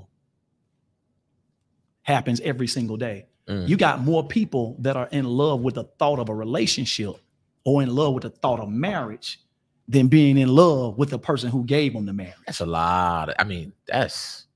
Happens 2.03 2.41
every 2.41 2.67
single 2.67 2.97
day. 2.97 3.27
Mm. 3.49 3.69
You 3.69 3.77
got 3.77 4.01
more 4.01 4.27
people 4.27 4.77
that 4.81 4.97
are 4.97 5.09
in 5.13 5.25
love 5.27 5.61
with 5.61 5.75
the 5.75 5.85
thought 5.99 6.19
of 6.19 6.29
a 6.29 6.35
relationship 6.35 7.17
or 7.65 7.83
in 7.83 7.95
love 7.95 8.15
with 8.15 8.23
the 8.23 8.31
thought 8.31 8.59
of 8.61 8.69
marriage 8.71 9.41
than 9.89 10.09
being 10.09 10.39
in 10.39 10.49
love 10.49 10.97
with 10.97 11.11
the 11.11 11.19
person 11.19 11.51
who 11.51 11.63
gave 11.65 11.93
them 11.93 12.07
the 12.07 12.13
marriage. 12.13 12.35
That's 12.47 12.61
a 12.61 12.67
lot. 12.67 13.29
of- 13.29 13.35
I 13.39 13.45
mean, 13.45 13.73
that's. 13.87 14.47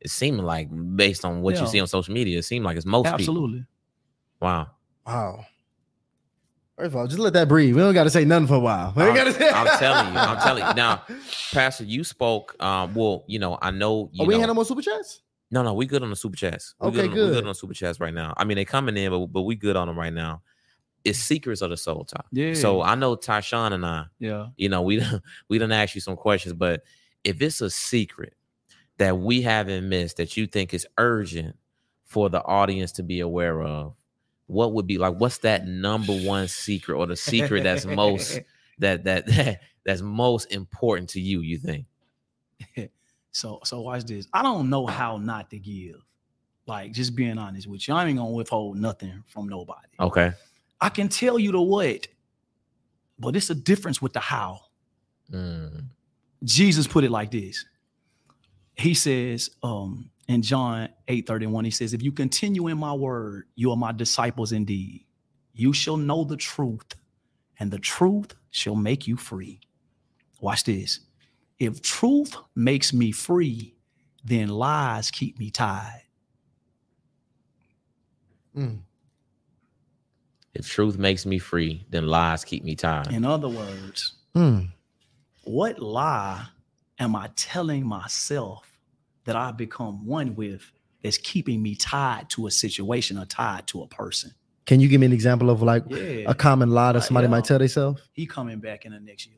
It 0.00 0.10
seemed 0.10 0.40
like 0.40 0.68
based 0.96 1.24
on 1.24 1.42
what 1.42 1.54
Yeah. 1.54 1.60
you 1.62 1.66
see 1.68 1.80
on 1.80 1.86
social 1.86 2.12
media, 2.12 2.38
it 2.38 2.42
seemed 2.44 2.64
like 2.64 2.76
it's 2.76 2.86
most 2.86 3.04
people. 3.04 3.14
Absolutely. 3.14 3.64
Wow. 4.40 4.68
Wow. 5.06 5.44
First 6.76 6.86
of 6.88 6.96
all, 6.96 7.06
just 7.06 7.18
let 7.20 7.34
that 7.34 7.48
breathe. 7.48 7.74
We 7.74 7.80
don't 7.82 7.94
got 7.94 8.04
to 8.04 8.10
say 8.10 8.24
nothing 8.24 8.46
for 8.48 8.54
a 8.54 8.60
while. 8.60 8.92
We 8.96 9.02
I'm, 9.04 9.14
gotta 9.14 9.32
say- 9.32 9.50
I'm 9.50 9.78
telling 9.78 10.12
you. 10.12 10.18
I'm 10.18 10.38
telling 10.38 10.66
you. 10.66 10.74
Now, 10.74 11.02
Pastor, 11.52 11.84
you 11.84 12.02
spoke. 12.02 12.60
Um, 12.62 12.94
well, 12.94 13.24
you 13.28 13.38
know, 13.38 13.58
I 13.62 13.70
know 13.70 14.10
you 14.12 14.24
Oh, 14.24 14.26
we 14.26 14.34
know, 14.34 14.40
had 14.40 14.46
no 14.46 14.54
more 14.54 14.64
super 14.64 14.82
chats. 14.82 15.20
No, 15.52 15.62
no, 15.62 15.74
we 15.74 15.86
good 15.86 16.02
on 16.02 16.10
the 16.10 16.16
super 16.16 16.36
chats. 16.36 16.74
We 16.80 16.88
Okay, 16.88 16.96
good. 16.96 17.04
On, 17.04 17.10
we 17.10 17.14
good 17.16 17.32
good. 17.34 17.44
on 17.44 17.48
the 17.48 17.54
super 17.54 17.74
chats 17.74 18.00
right 18.00 18.12
now. 18.14 18.32
I 18.36 18.44
mean, 18.44 18.56
they 18.56 18.64
coming 18.64 18.96
in, 18.96 19.10
but 19.10 19.26
but 19.26 19.42
we 19.42 19.54
good 19.54 19.76
on 19.76 19.86
them 19.86 19.98
right 19.98 20.12
now. 20.12 20.42
It's 21.04 21.18
secrets 21.18 21.60
of 21.62 21.70
the 21.70 21.76
soul 21.76 22.04
tie. 22.04 22.24
Yeah. 22.32 22.54
So 22.54 22.80
I 22.80 22.94
know 22.94 23.16
Tyshawn 23.16 23.72
and 23.72 23.84
I, 23.84 24.06
Yeah. 24.18 24.48
you 24.56 24.68
know, 24.68 24.82
we 24.82 24.96
done- 24.98 25.20
we 25.48 25.58
done 25.58 25.70
ask 25.72 25.94
you 25.94 26.00
some 26.00 26.16
questions, 26.16 26.54
but 26.54 26.82
if 27.24 27.40
it's 27.42 27.60
a 27.60 27.70
secret 27.70 28.34
that 28.98 29.18
we 29.18 29.42
haven't 29.42 29.88
missed 29.88 30.16
that 30.18 30.36
you 30.36 30.46
think 30.46 30.72
is 30.74 30.86
urgent 30.98 31.56
for 32.04 32.28
the 32.30 32.42
audience 32.44 32.92
to 32.92 33.02
be 33.02 33.20
aware 33.20 33.62
of, 33.62 33.94
what 34.46 34.72
would 34.74 34.86
be 34.86 34.96
like? 34.98 35.14
What's 35.16 35.38
that 35.38 35.66
number 35.66 36.12
one 36.20 36.46
secret 36.48 36.96
or 36.96 37.06
the 37.06 37.16
secret 37.16 37.62
that's 37.64 37.84
most 37.84 38.40
that 38.78 39.04
that 39.04 39.26
that 39.34 39.60
that's 39.84 40.02
most 40.02 40.52
important 40.52 41.10
to 41.10 41.20
you? 41.20 41.40
You 41.40 41.58
think? 41.58 41.86
So 43.32 43.60
so 43.64 43.80
watch 43.80 44.04
this. 44.04 44.26
I 44.32 44.42
don't 44.42 44.70
know 44.70 44.86
how 44.86 45.16
not 45.16 45.50
to 45.50 45.58
give. 45.58 45.96
Like 46.66 46.92
just 46.92 47.16
being 47.16 47.38
honest 47.38 47.66
with 47.66 47.88
you, 47.88 47.94
I 47.94 48.06
ain't 48.06 48.18
gonna 48.18 48.30
withhold 48.30 48.76
nothing 48.76 49.24
from 49.26 49.48
nobody. 49.48 49.88
Okay. 49.98 50.32
I 50.80 50.88
can 50.88 51.08
tell 51.08 51.38
you 51.38 51.52
the 51.52 51.60
what, 51.60 52.06
but 53.18 53.36
it's 53.36 53.50
a 53.50 53.54
difference 53.54 54.00
with 54.00 54.12
the 54.12 54.20
how. 54.20 54.60
Mm. 55.32 55.86
Jesus 56.44 56.86
put 56.86 57.04
it 57.04 57.10
like 57.10 57.30
this. 57.30 57.64
He 58.74 58.94
says, 58.94 59.50
um, 59.62 60.10
in 60.28 60.42
John 60.42 60.88
8 61.08 61.26
31, 61.26 61.64
he 61.64 61.70
says, 61.70 61.94
If 61.94 62.02
you 62.02 62.12
continue 62.12 62.68
in 62.68 62.78
my 62.78 62.92
word, 62.92 63.44
you 63.54 63.70
are 63.70 63.76
my 63.76 63.92
disciples 63.92 64.52
indeed. 64.52 65.04
You 65.54 65.72
shall 65.72 65.96
know 65.96 66.24
the 66.24 66.36
truth, 66.36 66.94
and 67.58 67.70
the 67.70 67.78
truth 67.78 68.34
shall 68.50 68.74
make 68.74 69.06
you 69.06 69.16
free. 69.16 69.60
Watch 70.40 70.64
this. 70.64 71.00
If 71.62 71.80
truth 71.80 72.34
makes 72.56 72.92
me 72.92 73.12
free, 73.12 73.76
then 74.24 74.48
lies 74.48 75.12
keep 75.12 75.38
me 75.38 75.48
tied. 75.52 76.02
Mm. 78.56 78.80
If 80.54 80.68
truth 80.68 80.98
makes 80.98 81.24
me 81.24 81.38
free, 81.38 81.86
then 81.88 82.08
lies 82.08 82.44
keep 82.44 82.64
me 82.64 82.74
tied. 82.74 83.12
In 83.12 83.24
other 83.24 83.48
words, 83.48 84.14
Mm. 84.34 84.72
what 85.44 85.78
lie 85.80 86.46
am 86.98 87.14
I 87.14 87.30
telling 87.36 87.86
myself 87.86 88.66
that 89.24 89.36
I've 89.36 89.56
become 89.56 90.04
one 90.04 90.34
with 90.34 90.62
that's 91.00 91.16
keeping 91.16 91.62
me 91.62 91.76
tied 91.76 92.28
to 92.30 92.48
a 92.48 92.50
situation 92.50 93.18
or 93.18 93.24
tied 93.24 93.68
to 93.68 93.82
a 93.82 93.86
person? 93.86 94.34
Can 94.66 94.80
you 94.80 94.88
give 94.88 94.98
me 95.00 95.06
an 95.06 95.12
example 95.12 95.48
of 95.48 95.62
like 95.62 95.84
Yeah. 95.88 96.24
a 96.28 96.34
common 96.34 96.70
lie 96.70 96.90
that 96.92 96.98
Uh, 96.98 97.02
somebody 97.02 97.26
yeah. 97.26 97.30
might 97.30 97.44
tell 97.44 97.60
themselves? 97.60 98.02
he 98.12 98.26
coming 98.26 98.58
back 98.58 98.84
in 98.84 98.90
the 98.92 98.98
next 98.98 99.26
year. 99.28 99.36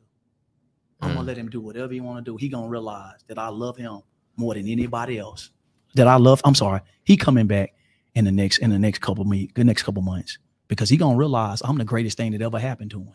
I'm 1.01 1.11
Mm. 1.11 1.15
gonna 1.15 1.27
let 1.27 1.37
him 1.37 1.49
do 1.51 1.61
whatever 1.61 1.93
he 1.93 2.01
want 2.01 2.25
to 2.25 2.31
do. 2.33 2.37
He 2.37 2.49
gonna 2.49 2.69
realize 2.69 3.21
that 3.29 3.39
I 3.39 3.49
love 3.49 3.77
him 3.77 4.01
more 4.37 4.55
than 4.55 4.67
anybody 4.69 5.19
else. 5.19 5.51
That 5.95 6.07
I 6.09 6.17
love. 6.17 6.41
I'm 6.45 6.55
sorry. 6.55 6.81
He 7.05 7.17
coming 7.17 7.47
back 7.47 7.75
in 8.15 8.25
the 8.25 8.33
next 8.33 8.59
in 8.59 8.71
the 8.71 8.79
next 8.79 9.01
couple 9.01 9.25
me 9.25 9.51
the 9.55 9.65
next 9.65 9.83
couple 9.83 10.03
months 10.03 10.39
because 10.69 10.89
he 10.89 10.97
gonna 10.97 11.17
realize 11.17 11.61
I'm 11.63 11.79
the 11.79 11.85
greatest 11.85 12.17
thing 12.17 12.33
that 12.33 12.43
ever 12.43 12.59
happened 12.59 12.91
to 12.93 13.01
him. 13.01 13.13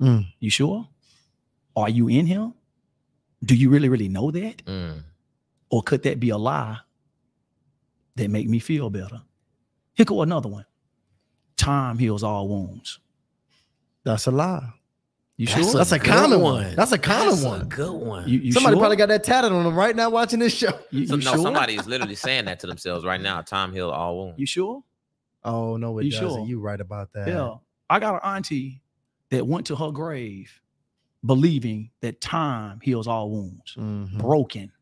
Mm. 0.00 0.26
You 0.40 0.50
sure? 0.50 0.88
Are 1.74 1.88
you 1.88 2.08
in 2.08 2.26
him? 2.26 2.54
Do 3.44 3.54
you 3.54 3.68
really 3.70 3.88
really 3.88 4.08
know 4.08 4.30
that, 4.30 4.64
Mm. 4.64 5.02
or 5.70 5.82
could 5.82 6.02
that 6.04 6.18
be 6.20 6.30
a 6.30 6.38
lie 6.38 6.78
that 8.16 8.30
make 8.30 8.48
me 8.48 8.58
feel 8.58 8.88
better? 8.90 9.22
Here 9.94 10.06
go 10.06 10.22
another 10.22 10.48
one. 10.48 10.66
Time 11.56 11.98
heals 11.98 12.22
all 12.22 12.48
wounds. 12.48 12.98
That's 14.04 14.26
a 14.26 14.30
lie. 14.30 14.72
You 15.38 15.46
That's 15.46 15.62
sure? 15.70 15.74
That's 15.74 15.92
a 15.92 15.98
common 15.98 16.40
one. 16.40 16.74
That's 16.76 16.92
a 16.92 16.98
common 16.98 17.26
one. 17.26 17.34
That's 17.34 17.44
one. 17.44 17.60
A 17.60 17.64
good 17.64 17.92
one. 17.92 18.28
You, 18.28 18.38
you 18.38 18.52
Somebody 18.52 18.74
sure? 18.74 18.80
probably 18.80 18.96
got 18.96 19.08
that 19.08 19.22
tatted 19.22 19.52
on 19.52 19.64
them 19.64 19.74
right 19.74 19.94
now 19.94 20.08
watching 20.08 20.38
this 20.38 20.54
show. 20.54 20.78
You, 20.90 21.06
So, 21.06 21.16
you 21.16 21.24
no, 21.24 21.32
sure? 21.34 21.42
somebody 21.42 21.74
is 21.74 21.86
literally 21.86 22.14
saying 22.14 22.46
that 22.46 22.58
to 22.60 22.66
themselves 22.66 23.04
right 23.04 23.20
now. 23.20 23.42
Time 23.42 23.72
heal 23.72 23.90
all 23.90 24.16
wounds. 24.18 24.38
You 24.38 24.46
sure? 24.46 24.82
Oh 25.44 25.76
no, 25.76 25.98
it 25.98 26.06
You 26.06 26.10
doesn't. 26.12 26.28
sure? 26.28 26.46
You 26.46 26.58
right 26.60 26.80
about 26.80 27.12
that. 27.12 27.28
Yeah. 27.28 27.54
I 27.90 27.98
got 28.00 28.14
an 28.14 28.20
auntie 28.34 28.80
that 29.30 29.46
went 29.46 29.66
to 29.66 29.76
her 29.76 29.90
grave 29.90 30.60
believing 31.24 31.90
that 32.00 32.20
time 32.20 32.80
heals 32.82 33.06
all 33.06 33.30
wounds. 33.30 33.74
Mhm. 33.76 34.18
Broken. 34.18 34.72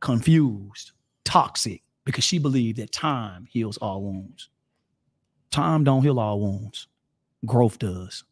confused, 0.00 0.92
toxic, 1.24 1.82
because 2.04 2.22
she 2.22 2.38
believed 2.38 2.78
that 2.78 2.92
time 2.92 3.46
heals 3.50 3.76
all 3.78 4.02
wounds. 4.02 4.50
Time 5.50 5.84
don't 5.84 6.02
heal 6.02 6.20
all 6.20 6.38
wounds. 6.40 6.86
Growth 7.44 7.78
does. 7.78 8.22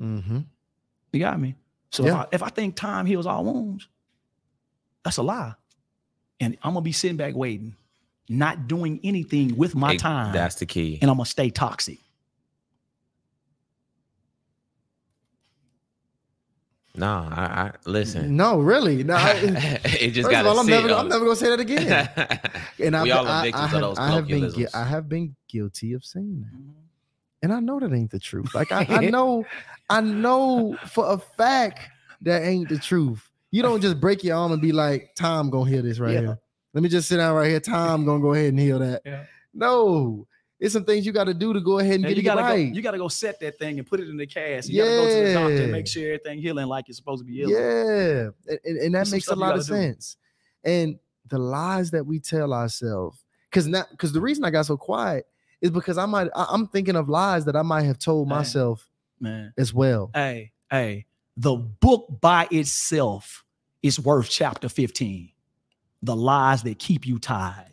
Mm-hmm. 0.00 0.40
You 1.12 1.20
got 1.20 1.40
me? 1.40 1.54
So 1.90 2.04
Yeah. 2.04 2.10
if, 2.10 2.16
I, 2.16 2.26
if 2.32 2.42
I 2.42 2.48
think 2.50 2.76
time 2.76 3.06
heals 3.06 3.26
all 3.26 3.44
wounds, 3.44 3.88
that's 5.04 5.16
a 5.16 5.22
lie. 5.22 5.54
And 6.40 6.56
I'm 6.62 6.72
gonna 6.74 6.82
be 6.82 6.92
sitting 6.92 7.16
back 7.16 7.34
waiting, 7.34 7.74
not 8.28 8.66
doing 8.68 9.00
anything 9.02 9.56
with 9.56 9.74
my 9.74 9.92
Hey, 9.92 9.98
time, 9.98 10.32
That's 10.34 10.56
the 10.56 10.66
key. 10.66 10.98
and 11.00 11.10
I'm 11.10 11.16
gonna 11.16 11.24
stay 11.26 11.48
toxic. 11.50 11.98
Nah, 16.94 17.28
I, 17.30 17.42
I 17.44 17.72
listen. 17.84 18.36
No, 18.36 18.58
really. 18.58 19.04
No, 19.04 19.16
I- 19.16 19.32
it 19.84 20.10
just 20.12 20.26
First 20.26 20.30
got 20.30 20.46
of 20.46 20.52
all, 20.52 20.58
I'm 20.60 20.66
never, 20.66 20.88
I'm 20.94 21.08
never 21.08 21.24
gonna 21.26 21.36
say 21.36 21.50
that 21.50 21.60
again. 21.60 22.08
And 22.82 22.94
we 23.02 23.10
I've, 23.10 23.18
all 23.18 23.26
are 23.26 23.40
I, 23.40 23.42
victims 23.42 23.72
I 23.72 23.76
of 23.76 23.80
those 23.82 23.98
I 23.98 24.10
have 24.12 24.26
been. 24.28 24.66
I 24.74 24.84
have 24.84 25.08
been 25.08 25.36
guilty 25.48 25.92
of 25.94 26.04
saying 26.04 26.40
that, 26.42 26.74
and 27.46 27.54
I 27.54 27.60
know 27.60 27.78
that 27.78 27.92
ain't 27.92 28.10
the 28.10 28.18
truth. 28.18 28.52
Like 28.56 28.72
I, 28.72 28.84
I 28.88 29.00
know, 29.10 29.46
I 29.88 30.00
know 30.00 30.76
for 30.88 31.12
a 31.12 31.16
fact 31.16 31.78
that 32.22 32.42
ain't 32.42 32.68
the 32.68 32.78
truth. 32.78 33.30
You 33.52 33.62
don't 33.62 33.80
just 33.80 34.00
break 34.00 34.24
your 34.24 34.36
arm 34.36 34.50
and 34.50 34.60
be 34.60 34.72
like, 34.72 35.14
"Tom 35.14 35.48
gonna 35.48 35.70
heal 35.70 35.82
this 35.84 36.00
right 36.00 36.14
Yeah. 36.14 36.20
here." 36.20 36.38
Let 36.74 36.82
me 36.82 36.88
just 36.88 37.06
sit 37.08 37.18
down 37.18 37.36
right 37.36 37.48
here. 37.48 37.60
Tom 37.60 38.04
gonna 38.04 38.20
go 38.20 38.32
ahead 38.34 38.48
and 38.48 38.58
heal 38.58 38.80
that. 38.80 39.02
Yeah. 39.06 39.24
No, 39.54 40.26
it's 40.58 40.72
some 40.72 40.84
things 40.84 41.06
you 41.06 41.12
got 41.12 41.24
to 41.24 41.34
do 41.34 41.52
to 41.52 41.60
go 41.60 41.78
ahead 41.78 41.94
and 41.94 42.04
And 42.04 42.08
get 42.08 42.16
you 42.16 42.22
it 42.22 42.24
gotta 42.24 42.42
right. 42.42 42.68
go, 42.68 42.74
you 42.74 42.82
gotta 42.82 42.98
go 42.98 43.06
set 43.06 43.38
that 43.40 43.58
thing 43.60 43.78
and 43.78 43.86
put 43.86 44.00
it 44.00 44.08
in 44.08 44.16
the 44.16 44.26
cast. 44.26 44.68
You 44.68 44.82
gotta 44.82 44.96
go 44.96 45.06
to 45.06 45.24
the 45.28 45.32
doctor 45.32 45.62
and 45.62 45.72
make 45.72 45.86
sure 45.86 46.02
everything 46.04 46.40
healing 46.40 46.66
like 46.66 46.88
it's 46.88 46.98
supposed 46.98 47.20
to 47.20 47.24
be 47.24 47.34
healing. 47.36 47.54
Yeah, 47.54 48.30
and, 48.48 48.58
and, 48.64 48.76
and 48.78 48.94
that 48.94 48.98
There's 48.98 49.12
makes 49.12 49.28
a 49.28 49.36
lot 49.36 49.54
of 49.54 49.64
do. 49.64 49.72
sense. 49.72 50.16
And 50.64 50.98
the 51.28 51.38
lies 51.38 51.92
that 51.92 52.04
we 52.04 52.18
tell 52.18 52.52
ourselves, 52.52 53.24
because 53.48 53.68
now, 53.68 53.84
because 53.92 54.12
the 54.12 54.20
reason 54.20 54.44
I 54.44 54.50
got 54.50 54.66
so 54.66 54.76
quiet 54.76 55.26
is 55.60 55.70
because 55.70 55.98
I 55.98 56.06
might 56.06 56.28
I, 56.34 56.46
I'm 56.50 56.66
thinking 56.66 56.96
of 56.96 57.08
lies 57.08 57.44
that 57.46 57.56
I 57.56 57.62
might 57.62 57.84
have 57.84 57.98
told 57.98 58.28
Man. 58.28 58.38
myself 58.38 58.88
Man. 59.20 59.52
as 59.56 59.72
well. 59.72 60.10
Hey, 60.14 60.52
hey, 60.70 61.06
the 61.36 61.54
book 61.56 62.20
by 62.20 62.48
itself 62.50 63.44
is 63.82 64.00
worth 64.00 64.28
chapter 64.28 64.68
15. 64.68 65.30
The 66.02 66.16
lies 66.16 66.62
that 66.62 66.78
keep 66.78 67.06
you 67.06 67.18
tied. 67.18 67.72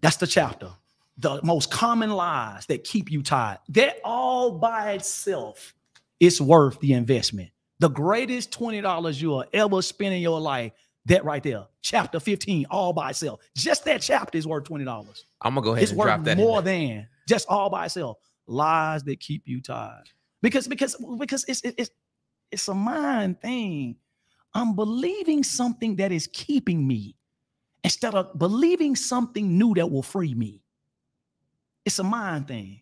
That's 0.00 0.16
the 0.16 0.26
chapter. 0.26 0.70
The 1.18 1.40
most 1.42 1.70
common 1.70 2.10
lies 2.10 2.66
that 2.66 2.84
keep 2.84 3.10
you 3.10 3.22
tied. 3.22 3.58
That 3.70 3.96
all 4.04 4.58
by 4.58 4.92
itself 4.92 5.74
is 6.20 6.40
worth 6.40 6.78
the 6.80 6.92
investment. 6.92 7.50
The 7.78 7.88
greatest 7.88 8.50
$20 8.52 9.20
you'll 9.20 9.44
ever 9.52 9.82
spend 9.82 10.14
in 10.14 10.20
your 10.20 10.40
life, 10.40 10.72
that 11.06 11.24
right 11.24 11.42
there. 11.42 11.64
Chapter 11.82 12.20
15, 12.20 12.66
all 12.70 12.92
by 12.92 13.10
itself. 13.10 13.40
Just 13.56 13.84
that 13.86 14.00
chapter 14.02 14.36
is 14.38 14.46
worth 14.46 14.64
$20. 14.64 14.86
I'm 15.42 15.54
gonna 15.54 15.64
go 15.64 15.72
ahead 15.72 15.82
It's 15.82 15.92
and 15.92 16.00
drop 16.00 16.24
that. 16.24 16.36
more 16.36 16.62
than 16.62 17.08
just 17.28 17.46
all 17.48 17.70
by 17.70 17.86
itself. 17.86 18.18
Lies 18.46 19.02
that 19.04 19.18
keep 19.20 19.42
you 19.46 19.60
tied. 19.60 20.04
Because 20.42 20.68
because 20.68 20.96
because 21.18 21.44
it's 21.48 21.62
it's 21.64 21.90
it's 22.52 22.68
a 22.68 22.74
mind 22.74 23.40
thing. 23.40 23.96
I'm 24.54 24.74
believing 24.76 25.42
something 25.42 25.96
that 25.96 26.12
is 26.12 26.28
keeping 26.32 26.86
me 26.86 27.16
instead 27.82 28.14
of 28.14 28.38
believing 28.38 28.94
something 28.96 29.58
new 29.58 29.74
that 29.74 29.90
will 29.90 30.02
free 30.02 30.34
me. 30.34 30.62
It's 31.84 31.98
a 31.98 32.04
mind 32.04 32.48
thing. 32.48 32.80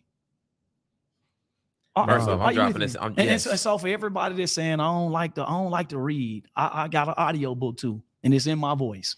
Uh-uh. 1.95 2.03
Off, 2.19 2.41
I'm 2.41 2.53
dropping 2.53 2.79
this. 2.79 2.95
I'm, 2.99 3.07
And, 3.11 3.19
and 3.19 3.29
yes. 3.29 3.43
so, 3.43 3.51
and 3.51 3.59
so 3.59 3.77
for 3.77 3.87
everybody 3.87 4.35
that's 4.35 4.51
saying 4.51 4.79
I 4.79 4.85
don't 4.85 5.11
like 5.11 5.35
to, 5.35 5.43
I 5.43 5.49
don't 5.51 5.71
like 5.71 5.89
to 5.89 5.97
read, 5.97 6.45
I, 6.55 6.83
I 6.83 6.87
got 6.87 7.07
an 7.07 7.13
audio 7.17 7.55
book 7.55 7.77
too, 7.77 8.01
and 8.25 8.33
it's 8.33 8.47
in 8.47 8.59
my 8.59 8.75
voice. 8.75 9.15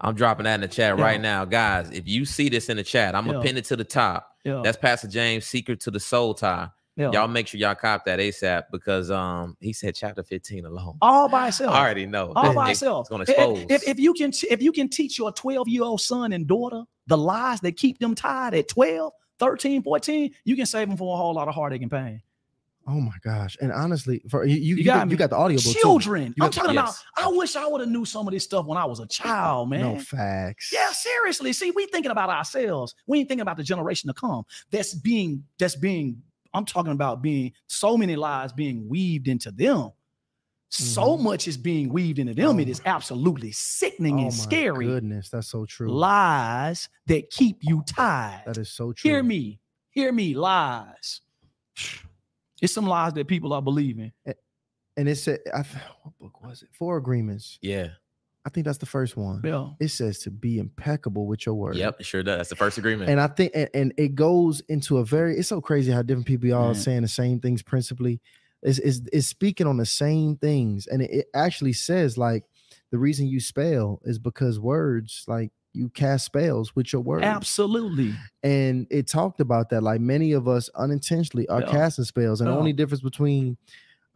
I'm 0.00 0.14
dropping 0.14 0.44
that 0.44 0.54
in 0.54 0.60
the 0.62 0.68
chat 0.68 0.96
Yeah. 0.96 1.04
right 1.04 1.20
now, 1.20 1.44
guys. 1.44 1.90
If 1.90 2.08
you 2.08 2.24
see 2.24 2.48
this 2.48 2.70
in 2.70 2.78
the 2.78 2.82
chat, 2.82 3.14
I'm 3.14 3.26
gonna 3.26 3.42
pin 3.42 3.58
it 3.58 3.66
to 3.66 3.76
the 3.76 3.84
top. 3.84 4.28
Yeah, 4.44 4.62
That's 4.64 4.78
Pastor 4.78 5.08
James' 5.08 5.44
secret 5.44 5.80
to 5.80 5.90
the 5.90 6.00
soul 6.00 6.32
tie. 6.32 6.68
yeah. 6.96 7.10
Y'all 7.12 7.28
make 7.28 7.46
sure 7.48 7.60
y'all 7.60 7.74
cop 7.74 8.06
that 8.06 8.18
ASAP 8.18 8.64
because 8.72 9.10
um 9.10 9.56
he 9.60 9.74
said 9.74 9.94
chapter 9.94 10.22
15 10.22 10.64
alone. 10.64 10.96
all 11.02 11.28
by 11.28 11.48
itself. 11.48 11.74
I 11.74 11.80
already 11.84 12.06
know. 12.06 12.32
all 12.34 12.54
by 12.54 12.70
itself. 12.70 13.02
It's 13.02 13.10
gonna 13.10 13.22
expose. 13.24 13.66
If, 13.68 13.86
if 13.86 13.98
you 13.98 14.14
can 14.14 14.32
if 14.50 14.62
you 14.62 14.72
can 14.72 14.88
teach 14.88 15.18
your 15.18 15.32
12 15.32 15.68
year 15.68 15.82
old 15.82 16.00
son 16.00 16.32
and 16.32 16.46
daughter 16.46 16.84
the 17.08 17.18
lies 17.18 17.60
that 17.60 17.76
keep 17.76 17.98
them 17.98 18.14
tied 18.14 18.54
at 18.54 18.68
12, 18.68 19.12
13, 19.38 19.82
14, 19.82 20.30
you 20.44 20.56
can 20.56 20.64
save 20.66 20.88
them 20.88 20.96
from 20.96 21.08
a 21.08 21.16
whole 21.16 21.34
lot 21.34 21.48
of 21.48 21.54
heartache 21.54 21.82
and 21.82 21.90
pain. 21.90 22.22
Oh 22.90 23.00
my 23.00 23.14
gosh! 23.22 23.56
And 23.60 23.70
honestly, 23.70 24.20
for 24.28 24.44
you, 24.44 24.56
you, 24.56 24.76
you 24.76 24.84
got 24.84 25.06
me. 25.06 25.12
you 25.12 25.16
got 25.16 25.30
the 25.30 25.36
audio. 25.36 25.58
Children. 25.58 26.34
I'm 26.40 26.50
talking 26.50 26.74
Yes. 26.74 27.04
about 27.16 27.26
I 27.26 27.36
wish 27.36 27.54
I 27.54 27.66
would 27.68 27.80
have 27.82 27.88
knew 27.90 28.04
some 28.04 28.26
of 28.26 28.32
this 28.32 28.42
stuff 28.44 28.66
when 28.66 28.76
I 28.76 28.84
was 28.84 28.98
a 28.98 29.06
child, 29.06 29.70
man. 29.70 29.80
No 29.82 29.98
facts. 30.00 30.70
Yeah, 30.72 30.90
seriously. 30.90 31.52
See, 31.52 31.70
we 31.70 31.86
thinking 31.86 32.10
about 32.10 32.30
ourselves. 32.30 32.94
We 33.06 33.20
ain't 33.20 33.28
thinking 33.28 33.42
about 33.42 33.56
the 33.58 33.62
generation 33.62 34.08
to 34.08 34.14
come. 34.14 34.42
That's 34.72 34.92
being, 34.94 35.44
that's 35.58 35.76
being, 35.76 36.20
I'm 36.52 36.64
talking 36.64 36.90
about 36.92 37.22
being 37.22 37.52
so 37.68 37.96
many 37.96 38.16
lies 38.16 38.52
being 38.52 38.88
weaved 38.88 39.28
into 39.28 39.52
them. 39.52 39.90
So 40.72 41.16
Mhm. 41.16 41.20
much 41.22 41.48
is 41.48 41.56
being 41.56 41.92
weaved 41.92 42.18
into 42.18 42.34
them. 42.34 42.58
it 42.60 42.68
Oh. 42.68 42.70
is 42.70 42.80
absolutely 42.86 43.52
sickening 43.52 44.14
Oh 44.16 44.22
and 44.28 44.36
my 44.36 44.42
scary. 44.44 44.86
Goodness, 44.86 45.28
that's 45.30 45.48
so 45.48 45.64
true. 45.66 45.90
Lies 45.92 46.88
that 47.06 47.30
keep 47.30 47.58
you 47.62 47.82
tied. 47.86 48.42
That 48.46 48.56
is 48.58 48.70
so 48.70 48.92
true. 48.92 49.10
Hear 49.10 49.22
me. 49.22 49.60
Hear 49.90 50.12
me. 50.12 50.34
Lies. 50.34 51.20
It's 52.60 52.72
some 52.72 52.86
lies 52.86 53.12
that 53.14 53.26
people 53.28 53.52
are 53.52 53.62
believing. 53.62 54.12
And 54.96 55.08
it 55.08 55.16
said, 55.16 55.40
I, 55.54 55.62
th- 55.62 55.82
what 56.02 56.18
book 56.18 56.42
was 56.42 56.62
it? 56.62 56.68
Four 56.72 56.96
Agreements. 56.96 57.58
yeah. 57.62 57.88
I 58.42 58.48
think 58.48 58.64
that's 58.64 58.78
the 58.78 58.86
first 58.86 59.18
one. 59.18 59.42
Yeah. 59.44 59.68
It 59.80 59.88
says 59.88 60.20
to 60.20 60.30
be 60.30 60.58
impeccable 60.58 61.26
with 61.26 61.44
your 61.44 61.54
word. 61.54 61.76
Yep, 61.76 62.00
it 62.00 62.06
sure 62.06 62.22
does. 62.22 62.38
That's 62.38 62.48
the 62.48 62.56
first 62.56 62.78
agreement. 62.78 63.10
And 63.10 63.20
I 63.20 63.26
think, 63.26 63.52
and, 63.54 63.68
and 63.74 63.92
it 63.98 64.14
goes 64.14 64.60
into 64.70 64.96
a 64.96 65.04
very, 65.04 65.36
it's 65.36 65.48
so 65.48 65.60
crazy 65.60 65.92
how 65.92 66.00
different 66.00 66.26
people 66.26 66.50
are 66.54 66.68
Man. 66.68 66.74
Mm. 66.74 66.76
saying 66.78 67.02
the 67.02 67.08
same 67.08 67.40
things 67.40 67.62
principally. 67.62 68.18
Is 68.62 68.78
is 68.78 69.02
is 69.12 69.26
speaking 69.26 69.66
on 69.66 69.76
the 69.76 69.84
same 69.84 70.36
things. 70.36 70.86
And 70.86 71.02
it, 71.02 71.10
it 71.10 71.26
actually 71.34 71.74
says 71.74 72.16
like 72.16 72.44
the 72.90 72.98
reason 72.98 73.26
you 73.26 73.40
spell 73.40 74.00
is 74.04 74.18
because 74.18 74.58
words, 74.58 75.24
like 75.28 75.50
you 75.72 75.88
cast 75.90 76.24
spells 76.26 76.74
with 76.74 76.92
your 76.92 77.02
words. 77.02 77.24
Absolutely. 77.24 78.14
and 78.42 78.86
it 78.90 79.06
talked 79.06 79.40
about 79.40 79.70
that 79.70 79.82
like 79.82 80.00
many 80.00 80.32
of 80.32 80.48
us 80.48 80.68
unintentionally 80.74 81.48
are 81.48 81.60
Yeah. 81.60 81.70
casting 81.70 82.04
spells 82.04 82.40
and 82.40 82.50
the 82.50 82.54
only 82.56 82.72
difference 82.72 83.02
between 83.02 83.56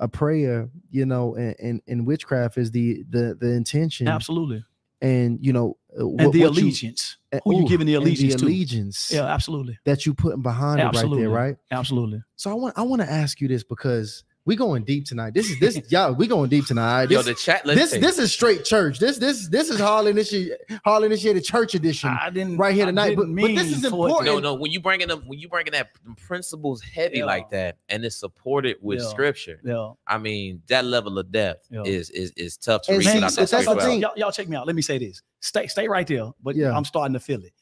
a 0.01 0.09
prayer 0.09 0.68
you 0.90 1.06
know 1.06 1.35
and, 1.36 1.55
and, 1.60 1.81
and 1.86 2.06
witchcraft 2.06 2.59
is 2.59 2.70
the 2.72 3.05
the 3.10 3.36
the 3.40 3.52
intention 3.52 4.09
Absolutely. 4.09 4.64
and 5.01 5.39
you 5.40 5.52
know 5.52 5.76
uh, 5.97 6.01
And 6.01 6.10
what- 6.10 6.18
the 6.18 6.24
what 6.26 6.35
you- 6.35 6.48
allegiance. 6.48 7.18
uh, 7.32 7.39
Who 7.44 7.56
you 7.59 7.62
ooh, 7.64 7.68
giving 7.68 7.86
the 7.86 7.94
allegiance 7.94 8.35
to? 8.35 8.39
The 8.40 8.44
allegiance 8.47 9.10
Yeah, 9.12 9.24
absolutely. 9.26 9.78
that 9.85 10.05
you 10.06 10.12
putting 10.14 10.43
behind 10.43 10.81
it 10.81 10.85
right 10.86 11.10
there 11.16 11.31
right 11.31 11.56
Absolutely. 11.70 12.22
so 12.35 12.51
i 12.51 12.55
want 12.55 12.76
i 12.76 12.82
want 12.82 13.02
to 13.02 13.10
ask 13.10 13.40
you 13.40 13.47
this 13.47 13.62
because 13.62 14.24
we 14.46 14.56
going 14.56 14.84
deep 14.84 15.04
tonight 15.06 15.32
this 15.32 15.48
is 15.50 15.58
this 15.58 15.80
y'all 15.90 16.12
we 16.12 16.26
going 16.26 16.50
deep 16.50 16.66
tonight 16.66 17.10
Yo, 17.10 17.18
this, 17.22 17.26
the 17.26 17.34
chat. 17.34 17.64
This 17.64 17.92
see. 17.92 17.98
this 17.98 18.18
is 18.18 18.32
straight 18.32 18.64
church 18.64 18.98
this 18.98 19.18
this 19.18 19.48
this 19.48 19.70
is 19.70 19.80
Hardly 19.80 20.10
Initiated 20.10 20.58
Hardly 20.84 21.06
Initiated 21.06 21.44
church 21.44 21.74
edition 21.74 22.10
I 22.10 22.30
didn't 22.30 22.56
right 22.58 22.74
here 22.74 22.86
tonight, 22.86 23.16
but- 23.16 23.22
didn't 23.26 23.36
but 23.36 23.54
this 23.54 23.72
is 23.72 23.80
for 23.80 23.86
important. 24.08 24.26
no, 24.26 24.38
no. 24.40 24.54
When 24.54 24.70
you 24.70 24.80
bringing 24.80 25.08
them, 25.08 25.22
when 25.26 25.38
you 25.38 25.48
bringing 25.48 25.72
that 25.72 25.88
principles 26.26 26.82
heavy 26.82 27.18
Yeah. 27.18 27.24
like 27.24 27.50
that, 27.50 27.78
and 27.88 28.04
it's 28.04 28.16
supported 28.16 28.76
with 28.82 29.00
Yeah. 29.00 29.06
scripture, 29.08 29.60
Yeah. 29.64 29.92
I 30.06 30.18
mean 30.18 30.62
that 30.68 30.84
level 30.84 31.18
of 31.18 31.30
depth 31.32 31.66
Yeah. 31.70 31.82
is 31.84 32.10
is 32.10 32.32
is 32.36 32.56
tough 32.56 32.82
to 32.82 32.92
And 32.92 32.98
read 32.98 33.06
see, 33.06 33.14
without 33.14 33.32
that's 33.50 33.66
the 33.66 33.76
thing. 33.76 34.00
Y'all, 34.00 34.12
y'all 34.16 34.32
check 34.32 34.48
me 34.48 34.56
out. 34.56 34.66
Let 34.66 34.76
me 34.76 34.82
say 34.82 34.98
this. 34.98 35.22
Stay, 35.40 35.66
stay 35.68 35.88
right 35.88 36.06
there. 36.06 36.30
But 36.42 36.56
Yeah. 36.56 36.76
I'm 36.76 36.84
starting 36.84 37.14
to 37.14 37.20
feel 37.20 37.40
it. 37.42 37.52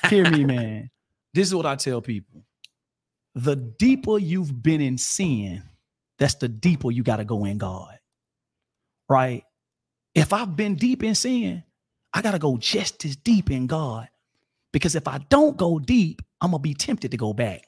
Hear 0.10 0.28
me, 0.30 0.44
man. 0.44 0.90
This 1.34 1.46
is 1.48 1.54
what 1.54 1.66
I 1.66 1.76
tell 1.76 2.00
people. 2.00 2.44
The 3.34 3.54
deeper 3.56 4.18
you've 4.18 4.62
been 4.62 4.80
in 4.80 4.98
sin, 4.98 5.62
that's 6.20 6.34
the 6.34 6.48
deeper 6.48 6.92
you 6.92 7.02
got 7.02 7.16
to 7.16 7.24
go 7.24 7.44
in 7.46 7.58
God. 7.58 7.98
Right? 9.08 9.42
If 10.14 10.32
I've 10.32 10.54
been 10.54 10.76
deep 10.76 11.02
in 11.02 11.16
sin, 11.16 11.64
I 12.12 12.22
got 12.22 12.32
to 12.32 12.38
go 12.38 12.58
just 12.58 13.04
as 13.04 13.16
deep 13.16 13.50
in 13.50 13.66
God. 13.66 14.08
Because 14.72 14.94
if 14.94 15.08
I 15.08 15.18
don't 15.30 15.56
go 15.56 15.80
deep, 15.80 16.22
I'm 16.40 16.50
going 16.50 16.62
to 16.62 16.68
be 16.68 16.74
tempted 16.74 17.10
to 17.10 17.16
go 17.16 17.32
back. 17.32 17.66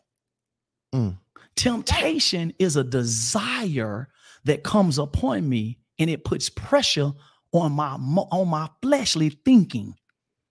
Mm. 0.95 1.19
Temptation 1.57 2.53
is 2.59 2.77
a 2.77 2.85
desire 2.85 4.09
that 4.45 4.63
comes 4.63 4.99
upon 4.99 5.49
me 5.49 5.79
and 5.99 6.11
it 6.11 6.25
puts 6.25 6.49
pressure 6.49 7.13
on 7.53 7.73
my 7.73 7.93
on 7.93 8.49
my 8.49 8.69
fleshly 8.83 9.31
thinking, 9.31 9.95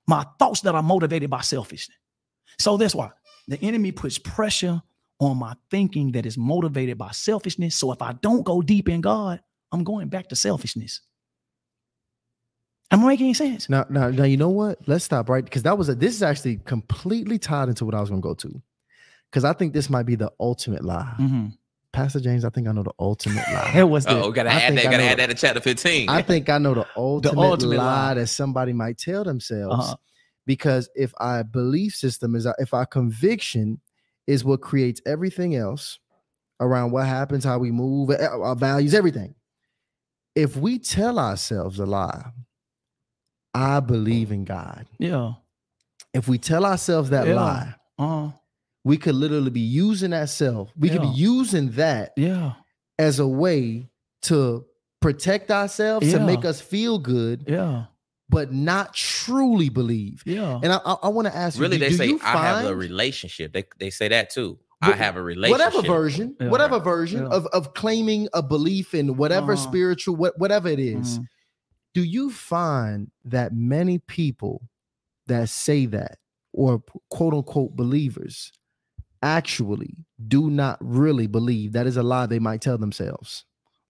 my 0.07 0.25
thoughts 0.39 0.61
that 0.61 0.75
are 0.75 0.83
motivated 0.83 1.29
by 1.29 1.41
selfishness. 1.41 1.97
So 2.59 2.77
that's 2.77 2.93
why 2.93 3.11
the 3.47 3.59
enemy 3.61 3.91
puts 3.91 4.17
pressure 4.17 4.81
on 5.21 5.37
my 5.37 5.53
thinking 5.69 6.11
that 6.13 6.25
is 6.25 6.37
motivated 6.37 6.97
by 6.97 7.11
selfishness. 7.11 7.75
So 7.75 7.91
if 7.93 8.01
I 8.01 8.13
don't 8.21 8.43
go 8.43 8.61
deep 8.61 8.89
in 8.89 8.99
God, 9.01 9.39
I'm 9.71 9.83
going 9.85 10.09
back 10.09 10.27
to 10.29 10.35
selfishness. 10.35 10.99
Am 12.89 13.03
I 13.05 13.07
making 13.09 13.27
any 13.27 13.33
sense? 13.33 13.69
Now, 13.69 13.85
now, 13.89 14.09
now, 14.09 14.25
you 14.25 14.35
know 14.35 14.49
what? 14.49 14.79
Let's 14.87 15.05
stop 15.05 15.29
right 15.29 15.45
because 15.45 15.63
that 15.63 15.77
was 15.77 15.87
a. 15.87 15.95
This 15.95 16.13
is 16.13 16.23
actually 16.23 16.57
completely 16.65 17.39
tied 17.39 17.69
into 17.69 17.85
what 17.85 17.95
I 17.95 18.01
was 18.01 18.09
going 18.09 18.21
to 18.21 18.27
go 18.27 18.33
to, 18.33 18.61
because 19.29 19.45
I 19.45 19.53
think 19.53 19.73
this 19.73 19.89
might 19.89 20.03
be 20.05 20.15
the 20.15 20.29
ultimate 20.41 20.83
lie. 20.83 21.13
Mhm. 21.17 21.53
Pastor 21.93 22.19
James, 22.19 22.43
I 22.43 22.49
think 22.49 22.67
I 22.67 22.71
know 22.73 22.83
the 22.83 22.91
ultimate 22.99 23.45
lie. 23.53 23.71
That 23.75 23.89
was 23.89 24.03
the 24.05 24.11
Oh, 24.21 24.31
gotta 24.31 24.49
I 24.49 24.53
add 24.59 24.75
that. 24.77 24.83
Gotta 24.85 24.97
know 24.97 25.03
add 25.03 25.19
that 25.19 25.27
to 25.29 25.35
chapter 25.35 25.61
15. 25.61 26.09
I 26.09 26.21
think 26.21 26.49
I 26.49 26.57
know 26.57 26.73
the 26.81 26.87
ultimate, 26.97 27.37
ultimate 27.41 27.77
lie, 27.77 28.07
lie. 28.09 28.13
that 28.15 28.27
somebody 28.27 28.73
might 28.73 28.97
tell 28.97 29.23
themselves. 29.23 29.85
uh-huh. 29.85 29.95
Because 30.45 30.89
if 30.95 31.13
our 31.17 31.43
belief 31.45 31.93
system 31.95 32.35
is, 32.35 32.45
if 32.57 32.73
our 32.73 32.85
conviction 32.85 33.79
is 34.27 34.43
what 34.45 34.61
creates 34.61 35.01
everything 35.05 35.55
else 35.55 35.99
around 36.59 36.91
what 36.91 37.05
happens, 37.07 37.43
how 37.43 37.57
we 37.57 37.71
move, 37.71 38.11
eh, 38.11 38.25
our 38.27 38.55
values, 38.55 38.93
everything. 38.93 39.33
If 40.35 40.55
we 40.55 40.79
tell 40.79 41.19
ourselves 41.19 41.79
a 41.79 41.85
lie, 41.85 42.31
I 43.53 43.79
believe 43.79 44.31
in 44.31 44.45
God. 44.45 44.85
yeah. 44.99 45.33
If 46.13 46.27
we 46.27 46.37
tell 46.37 46.65
ourselves 46.65 47.09
that 47.11 47.25
Yeah. 47.27 47.35
lie, 47.35 47.75
Uh, 47.97 48.31
we 48.83 48.97
could 48.97 49.15
literally 49.15 49.49
be 49.49 49.61
using 49.61 50.11
that 50.11 50.27
self. 50.29 50.71
We 50.77 50.89
could 50.89 51.01
be 51.01 51.07
using 51.07 51.71
that 51.71 52.11
yeah. 52.17 52.53
as 52.99 53.19
a 53.19 53.27
way 53.27 53.89
to 54.23 54.65
protect 55.01 55.51
ourselves, 55.51 56.11
to 56.11 56.19
make 56.19 56.43
us 56.45 56.59
feel 56.61 56.99
good, 56.99 57.45
Yeah. 57.47 57.85
But 58.31 58.51
not 58.51 58.93
truly 58.95 59.69
believe. 59.69 60.23
Yeah. 60.25 60.59
And 60.63 60.71
I, 60.73 60.77
I, 60.85 60.93
I 61.03 61.07
want 61.09 61.27
to 61.27 61.35
ask 61.35 61.57
you, 61.57 61.61
really, 61.63 61.77
do, 61.77 61.83
they 61.83 61.89
do 61.89 61.97
say 61.97 62.07
you 62.07 62.19
I 62.23 62.37
have 62.47 62.65
a 62.65 62.75
relationship. 62.75 63.53
They 63.53 63.65
they 63.77 63.89
say 63.91 64.07
that 64.07 64.29
too. 64.31 64.57
I 64.81 64.93
have 64.93 65.15
a 65.15 65.21
relationship. 65.21 65.73
whatever 65.75 65.87
version, 65.87 66.35
Yeah. 66.39 66.49
whatever 66.49 66.79
version 66.79 67.21
Yeah. 67.23 67.27
of, 67.37 67.45
of 67.47 67.75
claiming 67.75 68.27
a 68.33 68.41
belief 68.41 68.95
in 68.95 69.15
whatever 69.15 69.53
Uh-huh. 69.53 69.61
spiritual, 69.69 70.15
what, 70.15 70.39
whatever 70.39 70.69
it 70.69 70.79
is, 70.79 71.19
Mhm. 71.19 71.25
do 71.93 72.03
you 72.03 72.31
find 72.31 73.11
that 73.25 73.53
many 73.53 73.99
people 73.99 74.63
that 75.27 75.49
say 75.49 75.85
that 75.85 76.17
or 76.51 76.81
quote 77.11 77.33
unquote 77.35 77.75
believers 77.75 78.51
actually 79.21 79.97
do 80.27 80.49
not 80.49 80.79
really 80.81 81.27
believe 81.27 81.73
that 81.73 81.85
is 81.85 81.95
a 81.97 82.01
lie 82.03 82.25
they 82.25 82.39
might 82.39 82.61
tell 82.61 82.79
themselves? 82.79 83.45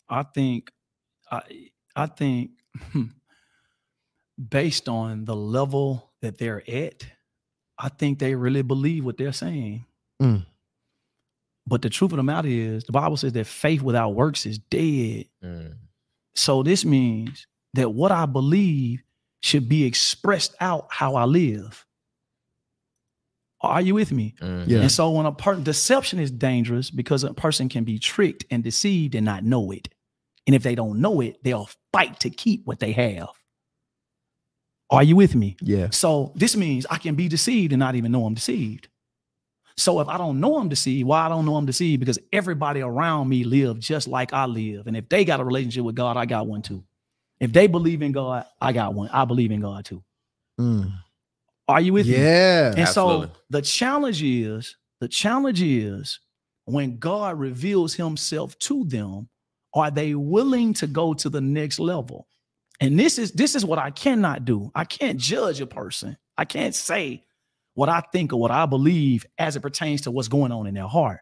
I 0.09 0.23
think, 0.23 0.71
I 1.31 1.41
I 1.95 2.07
think, 2.07 2.51
based 4.49 4.89
on 4.89 5.25
the 5.25 5.35
level 5.35 6.11
that 6.21 6.37
they're 6.37 6.63
at, 6.69 7.05
I 7.77 7.89
think 7.89 8.19
they 8.19 8.35
really 8.35 8.61
believe 8.61 9.05
what 9.05 9.17
they're 9.17 9.33
saying. 9.33 9.85
Mm. 10.21 10.45
But 11.67 11.81
the 11.81 11.89
truth 11.89 12.11
of 12.11 12.17
the 12.17 12.23
matter 12.23 12.47
is, 12.47 12.83
the 12.83 12.91
Bible 12.91 13.17
says 13.17 13.33
that 13.33 13.47
faith 13.47 13.81
without 13.81 14.15
works 14.15 14.45
is 14.45 14.57
dead. 14.57 15.25
Mm. 15.43 15.75
So 16.35 16.63
this 16.63 16.85
means 16.85 17.47
that 17.73 17.93
what 17.93 18.11
I 18.11 18.25
believe 18.25 19.03
should 19.41 19.67
be 19.67 19.85
expressed 19.85 20.55
out 20.59 20.87
how 20.89 21.15
I 21.15 21.25
live. 21.25 21.85
Are 23.61 23.81
you 23.81 23.93
with 23.93 24.11
me? 24.11 24.35
Mm. 24.41 24.67
Yeah. 24.67 24.79
And 24.81 24.91
so 24.91 25.11
when 25.11 25.25
a 25.25 25.31
person 25.31 25.63
deception 25.63 26.19
is 26.19 26.31
dangerous 26.31 26.89
because 26.89 27.23
a 27.23 27.33
person 27.33 27.69
can 27.69 27.83
be 27.83 27.99
tricked 27.99 28.45
and 28.49 28.63
deceived 28.63 29.13
and 29.15 29.25
not 29.25 29.43
know 29.43 29.71
it. 29.71 29.89
And 30.47 30.55
if 30.55 30.63
they 30.63 30.73
don't 30.73 30.99
know 30.99 31.21
it, 31.21 31.43
they'll 31.43 31.69
fight 31.93 32.19
to 32.21 32.29
keep 32.31 32.65
what 32.65 32.79
they 32.79 32.91
have. 32.93 33.29
Are 34.91 35.03
you 35.03 35.15
with 35.15 35.35
me? 35.35 35.55
Yeah. 35.61 35.89
So 35.91 36.33
this 36.35 36.55
means 36.55 36.85
I 36.89 36.97
can 36.97 37.15
be 37.15 37.29
deceived 37.29 37.71
and 37.71 37.79
not 37.79 37.95
even 37.95 38.11
know 38.11 38.25
I'm 38.25 38.33
deceived. 38.33 38.89
So 39.77 40.01
if 40.01 40.09
I 40.09 40.17
don't 40.17 40.41
know 40.41 40.57
I'm 40.57 40.67
deceived, 40.67 41.07
why 41.07 41.25
I 41.25 41.29
don't 41.29 41.45
know 41.45 41.55
I'm 41.55 41.65
deceived? 41.65 42.01
Because 42.01 42.19
everybody 42.33 42.81
around 42.81 43.29
me 43.29 43.45
live 43.45 43.79
just 43.79 44.07
like 44.07 44.33
I 44.33 44.45
live. 44.45 44.87
And 44.87 44.97
if 44.97 45.07
they 45.07 45.23
got 45.23 45.39
a 45.39 45.45
relationship 45.45 45.85
with 45.85 45.95
God, 45.95 46.17
I 46.17 46.25
got 46.25 46.45
one 46.45 46.61
too. 46.61 46.83
If 47.39 47.53
they 47.53 47.67
believe 47.67 48.01
in 48.01 48.11
God, 48.11 48.45
I 48.59 48.73
got 48.73 48.93
one. 48.93 49.09
I 49.09 49.25
believe 49.25 49.49
in 49.49 49.61
God 49.61 49.85
too. 49.85 50.03
Mm. 50.59 50.91
Are 51.67 51.81
you 51.81 51.93
with 51.93 52.05
me? 52.05 52.17
Yeah. 52.17 52.71
And 52.71 52.79
Absolutely. 52.79 53.27
so 53.27 53.33
the 53.49 53.61
challenge 53.61 54.21
is 54.21 54.75
the 54.99 55.07
challenge 55.07 55.61
is 55.61 56.19
when 56.65 56.97
God 56.97 57.39
reveals 57.39 57.93
himself 57.93 58.59
to 58.59 58.83
them, 58.85 59.29
are 59.73 59.89
they 59.89 60.15
willing 60.15 60.73
to 60.75 60.87
go 60.87 61.13
to 61.13 61.29
the 61.29 61.41
next 61.41 61.79
level? 61.79 62.27
And 62.81 62.99
this 62.99 63.19
is 63.19 63.31
this 63.31 63.53
is 63.55 63.63
what 63.63 63.77
I 63.77 63.91
cannot 63.91 64.43
do. 64.43 64.71
I 64.73 64.85
can't 64.85 65.19
judge 65.19 65.61
a 65.61 65.67
person. 65.67 66.17
I 66.35 66.45
can't 66.45 66.73
say 66.73 67.23
what 67.75 67.89
I 67.89 68.01
think 68.11 68.33
or 68.33 68.39
what 68.39 68.49
I 68.49 68.65
believe 68.65 69.25
as 69.37 69.55
it 69.55 69.61
pertains 69.61 70.01
to 70.01 70.11
what's 70.11 70.27
going 70.27 70.51
on 70.51 70.65
in 70.65 70.73
their 70.73 70.87
heart. 70.87 71.19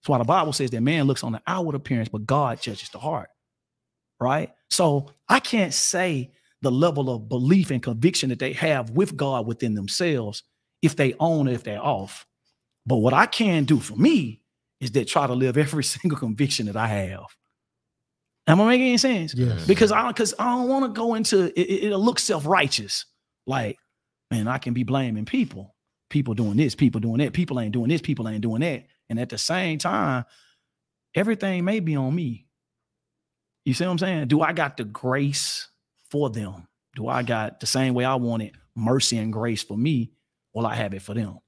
That's 0.00 0.08
why 0.08 0.18
the 0.18 0.24
Bible 0.24 0.54
says 0.54 0.70
that 0.70 0.80
man 0.80 1.04
looks 1.04 1.22
on 1.22 1.32
the 1.32 1.42
outward 1.46 1.74
appearance, 1.74 2.08
but 2.08 2.24
God 2.24 2.62
judges 2.62 2.88
the 2.88 2.98
heart. 2.98 3.28
Right? 4.18 4.50
So 4.70 5.12
I 5.28 5.38
can't 5.38 5.74
say 5.74 6.32
the 6.62 6.70
level 6.70 7.10
of 7.10 7.28
belief 7.28 7.70
and 7.70 7.82
conviction 7.82 8.30
that 8.30 8.38
they 8.38 8.54
have 8.54 8.90
with 8.90 9.16
God 9.16 9.46
within 9.46 9.74
themselves 9.74 10.42
if 10.80 10.96
they 10.96 11.14
own 11.20 11.46
or 11.46 11.52
if 11.52 11.62
they're 11.62 11.82
off. 11.82 12.26
But 12.86 12.96
what 12.96 13.12
I 13.12 13.26
can 13.26 13.64
do 13.64 13.80
for 13.80 13.96
me 13.96 14.42
is 14.80 14.92
that 14.92 15.08
try 15.08 15.26
to 15.26 15.34
live 15.34 15.58
every 15.58 15.84
single 15.84 16.18
conviction 16.18 16.66
that 16.66 16.76
I 16.76 16.86
have. 16.86 17.26
Am 18.46 18.60
I 18.60 18.66
making 18.66 18.88
any 18.88 18.98
sense? 18.98 19.34
Yes. 19.34 19.66
Because 19.66 19.92
I 19.92 20.08
because 20.08 20.34
I 20.38 20.44
don't 20.56 20.68
want 20.68 20.84
to 20.92 20.98
go 20.98 21.14
into 21.14 21.44
it, 21.44 21.52
it, 21.56 21.84
it'll 21.86 22.02
look 22.02 22.18
self-righteous. 22.18 23.06
Like, 23.46 23.78
man, 24.30 24.48
I 24.48 24.58
can 24.58 24.74
be 24.74 24.82
blaming 24.82 25.24
people. 25.24 25.74
People 26.08 26.34
doing 26.34 26.56
this, 26.56 26.74
people 26.74 27.00
doing 27.00 27.18
that, 27.18 27.32
people 27.32 27.60
ain't 27.60 27.72
doing 27.72 27.88
this, 27.88 28.00
people 28.00 28.28
ain't 28.28 28.40
doing 28.40 28.60
that. 28.62 28.86
And 29.08 29.20
at 29.20 29.28
the 29.28 29.38
same 29.38 29.78
time, 29.78 30.24
everything 31.14 31.64
may 31.64 31.78
be 31.80 31.94
on 31.94 32.12
me. 32.14 32.46
You 33.64 33.74
see 33.74 33.84
what 33.84 33.92
I'm 33.92 33.98
saying? 33.98 34.28
Do 34.28 34.40
I 34.40 34.52
got 34.52 34.76
the 34.76 34.84
grace 34.84 35.68
for 36.10 36.28
them? 36.30 36.66
Do 36.96 37.06
I 37.06 37.22
got 37.22 37.60
the 37.60 37.66
same 37.66 37.94
way 37.94 38.04
I 38.04 38.16
wanted 38.16 38.56
mercy 38.74 39.18
and 39.18 39.32
grace 39.32 39.62
for 39.62 39.76
me? 39.78 40.10
Will 40.52 40.66
I 40.66 40.74
have 40.74 40.94
it 40.94 41.02
for 41.02 41.14
them? 41.14 41.38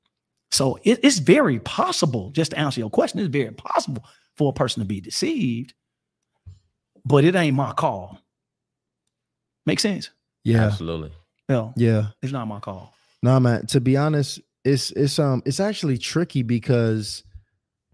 So 0.53 0.79
it- 0.85 1.01
it's 1.03 1.19
very 1.19 1.59
possible, 1.59 2.31
just 2.31 2.53
to 2.53 2.59
answer 2.59 2.79
your 2.79 2.91
question, 2.91 3.19
it's 3.19 3.29
very 3.31 3.53
possible 3.53 4.05
for 4.37 4.51
a 4.51 4.53
person 4.53 4.81
to 4.83 4.87
be 4.87 5.01
deceived, 5.01 5.75
but 7.05 7.25
it 7.25 7.35
ain't 7.35 7.57
my 7.57 7.73
call. 7.73 8.19
Make 9.67 9.81
sense? 9.81 10.11
Yeah. 10.45 10.65
Absolutely. 10.65 11.13
No, 11.49 11.73
Yeah. 11.77 12.09
it's 12.23 12.33
not 12.33 12.47
my 12.49 12.61
call. 12.61 12.93
No, 13.23 13.39
man. 13.39 13.67
To 13.67 13.81
be 13.81 13.97
honest, 13.97 14.41
it's 14.65 14.91
it's 14.93 15.19
um 15.19 15.43
it's 15.45 15.61
actually 15.61 15.99
tricky 15.99 16.43
because 16.43 17.23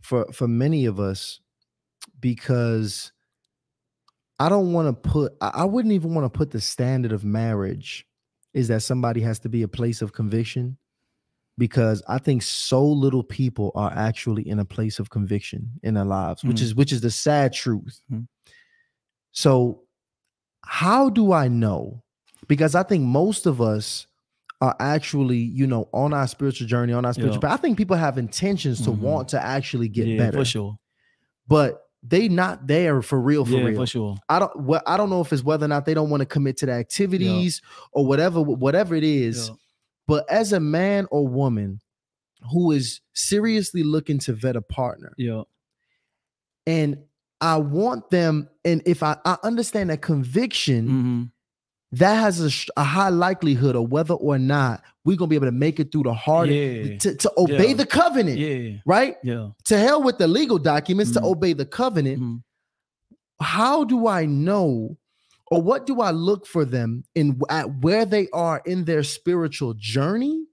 for 0.00 0.26
for 0.32 0.48
many 0.48 0.86
of 0.86 0.98
us, 1.00 1.40
because 2.20 3.12
I 4.38 4.48
don't 4.48 4.72
want 4.72 4.88
to 4.88 5.10
put 5.10 5.34
I, 5.40 5.50
I 5.54 5.64
wouldn't 5.64 5.92
even 5.92 6.14
want 6.14 6.24
to 6.32 6.36
put 6.36 6.50
the 6.50 6.60
standard 6.60 7.12
of 7.12 7.24
marriage 7.24 8.06
is 8.54 8.68
that 8.68 8.82
somebody 8.82 9.20
has 9.20 9.38
to 9.40 9.48
be 9.48 9.62
a 9.62 9.68
place 9.68 10.00
of 10.00 10.12
conviction 10.12 10.78
because 11.58 12.02
I 12.08 12.18
think 12.18 12.42
so 12.42 12.86
little 12.86 13.22
people 13.24 13.72
are 13.74 13.92
actually 13.94 14.48
in 14.48 14.58
a 14.60 14.64
place 14.64 14.98
of 14.98 15.10
conviction 15.10 15.72
in 15.82 15.94
their 15.94 16.04
lives, 16.04 16.42
which 16.44 16.58
Mhm. 16.58 16.62
is 16.62 16.74
which 16.74 16.92
is 16.92 17.00
the 17.02 17.10
sad 17.10 17.52
truth. 17.52 18.00
Mhm. 18.10 18.28
So 19.38 19.82
how 20.64 21.10
do 21.10 21.30
I 21.32 21.46
know? 21.46 22.02
Because 22.48 22.74
I 22.74 22.82
think 22.82 23.04
most 23.04 23.46
of 23.46 23.60
us 23.60 24.08
are 24.60 24.74
actually, 24.80 25.38
you 25.38 25.64
know, 25.64 25.88
on 25.94 26.12
our 26.12 26.26
spiritual 26.26 26.66
journey, 26.66 26.92
on 26.92 27.04
our 27.04 27.12
spiritual 27.12 27.36
Yeah. 27.36 27.50
path. 27.50 27.60
I 27.60 27.62
think 27.62 27.78
people 27.78 27.96
have 27.96 28.18
intentions 28.18 28.82
to 28.82 28.90
Mhm. 28.90 28.98
want 28.98 29.28
to 29.28 29.40
actually 29.40 29.88
get 29.88 30.08
yeah, 30.08 30.18
better, 30.18 30.38
for 30.38 30.44
sure. 30.44 30.76
but 31.46 31.84
they 32.02 32.28
not 32.28 32.66
there 32.66 33.00
for 33.00 33.20
real, 33.20 33.44
for 33.44 33.52
yeah, 33.52 33.64
real. 33.66 33.80
for 33.80 33.86
sure. 33.86 34.16
I 34.28 34.40
don't. 34.40 34.60
Well, 34.64 34.82
I 34.86 34.96
don't 34.96 35.08
know 35.10 35.20
if 35.20 35.32
it's 35.32 35.44
whether 35.44 35.66
or 35.66 35.68
not 35.68 35.84
they 35.86 35.94
don't 35.94 36.10
want 36.10 36.20
to 36.22 36.26
commit 36.26 36.56
to 36.58 36.66
the 36.66 36.72
activities 36.72 37.62
or 37.92 38.04
whatever, 38.06 38.40
whatever 38.42 38.96
it 38.96 39.04
is. 39.04 39.52
But 40.08 40.28
as 40.28 40.52
a 40.52 40.58
man 40.60 41.06
or 41.12 41.28
woman 41.28 41.78
who 42.52 42.72
is 42.72 43.00
seriously 43.14 43.84
looking 43.84 44.18
to 44.20 44.32
vet 44.32 44.56
a 44.56 44.62
partner, 44.62 45.12
Yeah. 45.16 45.42
and 46.66 46.98
I 47.40 47.56
want 47.58 48.10
them, 48.10 48.48
and 48.64 48.82
if 48.84 49.02
I, 49.02 49.16
I 49.24 49.36
understand 49.44 49.90
that 49.90 50.02
conviction, 50.02 50.88
Mhm. 50.88 51.30
that 51.92 52.14
has 52.16 52.40
a, 52.76 52.80
a 52.80 52.84
high 52.84 53.08
likelihood 53.10 53.76
of 53.76 53.90
whether 53.90 54.14
or 54.14 54.38
not 54.38 54.82
we're 55.04 55.16
gonna 55.16 55.28
be 55.28 55.36
able 55.36 55.46
to 55.46 55.52
make 55.52 55.78
it 55.80 55.90
through 55.92 56.02
the 56.02 56.12
hard 56.14 56.50
Yeah. 56.50 56.98
to, 56.98 57.14
to 57.14 57.32
obey 57.38 57.68
Yeah. 57.68 57.74
the 57.74 57.86
covenant, 57.86 58.38
Yeah. 58.38 58.78
right? 58.84 59.16
Yeah. 59.22 59.50
To 59.66 59.78
hell 59.78 60.02
with 60.02 60.18
the 60.18 60.26
legal 60.28 60.58
documents 60.58 61.12
to 61.12 61.20
Mhm. 61.20 61.24
obey 61.30 61.52
the 61.52 61.64
covenant. 61.64 62.20
Mhm. 62.22 62.42
How 63.40 63.84
do 63.84 64.06
I 64.08 64.26
know, 64.26 64.98
or 65.50 65.62
what 65.62 65.86
do 65.86 66.00
I 66.00 66.10
look 66.10 66.44
for 66.46 66.64
them 66.64 67.04
in 67.14 67.40
at 67.48 67.82
where 67.82 68.04
they 68.04 68.28
are 68.32 68.60
in 68.66 68.84
their 68.84 69.02
spiritual 69.04 69.74
journey 69.74 70.44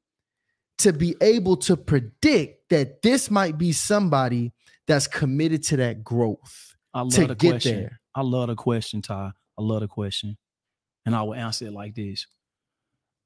to 0.77 0.93
be 0.93 1.15
able 1.21 1.57
to 1.57 1.75
predict 1.75 2.69
that 2.69 3.01
this 3.01 3.31
might 3.31 3.57
be 3.57 3.71
somebody 3.71 4.53
that's 4.87 5.07
committed 5.07 5.63
to 5.63 5.77
that 5.77 6.03
growth 6.03 6.64
I 6.95 7.01
love 7.01 7.11
to 7.13 7.27
the 7.27 7.35
get 7.35 7.49
question. 7.51 7.75
there? 7.81 7.99
I 8.15 8.21
love 8.21 8.47
the 8.47 8.55
question, 8.55 9.01
Ty. 9.03 9.31
I 9.57 9.61
love 9.61 9.81
the 9.81 9.87
question. 9.87 10.37
And 11.05 11.15
I 11.15 11.21
will 11.21 11.35
answer 11.35 11.65
it 11.67 11.73
like 11.73 11.93
this. 11.93 12.25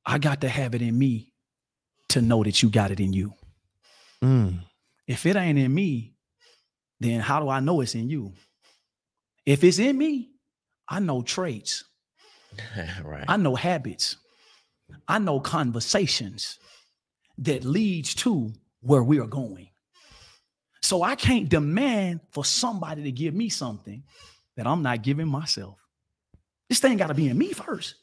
I 0.05 0.17
got 0.17 0.41
to 0.41 0.49
have 0.49 0.75
it 0.75 0.81
in 0.81 0.97
me 0.97 1.31
to 2.09 2.21
know 2.21 2.43
that 2.43 2.61
you 2.61 2.69
got 2.69 2.91
it 2.91 2.99
in 2.99 3.13
you. 3.13 3.33
Mm, 4.23 4.59
If 5.07 5.25
it 5.25 5.35
ain't 5.37 5.57
in 5.59 5.73
me, 5.73 6.15
then 6.99 7.21
how 7.21 7.39
do 7.39 7.47
I 7.47 7.61
know 7.61 7.79
it's 7.81 7.95
in 7.95 8.09
you? 8.09 8.33
If 9.45 9.63
it's 9.63 9.79
in 9.79 9.97
me, 9.97 10.31
I 10.89 10.99
know 10.99 11.21
traits. 11.21 11.85
right. 13.03 13.23
I 13.27 13.37
know 13.37 13.55
habits. 13.55 14.17
I 15.07 15.19
know 15.19 15.39
conversations 15.39 16.57
that 17.37 17.63
leads 17.63 18.15
to 18.15 18.51
where 18.81 19.03
we 19.03 19.19
are 19.19 19.27
going. 19.27 19.69
So 20.89 21.03
I 21.03 21.13
can't 21.13 21.47
demand 21.47 22.19
for 22.31 22.43
somebody 22.43 23.03
to 23.03 23.11
give 23.11 23.35
me 23.35 23.49
something 23.49 24.01
that 24.57 24.65
I'm 24.65 24.81
not 24.81 25.03
giving 25.03 25.27
myself. 25.27 25.77
This 26.67 26.79
thing 26.79 26.97
got 26.97 27.09
to 27.09 27.13
be 27.13 27.27
in 27.27 27.37
me 27.37 27.53
first. 27.53 27.93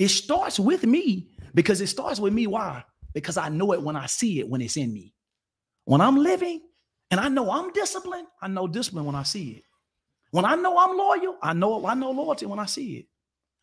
It 0.00 0.08
starts 0.08 0.58
with 0.58 0.84
me 0.84 1.28
because 1.54 1.80
it 1.80 1.86
starts 1.86 2.18
with 2.18 2.32
me. 2.32 2.48
Why? 2.48 2.82
Because 3.14 3.36
I 3.36 3.48
know 3.48 3.72
it 3.74 3.80
when 3.80 3.94
I 3.94 4.06
see 4.06 4.40
it, 4.40 4.48
when 4.48 4.60
it's 4.60 4.76
in 4.76 4.92
me. 4.92 5.14
When 5.84 6.00
I'm 6.00 6.16
living 6.16 6.62
and 7.12 7.20
I 7.20 7.28
know 7.28 7.48
I'm 7.48 7.72
disciplined, 7.74 8.26
I 8.42 8.48
know 8.48 8.66
discipline 8.66 9.04
when 9.04 9.14
I 9.14 9.22
see 9.22 9.50
it. 9.50 9.62
When 10.32 10.44
I 10.44 10.56
know 10.56 10.76
I'm 10.76 10.98
loyal, 10.98 11.36
I 11.40 11.52
know 11.52 11.86
I 11.86 11.94
know 11.94 12.10
loyalty 12.10 12.46
when 12.46 12.58
I 12.58 12.66
see 12.66 12.96
it. 12.96 13.06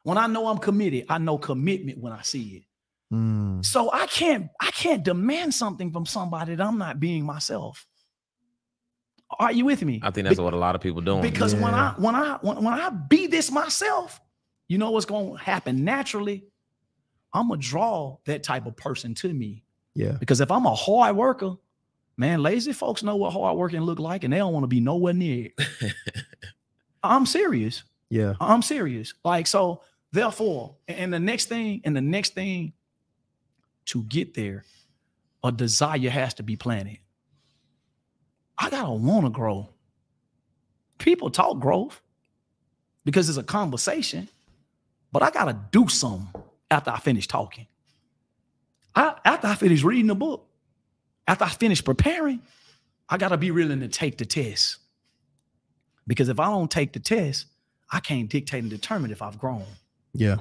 When 0.04 0.18
I 0.18 0.28
know 0.28 0.48
I'm 0.48 0.58
committed, 0.58 1.04
I 1.10 1.18
know 1.18 1.38
commitment 1.38 1.98
when 1.98 2.14
I 2.14 2.22
see 2.22 2.64
it. 3.12 3.14
Mm. 3.14 3.66
So 3.66 3.92
I 3.92 4.06
can't 4.06 4.48
I 4.62 4.72
can't 4.72 5.04
demand 5.04 5.54
something 5.54 5.92
from 5.92 6.06
somebody 6.06 6.56
that 6.56 6.66
I'm 6.66 6.78
not 6.78 7.02
being 7.02 7.26
myself. 7.26 7.86
Are 9.38 9.52
you 9.52 9.66
with 9.66 9.84
me? 9.84 10.00
I 10.02 10.12
think 10.12 10.26
that's 10.26 10.38
Be- 10.40 10.44
what 10.44 10.54
a 10.54 10.58
lot 10.58 10.76
of 10.76 10.82
people 10.82 11.02
doing. 11.02 11.22
because 11.22 11.54
when 11.54 11.74
I 11.74 11.94
when 11.98 12.16
I 12.16 12.38
when, 12.42 12.64
when 12.64 12.74
I 12.74 12.90
be 12.90 13.28
this 13.28 13.52
myself, 13.52 14.20
you 14.68 14.78
know 14.78 14.92
what's 14.92 15.06
going 15.06 15.38
to 15.38 15.44
happen 15.44 15.84
naturally. 15.84 16.46
I'm 17.34 17.50
gonna 17.50 17.62
draw 17.62 18.18
that 18.26 18.42
type 18.42 18.66
of 18.66 18.76
person 18.76 19.14
to 19.16 19.32
me 19.32 19.64
Yeah. 19.94 20.14
because 20.14 20.42
if 20.42 20.50
I'm 20.50 20.66
a 20.66 20.74
hard 20.74 21.16
worker, 21.16 21.58
man, 22.18 22.42
lazy 22.42 22.74
folks 22.74 23.04
know 23.04 23.18
what 23.18 23.34
hard 23.34 23.56
working 23.56 23.82
look 23.82 24.00
like, 24.00 24.24
and 24.24 24.34
they 24.34 24.38
don't 24.38 24.52
want 24.52 24.64
to 24.64 24.68
be 24.68 24.80
nowhere 24.80 25.14
near 25.14 25.50
it. 25.56 25.94
I'm 27.04 27.26
serious. 27.28 27.84
Yeah. 28.10 28.34
I'm 28.42 28.64
serious. 28.64 29.14
Like 29.24 29.46
so, 29.46 29.84
therefore, 30.12 30.76
and 30.88 31.14
the 31.14 31.20
next 31.20 31.46
thing, 31.50 31.82
and 31.86 31.96
the 31.96 32.02
next 32.02 32.34
thing 32.34 32.74
to 33.86 34.04
get 34.04 34.34
there, 34.34 34.66
a 35.44 35.52
desire 35.52 36.10
has 36.10 36.34
to 36.36 36.44
be 36.44 36.56
planted. 36.56 36.98
I 38.60 38.70
gotta 38.70 38.92
want 38.92 39.26
to 39.26 39.30
grow. 39.30 39.70
People 40.98 41.30
talk 41.30 41.60
growth 41.60 42.02
because 43.06 43.30
it's 43.30 43.38
a 43.38 43.44
conversation, 43.44 44.28
but 45.14 45.24
I 45.24 45.32
gotta 45.32 45.58
do 45.72 45.88
something 45.88 46.28
after 46.70 46.92
I 46.92 47.00
finish 47.00 47.28
talking. 47.28 47.68
I, 48.94 49.16
after 49.24 49.48
I 49.48 49.56
finish 49.56 49.82
reading 49.82 50.08
the 50.08 50.16
book, 50.16 50.46
after 51.28 51.46
I 51.46 51.50
finish 51.50 51.84
preparing, 51.84 52.42
I 53.08 53.18
gotta 53.18 53.38
be 53.38 53.50
willing 53.50 53.80
to 53.80 53.88
take 53.88 54.18
the 54.18 54.26
test. 54.26 54.78
Because 56.06 56.28
if 56.28 56.40
I 56.40 56.48
don't 56.48 56.70
take 56.70 56.92
the 56.92 57.00
test, 57.00 57.46
I 57.92 58.02
can't 58.02 58.30
dictate 58.30 58.62
and 58.62 58.70
determine 58.70 59.12
if 59.12 59.22
I've 59.22 59.40
grown. 59.40 59.64
Yeah. 60.14 60.38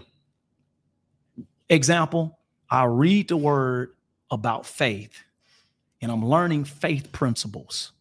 Example, 1.68 2.36
I 2.70 2.84
read 2.84 3.28
the 3.28 3.36
word 3.36 3.94
about 4.30 4.66
faith 4.66 5.22
and 6.00 6.10
I'm 6.10 6.24
learning 6.24 6.64
faith 6.64 7.12
principles. 7.12 7.92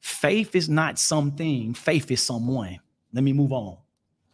Faith 0.00 0.54
is 0.54 0.68
not 0.68 0.98
something, 0.98 1.74
faith 1.74 2.10
is 2.10 2.22
someone. 2.22 2.78
Let 3.12 3.24
me 3.24 3.32
move 3.32 3.52
on, 3.52 3.78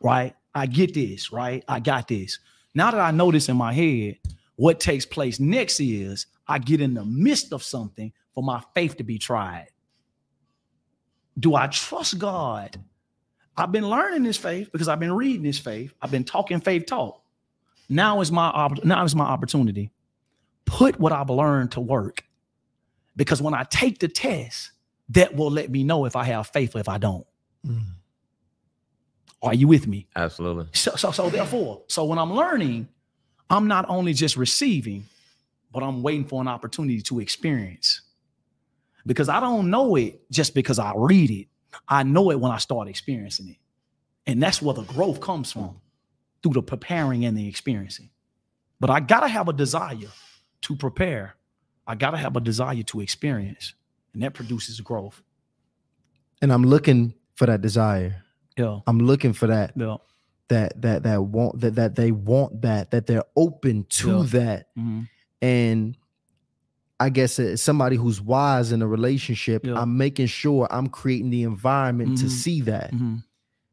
right? 0.01 0.35
I 0.55 0.67
get 0.67 0.95
this, 0.95 1.33
right? 1.33 1.65
I 1.69 1.81
got 1.81 2.09
this. 2.09 2.39
Now 2.75 2.91
that 2.91 3.01
I 3.01 3.11
know 3.11 3.31
this 3.31 3.49
in 3.49 3.57
my 3.57 3.73
head, 3.73 4.19
what 4.57 4.81
takes 4.81 5.07
place 5.07 5.41
next 5.41 5.81
is 5.81 6.27
I 6.47 6.59
get 6.59 6.81
in 6.81 6.95
the 6.95 7.05
midst 7.05 7.53
of 7.53 7.63
something 7.63 8.13
for 8.35 8.43
my 8.43 8.63
faith 8.75 8.97
to 8.99 9.05
be 9.05 9.19
tried. 9.19 9.69
Do 11.39 11.55
I 11.55 11.67
trust 11.69 12.19
God? 12.19 12.79
I've 13.57 13.73
been 13.73 13.89
learning 13.89 14.25
this 14.25 14.37
faith 14.37 14.71
because 14.73 14.89
I've 14.89 15.01
been 15.01 15.13
reading 15.13 15.43
this 15.43 15.59
faith. 15.59 15.93
I've 16.03 16.11
been 16.11 16.25
talking 16.25 16.61
faith 16.61 16.87
talk. 16.87 17.23
Now 17.89 18.21
is 18.21 18.33
my 18.33 18.69
now 18.83 19.05
is 19.05 19.15
my 19.15 19.25
opportunity. 19.25 19.91
Put 20.65 20.99
what 20.99 21.13
I've 21.13 21.31
learned 21.31 21.73
to 21.73 21.81
work. 21.81 22.25
Because 23.17 23.41
when 23.41 23.55
I 23.55 23.65
take 23.65 23.99
the 23.99 24.09
test, 24.09 24.73
that 25.11 25.35
will 25.35 25.51
let 25.51 25.71
me 25.71 25.85
know 25.85 26.05
if 26.05 26.17
I 26.17 26.25
have 26.25 26.49
faith 26.49 26.75
or 26.75 26.81
if 26.81 26.89
I 26.89 26.99
don't. 26.99 27.27
Mm. 27.67 27.83
Are 29.43 29.55
you 29.55 29.69
with 29.69 29.87
me? 29.87 30.07
Absolutely. 30.17 30.67
So, 30.73 30.93
so, 30.97 31.11
so 31.11 31.29
therefore, 31.29 31.83
so 31.89 32.05
when 32.05 32.19
I'm 32.19 32.33
learning, 32.33 32.89
I'm 33.51 33.69
not 33.69 33.85
only 33.89 34.15
just 34.15 34.37
receiving, 34.37 35.05
but 35.71 35.83
I'm 35.83 36.03
waiting 36.03 36.25
for 36.25 36.41
an 36.41 36.49
opportunity 36.49 37.03
to 37.03 37.21
experience. 37.21 38.01
Because 39.07 39.29
I 39.29 39.41
don't 39.41 39.69
know 39.69 39.97
it 39.97 40.31
just 40.31 40.55
because 40.55 40.79
I 40.79 40.93
read 40.97 41.31
it. 41.31 41.49
I 41.87 42.05
know 42.05 42.31
it 42.31 42.41
when 42.41 42.51
I 42.51 42.57
start 42.57 42.89
experiencing 42.89 43.49
it. 43.51 43.57
And 44.27 44.43
that's 44.43 44.63
where 44.63 44.75
the 44.75 44.83
growth 44.83 45.21
comes 45.21 45.53
from 45.53 45.81
through 46.43 46.55
the 46.55 46.63
preparing 46.63 47.27
and 47.27 47.37
the 47.37 47.47
experiencing. 47.47 48.09
But 48.81 48.89
I 48.89 49.01
gotta 49.01 49.29
have 49.29 49.49
a 49.49 49.53
desire 49.53 50.11
to 50.63 50.77
prepare. 50.77 51.37
I 51.87 51.97
gotta 51.97 52.17
have 52.17 52.37
a 52.37 52.41
desire 52.41 52.83
to 52.85 53.01
experience. 53.01 53.75
And 54.15 54.23
that 54.23 54.33
produces 54.35 54.81
growth. 54.81 55.23
And 56.41 56.53
I'm 56.53 56.63
looking 56.65 57.15
for 57.35 57.47
that 57.47 57.61
desire. 57.61 58.23
Yeah. 58.57 58.81
I'm 58.87 58.99
looking 59.01 59.33
for 59.33 59.49
that 59.49 59.73
Yeah. 59.77 59.97
that 60.49 60.81
that 60.83 61.03
that 61.03 61.23
want 61.25 61.61
that 61.61 61.75
that 61.75 61.97
they 61.97 62.13
want 62.13 62.63
that 62.63 62.91
that 62.93 63.07
they're 63.07 63.25
open 63.37 63.85
to 63.89 64.19
Yeah. 64.19 64.23
that 64.27 64.67
Mhm. 64.77 65.09
and 65.43 65.97
I 67.01 67.09
guess 67.11 67.41
as 67.41 67.61
somebody 67.61 67.97
who's 67.97 68.21
wise 68.21 68.71
in 68.71 68.81
a 68.81 68.87
relationship, 68.87 69.67
Yeah. 69.67 69.75
I'm 69.81 69.97
making 69.97 70.27
sure 70.27 70.69
I'm 70.71 70.87
creating 70.89 71.31
the 71.31 71.43
environment 71.43 72.19
to 72.19 72.27
Mhm. 72.27 72.31
see 72.31 72.61
that 72.63 72.93
Mhm. 72.93 73.25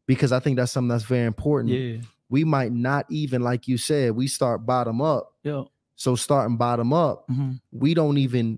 because 0.07 0.31
I 0.31 0.39
think 0.39 0.57
that's 0.57 0.71
something 0.71 0.89
that's 0.89 1.03
very 1.03 1.27
important. 1.27 1.71
Yeah. 1.73 1.97
We 2.29 2.43
might 2.45 2.71
not 2.71 3.05
even, 3.11 3.41
like 3.43 3.67
you 3.67 3.77
said, 3.77 4.13
we 4.15 4.27
start 4.27 4.65
bottom 4.65 5.01
up. 5.01 5.33
Yeah. 5.43 5.65
So 5.95 6.15
starting 6.15 6.57
bottom 6.57 6.93
up, 6.93 7.27
Mhm. 7.29 7.59
we 7.71 7.93
don't 7.93 8.17
even 8.17 8.57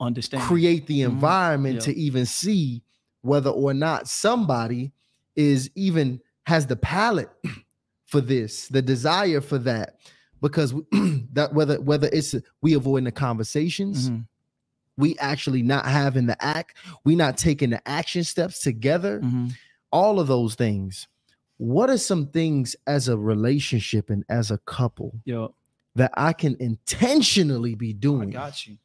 Understand. 0.00 0.42
create 0.44 0.86
the 0.86 1.00
Mhm. 1.00 1.08
environment 1.10 1.80
to 1.82 1.96
even 1.96 2.24
see 2.26 2.82
whether 3.22 3.50
or 3.50 3.74
not 3.74 4.06
somebody 4.08 4.92
is 5.36 5.70
even 5.74 6.20
has 6.46 6.66
the 6.66 6.76
palate 6.76 7.30
for 8.06 8.20
this, 8.20 8.68
the 8.68 8.80
desire 8.82 9.40
for 9.40 9.58
that, 9.58 9.98
because 10.40 10.72
that 11.32 11.50
whether 11.52 11.80
whether 11.80 12.08
it's 12.12 12.34
we 12.62 12.74
avoiding 12.74 13.04
the 13.04 13.12
conversations, 13.12 14.08
Mhm. 14.10 14.26
we 14.96 15.16
actually 15.18 15.62
not 15.62 15.84
having 15.84 16.26
the 16.26 16.42
act, 16.44 16.76
we 17.04 17.14
not 17.16 17.36
taking 17.36 17.70
the 17.70 17.86
action 17.88 18.22
steps 18.24 18.60
together, 18.60 19.20
Mhm. 19.20 19.52
all 19.92 20.20
of 20.20 20.26
those 20.28 20.54
things. 20.54 21.08
What 21.56 21.90
are 21.90 21.98
some 21.98 22.28
things 22.28 22.76
as 22.86 23.08
a 23.08 23.18
relationship 23.18 24.10
and 24.10 24.24
as 24.28 24.50
a 24.52 24.58
couple 24.58 25.20
Yeah. 25.24 25.48
that 25.96 26.12
I 26.16 26.32
can 26.32 26.56
intentionally 26.60 27.74
be 27.74 27.90
I 27.90 27.92
doing? 27.94 28.30
got 28.30 28.66
you. 28.66 28.78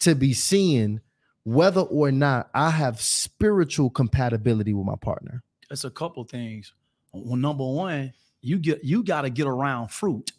To 0.00 0.14
be 0.14 0.32
seeing 0.32 1.00
whether 1.44 1.80
or 1.80 2.12
not 2.12 2.50
I 2.54 2.70
have 2.70 3.00
spiritual 3.00 3.90
compatibility 3.90 4.74
with 4.74 4.86
my 4.86 4.96
partner. 4.96 5.42
It's 5.70 5.84
a 5.84 5.90
couple 5.90 6.24
things. 6.24 6.72
Well, 7.12 7.36
number 7.36 7.64
one, 7.64 8.12
you 8.40 8.58
get 8.58 8.84
you 8.84 9.02
got 9.02 9.22
to 9.22 9.30
get 9.30 9.46
around 9.46 9.90
fruit. 9.90 10.32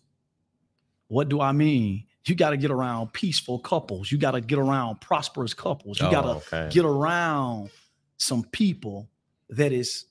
What 1.08 1.30
do 1.30 1.42
I 1.42 1.52
mean? 1.52 2.06
You 2.26 2.36
got 2.36 2.52
to 2.52 2.58
get 2.58 2.70
around 2.70 3.12
peaceful 3.14 3.60
couples. 3.60 4.12
You 4.12 4.18
got 4.20 4.32
to 4.32 4.42
get 4.42 4.60
around 4.60 5.02
prosperous 5.02 5.54
couples. 5.54 6.00
You 6.00 6.08
Oh, 6.08 6.12
got 6.12 6.22
to 6.22 6.30
okay. 6.56 6.70
get 6.72 6.86
around 6.86 7.72
some 8.18 8.44
people 8.44 9.10
that 9.50 9.72
is 9.72 10.06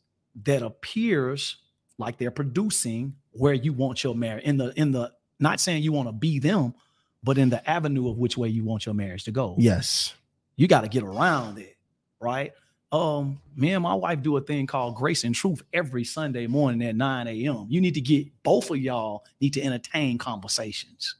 that 0.44 0.62
appears 0.62 1.56
like 1.98 2.18
they're 2.18 2.30
producing 2.30 3.14
where 3.32 3.54
you 3.54 3.72
want 3.72 4.02
your 4.02 4.14
marriage 4.14 4.44
in 4.44 4.56
the 4.56 4.72
in 4.78 4.90
the 4.92 5.12
not 5.38 5.60
saying 5.60 5.82
you 5.84 5.92
want 5.92 6.08
to 6.08 6.12
be 6.12 6.40
them, 6.40 6.74
but 7.22 7.38
in 7.38 7.50
the 7.50 7.68
avenue 7.68 8.08
of 8.08 8.18
which 8.18 8.36
way 8.36 8.48
you 8.48 8.64
want 8.64 8.86
your 8.86 8.94
marriage 8.94 9.24
to 9.24 9.30
go. 9.32 9.54
Yes. 9.58 10.14
you 10.56 10.66
got 10.68 10.80
to 10.82 10.88
get 10.88 11.02
around 11.02 11.58
it, 11.58 11.76
right? 12.20 12.52
Um, 12.90 13.40
me 13.54 13.72
and 13.72 13.82
my 13.82 13.94
wife 13.94 14.22
do 14.22 14.36
a 14.36 14.40
thing 14.40 14.66
called 14.66 14.96
Grace 14.96 15.24
and 15.24 15.34
Truth 15.34 15.62
every 15.72 16.04
Sunday 16.04 16.46
morning 16.46 16.86
at 16.88 16.96
9 16.96 17.26
a.m. 17.28 17.66
You 17.68 17.80
need 17.80 17.94
to 17.94 18.00
get 18.00 18.26
both 18.42 18.70
of 18.70 18.78
y'all 18.78 19.24
need 19.40 19.52
to 19.54 19.62
entertain 19.62 20.16
conversations 20.18 21.16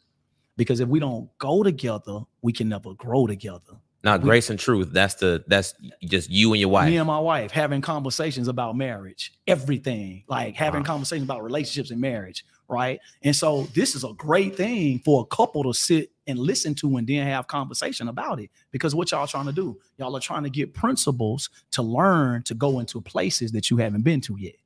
because 0.56 0.80
if 0.80 0.88
we 0.88 0.98
don't 0.98 1.28
go 1.38 1.62
together, 1.62 2.20
we 2.42 2.52
can 2.52 2.68
never 2.68 2.94
grow 2.94 3.26
together. 3.26 3.74
Now, 4.02 4.16
We- 4.16 4.22
grace 4.22 4.48
and 4.48 4.58
truth. 4.58 4.90
That's 4.92 5.14
the 5.16 5.44
that's 5.46 5.74
just 6.04 6.30
you 6.30 6.52
and 6.52 6.60
your 6.60 6.70
wife. 6.70 6.88
Me 6.88 6.96
and 6.96 7.06
my 7.06 7.18
wife 7.18 7.50
having 7.50 7.80
conversations 7.82 8.48
about 8.48 8.76
marriage, 8.76 9.34
everything, 9.46 10.24
like 10.28 10.54
having 10.54 10.80
Wow. 10.82 10.86
conversations 10.86 11.24
about 11.24 11.42
relationships 11.42 11.90
and 11.90 12.00
marriage, 12.00 12.44
right? 12.68 13.00
And 13.22 13.34
so 13.34 13.62
this 13.74 13.94
is 13.94 14.04
a 14.04 14.12
great 14.14 14.56
thing 14.56 15.00
for 15.00 15.22
a 15.22 15.26
couple 15.34 15.64
to 15.64 15.72
sit 15.72 16.10
and 16.26 16.38
listen 16.38 16.74
to 16.76 16.96
and 16.96 17.06
then 17.06 17.26
have 17.26 17.48
conversation 17.48 18.08
about 18.08 18.40
it. 18.40 18.50
Because 18.70 18.94
what 18.94 19.10
y'all 19.10 19.26
trying 19.26 19.46
to 19.46 19.52
do? 19.52 19.80
Y'all 19.96 20.14
are 20.16 20.20
trying 20.20 20.42
to 20.44 20.50
get 20.50 20.74
principles 20.74 21.48
to 21.72 21.82
learn 21.82 22.42
to 22.44 22.54
go 22.54 22.78
into 22.78 23.00
places 23.00 23.52
that 23.52 23.70
you 23.70 23.78
haven't 23.78 24.02
been 24.02 24.20
to 24.20 24.36
yet. 24.38 24.56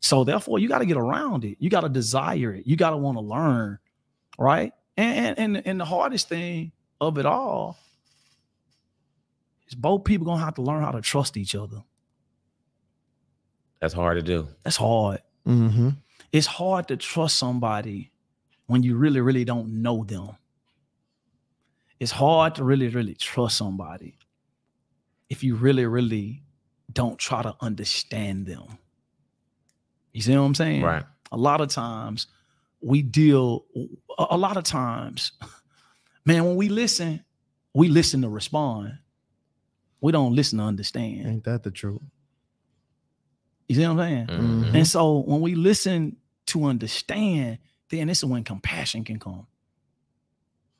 So 0.00 0.24
therefore, 0.24 0.58
you 0.58 0.68
got 0.68 0.78
to 0.78 0.86
get 0.86 0.96
around 0.96 1.44
it. 1.44 1.56
You 1.60 1.70
got 1.70 1.82
to 1.82 1.88
desire 1.88 2.52
it. 2.54 2.66
You 2.66 2.76
got 2.76 2.90
to 2.90 2.96
want 2.96 3.16
to 3.16 3.22
learn, 3.22 3.78
right? 4.38 4.72
And, 4.96 5.38
and 5.38 5.56
and 5.56 5.66
and 5.66 5.80
the 5.80 5.84
hardest 5.84 6.28
thing 6.28 6.72
of 7.00 7.18
it 7.18 7.24
all 7.24 7.78
is 9.68 9.74
both 9.74 10.04
people 10.04 10.26
gonna 10.26 10.44
have 10.44 10.54
to 10.56 10.62
learn 10.62 10.82
how 10.82 10.90
to 10.90 11.00
trust 11.00 11.36
each 11.36 11.54
other. 11.54 11.82
That's 13.80 13.94
hard 13.94 14.18
to 14.18 14.22
do. 14.22 14.48
That's 14.64 14.76
hard. 14.76 15.22
Mm-hmm. 15.46 15.90
It's 16.32 16.46
hard 16.46 16.88
to 16.88 16.96
trust 16.96 17.36
somebody 17.36 18.10
when 18.66 18.82
you 18.82 18.96
really, 18.96 19.20
really 19.20 19.44
don't 19.44 19.82
know 19.82 20.02
them. 20.04 20.30
It's 22.00 22.10
hard 22.12 22.54
to 22.56 22.64
really, 22.64 22.88
really 22.88 23.14
trust 23.14 23.58
somebody 23.58 24.16
if 25.28 25.44
you 25.44 25.54
really, 25.56 25.86
really 25.86 26.42
don't 26.92 27.18
try 27.18 27.42
to 27.42 27.54
understand 27.60 28.46
them. 28.46 28.78
You 30.12 30.20
see 30.22 30.36
what 30.36 30.42
I'm 30.42 30.54
saying? 30.54 30.82
Right. 30.82 31.04
A 31.30 31.36
lot 31.36 31.60
of 31.60 31.68
times 31.68 32.26
we 32.80 33.02
deal, 33.02 33.64
a 34.18 34.26
a 34.30 34.36
lot 34.36 34.56
of 34.56 34.64
times, 34.64 35.32
man, 36.26 36.44
when 36.44 36.56
we 36.56 36.68
listen, 36.68 37.24
we 37.74 37.88
listen 37.88 38.22
to 38.22 38.28
respond. 38.28 38.98
We 40.00 40.12
don't 40.12 40.34
listen 40.34 40.58
to 40.58 40.64
understand. 40.64 41.26
Ain't 41.26 41.44
that 41.44 41.62
the 41.62 41.70
truth? 41.70 42.02
You 43.68 43.76
see 43.76 43.82
what 43.86 43.92
I'm 43.92 43.98
saying? 43.98 44.26
Mhm. 44.26 44.74
And 44.74 44.86
so 44.86 45.20
when 45.20 45.40
we 45.40 45.54
listen 45.54 46.16
to 46.46 46.64
understand, 46.64 47.58
then 47.90 48.06
this 48.08 48.18
is 48.18 48.24
when 48.24 48.44
compassion 48.44 49.04
can 49.04 49.18
come. 49.18 49.46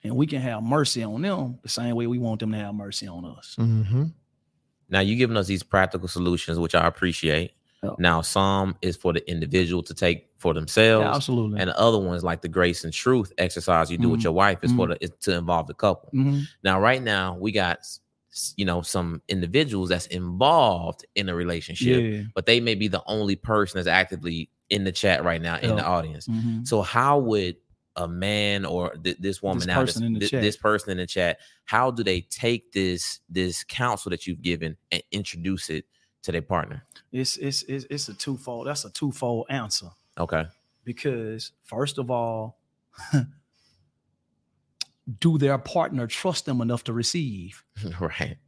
And 0.05 0.17
we 0.17 0.27
can 0.27 0.41
have 0.43 0.63
mercy 0.63 1.03
on 1.05 1.23
them 1.23 1.59
the 1.63 1.69
same 1.69 1.95
way 1.95 2.07
we 2.09 2.19
want 2.19 2.41
them 2.41 2.51
to 2.53 2.59
have 2.59 2.75
mercy 2.75 3.07
on 3.07 3.25
us. 3.25 3.55
Mm-hmm. 3.59 4.05
Now 4.89 5.01
you're 5.01 5.17
giving 5.19 5.37
us 5.37 5.47
these 5.47 5.63
practical 5.63 6.09
solutions, 6.09 6.59
which 6.59 6.75
I 6.75 6.87
appreciate. 6.87 7.53
Yeah. 7.85 7.91
Now, 7.99 8.21
some 8.21 8.77
is 8.81 8.97
for 8.97 9.13
the 9.13 9.29
individual 9.29 9.83
to 9.85 9.95
take 9.95 10.29
for 10.39 10.55
themselves, 10.55 11.05
Yeah, 11.05 11.15
absolutely. 11.17 11.61
and 11.61 11.69
the 11.69 11.79
other 11.79 11.99
ones, 11.99 12.23
like 12.23 12.41
the 12.41 12.49
grace 12.49 12.85
and 12.85 12.93
truth 12.93 13.33
exercise 13.39 13.91
you 13.91 13.99
do 13.99 14.09
with 14.09 14.21
Mhm. 14.21 14.25
your 14.25 14.33
wife, 14.35 14.59
is 14.63 14.73
for 14.73 14.87
the 14.87 15.03
is 15.03 15.11
to 15.23 15.37
involve 15.37 15.67
the 15.67 15.75
couple. 15.75 16.09
Mhm. 16.15 16.45
Now, 16.63 16.81
right 16.81 17.03
now, 17.03 17.37
we 17.37 17.51
got 17.51 17.79
s- 17.79 17.99
s- 18.31 18.55
you 18.57 18.65
know 18.65 18.83
some 18.83 19.21
individuals 19.29 19.89
that's 19.89 20.07
involved 20.07 21.05
in 21.17 21.29
a 21.29 21.35
relationship, 21.35 22.03
Yeah. 22.03 22.23
but 22.37 22.47
they 22.47 22.61
may 22.61 22.77
be 22.77 22.87
the 22.87 23.03
only 23.07 23.35
person 23.35 23.79
that's 23.79 23.89
actively 23.89 24.49
in 24.73 24.85
the 24.85 24.93
chat 24.93 25.23
right 25.23 25.41
now 25.43 25.59
in 25.59 25.77
the 25.77 25.85
audience. 25.85 26.27
Mhm. 26.27 26.67
So, 26.67 26.81
how 26.83 27.19
would 27.19 27.57
a 27.97 28.09
man 28.09 28.65
or 28.65 28.95
th- 28.97 29.19
this 29.19 29.43
woman 29.43 29.59
This 29.59 29.67
now, 29.67 29.81
person 29.81 30.05
in 30.05 30.13
the 30.15 30.29
this 30.31 30.57
person 30.57 30.93
in 30.93 30.97
the 30.97 31.07
chat, 31.07 31.41
how 31.67 31.91
do 31.91 32.03
they 32.03 32.23
take 32.23 32.73
this 32.73 33.21
this 33.29 33.65
counsel 33.65 34.09
that 34.11 34.27
you've 34.27 34.41
given 34.41 34.77
and 34.91 35.03
introduce 35.13 35.69
it 35.69 35.85
to 36.23 36.33
their 36.33 36.41
partner? 36.43 36.87
It's, 37.13 37.37
it's 37.37 37.63
it's 37.65 37.85
it's 37.91 38.09
a 38.09 38.15
twofold. 38.15 38.67
That's 38.67 38.87
a 38.87 38.91
twofold 38.91 39.47
answer 39.51 39.91
Okay. 40.17 40.47
because 40.85 41.53
first 41.65 41.99
of 41.99 42.11
all, 42.11 42.59
do 45.21 45.37
their 45.37 45.59
partner 45.59 46.07
trust 46.07 46.47
them 46.47 46.63
enough 46.63 46.85
to 46.85 46.93
receive? 46.95 47.63
right. 48.01 48.39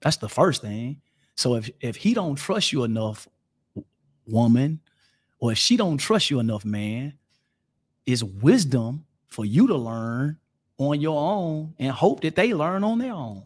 That's 0.00 0.18
the 0.18 0.28
first 0.28 0.60
thing. 0.60 1.00
So 1.34 1.54
if 1.54 1.70
if 1.80 1.96
he 1.96 2.12
don't 2.12 2.36
trust 2.36 2.72
you 2.72 2.84
enough, 2.84 3.26
woman, 4.26 4.80
or 5.44 5.52
if 5.52 5.58
she 5.58 5.76
don't 5.76 5.98
trust 5.98 6.30
you 6.30 6.38
enough, 6.40 6.64
man, 6.64 7.12
it's 8.06 8.22
wisdom 8.22 9.04
for 9.26 9.44
you 9.44 9.66
to 9.66 9.76
learn 9.76 10.38
on 10.78 11.02
your 11.02 11.20
own 11.20 11.74
and 11.78 11.92
hope 11.92 12.22
that 12.22 12.34
they 12.34 12.54
learn 12.54 12.82
on 12.82 12.96
their 12.96 13.12
own. 13.12 13.42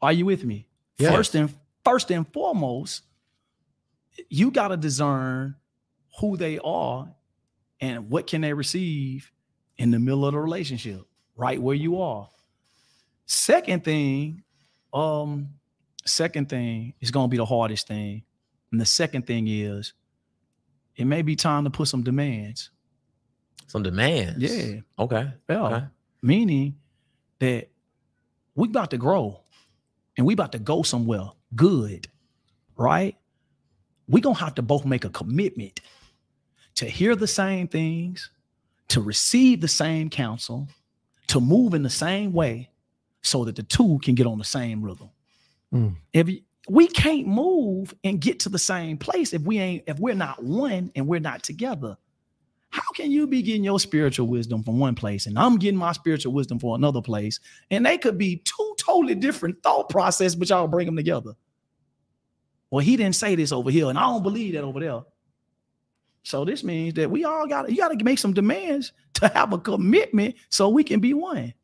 Are 0.00 0.12
you 0.12 0.24
with 0.24 0.44
me? 0.44 0.68
Yes. 0.98 1.12
First 1.12 1.34
and 1.34 1.52
first 1.84 2.12
and 2.12 2.32
foremost, 2.32 3.02
you 4.28 4.52
got 4.52 4.68
to 4.68 4.76
discern 4.76 5.56
who 6.20 6.36
they 6.36 6.60
are 6.60 7.08
and 7.80 8.08
what 8.08 8.28
can 8.28 8.42
they 8.42 8.52
receive 8.52 9.32
in 9.78 9.90
the 9.90 9.98
middle 9.98 10.24
of 10.24 10.32
the 10.32 10.38
relationship, 10.38 11.00
right 11.34 11.60
where 11.60 11.74
you 11.74 12.00
are. 12.00 12.28
Second 13.26 13.82
thing, 13.82 14.44
um, 14.92 15.48
second 16.04 16.48
thing 16.48 16.94
is 17.00 17.10
gonna 17.10 17.26
be 17.26 17.36
the 17.36 17.44
hardest 17.44 17.88
thing. 17.88 18.22
And 18.72 18.80
the 18.80 18.86
second 18.86 19.26
thing 19.26 19.46
is 19.48 19.92
it 20.96 21.04
may 21.06 21.22
be 21.22 21.36
time 21.36 21.64
to 21.64 21.70
put 21.70 21.88
some 21.88 22.02
demands. 22.02 22.70
Some 23.66 23.82
demands. 23.82 24.38
Yeah. 24.38 24.80
Okay. 24.98 25.30
Yeah. 25.48 25.66
Okay. 25.66 25.86
Meaning 26.22 26.76
that 27.38 27.68
we 28.54 28.68
about 28.68 28.90
to 28.90 28.98
grow 28.98 29.40
and 30.16 30.26
we 30.26 30.34
about 30.34 30.52
to 30.52 30.58
go 30.58 30.82
somewhere 30.82 31.30
good, 31.54 32.08
right? 32.76 33.16
we 34.10 34.22
gonna 34.22 34.34
have 34.38 34.54
to 34.54 34.62
both 34.62 34.86
make 34.86 35.04
a 35.04 35.10
commitment 35.10 35.80
to 36.74 36.86
hear 36.86 37.14
the 37.14 37.26
same 37.26 37.68
things, 37.68 38.30
to 38.88 39.02
receive 39.02 39.60
the 39.60 39.68
same 39.68 40.08
counsel, 40.08 40.66
to 41.26 41.40
move 41.40 41.74
in 41.74 41.82
the 41.82 41.90
same 41.90 42.32
way, 42.32 42.70
so 43.20 43.44
that 43.44 43.54
the 43.56 43.62
two 43.62 43.98
can 44.02 44.14
get 44.14 44.26
on 44.26 44.38
the 44.38 44.44
same 44.44 44.80
rhythm. 44.82 45.10
Mm. 45.74 45.96
If 46.14 46.28
you- 46.30 46.40
we 46.68 46.86
can't 46.86 47.26
move 47.26 47.94
and 48.04 48.20
get 48.20 48.40
to 48.40 48.48
the 48.48 48.58
same 48.58 48.98
place 48.98 49.32
if 49.32 49.42
we 49.42 49.58
ain't 49.58 49.84
if 49.86 49.98
we're 49.98 50.14
not 50.14 50.42
one 50.42 50.92
and 50.94 51.06
we're 51.06 51.20
not 51.20 51.42
together. 51.42 51.96
How 52.70 52.82
can 52.94 53.10
you 53.10 53.26
be 53.26 53.40
getting 53.40 53.64
your 53.64 53.80
spiritual 53.80 54.26
wisdom 54.26 54.62
from 54.62 54.78
one 54.78 54.94
place 54.94 55.26
and 55.26 55.38
I'm 55.38 55.56
getting 55.56 55.78
my 55.78 55.92
spiritual 55.92 56.34
wisdom 56.34 56.58
from 56.58 56.74
another 56.74 57.00
place? 57.00 57.40
And 57.70 57.86
they 57.86 57.96
could 57.96 58.18
be 58.18 58.42
two 58.44 58.74
totally 58.78 59.14
different 59.14 59.62
thought 59.62 59.88
process, 59.88 60.34
but 60.34 60.50
y'all 60.50 60.68
bring 60.68 60.84
them 60.84 60.96
together. 60.96 61.32
Well, 62.70 62.84
he 62.84 62.98
didn't 62.98 63.16
say 63.16 63.34
this 63.34 63.50
over 63.50 63.70
here, 63.70 63.88
and 63.88 63.98
I 63.98 64.02
don't 64.02 64.22
believe 64.22 64.52
that 64.52 64.64
over 64.64 64.80
there. 64.80 65.00
So 66.22 66.44
this 66.44 66.62
means 66.62 66.94
that 66.94 67.10
we 67.10 67.24
all 67.24 67.46
got 67.46 67.70
you 67.70 67.78
got 67.78 67.98
to 67.98 68.04
make 68.04 68.18
some 68.18 68.34
demands 68.34 68.92
to 69.14 69.28
have 69.28 69.54
a 69.54 69.58
commitment 69.58 70.34
so 70.50 70.68
we 70.68 70.84
can 70.84 71.00
be 71.00 71.14
one. 71.14 71.54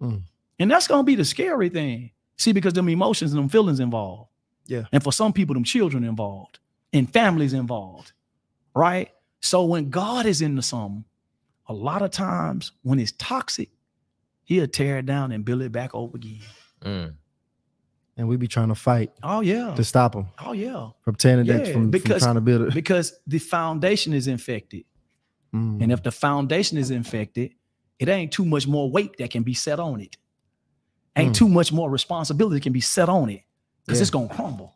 Mm. 0.00 0.22
And 0.60 0.70
that's 0.70 0.86
gonna 0.86 1.02
be 1.02 1.16
the 1.16 1.24
scary 1.24 1.68
thing. 1.68 2.12
See, 2.36 2.52
because 2.52 2.74
them 2.74 2.88
emotions 2.88 3.32
and 3.32 3.42
them 3.42 3.48
feelings 3.48 3.80
involved. 3.80 4.30
Yeah. 4.66 4.84
And 4.92 5.02
for 5.02 5.12
some 5.12 5.32
people, 5.32 5.54
them 5.54 5.64
children 5.64 6.04
involved 6.04 6.58
and 6.92 7.10
families 7.12 7.52
involved. 7.52 8.12
Right. 8.74 9.10
So 9.40 9.64
when 9.64 9.90
God 9.90 10.26
is 10.26 10.40
into 10.42 10.62
something, 10.62 11.04
a 11.68 11.72
lot 11.72 12.02
of 12.02 12.10
times 12.10 12.72
when 12.82 12.98
it's 12.98 13.12
toxic, 13.12 13.70
he'll 14.44 14.66
tear 14.66 14.98
it 14.98 15.06
down 15.06 15.32
and 15.32 15.44
build 15.44 15.62
it 15.62 15.72
back 15.72 15.94
over 15.94 16.16
again. 16.16 16.40
Mm. 16.82 17.14
And 18.16 18.28
we 18.28 18.36
be 18.36 18.46
trying 18.48 18.68
to 18.68 18.74
fight 18.74 19.10
Oh 19.22 19.40
yeah. 19.40 19.74
to 19.74 19.82
stop 19.84 20.12
them 20.12 20.26
Oh 20.44 20.52
yeah. 20.52 20.90
from 21.02 21.14
tearing 21.16 21.40
it 21.40 21.48
down, 21.48 21.58
Yeah, 21.60 21.64
from, 21.72 21.72
from 21.82 21.90
because- 21.90 22.22
trying 22.22 22.34
to 22.36 22.40
build 22.40 22.62
it. 22.68 22.74
Because 22.74 23.18
the 23.26 23.38
foundation 23.38 24.12
is 24.12 24.26
infected. 24.28 24.84
Mm. 25.54 25.82
And 25.82 25.92
if 25.92 26.02
the 26.02 26.10
foundation 26.10 26.78
is 26.78 26.90
infected, 26.90 27.52
it 27.98 28.08
ain't 28.08 28.32
too 28.32 28.44
much 28.44 28.66
more 28.66 28.90
weight 28.90 29.16
that 29.18 29.30
can 29.30 29.42
be 29.44 29.54
set 29.54 29.78
on 29.80 30.00
it. 30.00 30.16
Ain't 31.16 31.32
Mm. 31.32 31.38
too 31.38 31.48
much 31.48 31.72
more 31.72 31.88
responsibility 31.90 32.60
can 32.60 32.72
be 32.72 32.80
set 32.80 33.08
on 33.08 33.30
it 33.30 33.42
because 33.86 33.98
Yeah. 33.98 34.02
it's 34.02 34.10
gonna 34.10 34.28
crumble. 34.28 34.74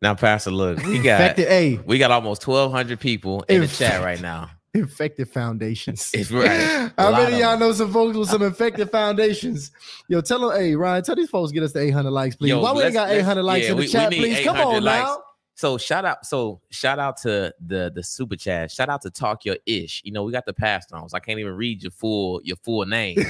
Now, 0.00 0.14
Pastor, 0.14 0.50
look, 0.52 0.78
we 0.84 1.00
got 1.00 1.20
infected, 1.20 1.48
hey, 1.48 1.80
we 1.84 1.98
got 1.98 2.10
almost 2.10 2.42
twelve 2.42 2.70
hundred 2.72 3.00
people 3.00 3.44
in 3.48 3.62
the 3.62 3.66
chat 3.68 4.02
right 4.02 4.20
now. 4.20 4.50
infected 4.74 5.28
foundations. 5.28 6.10
It's 6.14 6.30
right. 6.30 6.90
How 6.96 7.10
many 7.10 7.24
of 7.28 7.32
of 7.32 7.38
y'all 7.40 7.50
them. 7.52 7.60
know 7.60 7.72
some 7.72 7.92
folks 7.92 8.16
with 8.16 8.28
some 8.28 8.42
infected 8.42 8.90
foundations? 8.92 9.72
Yo, 10.08 10.20
tell 10.20 10.38
them, 10.50 10.56
hey, 10.60 10.76
Ryan, 10.76 11.02
tell 11.02 11.16
these 11.16 11.30
folks 11.30 11.50
get 11.50 11.62
us 11.64 11.72
to 11.72 11.80
800 11.80 12.10
likes, 12.10 12.36
please. 12.36 12.50
Yo, 12.50 12.60
Why 12.60 12.72
we 12.72 12.82
ain't 12.84 12.94
let's- 12.94 13.08
got 13.08 13.10
800 13.10 13.42
likes 13.42 13.64
yeah, 13.64 13.70
in 13.70 13.76
the 13.76 13.80
we- 13.80 13.86
we 13.86 13.92
chat, 13.92 14.10
need 14.10 14.18
please? 14.18 14.44
Come 14.44 14.56
on 14.58 14.84
likes. 14.84 15.04
now. 15.08 15.22
So 15.58 15.76
shout 15.76 16.04
out, 16.04 16.24
so 16.24 16.60
shout 16.70 17.00
out 17.00 17.16
to 17.22 17.52
the 17.66 17.90
the 17.92 18.00
super 18.00 18.36
chat. 18.36 18.70
Shout 18.70 18.88
out 18.88 19.02
to 19.02 19.10
Talk 19.10 19.44
Your 19.44 19.56
Ish. 19.66 20.02
You 20.04 20.12
know, 20.12 20.22
we 20.22 20.30
got 20.30 20.46
the 20.46 20.52
past 20.52 20.92
on, 20.92 21.08
so 21.08 21.16
I 21.16 21.18
can't 21.18 21.40
even 21.40 21.54
read 21.54 21.82
your 21.82 21.90
full 21.90 22.40
your 22.44 22.54
full 22.58 22.86
name. 22.86 23.18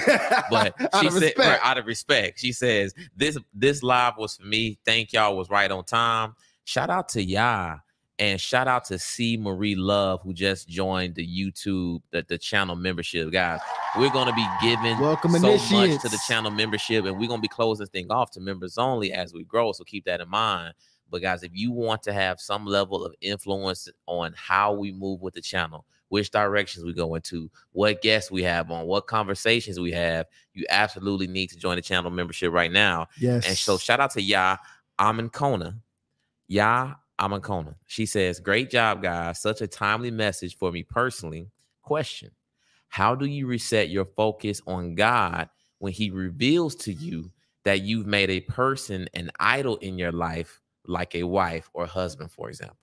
But 0.51 0.75
Out 0.93 1.01
she 1.01 1.07
of 1.07 1.15
said 1.15 1.33
right, 1.39 1.59
out 1.63 1.79
of 1.79 1.87
respect, 1.87 2.39
she 2.39 2.53
says 2.53 2.93
this 3.17 3.39
this 3.55 3.83
live 3.83 4.19
was 4.19 4.37
for 4.37 4.45
me. 4.45 4.79
Thank 4.85 5.15
y'all 5.15 5.39
was 5.39 5.49
right 5.49 5.71
on 5.71 5.85
time. 5.85 6.35
Shout 6.65 6.91
out 6.91 7.09
to 7.11 7.25
Ya 7.25 7.79
and 8.19 8.39
shout 8.39 8.69
out 8.69 8.85
to 8.87 8.99
C 8.99 9.39
Marie 9.39 9.75
Love 9.75 10.21
who 10.23 10.35
just 10.35 10.69
joined 10.69 11.15
the 11.15 11.27
YouTube 11.27 12.03
the, 12.11 12.27
the 12.29 12.37
channel 12.37 12.77
membership. 12.77 13.33
Guys, 13.33 13.61
we're 13.97 14.11
gonna 14.11 14.35
be 14.35 14.47
giving 14.61 14.99
Welcome 15.01 15.33
so 15.33 15.57
much 15.57 16.03
to 16.03 16.11
the 16.11 16.21
channel 16.27 16.51
membership, 16.51 17.07
and 17.07 17.19
we're 17.19 17.29
gonna 17.29 17.41
be 17.41 17.49
closing 17.49 17.85
this 17.85 17.91
thing 17.91 18.11
off 18.11 18.33
to 18.33 18.41
members 18.41 18.77
only 18.77 19.15
as 19.15 19.33
we 19.33 19.45
grow. 19.45 19.73
So 19.73 19.83
keep 19.85 20.05
that 20.05 20.21
in 20.21 20.29
mind. 20.29 20.75
But 21.11 21.23
guys, 21.23 21.43
if 21.43 21.51
you 21.55 21.71
want 21.71 22.03
to 22.05 22.13
have 22.13 22.41
some 22.41 22.67
level 22.67 23.05
of 23.05 23.15
influence 23.21 23.89
on 24.07 24.35
how 24.37 24.73
we 24.73 24.93
move 24.93 25.23
with 25.23 25.35
the 25.35 25.41
channel, 25.41 25.85
which 26.09 26.31
directions 26.31 26.85
we 26.85 26.93
go 26.93 27.15
into, 27.15 27.51
what 27.73 28.03
guests 28.03 28.31
we 28.31 28.43
have 28.43 28.71
on, 28.71 28.87
what 28.87 29.07
conversations 29.07 29.79
we 29.79 29.93
have, 29.93 30.27
you 30.55 30.65
absolutely 30.71 31.27
need 31.27 31.49
to 31.51 31.57
join 31.57 31.77
the 31.77 31.83
channel 31.83 32.11
membership 32.11 32.53
right 32.53 32.73
now. 32.73 33.07
Yes. 33.19 33.47
And 33.47 33.57
so 33.57 33.79
shout 33.79 34.01
out 34.01 34.13
to 34.13 34.23
Ya 34.23 34.57
Amankona. 34.99 35.75
Ya 36.47 36.95
Amankona. 37.21 37.75
She 37.87 38.07
says, 38.07 38.41
Great 38.41 38.71
job, 38.71 39.03
guys. 39.03 39.41
Such 39.41 39.61
a 39.61 39.67
timely 39.67 40.11
message 40.11 40.57
for 40.57 40.73
me 40.73 40.83
personally. 40.83 41.51
Question 41.83 42.31
How 42.89 43.15
do 43.15 43.27
you 43.27 43.47
reset 43.47 43.91
your 43.91 44.07
focus 44.07 44.61
on 44.67 44.95
God 44.95 45.49
when 45.79 45.93
He 45.93 46.11
reveals 46.11 46.75
to 46.77 46.93
you 46.93 47.31
that 47.65 47.83
you've 47.83 48.07
made 48.07 48.31
a 48.31 48.41
person 48.41 49.09
an 49.15 49.31
idol 49.41 49.77
in 49.77 49.99
your 49.99 50.13
life, 50.13 50.58
like 50.89 51.15
a 51.15 51.23
wife 51.23 51.71
or 51.75 51.87
husband, 51.87 52.33
for 52.33 52.49
example? 52.49 52.77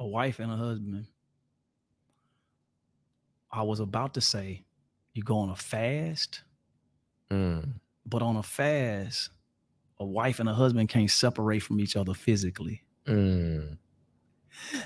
A 0.00 0.06
wife 0.06 0.40
and 0.40 0.50
a 0.50 0.56
husband. 0.56 1.06
I 3.52 3.62
was 3.62 3.80
about 3.80 4.14
to 4.14 4.20
say, 4.20 4.64
you 5.12 5.22
go 5.22 5.38
on 5.38 5.50
a 5.50 5.56
fast, 5.56 6.42
Mm, 7.30 7.74
but 8.06 8.22
on 8.22 8.36
a 8.36 8.42
fast, 8.42 9.30
a 10.00 10.04
wife 10.04 10.40
and 10.40 10.48
a 10.48 10.54
husband 10.54 10.88
can't 10.88 11.08
separate 11.10 11.60
from 11.60 11.78
each 11.78 11.94
other 11.96 12.12
physically. 12.14 12.82
mm. 13.06 13.76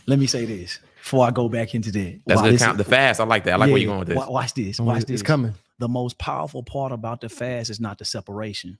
Let 0.07 0.19
me 0.19 0.27
say 0.27 0.45
this 0.45 0.79
before 0.99 1.27
I 1.27 1.31
go 1.31 1.49
back 1.49 1.75
into 1.75 1.91
that. 1.93 2.21
That's 2.27 2.39
Wow, 2.39 2.45
good. 2.45 2.55
this 2.55 2.63
Count 2.63 2.79
is- 2.79 2.85
the 2.85 2.91
fast. 2.91 3.19
I 3.21 3.25
like 3.25 3.45
that. 3.45 3.55
I 3.55 3.57
like 3.57 3.71
where 3.71 3.79
you're 3.79 3.87
going 3.89 4.01
with 4.01 4.09
this. 4.09 4.17
wa- 4.19 4.29
Watch 4.31 4.53
this. 4.55 4.79
Watch 4.79 4.99
it's 5.03 5.07
this. 5.07 5.23
coming. 5.23 5.55
the 5.79 5.89
most 5.89 6.19
powerful 6.19 6.63
part 6.63 6.93
about 6.93 7.21
the 7.23 7.29
fast 7.31 7.71
is 7.71 7.81
not 7.81 7.99
the 7.99 8.05
separation. 8.05 8.77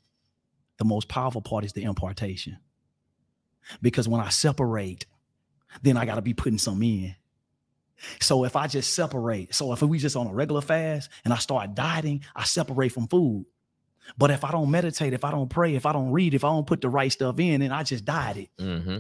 The 0.79 0.85
most 0.85 1.09
powerful 1.09 1.41
part 1.41 1.65
is 1.65 1.73
the 1.73 1.85
impartation. 1.85 2.59
Because 3.81 4.09
when 4.09 4.21
I 4.21 4.29
separate, 4.29 5.07
then 5.83 5.97
I 5.97 6.05
got 6.05 6.17
to 6.17 6.23
be 6.23 6.35
putting 6.35 6.59
some 6.59 6.83
in. 6.83 7.15
So 8.21 8.45
if 8.45 8.57
I 8.57 8.67
just 8.67 8.95
separate, 8.95 9.55
so 9.55 9.73
if 9.73 9.83
we 9.83 9.99
just 9.99 10.17
on 10.17 10.27
a 10.27 10.35
regular 10.35 10.61
fast 10.61 11.11
and 11.25 11.33
I 11.33 11.39
start 11.39 11.75
dieting, 11.75 12.25
I 12.35 12.45
separate 12.45 12.91
from 12.91 13.09
food. 13.09 13.47
But 14.19 14.31
if 14.31 14.45
I 14.45 14.51
don't 14.51 14.71
meditate, 14.71 15.15
if 15.15 15.25
I 15.25 15.31
don't 15.31 15.49
pray, 15.49 15.77
if 15.77 15.87
I 15.87 15.93
don't 15.93 16.11
read, 16.11 16.35
if 16.35 16.45
I 16.45 16.49
don't 16.49 16.67
put 16.67 16.81
the 16.81 16.91
right 16.91 17.11
stuff 17.11 17.39
in, 17.39 17.63
and 17.63 17.73
I 17.73 17.85
just 17.85 18.05
diet 18.05 18.37
it. 18.37 18.51
Mm-hmm. 18.59 18.99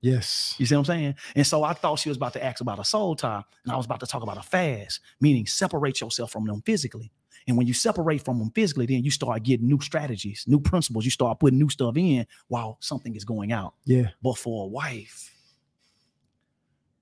Yes. 0.00 0.54
You 0.58 0.66
see 0.66 0.74
what 0.74 0.80
I'm 0.80 0.84
saying? 0.84 1.14
And 1.34 1.46
so 1.46 1.64
I 1.64 1.72
thought 1.72 1.98
she 1.98 2.08
was 2.08 2.16
about 2.16 2.34
to 2.34 2.44
ask 2.44 2.60
about 2.60 2.78
a 2.78 2.84
soul 2.84 3.16
tie, 3.16 3.42
and 3.64 3.72
I 3.72 3.76
was 3.76 3.86
about 3.86 4.00
to 4.00 4.06
talk 4.06 4.22
about 4.22 4.38
a 4.38 4.42
fast, 4.42 5.00
meaning 5.20 5.46
separate 5.46 6.00
yourself 6.00 6.30
from 6.30 6.44
them 6.46 6.62
physically. 6.64 7.10
And 7.48 7.56
when 7.56 7.66
you 7.66 7.74
separate 7.74 8.24
from 8.24 8.38
them 8.38 8.50
physically, 8.50 8.86
then 8.86 9.02
you 9.04 9.10
start 9.10 9.42
getting 9.42 9.66
new 9.66 9.80
strategies, 9.80 10.44
new 10.46 10.60
principles. 10.60 11.04
You 11.04 11.10
start 11.10 11.40
putting 11.40 11.58
new 11.58 11.68
stuff 11.68 11.96
in 11.96 12.26
while 12.48 12.78
something 12.80 13.16
is 13.16 13.24
going 13.24 13.52
out. 13.52 13.74
Yeah. 13.84 14.10
But 14.22 14.38
for 14.38 14.64
a 14.64 14.68
wife, 14.68 15.34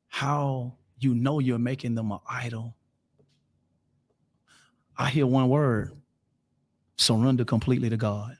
how 0.08 0.74
you 0.98 1.14
know 1.14 1.38
you're 1.38 1.58
making 1.58 1.94
them 1.94 2.12
an 2.12 2.20
idol. 2.28 2.74
I 4.96 5.08
hear 5.08 5.26
one 5.26 5.48
word 5.48 5.92
surrender 6.96 7.44
completely 7.44 7.88
to 7.88 7.96
God. 7.96 8.36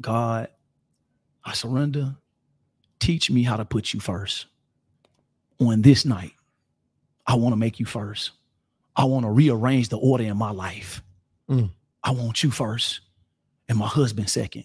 God, 0.00 0.48
I 1.44 1.52
surrender. 1.54 2.16
Teach 2.98 3.30
me 3.30 3.42
how 3.42 3.56
to 3.56 3.64
put 3.64 3.92
you 3.92 4.00
first. 4.00 4.46
On 5.60 5.82
this 5.82 6.04
night, 6.04 6.32
I 7.26 7.34
want 7.34 7.52
to 7.52 7.56
make 7.56 7.78
you 7.78 7.86
first. 7.86 8.32
I 8.94 9.04
want 9.04 9.24
to 9.24 9.30
rearrange 9.30 9.88
the 9.88 9.98
order 9.98 10.24
in 10.24 10.36
my 10.36 10.50
life. 10.50 11.02
Mm. 11.48 11.70
I 12.04 12.10
want 12.10 12.42
you 12.42 12.50
first 12.50 13.00
and 13.68 13.78
my 13.78 13.86
husband 13.86 14.28
second. 14.28 14.64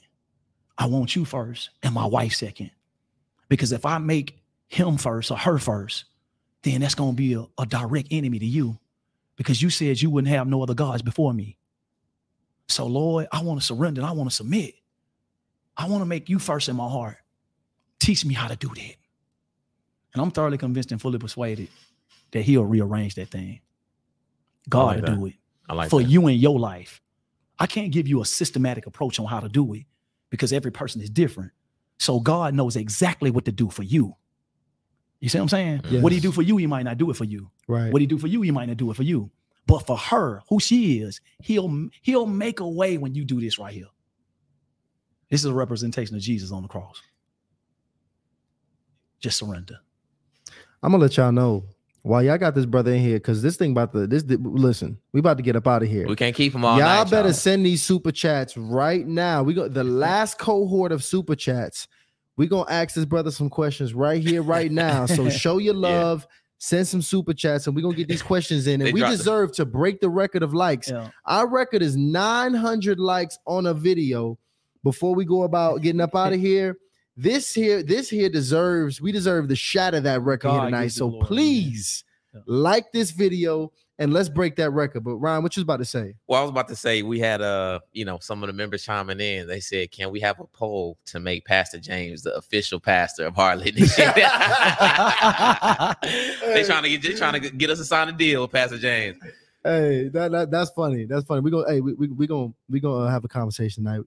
I 0.78 0.86
want 0.86 1.16
you 1.16 1.26
first 1.26 1.70
and 1.82 1.94
my 1.94 2.06
wife 2.06 2.34
second. 2.34 2.72
Because 3.50 3.72
if 3.72 3.86
I 3.86 3.98
make 3.98 4.40
him 4.68 4.98
first 4.98 5.32
or 5.32 5.38
her 5.38 5.58
first, 5.58 6.06
then 6.64 6.82
that's 6.82 6.96
going 6.96 7.12
to 7.12 7.16
be 7.16 7.34
a, 7.34 7.46
a 7.58 7.66
direct 7.66 8.10
enemy 8.12 8.40
to 8.40 8.46
you 8.46 8.78
because 9.38 9.62
you 9.62 9.70
said 9.70 10.02
you 10.02 10.10
wouldn't 10.10 10.34
have 10.34 10.48
no 10.48 10.62
other 10.62 10.74
gods 10.74 11.02
before 11.02 11.34
me. 11.34 11.58
So, 12.68 12.86
Lord, 12.86 13.28
I 13.32 13.42
want 13.44 13.62
to 13.62 13.66
surrender. 13.66 14.04
I 14.04 14.12
want 14.12 14.30
to 14.30 14.36
submit. 14.36 14.76
I 15.78 15.88
want 15.88 16.02
to 16.02 16.06
make 16.06 16.28
you 16.28 16.40
first 16.40 16.68
in 16.68 16.76
my 16.76 16.90
heart. 16.90 17.18
Teach 18.00 18.26
me 18.26 18.34
how 18.34 18.48
to 18.48 18.56
do 18.56 18.68
that. 18.68 18.96
And 20.14 20.22
I'm 20.22 20.32
thoroughly 20.32 20.58
convinced 20.58 20.92
and 20.92 21.00
fully 21.00 21.20
persuaded 21.20 21.70
that 22.32 22.42
he'll 22.42 22.66
rearrange 22.66 23.16
that 23.16 23.30
thing. 23.30 23.62
God 24.70 24.86
like 24.88 24.96
will 24.98 25.02
that. 25.04 25.16
do 25.16 25.26
it 25.28 25.34
I 25.70 25.74
like 25.74 25.90
for 25.90 26.02
that. 26.02 26.10
you 26.10 26.28
in 26.28 26.38
your 26.38 26.60
life. 26.60 27.02
I 27.60 27.66
can't 27.66 27.92
give 27.92 28.08
you 28.08 28.22
a 28.22 28.26
systematic 28.26 28.86
approach 28.86 29.20
on 29.20 29.26
how 29.26 29.40
to 29.40 29.50
do 29.50 29.74
it 29.74 29.84
because 30.30 30.54
every 30.54 30.72
person 30.72 31.02
is 31.02 31.10
different. 31.10 31.52
So 32.00 32.20
God 32.20 32.54
knows 32.54 32.76
exactly 32.76 33.32
what 33.32 33.46
to 33.46 33.52
do 33.52 33.70
for 33.70 33.84
you. 33.84 34.16
You 35.20 35.30
see 35.30 35.40
what 35.40 35.44
I'm 35.44 35.50
saying? 35.50 35.82
Yes. 35.90 36.04
What 36.04 36.12
he 36.12 36.20
do 36.20 36.32
for 36.32 36.44
you, 36.44 36.58
he 36.58 36.68
might 36.68 36.84
not 36.84 36.98
do 36.98 37.10
it 37.10 37.16
for 37.16 37.24
you. 37.24 37.50
Right. 37.68 37.92
What 37.92 38.02
he 38.02 38.08
do 38.08 38.20
for 38.20 38.28
you, 38.28 38.42
he 38.44 38.52
might 38.52 38.68
not 38.68 38.78
do 38.78 38.92
it 38.92 38.96
for 38.96 39.04
you. 39.04 39.32
But 39.66 39.80
for 39.88 39.98
her, 39.98 40.44
who 40.50 40.60
she 40.60 41.00
is, 41.00 41.20
he'll 41.42 41.90
he'll 42.02 42.28
make 42.28 42.60
a 42.60 42.68
way 42.68 42.98
when 42.98 43.16
you 43.16 43.26
do 43.26 43.42
this 43.42 43.58
right 43.58 43.74
here. 43.74 43.88
This 45.30 45.42
is 45.42 45.46
a 45.46 45.54
representation 45.54 46.16
of 46.16 46.22
Jesus 46.22 46.52
on 46.52 46.62
the 46.62 46.70
cross. 46.70 47.02
Just 49.20 49.38
surrender. 49.40 49.80
I'm 50.84 50.92
gonna 50.92 51.02
let 51.02 51.18
y'all 51.18 51.32
know 51.32 51.66
why 52.08 52.22
y'all 52.24 52.38
got 52.38 52.56
this 52.56 52.66
brother 52.66 52.94
in 52.94 53.02
here 53.02 53.18
because 53.18 53.42
this 53.42 53.58
thing 53.58 53.72
about 53.72 53.92
the 53.94 54.08
this 54.08 54.24
listen, 54.28 54.98
we 55.14 55.20
about 55.20 55.38
to 55.38 55.44
get 55.44 55.56
up 55.56 55.68
out 55.68 55.84
of 55.84 55.90
here. 55.90 56.08
We 56.08 56.16
can't 56.16 56.36
keep 56.36 56.54
them 56.54 56.64
all 56.66 56.78
y'all 56.80 57.04
night. 57.04 57.12
better 57.12 57.30
y'all. 57.30 57.34
send 57.34 57.66
these 57.66 57.84
super 57.84 58.12
chats 58.12 58.56
right 58.58 59.06
now. 59.06 59.44
We 59.44 59.54
got 59.54 59.74
the 59.74 59.84
last 59.84 60.38
cohort 60.40 60.92
of 60.92 61.04
super 61.04 61.36
chats. 61.36 61.88
We 62.38 62.48
gonna 62.48 62.70
ask 62.70 62.96
this 62.96 63.06
brother 63.06 63.32
some 63.32 63.50
questions 63.50 63.94
right 63.94 64.22
here, 64.22 64.42
right 64.42 64.72
now. 64.72 65.06
So 65.06 65.30
show 65.44 65.58
your 65.58 65.74
Yeah. 65.76 65.80
love, 65.82 66.28
send 66.60 66.88
some 66.88 67.02
super 67.02 67.34
chats, 67.34 67.68
and 67.68 67.76
we're 67.76 67.82
gonna 67.82 67.96
get 67.96 68.08
these 68.08 68.22
questions 68.22 68.68
in. 68.68 68.80
They 68.80 68.88
And 68.88 68.94
we 68.94 69.00
dropped 69.02 69.12
the- 69.14 69.18
deserve 69.18 69.52
to 69.54 69.66
break 69.66 70.00
the 70.02 70.10
record 70.10 70.44
of 70.44 70.54
likes. 70.54 70.90
Yeah. 70.90 71.10
Our 71.26 71.48
record 71.48 71.82
is 71.82 71.96
900 71.98 73.00
likes 73.00 73.38
on 73.46 73.66
a 73.66 73.74
video 73.74 74.38
before 74.84 75.16
we 75.16 75.26
go 75.26 75.44
about 75.44 75.82
getting 75.82 76.00
up 76.02 76.16
out 76.16 76.32
of 76.34 76.40
here. 76.50 76.78
This 77.20 77.52
here, 77.52 77.82
this 77.82 78.10
here 78.10 78.30
deserves, 78.30 79.02
we 79.02 79.12
deserve 79.12 79.48
to 79.50 79.56
shatter 79.56 80.00
that 80.02 80.22
record 80.22 80.52
here 80.52 80.62
tonight. 80.62 80.90
So 80.90 81.10
glory, 81.10 81.22
man. 81.22 81.28
please 81.28 82.04
Yeah. 82.34 82.42
like 82.46 82.92
this 82.92 83.10
video 83.10 83.72
and 83.98 84.14
let's 84.14 84.30
break 84.30 84.56
that 84.58 84.70
record. 84.70 85.04
But 85.04 85.16
Ryan, 85.16 85.42
what 85.42 85.58
you 85.58 85.62
was 85.62 85.64
about 85.64 85.78
to 85.78 85.86
say? 85.86 86.14
Well, 86.28 86.40
I 86.40 86.44
was 86.44 86.52
about 86.52 86.68
to 86.68 86.76
say 86.76 87.02
we 87.02 87.20
had 87.20 87.42
uh, 87.42 87.80
you 87.92 88.06
know, 88.06 88.20
some 88.22 88.44
of 88.44 88.48
the 88.48 88.54
members 88.54 88.84
chiming 88.84 89.20
in. 89.20 89.48
They 89.48 89.60
said, 89.60 89.90
"Can 89.92 90.12
we 90.12 90.20
have 90.20 90.40
a 90.40 90.46
poll 90.46 91.00
to 91.08 91.20
make 91.20 91.44
Pastor 91.46 91.80
James 91.80 92.22
the 92.22 92.36
official 92.36 92.80
pastor 92.80 93.26
of 93.26 93.36
Hardly?" 93.36 93.72
they 93.72 93.88
trying 96.64 96.84
to 96.84 96.90
get 96.90 97.02
they 97.02 97.14
trying 97.16 97.42
to 97.42 97.50
get 97.50 97.72
us 97.72 97.80
to 97.80 97.86
sign 97.86 98.10
a 98.10 98.12
deal 98.12 98.44
with 98.44 98.52
Pastor 98.52 98.78
James. 98.78 99.18
Hey, 99.64 100.10
that, 100.10 100.32
that 100.32 100.52
that's 100.52 100.70
funny. 100.72 101.06
That's 101.06 101.26
funny. 101.26 101.42
We 101.42 101.50
gonna 101.50 101.68
hey, 101.68 101.82
we 101.82 101.94
we, 101.94 102.08
we 102.10 102.28
gonna 102.28 102.54
we 102.70 102.80
gonna 102.80 103.10
have 103.10 103.24
a 103.24 103.28
conversation 103.28 103.84
tonight. 103.84 104.02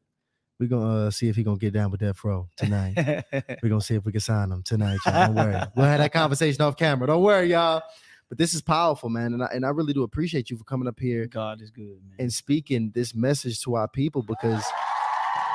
We 0.60 0.68
gonna 0.68 1.06
uh, 1.06 1.10
see 1.10 1.28
if 1.28 1.36
he 1.36 1.42
gonna 1.42 1.56
get 1.56 1.72
down 1.72 1.90
with 1.90 2.00
that 2.00 2.22
Row 2.22 2.46
tonight. 2.56 2.94
We're 3.62 3.70
gonna 3.70 3.80
see 3.80 3.94
if 3.94 4.04
we 4.04 4.12
can 4.12 4.20
sign 4.20 4.52
him 4.52 4.62
tonight. 4.62 4.98
Y'all. 5.06 5.26
Don't 5.26 5.34
worry. 5.34 5.60
We'll 5.74 5.86
have 5.86 5.98
that 5.98 6.12
conversation 6.12 6.60
off 6.60 6.76
camera. 6.76 7.06
Don't 7.06 7.22
worry, 7.22 7.50
y'all. 7.50 7.82
But 8.28 8.36
this 8.36 8.52
is 8.52 8.60
powerful, 8.60 9.08
man. 9.08 9.32
And 9.32 9.42
I 9.42 9.46
and 9.54 9.64
I 9.64 9.70
really 9.70 9.94
do 9.94 10.02
appreciate 10.02 10.50
you 10.50 10.58
for 10.58 10.64
coming 10.64 10.86
up 10.86 11.00
here 11.00 11.26
God 11.26 11.62
is 11.62 11.70
good, 11.70 11.98
man. 12.06 12.16
and 12.18 12.32
speaking 12.32 12.92
this 12.94 13.14
message 13.14 13.62
to 13.62 13.74
our 13.74 13.88
people 13.88 14.22
because 14.22 14.62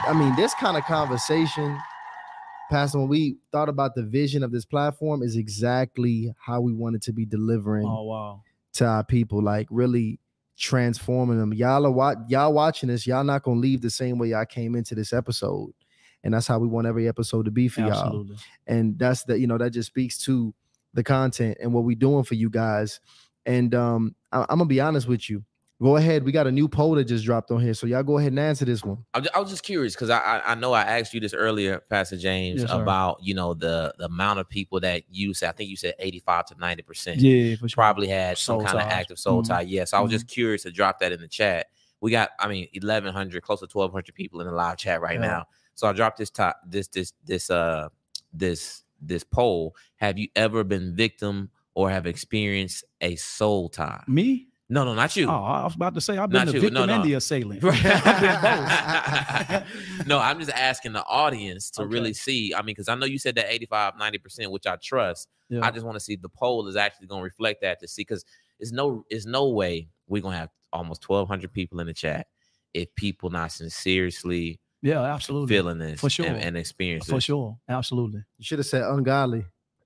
I 0.07 0.13
mean, 0.13 0.35
this 0.35 0.53
kind 0.55 0.75
of 0.75 0.83
conversation, 0.83 1.79
Pastor, 2.69 2.99
when 2.99 3.07
we 3.07 3.37
thought 3.51 3.69
about 3.69 3.95
the 3.95 4.03
vision 4.03 4.43
of 4.43 4.51
this 4.51 4.65
platform, 4.65 5.23
is 5.23 5.35
exactly 5.35 6.33
how 6.43 6.61
we 6.61 6.73
wanted 6.73 7.01
to 7.03 7.13
be 7.13 7.25
delivering 7.25 7.87
oh 7.87 8.03
wow. 8.03 8.41
to 8.73 8.85
our 8.85 9.03
people, 9.03 9.41
like 9.41 9.67
really 9.69 10.19
transforming 10.57 11.39
them. 11.39 11.53
Y'all 11.53 11.85
are 11.85 11.91
wa- 11.91 12.15
y'all 12.27 12.53
watching 12.53 12.89
this, 12.89 13.05
y'all 13.05 13.23
not 13.23 13.43
gonna 13.43 13.59
leave 13.59 13.81
the 13.81 13.89
same 13.89 14.17
way 14.17 14.29
y'all 14.29 14.45
came 14.45 14.75
into 14.75 14.95
this 14.95 15.13
episode. 15.13 15.71
And 16.23 16.33
that's 16.33 16.47
how 16.47 16.57
we 16.57 16.67
want 16.67 16.87
every 16.87 17.07
episode 17.07 17.45
to 17.45 17.51
be 17.51 17.67
for 17.67 17.81
y'all 17.81 18.25
and 18.67 18.97
that's 18.97 19.23
the 19.23 19.37
you 19.39 19.45
know 19.45 19.59
that 19.59 19.71
just 19.71 19.87
speaks 19.87 20.17
to 20.19 20.53
the 20.93 21.03
content 21.03 21.57
and 21.61 21.73
what 21.73 21.83
we're 21.83 21.95
doing 21.95 22.23
for 22.23 22.33
you 22.33 22.49
guys 22.49 22.99
and 23.45 23.75
um 23.75 24.15
I, 24.31 24.41
am 24.41 24.57
gonna 24.57 24.65
be 24.65 24.79
honest 24.79 25.07
with 25.07 25.29
you 25.29 25.43
go 25.81 25.97
ahead 25.97 26.23
we 26.23 26.31
got 26.31 26.47
a 26.47 26.51
new 26.51 26.67
poll 26.67 26.95
that 26.95 27.03
just 27.03 27.25
dropped 27.25 27.51
on 27.51 27.59
here 27.61 27.73
so 27.73 27.85
y'all 27.85 28.01
go 28.03 28.17
ahead 28.17 28.31
and 28.31 28.39
answer 28.39 28.63
this 28.65 28.83
one 28.83 28.97
I'm 29.13 29.25
I 29.35 29.39
was 29.39 29.49
just 29.49 29.63
curious 29.63 29.93
because 29.93 30.09
I, 30.09 30.19
I 30.19 30.51
I 30.51 30.55
know 30.55 30.73
I 30.73 30.83
asked 30.83 31.13
you 31.13 31.19
this 31.19 31.33
earlier, 31.33 31.81
Pastor 31.89 32.17
James, 32.17 32.61
Yes, 32.61 32.71
about 32.71 33.17
you 33.21 33.33
know 33.33 33.53
the 33.53 33.93
the 33.97 34.05
amount 34.05 34.39
of 34.39 34.47
people 34.49 34.79
that 34.81 35.03
you 35.09 35.33
said. 35.33 35.49
I 35.49 35.51
think 35.53 35.69
you 35.69 35.75
said 35.77 35.95
85 35.99 36.45
to 36.47 36.55
90 36.59 36.83
percent. 36.83 37.19
Yeah, 37.21 37.55
sure. 37.55 37.67
probably 37.73 38.07
had 38.07 38.37
some 38.37 38.55
Soul 38.59 38.65
kind 38.65 38.79
of 38.79 38.87
active 38.87 39.19
soul 39.19 39.41
Mhm. 39.41 39.47
tie. 39.47 39.61
Yes, 39.61 39.93
I 39.93 39.99
was 40.01 40.11
just 40.11 40.27
curious 40.27 40.63
to 40.63 40.71
drop 40.71 40.99
that 40.99 41.11
in 41.11 41.19
the 41.21 41.27
chat. 41.27 41.67
We 42.01 42.11
got, 42.11 42.31
I 42.39 42.47
mean, 42.47 42.67
eleven 42.73 43.13
hundred, 43.13 43.41
close 43.43 43.61
to 43.61 43.67
twelve 43.67 43.91
hundred 43.91 44.15
people 44.15 44.41
in 44.41 44.47
the 44.47 44.53
live 44.53 44.77
chat 44.77 45.01
right 45.01 45.15
Yeah. 45.19 45.27
now. 45.27 45.45
So 45.75 45.87
I 45.87 45.93
dropped 45.93 46.17
this 46.17 46.29
top, 46.29 46.59
this, 46.65 46.87
this, 46.87 47.13
this, 47.25 47.49
uh, 47.49 47.89
this, 48.33 48.83
this 49.01 49.23
poll. 49.23 49.75
Have 49.97 50.17
you 50.17 50.27
ever 50.35 50.63
been 50.63 50.95
victim 50.95 51.49
or 51.73 51.89
have 51.89 52.05
experienced 52.05 52.83
a 53.01 53.15
soul 53.15 53.69
tie? 53.69 54.03
Me? 54.07 54.47
No, 54.67 54.83
no, 54.83 54.95
not 54.95 55.15
you. 55.15 55.27
Oh, 55.29 55.31
I 55.43 55.63
was 55.63 55.75
about 55.75 55.93
to 55.93 56.01
say 56.01 56.17
I've 56.17 56.29
been 56.29 56.39
Not 56.39 56.47
the 56.47 56.53
you. 56.53 56.59
victim 56.61 56.87
No, 56.87 56.93
and 56.93 57.03
the 57.03 57.13
assailant. 57.13 57.63
I've 57.63 58.21
been 58.21 58.41
both. 60.01 60.07
no, 60.07 60.17
I'm 60.19 60.39
just 60.39 60.51
asking 60.51 60.93
the 60.93 61.03
audience 61.05 61.69
to 61.71 61.83
Okay. 61.83 61.93
really 61.93 62.13
see. 62.13 62.51
I 62.53 62.59
mean, 62.59 62.67
because 62.73 62.87
I 62.89 62.95
know 62.95 63.05
you 63.05 63.19
said 63.19 63.35
that 63.35 63.45
85, 63.53 63.93
90%, 63.93 64.49
which 64.49 64.65
I 64.65 64.75
trust. 64.77 65.27
Yeah. 65.49 65.59
I 65.63 65.69
just 65.69 65.85
want 65.85 65.95
to 65.97 65.99
see 65.99 66.15
the 66.15 66.29
poll 66.29 66.67
is 66.67 66.75
actually 66.75 67.05
going 67.07 67.19
to 67.21 67.25
reflect 67.25 67.61
that 67.61 67.79
to 67.81 67.87
see 67.87 68.01
because 68.01 68.25
it's 68.59 68.71
no, 68.71 69.05
it's 69.11 69.27
no 69.27 69.49
way 69.49 69.89
we're 70.07 70.23
going 70.23 70.33
to 70.33 70.39
have 70.39 70.49
almost 70.73 71.07
1,200 71.07 71.53
people 71.53 71.79
in 71.79 71.85
the 71.87 71.93
chat 71.93 72.25
if 72.73 72.93
people 72.95 73.29
not 73.29 73.51
sincerely 73.51 74.59
yeah, 74.81 75.01
absolutely. 75.01 75.55
feeling 75.55 75.77
this 75.77 75.99
For 76.01 76.09
sure. 76.09 76.25
and, 76.25 76.37
and 76.37 76.57
experience 76.57 77.05
For 77.07 77.21
sure. 77.21 77.57
Absolutely. 77.69 78.23
you 78.37 78.43
should 78.45 78.59
have 78.59 78.65
said 78.65 78.81
ungodly 78.83 79.45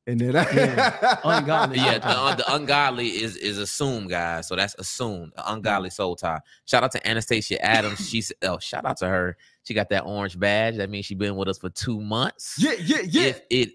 and 0.09 0.19
then 0.19 0.33
Yeah, 0.33 1.19
ungodly. 1.23 1.77
Yeah, 1.77 1.99
the, 1.99 2.19
un- 2.19 2.37
the 2.37 2.53
ungodly 2.55 3.07
is 3.07 3.35
is 3.37 3.57
assumed, 3.57 4.09
guys. 4.09 4.47
So 4.47 4.55
that's 4.55 4.75
assumed. 4.79 5.33
Ungodly 5.37 5.89
soul 5.89 6.15
tie. 6.15 6.39
Shout 6.65 6.83
out 6.83 6.91
to 6.93 7.07
Anastasia 7.07 7.63
Adams. 7.63 8.09
She 8.09 8.21
said, 8.21 8.37
"Oh, 8.43 8.57
shout 8.59 8.85
out 8.85 8.97
to 8.97 9.07
her. 9.07 9.37
She 9.63 9.73
got 9.73 9.89
that 9.89 10.03
orange 10.05 10.39
badge. 10.39 10.77
That 10.77 10.89
means 10.89 11.05
she's 11.05 11.17
been 11.17 11.35
with 11.35 11.47
us 11.47 11.57
for 11.59 11.69
two 11.69 12.01
months. 12.01 12.55
yeah 12.57 12.73
yeah 12.79 13.01
yeah 13.07 13.21
If 13.23 13.41
it, 13.49 13.69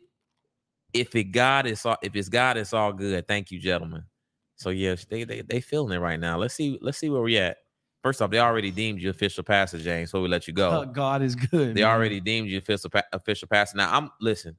if 0.92 1.14
it 1.14 1.24
God 1.24 1.66
is 1.66 1.84
all, 1.86 1.96
if 2.02 2.14
it's 2.16 2.28
God, 2.28 2.56
it's 2.56 2.72
all 2.72 2.92
good. 2.92 3.26
Thank 3.28 3.50
you, 3.50 3.58
gentlemen. 3.58 4.04
So 4.56 4.70
yes, 4.70 5.04
they 5.04 5.24
they 5.24 5.42
they 5.42 5.60
feeling 5.60 5.92
it 5.92 6.00
right 6.00 6.18
now. 6.18 6.38
Let's 6.38 6.54
see. 6.54 6.78
Let's 6.80 6.98
see 6.98 7.10
where 7.10 7.22
we 7.22 7.36
at. 7.38 7.58
First 8.02 8.20
off, 8.20 8.30
they 8.30 8.38
already 8.38 8.70
deemed 8.70 9.00
you 9.00 9.08
official 9.10 9.42
pastor, 9.44 9.78
James. 9.78 10.10
So 10.10 10.20
we 10.20 10.28
let 10.28 10.46
you 10.46 10.52
go. 10.52 10.70
Uh, 10.70 10.84
God 10.84 11.22
is 11.22 11.34
good. 11.34 11.74
They 11.74 11.82
man. 11.82 11.90
already 11.90 12.20
deemed 12.20 12.48
you 12.48 12.58
official 12.58 12.90
pa- 12.90 13.02
official 13.12 13.48
pastor. 13.48 13.78
Now 13.78 13.96
I'm 13.96 14.10
listen. 14.20 14.56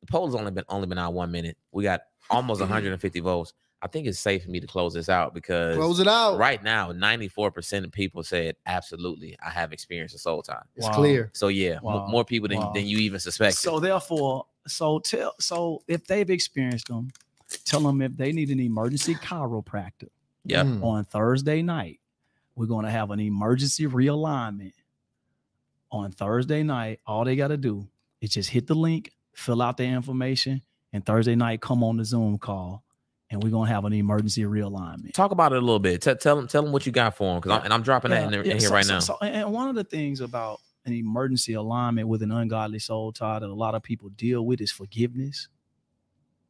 The 0.00 0.06
poll 0.06 0.26
has 0.26 0.34
only 0.34 0.50
been 0.50 0.64
only 0.68 0.86
been 0.86 0.98
out 0.98 1.12
one 1.12 1.30
minute. 1.30 1.56
We 1.72 1.82
got 1.84 2.02
almost 2.28 2.60
150 2.60 3.20
votes. 3.20 3.52
I 3.82 3.86
think 3.88 4.06
it's 4.06 4.18
safe 4.18 4.44
for 4.44 4.50
me 4.50 4.60
to 4.60 4.66
close 4.66 4.92
this 4.92 5.08
out 5.08 5.32
because 5.32 5.74
Close 5.76 6.00
it 6.00 6.06
out. 6.06 6.36
right 6.36 6.62
now, 6.62 6.92
94% 6.92 7.84
of 7.84 7.90
people 7.92 8.22
said 8.22 8.56
absolutely, 8.66 9.38
I 9.44 9.48
have 9.48 9.72
experienced 9.72 10.14
a 10.14 10.18
soul 10.18 10.42
tie. 10.42 10.62
It's 10.76 10.86
Wow. 10.86 10.92
clear. 10.92 11.30
So 11.32 11.48
yeah, 11.48 11.78
mo- 11.82 11.96
Wow. 11.96 12.06
more 12.08 12.24
people 12.24 12.46
than, 12.48 12.58
Wow. 12.58 12.72
than 12.74 12.84
you 12.86 12.98
even 12.98 13.18
suspect. 13.20 13.56
So 13.56 13.80
therefore, 13.80 14.44
so 14.66 14.98
tell 14.98 15.34
so 15.40 15.82
if 15.88 16.06
they've 16.06 16.28
experienced 16.28 16.88
them, 16.88 17.08
tell 17.64 17.80
them 17.80 18.02
if 18.02 18.14
they 18.18 18.32
need 18.32 18.50
an 18.50 18.60
emergency 18.60 19.14
chiropractor 19.16 20.08
Yep. 20.44 20.66
Mm. 20.66 20.84
on 20.84 21.04
Thursday 21.06 21.62
night, 21.62 22.00
we're 22.56 22.66
going 22.66 22.84
to 22.84 22.90
have 22.90 23.10
an 23.10 23.20
emergency 23.20 23.86
realignment 23.86 24.74
on 25.90 26.12
Thursday 26.12 26.62
night. 26.62 27.00
All 27.06 27.24
they 27.24 27.34
got 27.36 27.48
to 27.48 27.56
do 27.56 27.88
is 28.20 28.30
just 28.30 28.50
hit 28.50 28.66
the 28.66 28.74
link, 28.74 29.10
fill 29.40 29.62
out 29.62 29.76
the 29.76 29.84
information, 29.84 30.62
and 30.92 31.04
Thursday 31.04 31.34
night 31.34 31.60
come 31.60 31.82
on 31.82 31.96
the 31.96 32.04
Zoom 32.04 32.38
call, 32.38 32.84
and 33.30 33.42
we're 33.42 33.50
going 33.50 33.68
to 33.68 33.74
have 33.74 33.84
an 33.84 33.92
emergency 33.92 34.42
realignment. 34.42 35.12
Talk 35.14 35.30
about 35.30 35.52
it 35.52 35.58
a 35.58 35.60
little 35.60 35.78
bit. 35.78 36.02
Tell 36.02 36.16
tell 36.16 36.36
them 36.36 36.46
tell 36.48 36.62
them 36.62 36.72
what 36.72 36.86
you 36.86 36.92
got 36.92 37.16
for 37.16 37.32
them 37.32 37.40
because 37.40 37.64
and 37.64 37.72
I'm 37.72 37.82
dropping 37.82 38.10
that 38.12 38.32
in, 38.32 38.44
Yeah, 38.44 38.52
in 38.52 38.58
here 38.58 38.68
so- 38.68 38.74
right 38.74 38.84
so- 38.84 38.92
now. 38.94 39.00
so- 39.00 39.18
and 39.22 39.34
and 39.34 39.52
one 39.52 39.68
of 39.68 39.74
the 39.74 39.84
things 39.84 40.20
about 40.20 40.60
an 40.86 40.92
emergency 40.94 41.52
alignment 41.52 42.08
with 42.08 42.22
an 42.22 42.32
ungodly 42.32 42.78
soul 42.78 43.12
tie 43.12 43.38
that 43.38 43.46
a 43.48 43.52
lot 43.54 43.74
of 43.74 43.82
people 43.82 44.08
deal 44.10 44.44
with 44.46 44.60
is 44.60 44.72
forgiveness. 44.72 45.48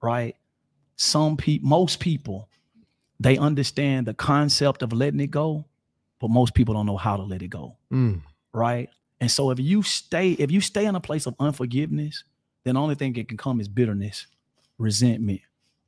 Right? 0.03 0.37
Some 0.97 1.37
people, 1.37 1.69
most 1.69 2.01
people, 2.01 2.49
they 3.19 3.37
understand 3.39 4.07
the 4.07 4.15
concept 4.15 4.83
of 4.83 4.93
letting 4.93 5.21
it 5.21 5.31
go, 5.31 5.65
but 6.21 6.31
most 6.31 6.55
people 6.55 6.75
don't 6.75 6.87
know 6.87 6.97
how 6.97 7.17
to 7.17 7.23
let 7.23 7.43
it 7.43 7.49
go. 7.49 7.77
Mm. 7.93 8.23
Right? 8.53 8.89
And 9.21 9.31
so 9.31 9.51
if 9.51 9.59
you 9.61 9.83
stay, 9.83 10.33
if 10.33 10.51
you 10.51 10.61
stay 10.61 10.87
in 10.87 10.95
a 10.95 11.01
place 11.01 11.27
of 11.27 11.35
unforgiveness, 11.39 12.25
then 12.65 12.75
the 12.75 12.81
only 12.81 12.95
thing 12.95 13.13
that 13.15 13.29
can 13.29 13.37
come 13.37 13.61
is 13.61 13.69
bitterness, 13.69 14.27
resentment, 14.79 15.41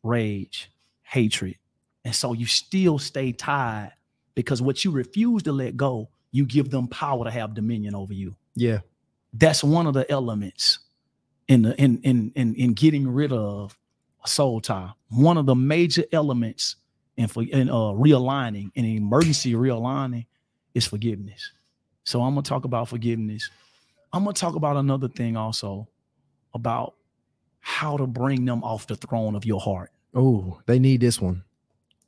rage, 0.02 0.70
hatred. 1.02 1.56
And 2.04 2.14
so 2.14 2.32
you 2.32 2.46
still 2.46 2.98
stay 2.98 3.32
tied 3.32 3.92
because 4.34 4.62
what 4.62 4.84
you 4.84 4.90
refuse 4.90 5.42
to 5.44 5.52
let 5.52 5.76
go, 5.76 6.08
you 6.30 6.46
give 6.46 6.70
them 6.70 6.88
power 6.88 7.24
to 7.24 7.30
have 7.30 7.54
dominion 7.54 7.94
over 7.94 8.12
you. 8.12 8.34
Yeah. 8.54 8.80
That's 9.34 9.62
one 9.62 9.86
of 9.86 9.94
the 9.94 10.10
elements 10.10 10.78
in 11.48 11.62
the 11.62 11.80
in 11.80 12.00
in 12.02 12.32
in, 12.34 12.54
in 12.54 12.72
getting 12.74 13.08
rid 13.08 13.32
of 13.32 13.76
a 14.24 14.28
soul 14.28 14.60
tie. 14.60 14.90
One 15.10 15.36
of 15.36 15.46
the 15.46 15.54
major 15.54 16.04
elements 16.12 16.76
in 17.16 17.28
for 17.28 17.42
in 17.42 17.68
uh 17.68 17.92
realigning 17.92 18.70
in 18.74 18.84
emergency 18.84 19.54
realigning 19.54 20.26
is 20.74 20.86
forgiveness. 20.86 21.52
So 22.04 22.22
I'm 22.22 22.34
gonna 22.34 22.42
talk 22.42 22.64
about 22.64 22.88
forgiveness. 22.88 23.50
I'm 24.12 24.24
gonna 24.24 24.34
talk 24.34 24.54
about 24.54 24.76
another 24.76 25.08
thing 25.08 25.36
also 25.36 25.88
about 26.54 26.94
how 27.60 27.96
to 27.96 28.06
bring 28.06 28.44
them 28.44 28.62
off 28.64 28.86
the 28.86 28.96
throne 28.96 29.34
of 29.34 29.44
your 29.44 29.60
heart. 29.60 29.90
Oh, 30.14 30.60
they 30.66 30.78
need 30.78 31.00
this 31.00 31.20
one. 31.20 31.44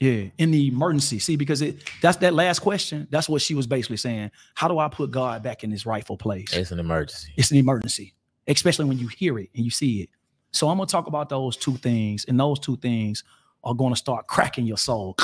Yeah, 0.00 0.24
in 0.38 0.50
the 0.50 0.66
emergency. 0.68 1.18
See, 1.18 1.36
because 1.36 1.62
it 1.62 1.88
that's 2.02 2.18
that 2.18 2.34
last 2.34 2.58
question. 2.58 3.06
That's 3.10 3.28
what 3.28 3.40
she 3.40 3.54
was 3.54 3.66
basically 3.66 3.96
saying. 3.96 4.32
How 4.54 4.68
do 4.68 4.78
I 4.78 4.88
put 4.88 5.10
God 5.10 5.42
back 5.42 5.64
in 5.64 5.70
his 5.70 5.86
rightful 5.86 6.16
place? 6.18 6.52
It's 6.52 6.72
an 6.72 6.80
emergency. 6.80 7.32
It's 7.36 7.50
an 7.52 7.56
emergency, 7.58 8.12
especially 8.48 8.86
when 8.86 8.98
you 8.98 9.08
hear 9.08 9.38
it 9.38 9.50
and 9.54 9.64
you 9.64 9.70
see 9.70 10.02
it. 10.02 10.10
So 10.50 10.68
I'm 10.68 10.76
gonna 10.76 10.86
talk 10.88 11.06
about 11.06 11.28
those 11.28 11.56
two 11.56 11.76
things, 11.76 12.24
and 12.26 12.38
those 12.38 12.58
two 12.58 12.76
things 12.76 13.22
are 13.62 13.72
gonna 13.74 13.96
start 13.96 14.26
cracking 14.26 14.66
your 14.66 14.76
soul. 14.76 15.16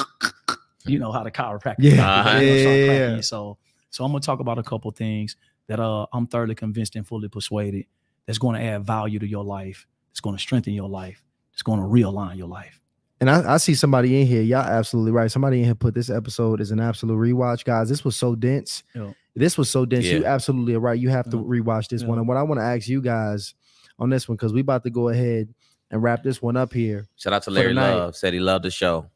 you 0.86 0.98
know 0.98 1.12
how 1.12 1.24
the 1.24 1.30
chiropractor. 1.30 1.74
Yeah. 1.80 2.22
They're 2.24 2.40
gonna 2.40 2.60
start 2.60 2.76
Yeah. 2.76 2.86
cracking 2.86 3.14
your 3.16 3.22
soul. 3.22 3.58
So 3.90 4.04
I'm 4.04 4.12
gonna 4.12 4.20
talk 4.20 4.40
about 4.40 4.58
a 4.58 4.62
couple 4.62 4.90
things 4.92 5.36
that 5.66 5.80
uh 5.80 6.06
I'm 6.12 6.26
thoroughly 6.28 6.54
convinced 6.54 6.96
and 6.96 7.06
fully 7.06 7.28
persuaded 7.28 7.84
that's 8.30 8.38
going 8.38 8.54
to 8.54 8.64
add 8.64 8.84
value 8.84 9.18
to 9.18 9.26
your 9.26 9.42
life. 9.42 9.88
It's 10.12 10.20
going 10.20 10.36
to 10.36 10.40
strengthen 10.40 10.72
your 10.72 10.88
life. 10.88 11.20
It's 11.52 11.62
going 11.62 11.80
to 11.80 11.84
realign 11.84 12.36
your 12.36 12.46
life. 12.46 12.80
And 13.20 13.28
I, 13.28 13.54
I 13.54 13.56
see 13.56 13.74
somebody 13.74 14.20
in 14.20 14.26
here. 14.28 14.40
Y'all 14.40 14.60
absolutely 14.60 15.10
right. 15.10 15.28
Somebody 15.28 15.58
in 15.58 15.64
here 15.64 15.74
put 15.74 15.94
this 15.94 16.08
episode 16.08 16.60
as 16.60 16.70
an 16.70 16.78
absolute 16.78 17.16
rewatch, 17.16 17.64
guys. 17.64 17.88
This 17.88 18.04
was 18.04 18.14
so 18.14 18.36
dense. 18.36 18.84
Yeah. 18.94 19.14
This 19.34 19.58
was 19.58 19.68
so 19.68 19.84
dense. 19.84 20.06
You 20.06 20.24
absolutely 20.24 20.74
are 20.74 20.80
right. 20.80 20.96
You 20.98 21.08
have 21.08 21.28
to 21.30 21.38
Yeah. 21.38 21.42
rewatch 21.42 21.88
this 21.88 22.04
one. 22.04 22.18
And 22.18 22.28
what 22.28 22.36
I 22.36 22.44
want 22.44 22.60
to 22.60 22.64
ask 22.64 22.88
you 22.88 23.02
guys 23.02 23.54
on 23.98 24.10
this 24.10 24.28
one, 24.28 24.36
because 24.36 24.52
we 24.52 24.60
about 24.60 24.84
to 24.84 24.90
go 24.90 25.08
ahead 25.08 25.52
and 25.90 26.00
wrap 26.00 26.22
this 26.22 26.40
one 26.40 26.56
up 26.56 26.72
here. 26.72 27.08
Shout 27.16 27.32
out 27.32 27.42
to 27.42 27.50
Larry 27.50 27.68
tonight. 27.70 27.94
Love. 27.94 28.16
Said 28.16 28.32
he 28.32 28.38
loved 28.38 28.64
the 28.64 28.70
show. 28.70 29.10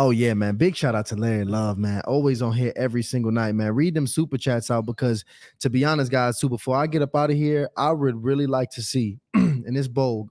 Oh 0.00 0.10
yeah, 0.10 0.32
man. 0.32 0.54
Big 0.54 0.76
shout 0.76 0.94
out 0.94 1.06
to 1.06 1.16
Larry 1.16 1.44
Love, 1.44 1.76
man. 1.76 2.00
Always 2.06 2.40
on 2.40 2.52
here 2.52 2.72
every 2.76 3.02
single 3.02 3.32
night, 3.32 3.56
man. 3.56 3.74
Read 3.74 3.94
them 3.94 4.06
super 4.06 4.38
chats 4.38 4.70
out 4.70 4.86
because 4.86 5.24
to 5.58 5.68
be 5.68 5.84
honest, 5.84 6.12
guys, 6.12 6.38
too, 6.38 6.48
before 6.48 6.76
I 6.76 6.86
get 6.86 7.02
up 7.02 7.16
out 7.16 7.32
of 7.32 7.36
here, 7.36 7.68
I 7.76 7.90
would 7.90 8.22
really 8.22 8.46
like 8.46 8.70
to 8.70 8.82
see, 8.82 9.18
and 9.34 9.76
it's 9.76 9.88
bold, 9.88 10.30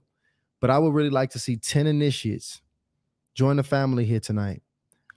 but 0.62 0.70
I 0.70 0.78
would 0.78 0.94
really 0.94 1.10
like 1.10 1.28
to 1.32 1.38
see 1.38 1.56
10 1.56 1.86
initiates 1.86 2.62
join 3.34 3.56
the 3.56 3.62
family 3.62 4.06
here 4.06 4.20
tonight. 4.20 4.62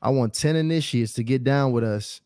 I 0.01 0.09
want 0.09 0.33
10 0.33 0.57
initiates 0.57 1.13
to 1.13 1.23
get 1.23 1.45
down 1.45 1.71
with 1.71 1.85
us 1.85 2.19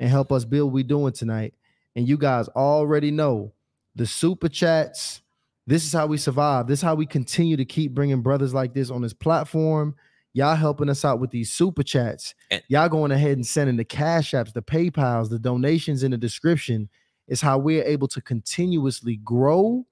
and 0.00 0.10
help 0.10 0.32
us 0.32 0.44
build 0.44 0.72
what 0.72 0.74
we're 0.74 0.82
doing 0.82 1.12
tonight. 1.12 1.54
And 1.94 2.08
you 2.08 2.18
guys 2.18 2.48
already 2.48 3.12
know 3.12 3.52
the 3.94 4.04
super 4.04 4.48
chats. 4.48 5.22
This 5.64 5.84
is 5.84 5.92
how 5.92 6.08
we 6.08 6.16
survive. 6.16 6.66
This 6.66 6.80
is 6.80 6.82
how 6.82 6.96
we 6.96 7.06
continue 7.06 7.56
to 7.56 7.64
keep 7.64 7.94
bringing 7.94 8.20
brothers 8.20 8.52
like 8.52 8.74
this 8.74 8.90
on 8.90 9.00
this 9.00 9.14
platform. 9.14 9.94
Y'all 10.34 10.54
helping 10.56 10.88
us 10.88 11.04
out 11.04 11.20
with 11.20 11.30
these 11.30 11.52
super 11.52 11.82
chats. 11.82 12.34
And- 12.50 12.62
Y'all 12.68 12.88
going 12.88 13.10
ahead 13.12 13.32
and 13.32 13.46
sending 13.46 13.76
the 13.76 13.84
cash 13.84 14.32
apps, 14.32 14.52
the 14.52 14.62
PayPals, 14.62 15.30
the 15.30 15.38
donations 15.38 16.02
in 16.02 16.10
the 16.10 16.18
description 16.18 16.88
is 17.26 17.40
how 17.40 17.58
we're 17.58 17.84
able 17.84 18.08
to 18.08 18.20
continuously 18.20 19.16
grow 19.16 19.86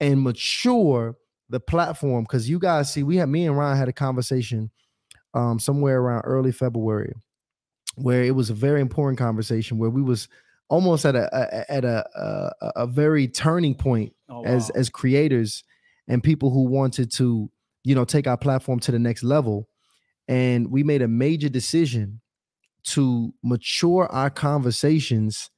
and 0.00 0.22
mature 0.22 1.16
the 1.48 1.60
platform. 1.60 2.24
Because 2.24 2.48
you 2.48 2.58
guys 2.58 2.92
see, 2.92 3.02
we 3.02 3.16
had 3.16 3.28
me 3.28 3.46
and 3.46 3.56
Ryan 3.56 3.76
had 3.78 3.88
a 3.88 3.92
conversation 3.92 4.70
um, 5.34 5.58
somewhere 5.58 6.00
around 6.00 6.22
early 6.22 6.52
February, 6.52 7.12
where 7.96 8.22
it 8.22 8.34
was 8.34 8.50
a 8.50 8.54
very 8.54 8.80
important 8.80 9.18
conversation 9.18 9.78
where 9.78 9.90
we 9.90 10.02
was 10.02 10.28
almost 10.68 11.04
at 11.04 11.14
a, 11.14 11.28
a 11.32 11.70
at 11.70 11.84
a, 11.84 12.08
a 12.60 12.72
a 12.82 12.86
very 12.86 13.28
turning 13.28 13.74
point 13.74 14.12
Oh, 14.28 14.44
as 14.44 14.70
as 14.70 14.88
creators 14.88 15.62
and 16.08 16.22
people 16.22 16.50
who 16.50 16.64
wanted 16.64 17.10
to 17.12 17.50
you 17.84 17.94
know 17.94 18.04
take 18.04 18.26
our 18.26 18.36
platform 18.36 18.80
to 18.80 18.90
the 18.90 18.98
next 18.98 19.22
level 19.22 19.68
and 20.26 20.70
we 20.70 20.82
made 20.82 21.02
a 21.02 21.08
major 21.08 21.48
decision 21.48 22.20
to 22.82 23.32
mature 23.42 24.06
our 24.10 24.30
conversations 24.30 25.50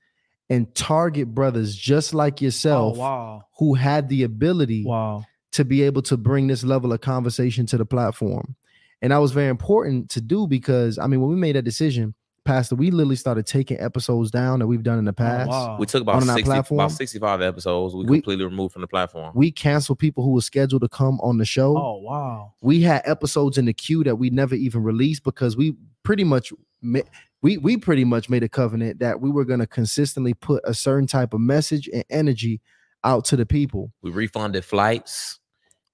and 0.49 0.73
target 0.75 1.35
brothers 1.35 1.75
just 1.75 2.15
like 2.15 2.39
oh, 2.41 2.45
yourself 2.45 2.97
wow. 2.97 3.43
who 3.59 3.75
had 3.75 4.09
the 4.09 4.23
ability 4.23 4.85
Wow. 4.87 5.25
to 5.53 5.65
be 5.65 5.83
able 5.83 6.03
to 6.03 6.17
bring 6.17 6.47
this 6.47 6.65
level 6.65 6.93
of 6.93 7.01
conversation 7.01 7.67
to 7.67 7.77
the 7.77 7.87
platform. 7.87 8.55
And 9.03 9.13
that 9.13 9.19
was 9.19 9.33
very 9.33 9.49
important 9.49 10.11
to 10.11 10.21
do 10.21 10.47
because 10.47 10.99
I 10.99 11.07
mean, 11.07 11.21
when 11.21 11.31
we 11.31 11.37
made 11.37 11.57
that 11.57 11.63
decision, 11.63 12.15
Pastor, 12.47 12.75
we 12.76 12.91
literally 12.91 13.16
started 13.16 13.44
taking 13.47 13.78
episodes 13.81 14.31
down 14.31 14.60
that 14.60 14.66
we've 14.66 14.83
done 14.83 14.99
in 14.99 15.05
the 15.05 15.10
Oh, 15.10 15.15
past. 15.15 15.49
wow. 15.50 15.76
We 15.78 15.86
took 15.86 16.00
about 16.02 16.16
On 16.16 16.23
60, 16.23 16.42
platform? 16.44 16.81
about 16.81 16.92
65 16.92 17.42
episodes. 17.42 17.94
We, 17.94 18.05
We- 18.07 18.16
completely 18.18 18.44
removed 18.44 18.73
from 18.73 18.83
the 18.83 18.89
platform. 18.89 19.33
We 19.34 19.50
canceled 19.50 19.99
people 19.99 20.25
who 20.25 20.31
were 20.31 20.41
scheduled 20.41 20.83
to 20.83 20.89
come 20.89 21.20
on 21.20 21.39
the 21.39 21.44
show. 21.44 21.76
Oh, 21.76 21.99
wow. 22.02 22.55
We 22.62 22.81
had 22.83 23.02
episodes 23.05 23.58
in 23.58 23.66
the 23.66 23.75
queue 23.75 24.02
that 24.05 24.16
we 24.16 24.31
never 24.31 24.55
even 24.55 24.83
released 24.83 25.25
because 25.25 25.57
we 25.57 25.75
pretty 26.02 26.25
much 26.25 26.52
ma- 26.81 27.00
we 27.42 27.58
we 27.58 27.76
pretty 27.76 28.05
much 28.05 28.31
made 28.31 28.42
a 28.42 28.49
covenant 28.49 29.00
that 29.00 29.20
we 29.20 29.31
were 29.31 29.44
going 29.44 29.60
to 29.60 29.66
consistently 29.66 30.33
put 30.34 30.62
a 30.65 30.73
certain 30.75 31.07
type 31.07 31.34
of 31.34 31.41
message 31.41 31.89
and 31.92 32.05
energy 32.10 32.60
out 33.05 33.25
to 33.26 33.36
the 33.36 33.47
people. 33.47 33.92
we 34.02 34.10
refunded 34.10 34.65
flights 34.65 35.39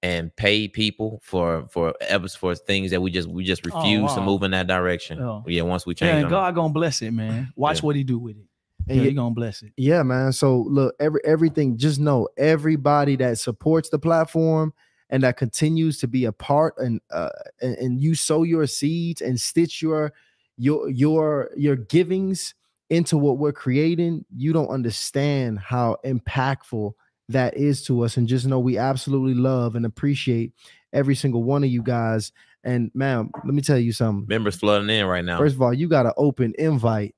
and 0.03 0.35
pay 0.35 0.67
people 0.67 1.21
for 1.23 1.65
for 1.69 1.93
episodes 2.01 2.35
for 2.35 2.53
things 2.55 2.91
that 2.91 3.01
we 3.01 3.09
just 3.09 3.27
we 3.29 3.43
just 3.43 3.63
Oh, 3.65 3.69
refused 3.73 4.13
to 4.15 4.21
move 4.21 4.43
in 4.43 4.51
that 4.51 4.67
direction. 4.67 5.17
Yeah. 5.17 5.41
Yeah, 5.47 5.61
once 5.63 5.85
we 5.85 5.95
change, 5.95 6.11
changed 6.11 6.23
and. 6.25 6.29
God 6.29 6.53
gonna 6.55 6.73
bless 6.73 7.01
it, 7.01 7.11
man. 7.11 7.51
Watch 7.55 7.77
Yeah. 7.77 7.85
what 7.87 7.95
he 7.95 8.03
do 8.03 8.19
with 8.19 8.35
it. 8.35 8.45
And 8.89 8.97
Yeah, 8.99 9.03
he 9.05 9.13
gonna 9.13 9.33
bless 9.33 9.63
it. 9.63 9.71
Yeah, 9.77 10.03
man. 10.03 10.33
So 10.33 10.59
look, 10.69 10.93
every 10.99 11.21
everything, 11.23 11.77
just 11.77 11.99
know 11.99 12.27
everybody 12.37 13.15
that 13.15 13.39
supports 13.39 13.89
the 13.89 13.97
platform 13.97 14.73
and 15.09 15.23
that 15.23 15.37
continues 15.37 15.99
to 15.99 16.07
be 16.07 16.25
a 16.25 16.33
part 16.33 16.75
and 16.77 16.99
uh 17.09 17.29
and, 17.61 17.75
and 17.77 18.01
you 18.01 18.13
sow 18.13 18.43
your 18.43 18.67
seeds 18.67 19.21
and 19.21 19.39
stitch 19.39 19.81
your 19.81 20.11
your 20.57 20.89
your 20.89 21.49
your 21.55 21.77
givings 21.77 22.53
into 22.89 23.17
what 23.17 23.37
we're 23.37 23.53
creating, 23.53 24.25
you 24.35 24.51
don't 24.51 24.67
understand 24.67 25.59
how 25.59 25.95
impactful 26.05 26.91
that 27.29 27.55
is 27.57 27.83
to 27.85 28.01
us. 28.03 28.17
And 28.17 28.27
just 28.27 28.45
know 28.45 28.59
we 28.59 28.77
absolutely 28.77 29.33
love 29.35 29.75
and 29.75 29.85
appreciate 29.85 30.53
every 30.91 31.15
single 31.15 31.43
one 31.43 31.63
of 31.63 31.69
you 31.69 31.81
guys. 31.81 32.31
And 32.63 32.91
man, 32.93 33.29
let 33.43 33.53
me 33.53 33.61
tell 33.61 33.77
you 33.79 33.91
something. 33.91 34.25
Members 34.27 34.55
flooding 34.55 34.89
in 34.89 35.05
right 35.05 35.23
now. 35.25 35.37
First 35.37 35.55
of 35.55 35.61
all, 35.61 35.73
you 35.73 35.87
got 35.87 36.05
an 36.05 36.13
open 36.17 36.53
invite 36.57 37.15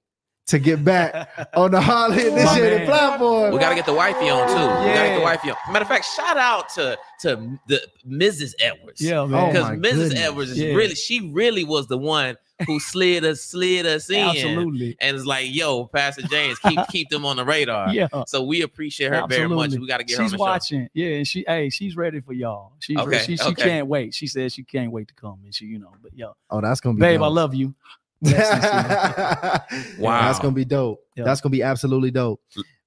to 0.48 0.60
get 0.60 0.84
back 0.86 1.28
on 1.56 1.72
the 1.72 1.82
Hardly 1.82 2.28
Initiated 2.28 2.80
man. 2.80 2.86
platform. 2.88 3.52
We 3.54 3.60
gotta 3.60 3.74
get 3.76 3.86
the 3.88 3.94
wifey 3.94 4.30
on 4.30 4.48
too. 4.48 4.54
We 4.54 4.94
gotta 4.94 5.10
get 5.10 5.18
the 5.18 5.24
wifey 5.24 5.50
on. 5.52 5.58
Matter 5.72 5.84
of 5.84 5.90
fact, 5.90 6.06
shout 6.06 6.38
out 6.38 6.70
to 6.76 6.98
to 7.22 7.60
the 7.68 7.82
Mrs. 8.08 8.54
Edwards. 8.60 9.02
Yeah, 9.02 9.20
Oh 9.22 9.28
because 9.28 9.64
my 9.70 9.76
Mrs. 9.76 9.82
goodness. 9.82 10.20
Edwards 10.20 10.52
is 10.52 10.60
Yeah. 10.60 10.74
really 10.76 10.94
she 10.96 11.32
really 11.32 11.64
was 11.64 11.88
the 11.88 11.98
one 11.98 12.38
who 12.66 12.80
slid 12.80 13.26
us 13.26 13.42
slid 13.42 13.86
us 13.86 14.10
in 14.10 14.18
Absolutely. 14.30 14.96
and 15.02 15.16
it's 15.18 15.26
like, 15.26 15.54
yo, 15.54 15.86
Pastor 15.86 16.22
James, 16.24 16.58
keep 16.60 16.80
keep 16.90 17.10
them 17.10 17.26
on 17.26 17.36
the 17.38 17.44
radar. 17.46 17.94
Yeah. 17.94 18.08
So 18.28 18.44
we 18.44 18.62
appreciate 18.62 19.12
her 19.12 19.26
very 19.28 19.50
much. 19.50 19.72
We 19.72 19.86
got 19.88 19.98
to 19.98 20.04
get 20.06 20.18
her 20.18 20.24
She's 20.24 20.32
the 20.32 20.38
show. 20.38 20.44
watching. 20.44 20.88
Yeah, 20.94 21.08
and 21.16 21.28
she 21.28 21.44
hey, 21.48 21.70
she's 21.70 21.96
ready 21.98 22.22
for 22.22 22.34
y'all. 22.34 22.74
She's 22.80 22.98
Okay, 22.98 23.20
she, 23.20 23.36
she 23.38 23.44
okay. 23.50 23.64
can't 23.64 23.88
wait. 23.88 24.14
She 24.14 24.28
says 24.28 24.54
she 24.54 24.64
can't 24.64 24.92
wait 24.92 25.08
to 25.10 25.14
come. 25.14 25.40
And 25.44 25.54
she, 25.54 25.66
you 25.66 25.80
know, 25.80 25.92
but 26.02 26.14
yo, 26.18 26.36
Oh, 26.50 26.62
that's 26.62 26.80
gonna 26.80 26.96
be 26.96 27.02
babe, 27.02 27.22
I 27.22 27.28
love 27.28 27.54
you. 27.54 27.76
wow, 28.22 29.62
Wow. 30.00 30.22
that's 30.28 30.40
gonna 30.40 30.52
be 30.54 30.66
dope. 30.66 31.04
Yeah. 31.16 31.24
That's 31.26 31.42
gonna 31.42 31.52
be 31.52 31.64
absolutely 31.64 32.12
dope. 32.12 32.42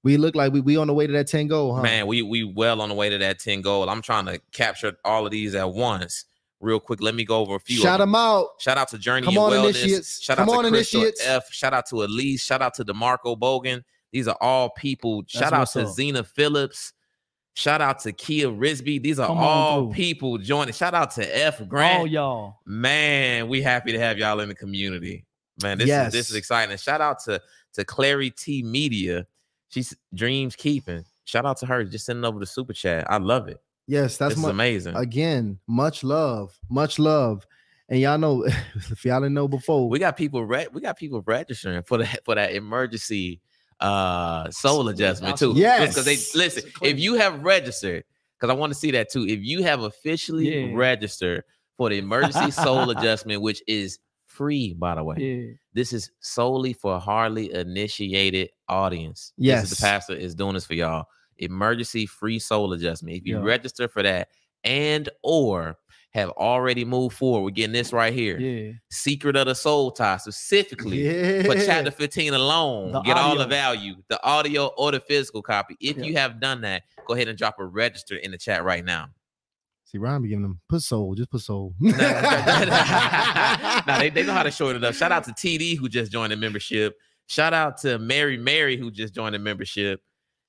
We 0.05 0.17
look 0.17 0.35
like 0.35 0.53
we, 0.53 0.61
we 0.61 0.77
on 0.77 0.87
the 0.87 0.95
way 0.95 1.07
to 1.07 1.13
that 1.15 1.27
10 1.27 1.49
goal, 1.49 1.75
huh? 1.75 1.83
Man, 1.83 2.07
we 2.07 2.23
we 2.23 2.45
well 2.45 2.81
on 2.81 2.89
the 2.89 2.95
way 2.95 3.09
to 3.11 3.19
that 3.19 3.39
10 3.41 3.61
goal. 3.63 3.89
I'm 3.91 4.01
trying 4.03 4.27
to 4.27 4.41
capture 4.53 4.97
all 5.05 5.27
of 5.27 5.33
these 5.33 5.55
at 5.55 5.71
once. 5.73 6.25
Real 6.61 6.81
quick, 6.81 7.01
let 7.01 7.15
me 7.15 7.25
go 7.25 7.39
over 7.39 7.55
a 7.55 7.61
few. 7.61 7.77
Shout 7.79 8.01
them. 8.01 8.11
them 8.13 8.17
out. 8.17 8.47
Shout 8.59 8.79
out 8.79 8.89
to 8.89 8.99
Journey 8.99 9.25
Come 9.25 9.37
and 9.37 9.45
on, 9.45 9.53
Wellness. 9.53 9.81
initiates. 9.81 10.21
Shout 10.21 10.39
Come 10.39 10.49
out 10.49 10.57
on, 10.57 10.65
to 10.65 10.71
Crystal 10.71 11.03
initiates. 11.03 11.25
F. 11.27 11.53
Shout 11.53 11.73
out 11.73 11.87
to 11.91 12.03
Elise. 12.03 12.45
Shout 12.45 12.63
out 12.63 12.75
to 12.75 12.85
DeMarco 12.85 13.39
Bogan. 13.39 13.85
These 14.11 14.27
are 14.27 14.37
all 14.41 14.71
people. 14.71 15.23
Shout 15.29 15.53
out 15.53 15.69
to 15.71 15.83
up. 15.83 15.89
Zena 15.95 16.25
Phillips. 16.25 16.93
Shout 17.55 17.81
out 17.81 17.99
to 18.01 18.13
Kia 18.13 18.49
Risby. 18.49 19.03
These 19.03 19.19
are 19.19 19.27
Come 19.27 19.39
all 19.39 19.85
through. 19.87 19.95
people 19.95 20.39
joining. 20.39 20.73
Shout 20.73 20.95
out 20.95 21.11
to 21.13 21.45
F 21.45 21.61
Grant. 21.69 21.99
All 22.01 22.07
y'all. 22.07 22.55
Man, 22.67 23.49
we 23.49 23.63
happy 23.63 23.93
to 23.93 23.99
have 23.99 24.17
y'all 24.19 24.41
in 24.41 24.49
the 24.49 24.55
community. 24.55 25.27
Man, 25.63 25.79
this 25.79 25.89
is 25.91 26.13
this 26.13 26.31
is 26.31 26.37
exciting. 26.37 26.77
Shout 26.77 27.01
out 27.01 27.19
to 27.25 27.41
to 27.75 27.85
Clary 27.85 28.31
T 28.31 28.63
Media. 28.63 29.27
She's 29.71 29.95
dreams 30.15 30.57
keeping. 30.57 31.05
Shout 31.25 31.45
out 31.47 31.57
to 31.59 31.67
her. 31.67 31.85
Just 31.85 32.07
sending 32.07 32.25
over 32.25 32.39
the 32.39 32.47
super 32.47 32.73
chat. 32.73 33.11
I 33.11 33.19
love 33.19 33.49
it. 33.49 33.59
Yes, 33.89 34.17
that's 34.19 34.35
this 34.35 34.39
is 34.39 34.45
my, 34.45 34.51
amazing. 34.51 34.95
again, 34.95 35.59
much 35.67 36.05
love, 36.05 36.57
much 36.71 36.99
love. 37.01 37.45
And 37.89 37.99
y'all 37.99 38.19
know 38.19 38.45
if 38.91 39.05
y'all 39.05 39.19
didn't 39.21 39.35
know 39.35 39.49
before, 39.49 39.89
we 39.89 39.99
got 39.99 40.17
people 40.17 40.45
re- 40.45 40.69
we 40.73 40.81
got 40.81 40.97
people 40.99 41.23
registering 41.27 41.83
for 41.83 41.99
the 41.99 42.07
for 42.25 42.35
that 42.37 42.53
emergency 42.55 43.41
uh 43.81 44.51
soul 44.51 44.89
adjustment 44.89 45.37
too. 45.39 45.55
Yes. 45.57 45.89
Because 45.91 46.05
they 46.05 46.39
listen, 46.39 46.71
if 46.83 46.99
you 46.99 47.15
have 47.15 47.43
registered, 47.43 48.05
because 48.39 48.53
I 48.55 48.57
want 48.59 48.73
to 48.73 48.79
see 48.79 48.91
that 48.93 49.11
too. 49.11 49.27
If 49.27 49.41
you 49.41 49.63
have 49.63 49.81
officially 49.83 50.71
Yeah. 50.71 50.75
registered 50.77 51.45
for 51.77 51.89
the 51.89 51.97
emergency 51.99 52.51
soul 52.51 52.91
adjustment, 52.97 53.41
which 53.41 53.63
is 53.67 53.99
free, 54.27 54.75
by 54.75 54.95
the 54.97 55.03
way. 55.05 55.17
Yeah. 55.19 55.53
This 55.73 55.93
is 55.93 56.11
solely 56.21 56.73
for 56.75 56.99
hardly 57.01 57.53
initiated 57.55 58.51
audience. 58.69 59.33
This 59.39 59.45
is 59.65 59.71
Yes. 59.71 59.71
the 59.71 59.77
pastor 59.83 60.15
is 60.15 60.35
doing 60.35 60.55
this 60.55 60.67
for 60.67 60.75
y'all. 60.75 61.07
Emergency 61.39 62.07
free 62.07 62.39
soul 62.39 62.73
adjustment. 62.73 63.17
If 63.17 63.27
you 63.27 63.39
Yeah. 63.39 63.45
register 63.45 63.89
for 63.89 64.03
that 64.03 64.29
and 64.65 65.09
or 65.23 65.77
have 66.13 66.31
already 66.31 66.85
moved 66.85 67.17
forward, 67.17 67.43
we're 67.43 67.51
getting 67.51 67.73
this 67.73 67.93
right 67.93 68.13
here. 68.15 68.39
Yeah. 68.39 68.73
Secret 68.91 69.37
of 69.37 69.47
the 69.47 69.55
Soul 69.55 69.91
Tie, 69.91 70.17
specifically 70.17 71.05
yeah. 71.05 71.43
for 71.43 71.55
chapter 71.55 71.91
15 71.91 72.33
alone. 72.35 72.93
The 72.93 73.01
get 73.03 73.17
all 73.19 73.37
the 73.37 73.47
value, 73.47 73.97
the 74.09 74.23
audio 74.25 74.67
or 74.79 74.93
the 74.93 75.01
physical 75.01 75.43
copy. 75.43 75.77
If 75.81 75.99
Yeah. 75.99 76.05
you 76.05 76.17
have 76.17 76.41
done 76.41 76.63
that, 76.63 76.85
go 77.07 77.15
ahead 77.15 77.29
and 77.29 77.37
drop 77.37 77.57
a 77.59 77.67
register 77.67 78.17
in 78.17 78.31
the 78.31 78.39
chat 78.39 78.65
right 78.65 78.85
now. 78.85 79.09
See, 79.85 79.99
Ryan 79.99 80.23
be 80.23 80.29
giving 80.29 80.43
them 80.43 80.61
put 80.69 80.83
soul, 80.83 81.15
just 81.15 81.31
put 81.31 81.41
soul. 81.41 81.75
now 81.81 81.93
they, 83.99 84.11
they 84.11 84.23
know 84.25 84.35
how 84.35 84.43
to 84.43 84.51
short 84.51 84.77
it 84.77 84.85
up. 84.85 84.95
Shout 84.95 85.13
out 85.13 85.25
to 85.25 85.33
TD 85.33 85.79
who 85.79 85.89
just 85.89 86.13
joined 86.13 86.33
the 86.33 86.37
membership. 86.37 86.97
Shout 87.27 87.55
out 87.55 87.79
to 87.79 87.99
Mary 87.99 88.37
Mary 88.37 88.77
who 88.77 88.91
just 88.91 89.15
joined 89.15 89.35
the 89.35 89.39
membership. 89.39 90.03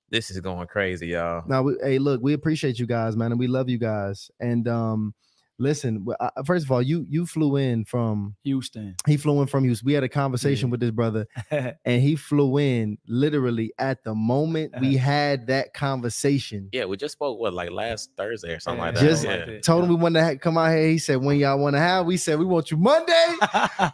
This 0.09 0.31
is 0.31 0.39
going 0.39 0.67
crazy, 0.67 1.07
y'all. 1.07 1.43
Now, 1.47 1.61
we, 1.61 1.75
hey, 1.83 1.99
look, 1.99 2.21
we 2.21 2.33
appreciate 2.33 2.79
you 2.79 2.85
guys, 2.85 3.15
man, 3.15 3.31
and 3.31 3.39
we 3.39 3.47
love 3.47 3.69
you 3.69 3.77
guys. 3.77 4.31
And 4.39 4.67
um, 4.67 5.13
listen, 5.59 5.99
w- 6.05 6.15
I- 6.19 6.31
first 6.45 6.65
of 6.65 6.71
all, 6.71 6.81
you 6.81 7.05
you 7.09 7.25
flew 7.25 7.57
in 7.57 7.85
from 7.85 8.35
Houston. 8.43 8.95
he 9.05 9.17
flew 9.17 9.41
in 9.41 9.47
from 9.47 9.63
Houston. 9.65 9.85
We 9.85 9.93
had 9.93 10.03
a 10.03 10.09
conversation 10.09 10.69
with 10.69 10.79
this 10.79 10.91
brother, 10.91 11.27
and 11.51 12.01
he 12.01 12.15
flew 12.15 12.57
in 12.57 12.97
literally 13.07 13.73
at 13.77 14.03
the 14.03 14.15
moment 14.15 14.73
we 14.79 14.97
had 15.15 15.47
that 15.47 15.73
conversation. 15.73 16.69
Yeah, 16.71 16.85
we 16.85 16.97
just 16.97 17.13
spoke 17.13 17.39
what 17.39 17.53
like 17.53 17.71
last 17.71 18.11
Thursday 18.17 18.53
or 18.53 18.59
something 18.59 18.79
like 18.81 18.95
that. 18.95 19.01
Just 19.03 19.23
yeah. 19.25 19.59
told 19.59 19.83
him 19.83 19.89
we 19.89 19.95
wanted 19.95 20.21
to 20.27 20.37
come 20.37 20.57
out 20.57 20.71
here. 20.71 20.87
He 20.87 20.97
said, 20.97 21.17
"When 21.17 21.37
y'all 21.37 21.59
want 21.59 21.75
to 21.75 21.79
have?" 21.79 22.05
We 22.05 22.17
said, 22.17 22.39
"We 22.39 22.45
want 22.45 22.71
you 22.71 22.77
Monday." 22.77 23.35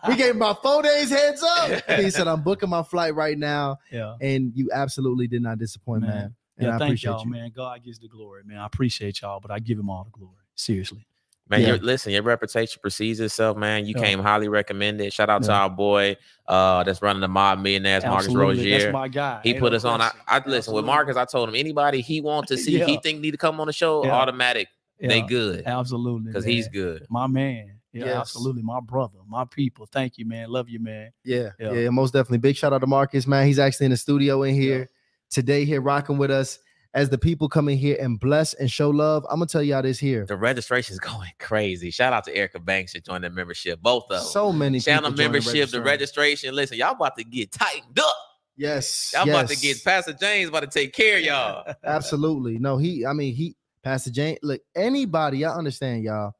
we 0.07 0.15
gave 0.15 0.31
him 0.31 0.37
about 0.37 0.61
four 0.61 0.81
days 0.81 1.09
heads 1.09 1.43
up. 1.43 1.89
he 1.99 2.09
said, 2.09 2.27
"I'm 2.27 2.41
booking 2.41 2.69
my 2.69 2.83
flight 2.83 3.15
right 3.15 3.37
now," 3.37 3.77
yeah. 3.91 4.15
and 4.21 4.51
you 4.55 4.69
absolutely 4.73 5.27
did 5.27 5.41
not 5.41 5.57
disappoint, 5.57 6.01
man. 6.03 6.09
Man. 6.15 6.35
And 6.57 6.67
Yeah, 6.67 6.75
I 6.75 6.77
thank 6.77 6.89
appreciate 6.89 7.11
y'all, 7.11 7.23
you. 7.25 7.31
man. 7.31 7.51
God 7.53 7.83
gives 7.83 7.99
the 7.99 8.07
glory, 8.07 8.43
man. 8.45 8.57
I 8.59 8.65
appreciate 8.65 9.21
y'all, 9.21 9.39
but 9.41 9.51
I 9.51 9.59
give 9.59 9.77
him 9.77 9.89
all 9.89 10.05
the 10.05 10.11
glory. 10.11 10.35
Seriously. 10.55 11.05
Man, 11.47 11.61
Yeah. 11.61 11.77
listen, 11.81 12.11
your 12.11 12.23
reputation 12.23 12.79
precedes 12.81 13.19
itself, 13.19 13.55
man. 13.55 13.85
You 13.85 13.93
Yeah. 13.95 14.03
came 14.03 14.19
highly 14.19 14.47
recommended. 14.47 15.13
Shout 15.13 15.29
out 15.29 15.43
to 15.43 15.51
our 15.51 15.69
boy 15.69 16.17
uh 16.47 16.83
that's 16.83 17.01
running 17.01 17.21
the 17.21 17.27
mob 17.27 17.59
millionaires, 17.59 18.03
Marcus 18.03 18.27
Absolutely. 18.27 18.71
That's 18.71 18.91
my 18.93 19.07
guy. 19.07 19.41
He 19.43 19.49
Ain't 19.51 19.59
put 19.59 19.71
no 19.71 19.75
us 19.77 19.85
on. 19.85 20.01
I, 20.01 20.09
question. 20.09 20.21
I 20.47 20.49
listen 20.49 20.73
with 20.73 20.85
Marcus. 20.85 21.17
I 21.17 21.25
told 21.25 21.49
him 21.49 21.55
anybody 21.55 22.01
he 22.01 22.19
want 22.21 22.47
to 22.49 22.57
see, 22.57 22.79
he 22.83 22.97
think 22.97 23.19
need 23.21 23.31
to 23.31 23.37
come 23.37 23.59
on 23.59 23.67
the 23.67 23.73
show, 23.73 24.03
Yeah. 24.03 24.13
automatic. 24.15 24.67
They 24.99 25.21
good 25.21 25.63
Absolutely. 25.65 26.31
because 26.31 26.45
he's 26.45 26.67
good. 26.67 27.05
my 27.09 27.27
man. 27.27 27.73
Yeah, 27.93 28.05
Yes. 28.05 28.15
absolutely. 28.17 28.61
My 28.61 28.79
brother, 28.81 29.19
my 29.27 29.45
people. 29.45 29.85
Thank 29.85 30.17
you, 30.17 30.25
man. 30.25 30.49
Love 30.49 30.67
you, 30.67 30.79
man. 30.79 31.11
Yeah, 31.23 31.51
yeah, 31.59 31.71
Yeah. 31.73 31.89
most 31.89 32.11
definitely. 32.11 32.39
Big 32.39 32.55
shout 32.57 32.73
out 32.73 32.79
to 32.79 32.87
Marcus, 32.87 33.25
man. 33.27 33.45
He's 33.47 33.59
actually 33.59 33.85
in 33.85 33.91
the 33.91 33.97
studio 33.97 34.43
in 34.43 34.53
here 34.55 34.89
today, 35.29 35.63
here 35.63 35.79
rocking 35.79 36.17
with 36.17 36.31
us. 36.31 36.59
As 36.95 37.09
the 37.09 37.17
people 37.17 37.49
come 37.49 37.67
in 37.67 37.77
here 37.77 37.97
and 37.99 38.17
bless 38.17 38.53
and 38.53 38.71
show 38.71 38.89
love, 38.89 39.25
I'm 39.29 39.35
gonna 39.35 39.47
tell 39.47 39.61
y'all 39.61 39.81
this 39.81 39.99
here. 39.99 40.25
The 40.25 40.37
registration's 40.37 40.99
going 41.01 41.29
crazy. 41.39 41.91
Shout 41.91 42.13
out 42.13 42.23
to 42.23 42.33
Erica 42.33 42.57
Banks 42.59 42.93
that 42.93 43.03
joined 43.03 43.25
the 43.25 43.29
membership. 43.29 43.81
Both 43.81 44.05
of 44.05 44.19
them. 44.19 44.23
So 44.23 44.53
many 44.53 44.79
Channel 44.79 45.11
membership, 45.11 45.51
the 45.51 45.81
registering. 45.81 45.83
registration. 45.83 46.55
Listen, 46.55 46.77
y'all 46.77 46.93
about 46.93 47.17
to 47.17 47.25
get 47.25 47.51
tightened 47.51 47.99
up. 47.99 48.15
Yes, 48.55 49.11
Y'all 49.13 49.29
about 49.29 49.49
to 49.49 49.57
get 49.57 49.83
Pastor 49.83 50.13
James 50.13 50.47
about 50.47 50.61
to 50.61 50.67
take 50.67 50.93
care 50.93 51.17
of 51.17 51.23
y'all. 51.23 51.73
Absolutely. 51.83 52.57
No, 52.57 52.77
he, 52.77 53.05
I 53.05 53.11
mean, 53.11 53.35
he, 53.35 53.57
Pastor 53.83 54.11
James, 54.11 54.39
look, 54.41 54.61
anybody, 54.73 55.43
I 55.43 55.53
understand, 55.53 56.03
y'all. 56.03 56.31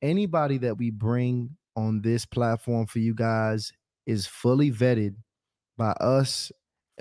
Anybody 0.00 0.58
that 0.58 0.78
we 0.78 0.90
bring 0.90 1.56
on 1.74 2.02
this 2.02 2.24
platform 2.24 2.86
for 2.86 3.00
you 3.00 3.14
guys 3.14 3.72
is 4.06 4.28
fully 4.28 4.70
vetted 4.70 5.16
by 5.76 5.90
us 6.00 6.52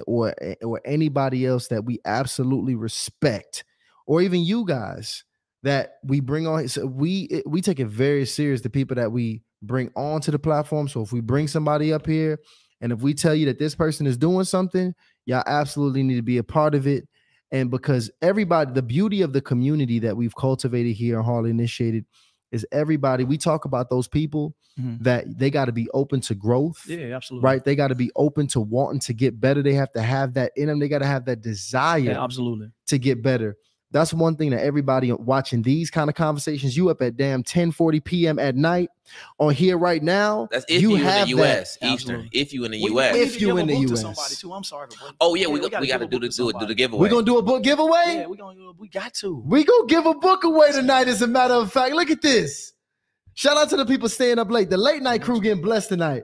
or, 0.08 0.34
eh, 0.42 0.56
or 0.64 0.82
anybody 0.86 1.46
else 1.46 1.68
that 1.68 1.86
we 1.86 2.00
absolutely 2.06 2.76
respect, 2.76 3.64
or 4.06 4.22
even 4.22 4.42
you 4.42 4.66
guys 4.66 5.24
that 5.64 5.96
we 6.04 6.20
bring 6.20 6.48
on. 6.48 6.68
So 6.68 6.84
uh, 6.84 6.88
we 6.88 7.28
eh, 7.32 7.42
we 7.46 7.62
take 7.62 7.80
it 7.80 7.88
very 7.88 8.26
serious, 8.26 8.62
the 8.62 8.70
people 8.70 8.96
that 8.96 9.12
we 9.12 9.42
bring 9.62 9.92
onto 9.96 10.32
the 10.32 10.40
platform. 10.40 10.88
So 10.88 11.02
if 11.02 11.12
we 11.12 11.22
bring 11.22 11.48
somebody 11.48 11.92
up 11.92 12.06
here 12.06 12.40
and 12.82 12.92
if 12.92 13.02
we 13.02 13.14
tell 13.14 13.34
you 13.34 13.48
that 13.48 13.60
this 13.60 13.76
person 13.76 14.06
is 14.06 14.18
doing 14.18 14.46
something, 14.46 14.94
y'all 15.26 15.44
absolutely 15.48 16.04
need 16.04 16.16
to 16.16 16.22
be 16.22 16.38
a 16.38 16.44
part 16.44 16.76
of 16.76 16.88
it. 16.88 17.08
And 17.52 17.72
because 17.72 18.12
everybody, 18.22 18.72
the 18.74 18.84
beauty 18.84 19.22
of 19.22 19.34
the 19.34 19.42
community 19.42 20.00
that 20.00 20.18
we've 20.18 20.36
cultivated 20.36 20.96
here 20.96 21.20
on 21.20 21.26
Hardly 21.26 21.52
Initiated 21.52 22.06
is 22.52 22.66
everybody. 22.72 23.24
We 23.24 23.38
talk 23.38 23.66
about 23.66 23.90
those 23.90 24.08
people 24.08 24.56
Mhm. 24.80 25.04
that 25.04 25.38
they 25.38 25.50
got 25.50 25.66
to 25.66 25.72
be 25.72 25.88
open 25.94 26.20
to 26.22 26.36
growth, 26.36 26.84
Yeah, 26.88 27.16
absolutely. 27.16 27.46
right? 27.46 27.64
They 27.64 27.76
got 27.76 27.88
to 27.90 27.96
be 27.96 28.12
open 28.16 28.48
to 28.48 28.60
wanting 28.60 29.00
to 29.02 29.14
get 29.14 29.40
better. 29.40 29.62
They 29.64 29.74
have 29.74 29.92
to 29.94 30.02
have 30.02 30.34
that 30.36 30.52
in 30.56 30.68
them. 30.68 30.80
They 30.80 30.88
got 30.90 31.00
to 31.00 31.06
have 31.06 31.26
that 31.26 31.42
desire 31.42 32.00
Yeah, 32.00 32.24
absolutely. 32.24 32.72
to 32.88 32.98
get 33.00 33.22
better. 33.24 33.58
That's 33.96 34.14
one 34.14 34.36
thing 34.36 34.50
that 34.50 34.62
everybody 34.62 35.10
watching 35.14 35.62
these 35.62 35.90
kind 35.90 36.10
of 36.10 36.18
conversations, 36.18 36.76
you 36.76 36.90
up 36.90 37.02
at 37.02 37.16
damn 37.16 37.44
10 37.44 37.72
40 37.72 38.02
p.m. 38.02 38.40
at 38.40 38.54
night 38.54 38.90
on 39.40 39.54
here 39.54 39.78
right 39.78 40.04
now. 40.04 40.50
That's 40.52 40.66
if 40.68 40.82
you, 40.82 40.96
in 40.96 41.02
the 41.02 41.10
have 41.10 41.22
that. 41.22 41.30
U.S. 41.30 41.78
Eastern. 41.82 41.92
Absolutely. 41.94 42.30
If 42.34 42.52
you 42.54 42.66
in 42.66 42.72
the 42.72 42.84
We- 42.84 42.92
U.S. 42.92 43.16
If 43.16 43.40
you 43.40 43.56
in 43.56 43.68
the 43.68 43.74
book 43.74 43.88
to 43.88 43.94
US. 43.94 44.02
somebody 44.02 44.36
too. 44.36 44.52
I'm 44.52 44.66
sorry. 44.66 44.90
but- 44.90 45.16
oh 45.22 45.36
yeah, 45.36 45.48
we, 45.48 45.62
we 45.62 45.70
got 45.70 45.80
we 45.80 45.88
got 45.88 46.00
to 46.00 46.08
do 46.08 46.20
the 46.20 46.28
book 46.28 46.36
do 46.36 46.50
it 46.50 46.60
do 46.60 46.66
the 46.66 46.76
giveaway. 46.76 47.00
We're 47.00 47.10
gonna 47.10 47.26
do 47.26 47.38
a 47.38 47.42
book 47.42 47.64
giveaway. 47.64 48.04
Yeah, 48.06 48.28
we 48.28 48.36
gonna 48.36 48.72
we 48.78 48.90
got 48.90 49.14
to. 49.14 49.42
We 49.46 49.64
gonna 49.64 49.86
give 49.88 50.06
a 50.06 50.14
book 50.14 50.44
away 50.44 50.74
tonight, 50.74 51.08
as 51.08 51.22
a 51.22 51.28
matter 51.28 51.54
of 51.54 51.72
fact. 51.72 51.96
Look 51.96 52.12
at 52.12 52.22
this. 52.22 52.74
Shout 53.36 53.56
out 53.56 53.70
to 53.70 53.78
the 53.78 53.86
people 53.86 54.10
staying 54.10 54.40
up 54.40 54.52
late. 54.52 54.70
The 54.70 54.76
late 54.76 55.04
night 55.04 55.22
crew 55.22 55.40
getting 55.40 55.64
blessed 55.64 55.88
tonight. 55.88 56.24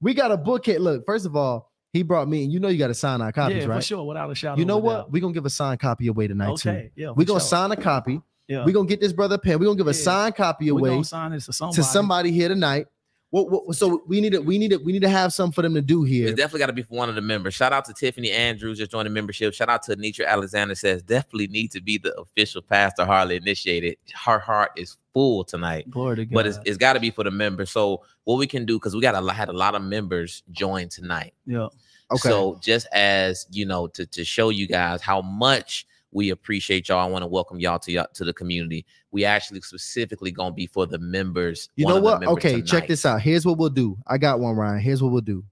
We 0.00 0.14
got 0.14 0.32
a 0.32 0.38
book 0.38 0.64
hit. 0.64 0.80
Look, 0.80 1.04
first 1.04 1.26
of 1.26 1.36
all, 1.36 1.69
he 1.92 2.02
brought 2.02 2.28
me, 2.28 2.44
and 2.44 2.52
you 2.52 2.60
know 2.60 2.68
you 2.68 2.78
got 2.78 2.88
to 2.88 2.94
sign 2.94 3.20
our 3.20 3.32
copies, 3.32 3.54
right? 3.54 3.60
yeah, 3.60 3.66
for 3.66 3.70
right? 3.72 3.84
sure. 3.84 4.04
Without 4.06 4.30
a 4.30 4.34
shadow. 4.34 4.58
You 4.58 4.64
know 4.64 4.78
what? 4.78 5.10
We're 5.10 5.20
gonna 5.20 5.34
give 5.34 5.46
a 5.46 5.50
signed 5.50 5.80
copy 5.80 6.06
away 6.06 6.28
tonight 6.28 6.50
Okay. 6.50 6.90
too. 6.94 7.02
Yeah. 7.02 7.08
We're 7.10 7.24
gonna 7.24 7.40
sure. 7.40 7.48
sign 7.48 7.72
a 7.72 7.76
copy. 7.76 8.20
Yeah. 8.48 8.64
We're 8.64 8.72
gonna 8.72 8.88
get 8.88 9.00
this 9.00 9.12
brother 9.12 9.36
a 9.36 9.38
pen. 9.38 9.58
We're 9.58 9.66
gonna 9.66 9.76
give 9.78 9.86
a 9.88 9.90
Yeah. 9.90 10.02
signed 10.04 10.36
copy 10.36 10.68
away 10.68 11.02
to 11.02 11.04
somebody. 11.04 11.74
to 11.76 11.82
somebody 11.82 12.32
here 12.32 12.48
tonight. 12.48 12.86
What, 13.30 13.66
what, 13.66 13.76
so 13.76 14.02
we 14.08 14.20
need 14.20 14.32
to 14.32 14.40
we 14.40 14.58
need 14.58 14.72
to 14.72 14.78
we 14.78 14.92
need 14.92 15.02
to 15.02 15.08
have 15.08 15.32
something 15.32 15.52
for 15.52 15.62
them 15.62 15.74
to 15.74 15.80
do 15.80 16.02
here. 16.02 16.26
It's 16.26 16.36
definitely 16.36 16.60
got 16.60 16.66
to 16.66 16.72
be 16.72 16.82
for 16.82 16.96
one 16.96 17.08
of 17.08 17.14
the 17.14 17.20
members. 17.20 17.54
Shout 17.54 17.72
out 17.72 17.84
to 17.84 17.94
Tiffany 17.94 18.32
Andrews 18.32 18.78
just 18.78 18.90
joined 18.90 19.06
the 19.06 19.10
membership. 19.10 19.54
Shout 19.54 19.68
out 19.68 19.84
to 19.84 19.96
Anitra 19.96 20.26
Alexander 20.26 20.74
says 20.74 21.02
definitely 21.02 21.46
need 21.46 21.70
to 21.70 21.80
be 21.80 21.96
the 21.96 22.12
official 22.18 22.60
pastor 22.60 23.04
Hardly 23.04 23.36
initiated. 23.36 23.96
Her 24.24 24.40
heart 24.40 24.72
is 24.76 24.96
full 25.14 25.44
tonight, 25.44 25.88
God. 25.90 26.28
but 26.32 26.46
it's, 26.46 26.58
it's 26.64 26.76
got 26.76 26.94
to 26.94 27.00
be 27.00 27.10
for 27.10 27.22
the 27.22 27.30
members. 27.30 27.70
So 27.70 28.02
what 28.24 28.36
we 28.36 28.48
can 28.48 28.64
do 28.64 28.78
because 28.78 28.96
we 28.96 29.00
got 29.00 29.14
a 29.14 29.20
lot, 29.20 29.36
had 29.36 29.48
a 29.48 29.52
lot 29.52 29.76
of 29.76 29.82
members 29.82 30.42
join 30.50 30.88
tonight. 30.88 31.32
yeah. 31.46 31.68
Okay. 32.12 32.28
So 32.28 32.58
just 32.60 32.88
as 32.92 33.46
you 33.52 33.64
know, 33.64 33.86
to 33.88 34.04
to 34.06 34.24
show 34.24 34.48
you 34.48 34.66
guys 34.66 35.00
how 35.00 35.22
much 35.22 35.86
we 36.12 36.30
appreciate 36.30 36.88
y'all, 36.88 36.98
I 36.98 37.10
want 37.10 37.22
to 37.22 37.26
welcome 37.26 37.60
y'all 37.60 37.78
to 37.80 37.92
y'all, 37.92 38.06
to 38.14 38.24
the 38.24 38.32
community. 38.32 38.84
We 39.10 39.24
actually 39.24 39.60
specifically 39.60 40.30
gonna 40.30 40.54
be 40.54 40.66
for 40.66 40.86
the 40.86 40.98
members. 40.98 41.68
You 41.76 41.86
know 41.86 42.00
what? 42.00 42.24
Okay, 42.26 42.62
check 42.62 42.88
this 42.88 43.06
out. 43.06 43.20
Here's 43.20 43.46
what 43.46 43.58
we'll 43.58 43.68
do. 43.70 43.96
I 44.06 44.18
got 44.18 44.40
one, 44.40 44.56
Ryan. 44.56 44.80
Here's 44.80 45.02
what 45.02 45.12
we'll 45.12 45.20
do. 45.20 45.44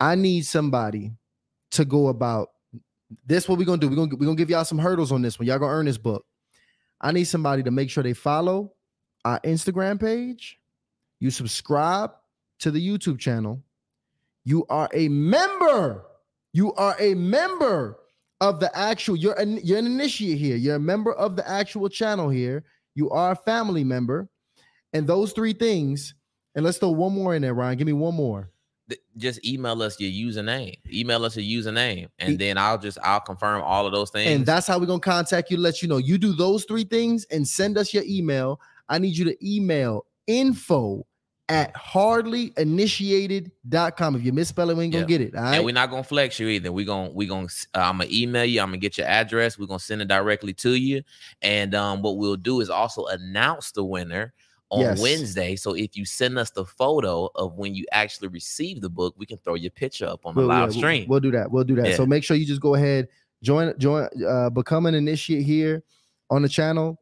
I 0.00 0.14
need 0.14 0.46
somebody 0.46 1.12
to 1.72 1.84
go 1.84 2.08
about 2.08 2.50
this. 3.26 3.48
What 3.48 3.58
we're 3.58 3.64
gonna 3.64 3.78
do? 3.78 3.88
We're 3.88 3.96
gonna 3.96 4.16
we're 4.16 4.26
gonna 4.26 4.36
give 4.36 4.50
y'all 4.50 4.64
some 4.64 4.78
hurdles 4.78 5.12
on 5.12 5.22
this 5.22 5.38
one. 5.38 5.46
Y'all 5.46 5.58
gonna 5.58 5.72
earn 5.72 5.86
this 5.86 5.98
book. 5.98 6.24
I 7.00 7.12
need 7.12 7.24
somebody 7.24 7.62
to 7.62 7.70
make 7.70 7.90
sure 7.90 8.02
they 8.02 8.14
follow 8.14 8.72
our 9.24 9.40
Instagram 9.40 10.00
page. 10.00 10.58
You 11.20 11.30
subscribe 11.30 12.12
to 12.60 12.70
the 12.70 12.86
YouTube 12.86 13.18
channel. 13.18 13.62
You 14.44 14.64
are 14.70 14.88
a 14.94 15.08
member. 15.08 16.06
You 16.52 16.72
are 16.74 16.96
a 16.98 17.14
member 17.14 17.98
of 18.40 18.60
the 18.60 18.76
actual. 18.76 19.16
You're 19.16 19.38
an, 19.38 19.60
you're 19.62 19.78
an 19.78 19.86
initiate 19.86 20.38
here. 20.38 20.56
You're 20.56 20.76
a 20.76 20.80
member 20.80 21.12
of 21.12 21.36
the 21.36 21.48
actual 21.48 21.88
channel 21.88 22.28
here. 22.28 22.64
You 22.94 23.10
are 23.10 23.32
a 23.32 23.36
family 23.36 23.84
member, 23.84 24.28
and 24.92 25.06
those 25.06 25.32
three 25.32 25.52
things. 25.52 26.14
And 26.54 26.64
let's 26.64 26.78
throw 26.78 26.90
one 26.90 27.12
more 27.12 27.34
in 27.34 27.42
there, 27.42 27.52
Ryan. 27.52 27.76
Give 27.76 27.86
me 27.86 27.92
one 27.92 28.14
more. 28.14 28.50
Just 29.16 29.44
email 29.44 29.82
us 29.82 30.00
your 30.00 30.10
username. 30.10 30.78
Email 30.90 31.24
us 31.24 31.36
your 31.36 31.62
username, 31.62 32.08
and 32.18 32.34
E- 32.34 32.36
then 32.36 32.56
I'll 32.56 32.78
just 32.78 32.98
I'll 33.02 33.20
confirm 33.20 33.62
all 33.62 33.84
of 33.84 33.92
those 33.92 34.10
things. 34.10 34.30
And 34.30 34.46
that's 34.46 34.66
how 34.66 34.78
we're 34.78 34.86
gonna 34.86 35.00
contact 35.00 35.50
you 35.50 35.56
let 35.56 35.82
you 35.82 35.88
know. 35.88 35.96
You 35.98 36.18
do 36.18 36.32
those 36.32 36.64
three 36.64 36.84
things 36.84 37.26
and 37.30 37.46
send 37.46 37.76
us 37.78 37.92
your 37.92 38.04
email. 38.06 38.60
I 38.88 38.98
need 38.98 39.16
you 39.16 39.24
to 39.24 39.36
email 39.46 40.06
info 40.26 41.04
at 41.48 41.74
hardlyinitiated.com. 41.74 44.16
If 44.16 44.24
you 44.24 44.32
misspell 44.32 44.70
it, 44.70 44.76
we 44.76 44.84
ain't 44.84 44.92
gonna 44.92 45.04
Yeah. 45.04 45.08
get 45.08 45.20
it. 45.20 45.34
All 45.34 45.42
right. 45.42 45.56
And 45.56 45.64
we're 45.64 45.72
not 45.72 45.90
gonna 45.90 46.02
flex 46.04 46.38
you 46.40 46.48
either. 46.48 46.72
We're 46.72 46.86
gonna 46.86 47.10
we 47.10 47.26
gonna 47.26 47.46
uh, 47.74 47.78
I'm 47.80 47.98
gonna 47.98 48.10
email 48.12 48.44
you. 48.44 48.60
I'm 48.60 48.68
gonna 48.68 48.78
get 48.78 48.98
your 48.98 49.06
address. 49.06 49.58
We're 49.58 49.66
gonna 49.66 49.78
send 49.78 50.02
it 50.02 50.08
directly 50.08 50.52
to 50.54 50.74
you. 50.74 51.02
And 51.42 51.74
um, 51.74 52.02
what 52.02 52.16
we'll 52.16 52.36
do 52.36 52.60
is 52.60 52.70
also 52.70 53.04
announce 53.06 53.70
the 53.72 53.84
winner 53.84 54.32
on 54.70 54.80
Yes. 54.80 55.00
Wednesday. 55.00 55.54
So 55.54 55.74
if 55.74 55.96
you 55.96 56.04
send 56.04 56.38
us 56.38 56.50
the 56.50 56.64
photo 56.64 57.30
of 57.36 57.54
when 57.54 57.74
you 57.74 57.84
actually 57.92 58.28
receive 58.28 58.80
the 58.80 58.90
book, 58.90 59.14
we 59.16 59.26
can 59.26 59.38
throw 59.38 59.54
your 59.54 59.70
picture 59.70 60.06
up 60.06 60.26
on 60.26 60.34
the 60.34 60.40
We'll- 60.40 60.48
live 60.48 60.58
yeah, 60.58 60.64
we'll- 60.66 60.74
stream. 60.74 61.08
We'll 61.08 61.20
do 61.20 61.30
that. 61.30 61.50
We'll 61.50 61.64
do 61.64 61.76
that. 61.76 61.90
Yeah. 61.90 61.96
So 61.96 62.04
make 62.06 62.24
sure 62.24 62.36
you 62.36 62.46
just 62.46 62.60
go 62.60 62.74
ahead, 62.74 63.06
join, 63.42 63.72
join, 63.78 64.08
uh, 64.26 64.50
become 64.50 64.86
an 64.86 64.94
initiate 64.96 65.44
here 65.44 65.84
on 66.30 66.42
the 66.42 66.48
channel. 66.48 67.00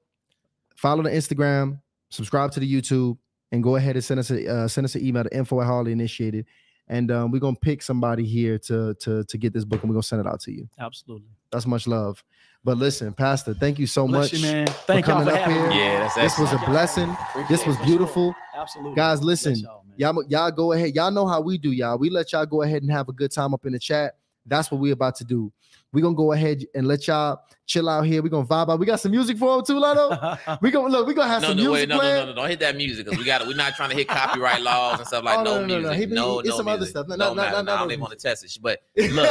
Follow 0.77 1.03
the 1.03 1.09
Instagram, 1.11 1.81
subscribe 2.11 2.51
to 2.53 2.61
the 2.61 2.71
YouTube, 2.71 3.17
and 3.55 3.63
go 3.63 3.77
ahead 3.77 3.95
and 3.95 4.05
send 4.05 4.19
us 4.21 4.31
a 4.31 4.47
uh, 4.53 4.69
send 4.69 4.85
us 4.85 4.95
an 4.97 5.07
email 5.07 5.23
to 5.25 5.35
info 5.37 5.61
at 5.61 5.67
Hardly 5.67 5.93
Initiated. 5.93 6.47
And 6.89 7.11
um, 7.11 7.31
we're 7.31 7.39
gonna 7.39 7.57
pick 7.57 7.81
somebody 7.81 8.25
here 8.27 8.59
to 8.59 8.95
to 8.95 9.25
to 9.25 9.39
get 9.39 9.53
this 9.55 9.65
book, 9.65 9.81
and 9.83 9.89
we're 9.91 9.95
gonna 9.95 10.03
send 10.03 10.21
it 10.21 10.27
out 10.27 10.41
to 10.41 10.53
you. 10.53 10.69
Absolutely. 10.79 11.29
That's 11.51 11.67
much 11.67 11.87
love. 11.87 12.23
But 12.65 12.79
listen, 12.79 13.13
Pastor, 13.15 13.55
thank 13.55 13.79
you 13.79 13.87
so 13.87 14.07
Bless 14.07 14.33
much. 14.33 14.41
you, 14.41 14.47
man. 14.47 14.67
Thank 14.67 15.07
y'all 15.07 15.19
coming 15.21 15.35
for 15.35 15.41
up 15.41 15.51
here. 15.51 15.69
me. 15.69 15.79
Yeah, 15.79 15.99
that's 16.01 16.15
This 16.15 16.39
was 16.39 16.51
a 16.51 16.55
excellent. 16.55 16.73
blessing. 16.73 17.17
This 17.49 17.67
was 17.67 17.77
beautiful. 17.79 18.33
sure. 18.33 18.61
Absolutely. 18.61 18.97
Guys, 18.97 19.23
listen, 19.23 19.55
y'all. 19.57 19.85
Y'all, 19.97 20.25
y'all 20.29 20.51
go 20.51 20.73
ahead. 20.73 20.95
Y'all 20.95 21.11
know 21.11 21.27
how 21.27 21.41
we 21.41 21.57
do, 21.57 21.71
y'all. 21.71 21.97
We 21.99 22.11
let 22.11 22.33
y'all 22.33 22.47
go 22.47 22.63
ahead 22.63 22.83
and 22.83 22.91
have 22.91 23.09
a 23.09 23.13
good 23.13 23.31
time 23.31 23.55
up 23.55 23.65
in 23.65 23.73
the 23.73 23.79
chat. 23.79 24.15
That's 24.45 24.71
what 24.71 24.81
we're 24.81 24.93
about 24.95 25.15
to 25.17 25.25
do. 25.25 25.53
We're 25.95 26.03
gonna 26.03 26.15
go 26.17 26.33
ahead 26.33 26.67
and 26.75 26.87
let 26.89 27.07
y'all 27.07 27.41
chill 27.67 27.89
out 27.89 28.03
here. 28.03 28.23
We're 28.23 28.29
gonna 28.29 28.45
vibe 28.47 28.69
out. 28.71 28.79
We 28.79 28.85
got 28.85 29.01
some 29.01 29.13
music 29.13 29.39
for 29.39 29.57
them 29.57 29.65
too, 29.65 29.79
Lotto. 29.79 30.37
we 30.61 30.71
gonna 30.71 30.89
look, 30.89 31.07
we're 31.07 31.15
gonna 31.15 31.29
have 31.29 31.41
No, 31.43 31.49
some 31.49 31.57
no, 31.57 31.63
music 31.71 31.73
wait, 31.83 31.89
no, 31.89 31.95
no, 31.95 32.01
playing. 32.01 32.17
no, 32.17 32.27
no, 32.27 32.35
don't 32.35 32.51
hit 32.51 32.61
that 32.61 32.77
music 32.77 33.07
because 33.07 33.19
we 33.19 33.25
got 33.25 33.47
We're 33.47 33.55
not 33.57 33.75
trying 33.77 33.91
to 33.91 33.97
hit 33.97 34.09
copyright 34.09 34.61
laws 34.63 34.99
and 34.99 35.07
stuff 35.07 35.25
like 35.25 35.39
Oh, 35.39 35.43
no, 35.45 35.61
no, 35.61 35.67
no, 35.67 35.81
no, 35.81 35.91
music. 35.91 35.91
no. 35.91 35.93
He 35.93 36.07
no, 36.15 36.39
it's 36.41 36.49
no 36.51 36.57
some 36.57 36.69
other 36.69 36.85
stuff. 36.85 37.07
No, 37.09 37.17
No, 37.17 37.29
no, 37.29 37.35
matter. 37.37 37.51
no, 37.53 37.57
No, 37.59 37.63
no, 37.63 37.73
I 37.73 37.75
no. 37.77 37.81
don't 37.83 37.91
even 37.93 38.01
want 38.01 38.13
to 38.13 38.19
test 38.19 38.45
it. 38.45 38.59
But 38.61 38.81
look, 38.97 39.31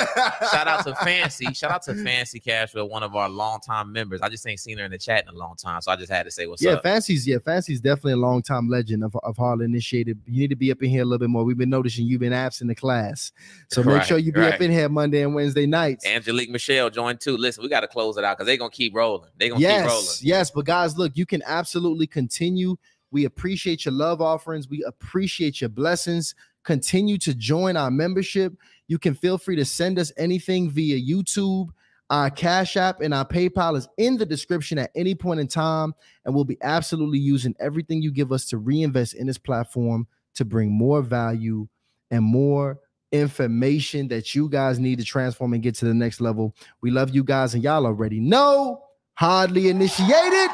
shout 0.51 0.67
out 0.67 0.83
to 0.85 0.95
Fancy. 0.95 1.53
Shout 1.53 1.71
out 1.71 1.83
to 1.83 1.95
Fancy 1.95 2.39
Cashwell, 2.39 2.89
one 2.89 3.03
of 3.03 3.15
our 3.15 3.29
longtime 3.29 3.91
members. 3.91 4.21
I 4.21 4.29
just 4.29 4.47
ain't 4.47 4.59
seen 4.59 4.77
her 4.77 4.85
in 4.85 4.91
the 4.91 4.97
chat 4.97 5.25
in 5.27 5.35
a 5.35 5.37
long 5.37 5.55
time, 5.55 5.81
so 5.81 5.91
I 5.91 5.95
just 5.97 6.11
had 6.11 6.23
to 6.23 6.31
say 6.31 6.47
what's 6.47 6.61
yeah, 6.63 6.71
up. 6.71 6.81
Yeah, 6.83 6.91
Fancy's 6.93 7.27
yeah, 7.27 7.37
Fancy's 7.43 7.81
definitely 7.81 8.13
a 8.13 8.17
long 8.17 8.41
time 8.41 8.69
legend 8.69 9.03
of, 9.03 9.15
of 9.23 9.35
Hardly 9.35 9.65
Initiated. 9.65 10.17
You 10.25 10.39
need 10.39 10.49
to 10.49 10.55
be 10.55 10.71
up 10.71 10.81
in 10.81 10.89
here 10.89 11.01
a 11.01 11.05
little 11.05 11.19
bit 11.19 11.29
more. 11.29 11.43
We've 11.43 11.57
been 11.57 11.69
noticing 11.69 12.07
you've 12.07 12.21
been 12.21 12.33
absent 12.33 12.63
in 12.63 12.67
the 12.69 12.75
class, 12.75 13.31
so 13.69 13.83
make 13.83 14.03
sure 14.03 14.17
you 14.17 14.31
be 14.31 14.41
up 14.41 14.61
in 14.61 14.71
here 14.71 14.87
Monday 14.87 15.21
and 15.23 15.35
Wednesday 15.35 15.65
nights. 15.65 16.05
Angelique 16.05 16.49
Michelle 16.53 16.89
joined 16.89 17.19
too. 17.19 17.35
Listen, 17.35 17.63
we 17.63 17.69
got 17.69 17.81
to 17.81 17.87
close 17.87 18.15
it 18.15 18.23
out 18.23 18.37
because 18.37 18.47
they're 18.47 18.57
gonna 18.57 18.69
keep 18.69 18.95
rolling. 18.95 19.29
They're 19.37 19.49
gonna 19.49 19.59
keep 19.59 19.69
rolling. 19.69 20.05
yes, 20.05 20.23
yes. 20.23 20.51
But 20.51 20.65
guys, 20.65 20.97
look, 20.97 21.11
you 21.15 21.25
can 21.25 21.43
absolutely 21.45 22.07
continue. 22.07 22.77
We 23.11 23.25
appreciate 23.25 23.85
your 23.85 23.93
love 23.93 24.21
offerings. 24.21 24.69
We 24.69 24.83
appreciate 24.87 25.59
your 25.59 25.69
blessings. 25.69 26.33
Continue 26.63 27.17
to 27.17 27.33
join 27.33 27.75
our 27.75 27.91
membership. 27.91 28.53
You 28.87 28.97
can 28.97 29.13
feel 29.13 29.37
free 29.37 29.55
to 29.57 29.65
send 29.65 29.99
us 29.99 30.11
anything 30.15 30.69
via 30.69 30.99
YouTube. 30.99 31.69
Our 32.09 32.29
Cash 32.29 32.77
App 32.77 33.01
and 33.01 33.13
our 33.13 33.25
PayPal 33.25 33.75
is 33.75 33.87
in 33.97 34.17
the 34.17 34.25
description 34.25 34.77
at 34.77 34.91
any 34.95 35.15
point 35.15 35.39
in 35.39 35.47
time. 35.47 35.93
And 36.25 36.33
we'll 36.33 36.45
be 36.45 36.57
absolutely 36.61 37.19
using 37.19 37.55
everything 37.59 38.01
you 38.01 38.11
give 38.11 38.31
us 38.31 38.45
to 38.45 38.57
reinvest 38.57 39.15
in 39.15 39.27
this 39.27 39.37
platform 39.37 40.07
to 40.35 40.45
bring 40.45 40.71
more 40.71 41.01
value 41.01 41.67
and 42.11 42.23
more 42.23 42.79
information 43.13 44.09
that 44.09 44.35
you 44.35 44.49
guys 44.49 44.79
need 44.79 44.99
to 44.99 45.05
transform 45.05 45.53
and 45.53 45.63
get 45.63 45.75
to 45.75 45.85
the 45.85 45.93
next 45.93 46.19
level. 46.19 46.53
We 46.81 46.91
love 46.91 47.11
you 47.15 47.23
guys, 47.23 47.53
and 47.53 47.63
y'all 47.63 47.85
already 47.85 48.19
know. 48.19 48.83
Hardly 49.13 49.69
initiated. 49.69 50.49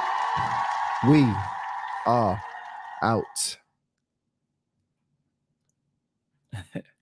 We 1.08 1.26
are 2.06 2.40
out. 3.02 3.58